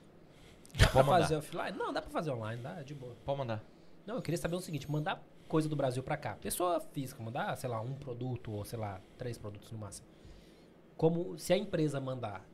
Dá 0.78 0.88
pra 0.88 1.04
fazer 1.04 1.36
offline? 1.36 1.78
Não, 1.78 1.94
dá 1.94 2.02
pra 2.02 2.12
fazer 2.12 2.32
online, 2.32 2.62
dá 2.62 2.82
de 2.82 2.94
boa. 2.94 3.16
Pode 3.24 3.38
mandar. 3.38 3.64
Não, 4.06 4.16
eu 4.16 4.22
queria 4.22 4.38
saber 4.38 4.56
o 4.56 4.60
seguinte, 4.62 4.90
mandar 4.90 5.24
coisa 5.48 5.70
do 5.70 5.76
Brasil 5.76 6.02
pra 6.04 6.18
cá. 6.18 6.36
Pessoa 6.36 6.80
física, 6.80 7.22
mandar, 7.24 7.56
sei 7.56 7.70
lá, 7.70 7.80
um 7.82 7.94
produto 7.94 8.52
ou, 8.52 8.66
sei 8.66 8.80
lá, 8.80 9.02
três 9.18 9.38
produtos 9.38 9.72
no 9.72 9.78
máximo. 9.78 10.08
Como, 10.98 11.38
se 11.38 11.54
a 11.54 11.58
empresa 11.58 12.00
mandar, 12.00 12.45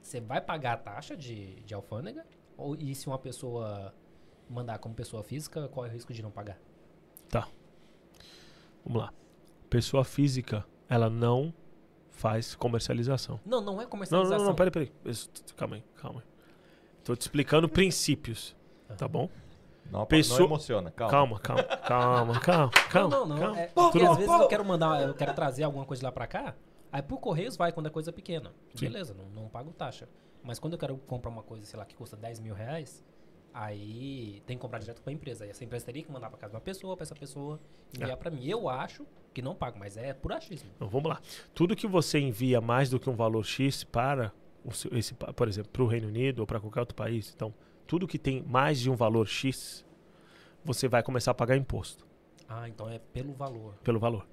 você 0.00 0.20
vai 0.20 0.40
pagar 0.40 0.74
a 0.74 0.76
taxa 0.76 1.16
de, 1.16 1.62
de 1.62 1.74
alfândega? 1.74 2.26
Ou, 2.56 2.76
e 2.76 2.94
se 2.94 3.06
uma 3.06 3.18
pessoa 3.18 3.94
mandar 4.48 4.78
como 4.78 4.94
pessoa 4.94 5.22
física, 5.22 5.68
qual 5.68 5.86
é 5.86 5.88
o 5.88 5.92
risco 5.92 6.12
de 6.12 6.22
não 6.22 6.30
pagar? 6.30 6.58
Vamos 8.84 9.00
lá. 9.02 9.12
Pessoa 9.70 10.04
física, 10.04 10.64
ela 10.88 11.08
não 11.08 11.52
faz 12.10 12.54
comercialização. 12.54 13.40
Não, 13.44 13.60
não 13.60 13.72
é 13.72 13.76
Não, 13.76 13.82
não, 13.82 13.88
comercialização. 13.88 14.46
não, 14.46 14.54
peraí, 14.54 14.70
peraí. 14.70 14.92
Calma 15.56 15.76
aí, 15.76 15.84
calma 15.96 16.20
aí. 16.20 16.33
Tô 17.04 17.14
te 17.14 17.20
explicando 17.22 17.68
princípios, 17.68 18.56
tá 18.96 19.06
bom? 19.06 19.28
Não, 19.90 20.06
Pessoa- 20.06 20.40
não 20.40 20.46
emociona, 20.46 20.90
calma. 20.90 21.10
Calma, 21.12 21.38
calma, 21.40 21.62
calma, 21.64 22.40
calma, 22.40 22.70
calma. 22.90 23.08
não, 23.16 23.26
não, 23.26 23.36
não. 23.36 23.38
calma. 23.38 23.60
É, 23.60 23.66
porque 23.68 24.00
às 24.02 24.16
vezes 24.16 24.32
eu 24.32 24.48
quero 24.48 24.64
mandar, 24.64 25.02
eu 25.06 25.14
quero 25.14 25.34
trazer 25.34 25.62
alguma 25.64 25.84
coisa 25.84 26.02
lá 26.04 26.10
pra 26.10 26.26
cá, 26.26 26.54
aí 26.90 27.02
por 27.02 27.18
Correios 27.18 27.56
vai 27.56 27.70
quando 27.70 27.86
é 27.86 27.90
coisa 27.90 28.10
pequena. 28.10 28.52
Sim. 28.74 28.86
Beleza, 28.86 29.14
não, 29.14 29.42
não 29.42 29.48
pago 29.48 29.70
taxa. 29.72 30.08
Mas 30.42 30.58
quando 30.58 30.72
eu 30.72 30.78
quero 30.78 30.96
comprar 31.06 31.30
uma 31.30 31.42
coisa, 31.42 31.64
sei 31.66 31.78
lá, 31.78 31.84
que 31.84 31.94
custa 31.94 32.16
10 32.16 32.40
mil 32.40 32.54
reais, 32.54 33.04
aí 33.52 34.42
tem 34.46 34.56
que 34.56 34.60
comprar 34.62 34.78
direto 34.78 35.02
com 35.02 35.10
a 35.10 35.12
empresa. 35.12 35.44
Aí 35.44 35.50
essa 35.50 35.64
empresa 35.64 35.84
teria 35.86 36.02
que 36.02 36.10
mandar 36.10 36.28
pra 36.30 36.38
casa 36.38 36.50
de 36.50 36.56
uma 36.56 36.60
pessoa, 36.62 36.96
pra 36.96 37.04
essa 37.04 37.14
pessoa 37.14 37.60
enviar 37.94 38.10
É. 38.10 38.16
pra 38.16 38.30
mim. 38.30 38.44
Eu 38.46 38.68
acho 38.68 39.06
que 39.32 39.40
não 39.42 39.54
pago, 39.54 39.78
mas 39.78 39.96
é 39.96 40.12
por 40.14 40.32
achismo. 40.32 40.70
Então, 40.76 40.88
vamos 40.88 41.08
lá. 41.10 41.20
Tudo 41.54 41.76
que 41.76 41.86
você 41.86 42.18
envia 42.18 42.60
mais 42.60 42.90
do 42.90 42.98
que 42.98 43.08
um 43.08 43.14
valor 43.16 43.44
X 43.44 43.84
para, 43.84 44.32
seu- 44.72 44.96
esse, 44.96 45.14
por 45.14 45.48
exemplo, 45.48 45.70
para 45.72 45.82
o 45.82 45.86
Reino 45.86 46.08
Unido 46.08 46.40
ou 46.40 46.46
para 46.46 46.58
qualquer 46.60 46.80
outro 46.80 46.94
país, 46.94 47.32
então, 47.34 47.52
tudo 47.86 48.06
que 48.06 48.18
tem 48.18 48.42
mais 48.42 48.80
de 48.80 48.90
um 48.90 48.94
valor 48.96 49.26
X, 49.26 49.84
você 50.64 50.88
vai 50.88 51.02
começar 51.02 51.30
a 51.32 51.34
pagar 51.34 51.56
imposto 51.56 52.06
Ah, 52.48 52.68
então 52.68 52.88
é 52.88 52.98
pelo 52.98 53.32
valor. 53.34 53.74
pelo 53.84 53.98
valor. 53.98 54.26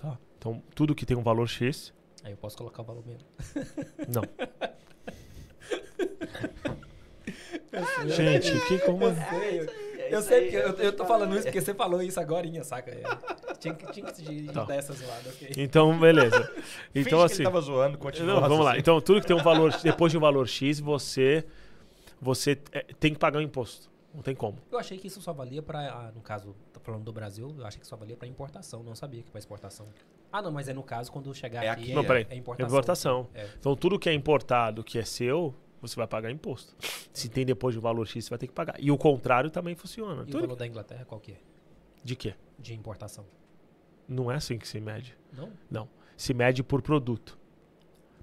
Tá? 0.00 0.16
Então, 0.38 0.62
tudo 0.74 0.94
que 0.94 1.04
tem 1.04 1.16
um 1.16 1.22
valor 1.22 1.48
X, 1.48 1.92
Aí 2.22 2.32
eu 2.32 2.36
posso 2.36 2.56
colocar 2.58 2.82
o 2.82 2.84
valor 2.84 3.02
mesmo. 3.06 3.26
não. 4.08 4.22
Gente, 8.14 8.60
que 8.66 8.78
como. 8.80 9.06
Eu 10.10 10.22
sei 10.22 10.48
que 10.50 10.56
eu, 10.56 10.68
eu 10.74 10.92
tô 10.92 11.04
falando 11.06 11.34
isso 11.34 11.44
porque 11.44 11.60
você 11.60 11.74
falou 11.74 12.02
isso 12.02 12.18
agora, 12.20 12.46
saca? 12.64 12.90
É, 12.90 13.02
Tinha 13.58 13.74
que, 13.74 13.92
tinha 13.92 14.06
que 14.12 14.44
Tá. 14.52 14.64
dar 14.64 14.74
essa 14.76 14.92
zoada, 14.92 15.28
ok? 15.30 15.52
Então, 15.56 15.98
beleza. 15.98 16.50
Então, 16.94 17.18
que 17.20 17.24
assim. 17.24 17.34
ele 17.36 17.44
tava 17.44 17.60
zoando, 17.60 17.98
continua. 17.98 18.34
Não, 18.34 18.40
vamos 18.40 18.64
lá. 18.64 18.72
assim. 18.72 18.80
Então, 18.80 19.00
tudo 19.00 19.20
que 19.20 19.26
tem 19.26 19.36
um 19.36 19.42
valor, 19.42 19.72
depois 19.82 20.10
de 20.12 20.18
um 20.18 20.20
valor 20.20 20.48
X, 20.48 20.80
você, 20.80 21.44
você 22.20 22.58
é, 22.72 22.84
tem 22.98 23.12
que 23.12 23.18
pagar 23.18 23.38
o 23.38 23.42
imposto. 23.42 23.88
Não 24.12 24.22
tem 24.22 24.34
como. 24.34 24.58
Eu 24.72 24.78
achei 24.78 24.98
que 24.98 25.06
isso 25.06 25.20
só 25.22 25.32
valia 25.32 25.62
pra, 25.62 25.78
ah, 25.88 26.10
no 26.12 26.20
caso, 26.20 26.54
falando 26.82 27.04
do 27.04 27.12
Brasil, 27.12 27.54
eu 27.56 27.64
achei 27.64 27.80
que 27.80 27.86
só 27.86 27.96
valia 27.96 28.16
pra 28.16 28.26
importação, 28.26 28.82
não 28.82 28.94
sabia 28.96 29.22
que 29.22 29.30
pra 29.30 29.38
exportação. 29.38 29.86
Ah, 30.32 30.42
não, 30.42 30.50
mas 30.50 30.68
é 30.68 30.72
no 30.72 30.82
caso 30.82 31.12
quando 31.12 31.32
chegar 31.32 31.62
É 31.64 31.68
aqui, 31.68 31.82
aqui, 31.82 31.92
é, 31.92 31.94
Não, 31.94 32.04
peraí. 32.04 32.26
é 32.28 32.34
importação. 32.34 32.68
Importação. 32.68 33.28
É. 33.34 33.46
Então, 33.58 33.76
tudo 33.76 33.98
que 33.98 34.08
é 34.08 34.12
importado, 34.12 34.82
que 34.82 34.98
é 34.98 35.04
seu, 35.04 35.54
você 35.80 35.96
vai 35.96 36.06
pagar 36.06 36.30
imposto. 36.30 36.74
Se 37.12 37.28
tem 37.28 37.44
depois 37.46 37.74
de 37.74 37.78
um 37.78 37.82
valor 37.82 38.06
X, 38.06 38.24
você 38.24 38.30
vai 38.30 38.38
ter 38.38 38.46
que 38.46 38.52
pagar. 38.52 38.76
E 38.78 38.90
o 38.90 38.98
contrário 38.98 39.50
também 39.50 39.74
funciona. 39.74 40.24
E 40.26 40.34
o 40.36 40.40
valor 40.40 40.56
da 40.56 40.66
Inglaterra 40.66 41.04
qual 41.04 41.20
que 41.20 41.32
é? 41.32 41.36
De 42.04 42.14
quê? 42.16 42.34
De 42.58 42.74
importação. 42.74 43.24
Não 44.08 44.30
é 44.30 44.36
assim 44.36 44.58
que 44.58 44.66
se 44.66 44.80
mede. 44.80 45.16
Não? 45.32 45.52
Não. 45.70 45.88
Se 46.16 46.34
mede 46.34 46.62
por 46.62 46.82
produto. 46.82 47.38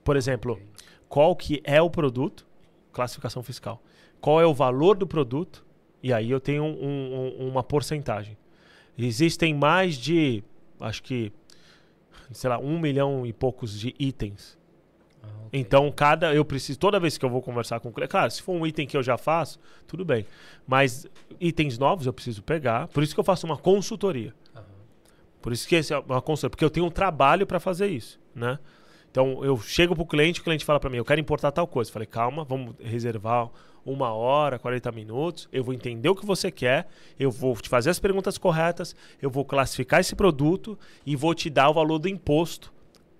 Por 0.04 0.16
exemplo, 0.16 0.54
Ok. 0.54 0.66
qual 1.10 1.36
que 1.36 1.62
é 1.64 1.82
o 1.82 1.90
produto? 1.90 2.46
Classificação 2.92 3.42
fiscal. 3.44 3.82
Qual 4.20 4.42
é 4.42 4.46
o 4.46 4.54
valor 4.54 4.98
do 4.98 5.06
produto? 5.08 5.66
E 6.02 6.12
aí 6.14 6.30
eu 6.30 6.40
tenho 6.40 6.64
um- 6.64 7.36
um- 7.40 7.48
uma 7.50 7.64
porcentagem. 7.64 8.38
Existem 8.98 9.54
mais 9.54 9.96
de, 9.96 10.44
acho 10.80 11.04
que, 11.04 11.32
sei 12.32 12.50
lá, 12.50 12.58
um 12.60 12.80
milhão 12.80 13.26
e 13.26 13.34
poucos 13.34 13.80
de 13.80 13.94
itens. 14.00 14.58
Ah. 15.28 15.48
Então, 15.52 15.92
cada. 15.92 16.34
Eu 16.34 16.46
preciso. 16.46 16.80
Toda 16.80 17.00
vez 17.00 17.18
que 17.18 17.26
eu 17.26 17.30
vou 17.30 17.42
conversar 17.42 17.80
com 17.80 17.90
o 17.90 17.92
cliente. 17.92 18.12
Claro, 18.12 18.32
se 18.32 18.42
for 18.42 18.54
um 18.54 18.66
item 18.66 18.88
que 18.88 18.96
eu 18.96 19.04
já 19.04 19.18
faço, 19.18 19.60
tudo 19.88 20.04
bem. 20.04 20.26
Mas 20.66 21.06
itens 21.40 21.78
novos 21.78 22.06
eu 22.06 22.14
preciso 22.14 22.42
pegar. 22.42 22.88
Por 22.88 23.04
isso 23.04 23.14
que 23.14 23.20
eu 23.20 23.24
faço 23.24 23.46
uma 23.46 23.58
consultoria. 23.58 24.34
Aham. 24.56 24.64
Por 25.42 25.54
isso 25.54 25.68
que 25.68 25.76
esse 25.76 25.94
é 25.94 26.00
uma 26.00 26.22
consultoria. 26.22 26.52
Porque 26.52 26.66
eu 26.66 26.70
tenho 26.70 26.86
um 26.86 26.92
trabalho 26.92 27.46
para 27.46 27.60
fazer 27.60 27.88
isso, 27.88 28.20
né? 28.34 28.60
Então, 29.10 29.44
eu 29.44 29.58
chego 29.58 29.96
pro 29.96 30.06
cliente, 30.06 30.42
o 30.42 30.44
cliente 30.44 30.64
fala 30.64 30.80
para 30.80 30.90
mim, 30.90 30.98
eu 30.98 31.06
quero 31.06 31.20
importar 31.20 31.52
tal 31.52 31.66
coisa. 31.66 31.90
Eu 31.90 31.94
falei, 31.94 32.06
calma, 32.06 32.44
vamos 32.44 32.76
reservar 32.80 33.50
uma 33.84 34.14
hora, 34.14 34.60
40 34.60 34.92
minutos. 34.92 35.50
Eu 35.52 35.64
vou 35.64 35.74
entender 35.74 36.10
o 36.10 36.16
que 36.16 36.26
você 36.26 36.52
quer, 36.52 36.88
eu 37.18 37.32
vou 37.32 37.56
te 37.56 37.70
fazer 37.70 37.90
as 37.90 38.00
perguntas 38.00 38.38
corretas, 38.38 38.96
eu 39.22 39.30
vou 39.30 39.46
classificar 39.46 40.02
esse 40.02 40.16
produto 40.16 40.78
e 41.06 41.16
vou 41.16 41.34
te 41.34 41.50
dar 41.50 41.70
o 41.70 41.74
valor 41.74 41.98
do 41.98 42.08
imposto. 42.08 42.72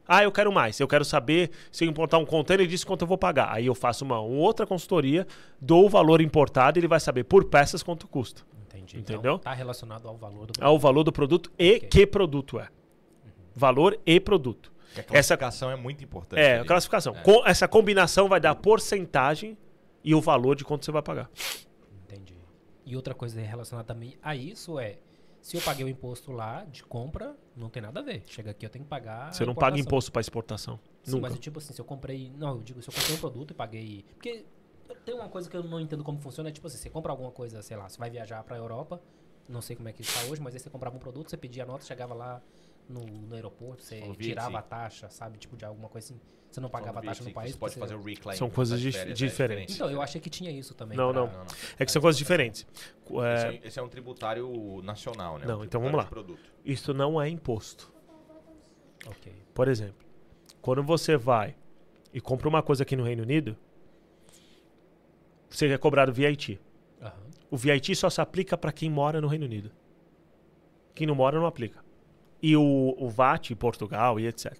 Ah, 0.08 0.24
eu 0.24 0.32
quero 0.32 0.52
mais. 0.52 0.80
Eu 0.80 0.88
quero 0.88 1.04
saber 1.04 1.52
se 1.72 1.84
eu 1.86 1.90
importar 1.90 2.18
um 2.18 2.26
container 2.26 2.66
disso 2.66 2.88
quanto 2.88 3.02
eu 3.02 3.08
vou 3.08 3.18
pagar. 3.18 3.52
Aí 3.54 3.66
eu 3.66 3.76
faço 3.76 4.06
uma 4.06 4.20
outra 4.22 4.66
consultoria, 4.66 5.28
dou 5.60 5.86
o 5.86 5.90
valor 5.90 6.22
importado 6.22 6.78
e 6.78 6.80
ele 6.80 6.88
vai 6.88 7.00
saber 7.00 7.24
por 7.26 7.46
peças 7.46 7.84
quanto 7.84 8.08
custa. 8.08 8.42
Entendi. 8.66 9.00
Entendeu? 9.00 9.20
Então, 9.34 9.40
tá 9.40 9.54
relacionado 9.54 10.08
ao 10.08 10.16
valor 10.18 10.48
do 10.48 10.54
É 10.64 10.68
o 10.68 10.80
valor 10.80 11.04
do 11.04 11.12
produto 11.12 11.52
e 11.60 11.76
Ok. 11.78 11.90
que 11.90 12.08
produto 12.08 12.60
é. 12.60 12.70
Valor 13.56 14.00
e 14.06 14.20
produto. 14.20 14.72
Que 14.94 15.00
a 15.00 15.04
Essa- 15.04 15.36
classificação 15.36 15.70
é 15.72 15.76
muito 15.76 16.04
importante. 16.04 16.40
É, 16.40 16.56
a 16.56 16.60
ali. 16.60 16.68
classificação. 16.68 17.16
É. 17.16 17.22
Com- 17.22 17.46
essa 17.46 17.68
combinação 17.68 18.30
vai 18.30 18.40
dar 18.40 18.52
a 18.52 18.56
porcentagem 18.56 19.58
e 20.04 20.16
o 20.16 20.22
valor 20.22 20.56
de 20.56 20.64
quanto 20.64 20.86
você 20.86 20.92
vai 20.92 21.02
pagar. 21.02 21.30
Entendi. 22.06 22.36
E 22.86 22.96
outra 22.96 23.14
coisa 23.14 23.42
relacionada 23.42 23.86
também 23.86 24.16
a 24.24 24.36
isso 24.36 24.80
é, 24.80 24.98
se 25.48 25.56
eu 25.56 25.62
paguei 25.62 25.86
o 25.86 25.88
imposto 25.88 26.34
lá 26.34 26.66
de 26.66 26.84
compra, 26.84 27.34
não 27.56 27.70
tem 27.70 27.82
nada 27.82 28.02
a 28.02 28.04
ver. 28.04 28.22
Chega 28.28 28.52
aqui, 28.52 28.66
eu 28.66 28.70
tenho 28.70 28.84
que 28.84 28.90
pagar. 28.90 29.34
Você 29.34 29.44
a 29.44 29.46
não 29.46 29.56
paga 29.56 29.80
imposto 29.80 30.12
para 30.12 30.20
exportação. 30.20 30.78
Sim, 31.02 31.12
Nunca. 31.12 31.30
mas 31.30 31.40
tipo 31.40 31.60
assim, 31.60 31.74
se 31.74 31.80
eu 31.80 31.86
comprei. 31.86 32.30
Não, 32.36 32.58
eu 32.58 32.62
digo, 32.62 32.82
se 32.82 32.90
eu 32.90 32.94
comprei 32.94 33.16
um 33.16 33.20
produto 33.20 33.52
e 33.52 33.54
paguei. 33.54 34.04
Porque 34.14 34.44
tem 35.06 35.16
uma 35.16 35.30
coisa 35.30 35.50
que 35.50 35.56
eu 35.56 35.64
não 35.64 35.80
entendo 35.80 36.04
como 36.04 36.20
funciona, 36.20 36.50
é 36.50 36.52
tipo 36.52 36.68
assim, 36.68 36.78
você 36.78 36.90
compra 36.90 37.14
alguma 37.14 37.32
coisa, 37.32 37.62
sei 37.62 37.78
lá, 37.78 37.88
você 37.88 37.98
vai 37.98 38.10
viajar 38.10 38.44
pra 38.44 38.58
Europa, 38.58 39.02
não 39.48 39.62
sei 39.62 39.74
como 39.74 39.88
é 39.88 39.94
que 39.94 40.02
está 40.02 40.30
hoje, 40.30 40.42
mas 40.42 40.54
aí 40.54 40.60
você 40.60 40.70
comprava 40.70 40.98
um 40.98 41.00
produto, 41.00 41.30
você 41.30 41.38
pedia 41.38 41.64
a 41.64 41.66
nota, 41.66 41.86
chegava 41.86 42.14
lá 42.14 42.42
no, 42.90 43.02
no 43.06 43.36
aeroporto, 43.36 43.84
você 43.84 44.02
tirava 44.20 44.60
a 44.60 44.62
taxa, 44.62 45.10
sabe? 45.10 45.38
Tipo, 45.38 45.56
de 45.58 45.66
alguma 45.66 45.90
coisa 45.90 46.08
assim. 46.14 46.20
Você 46.50 46.62
não 46.62 46.70
pagava 46.70 47.00
a 47.00 47.02
taxa 47.02 47.24
no 47.24 47.32
país. 47.34 47.52
Você 47.52 47.58
pode 47.58 47.74
porque 47.76 47.80
fazer 47.88 48.02
você- 48.02 48.10
o 48.10 48.14
reclaim. 48.14 48.38
São 48.38 48.50
coisas 48.50 48.82
férias, 48.82 49.18
diferentes. 49.18 49.76
É 49.76 49.78
Então, 49.78 49.92
eu 49.92 50.02
achei 50.02 50.20
que 50.22 50.30
tinha 50.30 50.50
isso 50.50 50.74
também. 50.74 50.98
Não, 50.98 51.12
pra- 51.12 51.22
não. 51.22 51.28
Não, 51.28 51.40
não. 51.40 51.46
É 51.78 51.86
que 51.86 51.92
são 51.92 52.02
coisas 52.02 52.18
diferentes. 52.18 52.66
Esse, 53.06 53.18
É, 53.18 53.50
é, 53.56 53.68
esse 53.68 53.80
é 53.80 53.84
um 53.84 53.90
tributário 53.90 54.82
nacional, 54.82 55.38
né? 55.38 55.46
Não, 55.46 55.60
Um 55.60 55.64
então 55.66 55.82
vamos 55.82 56.06
produto. 56.06 56.40
isso 56.64 56.94
não 56.94 57.22
é 57.22 57.28
imposto. 57.28 57.92
Ok. 59.06 59.32
Por 59.54 59.68
exemplo, 59.68 60.06
quando 60.62 60.82
você 60.84 61.18
vai 61.18 61.56
e 62.14 62.22
compra 62.22 62.48
uma 62.48 62.64
coisa 62.64 62.84
aqui 62.84 62.96
no 62.96 63.04
Reino 63.04 63.24
Unido, 63.24 63.58
você 65.50 65.68
é 65.68 65.78
cobrado 65.78 66.14
VAT. 66.14 66.60
Aham. 67.02 67.14
O 67.52 67.58
VAT 67.58 67.94
só 67.96 68.10
se 68.10 68.20
aplica 68.22 68.58
para 68.58 68.72
quem 68.72 68.90
mora 68.90 69.22
no 69.22 69.28
Reino 69.28 69.46
Unido. 69.46 69.72
Quem 70.96 71.06
não 71.08 71.16
mora 71.16 71.38
não 71.40 71.46
aplica. 71.46 71.84
E 72.42 72.56
o, 72.56 72.96
o 72.98 73.10
VAT 73.10 73.52
em 73.52 73.56
Portugal 73.56 74.20
e 74.20 74.28
etc. 74.28 74.54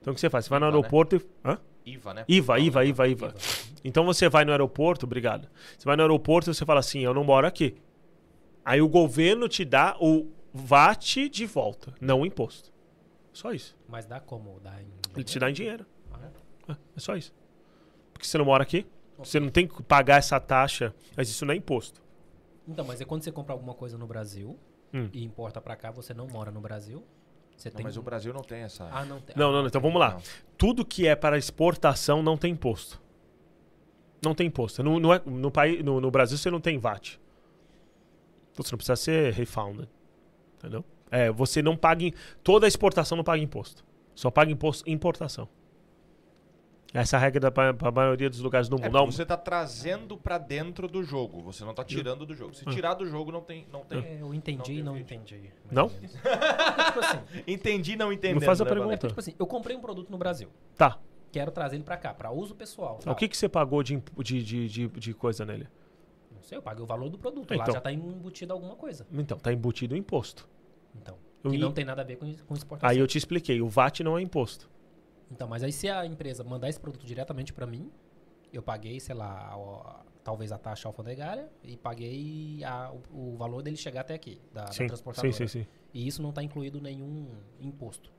Então 0.00 0.12
o 0.12 0.14
que 0.14 0.20
você 0.20 0.28
faz? 0.30 0.44
Você 0.44 0.50
vai 0.50 0.58
no 0.60 0.66
IVA, 0.66 0.72
né? 0.72 0.78
aeroporto 0.78 1.16
e. 1.16 1.20
Hã? 1.44 1.58
IVA, 1.84 2.14
né? 2.14 2.24
IVA, 2.28 2.58
IVA, 2.60 2.84
IVA, 2.86 3.08
IVA. 3.08 3.34
Então 3.84 4.04
você 4.04 4.28
vai 4.28 4.44
no 4.44 4.52
aeroporto, 4.52 5.06
obrigado. 5.06 5.48
Você 5.76 5.84
vai 5.84 5.96
no 5.96 6.02
aeroporto 6.02 6.50
e 6.50 6.54
você 6.54 6.64
fala 6.64 6.80
assim: 6.80 7.00
eu 7.00 7.12
não 7.14 7.24
moro 7.24 7.46
aqui. 7.46 7.74
Aí 8.64 8.80
o 8.80 8.88
governo 8.88 9.48
te 9.48 9.64
dá 9.64 9.96
o 10.00 10.28
VAT 10.54 11.28
de 11.30 11.46
volta, 11.46 11.94
não 12.00 12.20
o 12.20 12.26
imposto. 12.26 12.70
Só 13.32 13.52
isso. 13.52 13.76
Mas 13.88 14.04
dá 14.06 14.20
como? 14.20 14.60
Dá 14.60 14.80
em. 14.80 14.86
Ele 15.14 15.24
te 15.24 15.38
dá 15.38 15.50
em 15.50 15.52
dinheiro. 15.52 15.86
Ah, 16.12 16.18
é? 16.68 16.72
É, 16.72 16.76
é 16.96 17.00
só 17.00 17.16
isso. 17.16 17.32
Porque 18.12 18.26
você 18.26 18.38
não 18.38 18.44
mora 18.44 18.62
aqui, 18.62 18.86
Ok. 19.16 19.24
você 19.24 19.40
não 19.40 19.48
tem 19.48 19.66
que 19.66 19.82
pagar 19.82 20.18
essa 20.18 20.38
taxa, 20.38 20.94
mas 21.16 21.28
isso 21.28 21.44
não 21.44 21.52
é 21.54 21.56
imposto. 21.56 22.00
Então, 22.68 22.84
mas 22.84 23.00
é 23.00 23.04
quando 23.04 23.22
você 23.24 23.32
compra 23.32 23.52
alguma 23.54 23.74
coisa 23.74 23.98
no 23.98 24.06
Brasil 24.06 24.56
Hum. 24.94 25.08
e 25.12 25.24
importa 25.24 25.60
pra 25.60 25.74
cá, 25.74 25.90
você 25.90 26.12
não 26.14 26.28
mora 26.28 26.50
no 26.52 26.60
Brasil. 26.60 27.02
Você 27.62 27.68
Não, 27.68 27.76
tem. 27.76 27.84
mas 27.84 27.96
o 27.96 28.02
Brasil 28.02 28.34
não 28.34 28.42
tem 28.42 28.62
essa. 28.62 28.88
Ah, 28.90 29.04
não 29.04 29.20
tem. 29.20 29.36
Não, 29.36 29.52
não, 29.52 29.60
não, 29.60 29.68
então 29.68 29.80
vamos 29.80 30.00
lá. 30.00 30.14
Não. 30.14 30.22
Tudo 30.58 30.84
que 30.84 31.06
é 31.06 31.14
para 31.14 31.38
exportação 31.38 32.20
não 32.20 32.36
tem 32.36 32.52
imposto. 32.52 33.00
Não 34.20 34.34
tem 34.34 34.48
imposto. 34.48 34.82
No, 34.82 34.98
no, 34.98 35.16
no, 35.26 35.50
país, 35.50 35.84
no, 35.84 36.00
no 36.00 36.10
Brasil 36.10 36.36
você 36.36 36.50
não 36.50 36.60
tem 36.60 36.76
VAT. 36.76 37.20
Então 38.50 38.64
você 38.64 38.72
não 38.72 38.78
precisa 38.78 38.96
ser 38.96 39.32
refunded. 39.32 39.88
Entendeu? 40.58 40.84
É, 41.08 41.30
você 41.30 41.62
não 41.62 41.76
paga. 41.76 42.10
Toda 42.42 42.66
exportação 42.66 43.14
não 43.16 43.22
paga 43.22 43.40
imposto. 43.40 43.84
Só 44.12 44.28
paga 44.28 44.50
imposto 44.50 44.90
importação. 44.90 45.48
Essa 46.94 47.16
é 47.16 47.20
regra 47.20 47.50
para 47.50 47.74
a 47.88 47.90
maioria 47.90 48.28
dos 48.28 48.40
lugares 48.40 48.68
do 48.68 48.76
É, 48.76 48.80
mundo. 48.80 48.90
porque 48.90 49.04
Não, 49.06 49.10
você 49.10 49.24
tá 49.24 49.36
trazendo 49.36 50.16
pra 50.18 50.36
dentro 50.36 50.86
do 50.86 51.02
jogo. 51.02 51.40
Você 51.42 51.64
não 51.64 51.72
tá 51.72 51.82
tirando 51.82 52.26
do 52.26 52.34
jogo. 52.34 52.52
Se 52.54 52.66
tirar 52.66 52.92
do 52.94 53.06
jogo, 53.06 53.32
não 53.32 53.40
tem. 53.40 53.66
Não 53.72 53.80
tem. 53.82 53.98
É, 53.98 54.18
eu 54.20 54.34
entendi 54.34 54.74
e 54.74 54.82
não 54.82 54.92
vídeo. 54.94 55.04
entendi. 55.16 55.50
Não? 55.70 55.88
Porque, 55.88 56.06
tipo 56.06 57.00
assim, 57.00 57.18
Entendi, 57.46 57.96
não 57.96 58.12
entendendo. 58.12 58.40
Não 58.40 58.46
faz 58.46 58.60
a 58.60 58.64
né, 58.64 58.68
pergunta. 58.70 58.88
Valério? 58.88 59.08
tipo 59.08 59.20
assim, 59.20 59.34
eu 59.38 59.46
comprei 59.46 59.74
um 59.74 59.80
produto 59.80 60.10
no 60.10 60.18
Brasil. 60.18 60.48
Tá. 60.76 60.98
Quero 61.30 61.50
trazer 61.50 61.76
ele 61.76 61.84
pra 61.84 61.96
cá, 61.96 62.12
pra 62.12 62.30
uso 62.30 62.54
pessoal. 62.54 62.98
O 63.06 63.14
que, 63.14 63.26
que 63.26 63.36
você 63.38 63.48
pagou 63.48 63.82
de, 63.82 64.02
de, 64.18 64.42
de, 64.42 64.68
de, 64.68 64.88
de 64.88 65.14
coisa 65.14 65.46
nele? 65.46 65.66
Não 66.30 66.42
sei, 66.42 66.58
eu 66.58 66.62
paguei 66.62 66.82
o 66.82 66.86
valor 66.86 67.08
do 67.08 67.16
produto. 67.16 67.50
Lá 67.52 67.62
Então. 67.62 67.72
já 67.74 67.80
tá 67.80 67.90
embutido 67.90 68.52
alguma 68.52 68.76
coisa. 68.76 69.06
Então, 69.10 69.38
tá 69.38 69.50
embutido 69.50 69.94
o 69.94 69.98
imposto. 69.98 70.46
Então. 70.94 71.16
Que 71.50 71.56
não 71.56 71.72
tem 71.72 71.86
nada 71.86 72.02
a 72.02 72.04
ver 72.04 72.16
com, 72.16 72.30
com 72.46 72.54
exportação. 72.54 72.90
Aí 72.90 72.98
eu 72.98 73.06
te 73.06 73.16
expliquei, 73.16 73.62
o 73.62 73.68
VAT 73.68 74.00
não 74.00 74.18
é 74.18 74.20
imposto. 74.22 74.70
Então, 75.32 75.48
mas 75.48 75.62
aí 75.62 75.72
se 75.72 75.88
a 75.88 76.04
empresa 76.06 76.44
mandar 76.44 76.68
esse 76.68 76.78
produto 76.80 77.06
diretamente 77.06 77.52
pra 77.52 77.66
mim, 77.66 77.90
eu 78.52 78.62
paguei, 78.62 79.00
sei 79.00 79.14
lá, 79.14 79.56
talvez 80.22 80.52
a 80.52 80.58
taxa 80.58 80.88
alfandegária 80.88 81.50
e 81.62 81.76
paguei 81.76 82.62
a- 82.64 82.92
o, 83.10 83.34
o 83.34 83.36
valor 83.36 83.62
dele 83.62 83.76
chegar 83.76 84.02
até 84.02 84.14
aqui, 84.14 84.40
da, 84.52 84.74
da 84.74 84.84
Sim, 84.84 84.86
transportadora. 84.86 85.32
sim, 85.32 85.46
sim, 85.46 85.46
sim. 85.62 85.66
E 85.94 86.06
isso 86.06 86.22
não 86.22 86.30
está 86.30 86.42
incluído 86.42 86.80
nenhum 86.80 87.28
imposto. 87.60 88.12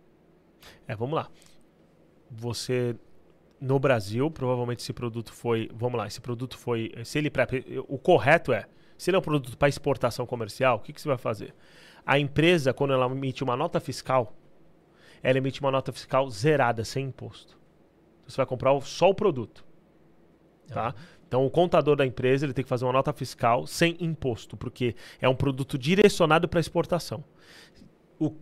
É, 0.88 0.96
vamos 0.96 1.16
lá. 1.16 1.30
Você 2.30 2.96
no 3.60 3.80
Brasil, 3.80 4.30
provavelmente 4.32 4.82
esse 4.82 4.94
produto 4.94 5.34
foi, 5.34 5.70
vamos 5.74 5.98
lá, 5.98 6.08
esse 6.08 6.22
produto 6.22 6.58
foi, 6.58 6.92
se 7.06 7.18
ele 7.20 7.30
pra, 7.30 7.48
o 7.88 7.98
correto 7.98 8.54
é, 8.54 8.68
se 8.98 9.10
ele 9.10 9.18
é 9.18 9.20
um 9.20 9.24
produto 9.24 9.58
para 9.58 9.70
exportação 9.70 10.26
comercial, 10.26 10.78
o 10.78 10.82
que, 10.82 10.94
que 10.94 11.02
você 11.02 11.08
vai 11.10 11.18
fazer? 11.18 11.56
A 12.06 12.20
empresa, 12.20 12.74
quando 12.74 12.94
ela 12.94 13.08
emite 13.08 13.44
uma 13.44 13.58
nota 13.58 13.80
fiscal, 13.80 14.36
ela 15.24 15.38
emite 15.38 15.62
uma 15.62 15.72
nota 15.72 15.92
fiscal 15.92 16.30
zerada, 16.30 16.84
sem 16.84 17.06
imposto. 17.06 17.58
Você 18.28 18.38
vai 18.38 18.46
comprar 18.46 18.80
só 18.82 19.10
o 19.10 19.16
produto, 19.16 19.66
tá? 20.68 20.94
Então 21.28 21.46
o 21.46 21.50
contador 21.50 21.96
da 21.96 22.06
empresa 22.06 22.46
ele 22.46 22.54
tem 22.54 22.64
que 22.64 22.70
fazer 22.70 22.86
uma 22.86 22.94
nota 22.94 23.12
fiscal 23.12 23.66
sem 23.66 23.98
imposto, 24.00 24.56
porque 24.56 24.96
é 25.20 25.28
um 25.28 25.36
produto 25.36 25.78
direcionado 25.78 26.48
para 26.48 26.60
exportação. 26.60 27.24
O- 28.20 28.36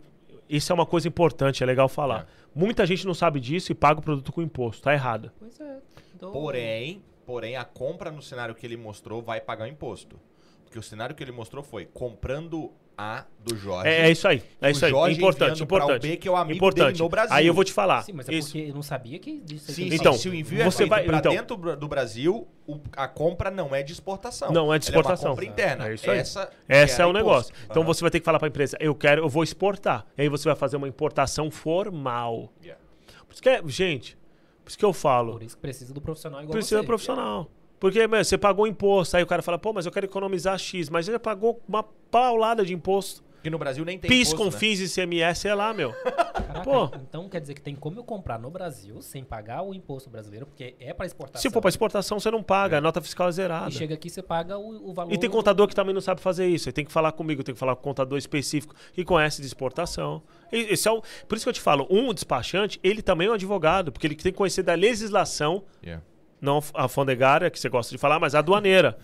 isso 0.48 0.70
é 0.70 0.74
uma 0.74 0.84
coisa 0.84 1.08
importante, 1.08 1.62
é 1.62 1.66
legal 1.66 1.88
falar. 1.88 2.28
Muita 2.54 2.84
gente 2.84 3.06
não 3.06 3.14
sabe 3.14 3.40
disso 3.40 3.72
e 3.72 3.74
paga 3.74 4.00
o 4.00 4.02
produto 4.02 4.30
com 4.32 4.42
imposto. 4.42 4.82
Tá 4.82 4.92
errado. 4.92 5.32
Pois 5.38 5.58
é. 5.58 5.78
Então, 6.14 6.30
Porém, 6.32 7.02
porém, 7.24 7.56
a 7.56 7.64
compra 7.64 8.10
no 8.10 8.20
cenário 8.20 8.54
que 8.54 8.66
ele 8.66 8.76
mostrou 8.76 9.22
vai 9.22 9.40
pagar 9.40 9.64
o 9.64 9.68
imposto. 9.68 10.20
Porque 10.64 10.78
o 10.78 10.82
cenário 10.82 11.14
que 11.14 11.22
ele 11.24 11.32
mostrou 11.32 11.62
foi 11.64 11.86
comprando 11.86 12.70
A 12.96 13.24
do 13.42 13.56
Jorge. 13.56 13.88
É, 13.88 14.02
é 14.06 14.10
isso 14.10 14.28
aí. 14.28 14.42
É 14.60 14.70
isso 14.70 14.84
aí. 14.84 14.90
Jorge 14.90 15.16
Importante, 15.16 15.62
o 15.62 15.64
importante. 15.64 16.02
B, 16.02 16.16
que 16.16 16.28
é 16.28 16.30
o 16.30 16.36
amigo 16.36 16.56
importante. 16.58 16.86
dele 16.92 16.98
no 17.02 17.08
Brasil. 17.08 17.34
Aí 17.34 17.46
eu 17.46 17.54
vou 17.54 17.64
te 17.64 17.72
falar. 17.72 18.02
Sim, 18.02 18.12
mas 18.12 18.28
é 18.28 18.34
isso. 18.34 18.52
porque 18.52 18.68
eu 18.70 18.74
não 18.74 18.82
sabia 18.82 19.18
que 19.18 19.40
disso 19.40 19.72
Sim. 19.72 19.88
Então, 19.92 20.12
se 20.12 20.28
o 20.28 20.34
envio 20.34 20.58
você 20.64 20.84
é 20.84 20.86
feito 20.86 20.90
vai- 20.90 21.04
pra 21.04 21.18
então- 21.18 21.32
dentro 21.32 21.56
do 21.56 21.76
do 21.76 21.88
Brasil, 21.88 22.46
o- 22.66 22.78
a 22.96 23.08
compra 23.08 23.50
não 23.50 23.74
é 23.74 23.82
de 23.82 23.92
exportação. 23.92 24.52
Não 24.52 24.72
é 24.72 24.78
de 24.78 24.86
Ela 24.86 24.90
exportação. 25.00 25.30
uma 25.30 25.36
compra 25.36 25.44
interna. 25.46 25.88
É 25.88 25.94
isso 25.94 26.10
aí. 26.10 26.18
Essa, 26.18 26.50
Esse 26.68 26.96
que 26.96 27.02
é 27.02 27.06
o 27.06 27.12
negócio. 27.12 27.52
Então 27.68 27.82
você 27.84 28.00
vai 28.02 28.10
ter 28.10 28.20
que 28.20 28.24
falar 28.24 28.38
para 28.38 28.46
a 28.46 28.50
empresa, 28.50 28.76
eu 28.78 28.94
quero, 28.94 29.22
eu 29.24 29.28
vou 29.28 29.42
exportar. 29.42 30.06
E 30.16 30.22
aí 30.22 30.28
você 30.28 30.44
vai 30.48 30.54
fazer 30.56 30.76
uma 30.76 30.86
importação 30.88 31.50
formal. 31.50 32.52
Yeah. 32.62 32.80
Por 33.26 33.32
isso 33.32 33.42
que 33.42 33.48
é, 33.48 33.62
gente, 33.66 34.16
por 34.62 34.68
isso 34.68 34.78
que 34.78 34.84
eu 34.84 34.92
falo, 34.92 35.32
Por 35.32 35.42
isso 35.42 35.56
que 35.56 35.62
precisa 35.62 35.92
do 35.94 36.00
profissional 36.00 36.40
igual 36.42 36.52
precisa 36.52 36.80
você. 36.80 36.86
profissional. 36.86 37.50
Porque, 37.82 38.06
meu, 38.06 38.24
você 38.24 38.38
pagou 38.38 38.64
imposto, 38.64 39.16
aí 39.16 39.24
o 39.24 39.26
cara 39.26 39.42
fala, 39.42 39.58
pô, 39.58 39.72
mas 39.72 39.86
eu 39.86 39.90
quero 39.90 40.06
economizar 40.06 40.56
X, 40.56 40.88
mas 40.88 41.08
ele 41.08 41.18
pagou 41.18 41.60
uma 41.68 41.82
paulada 41.82 42.64
de 42.64 42.72
imposto. 42.72 43.24
Porque 43.34 43.50
no 43.50 43.58
Brasil 43.58 43.84
nem 43.84 43.98
tem 43.98 44.08
PIS 44.08 44.28
imposto, 44.28 44.36
com 44.36 44.44
né? 44.52 44.56
FIS 44.56 44.78
e 44.78 44.88
CMS, 44.94 45.44
é 45.46 45.52
lá, 45.52 45.74
meu. 45.74 45.92
Caraca, 45.92 46.60
Pô. 46.62 46.88
então 47.02 47.28
quer 47.28 47.40
dizer 47.40 47.54
que 47.54 47.60
tem 47.60 47.74
como 47.74 47.98
eu 47.98 48.04
comprar 48.04 48.38
no 48.38 48.48
Brasil 48.52 49.02
sem 49.02 49.24
pagar 49.24 49.62
o 49.62 49.74
imposto 49.74 50.08
brasileiro, 50.08 50.46
porque 50.46 50.76
é 50.78 50.94
para 50.94 51.06
exportação. 51.06 51.42
Se 51.42 51.50
for 51.52 51.60
para 51.60 51.70
exportação, 51.70 52.20
você 52.20 52.30
não 52.30 52.40
paga, 52.40 52.78
a 52.78 52.80
nota 52.80 53.00
fiscal 53.00 53.28
é 53.28 53.32
zerada. 53.32 53.68
E 53.68 53.72
chega 53.72 53.94
aqui 53.94 54.08
você 54.08 54.22
paga 54.22 54.56
o, 54.56 54.90
o 54.90 54.94
valor. 54.94 55.12
E 55.12 55.18
tem 55.18 55.28
contador 55.28 55.66
que 55.66 55.74
também 55.74 55.92
não 55.92 56.00
sabe 56.00 56.20
fazer 56.20 56.46
isso. 56.46 56.68
Aí 56.68 56.72
tem 56.72 56.84
que 56.84 56.92
falar 56.92 57.10
comigo, 57.10 57.42
tem 57.42 57.52
que 57.52 57.58
falar 57.58 57.74
com 57.74 57.80
um 57.80 57.90
contador 57.90 58.16
específico 58.16 58.76
que 58.92 59.04
conhece 59.04 59.40
de 59.40 59.46
exportação. 59.48 60.22
E- 60.52 60.72
Esse 60.72 60.86
é 60.86 60.92
o, 60.92 61.02
por 61.26 61.34
isso 61.34 61.44
que 61.44 61.48
eu 61.48 61.52
te 61.54 61.60
falo, 61.60 61.84
um 61.90 62.14
despachante, 62.14 62.78
ele 62.80 63.02
também 63.02 63.26
é 63.26 63.30
um 63.32 63.34
advogado, 63.34 63.90
porque 63.90 64.06
ele 64.06 64.14
tem 64.14 64.30
que 64.30 64.38
conhecer 64.38 64.62
da 64.62 64.74
legislação 64.74 65.64
Yeah. 65.84 66.00
Não 66.42 66.58
a 66.74 66.82
alfandegária, 66.82 67.48
que 67.48 67.58
você 67.58 67.68
gosta 67.68 67.90
de 67.92 67.98
falar, 67.98 68.18
mas 68.18 68.34
a 68.34 68.40
aduaneira. 68.40 68.98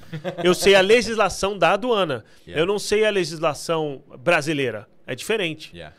eu 0.44 0.52
sei 0.55 0.74
a 0.74 0.81
legislação 0.81 1.56
da 1.56 1.73
aduana. 1.73 2.24
Yeah. 2.47 2.60
Eu 2.60 2.66
não 2.66 2.78
sei 2.78 3.06
a 3.06 3.10
legislação 3.10 4.02
brasileira. 4.19 4.86
É 5.06 5.15
diferente. 5.15 5.70
Yeah. 5.74 5.94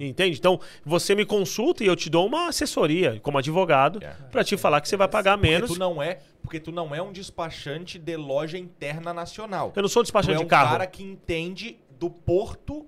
Entende? 0.00 0.38
Então, 0.38 0.60
você 0.84 1.14
me 1.14 1.24
consulta 1.24 1.84
e 1.84 1.86
eu 1.86 1.94
te 1.94 2.08
dou 2.10 2.26
uma 2.26 2.48
assessoria 2.48 3.18
como 3.22 3.38
advogado 3.38 3.98
Yeah. 4.00 4.24
pra 4.30 4.42
te 4.44 4.56
falar 4.56 4.80
que 4.80 4.88
você 4.88 4.96
vai 4.96 5.08
pagar 5.08 5.36
Porque 5.36 5.50
menos. 5.50 5.70
tu 5.72 5.78
não 5.78 6.02
é, 6.02 6.18
porque 6.42 6.58
tu 6.60 6.70
não 6.72 6.94
é 6.94 7.02
um 7.02 7.12
despachante 7.12 7.98
de 7.98 8.16
loja 8.16 8.56
interna 8.56 9.12
nacional. 9.12 9.72
Eu 9.74 9.82
não 9.82 9.88
sou 9.88 10.02
Tu 10.02 10.06
despachante 10.06 10.36
é 10.36 10.40
um 10.40 10.44
de 10.44 10.48
carro. 10.48 10.70
cara 10.70 10.86
que 10.86 11.02
entende 11.02 11.76
do 11.98 12.08
porto 12.10 12.86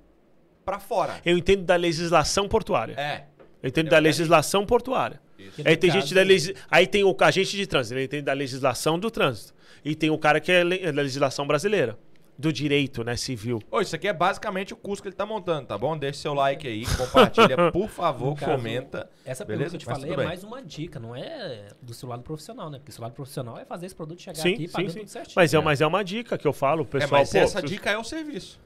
pra 0.65 0.79
fora. 0.81 1.21
Eu 1.25 1.37
entendo 1.39 1.65
da 1.65 1.77
legislação 1.77 2.49
portuária. 2.49 2.95
É. 2.99 3.25
Eu 3.63 3.69
entendo 3.69 3.87
É 3.87 3.91
da 3.91 3.99
legislação 3.99 4.65
portuária. 4.67 5.21
Isso. 5.39 5.63
Aí 5.65 5.77
tem 5.77 5.91
gente 5.91 6.15
da 6.15 6.23
legis... 6.23 6.55
Aí 6.71 6.87
tem 6.87 7.05
o 7.05 7.17
agente 7.21 7.57
de 7.57 7.67
trânsito, 7.67 7.95
ele 7.95 8.05
entende 8.05 8.23
da 8.23 8.33
legislação 8.33 8.99
do 8.99 9.11
trânsito. 9.11 9.55
E 9.85 9.95
tem 9.95 10.11
o 10.11 10.19
cara 10.19 10.41
que 10.41 10.51
é 10.51 10.65
da 10.93 11.03
legislação 11.03 11.47
brasileira. 11.47 11.99
Do 12.39 12.53
direito, 12.53 13.03
né, 13.03 13.17
civil. 13.17 13.63
Ô, 13.71 13.81
isso 13.81 13.97
aqui 13.97 14.07
é 14.07 14.13
basicamente 14.13 14.75
o 14.75 14.77
curso 14.77 15.01
que 15.03 15.09
ele 15.09 15.17
tá 15.17 15.25
montando, 15.25 15.69
tá 15.69 15.79
bom? 15.79 15.97
Deixa 15.97 16.21
seu 16.21 16.35
like 16.35 16.69
aí, 16.69 16.85
compartilha, 16.85 17.57
por 17.73 17.89
favor, 17.89 18.37
caso, 18.39 18.53
comenta. 18.53 19.09
Essa 19.25 19.43
Beleza? 19.43 19.71
pergunta 19.71 19.71
que 19.71 19.77
eu 19.77 19.79
te 19.81 19.87
Mas 19.87 19.97
falei 19.97 20.13
é 20.13 20.17
bem. 20.19 20.27
mais 20.27 20.45
uma 20.45 20.63
dica, 20.63 21.01
não 21.01 21.17
é 21.17 21.69
do 21.81 21.95
seu 21.95 22.07
lado 22.07 22.23
profissional, 22.23 22.69
né? 22.69 22.77
Porque 22.77 22.91
o 22.91 22.95
seu 22.95 23.01
lado 23.03 23.15
profissional 23.15 23.57
é 23.59 23.65
fazer 23.65 23.87
esse 23.87 23.95
produto 23.95 24.21
chegar 24.21 24.43
Sim, 24.43 24.53
aqui 24.53 24.67
sim, 24.67 24.73
pagando 24.73 24.91
sim. 24.93 24.99
tudo 24.99 25.09
certinho. 25.09 25.33
Mas 25.35 25.55
é, 25.55 25.57
É. 25.57 25.61
mas 25.63 25.81
é 25.81 25.87
uma 25.87 26.05
dica 26.05 26.37
que 26.37 26.47
eu 26.47 26.53
falo, 26.53 26.83
o 26.83 26.87
É, 26.87 26.91
pessoal. 26.91 27.21
mas 27.23 27.31
pô, 27.33 27.39
essa 27.39 27.61
se- 27.61 27.67
dica 27.67 27.91
é 27.91 27.97
o 27.97 28.05
serviço. 28.05 28.61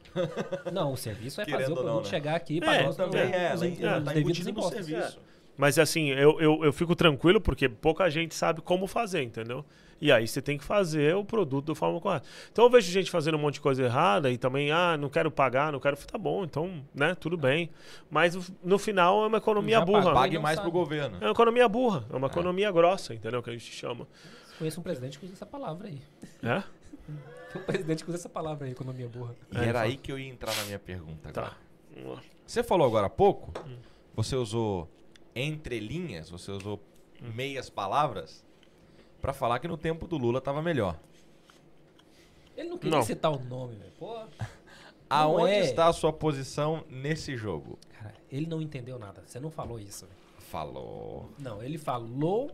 Não, 0.73 0.93
o 0.93 0.97
serviço 0.97 1.41
é 1.41 1.45
Querendo 1.45 1.61
fazer 1.61 1.73
o 1.73 1.77
produto 1.77 1.95
não, 1.95 2.03
né? 2.03 2.09
chegar 2.09 2.35
aqui 2.35 2.55
e 2.55 2.59
É, 2.59 2.61
pagar 2.61 2.89
os, 2.91 2.97
também 2.97 3.25
os, 3.25 3.33
é, 3.33 3.55
os, 3.55 3.63
ela 3.63 3.99
os 3.99 4.05
tá 4.05 4.13
devidos 4.13 4.47
impostos. 4.49 4.85
serviço. 4.85 5.19
Mas 5.61 5.79
assim, 5.79 6.09
eu, 6.09 6.41
eu, 6.41 6.65
eu 6.65 6.73
fico 6.73 6.97
tranquilo 6.97 7.39
porque 7.39 7.69
pouca 7.69 8.09
gente 8.09 8.35
sabe 8.35 8.63
como 8.63 8.87
fazer, 8.87 9.23
entendeu? 9.23 9.63
E 10.01 10.11
aí 10.11 10.27
você 10.27 10.41
tem 10.41 10.57
que 10.57 10.65
fazer 10.65 11.15
o 11.15 11.23
produto 11.23 11.67
da 11.67 11.75
forma 11.75 12.01
correta. 12.01 12.27
Então 12.51 12.65
eu 12.65 12.71
vejo 12.71 12.91
gente 12.91 13.11
fazendo 13.11 13.35
um 13.35 13.41
monte 13.41 13.55
de 13.55 13.61
coisa 13.61 13.83
errada 13.83 14.31
e 14.31 14.39
também, 14.39 14.73
ah, 14.73 14.97
não 14.97 15.11
quero 15.11 15.31
pagar, 15.31 15.71
não 15.71 15.79
quero. 15.79 15.99
Tá 15.99 16.17
bom, 16.17 16.45
então, 16.45 16.83
né, 16.95 17.15
tudo 17.15 17.37
bem. 17.37 17.69
Mas 18.11 18.35
no 18.65 18.79
final 18.79 19.23
é 19.23 19.27
uma 19.27 19.37
economia 19.37 19.81
Já 19.81 19.85
burra. 19.85 20.15
Pague 20.15 20.39
mais 20.39 20.57
sabe. 20.57 20.71
pro 20.71 20.81
governo. 20.81 21.19
É 21.21 21.27
uma 21.27 21.33
economia 21.33 21.69
burra, 21.69 22.07
é 22.11 22.17
uma 22.17 22.29
economia 22.29 22.73
grossa, 22.73 23.13
entendeu? 23.13 23.43
Que 23.43 23.51
a 23.51 23.53
gente 23.53 23.71
chama. 23.71 24.09
Conheço 24.59 24.81
um 24.81 24.83
presidente 24.83 25.19
que 25.19 25.27
usa 25.27 25.35
essa 25.35 25.47
palavra 25.47 25.89
aí. 25.89 26.01
É? 26.43 26.63
Tem 27.53 27.61
um 27.61 27.65
presidente 27.67 28.03
que 28.03 28.09
usa 28.09 28.19
essa 28.19 28.31
palavra 28.31 28.65
aí, 28.65 28.73
economia 28.73 29.09
burra. 29.09 29.35
E 29.53 29.59
era 29.59 29.83
aí 29.83 29.99
que 29.99 30.11
eu 30.11 30.19
ia 30.19 30.31
entrar 30.31 30.57
na 30.57 30.65
minha 30.65 30.79
pergunta 30.79 31.29
agora. 31.29 31.51
Tá. 31.51 31.57
Vamos 31.95 32.17
lá. 32.17 32.23
Você 32.47 32.63
falou 32.63 32.87
agora 32.87 33.09
há 33.09 33.11
pouco, 33.11 33.53
você 34.17 34.35
usou 34.35 34.89
entrelinhas, 35.35 36.31
você 36.31 36.51
usou 36.51 36.81
meias 37.21 37.69
palavras 37.69 38.45
pra 39.21 39.33
falar 39.33 39.59
que 39.59 39.69
no 39.69 39.77
tempo 39.77 40.07
do 40.07 40.17
Lula 40.17 40.41
tava 40.41 40.63
melhor. 40.63 40.99
Ele 42.57 42.69
não 42.69 42.79
queria 42.79 42.97
Não. 42.99 43.05
citar 43.05 43.31
o 43.31 43.39
nome, 43.43 43.77
velho. 43.77 43.93
Aonde 45.09 45.53
é. 45.53 45.61
está 45.61 45.89
a 45.89 45.93
sua 45.93 46.13
posição 46.13 46.85
nesse 46.89 47.37
jogo? 47.37 47.79
cara, 48.01 48.15
ele 48.31 48.47
não 48.47 48.61
entendeu 48.63 48.99
nada. 48.99 49.23
Você 49.27 49.41
não 49.41 49.51
falou 49.51 49.79
isso, 49.81 50.07
velho. 50.07 50.19
Falou. 50.39 51.31
Não, 51.39 51.63
ele 51.63 51.79
falou 51.79 52.51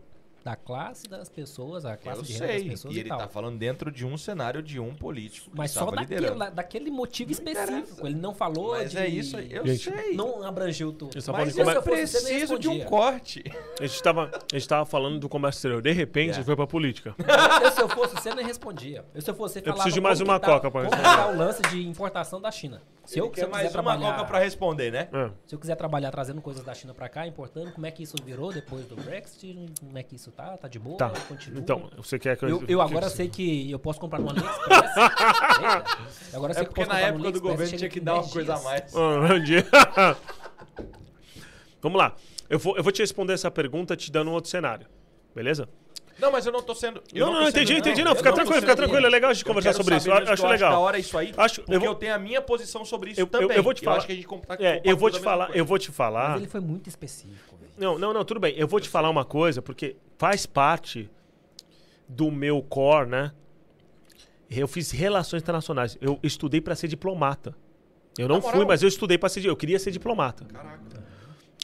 da 0.47 0.55
classe 0.55 1.07
das 1.09 1.27
pessoas, 1.27 1.83
a 1.85 1.97
classe 1.97 2.19
Eu 2.19 2.23
de 2.23 2.31
renda 2.33 2.47
das 2.47 2.55
sei. 2.61 2.69
pessoas 2.69 2.93
E 2.93 2.97
e, 2.97 2.99
ele 3.01 3.09
tal. 3.09 3.17
tá 3.17 3.27
falando 3.27 3.57
dentro 3.57 3.91
de 3.91 4.05
um 4.05 4.17
cenário 4.17 4.61
de 4.63 4.79
um 4.79 4.95
político 4.95 5.51
que 5.51 5.57
Mas 5.57 5.71
só 5.71 5.91
daquele, 5.91 6.21
liderando. 6.21 6.55
daquele 6.55 6.89
motivo 6.89 7.31
Não 7.31 7.37
específico. 7.37 7.71
interessa. 7.73 8.07
Ele 8.07 8.15
não 8.15 8.33
falou 8.33 8.71
Mas 8.71 8.91
de... 8.91 8.97
é 8.97 9.07
isso 9.09 9.35
aí, 9.35 9.51
eu 9.53 9.65
Gente, 9.67 9.83
sei. 9.91 10.13
Não 10.15 10.41
abrangeu 10.47 10.93
tudo. 10.93 11.21
Só 11.21 11.33
Mas 11.33 11.57
eu 11.57 11.69
é- 11.69 11.73
nem 11.73 11.81
preciso 11.83 12.57
de 12.57 12.69
um 12.69 12.79
corte. 12.85 13.43
A 13.77 13.85
gente 13.85 14.01
tava, 14.01 14.31
a 14.53 14.57
gente 14.57 14.67
tava 14.69 14.85
falando 14.85 15.19
do 15.19 15.27
comércio 15.27 15.57
exterior. 15.59 15.81
De 15.81 15.91
repente, 15.91 16.17
Yeah. 16.27 16.37
gente 16.37 16.45
foi 16.45 16.55
pra 16.55 16.65
política. 16.67 17.13
Eu, 17.61 17.71
se 17.71 17.81
eu 17.81 17.89
fosse 17.89 18.15
você, 18.15 18.33
nem 18.33 18.45
respondia. 18.45 19.03
Eu, 19.13 19.21
se 19.21 19.29
eu 19.29 19.35
fosse 19.35 19.55
você, 19.55 19.59
Eu 19.69 19.73
preciso 19.73 19.93
de 19.95 20.01
mais 20.01 20.21
uma 20.21 20.39
tá- 20.39 20.47
coca 20.47 20.71
que 20.71 20.77
responder. 20.77 21.03
tá 21.03 21.27
o 21.27 21.35
lance 21.37 21.61
de 21.63 21.85
importação 21.87 22.39
da 22.39 22.51
China. 22.51 22.81
Se 23.05 23.19
eu, 23.19 23.31
se 23.33 23.41
eu 23.41 23.49
mais 23.49 23.65
uma 23.67 23.71
trabalhar... 23.71 24.11
coca 24.13 24.25
pra 24.25 24.39
responder, 24.39 24.91
né? 24.91 25.07
É. 25.13 25.29
Se 25.45 25.55
eu 25.55 25.59
quiser 25.59 25.75
trabalhar 25.75 26.11
trazendo 26.11 26.41
coisas 26.41 26.63
da 26.63 26.73
China 26.73 26.93
pra 26.93 27.07
cá, 27.07 27.25
importando, 27.25 27.71
como 27.71 27.85
é 27.85 27.91
que 27.91 28.03
isso 28.03 28.15
virou 28.23 28.51
depois 28.51 28.85
do 28.85 28.95
Brexit? 28.97 29.71
Como 29.79 29.97
é 29.97 30.03
que 30.03 30.15
isso 30.15 30.29
tá? 30.37 30.57
Tá 30.57 30.67
de 30.67 30.79
boa? 30.79 30.97
Tá. 30.97 31.09
Continua? 31.27 31.59
Então, 31.59 31.89
você 31.97 32.19
quer 32.19 32.37
que 32.37 32.45
eu, 32.45 32.63
eu 32.67 32.81
agora 32.81 33.07
que- 33.07 33.15
sei 33.15 33.27
que 33.27 33.71
eu 33.71 33.79
posso 33.79 33.99
comprar 33.99 34.19
no 34.19 34.29
AliExpress. 34.29 34.97
Eita. 34.97 35.97
agora 36.33 36.51
eu 36.51 36.53
sei 36.53 36.63
É 36.63 36.65
que 36.65 36.73
porque 36.73 36.81
eu 36.81 36.85
posso 36.85 36.87
na 36.87 36.95
comprar 36.95 36.95
no 36.97 36.97
época 37.07 37.17
do 37.17 37.27
AliExpress, 37.27 37.41
governo 37.41 37.77
tinha 37.77 37.89
que 37.89 37.99
dar 37.99 38.13
uma 38.13 38.21
10 38.21 38.33
coisa 38.33 38.55
a 38.55 38.59
mais. 38.61 38.95
Ah, 38.95 39.33
um 39.33 39.43
dia. 39.43 39.65
Vamos 41.81 41.97
lá. 41.97 42.15
Eu 42.49 42.59
vou, 42.59 42.77
eu 42.77 42.83
vou 42.83 42.91
te 42.91 43.01
responder 43.01 43.33
essa 43.33 43.51
pergunta 43.51 43.95
te 43.95 44.11
dando 44.11 44.29
um 44.29 44.33
outro 44.33 44.49
cenário. 44.49 44.87
Beleza? 45.35 45.67
Não, 46.19 46.31
mas 46.31 46.47
eu 46.47 46.51
não 46.51 46.63
tô 46.63 46.73
sendo. 46.73 47.03
eu 47.13 47.27
Não, 47.27 47.33
não, 47.33 47.41
tô 47.43 47.49
entendi, 47.49 47.67
sendo- 47.67 47.77
entendi. 47.79 48.03
Não, 48.03 48.11
eu 48.13 48.15
fica 48.15 48.33
tranquilo, 48.33 48.59
fica 48.61 48.75
tranquilo. 48.75 49.05
É 49.05 49.09
legal 49.09 49.29
a 49.29 49.33
gente 49.35 49.43
Eu 49.43 49.47
conversar 49.53 49.73
sobre 49.73 49.97
isso. 49.97 50.09
Eu 50.09 50.13
acho 50.15 50.43
eu 50.45 50.49
legal. 50.49 50.71
da 50.71 50.79
hora 50.79 50.97
isso 50.97 51.15
aí. 51.15 51.31
Acho- 51.37 51.61
eu 51.61 51.65
porque 51.65 51.75
eu, 51.75 51.79
vou- 51.81 51.95
tenho 51.95 52.15
a 52.15 52.17
minha 52.17 52.41
posição 52.41 52.83
sobre 52.83 53.11
isso 53.11 53.21
Eu- 53.21 53.25
eu- 53.25 53.29
também. 53.29 53.55
eu 53.57 53.61
vou 53.61 53.71
te 53.73 53.83
falar- 53.83 53.97
acho 53.97 54.07
que 54.07 54.13
a 54.13 54.15
gente 54.15 54.25
compra- 54.27 54.57
É, 54.59 54.81
eu 54.83 54.97
vou 54.97 55.11
te 55.11 55.19
falar, 55.19 55.55
eu 55.55 55.63
vou 55.63 55.77
te 55.77 55.89
Mas 55.89 55.95
falar. 55.95 56.37
ele 56.37 56.47
foi 56.47 56.59
muito 56.59 56.89
específico. 56.89 57.46
Não, 57.77 57.97
não, 57.97 58.13
não, 58.13 58.25
tudo 58.25 58.39
bem. 58.39 58.55
Eu 58.57 58.67
vou 58.67 58.79
te 58.79 58.89
falar 58.89 59.09
uma 59.09 59.23
coisa, 59.23 59.61
porque 59.61 59.95
faz 60.17 60.45
parte 60.45 61.09
do 62.07 62.31
meu 62.31 62.61
core, 62.61 63.09
né? 63.09 63.31
Eu 64.49 64.67
fiz 64.67 64.91
relações 64.91 65.41
internacionais. 65.41 65.97
Eu 66.01 66.19
estudei 66.23 66.61
pra 66.61 66.75
ser 66.75 66.87
diplomata. 66.87 67.55
Eu 68.17 68.27
não 68.27 68.37
moral? 68.37 68.51
fui, 68.51 68.65
mas 68.65 68.81
eu 68.81 68.87
estudei 68.87 69.17
pra 69.17 69.29
ser. 69.29 69.45
Eu 69.45 69.55
queria 69.55 69.77
ser 69.77 69.91
diplomata. 69.91 70.45
Caraca. 70.45 71.05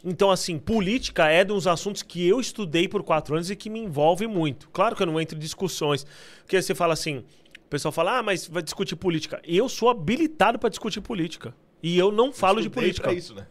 Então, 0.06 0.30
assim, 0.30 0.60
política 0.60 1.30
é 1.30 1.46
dos 1.46 1.66
assuntos 1.66 2.04
que 2.04 2.28
eu 2.28 2.40
estudei 2.40 2.90
por 2.90 3.04
quatro 3.04 3.36
anos 3.36 3.50
e 3.50 3.56
que 3.56 3.70
me 3.70 3.80
envolve 3.80 4.28
muito. 4.28 4.70
Claro 4.70 4.98
que 4.98 5.02
eu 5.02 5.08
não 5.08 5.20
entro 5.20 5.38
em 5.38 5.40
discussões. 5.40 6.06
Porque 6.40 6.62
você 6.62 6.76
fala 6.76 6.94
assim, 6.94 7.20
o 7.20 7.70
pessoal 7.70 7.92
fala, 7.92 8.20
ah, 8.20 8.24
mas 8.24 8.46
vai 8.46 8.62
discutir 8.62 8.98
política. 8.98 9.42
Eu 9.46 9.70
sou 9.70 9.90
habilitado 9.90 10.60
pra 10.60 10.70
discutir 10.70 11.00
política. 11.00 11.56
E 11.82 11.98
eu 11.98 12.12
não 12.12 12.34
falo 12.34 12.62
de 12.62 12.68
Estudei 12.68 12.84
política. 12.84 13.08
pra 13.08 13.14
isso, 13.14 13.34
né? 13.34 13.48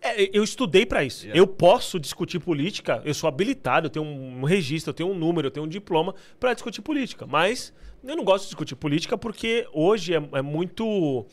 É, 0.00 0.36
eu 0.36 0.44
estudei 0.44 0.86
pra 0.86 1.02
isso. 1.02 1.24
Yeah. 1.24 1.38
Eu 1.38 1.46
posso 1.46 1.98
discutir 1.98 2.38
política, 2.38 3.02
eu 3.04 3.12
sou 3.12 3.28
habilitado, 3.28 3.86
eu 3.86 3.90
tenho 3.90 4.04
um 4.04 4.44
registro, 4.44 4.90
eu 4.90 4.94
tenho 4.94 5.10
um 5.10 5.14
número, 5.14 5.48
eu 5.48 5.50
tenho 5.50 5.66
um 5.66 5.68
diploma 5.68 6.14
pra 6.38 6.54
discutir 6.54 6.82
política. 6.82 7.26
Mas 7.26 7.72
eu 8.04 8.16
não 8.16 8.24
gosto 8.24 8.44
de 8.44 8.50
discutir 8.50 8.76
política 8.76 9.18
porque 9.18 9.66
hoje 9.72 10.14
é, 10.14 10.22
é 10.34 10.42
muito 10.42 11.26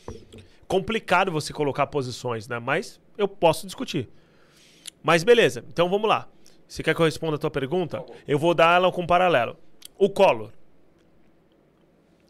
complicado 0.66 1.30
você 1.30 1.52
colocar 1.52 1.86
posições, 1.86 2.48
né? 2.48 2.58
Mas 2.58 3.00
eu 3.16 3.28
posso 3.28 3.66
discutir. 3.66 4.08
Mas 5.02 5.22
beleza, 5.22 5.64
então 5.68 5.88
vamos 5.88 6.08
lá. 6.08 6.28
Você 6.66 6.82
quer 6.82 6.94
que 6.94 7.00
eu 7.00 7.04
responda 7.04 7.36
a 7.36 7.38
tua 7.38 7.50
pergunta? 7.50 8.04
Eu 8.26 8.38
vou 8.38 8.52
dar 8.52 8.76
ela 8.76 8.90
com 8.90 9.02
um 9.02 9.06
paralelo. 9.06 9.56
O 9.96 10.10
Collor, 10.10 10.50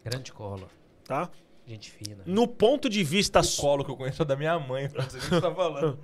Grande 0.05 0.33
Collor. 0.33 0.69
tá? 1.05 1.31
Gente 1.67 1.91
fina. 1.91 2.23
No 2.25 2.47
ponto 2.47 2.89
de 2.89 3.03
vista... 3.03 3.41
O 3.41 3.57
colo 3.57 3.85
que 3.85 3.91
eu 3.91 3.97
conheço 3.97 4.23
é 4.23 4.25
da 4.25 4.37
minha 4.37 4.59
mãe, 4.59 4.89
não 4.95 5.11
sei 5.11 5.19
o 5.19 5.23
que 5.23 5.29
você 5.29 5.41
tá 5.41 5.53
falando. 5.55 5.99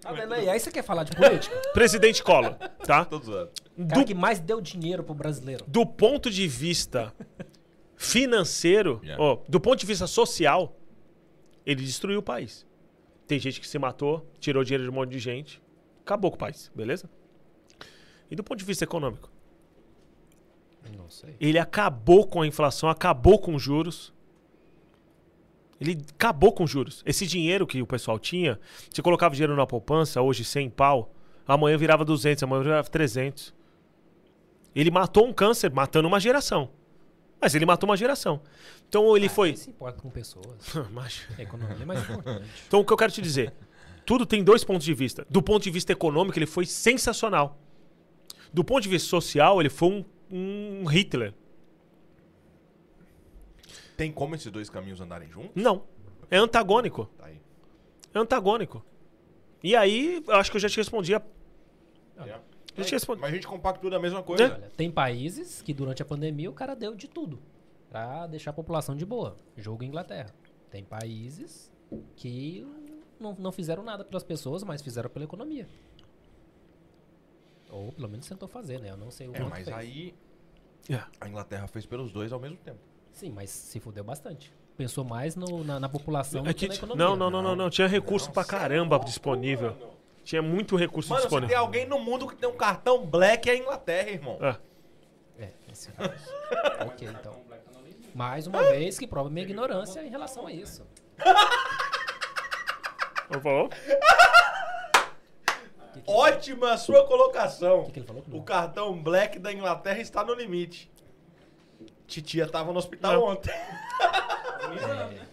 Tá 0.00 0.12
vendo 0.12 0.32
aí? 0.34 0.48
Aí 0.48 0.58
você 0.58 0.70
quer 0.70 0.82
falar 0.82 1.04
de 1.04 1.14
política? 1.14 1.54
Presidente 1.74 2.22
Collor, 2.24 2.54
tá? 2.84 3.04
Tô 3.04 3.18
zoando. 3.18 3.50
O 3.78 3.86
cara 3.86 4.00
Do 4.00 4.06
que 4.06 4.14
mais 4.14 4.40
deu 4.40 4.60
dinheiro 4.60 5.04
pro 5.04 5.14
brasileiro. 5.14 5.64
do 5.68 5.84
ponto 5.86 6.30
de 6.30 6.48
vista 6.48 7.14
financeiro, 7.96 9.00
Yeah. 9.04 9.22
ó, 9.22 9.38
do 9.48 9.60
ponto 9.60 9.78
de 9.78 9.86
vista 9.86 10.06
social, 10.06 10.74
ele 11.64 11.82
destruiu 11.84 12.18
o 12.18 12.22
país. 12.22 12.66
Tem 13.26 13.38
gente 13.38 13.60
que 13.60 13.68
se 13.68 13.78
matou, 13.78 14.26
tirou 14.40 14.64
dinheiro 14.64 14.84
de 14.84 14.90
um 14.90 14.92
monte 14.94 15.10
de 15.10 15.18
gente, 15.18 15.62
acabou 16.00 16.30
com 16.30 16.36
o 16.36 16.40
país, 16.40 16.70
beleza? 16.74 17.08
E 18.30 18.34
do 18.34 18.42
ponto 18.42 18.58
de 18.58 18.64
vista 18.64 18.82
econômico, 18.84 19.30
Não 20.96 21.08
sei. 21.08 21.36
ele 21.40 21.58
acabou 21.58 22.26
com 22.26 22.42
a 22.42 22.46
inflação, 22.46 22.88
acabou 22.88 23.38
com 23.38 23.54
os 23.54 23.62
juros. 23.62 24.12
Ele 25.82 25.98
acabou 26.14 26.52
com 26.52 26.62
os 26.64 26.70
juros. 26.70 27.02
Esse 27.04 27.26
dinheiro 27.26 27.66
que 27.66 27.82
o 27.82 27.86
pessoal 27.86 28.18
tinha, 28.18 28.58
você 28.88 29.02
colocava 29.02 29.34
dinheiro 29.34 29.56
na 29.56 29.66
poupança, 29.66 30.22
hoje 30.22 30.44
100 30.44 30.70
pau, 30.70 31.12
amanhã 31.46 31.76
virava 31.76 32.04
200, 32.04 32.42
amanhã 32.44 32.62
virava 32.62 32.88
300. 32.88 33.52
Ele 34.74 34.90
matou 34.90 35.26
um 35.26 35.32
câncer, 35.32 35.72
matando 35.72 36.06
uma 36.06 36.20
geração. 36.20 36.70
Mas 37.40 37.54
ele 37.56 37.66
matou 37.66 37.88
uma 37.90 37.96
geração. 37.96 38.40
Então 38.88 39.16
ele 39.16 39.26
Ah, 39.26 39.30
foi. 39.30 39.48
Ele 39.48 39.56
se 39.56 39.70
importa 39.70 40.00
com 40.00 40.08
pessoas. 40.08 40.46
Mas- 40.92 41.26
A 41.36 41.42
economia 41.42 41.76
é 41.82 41.84
mais 41.84 42.00
importante. 42.02 42.48
Então 42.68 42.80
o 42.80 42.84
que 42.84 42.92
eu 42.92 42.96
quero 42.96 43.10
te 43.12 43.20
dizer? 43.20 43.52
Tudo 44.06 44.24
tem 44.24 44.42
dois 44.44 44.62
pontos 44.64 44.84
de 44.84 44.94
vista. 44.94 45.26
Do 45.28 45.42
ponto 45.42 45.62
de 45.64 45.70
vista 45.70 45.92
econômico, 45.92 46.38
ele 46.38 46.46
foi 46.46 46.64
sensacional. 46.64 47.58
Do 48.52 48.62
ponto 48.62 48.82
de 48.82 48.88
vista 48.88 49.08
social, 49.08 49.60
ele 49.60 49.68
foi 49.68 49.88
um, 49.88 50.04
um 50.82 50.84
Hitler. 50.86 51.34
Tem 53.96 54.10
como 54.12 54.34
esses 54.34 54.50
dois 54.50 54.68
caminhos 54.70 55.00
andarem 55.00 55.30
juntos? 55.30 55.50
Não. 55.62 55.84
É 56.30 56.36
antagônico. 56.38 57.06
Tá 57.18 57.26
aí. 57.26 57.40
É 58.14 58.18
antagônico. 58.18 58.84
E 59.62 59.76
aí, 59.76 60.22
eu 60.26 60.34
acho 60.36 60.50
que 60.50 60.56
eu 60.56 60.60
já 60.60 60.68
te 60.68 60.76
respondi. 60.78 61.14
a-. 61.14 61.22
Eu 62.76 62.84
te 62.84 62.92
respondi. 62.92 63.20
Mas 63.20 63.30
a 63.30 63.34
gente 63.34 63.46
compacta 63.46 63.80
tudo 63.80 63.94
a 63.94 64.00
mesma 64.00 64.22
coisa. 64.22 64.44
É. 64.44 64.46
Olha, 64.52 64.70
tem 64.76 64.90
países 64.90 65.60
que 65.62 65.74
durante 65.74 66.00
a 66.02 66.04
pandemia 66.04 66.50
o 66.50 66.54
cara 66.54 66.74
deu 66.74 66.94
de 66.94 67.06
tudo 67.08 67.38
pra 67.90 68.26
deixar 68.26 68.50
a 68.50 68.54
população 68.54 68.96
de 68.96 69.04
boa. 69.04 69.36
Jogo 69.56 69.84
Inglaterra. 69.84 70.34
Tem 70.70 70.82
países 70.82 71.70
que 72.16 72.66
não, 73.20 73.34
não 73.38 73.52
fizeram 73.52 73.82
nada 73.82 74.02
pelas 74.04 74.24
pessoas, 74.24 74.62
mas 74.64 74.80
fizeram 74.80 75.10
pela 75.10 75.24
economia. 75.26 75.68
Ou 77.70 77.92
pelo 77.92 78.08
menos 78.08 78.26
tentou 78.26 78.48
fazer, 78.48 78.80
né? 78.80 78.90
Eu 78.90 78.96
não 78.96 79.10
sei 79.10 79.28
o 79.28 79.34
É, 79.34 79.38
quanto 79.38 79.50
mas 79.50 79.64
fez. 79.64 79.76
aí 79.76 80.14
É. 80.88 81.02
a 81.20 81.28
Inglaterra 81.28 81.66
fez 81.66 81.84
pelos 81.86 82.10
dois 82.12 82.32
ao 82.32 82.40
mesmo 82.40 82.56
tempo. 82.58 82.80
Sim, 83.12 83.30
mas 83.30 83.50
se 83.50 83.78
fudeu 83.78 84.02
bastante. 84.02 84.52
Pensou 84.76 85.04
mais 85.04 85.36
no- 85.36 85.62
na, 85.62 85.78
na 85.78 85.88
população 85.88 86.40
É 86.40 86.44
do 86.48 86.54
que 86.54 86.60
que, 86.60 86.68
na 86.68 86.74
economia. 86.74 87.04
não, 87.04 87.14
não, 87.16 87.30
não, 87.30 87.42
não, 87.42 87.56
não. 87.56 87.70
Tinha 87.70 87.86
recurso 87.86 88.30
pra 88.32 88.44
caramba 88.44 88.98
disponível. 88.98 89.76
Tinha 90.24 90.40
muito 90.40 90.76
recurso 90.76 91.10
Mano, 91.10 91.20
se 91.22 91.26
disponível. 91.26 91.48
tem 91.48 91.58
alguém 91.58 91.86
no 91.86 91.98
mundo 91.98 92.26
que 92.26 92.34
tem 92.36 92.48
um 92.48 92.56
cartão 92.56 93.04
black 93.04 93.48
é 93.50 93.52
a 93.52 93.56
Inglaterra, 93.56 94.08
irmão. 94.10 94.38
É. 94.40 94.56
É, 95.44 95.48
esse 95.70 95.90
caso. 95.92 96.10
ok, 96.86 97.08
então. 97.08 97.34
Mais 98.14 98.46
uma 98.46 98.62
vez 98.64 98.98
que 98.98 99.06
prova 99.06 99.28
minha 99.30 99.44
ignorância 99.44 100.04
em 100.04 100.10
relação 100.10 100.46
a 100.46 100.52
isso. 100.52 100.86
Falou? 103.42 103.70
Ótima 106.06 106.72
a 106.72 106.76
sua 106.78 107.06
colocação. 107.06 107.80
O 107.80 107.84
que, 107.86 107.92
que 107.92 107.98
ele 108.00 108.06
falou? 108.06 108.22
O 108.32 108.42
cartão 108.42 109.02
black 109.02 109.38
da 109.38 109.52
Inglaterra 109.52 109.98
está 110.00 110.22
no 110.24 110.34
limite. 110.34 110.90
Titia 112.12 112.46
tava 112.46 112.72
no 112.72 112.78
hospital 112.78 113.14
Não. 113.14 113.24
ontem. 113.24 113.50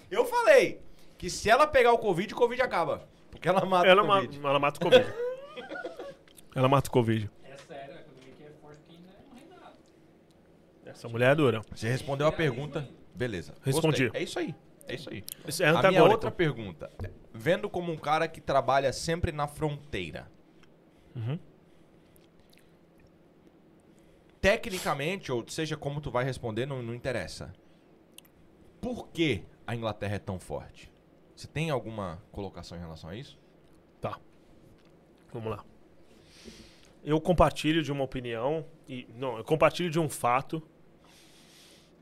Eu 0.10 0.24
falei 0.26 0.82
que 1.18 1.30
se 1.30 1.50
ela 1.50 1.68
pegar 1.68 1.92
o 1.92 1.98
Covid, 1.98 2.34
o 2.34 2.38
Covid 2.38 2.62
acaba. 2.62 3.08
Porque 3.30 3.50
ela 3.50 3.66
mata 3.66 3.88
Ela, 3.88 4.02
o 4.02 4.08
ma 4.08 4.22
Covid. 4.22 4.40
ela 4.46 4.60
mata 4.60 4.80
o 4.80 4.84
Covid. 4.84 5.14
ela 6.56 6.68
mata 6.70 6.90
o 6.90 6.92
Covid. 6.92 7.30
É 7.44 7.58
sério, 7.58 7.96
a 7.96 8.00
economia 8.00 8.34
aqui 8.34 8.44
é 8.44 8.52
forte 8.62 8.80
porque 8.80 8.96
ainda 8.96 9.10
não 9.12 9.38
rende 9.38 9.56
nada. 9.60 9.76
Essa 10.86 11.10
mulher 11.10 11.32
é 11.34 11.36
dura. 11.36 11.62
Você 11.76 11.90
respondeu 11.90 12.28
a 12.28 12.32
pergunta. 12.32 12.88
Beleza. 13.14 13.54
Respondi. 13.62 14.04
Gostei. 14.06 14.22
É 14.22 14.24
isso 14.24 14.40
aí. 14.40 14.56
É 14.88 14.96
isso 14.96 15.10
aí. 15.10 15.24
Isso 15.48 15.62
é 15.64 15.68
A 15.68 15.84
minha 15.90 16.04
outra 16.06 16.32
pergunta. 16.32 16.90
Vendo 17.34 17.70
como 17.70 17.92
um 17.92 17.98
cara 17.98 18.28
que 18.28 18.40
trabalha 18.40 18.92
sempre 18.94 19.32
na 19.34 19.48
fronteira. 19.48 20.28
Uhum. 21.16 21.38
Tecnicamente, 24.42 25.32
ou 25.32 25.46
seja 25.48 25.76
como 25.76 26.00
tu 26.00 26.10
vai 26.10 26.24
responder, 26.24 26.66
não, 26.66 26.82
não 26.82 26.96
interessa. 26.96 27.54
Por 28.80 29.10
que 29.10 29.44
a 29.68 29.76
Inglaterra 29.76 30.16
é 30.16 30.20
tão 30.20 30.40
forte? 30.40 30.92
Você 31.36 31.48
tem 31.48 31.70
alguma 31.70 32.22
colocação 32.32 32.78
em 32.78 32.82
relação 32.82 33.10
a 33.10 33.16
isso? 33.16 33.38
Tá. 34.00 34.20
Vamos 35.34 35.52
lá. 35.52 35.66
Eu 37.04 37.20
compartilho 37.20 37.82
de 37.82 37.92
uma 37.92 38.04
opinião 38.04 38.66
e 38.88 39.08
não, 39.16 39.38
eu 39.38 39.44
compartilho 39.44 39.90
de 39.90 40.00
um 40.00 40.10
fato 40.10 40.62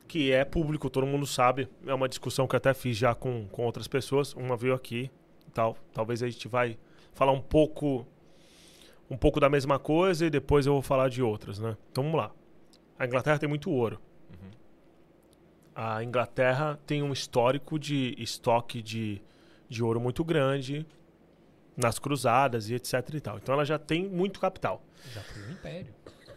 que 0.08 0.32
é 0.32 0.44
público, 0.44 0.88
todo 0.88 1.06
mundo 1.06 1.26
sabe. 1.26 1.68
É 1.86 1.94
uma 1.94 2.08
discussão 2.08 2.48
que 2.48 2.56
até 2.56 2.72
fiz 2.72 2.96
já 2.96 3.14
com, 3.14 3.46
com 3.48 3.64
outras 3.64 3.86
pessoas. 3.86 4.32
Uma 4.32 4.56
veio 4.56 4.74
aqui, 4.74 5.10
tal. 5.52 5.76
Talvez 5.92 6.22
a 6.22 6.28
gente 6.28 6.48
vai 6.48 6.78
falar 7.12 7.32
um 7.32 7.42
pouco 7.42 8.06
um 9.10 9.16
pouco 9.16 9.40
da 9.40 9.48
mesma 9.48 9.78
coisa 9.78 10.26
e 10.26 10.30
depois 10.30 10.66
eu 10.66 10.74
vou 10.74 10.82
falar 10.82 11.08
de 11.08 11.22
outras, 11.22 11.58
né? 11.58 11.76
Então 11.90 12.04
vamos 12.04 12.18
lá. 12.18 12.30
A 12.98 13.06
Inglaterra 13.06 13.38
tem 13.38 13.48
muito 13.48 13.70
ouro. 13.70 14.00
A 15.74 16.02
Inglaterra 16.02 16.76
tem 16.84 17.04
um 17.04 17.12
histórico 17.12 17.78
de 17.78 18.12
estoque 18.18 18.82
de, 18.82 19.22
de 19.68 19.80
ouro 19.80 20.00
muito 20.00 20.24
grande 20.24 20.84
nas 21.76 22.00
cruzadas 22.00 22.68
e 22.68 22.74
etc 22.74 22.94
e 23.14 23.20
tal. 23.20 23.36
Então 23.36 23.54
ela 23.54 23.64
já 23.64 23.78
tem 23.78 24.08
muito 24.08 24.40
capital. 24.40 24.82
Já 25.14 25.22
foi 25.22 25.42
um 25.44 25.52
império. 25.52 25.94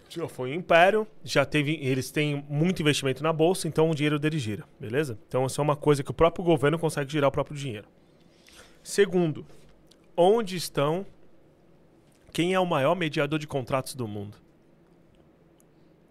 Já 0.07 0.27
foi 0.27 0.51
um 0.51 0.53
império, 0.53 1.07
já 1.23 1.45
teve, 1.45 1.79
eles 1.81 2.11
têm 2.11 2.45
muito 2.49 2.81
investimento 2.81 3.23
na 3.23 3.31
bolsa, 3.31 3.67
então 3.67 3.89
o 3.89 3.95
dinheiro 3.95 4.19
deles 4.19 4.41
gira, 4.41 4.65
beleza? 4.77 5.17
Então 5.27 5.45
isso 5.45 5.59
é 5.59 5.63
uma 5.63 5.75
coisa 5.75 6.03
que 6.03 6.11
o 6.11 6.13
próprio 6.13 6.43
governo 6.43 6.77
consegue 6.77 7.09
girar 7.09 7.29
o 7.29 7.31
próprio 7.31 7.57
dinheiro. 7.57 7.87
Segundo, 8.83 9.45
onde 10.15 10.57
estão 10.57 11.05
quem 12.31 12.53
é 12.53 12.59
o 12.59 12.65
maior 12.65 12.95
mediador 12.95 13.37
de 13.39 13.47
contratos 13.47 13.95
do 13.95 14.07
mundo? 14.07 14.37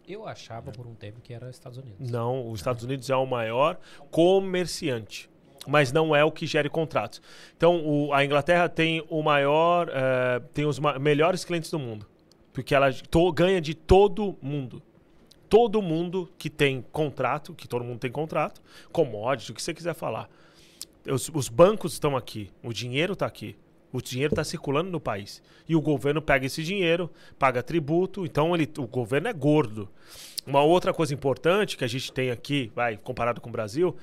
Eu 0.07 0.27
achava 0.27 0.73
por 0.73 0.87
um 0.87 0.95
tempo 0.95 1.21
que 1.21 1.33
era 1.33 1.49
Estados 1.51 1.79
Unidos. 1.79 2.11
Não, 2.11 2.51
os 2.51 2.59
Estados 2.61 2.83
Unidos 2.83 3.09
é 3.11 3.15
o 3.17 3.25
maior 3.27 3.79
comerciante, 4.11 5.31
mas 5.69 5.93
não 5.93 6.15
é 6.17 6.25
o 6.25 6.33
que 6.33 6.47
gere 6.47 6.69
contratos. 6.69 7.23
Então, 7.57 7.81
o- 7.87 8.13
a 8.13 8.25
Inglaterra 8.25 8.69
tem 8.69 9.05
o 9.09 9.23
maior, 9.23 9.89
eh, 9.89 10.41
tem 10.53 10.67
os 10.67 10.79
ma- 10.81 10.99
melhores 10.99 11.45
clientes 11.45 11.71
do 11.71 11.79
mundo, 11.79 12.07
porque 12.53 12.75
ela 12.75 12.93
to- 12.93 13.33
ganha 13.33 13.61
de 13.61 13.75
todo 13.75 14.37
mundo. 14.43 14.83
Todo 15.49 15.81
mundo 15.83 16.29
que 16.39 16.49
tem 16.51 16.83
contrato, 16.93 17.55
que 17.55 17.67
todo 17.69 17.85
mundo 17.85 17.99
tem 18.01 18.11
contrato, 18.11 18.61
commodity, 18.93 19.53
o 19.53 19.55
que 19.55 19.63
você 19.63 19.75
quiser 19.75 19.95
falar. 19.95 20.29
Os, 21.09 21.29
os 21.33 21.49
bancos 21.49 21.93
estão 21.93 22.17
aqui, 22.17 22.51
o 22.63 22.73
dinheiro 22.73 23.13
está 23.15 23.27
aqui. 23.27 23.57
O 23.93 24.01
dinheiro 24.01 24.33
está 24.33 24.45
circulando 24.45 24.91
no 24.91 25.01
país. 25.01 25.43
E 25.69 25.75
o 25.75 25.81
governo 25.81 26.23
pega 26.23 26.47
esse 26.47 26.63
dinheiro, 26.63 27.11
paga 27.39 27.63
tributo, 27.63 28.25
então 28.25 28.55
ele, 28.55 28.69
o 28.79 28.87
governo 28.87 29.29
é 29.29 29.33
gordo. 29.33 29.89
Uma 30.47 30.63
outra 30.63 30.93
coisa 30.93 31.13
importante 31.13 31.77
que 31.77 31.85
a 31.85 31.89
gente 31.89 32.13
tem 32.13 32.31
aqui, 32.31 32.71
vai, 32.75 32.97
comparado 32.97 33.41
com 33.41 33.49
o 33.49 33.53
Brasil, 33.53 33.97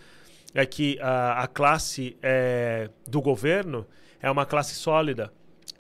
é 0.54 0.66
que 0.66 1.00
a, 1.02 1.44
a 1.44 1.48
classe 1.48 2.18
eh, 2.22 2.90
do 3.08 3.22
governo 3.22 3.86
é 4.22 4.30
uma 4.30 4.46
classe 4.46 4.76
sólida. 4.76 5.32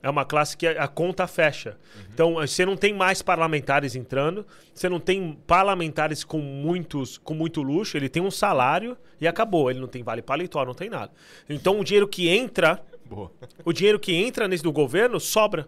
É 0.02 0.10
uma 0.10 0.24
classe 0.24 0.56
que 0.56 0.68
a, 0.68 0.84
a 0.84 0.88
conta 0.88 1.26
fecha. 1.26 1.78
Então, 2.14 2.36
você 2.36 2.66
não 2.66 2.78
tem 2.78 2.94
mais 2.94 3.22
parlamentares 3.22 3.96
entrando, 3.96 4.46
você 4.74 4.88
não 4.88 5.00
tem 5.00 5.38
parlamentares 5.48 6.24
com, 6.24 6.40
muitos, 6.40 7.18
com 7.18 7.34
muito 7.34 7.62
luxo, 7.62 7.98
ele 7.98 8.08
tem 8.08 8.22
um 8.22 8.32
salário 8.32 8.96
e 9.20 9.28
acabou. 9.28 9.72
Ele 9.72 9.80
não 9.80 9.88
tem 9.88 10.04
vale 10.04 10.22
paletó, 10.22 10.64
não 10.66 10.74
tem 10.74 10.90
nada. 10.90 11.12
Então, 11.50 11.80
o 11.80 11.84
dinheiro 11.84 12.08
que 12.08 12.30
entra 12.30 12.82
Boa. 13.10 13.32
o 13.66 13.72
dinheiro 13.74 14.00
que 14.00 14.14
entra 14.14 14.48
nesse 14.48 14.64
do 14.64 14.72
governo 14.72 15.20
sobra. 15.20 15.68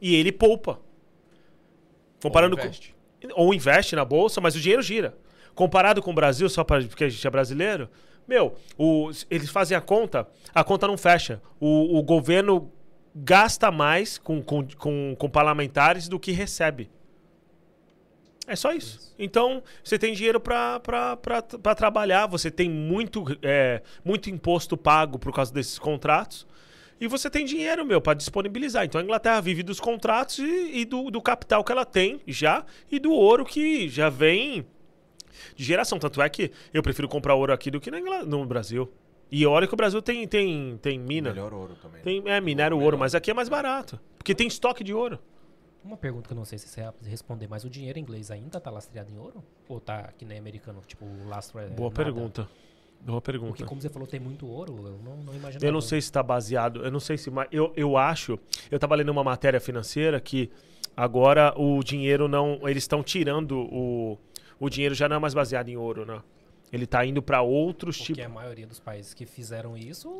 E 0.00 0.14
ele 0.14 0.30
poupa. 0.32 0.80
Comparando 2.22 2.54
Ou 2.56 2.60
com- 2.60 2.66
investe. 2.66 2.94
ou 3.34 3.54
investe 3.54 3.96
na 3.96 4.04
bolsa, 4.04 4.40
mas 4.40 4.54
o 4.54 4.60
dinheiro 4.60 4.82
gira. 4.82 5.16
Comparado 5.54 6.02
com 6.02 6.10
o 6.10 6.14
Brasil, 6.14 6.48
só 6.48 6.62
pra, 6.64 6.80
porque 6.82 7.04
a 7.04 7.08
gente 7.08 7.26
é 7.26 7.30
brasileiro, 7.30 7.88
meu, 8.26 8.54
o- 8.76 9.10
eles 9.30 9.50
fazem 9.50 9.76
a 9.76 9.80
conta, 9.80 10.28
a 10.54 10.62
conta 10.62 10.86
não 10.86 10.96
fecha. 10.96 11.40
O, 11.58 11.98
o 11.98 12.02
governo 12.02 12.70
gasta 13.14 13.70
mais 13.70 14.18
com, 14.18 14.40
com, 14.42 14.66
com, 14.76 15.16
com 15.18 15.28
parlamentares 15.30 16.08
do 16.08 16.18
que 16.20 16.30
recebe. 16.30 16.90
É 18.48 18.56
só 18.56 18.72
isso. 18.72 19.14
Então, 19.18 19.62
você 19.84 19.98
tem 19.98 20.14
dinheiro 20.14 20.40
para 20.40 20.80
trabalhar, 21.76 22.26
você 22.26 22.50
tem 22.50 22.68
muito, 22.68 23.24
é, 23.42 23.82
muito 24.02 24.30
imposto 24.30 24.76
pago 24.76 25.18
por 25.18 25.34
causa 25.34 25.52
desses 25.52 25.78
contratos. 25.78 26.46
E 27.00 27.06
você 27.06 27.30
tem 27.30 27.44
dinheiro, 27.44 27.84
meu, 27.84 28.00
para 28.00 28.14
disponibilizar. 28.14 28.84
Então 28.84 29.00
a 29.00 29.04
Inglaterra 29.04 29.40
vive 29.40 29.62
dos 29.62 29.78
contratos 29.78 30.38
e, 30.38 30.80
e 30.80 30.84
do, 30.84 31.10
do 31.10 31.22
capital 31.22 31.62
que 31.62 31.70
ela 31.70 31.84
tem 31.84 32.20
já 32.26 32.64
e 32.90 32.98
do 32.98 33.12
ouro 33.12 33.44
que 33.44 33.88
já 33.88 34.08
vem 34.08 34.66
de 35.54 35.62
geração. 35.62 35.98
Tanto 35.98 36.20
é 36.20 36.28
que 36.28 36.50
eu 36.74 36.82
prefiro 36.82 37.06
comprar 37.06 37.34
ouro 37.34 37.52
aqui 37.52 37.70
do 37.70 37.80
que 37.80 37.90
no 37.90 38.46
Brasil. 38.46 38.90
E 39.30 39.46
olha 39.46 39.66
que 39.66 39.74
o 39.74 39.76
Brasil 39.76 40.00
tem, 40.00 40.26
tem, 40.26 40.78
tem 40.80 40.98
mina. 40.98 41.30
Melhor 41.30 41.52
ouro 41.52 41.76
também. 41.80 42.02
Tem, 42.02 42.22
é, 42.26 42.40
minera 42.40 42.74
o 42.74 42.82
ouro, 42.82 42.98
mas 42.98 43.14
aqui 43.14 43.30
é 43.30 43.34
mais 43.34 43.48
barato. 43.48 44.00
Porque 44.16 44.34
tem 44.34 44.48
estoque 44.48 44.82
de 44.82 44.94
ouro. 44.94 45.20
Uma 45.84 45.96
pergunta 45.96 46.26
que 46.26 46.32
eu 46.32 46.36
não 46.36 46.44
sei 46.44 46.58
se 46.58 46.68
você 46.68 46.82
vai 46.82 46.92
responder, 47.06 47.46
mas 47.48 47.64
o 47.64 47.70
dinheiro 47.70 47.98
inglês 47.98 48.30
ainda 48.30 48.60
tá 48.60 48.70
lastreado 48.70 49.10
em 49.10 49.18
ouro? 49.18 49.42
Ou 49.68 49.80
tá 49.80 50.12
que 50.16 50.24
nem 50.24 50.38
americano, 50.38 50.82
tipo, 50.86 51.04
o 51.04 51.28
lastro 51.28 51.60
é 51.60 51.68
Boa 51.68 51.88
nada? 51.90 52.04
pergunta. 52.04 52.48
Boa 53.00 53.20
pergunta. 53.20 53.52
Porque 53.52 53.64
como 53.64 53.80
você 53.80 53.88
falou, 53.88 54.08
tem 54.08 54.18
muito 54.18 54.46
ouro, 54.46 54.74
eu 54.86 54.98
não, 55.04 55.16
não 55.18 55.34
imaginava. 55.34 55.64
Eu 55.64 55.72
não 55.72 55.80
sei 55.80 56.00
se 56.00 56.08
está 56.08 56.22
baseado, 56.22 56.84
eu 56.84 56.90
não 56.90 57.00
sei 57.00 57.16
se. 57.16 57.30
Eu, 57.52 57.72
eu 57.76 57.96
acho. 57.96 58.38
Eu 58.70 58.76
estava 58.76 58.94
lendo 58.96 59.10
uma 59.10 59.22
matéria 59.22 59.60
financeira 59.60 60.20
que 60.20 60.50
agora 60.96 61.54
o 61.56 61.82
dinheiro 61.82 62.26
não. 62.26 62.58
Eles 62.68 62.82
estão 62.82 63.02
tirando 63.02 63.60
o. 63.72 64.18
O 64.60 64.68
dinheiro 64.68 64.94
já 64.96 65.08
não 65.08 65.16
é 65.16 65.18
mais 65.20 65.34
baseado 65.34 65.68
em 65.68 65.76
ouro, 65.76 66.04
né? 66.04 66.20
Ele 66.72 66.84
está 66.84 67.04
indo 67.04 67.22
para 67.22 67.40
outros 67.42 67.96
Porque 67.98 68.12
tipos. 68.14 68.26
a 68.26 68.28
maioria 68.28 68.66
dos 68.66 68.78
países 68.78 69.14
que 69.14 69.24
fizeram 69.24 69.76
isso 69.76 70.10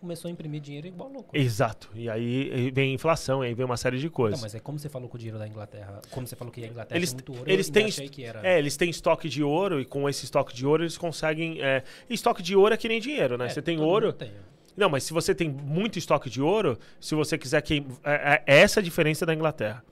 começou 0.00 0.28
a 0.28 0.32
imprimir 0.32 0.60
dinheiro 0.60 0.86
igual 0.86 1.08
louco. 1.10 1.36
Exato. 1.36 1.90
E 1.94 2.08
aí 2.08 2.70
vem 2.72 2.94
inflação, 2.94 3.42
aí 3.42 3.54
vem 3.54 3.64
uma 3.66 3.76
série 3.76 3.98
de 3.98 4.08
coisas. 4.08 4.40
Não, 4.40 4.44
mas 4.46 4.54
é 4.54 4.60
como 4.60 4.78
você 4.78 4.88
falou 4.88 5.08
com 5.08 5.16
o 5.16 5.18
dinheiro 5.18 5.38
da 5.38 5.46
Inglaterra. 5.46 6.00
Como 6.10 6.26
você 6.26 6.34
falou 6.34 6.52
que 6.52 6.64
a 6.64 6.66
Inglaterra 6.66 6.98
Eles- 6.98 7.10
tem 7.12 7.16
muito 7.26 7.38
ouro, 7.38 7.50
eles 7.50 7.68
eu 7.68 7.72
têm- 7.72 7.84
achei 7.86 8.08
que 8.08 8.24
era. 8.24 8.46
É, 8.46 8.58
eles 8.58 8.76
têm 8.76 8.88
estoque 8.90 9.28
de 9.28 9.42
ouro 9.42 9.80
e 9.80 9.84
com 9.84 10.08
esse 10.08 10.24
estoque 10.24 10.54
de 10.54 10.66
ouro 10.66 10.82
eles 10.82 10.96
conseguem. 10.98 11.60
É... 11.62 11.82
Estoque 12.08 12.42
de 12.42 12.56
ouro 12.56 12.74
é 12.74 12.76
que 12.76 12.88
nem 12.88 13.00
dinheiro, 13.00 13.36
né? 13.36 13.46
É, 13.46 13.48
você 13.50 13.60
tem 13.62 13.78
ouro. 13.80 14.12
tem. 14.12 14.32
Não, 14.76 14.88
mas 14.88 15.04
se 15.04 15.12
você 15.12 15.34
tem 15.34 15.50
muito 15.50 15.98
estoque 15.98 16.30
de 16.30 16.40
ouro, 16.40 16.78
se 16.98 17.14
você 17.14 17.36
quiser 17.36 17.60
que. 17.60 17.86
É, 18.02 18.42
é 18.46 18.60
essa 18.60 18.80
a 18.80 18.82
diferença 18.82 19.26
da 19.26 19.34
Inglaterra. 19.34 19.84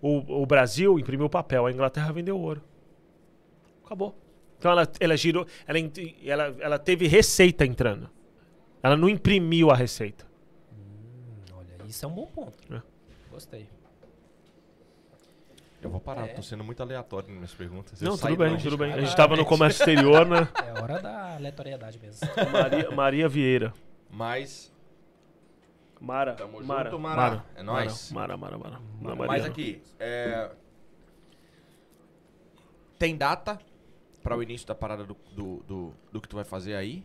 O, 0.00 0.42
o 0.42 0.46
Brasil 0.46 0.96
imprimiu 1.00 1.28
papel, 1.28 1.66
a 1.66 1.72
Inglaterra 1.72 2.12
vendeu 2.12 2.38
ouro. 2.38 2.62
Acabou. 3.84 4.16
Então 4.58 4.72
ela, 4.72 4.88
ela 4.98 5.16
girou. 5.16 5.46
Ela, 5.66 5.78
ela, 6.24 6.56
ela 6.60 6.78
teve 6.78 7.06
receita 7.06 7.64
entrando. 7.64 8.10
Ela 8.82 8.96
não 8.96 9.08
imprimiu 9.08 9.70
a 9.70 9.76
receita. 9.76 10.26
Hum, 10.72 11.54
olha, 11.54 11.86
isso 11.88 12.04
é 12.04 12.08
um 12.08 12.12
bom 12.12 12.26
ponto. 12.26 12.56
É. 12.72 12.82
Gostei. 13.30 13.68
Eu 15.80 15.90
vou 15.90 16.00
parar, 16.00 16.24
É. 16.26 16.28
tô 16.28 16.42
sendo 16.42 16.64
muito 16.64 16.82
aleatório 16.82 17.28
nas 17.28 17.36
minhas 17.36 17.54
perguntas. 17.54 18.00
Não, 18.00 18.18
tudo 18.18 18.36
bem, 18.36 18.56
da 18.56 18.60
tudo 18.60 18.76
bem. 18.76 18.92
A 18.92 19.00
gente 19.00 19.10
lá, 19.10 19.16
tava 19.16 19.36
no 19.36 19.44
comércio 19.44 19.80
exterior, 19.80 20.26
né? 20.26 20.48
É 20.66 20.82
hora 20.82 21.00
da 21.00 21.36
aleatoriedade 21.36 22.00
mesmo. 22.00 22.28
Maria, 22.52 22.90
Maria 22.90 23.28
Vieira. 23.28 23.72
Mas 24.10 24.72
Mara. 26.00 26.34
Tamo 26.34 26.62
Mara. 26.64 26.90
junto, 26.90 27.00
Mara. 27.00 27.44
É 27.54 27.62
nóis. 27.62 28.10
Mara, 28.10 28.36
Mara, 28.36 28.58
Mara. 28.58 28.80
Mara. 29.00 29.16
Mas 29.26 29.44
aqui, 29.44 29.80
é... 30.00 30.50
tem 32.98 33.16
data 33.16 33.58
para 34.28 34.36
o 34.36 34.42
início 34.42 34.66
da 34.66 34.74
parada 34.74 35.04
do, 35.04 35.16
do, 35.34 35.64
do, 35.66 35.94
do 36.12 36.20
que 36.20 36.28
tu 36.28 36.36
vai 36.36 36.44
fazer 36.44 36.74
aí? 36.74 37.04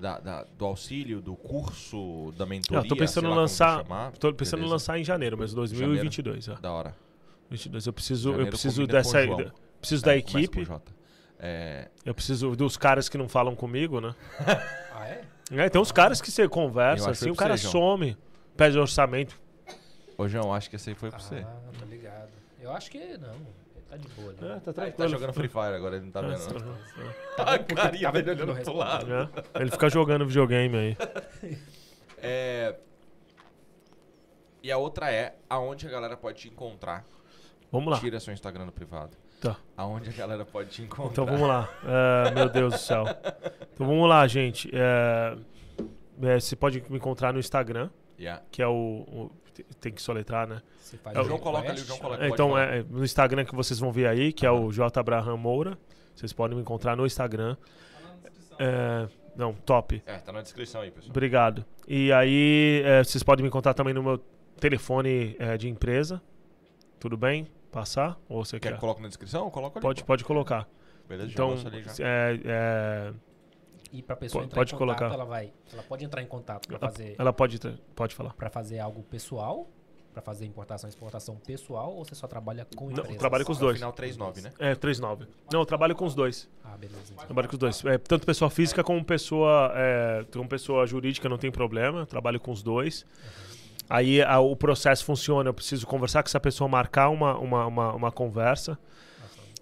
Da, 0.00 0.18
da- 0.18 0.44
do 0.58 0.64
auxílio, 0.64 1.20
do 1.20 1.36
curso, 1.36 2.32
da 2.36 2.44
mentoria? 2.44 2.82
Eu 2.82 2.88
tô 2.88 2.96
pensando 2.96 3.28
em 3.28 3.34
lançar. 3.34 3.84
Tô 4.18 4.32
pensando 4.34 4.58
em 4.60 4.62
Beleza. 4.62 4.74
lançar 4.74 4.98
em 4.98 5.04
janeiro, 5.04 5.36
mas 5.38 5.54
2022. 5.54 6.48
é. 6.48 6.54
Da 6.56 6.72
hora. 6.72 6.96
22. 7.50 7.86
Eu 7.86 7.92
preciso, 7.92 8.28
eu 8.30 8.32
Janeiro 8.32 8.50
preciso 8.50 8.86
dessa. 8.86 9.18
Preciso 9.80 10.02
É, 10.04 10.06
da 10.06 10.16
equipe. 10.16 10.66
É, 11.38 11.88
Eu 12.04 12.14
preciso 12.14 12.54
dos 12.56 12.76
caras 12.76 13.08
que 13.08 13.18
não 13.18 13.28
falam 13.28 13.54
comigo, 13.54 14.00
né? 14.00 14.14
Ah, 14.94 15.08
é? 15.08 15.24
É, 15.50 15.68
tem 15.68 15.80
uns 15.80 15.90
caras 15.92 16.20
que 16.20 16.30
você 16.30 16.48
conversa, 16.48 17.10
assim, 17.10 17.30
o 17.30 17.34
cara 17.34 17.56
você, 17.56 17.62
João. 17.68 17.96
some, 17.96 18.16
pede 18.56 18.78
orçamento. 18.78 19.40
Ô, 20.16 20.28
João, 20.28 20.52
acho 20.54 20.70
que 20.70 20.76
esse 20.76 20.90
aí 20.90 20.94
foi 20.96 21.10
pra 21.10 21.18
você. 21.18 21.36
Ah, 21.46 21.56
tô 21.78 21.84
ligado. 21.86 22.28
Eu 22.60 22.70
acho 22.72 22.90
que 22.90 23.18
não. 23.18 23.34
Ele 23.92 24.02
tá 24.02 24.08
de 24.08 24.08
boa 24.14 24.30
ali. 24.30 24.38
É, 24.38 24.48
tá 24.48 24.52
Ele 24.54 24.60
tá 24.60 24.72
tranquilo. 24.72 25.08
jogando 25.08 25.32
Free 25.34 25.48
Fire 25.48 25.74
agora, 25.76 25.96
ele 25.96 26.04
não 26.06 26.12
tá 26.12 26.20
vendo. 26.22 26.64
uhum, 26.64 26.74
A 27.38 27.58
carinha 27.58 28.02
tava 28.04 28.22
dele 28.22 28.36
tudo 28.40 28.52
olhando 28.52 28.64
pro 28.64 28.76
lado. 28.76 29.06
é. 29.14 29.28
Ele 29.60 29.70
fica 29.70 29.88
jogando 29.90 30.26
videogame 30.26 30.76
aí. 30.76 30.96
É... 32.24 32.76
E 34.62 34.70
a 34.70 34.78
outra 34.78 35.10
é 35.10 35.34
aonde 35.50 35.88
a 35.88 35.90
galera 35.90 36.16
pode 36.16 36.38
te 36.38 36.48
encontrar. 36.48 37.04
Vamos 37.72 37.92
lá. 37.92 37.98
Tira 37.98 38.20
seu 38.20 38.32
Instagram 38.32 38.66
no 38.66 38.70
privado. 38.72 39.16
Tá. 39.40 39.56
Aonde 39.76 40.08
a 40.10 40.12
galera 40.12 40.44
pode 40.44 40.70
te 40.70 40.82
encontrar. 40.82 41.10
Então 41.10 41.26
vamos 41.26 41.48
lá. 41.48 41.68
É, 41.84 42.30
meu 42.30 42.48
Deus 42.48 42.74
do 42.74 42.78
céu. 42.78 43.02
Então 43.74 43.86
vamos 43.88 44.08
lá, 44.08 44.24
gente. 44.28 44.70
É, 44.72 45.36
é, 46.22 46.38
você 46.38 46.54
pode 46.54 46.80
me 46.88 46.96
encontrar 46.96 47.32
no 47.32 47.40
Instagram, 47.40 47.90
Yeah. 48.16 48.40
que 48.52 48.62
é 48.62 48.68
o. 48.68 48.70
o- 48.72 49.32
tem 49.80 49.92
que 49.92 50.00
soletrar, 50.02 50.46
né? 50.48 50.62
Você 50.80 50.96
faz 50.96 51.16
É, 51.16 51.20
o 51.20 51.24
João 51.24 51.38
coloca 51.38 51.70
ali, 51.70 51.80
o 51.80 51.84
João 51.84 51.98
coloca. 51.98 52.24
É, 52.24 52.28
então 52.28 52.58
é, 52.58 52.78
é 52.78 52.82
no 52.82 53.04
Instagram 53.04 53.44
que 53.44 53.54
vocês 53.54 53.78
vão 53.78 53.92
ver 53.92 54.06
aí, 54.06 54.32
que 54.32 54.46
é 54.46 54.50
o 54.50 54.70
J. 54.72 54.98
Abraham 54.98 55.36
Moura. 55.36 55.78
Vocês 56.14 56.32
podem 56.32 56.56
me 56.56 56.62
encontrar 56.62 56.96
no 56.96 57.06
Instagram. 57.06 57.56
Tá 57.56 58.00
na 58.08 58.14
descrição. 58.14 58.56
É, 58.60 59.08
não, 59.36 59.52
top. 59.54 60.02
É, 60.06 60.18
tá 60.18 60.32
na 60.32 60.42
descrição 60.42 60.80
aí, 60.82 60.90
pessoal. 60.90 61.10
Obrigado. 61.10 61.64
E 61.88 62.12
aí, 62.12 62.82
é, 62.84 63.02
vocês 63.02 63.22
podem 63.22 63.42
me 63.42 63.48
encontrar 63.48 63.74
também 63.74 63.94
no 63.94 64.02
meu 64.02 64.18
telefone 64.60 65.34
é, 65.38 65.56
de 65.56 65.68
empresa. 65.68 66.22
Tudo 67.00 67.16
bem? 67.16 67.48
Passar? 67.70 68.18
Ou 68.28 68.44
você 68.44 68.60
Quer 68.60 68.68
quer? 68.68 68.74
que 68.74 68.80
coloque 68.80 69.00
na 69.02 69.08
descrição? 69.08 69.50
Coloca 69.50 69.78
ali. 69.78 69.82
Pode, 69.82 70.02
pô. 70.02 70.06
pode 70.06 70.24
colocar. 70.24 70.68
Beleza, 71.08 71.28
já 71.28 71.32
Então, 71.32 71.50
lança 71.50 71.68
ali 71.68 71.82
já. 71.82 71.92
é, 72.00 72.40
é, 72.44 73.12
E 73.92 74.02
pra 74.02 74.16
pessoa 74.16 74.42
Po- 74.42 74.46
entrar 74.46 74.60
pode 74.60 74.74
em 74.74 74.78
contato, 74.78 74.98
colocar. 74.98 75.14
ela 75.14 75.24
vai. 75.24 75.52
Ela 75.72 75.82
pode 75.82 76.04
entrar 76.04 76.22
em 76.22 76.26
contato 76.26 76.66
pra 76.66 76.78
ela, 76.78 76.90
fazer, 76.90 77.14
ela 77.18 77.32
pode, 77.32 77.58
pode 77.94 78.14
falar. 78.14 78.32
pra 78.34 78.48
fazer 78.48 78.78
algo 78.78 79.02
pessoal, 79.02 79.68
pra 80.14 80.22
fazer 80.22 80.46
importação 80.46 80.88
e 80.88 80.90
exportação 80.90 81.36
pessoal, 81.36 81.92
ou 81.94 82.04
você 82.04 82.14
só 82.14 82.26
trabalha 82.26 82.66
com 82.74 82.84
Não, 82.86 82.90
empresas? 82.92 83.12
eu 83.12 83.18
trabalho 83.18 83.44
com 83.44 83.52
os 83.52 83.58
dois. 83.58 83.76
Final 83.76 83.92
3.9, 83.92 84.40
né? 84.42 84.52
É, 84.58 84.74
39. 84.74 85.26
Não, 85.52 85.60
eu 85.60 85.66
trabalho 85.66 85.94
com 85.94 86.04
os 86.06 86.14
dois. 86.14 86.48
Ah, 86.64 86.76
beleza. 86.76 87.12
então. 87.12 87.24
Trabalho 87.26 87.48
com 87.48 87.54
os 87.54 87.58
dois. 87.58 87.84
É, 87.84 87.98
tanto 87.98 88.24
pessoa 88.26 88.50
física 88.50 88.82
como 88.82 89.04
pessoa, 89.04 89.72
é, 89.74 90.24
como 90.32 90.48
pessoa 90.48 90.86
jurídica 90.86 91.28
não 91.28 91.36
tem 91.38 91.50
problema. 91.50 92.00
eu 92.00 92.06
Trabalho 92.06 92.40
com 92.40 92.50
os 92.50 92.62
dois. 92.62 93.04
Aí 93.90 94.22
a- 94.22 94.40
o 94.40 94.56
processo 94.56 95.04
funciona. 95.04 95.50
Eu 95.50 95.54
preciso 95.54 95.86
conversar 95.86 96.22
com 96.22 96.28
essa 96.28 96.40
pessoa, 96.40 96.66
marcar 96.68 97.10
uma, 97.10 97.36
uma, 97.38 97.66
uma, 97.66 97.92
uma 97.94 98.12
conversa. 98.12 98.78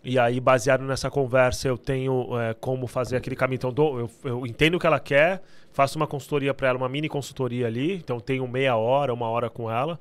E 0.02 0.18
aí, 0.18 0.40
baseado 0.40 0.82
nessa 0.82 1.10
conversa, 1.10 1.68
eu 1.68 1.76
tenho 1.76 2.26
é, 2.40 2.54
como 2.54 2.86
fazer 2.86 3.16
aquele 3.16 3.36
caminho. 3.36 3.56
Então, 3.56 3.72
dou- 3.72 4.00
eu, 4.00 4.10
eu 4.24 4.46
entendo 4.46 4.76
o 4.76 4.78
que 4.78 4.86
ela 4.86 4.98
quer, 5.00 5.42
faço 5.72 5.98
uma 5.98 6.06
consultoria 6.06 6.54
para 6.54 6.68
ela, 6.68 6.78
uma 6.78 6.88
mini 6.88 7.08
consultoria 7.08 7.66
ali. 7.66 7.96
Então, 7.96 8.18
tenho 8.18 8.46
meia 8.48 8.76
hora, 8.76 9.12
uma 9.12 9.28
hora 9.28 9.50
com 9.50 9.70
ela. 9.70 9.98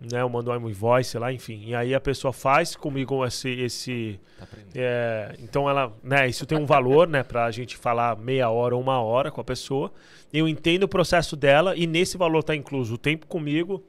Né, 0.00 0.20
eu 0.20 0.28
mando 0.28 0.50
um 0.50 0.68
invoice 0.68 1.16
lá, 1.16 1.32
enfim. 1.32 1.62
E 1.64 1.76
aí 1.76 1.94
a 1.94 2.00
pessoa 2.00 2.32
faz 2.32 2.74
comigo 2.74 3.24
esse, 3.24 3.48
esse, 3.50 4.20
Tá 4.36 4.48
é, 4.74 5.36
então 5.38 5.70
ela, 5.70 5.92
né, 6.02 6.28
isso 6.28 6.44
tem 6.44 6.58
um 6.58 6.66
valor, 6.66 7.06
né, 7.06 7.22
pra 7.22 7.48
gente 7.52 7.76
falar 7.76 8.16
meia 8.16 8.50
hora 8.50 8.74
ou 8.74 8.82
uma 8.82 9.00
hora 9.00 9.30
com 9.30 9.40
a 9.40 9.44
pessoa. 9.44 9.92
Eu 10.32 10.48
entendo 10.48 10.82
o 10.82 10.88
processo 10.88 11.36
dela 11.36 11.76
e 11.76 11.86
nesse 11.86 12.16
valor 12.18 12.42
tá 12.42 12.52
incluso 12.56 12.94
o 12.94 12.98
tempo 12.98 13.28
comigo 13.28 13.80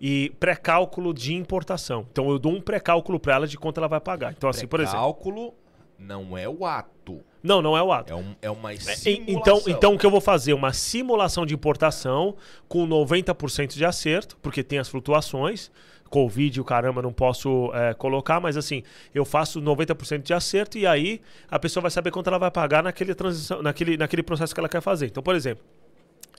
e 0.00 0.32
pré-cálculo 0.38 1.12
de 1.12 1.34
importação. 1.34 2.06
Então 2.10 2.30
eu 2.30 2.38
dou 2.38 2.52
um 2.52 2.60
pré-cálculo 2.60 3.18
pra 3.18 3.34
ela 3.34 3.46
de 3.46 3.56
quanto 3.58 3.78
ela 3.78 3.88
vai 3.88 4.00
pagar. 4.00 4.32
Então 4.36 4.48
assim, 4.48 4.66
por 4.66 4.80
exemplo, 4.80 4.98
Cálculo 5.00 5.54
não 5.98 6.38
é 6.38 6.48
o 6.48 6.64
ato. 6.64 7.20
não, 7.42 7.60
não 7.60 7.76
é 7.76 7.82
o 7.82 7.90
ato. 7.92 8.12
É, 8.12 8.16
um, 8.16 8.34
é 8.42 8.50
uma 8.50 8.72
E- 8.72 8.78
simulação. 8.80 9.24
Então, 9.26 9.62
então 9.66 9.94
o 9.94 9.98
que 9.98 10.06
eu 10.06 10.10
vou 10.10 10.20
fazer? 10.20 10.52
Uma 10.52 10.72
simulação 10.72 11.44
de 11.44 11.54
importação 11.54 12.36
com 12.68 12.86
90% 12.86 13.74
de 13.74 13.84
acerto, 13.84 14.36
porque 14.40 14.62
tem 14.62 14.78
as 14.78 14.88
flutuações. 14.88 15.70
Covid, 16.08 16.58
o 16.58 16.64
caramba, 16.64 17.02
não 17.02 17.12
posso 17.12 17.70
é, 17.74 17.92
colocar, 17.92 18.40
mas 18.40 18.56
assim, 18.56 18.82
eu 19.14 19.26
faço 19.26 19.60
90% 19.60 20.22
de 20.22 20.32
acerto 20.32 20.78
e 20.78 20.86
aí 20.86 21.20
a 21.50 21.58
pessoa 21.58 21.82
vai 21.82 21.90
saber 21.90 22.10
quanto 22.10 22.28
ela 22.28 22.38
vai 22.38 22.50
pagar 22.50 22.82
naquele, 22.82 23.14
transição, 23.14 23.60
naquele, 23.60 23.94
naquele 23.98 24.22
processo 24.22 24.54
que 24.54 24.60
ela 24.60 24.70
quer 24.70 24.80
fazer. 24.80 25.06
Então, 25.06 25.22
por 25.22 25.34
exemplo, 25.34 25.62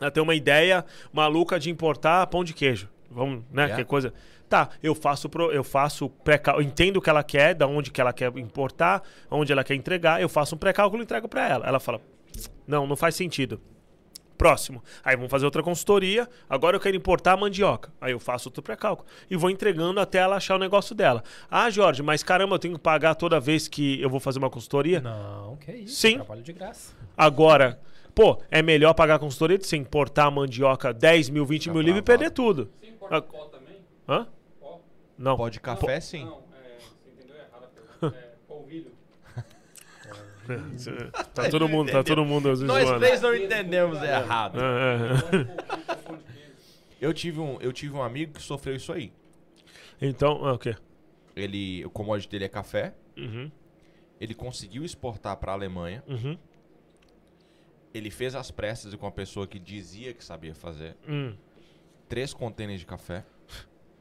ela 0.02 0.10
tem 0.10 0.24
uma 0.24 0.34
ideia 0.34 0.84
maluca 1.14 1.60
de 1.60 1.70
importar 1.70 2.26
pão 2.28 2.44
de 2.44 2.52
queijo. 2.54 2.90
Vamos, 3.10 3.44
né? 3.52 3.64
Yeah. 3.64 3.84
Que 3.84 3.88
coisa. 3.88 4.14
Tá, 4.48 4.70
eu 4.82 4.96
faço 4.96 5.30
pro, 5.30 5.52
eu 5.52 5.64
faço 5.64 6.10
pré 6.10 6.42
eu 6.56 6.62
entendo 6.62 6.98
o 6.98 7.02
que 7.02 7.10
ela 7.10 7.24
quer, 7.24 7.54
da 7.54 7.68
onde 7.68 7.92
que 7.92 8.02
ela 8.02 8.12
quer 8.12 8.36
importar, 8.38 9.04
onde 9.30 9.52
ela 9.52 9.64
quer 9.64 9.76
entregar, 9.76 10.20
eu 10.20 10.28
faço 10.28 10.56
um 10.56 10.58
pré-cálculo 10.58 11.02
e 11.02 11.04
entrego 11.04 11.28
para 11.28 11.48
ela. 11.48 11.68
Ela 11.68 11.80
fala: 11.80 12.02
"Não, 12.68 12.88
não 12.88 12.96
faz 12.96 13.16
sentido". 13.16 13.62
Próximo. 14.40 14.82
Aí 15.04 15.18
vamos 15.18 15.30
fazer 15.30 15.44
outra 15.44 15.62
consultoria. 15.62 16.26
Agora 16.50 16.78
eu 16.78 16.80
quero 16.80 16.96
importar 16.96 17.34
a 17.34 17.38
mandioca. 17.38 17.92
Aí 18.00 18.14
eu 18.14 18.20
faço 18.22 18.48
outro 18.48 18.64
pré-cálculo. 18.64 19.06
E 19.30 19.36
vou 19.36 19.50
entregando 19.50 20.00
até 20.00 20.20
ela 20.20 20.38
achar 20.38 20.56
o 20.56 20.58
negócio 20.58 20.96
dela. 20.96 21.22
Ah, 21.52 21.70
Jorge, 21.70 22.02
mas 22.02 22.24
caramba, 22.24 22.56
eu 22.56 22.60
tenho 22.60 22.76
que 22.76 22.80
pagar 22.80 23.16
toda 23.16 23.38
vez 23.38 23.68
que 23.68 24.02
eu 24.02 24.10
vou 24.10 24.18
fazer 24.18 24.40
uma 24.40 24.50
consultoria? 24.50 25.02
Não, 25.02 25.58
que 25.58 25.74
isso. 25.74 25.96
Sim. 25.98 26.16
Trabalho 26.16 26.42
de 26.42 26.54
graça. 26.54 26.94
Agora, 27.18 27.82
pô, 28.16 28.42
é 28.50 28.62
melhor 28.62 28.94
pagar 28.94 29.16
a 29.16 29.20
consultoria 29.20 29.58
de 29.58 29.68
você 29.68 29.76
importar 29.76 30.28
a 30.28 30.32
mandioca 30.32 30.94
10 30.94 31.30
mil, 31.30 31.46
20 31.46 31.66
Tá 31.66 31.74
mil 31.74 31.82
livre 31.82 32.00
e 32.00 32.04
perder 32.04 32.32
tudo. 32.32 32.70
Importa 32.82 32.89
Ah. 33.10 33.22
pó 33.22 33.46
também? 33.46 33.78
Hã? 34.08 34.28
Pó? 34.60 34.82
Não. 35.18 35.38
Pó 35.38 35.50
de 35.50 35.60
café, 35.60 36.00
sim. 36.00 36.26
Não, 36.26 36.44
é, 36.54 36.78
você 36.80 37.10
entendeu 37.10 37.36
errado 37.36 37.64
a 37.66 37.68
pergunta. 37.68 38.18
É 38.18 38.36
polvilho. 38.48 38.92
Tá 41.34 41.48
todo 41.50 41.70
mundo, 41.70 41.92
tá 41.92 42.04
todo 42.04 42.26
mundo 42.26 42.50
às 42.50 42.60
vezes 42.60 42.68
Nós 42.74 42.88
zoando. 42.88 43.06
três 43.06 43.22
não 43.22 43.36
entendemos 43.36 44.02
errado. 44.02 44.60
É, 44.60 45.36
é. 45.38 46.20
Eu 47.00 47.14
tive, 47.14 47.40
um, 47.40 47.58
eu 47.62 47.72
tive 47.72 47.96
um 47.96 48.02
amigo 48.04 48.34
que 48.34 48.42
sofreu 48.42 48.76
isso 48.76 48.92
aí. 48.92 49.14
Então, 50.02 50.44
ah, 50.46 50.54
o 50.54 50.60
quê? 50.60 50.76
Ele, 51.34 51.86
o 51.86 51.90
commodity 51.90 52.30
dele 52.30 52.44
é 52.44 52.50
café. 52.50 52.94
Uhum, 53.16 53.50
Ele 54.20 54.34
conseguiu 54.34 54.84
exportar 54.84 55.38
para 55.38 55.54
a 55.54 55.56
Alemanha. 55.56 56.04
uhum, 56.08 56.38
Ele 57.94 58.10
fez 58.12 58.36
as 58.36 58.52
pressas 58.52 58.94
com 58.96 59.08
a 59.08 59.12
pessoa 59.12 59.48
que 59.48 59.58
dizia 59.60 60.14
que 60.14 60.22
sabia 60.24 60.54
fazer. 60.54 60.98
hum. 61.08 61.34
Três 62.10 62.34
contêineres 62.34 62.82
de 62.82 62.86
café. 62.88 63.24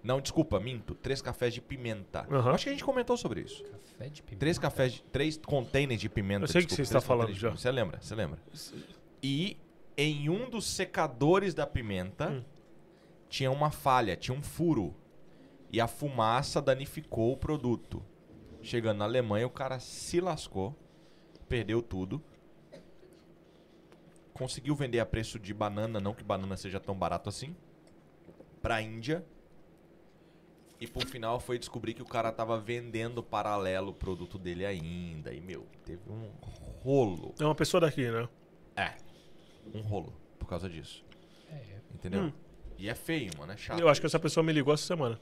Não, 0.03 0.21
desculpa, 0.21 0.59
minto. 0.59 0.95
Três 0.95 1.21
cafés 1.23 1.53
de 1.53 1.61
pimenta. 1.61 2.27
Aham. 2.31 2.53
Acho 2.53 2.65
que 2.65 2.71
a 2.71 2.73
gente 2.73 2.85
comentou 2.85 3.17
sobre 3.17 3.43
isso. 3.43 3.63
Café 3.65 4.09
de 4.09 4.23
pimenta. 4.23 4.41
Três 4.41 4.59
cafés, 4.59 4.93
de, 4.95 5.03
três 5.03 5.37
containers 5.37 6.01
de 6.01 6.09
pimenta. 6.09 6.45
Eu 6.45 6.49
sei 6.49 6.63
que 6.63 6.69
desculpa, 6.69 6.87
você 6.89 6.97
está 6.97 7.01
falando 7.01 7.33
já. 7.35 7.49
pimenta. 7.49 7.57
Você 7.61 7.71
lembra, 7.71 7.99
você 8.01 8.15
lembra. 8.15 8.39
E 9.23 9.57
em 9.97 10.29
um 10.31 10.49
dos 10.49 10.67
secadores 10.67 11.53
da 11.55 11.67
pimenta 11.67 12.31
Hum. 12.31 12.45
tinha 13.29 13.51
uma 13.51 13.71
falha, 13.71 14.17
tinha 14.17 14.37
um 14.37 14.43
furo. 14.43 14.95
E 15.71 15.81
a 15.81 15.87
fumaça 15.87 16.63
danificou 16.63 17.33
o 17.33 17.37
produto. 17.37 18.03
Chegando 18.63 18.99
na 18.99 19.05
Alemanha, 19.05 19.47
o 19.47 19.51
cara 19.51 19.79
se 19.79 20.21
lascou, 20.21 20.75
perdeu 21.49 21.83
tudo. 21.83 22.23
Conseguiu 24.33 24.75
vender 24.75 25.01
a 25.01 25.07
preço 25.07 25.39
de 25.39 25.53
banana, 25.53 25.99
não 26.01 26.15
que 26.15 26.23
banana 26.23 26.57
seja 26.57 26.79
tão 26.79 26.95
barato 26.95 27.29
assim, 27.29 27.55
pra 28.61 28.81
Índia. 28.83 29.25
E 30.81 30.87
por 30.87 31.05
final 31.07 31.41
foi 31.41 31.59
descobrir 31.59 31.95
que 31.95 32.03
o 32.03 32.07
cara 32.07 32.31
tava 32.31 32.59
vendendo 32.61 33.23
paralelo 33.23 33.91
o 33.91 33.95
produto 33.95 34.39
dele 34.39 34.65
ainda. 34.65 35.33
E, 35.33 35.41
meu, 35.41 35.67
teve 35.85 36.09
um 36.09 36.31
rolo. 36.83 37.35
É 37.39 37.45
uma 37.45 37.55
pessoa 37.55 37.81
daqui, 37.81 38.09
né? 38.09 38.29
É, 38.77 38.95
um 39.75 39.81
rolo 39.81 40.13
por 40.39 40.47
causa 40.47 40.69
disso. 40.69 41.05
É. 41.51 41.81
Entendeu? 41.93 42.23
Hum. 42.23 42.33
E 42.79 42.89
é 42.89 42.95
feio, 42.95 43.31
mano, 43.37 43.53
é 43.53 43.57
chato. 43.57 43.81
Eu 43.81 43.89
acho 43.89 44.01
que 44.01 44.07
essa 44.07 44.21
pessoa 44.21 44.45
me 44.45 44.53
ligou 44.53 44.73
essa 44.73 44.87
semana. 44.87 45.21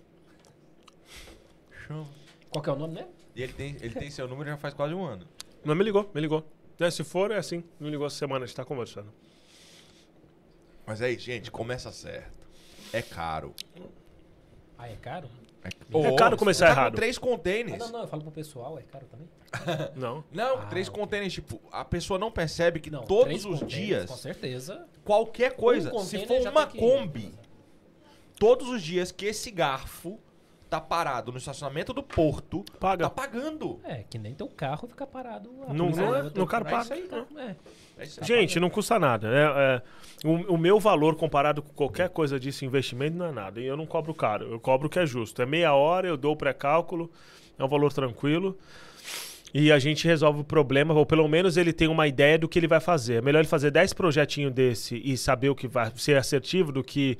Qual 2.51 2.63
que 2.63 2.69
é 2.69 2.73
o 2.73 2.77
nome, 2.77 2.95
né? 2.95 3.09
E 3.35 3.43
ele 3.43 3.53
tem, 3.53 3.77
ele 3.81 3.95
tem 3.95 4.11
seu 4.11 4.29
número 4.29 4.51
já 4.51 4.57
faz 4.57 4.75
quase 4.75 4.93
um 4.93 5.05
ano. 5.05 5.27
Não, 5.65 5.75
me 5.75 5.83
ligou, 5.83 6.11
me 6.15 6.21
ligou. 6.21 6.47
É, 6.79 6.91
se 6.91 7.03
for, 7.03 7.31
é 7.31 7.39
assim. 7.39 7.65
Me 7.81 7.89
ligou 7.89 8.07
essa 8.07 8.17
semana, 8.17 8.45
a 8.45 8.47
gente 8.47 8.57
tá 8.57 8.65
conversando. 8.65 9.13
Mas 10.87 11.01
é 11.01 11.11
isso, 11.11 11.25
gente, 11.25 11.51
começa 11.51 11.91
certo. 11.91 12.46
É 12.93 13.03
caro. 13.03 13.55
Ah, 14.79 14.89
é 14.89 14.97
caro? 14.97 15.29
É 15.65 16.17
caro 16.17 16.37
começar 16.37 16.67
Tá 16.69 16.75
com 16.75 16.81
errado. 16.81 16.95
três 16.95 17.17
Ah, 17.17 17.21
containers. 17.21 17.79
não, 17.79 17.89
não, 17.91 18.01
eu 18.03 18.09
falo 18.09 18.23
pro 18.23 18.31
pessoal, 18.31 18.79
é 18.79 18.83
caro 18.83 19.07
também? 19.07 19.27
Não. 19.97 20.23
Não, 20.33 20.59
Ah, 20.59 20.67
três 20.67 20.89
ok. 20.89 21.01
containers, 21.01 21.33
tipo, 21.33 21.61
a 21.73 21.85
pessoa 21.85 22.19
não 22.19 22.31
percebe 22.31 22.79
que 22.79 22.91
Não, 22.91 23.05
todos 23.05 23.45
os 23.45 23.61
dias, 23.67 24.11
Com 24.11 24.17
certeza. 24.17 24.87
qualquer 25.05 25.57
coisa, 25.57 25.93
Um 25.95 26.01
se 26.01 26.25
for 26.27 26.41
uma 26.49 26.67
Kombi, 26.67 27.33
todos 28.39 28.69
os 28.69 28.83
dias 28.83 29.11
que 29.11 29.25
esse 29.27 29.51
garfo 29.51 30.21
tá 30.69 30.81
parado 30.81 31.33
no 31.33 31.39
estacionamento 31.39 31.93
do 31.93 32.03
porto, 32.03 32.65
Paga. 32.79 33.05
tá 33.05 33.11
pagando. 33.11 33.81
É, 33.85 34.05
que 34.09 34.19
nem 34.19 34.35
teu 34.35 34.49
carro 34.49 34.87
fica 34.89 35.07
parado. 35.07 35.51
Não- 35.69 35.89
não 35.91 36.15
é- 36.15 36.23
no 36.25 36.47
paga. 36.47 36.77
É 36.77 36.81
isso 36.81 36.93
aí, 36.93 37.03
tá? 37.09 37.27
É. 37.41 37.57
É. 37.97 38.25
Gente, 38.25 38.61
não 38.61 38.69
custa 38.69 38.99
nada. 38.99 39.29
É, 39.29 39.43
é, 39.43 39.83
o, 40.27 40.55
o 40.55 40.59
meu 40.59 40.79
valor 40.79 41.17
comparado 41.17 41.63
com 41.63 41.73
qualquer 41.73 42.11
coisa 42.11 42.39
disso, 42.39 42.65
investimento, 42.65 43.17
não 43.17 43.27
é 43.27 43.33
nada. 43.33 43.61
E 43.61 43.67
eu 43.67 43.77
não 43.77 43.87
cobro 43.87 44.15
caro. 44.15 44.51
Eu 44.51 44.61
cobro 44.61 44.87
o 44.87 44.91
que 44.91 44.99
é 44.99 45.07
justo. 45.07 45.41
É 45.41 45.47
meia 45.47 45.73
hora, 45.73 46.07
eu 46.07 46.17
dou 46.17 46.33
o 46.33 46.37
pré-cálculo, 46.37 47.11
é 47.59 47.65
um 47.65 47.69
valor 47.69 47.93
tranquilo. 47.93 48.57
E 49.55 49.73
a 49.73 49.79
gente 49.79 50.07
resolve 50.07 50.41
o 50.41 50.45
problema, 50.45 50.93
ou 50.93 51.07
pelo 51.07 51.27
menos 51.27 51.57
ele 51.57 51.73
tem 51.73 51.89
uma 51.89 52.07
ideia 52.07 52.39
do 52.39 52.49
que 52.49 52.59
ele 52.59 52.67
vai 52.67 52.81
fazer. 52.81 53.15
É 53.15 53.21
melhor 53.23 53.39
ele 53.39 53.49
fazer 53.49 53.71
10 53.71 53.95
projetinhos 53.95 54.53
desse 54.53 55.01
e 55.03 55.17
saber 55.17 55.49
o 55.49 55.55
que 55.55 55.67
vai 55.67 55.91
ser 55.97 56.19
assertivo 56.19 56.71
do 56.71 56.85
que 56.85 57.17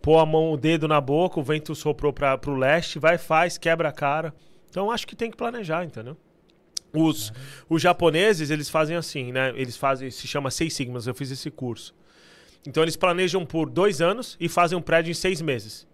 pôr 0.00 0.18
a 0.18 0.26
mão, 0.26 0.52
o 0.52 0.56
dedo 0.56 0.86
na 0.86 1.00
boca, 1.00 1.40
o 1.40 1.42
vento 1.42 1.74
soprou 1.74 2.12
para 2.12 2.36
pro 2.38 2.54
leste, 2.54 2.98
vai, 2.98 3.18
faz, 3.18 3.58
quebra 3.58 3.88
a 3.88 3.92
cara. 3.92 4.32
Então 4.68 4.90
acho 4.90 5.06
que 5.06 5.16
tem 5.16 5.30
que 5.30 5.36
planejar, 5.36 5.84
entendeu? 5.84 6.16
Os, 6.94 7.32
os 7.68 7.80
japoneses, 7.80 8.50
eles 8.50 8.68
fazem 8.68 8.96
assim, 8.96 9.32
né? 9.32 9.52
Eles 9.56 9.76
fazem, 9.76 10.10
se 10.10 10.26
chama 10.26 10.50
Seis 10.50 10.74
Sigmas, 10.74 11.06
eu 11.06 11.14
fiz 11.14 11.30
esse 11.30 11.50
curso. 11.50 11.94
Então 12.66 12.82
eles 12.82 12.96
planejam 12.96 13.44
por 13.46 13.68
dois 13.70 14.00
anos 14.00 14.36
e 14.38 14.48
fazem 14.48 14.76
um 14.78 14.82
prédio 14.82 15.10
em 15.10 15.14
seis 15.14 15.40
meses. 15.40 15.86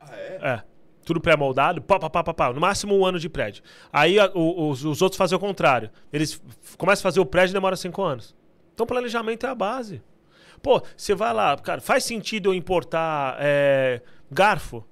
Ah, 0.00 0.14
é? 0.16 0.38
É. 0.42 0.62
Tudo 1.04 1.20
pré-moldado, 1.20 1.80
pá, 1.80 1.98
pá, 2.00 2.10
pá, 2.10 2.24
pá, 2.24 2.34
pá, 2.34 2.52
no 2.52 2.60
máximo 2.60 2.96
um 2.98 3.06
ano 3.06 3.18
de 3.18 3.28
prédio. 3.28 3.62
Aí 3.92 4.18
a- 4.18 4.30
o- 4.34 4.70
os, 4.70 4.84
os 4.84 5.00
outros 5.02 5.16
fazem 5.16 5.36
o 5.36 5.40
contrário. 5.40 5.88
Eles 6.12 6.40
começam 6.76 7.02
a 7.02 7.04
fazer 7.04 7.20
o 7.20 7.26
prédio 7.26 7.52
e 7.52 7.54
demora 7.54 7.76
cinco 7.76 8.02
anos. 8.02 8.34
Então 8.74 8.84
planejamento 8.86 9.46
é 9.46 9.48
a 9.48 9.54
base. 9.54 10.02
Pô, 10.62 10.82
você 10.96 11.14
vai 11.14 11.32
lá, 11.32 11.56
cara, 11.58 11.80
faz 11.80 12.02
sentido 12.04 12.50
eu 12.50 12.54
importar 12.54 13.36
é, 13.38 14.00
garfo? 14.30 14.84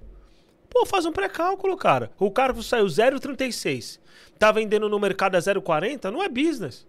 Pô, 0.75 0.85
faz 0.85 1.07
um 1.07 1.13
pré-cálculo, 1.13 1.77
cara. 1.77 2.11
O 2.19 2.29
garfo 2.33 2.61
saiu 2.61 2.87
0,36. 2.87 4.01
Tá 4.37 4.51
vendendo 4.51 4.89
no 4.89 4.99
mercado 4.99 5.37
a 5.37 5.39
0,40? 5.39 6.11
Não 6.11 6.21
é 6.21 6.29
business. 6.29 6.85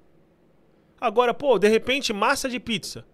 Agora, 0.99 1.35
pô, 1.35 1.59
de 1.59 1.67
repente, 1.67 2.11
massa 2.11 2.49
de 2.49 2.59
pizza. 2.59 3.05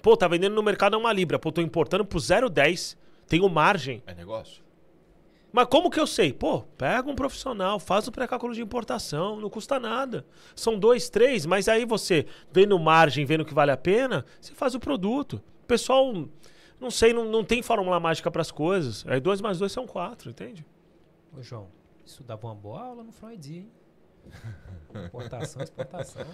Pô, 0.00 0.16
tá 0.16 0.26
vendendo 0.26 0.54
no 0.54 0.62
mercado 0.62 0.94
a 0.94 0.98
uma 0.98 1.12
libra. 1.12 1.38
Pô, 1.38 1.52
tô 1.52 1.60
importando 1.60 2.06
pro 2.06 2.18
0,10. 2.18 2.96
Tenho 3.28 3.46
margem. 3.50 4.02
É 4.06 4.14
negócio? 4.14 4.64
Mas 5.52 5.66
como 5.66 5.90
que 5.90 6.00
eu 6.00 6.06
sei? 6.06 6.32
Pô, 6.32 6.62
pega 6.78 7.10
um 7.10 7.14
profissional, 7.14 7.78
faz 7.78 8.08
o 8.08 8.12
pré-cálculo 8.12 8.54
de 8.54 8.62
importação, 8.62 9.38
não 9.38 9.50
custa 9.50 9.78
nada. 9.78 10.24
São 10.56 10.78
dois, 10.78 11.10
três, 11.10 11.44
mas 11.44 11.68
aí 11.68 11.84
você, 11.84 12.24
vendo 12.50 12.78
margem, 12.78 13.26
vendo 13.26 13.44
que 13.44 13.54
vale 13.54 13.72
a 13.72 13.76
pena, 13.76 14.24
você 14.40 14.54
faz 14.54 14.74
o 14.74 14.80
produto. 14.80 15.42
O 15.62 15.66
pessoal, 15.66 16.12
não 16.80 16.90
sei, 16.90 17.12
não, 17.12 17.24
não 17.24 17.44
tem 17.44 17.62
fórmula 17.62 17.98
mágica 18.00 18.30
para 18.30 18.42
as 18.42 18.50
coisas. 18.50 19.04
Aí 19.06 19.20
dois 19.20 19.40
mais 19.40 19.58
dois 19.58 19.72
são 19.72 19.86
quatro, 19.86 20.30
entende? 20.30 20.64
Ô, 21.36 21.42
João, 21.42 21.68
isso 22.04 22.22
dava 22.22 22.46
uma 22.46 22.54
boa 22.54 22.80
aula 22.82 23.02
no 23.04 23.12
Freud, 23.12 23.54
hein? 23.54 23.70
Importação, 25.06 25.62
exportação. 25.62 26.26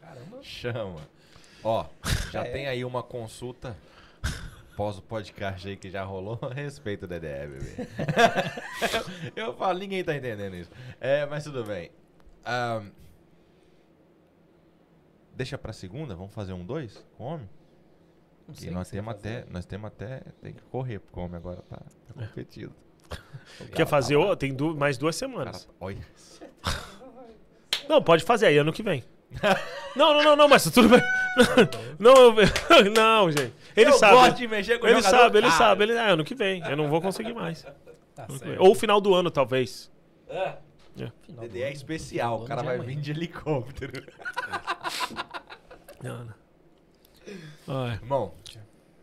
Caramba. 0.00 0.38
Chama. 0.42 1.00
Ó, 1.64 1.86
já 2.30 2.44
É. 2.44 2.50
tem 2.50 2.66
aí 2.66 2.84
uma 2.84 3.02
consulta 3.02 3.76
pós 4.76 4.98
o 4.98 5.02
podcast 5.02 5.68
aí 5.68 5.76
que 5.76 5.90
já 5.90 6.02
rolou 6.02 6.38
a 6.42 6.48
respeito 6.54 7.06
do 7.06 7.14
DDE, 7.18 7.46
bebê. 7.46 7.88
eu 9.36 9.54
falo, 9.54 9.78
ninguém 9.78 10.02
tá 10.02 10.14
entendendo 10.14 10.56
isso. 10.56 10.70
É, 11.00 11.24
mas 11.26 11.44
tudo 11.44 11.62
bem. 11.64 11.90
Ahn, 12.44 12.90
deixa 15.34 15.56
pra 15.56 15.72
segunda, 15.72 16.14
vamos 16.16 16.32
fazer 16.34 16.52
um 16.52 16.64
dois 16.64 17.04
com 17.16 17.24
homem? 17.24 17.48
Não 18.48 18.54
E 18.54 18.60
sei 18.60 18.70
nós 18.70 18.88
temos 18.90 19.14
até, 19.14 19.44
nós 19.50 19.64
temos 19.64 19.86
até, 19.88 20.20
tem 20.42 20.52
que 20.52 20.62
correr, 20.62 20.98
porque 20.98 21.18
o 21.18 21.22
homem 21.22 21.36
agora 21.36 21.62
tá, 21.68 21.76
tá 21.78 22.14
competido. 22.14 22.72
O 23.60 23.64
Quer 23.66 23.70
cara 23.78 23.86
fazer, 23.86 24.16
tá 24.26 24.36
tem 24.36 24.54
du- 24.54 24.74
mais 24.74 24.96
duas 24.96 25.14
cara 25.18 25.30
semanas. 25.30 25.64
tá- 25.66 25.72
olha, 25.80 25.98
Não, 27.88 28.00
pode 28.02 28.24
fazer 28.24 28.46
aí, 28.46 28.56
ano 28.58 28.72
que 28.72 28.82
vem. 28.82 29.04
não, 29.96 30.14
não, 30.14 30.22
não, 30.22 30.36
não, 30.36 30.48
mas 30.48 30.64
tudo 30.70 30.88
bem. 30.88 31.00
não, 31.98 32.34
eu- 32.38 32.90
não, 32.94 33.30
gente. 33.30 33.52
Ele 33.76 33.90
eu 33.90 33.94
sabe. 33.94 34.14
gosto 34.14 34.36
de 34.38 34.48
mexer 34.48 34.78
com 34.78 34.86
Ele 34.86 35.02
sabe, 35.02 35.38
ele 35.38 35.46
cara. 35.48 35.58
sabe. 35.58 35.84
Ele, 35.84 35.92
é, 35.92 36.10
ano 36.10 36.24
que 36.24 36.34
vem. 36.34 36.62
Eu 36.66 36.76
não 36.76 36.88
vou 36.88 37.00
conseguir 37.02 37.34
mais. 37.34 37.64
Tá. 38.14 38.26
Ou 38.58 38.74
final 38.74 39.00
do 39.00 39.14
ano, 39.14 39.30
talvez. 39.30 39.90
Final 41.26 41.46
DDE 41.48 41.62
é 41.62 41.66
ano, 41.66 41.74
especial, 41.74 42.42
o 42.42 42.44
cara 42.46 42.62
vai 42.62 42.78
vir 42.78 42.96
de 42.96 43.10
helicóptero. 43.10 44.04
Não, 46.02 46.24
não. 46.24 46.34
Ai, 47.68 47.94
Irmão, 47.94 48.34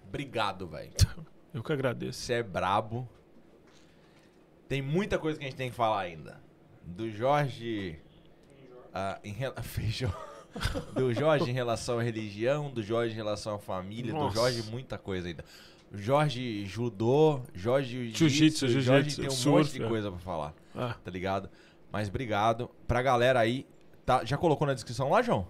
obrigado, 0.08 0.68
velho. 0.68 0.92
eu 1.54 1.64
que 1.64 1.72
agradeço. 1.74 2.20
Você 2.20 2.34
é 2.34 2.44
brabo. 2.44 3.08
Tem 4.68 4.82
muita 4.82 5.18
coisa 5.18 5.38
que 5.40 5.46
a 5.46 5.48
gente 5.48 5.58
tem 5.58 5.70
que 5.70 5.76
falar 5.76 6.02
ainda. 6.02 6.40
Do 6.84 7.10
Jorge. 7.10 8.00
ah, 8.94 9.20
em 9.24 9.36
Feijão. 9.64 10.14
Do 10.94 11.14
Jorge 11.14 11.50
em 11.50 11.54
relação 11.54 12.00
à 12.00 12.04
religião, 12.04 12.72
do 12.72 12.82
Jorge 12.82 13.14
em 13.14 13.18
relação 13.18 13.56
à 13.56 13.60
família, 13.60 14.12
do 14.12 14.20
Nossa. 14.20 14.36
Jorge 14.36 14.64
muita 14.72 14.98
coisa 14.98 15.28
ainda. 15.28 15.44
Jorge 15.92 16.66
judô, 16.66 17.42
Jorge 17.54 18.12
Jiu-jitsu, 18.12 18.68
jiu-jitsu, 18.68 18.80
Jorge 18.82 19.16
tem 19.16 19.28
um 19.28 19.32
surf, 19.32 19.58
monte 19.70 19.80
de 19.80 19.84
é. 19.84 19.88
coisa 19.88 20.12
pra 20.12 20.20
falar, 20.20 20.54
Ah, 20.76 20.96
tá 21.04 21.10
ligado? 21.10 21.50
Mas 21.92 22.10
obrigado. 22.10 22.70
Pra 22.88 23.02
galera 23.02 23.40
aí, 23.40 23.66
tá, 24.06 24.24
já 24.24 24.38
colocou 24.38 24.68
na 24.68 24.74
descrição 24.76 25.10
lá, 25.10 25.22
João? 25.24 25.48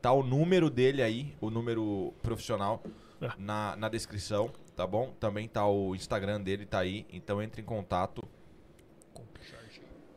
Tá 0.00 0.12
o 0.12 0.22
número 0.22 0.70
dele 0.70 1.02
aí, 1.02 1.34
o 1.40 1.50
número 1.50 2.14
profissional, 2.22 2.82
É. 3.20 3.30
na, 3.38 3.74
na 3.76 3.88
descrição, 3.88 4.50
tá 4.76 4.86
bom? 4.86 5.12
Também 5.18 5.48
tá 5.48 5.66
o 5.66 5.94
Instagram 5.94 6.40
dele, 6.40 6.64
tá 6.66 6.78
aí. 6.78 7.04
Então 7.12 7.42
entre 7.42 7.62
em 7.62 7.64
contato. 7.64 8.26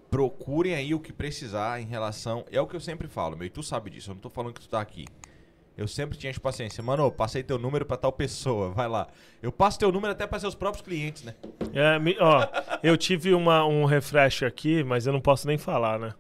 Procurem 0.10 0.76
aí 0.76 0.94
o 0.94 1.00
que 1.00 1.14
precisar 1.14 1.82
em 1.82 1.86
relação. 1.86 2.46
É 2.52 2.60
o 2.60 2.68
que 2.68 2.76
eu 2.76 2.82
sempre 2.82 3.08
falo, 3.08 3.38
meu. 3.38 3.48
E 3.48 3.50
tu 3.50 3.64
sabe 3.64 3.90
disso, 3.90 4.12
eu 4.12 4.16
não 4.16 4.22
tô 4.22 4.30
falando 4.30 4.54
que 4.54 4.60
tu 4.62 4.68
tá 4.70 4.82
aqui. 4.82 5.06
Eu 5.78 5.88
sempre 5.88 6.18
tinha 6.18 6.34
paciência. 6.40 6.84
Mano, 6.84 7.10
passei 7.10 7.42
teu 7.42 7.58
número 7.58 7.86
pra 7.86 7.96
tal 7.96 8.12
pessoa, 8.12 8.72
vai 8.72 8.90
lá. 8.90 9.08
Eu 9.42 9.54
passo 9.54 9.80
teu 9.80 9.90
número 9.90 10.12
até 10.12 10.28
pra 10.28 10.38
seus 10.38 10.54
próprios 10.54 10.86
clientes, 10.86 11.24
né? 11.24 11.34
é, 11.74 11.98
me- 11.98 12.18
ó, 12.20 12.46
eu 12.84 12.98
tive 12.98 13.34
uma, 13.34 13.66
um 13.66 13.86
refresh 13.86 14.44
aqui, 14.44 14.84
mas 14.84 15.08
eu 15.08 15.14
não 15.14 15.22
posso 15.22 15.48
nem 15.48 15.58
falar, 15.58 15.98
né? 15.98 16.14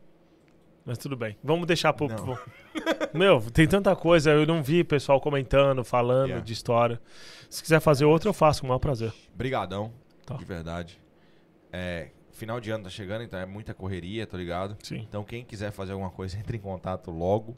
Mas 0.85 0.97
tudo 0.97 1.15
bem. 1.15 1.37
Vamos 1.43 1.67
deixar 1.67 1.93
pro. 1.93 2.07
Pro- 2.07 2.39
Meu, 3.13 3.39
tem 3.51 3.67
tanta 3.67 3.95
coisa. 3.95 4.31
Eu 4.31 4.45
não 4.45 4.63
vi 4.63 4.83
pessoal 4.83 5.21
comentando, 5.21 5.83
falando 5.83 6.27
Yeah. 6.29 6.43
de 6.45 6.53
história. 6.53 6.99
Se 7.49 7.61
quiser 7.61 7.79
fazer 7.79 8.05
outra, 8.05 8.29
eu 8.29 8.33
faço 8.33 8.61
com 8.61 8.67
o 8.67 8.69
maior 8.69 8.79
prazer. 8.79 9.13
Brigadão, 9.35 9.93
Tá. 10.25 10.35
de 10.35 10.45
verdade. 10.45 10.99
É, 11.71 12.09
final 12.31 12.59
de 12.59 12.71
ano 12.71 12.83
tá 12.85 12.89
chegando, 12.89 13.23
então 13.23 13.39
é 13.39 13.45
muita 13.45 13.73
correria, 13.73 14.25
tô 14.25 14.37
ligado? 14.37 14.75
Sim. 14.83 15.05
Então 15.07 15.23
quem 15.23 15.43
quiser 15.45 15.71
fazer 15.71 15.91
alguma 15.91 16.09
coisa, 16.09 16.37
entre 16.39 16.57
em 16.57 16.59
contato 16.61 17.11
logo. 17.11 17.55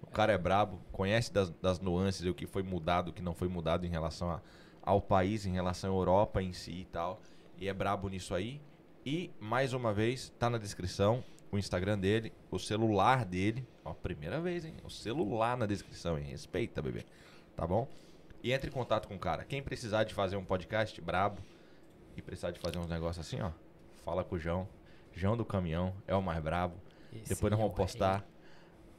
O 0.00 0.06
cara 0.10 0.32
é 0.32 0.38
brabo, 0.38 0.80
conhece 0.90 1.32
das, 1.32 1.50
das 1.50 1.78
nuances, 1.80 2.26
o 2.26 2.34
que 2.34 2.46
foi 2.46 2.62
mudado, 2.62 3.08
o 3.08 3.12
que 3.12 3.22
não 3.22 3.34
foi 3.34 3.48
mudado 3.48 3.86
em 3.86 3.88
relação 3.90 4.30
a- 4.30 4.40
ao 4.82 5.00
país, 5.00 5.46
em 5.46 5.52
relação 5.52 5.90
à 5.90 5.94
Europa 5.96 6.42
em 6.42 6.52
si 6.52 6.72
e 6.72 6.84
tal. 6.86 7.20
E 7.58 7.68
é 7.68 7.72
brabo 7.72 8.08
nisso 8.08 8.34
aí. 8.34 8.60
E, 9.06 9.30
mais 9.40 9.72
uma 9.72 9.92
vez, 9.92 10.30
tá 10.38 10.48
na 10.50 10.58
descrição 10.58 11.22
o 11.52 11.58
Instagram 11.58 11.98
dele, 11.98 12.32
o 12.50 12.58
celular 12.58 13.26
dele. 13.26 13.64
Ó, 13.84 13.92
primeira 13.92 14.40
vez, 14.40 14.64
hein? 14.64 14.74
O 14.82 14.90
celular 14.90 15.56
na 15.56 15.66
descrição, 15.66 16.18
hein? 16.18 16.24
Respeita, 16.24 16.80
bebê. 16.80 17.04
Tá 17.54 17.66
bom? 17.66 17.86
E 18.42 18.52
entre 18.52 18.70
em 18.70 18.72
contato 18.72 19.06
com 19.06 19.14
o 19.14 19.18
cara. 19.18 19.44
Quem 19.44 19.62
precisar 19.62 20.04
de 20.04 20.14
fazer 20.14 20.36
um 20.36 20.44
podcast 20.44 20.98
brabo 21.00 21.40
e 22.16 22.22
precisar 22.22 22.50
de 22.50 22.58
fazer 22.58 22.78
uns 22.78 22.88
negócios 22.88 23.24
assim, 23.24 23.40
ó, 23.40 23.50
fala 24.02 24.24
com 24.24 24.34
o 24.34 24.38
João. 24.38 24.66
João 25.14 25.36
do 25.36 25.44
Caminhão 25.44 25.92
é 26.08 26.14
o 26.14 26.22
mais 26.22 26.42
brabo. 26.42 26.74
Esse 27.12 27.34
Depois 27.34 27.50
nós 27.50 27.60
vamos 27.60 27.76
postar 27.76 28.24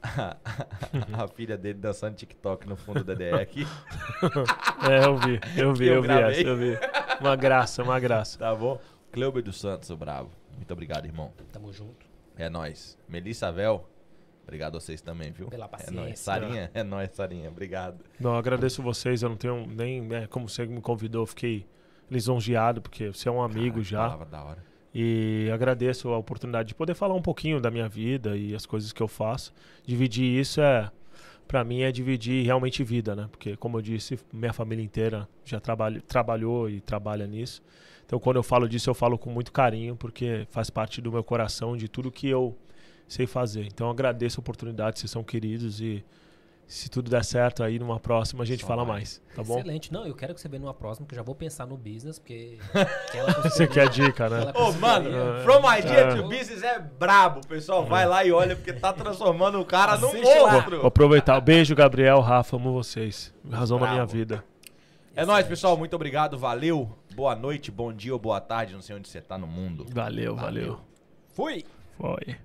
a 1.12 1.28
filha 1.34 1.58
dele 1.58 1.80
dançando 1.80 2.14
TikTok 2.14 2.68
no 2.68 2.76
fundo 2.76 3.02
da 3.02 3.14
DE 3.14 3.30
aqui. 3.30 3.66
É, 4.86 5.06
eu 5.06 5.16
vi, 5.16 5.40
eu 5.56 5.74
vi, 5.74 5.86
Eu 5.86 5.94
eu, 5.94 6.02
vi 6.02 6.10
essa, 6.10 6.40
eu 6.42 6.56
vi. 6.56 6.78
Uma 7.18 7.34
graça, 7.34 7.82
uma 7.82 7.98
graça. 7.98 8.38
Tá 8.38 8.54
bom? 8.54 8.78
Cleuber 9.10 9.42
dos 9.42 9.58
Santos, 9.58 9.88
o 9.88 9.96
bravo. 9.96 10.30
Muito 10.54 10.70
obrigado, 10.72 11.06
irmão. 11.06 11.32
Tamo 11.50 11.72
junto. 11.72 12.03
É 12.36 12.48
nóis. 12.48 12.98
Melissa 13.08 13.50
Vel, 13.52 13.88
obrigado 14.42 14.76
a 14.76 14.80
vocês 14.80 15.00
também, 15.00 15.30
viu? 15.32 15.48
Pela 15.48 15.66
É 15.66 15.68
paciência. 15.68 15.94
nóis. 16.00 16.18
Sarinha, 16.18 16.70
é 16.74 16.82
nóis, 16.82 17.10
Sarinha. 17.12 17.48
Obrigado. 17.48 18.04
Não, 18.18 18.32
eu 18.32 18.36
agradeço 18.36 18.82
vocês. 18.82 19.22
Eu 19.22 19.28
não 19.30 19.36
tenho 19.36 19.66
nem. 19.66 20.00
né, 20.02 20.26
como 20.26 20.48
você 20.48 20.66
me 20.66 20.80
convidou, 20.80 21.22
eu 21.22 21.26
fiquei 21.26 21.66
lisonjeado, 22.10 22.80
porque 22.82 23.08
você 23.08 23.28
é 23.28 23.32
um 23.32 23.42
amigo 23.42 23.76
Cara, 23.76 23.84
já. 23.84 23.98
Palavra 24.02 24.26
da 24.26 24.42
hora. 24.44 24.64
E 24.96 25.50
agradeço 25.52 26.08
a 26.10 26.18
oportunidade 26.18 26.68
de 26.68 26.74
poder 26.74 26.94
falar 26.94 27.14
um 27.14 27.22
pouquinho 27.22 27.60
da 27.60 27.68
minha 27.70 27.88
vida 27.88 28.36
e 28.36 28.54
as 28.54 28.64
coisas 28.64 28.92
que 28.92 29.02
eu 29.02 29.08
faço. 29.08 29.52
Dividir 29.84 30.38
isso 30.40 30.60
é. 30.60 30.90
Pra 31.48 31.62
mim 31.64 31.82
é 31.82 31.92
dividir 31.92 32.44
realmente 32.44 32.82
vida, 32.84 33.14
né? 33.14 33.28
Porque, 33.30 33.56
como 33.56 33.76
eu 33.76 33.82
disse, 33.82 34.18
minha 34.32 34.52
família 34.52 34.82
inteira 34.84 35.28
já 35.44 35.60
trabalha, 35.60 36.00
trabalhou 36.00 36.70
e 36.70 36.80
trabalha 36.80 37.26
nisso. 37.26 37.62
Então, 38.06 38.18
quando 38.18 38.36
eu 38.36 38.42
falo 38.42 38.68
disso, 38.68 38.90
eu 38.90 38.94
falo 38.94 39.18
com 39.18 39.30
muito 39.30 39.50
carinho, 39.52 39.96
porque 39.96 40.46
faz 40.50 40.70
parte 40.70 41.00
do 41.00 41.10
meu 41.10 41.24
coração, 41.24 41.76
de 41.76 41.88
tudo 41.88 42.10
que 42.10 42.28
eu 42.28 42.56
sei 43.08 43.26
fazer. 43.26 43.64
Então, 43.66 43.86
eu 43.86 43.90
agradeço 43.90 44.38
a 44.38 44.42
oportunidade, 44.42 44.98
vocês 45.00 45.10
são 45.10 45.22
queridos 45.24 45.80
e 45.80 46.04
se 46.66 46.88
tudo 46.88 47.10
der 47.10 47.22
certo 47.22 47.62
aí, 47.62 47.78
numa 47.78 48.00
próxima 48.00 48.42
a 48.42 48.46
gente 48.46 48.62
Só 48.62 48.66
fala 48.68 48.84
vai. 48.84 48.96
mais, 48.96 49.20
tá 49.36 49.42
bom? 49.42 49.58
Excelente. 49.58 49.92
Não, 49.92 50.06
eu 50.06 50.14
quero 50.14 50.34
que 50.34 50.40
você 50.40 50.48
venha 50.48 50.60
numa 50.60 50.72
próxima, 50.72 51.06
que 51.06 51.14
eu 51.14 51.16
já 51.16 51.22
vou 51.22 51.34
pensar 51.34 51.66
no 51.66 51.76
business, 51.76 52.18
porque... 52.18 52.56
Você 53.44 53.66
quer 53.66 53.88
dica, 53.90 54.28
né? 54.30 54.50
Ô, 54.54 54.72
mano, 54.72 55.10
É. 55.10 55.42
From 55.44 55.60
Idea 55.78 55.92
É. 55.92 56.14
to 56.16 56.22
Business 56.22 56.62
é 56.62 56.78
brabo, 56.78 57.46
pessoal. 57.46 57.84
Vai 57.84 58.06
lá 58.06 58.24
e 58.24 58.32
olha, 58.32 58.56
porque 58.56 58.72
tá 58.72 58.92
transformando 58.94 59.60
o 59.60 59.64
cara 59.64 59.98
num 59.98 60.12
monstro. 60.14 60.78
Vou 60.78 60.86
aproveitar. 60.86 61.38
Beijo, 61.40 61.74
Gabriel, 61.74 62.20
Rafa, 62.20 62.56
amo 62.56 62.72
vocês. 62.72 63.32
Razão 63.50 63.78
da 63.78 63.90
minha 63.90 64.06
vida. 64.06 64.42
É 65.14 65.24
nóis, 65.24 65.46
pessoal. 65.46 65.76
Muito 65.76 65.94
obrigado. 65.94 66.36
Valeu. 66.38 66.90
Boa 67.14 67.36
noite, 67.36 67.70
bom 67.70 67.92
dia 67.92 68.12
ou 68.12 68.18
boa 68.18 68.40
tarde. 68.40 68.74
Não 68.74 68.82
sei 68.82 68.96
onde 68.96 69.08
você 69.08 69.20
tá 69.20 69.38
no 69.38 69.46
mundo. 69.46 69.86
Valeu, 69.92 70.34
valeu. 70.34 70.80
Fui! 71.28 71.64
Foi. 71.96 72.36